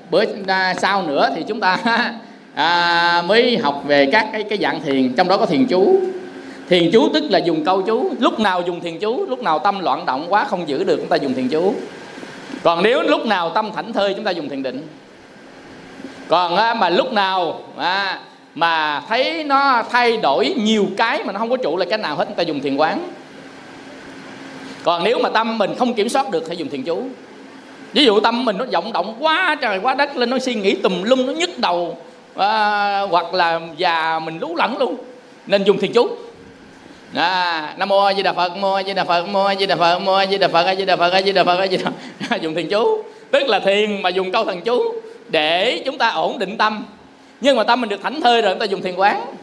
bữa 0.10 0.24
à, 0.48 0.74
sau 0.82 1.04
nữa 1.04 1.30
thì 1.36 1.44
chúng 1.48 1.60
ta 1.60 1.78
à, 2.56 3.24
mới 3.28 3.58
học 3.58 3.84
về 3.88 4.10
các 4.12 4.28
cái 4.34 4.44
cái 4.44 4.58
dạng 4.62 4.82
thiền 4.82 5.14
trong 5.14 5.28
đó 5.28 5.38
có 5.38 5.46
thiền 5.46 5.66
chú. 5.66 6.00
Thiền 6.70 6.90
chú 6.92 7.10
tức 7.14 7.24
là 7.30 7.40
dùng 7.40 7.66
câu 7.66 7.82
chú. 7.82 8.12
Lúc 8.20 8.40
nào 8.40 8.62
dùng 8.62 8.80
thiền 8.80 9.00
chú 9.00 9.26
lúc 9.26 9.42
nào 9.44 9.60
tâm 9.60 9.80
loạn 9.80 10.06
động 10.06 10.26
quá 10.30 10.46
không 10.46 10.70
giữ 10.70 10.84
được 10.84 10.98
chúng 10.98 11.08
ta 11.08 11.16
dùng 11.16 11.34
thiền 11.34 11.50
chú. 11.50 11.74
Còn 12.64 12.84
nếu 12.84 13.02
lúc 13.02 13.26
nào 13.26 13.50
tâm 13.50 13.72
thảnh 13.76 13.94
thơi 13.94 14.14
chúng 14.14 14.24
ta 14.24 14.32
dùng 14.32 14.50
thiền 14.50 14.64
định. 14.64 14.88
Còn 16.28 16.56
à, 16.56 16.74
mà 16.74 16.90
lúc 16.90 17.14
nào 17.14 17.62
à, 17.78 18.20
mà 18.56 19.02
thấy 19.10 19.44
nó 19.44 19.84
thay 19.92 20.18
đổi 20.18 20.54
nhiều 20.58 20.88
cái 20.98 21.24
mà 21.24 21.34
nó 21.34 21.40
không 21.40 21.50
có 21.50 21.58
trụ 21.58 21.78
là 21.78 21.86
cái 21.86 21.98
nào 21.98 22.16
hết 22.16 22.26
chúng 22.26 22.36
ta 22.36 22.44
dùng 22.44 22.60
thiền 22.60 22.76
quán 22.76 23.04
còn 24.84 25.04
nếu 25.04 25.20
mà 25.20 25.30
tâm 25.30 25.58
mình 25.58 25.76
không 25.78 25.94
kiểm 25.94 26.10
soát 26.10 26.32
được 26.32 26.44
thì 26.50 26.56
dùng 26.56 26.70
thiền 26.70 26.84
chú. 26.84 27.04
Ví 27.94 28.06
dụ 28.06 28.20
tâm 28.20 28.46
mình 28.46 28.58
nó 28.58 28.66
vọng 28.74 28.94
động 28.94 29.16
quá 29.20 29.58
trời 29.62 29.80
quá 29.80 29.94
đất 29.94 30.18
lên 30.18 30.30
nó 30.30 30.40
suy 30.40 30.56
nghĩ 30.56 30.76
tùm 30.76 31.04
lum 31.04 31.26
nó 31.26 31.34
nhức 31.34 31.60
đầu 31.60 31.98
à, 32.36 33.00
hoặc 33.02 33.34
là 33.34 33.60
già 33.78 34.20
mình 34.20 34.40
lú 34.40 34.56
lẫn 34.56 34.78
luôn. 34.78 34.96
Nên 35.48 35.64
dùng 35.64 35.78
thiền 35.78 35.94
chú. 35.94 36.10
À, 37.14 37.74
nam 37.78 37.90
mô 37.90 38.04
a 38.04 38.14
di 38.14 38.24
đà 38.24 38.34
phật 38.34 38.58
mô 38.58 38.74
a 38.74 38.84
di 38.84 38.94
đà 38.94 39.04
phật 39.04 39.28
mô 39.28 39.44
a 39.44 39.56
di 39.56 39.66
đà 39.66 39.76
phật 39.76 40.00
mô 40.00 40.14
a 40.14 40.26
di 40.26 40.38
đà 40.38 40.48
phật 40.48 40.66
a 40.66 40.76
di 40.76 40.86
đà 40.86 40.96
phật 40.96 41.14
a 41.14 41.22
di 41.22 41.32
đà 41.32 41.44
phật 41.44 41.60
a 41.60 41.68
di 41.68 41.78
đà 42.30 42.36
dùng 42.42 42.56
thiền 42.56 42.70
chú. 42.70 43.04
Tức 43.32 43.48
là 43.48 43.60
thiền 43.60 44.02
mà 44.02 44.10
dùng 44.10 44.32
câu 44.32 44.46
thần 44.46 44.62
chú 44.62 44.94
để 45.30 45.82
chúng 45.86 45.98
ta 45.98 46.10
ổn 46.10 46.40
định 46.40 46.58
tâm. 46.58 46.86
Nhưng 47.42 47.58
mà 47.58 47.64
tâm 47.64 47.82
mình 47.82 47.90
được 47.90 48.02
thảnh 48.04 48.22
thơi 48.22 48.42
rồi 48.42 48.54
chúng 48.54 48.60
ta 48.60 48.66
dùng 48.66 48.82
thiền 48.82 48.96
quán 48.96 49.36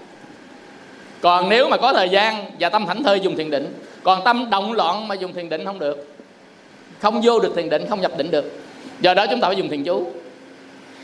còn 1.21 1.49
nếu 1.49 1.69
mà 1.69 1.77
có 1.77 1.93
thời 1.93 2.09
gian 2.09 2.45
và 2.61 2.69
tâm 2.69 2.87
thảnh 2.87 3.03
thơi 3.03 3.21
dùng 3.21 3.37
thiền 3.37 3.51
định, 3.51 3.75
còn 4.03 4.25
tâm 4.25 4.51
động 4.51 4.73
loạn 4.73 5.09
mà 5.09 5.15
dùng 5.15 5.33
thiền 5.33 5.49
định 5.49 5.65
không 5.65 5.79
được. 5.79 6.15
Không 7.01 7.21
vô 7.25 7.41
được 7.41 7.53
thiền 7.57 7.71
định, 7.71 7.87
không 7.89 8.01
nhập 8.01 8.13
định 8.17 8.31
được. 8.31 8.61
Do 9.01 9.15
đó 9.15 9.27
chúng 9.31 9.41
ta 9.41 9.49
phải 9.49 9.57
dùng 9.57 9.69
thiền 9.69 9.85
chú. 9.85 10.07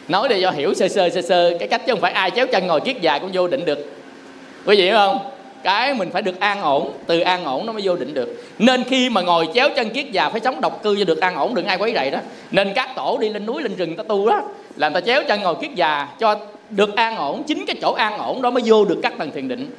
Nói 0.09 0.29
để 0.29 0.39
do 0.39 0.51
hiểu 0.51 0.75
sơ 0.75 0.89
sơ 0.89 1.09
sơ 1.11 1.23
sơ 1.23 1.57
cái 1.59 1.69
cách 1.69 1.83
chứ 1.87 1.93
không 1.93 2.01
phải 2.01 2.13
ai 2.13 2.31
chéo 2.31 2.47
chân 2.47 2.67
ngồi 2.67 2.81
kiết 2.81 3.01
dài 3.01 3.21
cũng 3.21 3.31
vô 3.33 3.49
định 3.49 3.65
được. 3.65 3.79
Quý 4.67 4.77
vị 4.77 4.83
hiểu 4.85 4.95
không? 4.95 5.19
Cái 5.63 5.95
mình 5.95 6.11
phải 6.11 6.23
được 6.23 6.41
an 6.41 6.63
ổn, 6.63 6.93
từ 7.07 7.21
an 7.21 7.45
ổn 7.45 7.67
nó 7.67 7.73
mới 7.73 7.83
vô 7.85 7.97
định 7.97 8.15
được. 8.15 8.45
Nên 8.59 8.85
khi 8.85 9.11
mà 9.11 9.21
ngồi 9.21 9.49
chéo 9.55 9.69
chân 9.77 9.91
kiết 9.91 10.11
già 10.11 10.29
phải 10.29 10.41
sống 10.41 10.61
độc 10.61 10.83
cư 10.83 10.97
cho 10.99 11.05
được 11.05 11.21
an 11.21 11.35
ổn, 11.35 11.55
đừng 11.55 11.67
ai 11.67 11.79
quấy 11.79 11.93
rầy 11.95 12.11
đó. 12.11 12.19
Nên 12.51 12.73
các 12.75 12.91
tổ 12.97 13.19
đi 13.21 13.29
lên 13.29 13.47
núi, 13.47 13.63
lên 13.63 13.77
rừng 13.77 13.97
ta 13.97 14.03
tu 14.03 14.29
đó, 14.29 14.43
là 14.77 14.89
người 14.89 15.01
ta 15.01 15.07
chéo 15.07 15.23
chân 15.29 15.43
ngồi 15.43 15.55
kiết 15.61 15.71
già 15.75 16.09
cho 16.21 16.37
được 16.71 16.97
an 16.97 17.17
ổn, 17.17 17.43
chính 17.43 17.67
cái 17.67 17.77
chỗ 17.83 17.93
an 17.93 18.19
ổn 18.19 18.43
đó 18.43 18.51
mới 18.51 18.63
vô 18.67 18.85
được 18.85 18.99
các 19.03 19.13
tầng 19.19 19.31
thiền 19.31 19.49
định 19.49 19.71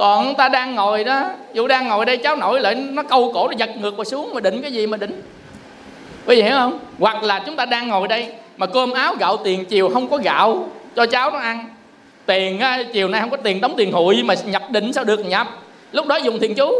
còn 0.00 0.34
ta 0.34 0.48
đang 0.48 0.74
ngồi 0.74 1.04
đó 1.04 1.30
dù 1.52 1.66
đang 1.66 1.88
ngồi 1.88 2.04
đây 2.04 2.16
cháu 2.16 2.36
nội 2.36 2.60
lại 2.60 2.74
nó 2.74 3.02
câu 3.02 3.32
cổ 3.34 3.48
nó 3.48 3.54
giật 3.56 3.70
ngược 3.80 3.96
và 3.96 4.04
xuống 4.04 4.34
mà 4.34 4.40
định 4.40 4.62
cái 4.62 4.72
gì 4.72 4.86
mà 4.86 4.96
định. 4.96 5.22
Quý 6.26 6.36
vị 6.36 6.42
hiểu 6.42 6.52
không? 6.52 6.78
Hoặc 6.98 7.22
là 7.22 7.42
chúng 7.46 7.56
ta 7.56 7.66
đang 7.66 7.88
ngồi 7.88 8.08
đây 8.08 8.26
mà 8.56 8.66
cơm 8.66 8.92
áo 8.92 9.14
gạo 9.20 9.36
tiền 9.36 9.64
chiều 9.64 9.88
không 9.88 10.08
có 10.08 10.16
gạo 10.16 10.68
cho 10.96 11.06
cháu 11.06 11.30
nó 11.30 11.38
ăn. 11.38 11.64
Tiền 12.26 12.60
chiều 12.92 13.08
nay 13.08 13.20
không 13.20 13.30
có 13.30 13.36
tiền 13.36 13.60
đóng 13.60 13.74
tiền 13.76 13.92
hụi 13.92 14.22
mà 14.22 14.34
nhập 14.44 14.62
định 14.70 14.92
sao 14.92 15.04
được 15.04 15.26
nhập? 15.26 15.46
Lúc 15.92 16.06
đó 16.06 16.16
dùng 16.16 16.38
thiền 16.38 16.54
chú. 16.54 16.72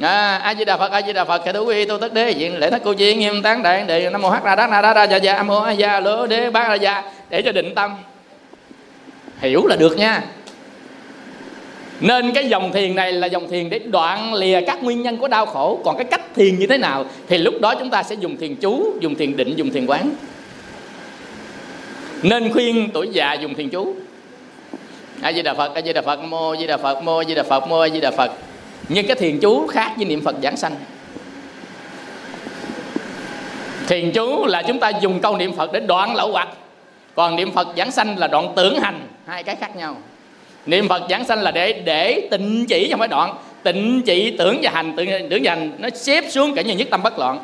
À, 0.00 0.38
a 0.42 0.54
di 0.54 0.64
đà 0.64 0.76
phật 0.76 0.92
a 0.92 1.02
di 1.02 1.12
đà 1.12 1.24
phật 1.24 1.38
kẻ 1.44 1.52
thú 1.52 1.64
quy 1.64 1.84
tu 1.84 1.98
tất 1.98 2.12
đế 2.12 2.30
diện 2.30 2.58
lễ 2.58 2.70
thất 2.70 2.82
cô 2.84 2.92
chi 2.92 3.14
nghiêm 3.14 3.42
tán 3.42 3.62
đại 3.62 3.84
đệ 3.86 4.10
nam 4.10 4.22
mô 4.22 4.30
hắc 4.30 4.44
ra 4.44 4.54
đát 4.56 4.70
na 4.70 4.82
đa 4.82 4.94
ra 4.94 5.04
dạ 5.04 5.16
dạ 5.16 5.42
mô 5.42 5.60
a 5.60 5.70
gia 5.70 6.00
lô 6.00 6.26
đế 6.26 6.50
bát 6.50 6.68
ra 6.68 6.74
gia. 6.74 7.02
Để 7.30 7.42
cho 7.42 7.52
định 7.52 7.74
tâm. 7.74 7.96
Hiểu 9.40 9.66
là 9.66 9.76
được 9.76 9.96
nha 9.96 10.22
nên 12.00 12.32
cái 12.32 12.48
dòng 12.48 12.72
thiền 12.72 12.94
này 12.94 13.12
là 13.12 13.26
dòng 13.26 13.48
thiền 13.48 13.70
để 13.70 13.78
đoạn 13.78 14.34
lìa 14.34 14.60
các 14.66 14.82
nguyên 14.82 15.02
nhân 15.02 15.16
của 15.16 15.28
đau 15.28 15.46
khổ. 15.46 15.80
Còn 15.84 15.96
cái 15.96 16.04
cách 16.04 16.34
thiền 16.34 16.58
như 16.58 16.66
thế 16.66 16.78
nào 16.78 17.04
thì 17.28 17.38
lúc 17.38 17.54
đó 17.60 17.74
chúng 17.74 17.90
ta 17.90 18.02
sẽ 18.02 18.14
dùng 18.14 18.36
thiền 18.36 18.56
chú, 18.56 18.94
dùng 19.00 19.14
thiền 19.14 19.36
định, 19.36 19.54
dùng 19.56 19.70
thiền 19.70 19.86
quán. 19.86 20.10
Nên 22.22 22.52
khuyên 22.52 22.90
tuổi 22.94 23.08
già 23.12 23.32
dùng 23.32 23.54
thiền 23.54 23.68
chú. 23.68 23.94
A 25.22 25.32
di 25.32 25.42
đà 25.42 25.54
phật, 25.54 25.74
a 25.74 25.82
di 25.82 25.92
đà 25.92 26.02
phật, 26.02 26.20
mô 26.24 26.56
di 26.56 26.66
đà 26.66 26.76
phật, 26.76 27.02
mô 27.02 27.24
di 27.24 27.34
đà 27.34 27.42
phật, 27.42 27.68
mô 27.68 27.88
di 27.88 28.00
đà 28.00 28.10
phật. 28.10 28.32
Nhưng 28.88 29.06
cái 29.06 29.16
thiền 29.16 29.38
chú 29.38 29.66
khác 29.66 29.92
với 29.96 30.04
niệm 30.04 30.24
phật 30.24 30.36
giảng 30.42 30.56
sanh. 30.56 30.74
Thiền 33.88 34.12
chú 34.12 34.46
là 34.46 34.62
chúng 34.62 34.80
ta 34.80 34.88
dùng 34.88 35.20
câu 35.20 35.36
niệm 35.36 35.52
phật 35.56 35.72
để 35.72 35.80
đoạn 35.80 36.14
lậu 36.14 36.32
hoặc. 36.32 36.48
Còn 37.14 37.36
niệm 37.36 37.52
phật 37.52 37.68
giảng 37.76 37.90
sanh 37.90 38.18
là 38.18 38.28
đoạn 38.28 38.52
tưởng 38.56 38.80
hành, 38.80 39.00
hai 39.26 39.42
cái 39.42 39.56
khác 39.56 39.76
nhau 39.76 39.96
niệm 40.66 40.88
phật 40.88 41.02
giảng 41.10 41.24
sanh 41.24 41.42
là 41.42 41.50
để 41.50 41.72
để 41.72 42.28
tịnh 42.30 42.66
chỉ 42.68 42.86
trong 42.90 43.00
cái 43.00 43.08
đoạn. 43.08 43.34
Tịnh 43.62 44.02
chỉ 44.06 44.30
tưởng 44.30 44.58
và 44.62 44.70
hành 44.74 44.92
tưởng, 44.96 45.08
tưởng 45.30 45.40
và 45.44 45.54
hành 45.54 45.72
nó 45.78 45.88
xếp 45.94 46.24
xuống 46.30 46.54
cảnh 46.54 46.66
như 46.66 46.74
nhất 46.74 46.88
tâm 46.90 47.02
bất 47.02 47.18
loạn. 47.18 47.38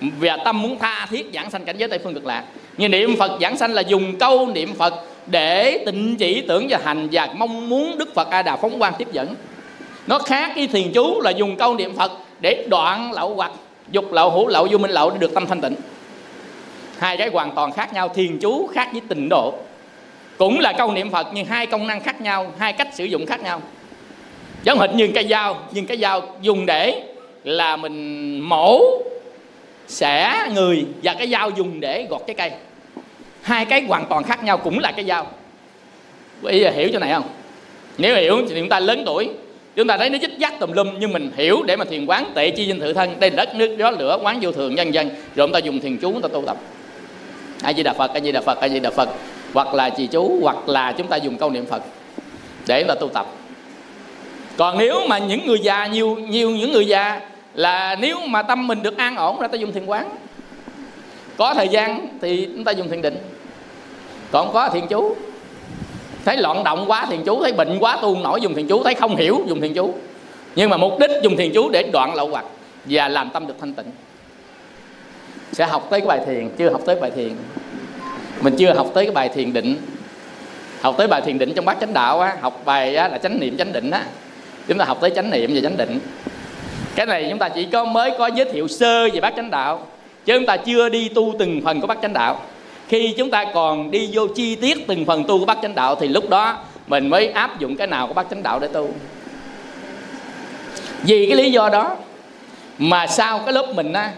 Và 0.00 0.36
tâm 0.44 0.62
muốn 0.62 0.78
tha 0.78 1.06
thiết 1.10 1.26
giảng 1.34 1.50
sanh 1.50 1.64
cảnh 1.64 1.76
giới 1.78 1.88
tây 1.88 1.98
phương 2.04 2.14
cực 2.14 2.26
lạc. 2.26 2.44
Như 2.76 2.88
niệm 2.88 3.16
phật 3.16 3.38
giảng 3.40 3.56
sanh 3.56 3.72
là 3.72 3.82
dùng 3.82 4.16
câu 4.16 4.46
niệm 4.46 4.74
phật 4.74 4.94
để 5.26 5.82
tịnh 5.86 6.16
chỉ 6.16 6.40
tưởng 6.40 6.66
và 6.70 6.78
hành 6.84 7.08
và 7.12 7.28
mong 7.36 7.68
muốn 7.68 7.98
đức 7.98 8.14
phật 8.14 8.30
a 8.30 8.42
đà 8.42 8.56
phóng 8.56 8.78
quang 8.78 8.94
tiếp 8.98 9.08
dẫn. 9.12 9.34
Nó 10.06 10.18
khác 10.18 10.52
với 10.56 10.66
thiền 10.66 10.92
chú 10.92 11.20
là 11.20 11.30
dùng 11.30 11.56
câu 11.56 11.74
niệm 11.74 11.96
phật 11.96 12.12
để 12.40 12.66
đoạn 12.68 13.12
lậu 13.12 13.34
hoặc 13.34 13.50
dục 13.90 14.12
lậu 14.12 14.30
hữu 14.30 14.48
lậu 14.48 14.68
vô 14.70 14.78
minh 14.78 14.90
lậu 14.90 15.10
để 15.10 15.16
được 15.18 15.34
tâm 15.34 15.46
thanh 15.46 15.60
tịnh. 15.60 15.74
Hai 16.98 17.16
cái 17.16 17.28
hoàn 17.28 17.54
toàn 17.54 17.72
khác 17.72 17.92
nhau 17.92 18.08
thiền 18.08 18.38
chú 18.38 18.66
khác 18.66 18.88
với 18.92 19.02
tịnh 19.08 19.28
độ 19.28 19.54
cũng 20.38 20.58
là 20.58 20.72
câu 20.72 20.92
niệm 20.92 21.10
phật, 21.10 21.26
nhưng 21.32 21.46
hai 21.46 21.66
công 21.66 21.86
năng 21.86 22.00
khác 22.00 22.20
nhau, 22.20 22.52
hai 22.58 22.72
cách 22.72 22.88
sử 22.94 23.04
dụng 23.04 23.26
khác 23.26 23.42
nhau. 23.42 23.62
Giống 24.62 24.78
hệt 24.78 24.90
như 24.94 25.08
cây 25.14 25.26
dao, 25.30 25.60
nhưng 25.72 25.86
cái 25.86 25.96
dao 25.96 26.36
dùng 26.42 26.66
để 26.66 27.02
là 27.44 27.76
mình 27.76 28.40
mổ 28.40 28.80
xẻ 29.88 30.48
người 30.54 30.84
và 31.02 31.14
cái 31.14 31.28
dao 31.28 31.50
dùng 31.50 31.80
để 31.80 32.06
gọt 32.10 32.22
cái 32.26 32.34
cây. 32.34 32.50
Hai 33.42 33.64
cái 33.64 33.82
hoàn 33.82 34.06
toàn 34.06 34.24
khác 34.24 34.44
nhau 34.44 34.58
cũng 34.58 34.78
là 34.78 34.92
cái 34.92 35.04
dao. 35.04 35.26
Bây 36.42 36.60
giờ 36.60 36.70
hiểu 36.70 36.88
chỗ 36.92 36.98
này 36.98 37.12
không? 37.12 37.28
Nếu 37.98 38.16
hiểu 38.16 38.42
thì 38.48 38.54
chúng 38.60 38.68
ta 38.68 38.80
lớn 38.80 39.02
tuổi, 39.06 39.28
chúng 39.76 39.86
ta 39.86 39.98
thấy 39.98 40.10
nó 40.10 40.18
dích 40.18 40.38
dắt 40.38 40.54
tùm 40.60 40.72
lum, 40.72 40.88
nhưng 40.98 41.12
mình 41.12 41.30
hiểu 41.36 41.62
để 41.62 41.76
mà 41.76 41.84
thiền 41.84 42.06
quán 42.06 42.24
tệ 42.34 42.50
chi 42.50 42.66
dinh 42.66 42.80
tự 42.80 42.92
thân, 42.92 43.20
đây 43.20 43.30
đất 43.30 43.54
nước 43.54 43.76
gió 43.78 43.90
lửa, 43.90 44.18
quán 44.22 44.38
vô 44.40 44.52
thường 44.52 44.74
nhân 44.74 44.94
dân, 44.94 45.08
rồi 45.08 45.46
chúng 45.46 45.52
ta 45.52 45.58
dùng 45.58 45.80
thiền 45.80 45.96
chú, 45.96 46.12
chúng 46.12 46.22
ta 46.22 46.28
tu 46.32 46.42
tập. 46.46 46.56
A 47.62 47.72
di 47.72 47.82
đà 47.82 47.92
phật, 47.92 48.14
a 48.14 48.20
di 48.20 48.32
đà 48.32 48.40
phật, 48.40 48.60
a 48.60 48.68
di 48.68 48.80
đà 48.80 48.90
phật 48.90 49.08
hoặc 49.54 49.74
là 49.74 49.90
trì 49.90 50.06
chú, 50.06 50.38
hoặc 50.42 50.68
là 50.68 50.92
chúng 50.92 51.06
ta 51.06 51.16
dùng 51.16 51.36
câu 51.36 51.50
niệm 51.50 51.66
phật 51.66 51.82
để 52.66 52.84
mà 52.88 52.94
tu 52.94 53.08
tập. 53.08 53.26
Còn 54.56 54.78
nếu 54.78 55.00
mà 55.08 55.18
những 55.18 55.46
người 55.46 55.58
già, 55.62 55.86
nhiều 55.86 56.16
nhiều 56.16 56.50
những 56.50 56.72
người 56.72 56.86
già 56.86 57.20
là 57.54 57.96
nếu 58.00 58.18
mà 58.26 58.42
tâm 58.42 58.66
mình 58.66 58.82
được 58.82 58.96
an 58.96 59.16
ổn 59.16 59.40
ra, 59.40 59.48
ta 59.48 59.56
dùng 59.56 59.72
thiền 59.72 59.86
quán. 59.86 60.10
Có 61.36 61.54
thời 61.54 61.68
gian 61.68 62.08
thì 62.20 62.48
chúng 62.54 62.64
ta 62.64 62.72
dùng 62.72 62.88
thiền 62.88 63.02
định. 63.02 63.16
Còn 64.30 64.52
có 64.52 64.68
thiền 64.68 64.86
chú. 64.86 65.16
Thấy 66.24 66.36
loạn 66.36 66.64
động 66.64 66.84
quá 66.88 67.06
thiền 67.06 67.24
chú, 67.24 67.42
thấy 67.42 67.52
bệnh 67.52 67.78
quá 67.80 67.98
tu 68.02 68.16
nổi 68.16 68.40
dùng 68.40 68.54
thiền 68.54 68.66
chú, 68.68 68.82
thấy 68.84 68.94
không 68.94 69.16
hiểu 69.16 69.44
dùng 69.48 69.60
thiền 69.60 69.74
chú. 69.74 69.94
Nhưng 70.56 70.70
mà 70.70 70.76
mục 70.76 70.98
đích 71.00 71.10
dùng 71.22 71.36
thiền 71.36 71.52
chú 71.54 71.68
để 71.68 71.82
đoạn 71.92 72.14
lậu 72.14 72.28
hoặc 72.28 72.44
và 72.84 73.08
làm 73.08 73.30
tâm 73.30 73.46
được 73.46 73.54
thanh 73.60 73.74
tịnh. 73.74 73.90
Sẽ 75.52 75.66
học 75.66 75.86
tới 75.90 76.00
cái 76.00 76.06
bài 76.06 76.20
thiền, 76.26 76.50
chưa 76.58 76.70
học 76.70 76.80
tới 76.86 76.96
bài 77.00 77.10
thiền 77.10 77.30
mình 78.40 78.54
chưa 78.58 78.72
học 78.74 78.90
tới 78.94 79.04
cái 79.04 79.14
bài 79.14 79.28
thiền 79.28 79.52
định. 79.52 79.76
Học 80.80 80.94
tới 80.98 81.06
bài 81.06 81.20
thiền 81.20 81.38
định 81.38 81.52
trong 81.54 81.64
bát 81.64 81.76
chánh 81.80 81.92
đạo 81.92 82.20
á 82.20 82.36
học 82.40 82.62
bài 82.64 82.96
á, 82.96 83.08
là 83.08 83.18
chánh 83.18 83.40
niệm 83.40 83.56
chánh 83.58 83.72
định 83.72 83.90
á. 83.90 84.04
Chúng 84.68 84.78
ta 84.78 84.84
học 84.84 84.98
tới 85.00 85.10
chánh 85.10 85.30
niệm 85.30 85.50
và 85.54 85.60
chánh 85.60 85.76
định. 85.76 85.98
Cái 86.94 87.06
này 87.06 87.26
chúng 87.30 87.38
ta 87.38 87.48
chỉ 87.48 87.64
có 87.72 87.84
mới 87.84 88.10
có 88.18 88.26
giới 88.26 88.52
thiệu 88.52 88.68
sơ 88.68 89.08
về 89.08 89.20
bát 89.20 89.32
chánh 89.36 89.50
đạo 89.50 89.86
chứ 90.24 90.34
chúng 90.38 90.46
ta 90.46 90.56
chưa 90.56 90.88
đi 90.88 91.08
tu 91.08 91.34
từng 91.38 91.60
phần 91.64 91.80
của 91.80 91.86
bát 91.86 91.98
chánh 92.02 92.12
đạo. 92.12 92.40
Khi 92.88 93.14
chúng 93.18 93.30
ta 93.30 93.44
còn 93.54 93.90
đi 93.90 94.10
vô 94.12 94.26
chi 94.26 94.54
tiết 94.54 94.86
từng 94.86 95.04
phần 95.04 95.24
tu 95.24 95.38
của 95.38 95.44
bát 95.44 95.58
chánh 95.62 95.74
đạo 95.74 95.94
thì 95.94 96.08
lúc 96.08 96.28
đó 96.28 96.58
mình 96.86 97.08
mới 97.08 97.28
áp 97.28 97.58
dụng 97.58 97.76
cái 97.76 97.86
nào 97.86 98.06
của 98.06 98.14
bát 98.14 98.26
chánh 98.30 98.42
đạo 98.42 98.58
để 98.58 98.68
tu. 98.68 98.90
Vì 101.02 101.26
cái 101.26 101.36
lý 101.36 101.52
do 101.52 101.68
đó 101.68 101.96
mà 102.78 103.06
sau 103.06 103.38
cái 103.38 103.52
lớp 103.52 103.66
mình 103.74 103.92
á 103.92 104.12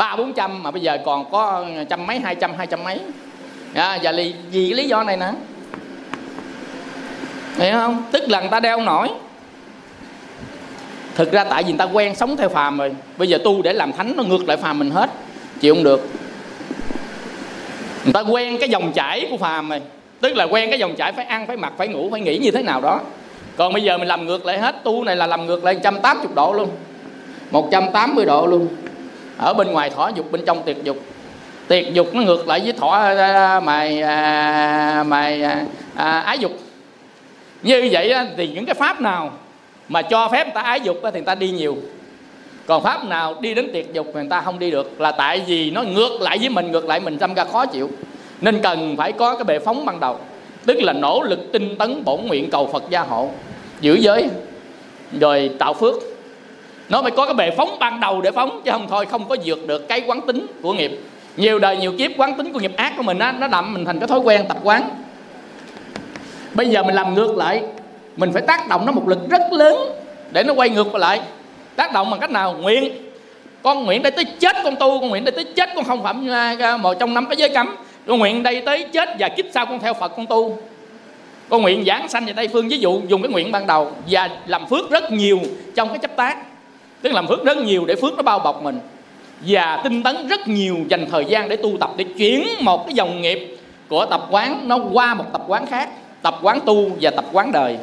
ba 0.00 0.16
bốn 0.16 0.32
trăm 0.32 0.62
mà 0.62 0.70
bây 0.70 0.82
giờ 0.82 0.98
còn 1.04 1.30
có 1.30 1.64
trăm 1.88 2.06
mấy 2.06 2.18
hai 2.18 2.34
trăm 2.34 2.54
hai 2.58 2.66
trăm 2.66 2.84
mấy. 2.84 3.00
À, 3.74 3.98
và 4.02 4.12
vì, 4.12 4.34
vì 4.50 4.68
cái 4.68 4.74
lý 4.74 4.88
do 4.88 5.02
này 5.02 5.16
nè. 5.16 5.32
Hiểu 7.56 7.72
không? 7.72 8.04
Tức 8.12 8.28
là 8.28 8.40
người 8.40 8.48
ta 8.48 8.60
đeo 8.60 8.80
nổi. 8.80 9.08
Thực 11.14 11.32
ra 11.32 11.44
tại 11.44 11.62
vì 11.62 11.72
người 11.72 11.78
ta 11.78 11.84
quen 11.84 12.14
sống 12.14 12.36
theo 12.36 12.48
phàm 12.48 12.78
rồi. 12.78 12.92
Bây 13.16 13.28
giờ 13.28 13.38
tu 13.44 13.62
để 13.62 13.72
làm 13.72 13.92
thánh 13.92 14.12
nó 14.16 14.22
ngược 14.22 14.48
lại 14.48 14.56
phàm 14.56 14.78
mình 14.78 14.90
hết. 14.90 15.10
Chịu 15.60 15.74
không 15.74 15.84
được. 15.84 16.08
Người 18.04 18.12
ta 18.12 18.20
quen 18.20 18.58
cái 18.60 18.68
dòng 18.68 18.92
chảy 18.92 19.26
của 19.30 19.36
phàm 19.36 19.68
rồi. 19.68 19.80
Tức 20.20 20.36
là 20.36 20.44
quen 20.44 20.70
cái 20.70 20.78
dòng 20.78 20.96
chảy 20.96 21.12
phải 21.12 21.24
ăn 21.24 21.46
phải 21.46 21.56
mặc 21.56 21.72
phải 21.76 21.88
ngủ 21.88 22.08
phải 22.10 22.20
nghĩ 22.20 22.38
như 22.38 22.50
thế 22.50 22.62
nào 22.62 22.80
đó. 22.80 23.00
Còn 23.56 23.72
bây 23.72 23.82
giờ 23.82 23.98
mình 23.98 24.08
làm 24.08 24.26
ngược 24.26 24.46
lại 24.46 24.58
hết 24.58 24.84
tu 24.84 25.04
này 25.04 25.16
là 25.16 25.26
làm 25.26 25.46
ngược 25.46 25.64
lại 25.64 25.74
180 25.74 26.26
độ 26.34 26.52
luôn. 26.52 26.68
180 27.50 28.24
độ 28.24 28.46
luôn 28.46 28.68
ở 29.40 29.54
bên 29.54 29.72
ngoài 29.72 29.90
thỏa 29.90 30.10
dục 30.10 30.32
bên 30.32 30.44
trong 30.46 30.62
tiệt 30.62 30.76
dục. 30.82 30.96
Tiệt 31.68 31.84
dục 31.92 32.14
nó 32.14 32.22
ngược 32.22 32.48
lại 32.48 32.60
với 32.60 32.72
thỏa 32.72 33.60
mày 33.60 34.02
à, 34.02 34.14
à 34.14 35.02
mày 35.02 35.42
à, 35.42 35.64
à, 35.94 36.04
à, 36.04 36.20
ái 36.20 36.38
dục. 36.38 36.52
Như 37.62 37.88
vậy 37.92 38.14
thì 38.36 38.48
những 38.48 38.66
cái 38.66 38.74
pháp 38.74 39.00
nào 39.00 39.32
mà 39.88 40.02
cho 40.02 40.28
phép 40.28 40.44
người 40.44 40.54
ta 40.54 40.60
ái 40.60 40.80
dục 40.80 40.96
thì 41.02 41.10
người 41.12 41.22
ta 41.22 41.34
đi 41.34 41.50
nhiều. 41.50 41.76
Còn 42.66 42.82
pháp 42.82 43.04
nào 43.04 43.34
đi 43.40 43.54
đến 43.54 43.70
tiệt 43.72 43.86
dục 43.92 44.06
thì 44.06 44.20
người 44.20 44.30
ta 44.30 44.40
không 44.40 44.58
đi 44.58 44.70
được 44.70 45.00
là 45.00 45.12
tại 45.12 45.42
vì 45.46 45.70
nó 45.70 45.82
ngược 45.82 46.20
lại 46.20 46.38
với 46.38 46.48
mình 46.48 46.72
ngược 46.72 46.86
lại 46.86 47.00
mình 47.00 47.18
tâm 47.18 47.34
ra 47.34 47.44
khó 47.44 47.66
chịu. 47.66 47.90
Nên 48.40 48.62
cần 48.62 48.96
phải 48.96 49.12
có 49.12 49.34
cái 49.34 49.44
bệ 49.44 49.58
phóng 49.58 49.86
ban 49.86 50.00
đầu. 50.00 50.18
Tức 50.66 50.82
là 50.82 50.92
nỗ 50.92 51.22
lực 51.22 51.52
tinh 51.52 51.76
tấn 51.78 52.04
bổn 52.04 52.20
nguyện 52.26 52.50
cầu 52.50 52.70
phật 52.72 52.82
gia 52.90 53.00
hộ 53.00 53.28
giữ 53.80 53.94
giới 53.94 54.28
rồi 55.20 55.50
tạo 55.58 55.74
phước 55.74 55.94
nó 56.90 57.02
phải 57.02 57.10
có 57.10 57.26
cái 57.26 57.34
bệ 57.34 57.50
phóng 57.50 57.76
ban 57.80 58.00
đầu 58.00 58.20
để 58.20 58.30
phóng, 58.30 58.60
chứ 58.64 58.70
không 58.70 58.86
thôi, 58.90 59.06
không 59.06 59.28
có 59.28 59.36
vượt 59.44 59.66
được 59.66 59.88
cái 59.88 60.02
quán 60.06 60.20
tính 60.20 60.46
của 60.62 60.72
nghiệp. 60.72 61.00
Nhiều 61.36 61.58
đời, 61.58 61.76
nhiều 61.76 61.92
kiếp, 61.98 62.10
quán 62.16 62.34
tính 62.34 62.52
của 62.52 62.58
nghiệp 62.58 62.76
ác 62.76 62.92
của 62.96 63.02
mình 63.02 63.18
á, 63.18 63.32
nó 63.32 63.48
đậm 63.48 63.74
mình 63.74 63.84
thành 63.84 63.98
cái 63.98 64.08
thói 64.08 64.18
quen 64.18 64.44
tập 64.48 64.56
quán. 64.62 64.82
Bây 66.54 66.68
giờ 66.68 66.82
mình 66.82 66.94
làm 66.94 67.14
ngược 67.14 67.36
lại, 67.36 67.62
mình 68.16 68.32
phải 68.32 68.42
tác 68.42 68.68
động 68.68 68.86
nó 68.86 68.92
một 68.92 69.08
lực 69.08 69.30
rất 69.30 69.52
lớn 69.52 69.78
để 70.30 70.42
nó 70.42 70.52
quay 70.52 70.68
ngược 70.68 70.94
lại. 70.94 71.20
Tác 71.76 71.92
động 71.92 72.10
bằng 72.10 72.20
cách 72.20 72.30
nào? 72.30 72.56
Nguyện. 72.60 72.92
Con 73.62 73.84
nguyện 73.84 74.02
đây 74.02 74.10
tới 74.10 74.24
chết 74.24 74.56
con 74.64 74.76
tu, 74.76 75.00
con 75.00 75.08
nguyện 75.08 75.24
đây 75.24 75.32
tới 75.32 75.44
chết 75.44 75.68
con 75.74 75.84
không 75.84 76.02
phạm 76.02 76.26
một 76.82 76.94
trong 77.00 77.14
năm 77.14 77.26
cái 77.26 77.36
giới 77.36 77.48
cấm. 77.48 77.76
Con 78.06 78.18
nguyện 78.18 78.42
đây 78.42 78.60
tới 78.60 78.84
chết 78.92 79.08
và 79.18 79.28
kiếp 79.28 79.44
sau 79.54 79.66
con 79.66 79.78
theo 79.78 79.94
phật 79.94 80.08
con 80.16 80.26
tu. 80.26 80.58
Con 81.48 81.62
nguyện 81.62 81.84
giảng 81.86 82.08
sanh 82.08 82.26
về 82.26 82.32
tây 82.32 82.48
phương. 82.48 82.68
Ví 82.68 82.78
dụ, 82.78 83.00
dùng 83.08 83.22
cái 83.22 83.32
nguyện 83.32 83.52
ban 83.52 83.66
đầu 83.66 83.92
và 84.10 84.28
làm 84.46 84.66
phước 84.66 84.90
rất 84.90 85.12
nhiều 85.12 85.40
trong 85.74 85.88
cái 85.88 85.98
chấp 85.98 86.16
tác 86.16 86.38
tức 87.02 87.12
làm 87.12 87.26
phước 87.28 87.44
rất 87.44 87.56
nhiều 87.56 87.84
để 87.84 87.94
phước 87.94 88.16
nó 88.16 88.22
bao 88.22 88.38
bọc 88.38 88.62
mình. 88.62 88.80
Và 89.40 89.80
tinh 89.84 90.02
tấn 90.02 90.28
rất 90.28 90.48
nhiều 90.48 90.76
dành 90.88 91.06
thời 91.10 91.24
gian 91.24 91.48
để 91.48 91.56
tu 91.56 91.76
tập 91.80 91.90
để 91.96 92.04
chuyển 92.18 92.48
một 92.60 92.86
cái 92.86 92.94
dòng 92.94 93.22
nghiệp 93.22 93.56
của 93.88 94.06
tập 94.06 94.26
quán 94.30 94.68
nó 94.68 94.78
qua 94.92 95.14
một 95.14 95.24
tập 95.32 95.42
quán 95.46 95.66
khác 95.66 95.88
tập 96.22 96.38
quán 96.42 96.60
tu 96.66 96.90
và 97.00 97.10
tập 97.10 97.24
quán 97.32 97.52
đời. 97.52 97.78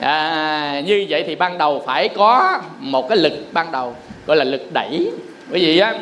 À, 0.00 0.82
như 0.86 1.06
vậy 1.08 1.24
thì 1.26 1.34
ban 1.34 1.58
đầu 1.58 1.82
phải 1.86 2.08
có 2.08 2.60
một 2.78 3.08
cái 3.08 3.18
lực 3.18 3.32
ban 3.52 3.72
đầu 3.72 3.94
gọi 4.26 4.36
là 4.36 4.44
lực 4.44 4.72
đẩy. 4.72 5.10
Bởi 5.50 5.60
vì 5.60 5.78
á 5.78 5.94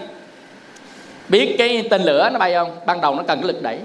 biết 1.28 1.54
cái 1.58 1.86
tên 1.90 2.02
lửa 2.02 2.30
nó 2.32 2.38
bay 2.38 2.54
không? 2.54 2.70
Ban 2.86 3.00
đầu 3.00 3.14
nó 3.14 3.22
cần 3.22 3.40
cái 3.40 3.48
lực 3.52 3.62
đẩy. 3.62 3.78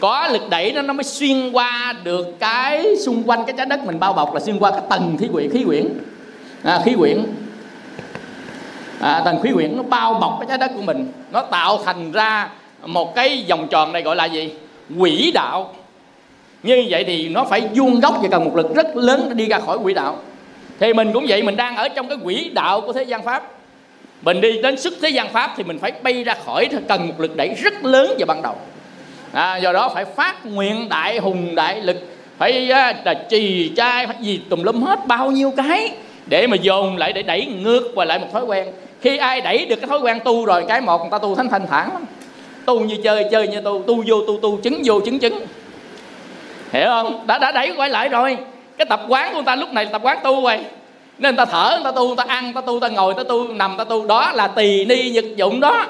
Có 0.00 0.28
lực 0.28 0.50
đẩy 0.50 0.72
nó 0.72 0.82
nó 0.82 0.92
mới 0.92 1.04
xuyên 1.04 1.50
qua 1.52 1.94
được 2.04 2.26
cái 2.40 2.96
xung 3.04 3.22
quanh 3.26 3.44
cái 3.46 3.54
trái 3.56 3.66
đất 3.66 3.80
mình 3.86 4.00
bao 4.00 4.12
bọc 4.12 4.34
là 4.34 4.40
xuyên 4.40 4.58
qua 4.58 4.70
cái 4.70 4.82
tầng 4.90 5.16
khí 5.20 5.28
quyển 5.32 5.50
khí 5.50 5.64
quyển 5.66 5.88
à, 6.62 6.80
khí 6.84 6.94
quyển. 6.98 7.24
À, 9.00 9.22
tầng 9.24 9.40
khí 9.42 9.50
quyển 9.54 9.76
nó 9.76 9.82
bao 9.82 10.14
bọc 10.14 10.36
cái 10.40 10.46
trái 10.48 10.58
đất 10.58 10.70
của 10.76 10.82
mình. 10.82 11.12
Nó 11.30 11.42
tạo 11.42 11.78
thành 11.84 12.12
ra 12.12 12.48
một 12.86 13.14
cái 13.14 13.44
vòng 13.48 13.68
tròn 13.68 13.92
này 13.92 14.02
gọi 14.02 14.16
là 14.16 14.24
gì? 14.24 14.52
Quỹ 14.98 15.30
đạo. 15.34 15.74
Như 16.62 16.86
vậy 16.88 17.04
thì 17.04 17.28
nó 17.28 17.44
phải 17.44 17.68
vuông 17.74 18.00
góc 18.00 18.18
và 18.22 18.28
cần 18.30 18.44
một 18.44 18.56
lực 18.56 18.74
rất 18.74 18.96
lớn 18.96 19.26
để 19.28 19.34
đi 19.34 19.46
ra 19.46 19.60
khỏi 19.60 19.78
quỹ 19.78 19.94
đạo. 19.94 20.16
Thì 20.80 20.92
mình 20.92 21.12
cũng 21.12 21.26
vậy 21.28 21.42
mình 21.42 21.56
đang 21.56 21.76
ở 21.76 21.88
trong 21.88 22.08
cái 22.08 22.18
quỹ 22.24 22.50
đạo 22.54 22.80
của 22.80 22.92
thế 22.92 23.02
gian 23.02 23.22
pháp. 23.22 23.42
Mình 24.22 24.40
đi 24.40 24.62
đến 24.62 24.80
sức 24.80 24.94
thế 25.02 25.08
gian 25.08 25.32
pháp 25.32 25.54
thì 25.56 25.64
mình 25.64 25.78
phải 25.78 25.92
bay 26.02 26.24
ra 26.24 26.34
khỏi 26.44 26.68
cần 26.88 27.08
một 27.08 27.14
lực 27.20 27.36
đẩy 27.36 27.54
rất 27.54 27.84
lớn 27.84 28.14
vào 28.18 28.26
ban 28.26 28.42
đầu. 28.42 28.54
À, 29.32 29.56
do 29.56 29.72
đó 29.72 29.88
phải 29.88 30.04
phát 30.04 30.46
nguyện 30.46 30.88
đại 30.88 31.18
hùng 31.18 31.54
đại 31.54 31.80
lực 31.80 31.96
phải 32.38 32.70
à, 32.70 32.94
là 33.04 33.14
trì 33.14 33.72
trai 33.76 34.06
phải 34.06 34.16
gì 34.20 34.40
tùm 34.50 34.62
lum 34.62 34.82
hết 34.82 35.06
bao 35.06 35.30
nhiêu 35.30 35.52
cái 35.56 35.92
để 36.30 36.46
mà 36.46 36.56
dồn 36.56 36.96
lại 36.96 37.12
để 37.12 37.22
đẩy 37.22 37.46
ngược 37.46 37.92
và 37.94 38.04
lại 38.04 38.18
một 38.18 38.26
thói 38.32 38.44
quen 38.44 38.66
khi 39.00 39.16
ai 39.16 39.40
đẩy 39.40 39.66
được 39.66 39.76
cái 39.76 39.86
thói 39.88 39.98
quen 39.98 40.18
tu 40.24 40.44
rồi 40.44 40.64
cái 40.68 40.80
một 40.80 41.00
người 41.00 41.10
ta 41.10 41.18
tu 41.18 41.34
thánh 41.34 41.48
thanh 41.48 41.66
thản 41.66 41.92
lắm 41.92 42.04
tu 42.64 42.80
như 42.80 42.96
chơi 43.04 43.24
chơi 43.30 43.48
như 43.48 43.60
tu 43.60 43.82
tu 43.86 44.04
vô 44.06 44.20
tu 44.26 44.38
tu 44.42 44.60
chứng 44.62 44.82
vô 44.84 45.00
chứng 45.00 45.18
chứng 45.18 45.46
hiểu 46.72 46.86
không 46.86 47.26
đã 47.26 47.38
đã 47.38 47.52
đẩy 47.52 47.72
quay 47.76 47.90
lại 47.90 48.08
rồi 48.08 48.36
cái 48.78 48.86
tập 48.86 49.00
quán 49.08 49.28
của 49.28 49.34
người 49.34 49.44
ta 49.44 49.56
lúc 49.56 49.72
này 49.72 49.84
là 49.84 49.90
tập 49.90 50.00
quán 50.04 50.18
tu 50.24 50.42
rồi 50.42 50.58
nên 51.18 51.36
người 51.36 51.46
ta 51.46 51.52
thở 51.52 51.70
người 51.74 51.84
ta 51.84 51.96
tu 51.96 52.06
người 52.06 52.16
ta 52.16 52.24
ăn 52.28 52.44
người 52.44 52.54
ta 52.54 52.60
tu 52.60 52.72
người 52.72 52.80
ta 52.80 52.88
ngồi 52.88 53.14
người 53.14 53.24
ta 53.24 53.28
tu 53.28 53.48
nằm 53.48 53.70
người 53.76 53.84
ta 53.84 53.88
tu 53.88 54.06
đó 54.06 54.32
là 54.34 54.48
tỳ 54.48 54.84
ni 54.84 55.10
nhật 55.10 55.24
dụng 55.36 55.60
đó 55.60 55.86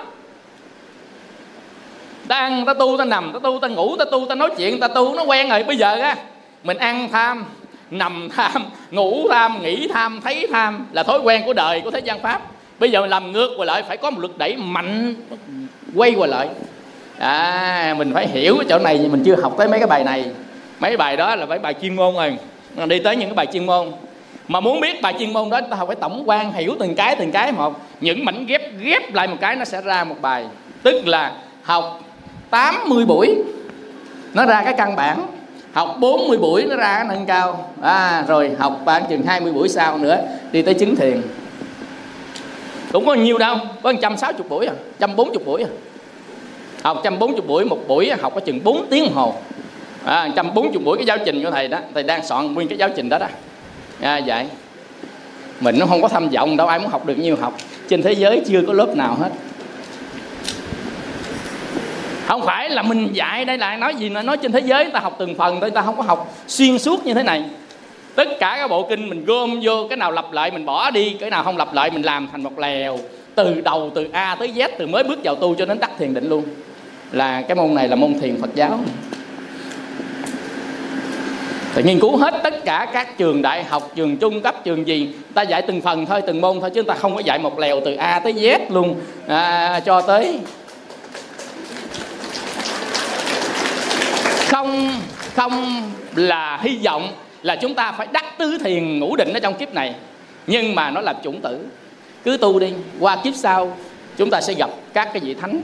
ta 2.28 2.36
ăn 2.36 2.64
ta 2.66 2.74
tu 2.74 2.98
ta 2.98 3.04
nằm 3.04 3.32
ta 3.32 3.38
tu 3.42 3.58
ta 3.62 3.68
ngủ 3.68 3.96
ta 3.96 4.04
tu 4.04 4.26
ta 4.28 4.34
nói 4.34 4.50
chuyện 4.56 4.80
ta 4.80 4.88
tu 4.88 5.14
nó 5.14 5.22
quen 5.22 5.48
rồi 5.48 5.62
bây 5.62 5.76
giờ 5.76 6.00
á 6.00 6.16
mình 6.64 6.76
ăn 6.76 7.08
tham 7.12 7.44
nằm 7.90 8.28
tham, 8.36 8.64
ngủ 8.90 9.28
tham 9.30 9.62
nghĩ 9.62 9.88
tham, 9.88 10.20
thấy 10.24 10.46
tham 10.52 10.86
là 10.92 11.02
thói 11.02 11.20
quen 11.20 11.42
của 11.46 11.52
đời 11.52 11.80
của 11.80 11.90
thế 11.90 12.00
gian 12.00 12.22
pháp. 12.22 12.42
Bây 12.78 12.90
giờ 12.90 13.00
mình 13.00 13.10
làm 13.10 13.32
ngược 13.32 13.50
qua 13.56 13.66
lại, 13.66 13.82
phải 13.82 13.96
có 13.96 14.10
một 14.10 14.20
lực 14.20 14.38
đẩy 14.38 14.56
mạnh, 14.56 15.14
quay 15.94 16.14
qua 16.14 16.26
lại. 16.26 16.48
À 17.18 17.94
mình 17.98 18.14
phải 18.14 18.28
hiểu 18.28 18.56
cái 18.56 18.66
chỗ 18.68 18.78
này 18.78 18.98
mình 18.98 19.22
chưa 19.24 19.36
học 19.42 19.54
tới 19.58 19.68
mấy 19.68 19.78
cái 19.78 19.86
bài 19.86 20.04
này. 20.04 20.24
Mấy 20.80 20.96
bài 20.96 21.16
đó 21.16 21.36
là 21.36 21.46
mấy 21.46 21.58
bài 21.58 21.74
chuyên 21.82 21.96
môn 21.96 22.14
rồi. 22.14 22.36
Đi 22.86 22.98
tới 22.98 23.16
những 23.16 23.28
cái 23.28 23.34
bài 23.34 23.46
chuyên 23.52 23.66
môn. 23.66 23.92
Mà 24.48 24.60
muốn 24.60 24.80
biết 24.80 25.02
bài 25.02 25.14
chuyên 25.18 25.32
môn 25.32 25.50
đó, 25.50 25.60
ta 25.70 25.76
phải 25.86 25.96
tổng 25.96 26.22
quan 26.26 26.52
hiểu 26.52 26.76
từng 26.78 26.94
cái 26.94 27.16
từng 27.16 27.32
cái 27.32 27.52
một 27.52 27.80
những 28.00 28.24
mảnh 28.24 28.46
ghép 28.46 28.62
ghép 28.78 29.14
lại 29.14 29.28
một 29.28 29.36
cái, 29.40 29.56
nó 29.56 29.64
sẽ 29.64 29.80
ra 29.80 30.04
một 30.04 30.16
bài. 30.20 30.46
Tức 30.82 31.06
là 31.06 31.32
học 31.62 32.00
80 32.50 33.04
buổi. 33.04 33.34
Nó 34.34 34.46
ra 34.46 34.62
cái 34.64 34.74
căn 34.76 34.96
bản 34.96 35.26
học 35.72 35.96
40 36.00 36.38
buổi 36.38 36.64
nó 36.64 36.76
ra 36.76 37.04
nâng 37.08 37.26
cao. 37.26 37.72
À, 37.82 38.24
rồi 38.28 38.50
học 38.58 38.80
khoảng 38.84 39.04
chừng 39.10 39.22
20 39.22 39.52
buổi 39.52 39.68
sau 39.68 39.98
nữa 39.98 40.16
đi 40.52 40.62
tới 40.62 40.74
chứng 40.74 40.96
thiền. 40.96 41.22
Cũng 42.92 43.06
có 43.06 43.14
nhiều 43.14 43.38
đâu 43.38 43.56
có 43.82 43.92
160 43.92 44.46
buổi 44.48 44.66
à 44.66 44.74
140 45.00 45.44
buổi 45.44 45.62
à. 45.62 45.68
Học 46.82 46.96
140 46.96 47.40
buổi 47.46 47.64
một 47.64 47.78
buổi 47.88 48.10
học 48.20 48.32
có 48.34 48.40
chừng 48.40 48.64
4 48.64 48.86
tiếng 48.90 49.12
hồ. 49.12 49.34
À, 50.04 50.26
140 50.26 50.82
buổi 50.84 50.96
cái 50.96 51.06
giáo 51.06 51.18
trình 51.24 51.44
của 51.44 51.50
thầy 51.50 51.68
đó 51.68 51.78
thầy 51.94 52.02
đang 52.02 52.26
soạn 52.26 52.54
nguyên 52.54 52.68
cái 52.68 52.78
giáo 52.78 52.88
trình 52.96 53.08
đó 53.08 53.18
đó. 53.18 53.26
À, 54.00 54.20
vậy. 54.26 54.46
Mình 55.60 55.78
nó 55.78 55.86
không 55.86 56.02
có 56.02 56.08
tham 56.08 56.28
vọng 56.28 56.56
đâu 56.56 56.66
ai 56.66 56.78
muốn 56.78 56.88
học 56.88 57.06
được 57.06 57.18
nhiều 57.18 57.36
học. 57.40 57.54
Trên 57.88 58.02
thế 58.02 58.12
giới 58.12 58.42
chưa 58.46 58.62
có 58.66 58.72
lớp 58.72 58.96
nào 58.96 59.16
hết 59.20 59.30
không 62.30 62.42
phải 62.46 62.70
là 62.70 62.82
mình 62.82 63.08
dạy 63.12 63.44
đây 63.44 63.58
là 63.58 63.76
nói 63.76 63.94
gì 63.94 64.08
nói 64.08 64.36
trên 64.36 64.52
thế 64.52 64.60
giới 64.60 64.84
người 64.84 64.92
ta 64.92 65.00
học 65.00 65.16
từng 65.18 65.34
phần 65.34 65.60
thôi 65.60 65.70
ta 65.70 65.82
không 65.82 65.96
có 65.96 66.02
học 66.02 66.34
xuyên 66.46 66.78
suốt 66.78 67.06
như 67.06 67.14
thế 67.14 67.22
này. 67.22 67.44
Tất 68.14 68.28
cả 68.40 68.56
các 68.58 68.70
bộ 68.70 68.82
kinh 68.82 69.08
mình 69.08 69.24
gom 69.24 69.60
vô 69.62 69.86
cái 69.88 69.96
nào 69.96 70.12
lặp 70.12 70.32
lại 70.32 70.50
mình 70.50 70.64
bỏ 70.64 70.90
đi 70.90 71.10
cái 71.10 71.30
nào 71.30 71.44
không 71.44 71.56
lặp 71.56 71.74
lại 71.74 71.90
mình 71.90 72.02
làm 72.02 72.28
thành 72.32 72.42
một 72.42 72.58
lèo 72.58 72.98
từ 73.34 73.60
đầu 73.60 73.90
từ 73.94 74.08
a 74.12 74.36
tới 74.38 74.52
z 74.54 74.68
từ 74.78 74.86
mới 74.86 75.04
bước 75.04 75.18
vào 75.24 75.34
tu 75.34 75.54
cho 75.54 75.66
đến 75.66 75.78
đắc 75.80 75.90
thiền 75.98 76.14
định 76.14 76.28
luôn. 76.28 76.44
Là 77.12 77.42
cái 77.42 77.54
môn 77.54 77.74
này 77.74 77.88
là 77.88 77.96
môn 77.96 78.14
thiền 78.20 78.40
phật 78.40 78.50
giáo. 78.54 78.78
Thì 81.74 81.82
nghiên 81.82 82.00
cứu 82.00 82.16
hết 82.16 82.34
tất 82.42 82.64
cả 82.64 82.86
các 82.92 83.18
trường 83.18 83.42
đại 83.42 83.64
học 83.64 83.90
trường 83.94 84.16
trung 84.16 84.40
cấp 84.40 84.64
trường 84.64 84.86
gì. 84.86 85.08
Ta 85.34 85.42
dạy 85.42 85.62
từng 85.62 85.80
phần 85.80 86.06
thôi 86.06 86.22
từng 86.26 86.40
môn 86.40 86.60
thôi 86.60 86.70
chứ 86.70 86.82
ta 86.82 86.94
không 86.94 87.14
có 87.14 87.20
dạy 87.20 87.38
một 87.38 87.58
lèo 87.58 87.80
từ 87.84 87.94
a 87.94 88.20
tới 88.24 88.32
z 88.32 88.58
luôn. 88.68 88.94
À, 89.26 89.80
cho 89.84 90.00
tới 90.00 90.38
không 94.50 94.92
không 95.34 95.82
là 96.14 96.60
hy 96.62 96.78
vọng 96.84 97.12
là 97.42 97.56
chúng 97.56 97.74
ta 97.74 97.92
phải 97.92 98.06
đắc 98.12 98.24
tứ 98.38 98.58
thiền 98.64 98.98
ngũ 98.98 99.16
định 99.16 99.32
ở 99.32 99.40
trong 99.40 99.54
kiếp 99.54 99.74
này. 99.74 99.94
Nhưng 100.46 100.74
mà 100.74 100.90
nó 100.90 101.00
là 101.00 101.14
chủng 101.24 101.40
tử. 101.40 101.66
Cứ 102.24 102.36
tu 102.36 102.58
đi, 102.58 102.72
qua 103.00 103.16
kiếp 103.24 103.34
sau, 103.34 103.76
chúng 104.16 104.30
ta 104.30 104.40
sẽ 104.40 104.54
gặp 104.54 104.70
các 104.92 105.08
cái 105.12 105.20
vị 105.20 105.34
thánh. 105.34 105.60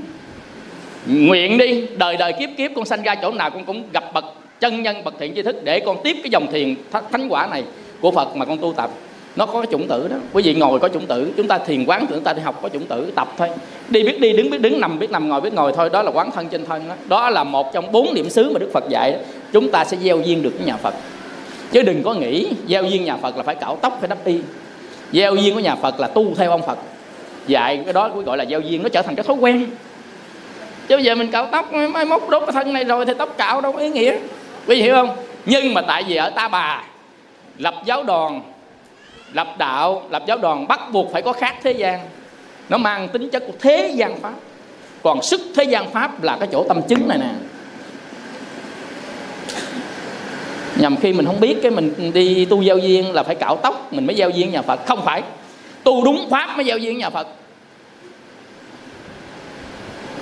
Nguyện 1.07 1.59
đi, 1.59 1.87
đời 1.97 2.17
đời 2.17 2.33
kiếp 2.33 2.51
kiếp, 2.57 2.71
con 2.77 2.85
sanh 2.85 3.03
ra 3.03 3.15
chỗ 3.15 3.31
nào 3.31 3.51
con 3.51 3.65
cũng 3.65 3.83
gặp 3.93 4.05
bậc 4.15 4.25
chân 4.61 4.83
nhân, 4.83 5.05
bậc 5.05 5.15
thiện 5.19 5.35
tri 5.35 5.43
thức 5.43 5.57
để 5.65 5.81
con 5.81 6.01
tiếp 6.05 6.17
cái 6.23 6.31
dòng 6.31 6.53
thiền 6.53 6.75
thánh 7.13 7.29
quả 7.29 7.47
này 7.47 7.65
của 8.01 8.11
phật 8.11 8.37
mà 8.37 8.45
con 8.45 8.59
tu 8.59 8.73
tập 8.73 8.91
nó 9.37 9.47
có 9.47 9.61
cái 9.61 9.69
chủng 9.71 9.89
tử 9.89 10.09
đó. 10.09 10.17
Quý 10.33 10.43
vị 10.43 10.55
ngồi 10.55 10.79
có 10.79 10.89
chủng 10.89 11.07
tử, 11.07 11.33
chúng 11.37 11.49
ta 11.49 11.59
thiền 11.59 11.85
quán 11.85 12.07
chúng 12.09 12.21
ta 12.21 12.33
đi 12.33 12.43
học 12.43 12.59
có 12.63 12.69
chủng 12.69 12.87
tử, 12.87 13.13
tập 13.15 13.29
thôi. 13.39 13.49
Đi 13.89 14.03
biết 14.03 14.21
đi, 14.21 14.33
đứng 14.33 14.51
biết 14.51 14.61
đứng, 14.61 14.81
nằm 14.81 14.99
biết 14.99 15.11
nằm, 15.11 15.29
ngồi 15.29 15.41
biết 15.41 15.55
ngồi 15.55 15.73
thôi. 15.73 15.91
Đó 15.93 16.03
là 16.03 16.11
quán 16.11 16.31
thân 16.31 16.49
trên 16.49 16.67
thân 16.67 16.89
đó. 16.89 16.95
Đó 17.07 17.31
là 17.31 17.45
một 17.45 17.73
trong 17.73 17.93
bốn 17.93 18.15
điểm 18.15 18.31
xứ 18.31 18.51
mà 18.53 18.59
đức 18.59 18.71
phật 18.73 18.85
dạy 18.89 19.13
đó. 19.13 19.19
chúng 19.53 19.71
ta 19.71 19.85
sẽ 19.85 19.97
gieo 19.97 20.21
duyên 20.21 20.43
được 20.43 20.53
với 20.59 20.67
nhà 20.67 20.77
phật. 20.77 20.95
Chứ 21.73 21.83
đừng 21.83 22.03
có 22.03 22.15
nghĩ 22.15 22.49
gieo 22.69 22.85
duyên 22.85 23.05
nhà 23.05 23.17
phật 23.17 23.37
là 23.37 23.43
phải 23.43 23.55
cạo 23.55 23.79
tóc, 23.83 23.97
phải 24.01 24.09
đắp 24.09 24.25
y. 24.25 24.41
Gieo 25.13 25.35
duyên 25.35 25.55
của 25.55 25.61
nhà 25.61 25.75
phật 25.75 26.01
là 26.01 26.09
tu 26.09 26.35
theo 26.37 26.51
ông 26.51 26.67
phật. 26.67 26.79
Dạy 27.47 27.81
cái 27.85 27.93
đó 27.93 28.09
gọi 28.09 28.37
là 28.37 28.45
gieo 28.45 28.61
duyên, 28.61 28.83
nó 28.83 28.89
trở 28.89 29.03
thành 29.03 29.15
cái 29.15 29.25
thói 29.25 29.37
quen. 29.37 29.67
Chứ 30.89 30.97
bây 30.97 31.05
giờ 31.05 31.15
mình 31.15 31.31
cạo 31.31 31.49
tóc 31.53 31.73
mai 31.73 32.05
mốt 32.05 32.23
đốt 32.29 32.43
cái 32.47 32.53
thân 32.53 32.73
này 32.73 32.85
rồi 32.85 33.07
thì 33.07 33.13
tóc 33.19 33.35
cạo 33.39 33.61
đâu 33.61 33.73
có 33.73 33.79
ý 33.79 33.89
nghĩa. 33.89 34.13
Quý 34.67 34.75
vị 34.75 34.83
hiểu 34.83 34.95
không? 34.95 35.17
Nhưng 35.47 35.75
mà 35.75 35.81
tại 35.81 36.05
vì 36.09 36.17
ở 36.17 36.31
ta 36.31 36.49
bà, 36.49 36.85
lập 37.59 37.75
giáo 37.85 38.03
đoàn 38.03 38.41
lập 39.37 39.59
đạo, 39.59 40.03
lập 40.11 40.23
giáo 40.27 40.39
đoàn 40.39 40.69
bắt 40.69 40.81
buộc 40.93 41.13
phải 41.13 41.23
có 41.23 41.33
khác 41.33 41.57
thế 41.63 41.73
gian. 41.73 42.01
Nó 42.69 42.79
mang 42.79 43.09
tính 43.09 43.31
chất 43.31 43.43
của 43.47 43.53
thế 43.61 43.93
gian 43.95 44.21
pháp. 44.21 44.33
Còn 45.03 45.23
sức 45.23 45.41
thế 45.57 45.65
gian 45.65 45.91
pháp 45.91 46.23
là 46.23 46.37
cái 46.41 46.49
chỗ 46.53 46.65
tâm 46.69 46.83
chứng 46.89 47.09
này 47.09 47.19
nè. 47.19 47.31
Nhằm 50.77 50.97
khi 50.97 51.13
mình 51.13 51.27
không 51.27 51.41
biết 51.41 51.57
cái 51.63 51.71
mình 51.71 52.13
đi 52.15 52.45
tu 52.45 52.63
giao 52.63 52.79
duyên 52.79 53.15
là 53.15 53.23
phải 53.23 53.35
cạo 53.35 53.57
tóc, 53.57 53.93
mình 53.93 54.07
mới 54.07 54.17
giao 54.17 54.31
duyên 54.31 54.53
nhà 54.53 54.63
phật. 54.63 54.87
Không 54.87 55.05
phải. 55.05 55.23
Tu 55.85 56.05
đúng 56.05 56.31
pháp 56.31 56.57
mới 56.57 56.67
giao 56.67 56.79
duyên 56.79 56.99
nhà 56.99 57.11
phật. 57.11 57.27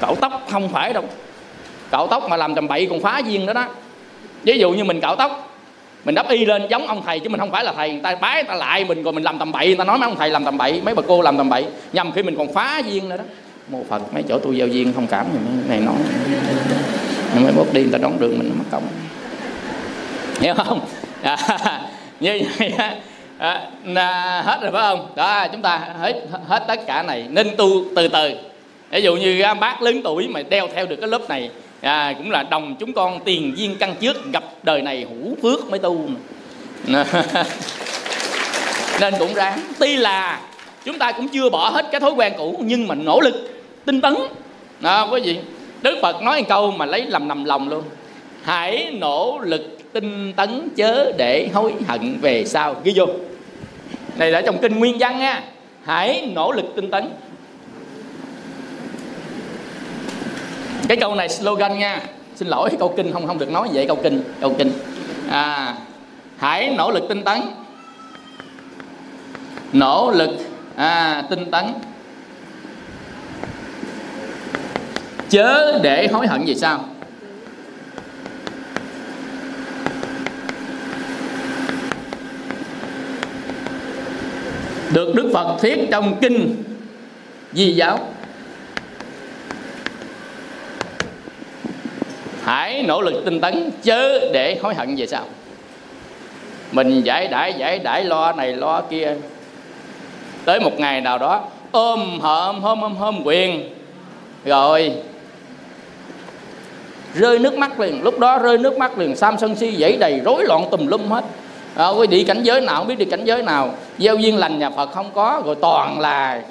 Cạo 0.01 0.15
tóc 0.15 0.47
không 0.51 0.69
phải 0.69 0.93
đâu. 0.93 1.05
Cạo 1.91 2.07
tóc 2.07 2.29
mà 2.29 2.37
làm 2.37 2.55
tầm 2.55 2.69
bậy 2.69 2.87
còn 2.87 3.01
phá 3.01 3.19
duyên 3.19 3.47
đó 3.47 3.53
đó. 3.53 3.65
Ví 4.43 4.59
dụ 4.59 4.71
như 4.71 4.85
mình 4.85 5.01
cạo 5.01 5.17
tóc 5.17 5.54
mình 6.05 6.15
đắp 6.15 6.29
y 6.29 6.45
lên 6.45 6.67
giống 6.71 6.87
ông 6.87 7.03
thầy 7.07 7.21
chứ 7.21 7.29
mình 7.29 7.41
không 7.41 7.51
phải 7.51 7.65
là 7.65 7.73
thầy. 7.73 7.91
Người 7.91 8.01
ta 8.01 8.15
bái 8.15 8.35
người 8.35 8.49
ta 8.49 8.55
lại 8.55 8.85
mình 8.85 9.03
rồi 9.03 9.13
mình 9.13 9.25
làm 9.25 9.39
tầm 9.39 9.53
bậy. 9.53 9.67
Người 9.67 9.77
ta 9.77 9.85
nói 9.85 9.99
mấy 9.99 10.09
ông 10.09 10.17
thầy 10.19 10.31
làm 10.31 10.45
tầm 10.45 10.59
bậy 10.59 10.81
mấy 10.85 10.95
bà 10.95 11.03
cô 11.07 11.23
làm 11.23 11.37
tầm 11.37 11.49
bậy. 11.49 11.67
Nhầm 11.93 12.13
khi 12.13 12.23
mình 12.23 12.37
còn 12.37 12.55
phá 12.55 12.83
duyên 12.87 13.09
nữa 13.09 13.17
đó. 13.17 13.25
Mô 13.69 13.79
phật 13.89 14.15
mấy 14.15 14.23
chỗ 14.29 14.39
tôi 14.39 14.57
giao 14.57 14.69
duyên 14.69 14.93
thông 14.93 15.07
cảm 15.07 15.27
thì 15.33 15.39
này 15.69 15.81
nói. 15.81 15.95
Mấy 17.43 17.53
mốt 17.53 17.67
đi 17.73 17.83
người 17.83 17.93
ta 17.93 17.99
đón 17.99 18.21
đường 18.21 18.39
mình 18.39 18.53
mất 18.59 18.65
công. 18.71 18.83
Hiểu 20.41 20.55
không? 20.55 20.81
À, 21.23 21.37
như 22.21 22.41
vậy 22.59 22.73
à, 23.39 23.61
à, 23.95 24.43
hết 24.43 24.59
rồi 24.63 24.73
phải 24.73 24.83
không? 24.83 25.07
Đó 25.17 25.47
chúng 25.53 25.63
ta 25.63 25.81
hết 26.01 26.23
hết 26.47 26.65
tất 26.69 26.87
cả 26.87 27.03
này. 27.03 27.25
Nên 27.31 27.57
tu 27.57 27.85
từ 27.97 28.09
từ. 28.09 28.31
Ví 28.91 29.03
dụ 29.03 29.17
như 29.17 29.45
bác 29.61 29.83
lớn 29.83 30.01
tuổi 30.05 30.29
mà 30.29 30.43
đeo 30.49 30.69
theo 30.75 30.87
được 30.87 30.97
cái 30.97 31.09
lớp 31.09 31.29
này 31.29 31.51
à, 31.85 32.15
cũng 32.19 32.31
là 32.31 32.43
đồng 32.43 32.77
chúng 32.79 32.93
con 32.93 33.21
tiền 33.25 33.53
duyên 33.57 33.77
căn 33.79 33.95
trước 34.01 34.33
gặp 34.33 34.45
đời 34.63 34.83
này 34.83 35.07
hữu 35.11 35.37
phước 35.43 35.71
mới 35.71 35.79
tu. 35.79 36.09
Nên 39.01 39.15
cũng 39.19 39.35
ráng. 39.35 39.61
Tuy 39.79 39.97
là 39.97 40.41
chúng 40.85 40.99
ta 40.99 41.13
cũng 41.13 41.29
chưa 41.29 41.51
bỏ 41.51 41.71
hết 41.71 41.87
cái 41.93 42.01
thói 42.01 42.13
quen 42.13 42.33
cũ 42.39 42.61
nhưng 42.65 42.89
mà 42.89 42.95
nỗ 42.95 43.21
lực 43.21 43.35
tinh 43.85 44.01
tấn. 44.01 44.15
Đó 44.81 45.09
quý 45.13 45.21
vị 45.25 45.39
đức 45.83 45.99
phật 46.03 46.23
nói 46.23 46.41
một 46.41 46.47
câu 46.49 46.71
mà 46.71 46.87
lấy 46.87 47.03
làm 47.07 47.29
nằm 47.29 47.45
lòng 47.45 47.69
luôn. 47.69 47.83
Hãy 48.43 48.91
nỗ 48.93 49.39
lực 49.43 49.93
tinh 49.93 50.33
tấn 50.37 50.69
chớ 50.77 51.13
để 51.17 51.49
hối 51.55 51.73
hận 51.89 52.19
về 52.21 52.45
sau. 52.45 52.77
Ghi 52.85 52.93
vô. 52.97 53.07
Này 54.17 54.31
là 54.31 54.43
trong 54.43 54.59
kinh 54.59 54.79
nguyên 54.79 54.97
văn 54.99 55.19
nha. 55.19 55.43
Hãy 55.85 56.31
nỗ 56.35 56.53
lực 56.53 56.65
tinh 56.77 56.91
tấn. 56.91 57.09
cái 60.89 60.97
câu 60.97 61.15
này 61.15 61.29
slogan 61.29 61.79
nha. 61.79 62.01
Xin 62.37 62.49
lỗi 62.49 62.71
câu 62.79 62.95
kinh 62.97 63.13
không 63.13 63.27
không 63.27 63.39
được 63.39 63.51
nói 63.51 63.69
vậy 63.73 63.87
câu 63.87 63.97
kinh 64.03 64.23
câu 64.41 64.55
kinh. 64.59 64.73
À 65.31 65.75
hãy 66.37 66.75
nỗ 66.77 66.91
lực 66.91 67.05
tinh 67.09 67.23
tấn. 67.23 67.41
Nỗ 69.73 70.13
lực 70.15 70.31
à, 70.77 71.23
tinh 71.31 71.51
tấn. 71.51 71.65
Chớ 75.29 75.79
để 75.83 76.09
hối 76.13 76.27
hận 76.27 76.45
gì 76.45 76.55
sao? 76.55 76.85
Được 84.93 85.15
đức 85.15 85.31
phật 85.35 85.57
thuyết 85.61 85.79
trong 85.91 86.17
kinh 86.21 86.65
di 87.53 87.73
giáo. 87.73 88.14
Hãy 92.45 92.83
nỗ 92.83 93.01
lực 93.01 93.23
tinh 93.25 93.41
tấn 93.41 93.71
chớ 93.83 94.31
để 94.33 94.59
hối 94.63 94.75
hận 94.75 94.97
về 94.97 95.07
sau. 95.07 95.25
Mình 96.73 97.03
giải 97.03 97.29
đãi 97.29 97.55
giải 97.59 97.79
đãi 97.79 98.05
lo 98.05 98.33
này 98.33 98.53
lo 98.53 98.81
kia. 98.81 99.15
Tới 100.45 100.61
một 100.61 100.81
ngày 100.81 101.01
nào 101.01 101.19
đó 101.19 101.45
ôm 101.73 102.21
hợm 102.21 102.61
hôm 102.61 102.81
hôm 102.81 102.97
hôm 102.97 103.21
quyền 103.25 103.75
rồi 104.45 104.93
rơi 107.15 107.39
nước 107.39 107.55
mắt 107.55 107.81
liền. 107.81 108.03
Lúc 108.03 108.19
đó 108.19 108.39
rơi 108.39 108.59
nước 108.59 108.79
mắt 108.79 108.99
liền 108.99 109.17
sam 109.17 109.39
sân 109.39 109.57
si 109.57 109.77
dãy 109.77 109.97
đầy 109.97 110.21
rối 110.25 110.45
loạn 110.45 110.65
tùm 110.71 110.87
lum 110.87 111.09
hết. 111.09 111.25
À, 111.75 111.89
quý 111.89 112.07
đi 112.07 112.25
cảnh 112.25 112.43
giới 112.43 112.61
nào 112.61 112.77
không 112.77 112.87
biết 112.87 112.99
đi 112.99 113.05
cảnh 113.05 113.25
giới 113.25 113.43
nào. 113.43 113.75
Gieo 113.99 114.17
duyên 114.17 114.37
lành 114.37 114.59
nhà 114.59 114.71
phật 114.71 114.93
không 114.93 115.11
có 115.15 115.43
rồi 115.45 115.55
toàn 115.61 116.01
là 116.01 116.43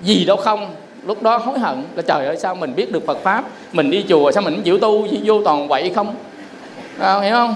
gì 0.00 0.24
đâu 0.24 0.36
không 0.36 0.74
lúc 1.06 1.22
đó 1.22 1.36
hối 1.36 1.58
hận 1.58 1.82
là 1.96 2.02
trời 2.02 2.26
ơi 2.26 2.36
sao 2.36 2.54
mình 2.54 2.74
biết 2.76 2.92
được 2.92 3.06
phật 3.06 3.18
pháp? 3.22 3.44
Mình 3.72 3.90
đi 3.90 4.04
chùa 4.08 4.32
sao 4.32 4.42
mình 4.42 4.54
không 4.54 4.62
chịu 4.62 4.78
tu 4.78 5.06
vô 5.24 5.42
toàn 5.44 5.68
vậy 5.68 5.92
không? 5.94 6.14
À, 6.98 7.20
hiểu 7.20 7.32
không? 7.32 7.54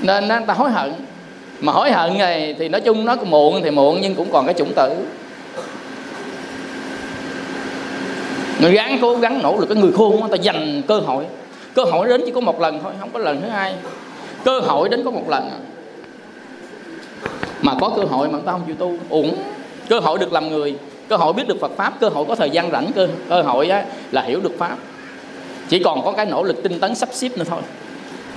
Nên 0.00 0.28
nó 0.28 0.40
ta 0.46 0.54
hối 0.54 0.70
hận. 0.70 0.92
Mà 1.60 1.72
hối 1.72 1.92
hận 1.92 2.18
này 2.18 2.54
thì 2.58 2.68
nói 2.68 2.80
chung 2.80 3.04
nó 3.04 3.16
muộn 3.16 3.60
thì 3.62 3.70
muộn 3.70 3.98
nhưng 4.00 4.14
cũng 4.14 4.28
còn 4.32 4.46
cái 4.46 4.54
chủng 4.54 4.72
tử. 4.76 4.96
Người 8.60 8.72
gắng 8.72 8.98
cố 9.02 9.16
gắng 9.16 9.42
nỗ 9.42 9.56
lực 9.56 9.68
cái 9.68 9.78
người 9.78 9.92
khôn 9.92 10.20
người 10.20 10.38
ta 10.38 10.42
dành 10.42 10.82
cơ 10.88 10.98
hội. 10.98 11.24
Cơ 11.74 11.84
hội 11.84 12.08
đến 12.08 12.22
chỉ 12.26 12.32
có 12.32 12.40
một 12.40 12.60
lần 12.60 12.80
thôi 12.82 12.92
không 13.00 13.10
có 13.12 13.18
lần 13.18 13.40
thứ 13.42 13.48
hai. 13.48 13.74
Cơ 14.44 14.60
hội 14.60 14.88
đến 14.88 15.04
có 15.04 15.10
một 15.10 15.28
lần. 15.28 15.50
Mà 17.62 17.74
có 17.80 17.92
cơ 17.96 18.02
hội 18.02 18.28
mà 18.28 18.32
người 18.32 18.42
ta 18.46 18.52
không 18.52 18.62
chịu 18.66 18.76
tu 18.78 18.96
uổng. 19.08 19.36
Cơ 19.88 19.98
hội 19.98 20.18
được 20.18 20.32
làm 20.32 20.48
người 20.48 20.74
cơ 21.10 21.16
hội 21.16 21.32
biết 21.32 21.48
được 21.48 21.60
Phật 21.60 21.76
pháp 21.76 21.92
cơ 22.00 22.08
hội 22.08 22.24
có 22.28 22.34
thời 22.34 22.50
gian 22.50 22.70
rảnh 22.70 22.92
cơ 22.94 23.08
cơ 23.28 23.42
hội 23.42 23.68
á, 23.68 23.84
là 24.12 24.22
hiểu 24.22 24.40
được 24.40 24.58
pháp. 24.58 24.76
Chỉ 25.68 25.78
còn 25.78 26.04
có 26.04 26.12
cái 26.12 26.26
nỗ 26.26 26.42
lực 26.42 26.62
tinh 26.62 26.80
tấn 26.80 26.94
sắp 26.94 27.08
xếp 27.12 27.28
nữa 27.36 27.44
thôi. 27.48 27.60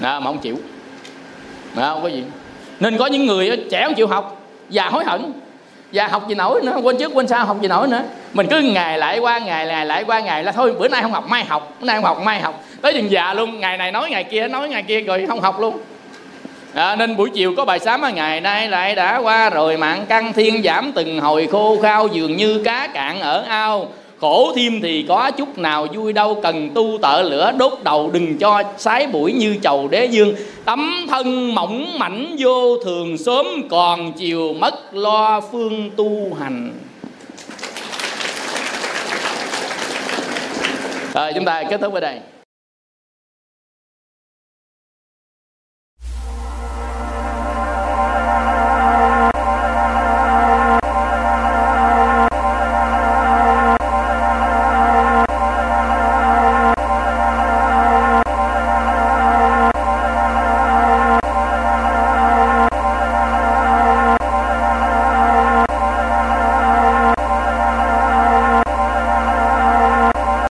À, 0.01 0.19
mà 0.19 0.25
không 0.25 0.39
chịu. 0.39 0.57
À, 1.75 1.89
không 1.89 2.03
có 2.03 2.07
gì. 2.07 2.23
Nên 2.79 2.97
có 2.97 3.05
những 3.05 3.25
người 3.25 3.65
trẻ 3.71 3.83
không 3.85 3.93
chịu 3.93 4.07
học 4.07 4.41
già 4.69 4.89
hối 4.89 5.03
hận. 5.03 5.33
Và 5.93 6.07
học 6.07 6.27
gì 6.27 6.35
nổi 6.35 6.61
nữa 6.63 6.77
quên 6.83 6.97
trước 6.97 7.11
quên 7.13 7.27
sau 7.27 7.45
học 7.45 7.61
gì 7.61 7.67
nổi 7.67 7.87
nữa. 7.87 8.03
Mình 8.33 8.47
cứ 8.49 8.59
ngày 8.59 8.97
lại 8.97 9.19
qua 9.19 9.39
ngày 9.39 9.65
ngày 9.65 9.85
lại 9.85 10.03
qua 10.03 10.19
ngày 10.19 10.43
là 10.43 10.51
thôi 10.51 10.73
bữa 10.79 10.87
nay 10.87 11.01
không 11.01 11.11
học 11.11 11.27
mai 11.27 11.45
học 11.45 11.75
bữa 11.79 11.85
nay 11.85 11.95
không 11.95 12.05
học 12.05 12.21
mai 12.23 12.39
học. 12.39 12.63
Tới 12.81 12.93
chừng 12.93 13.11
già 13.11 13.33
luôn 13.33 13.59
ngày 13.59 13.77
này 13.77 13.91
nói 13.91 14.09
ngày 14.09 14.23
kia 14.23 14.47
nói 14.47 14.69
ngày 14.69 14.83
kia 14.83 15.01
rồi 15.01 15.25
không 15.27 15.41
học 15.41 15.59
luôn 15.59 15.77
à, 16.73 16.95
nên 16.95 17.17
buổi 17.17 17.29
chiều 17.29 17.53
có 17.57 17.65
bài 17.65 17.79
sám 17.79 18.01
ngày 18.15 18.41
nay 18.41 18.67
lại 18.67 18.95
đã 18.95 19.17
qua 19.17 19.49
rồi. 19.49 19.77
Mạng 19.77 20.05
căng 20.09 20.33
thiên 20.33 20.63
giảm 20.63 20.91
từng 20.95 21.19
hồi 21.19 21.47
khô 21.51 21.77
khao 21.81 22.07
dường 22.07 22.37
như 22.37 22.61
cá 22.65 22.87
cạn 22.87 23.21
ở 23.21 23.43
ao. 23.47 23.87
Khổ 24.19 24.53
thêm 24.55 24.81
thì 24.81 25.05
có 25.07 25.31
chút 25.31 25.57
nào 25.57 25.87
vui 25.93 26.13
đâu 26.13 26.39
cần 26.43 26.69
tu 26.75 26.97
tợ 27.01 27.21
lửa 27.21 27.51
đốt 27.57 27.73
đầu 27.83 28.09
đừng 28.13 28.37
cho 28.37 28.63
sái 28.77 29.07
buổi 29.07 29.33
như 29.33 29.55
chầu 29.63 29.87
đế 29.87 30.05
dương. 30.05 30.35
Tấm 30.65 31.05
thân 31.09 31.55
mỏng 31.55 31.99
mảnh 31.99 32.35
vô 32.39 32.77
thường 32.85 33.17
sớm 33.17 33.45
còn 33.69 34.13
chiều 34.13 34.53
mất 34.53 34.93
lo 34.93 35.41
phương 35.51 35.91
tu 35.95 36.37
hành. 36.39 36.71
Rồi 41.13 41.31
chúng 41.35 41.45
ta 41.45 41.63
kết 41.63 41.81
thúc 41.81 41.93
ở 41.93 41.99
đây. 41.99 42.19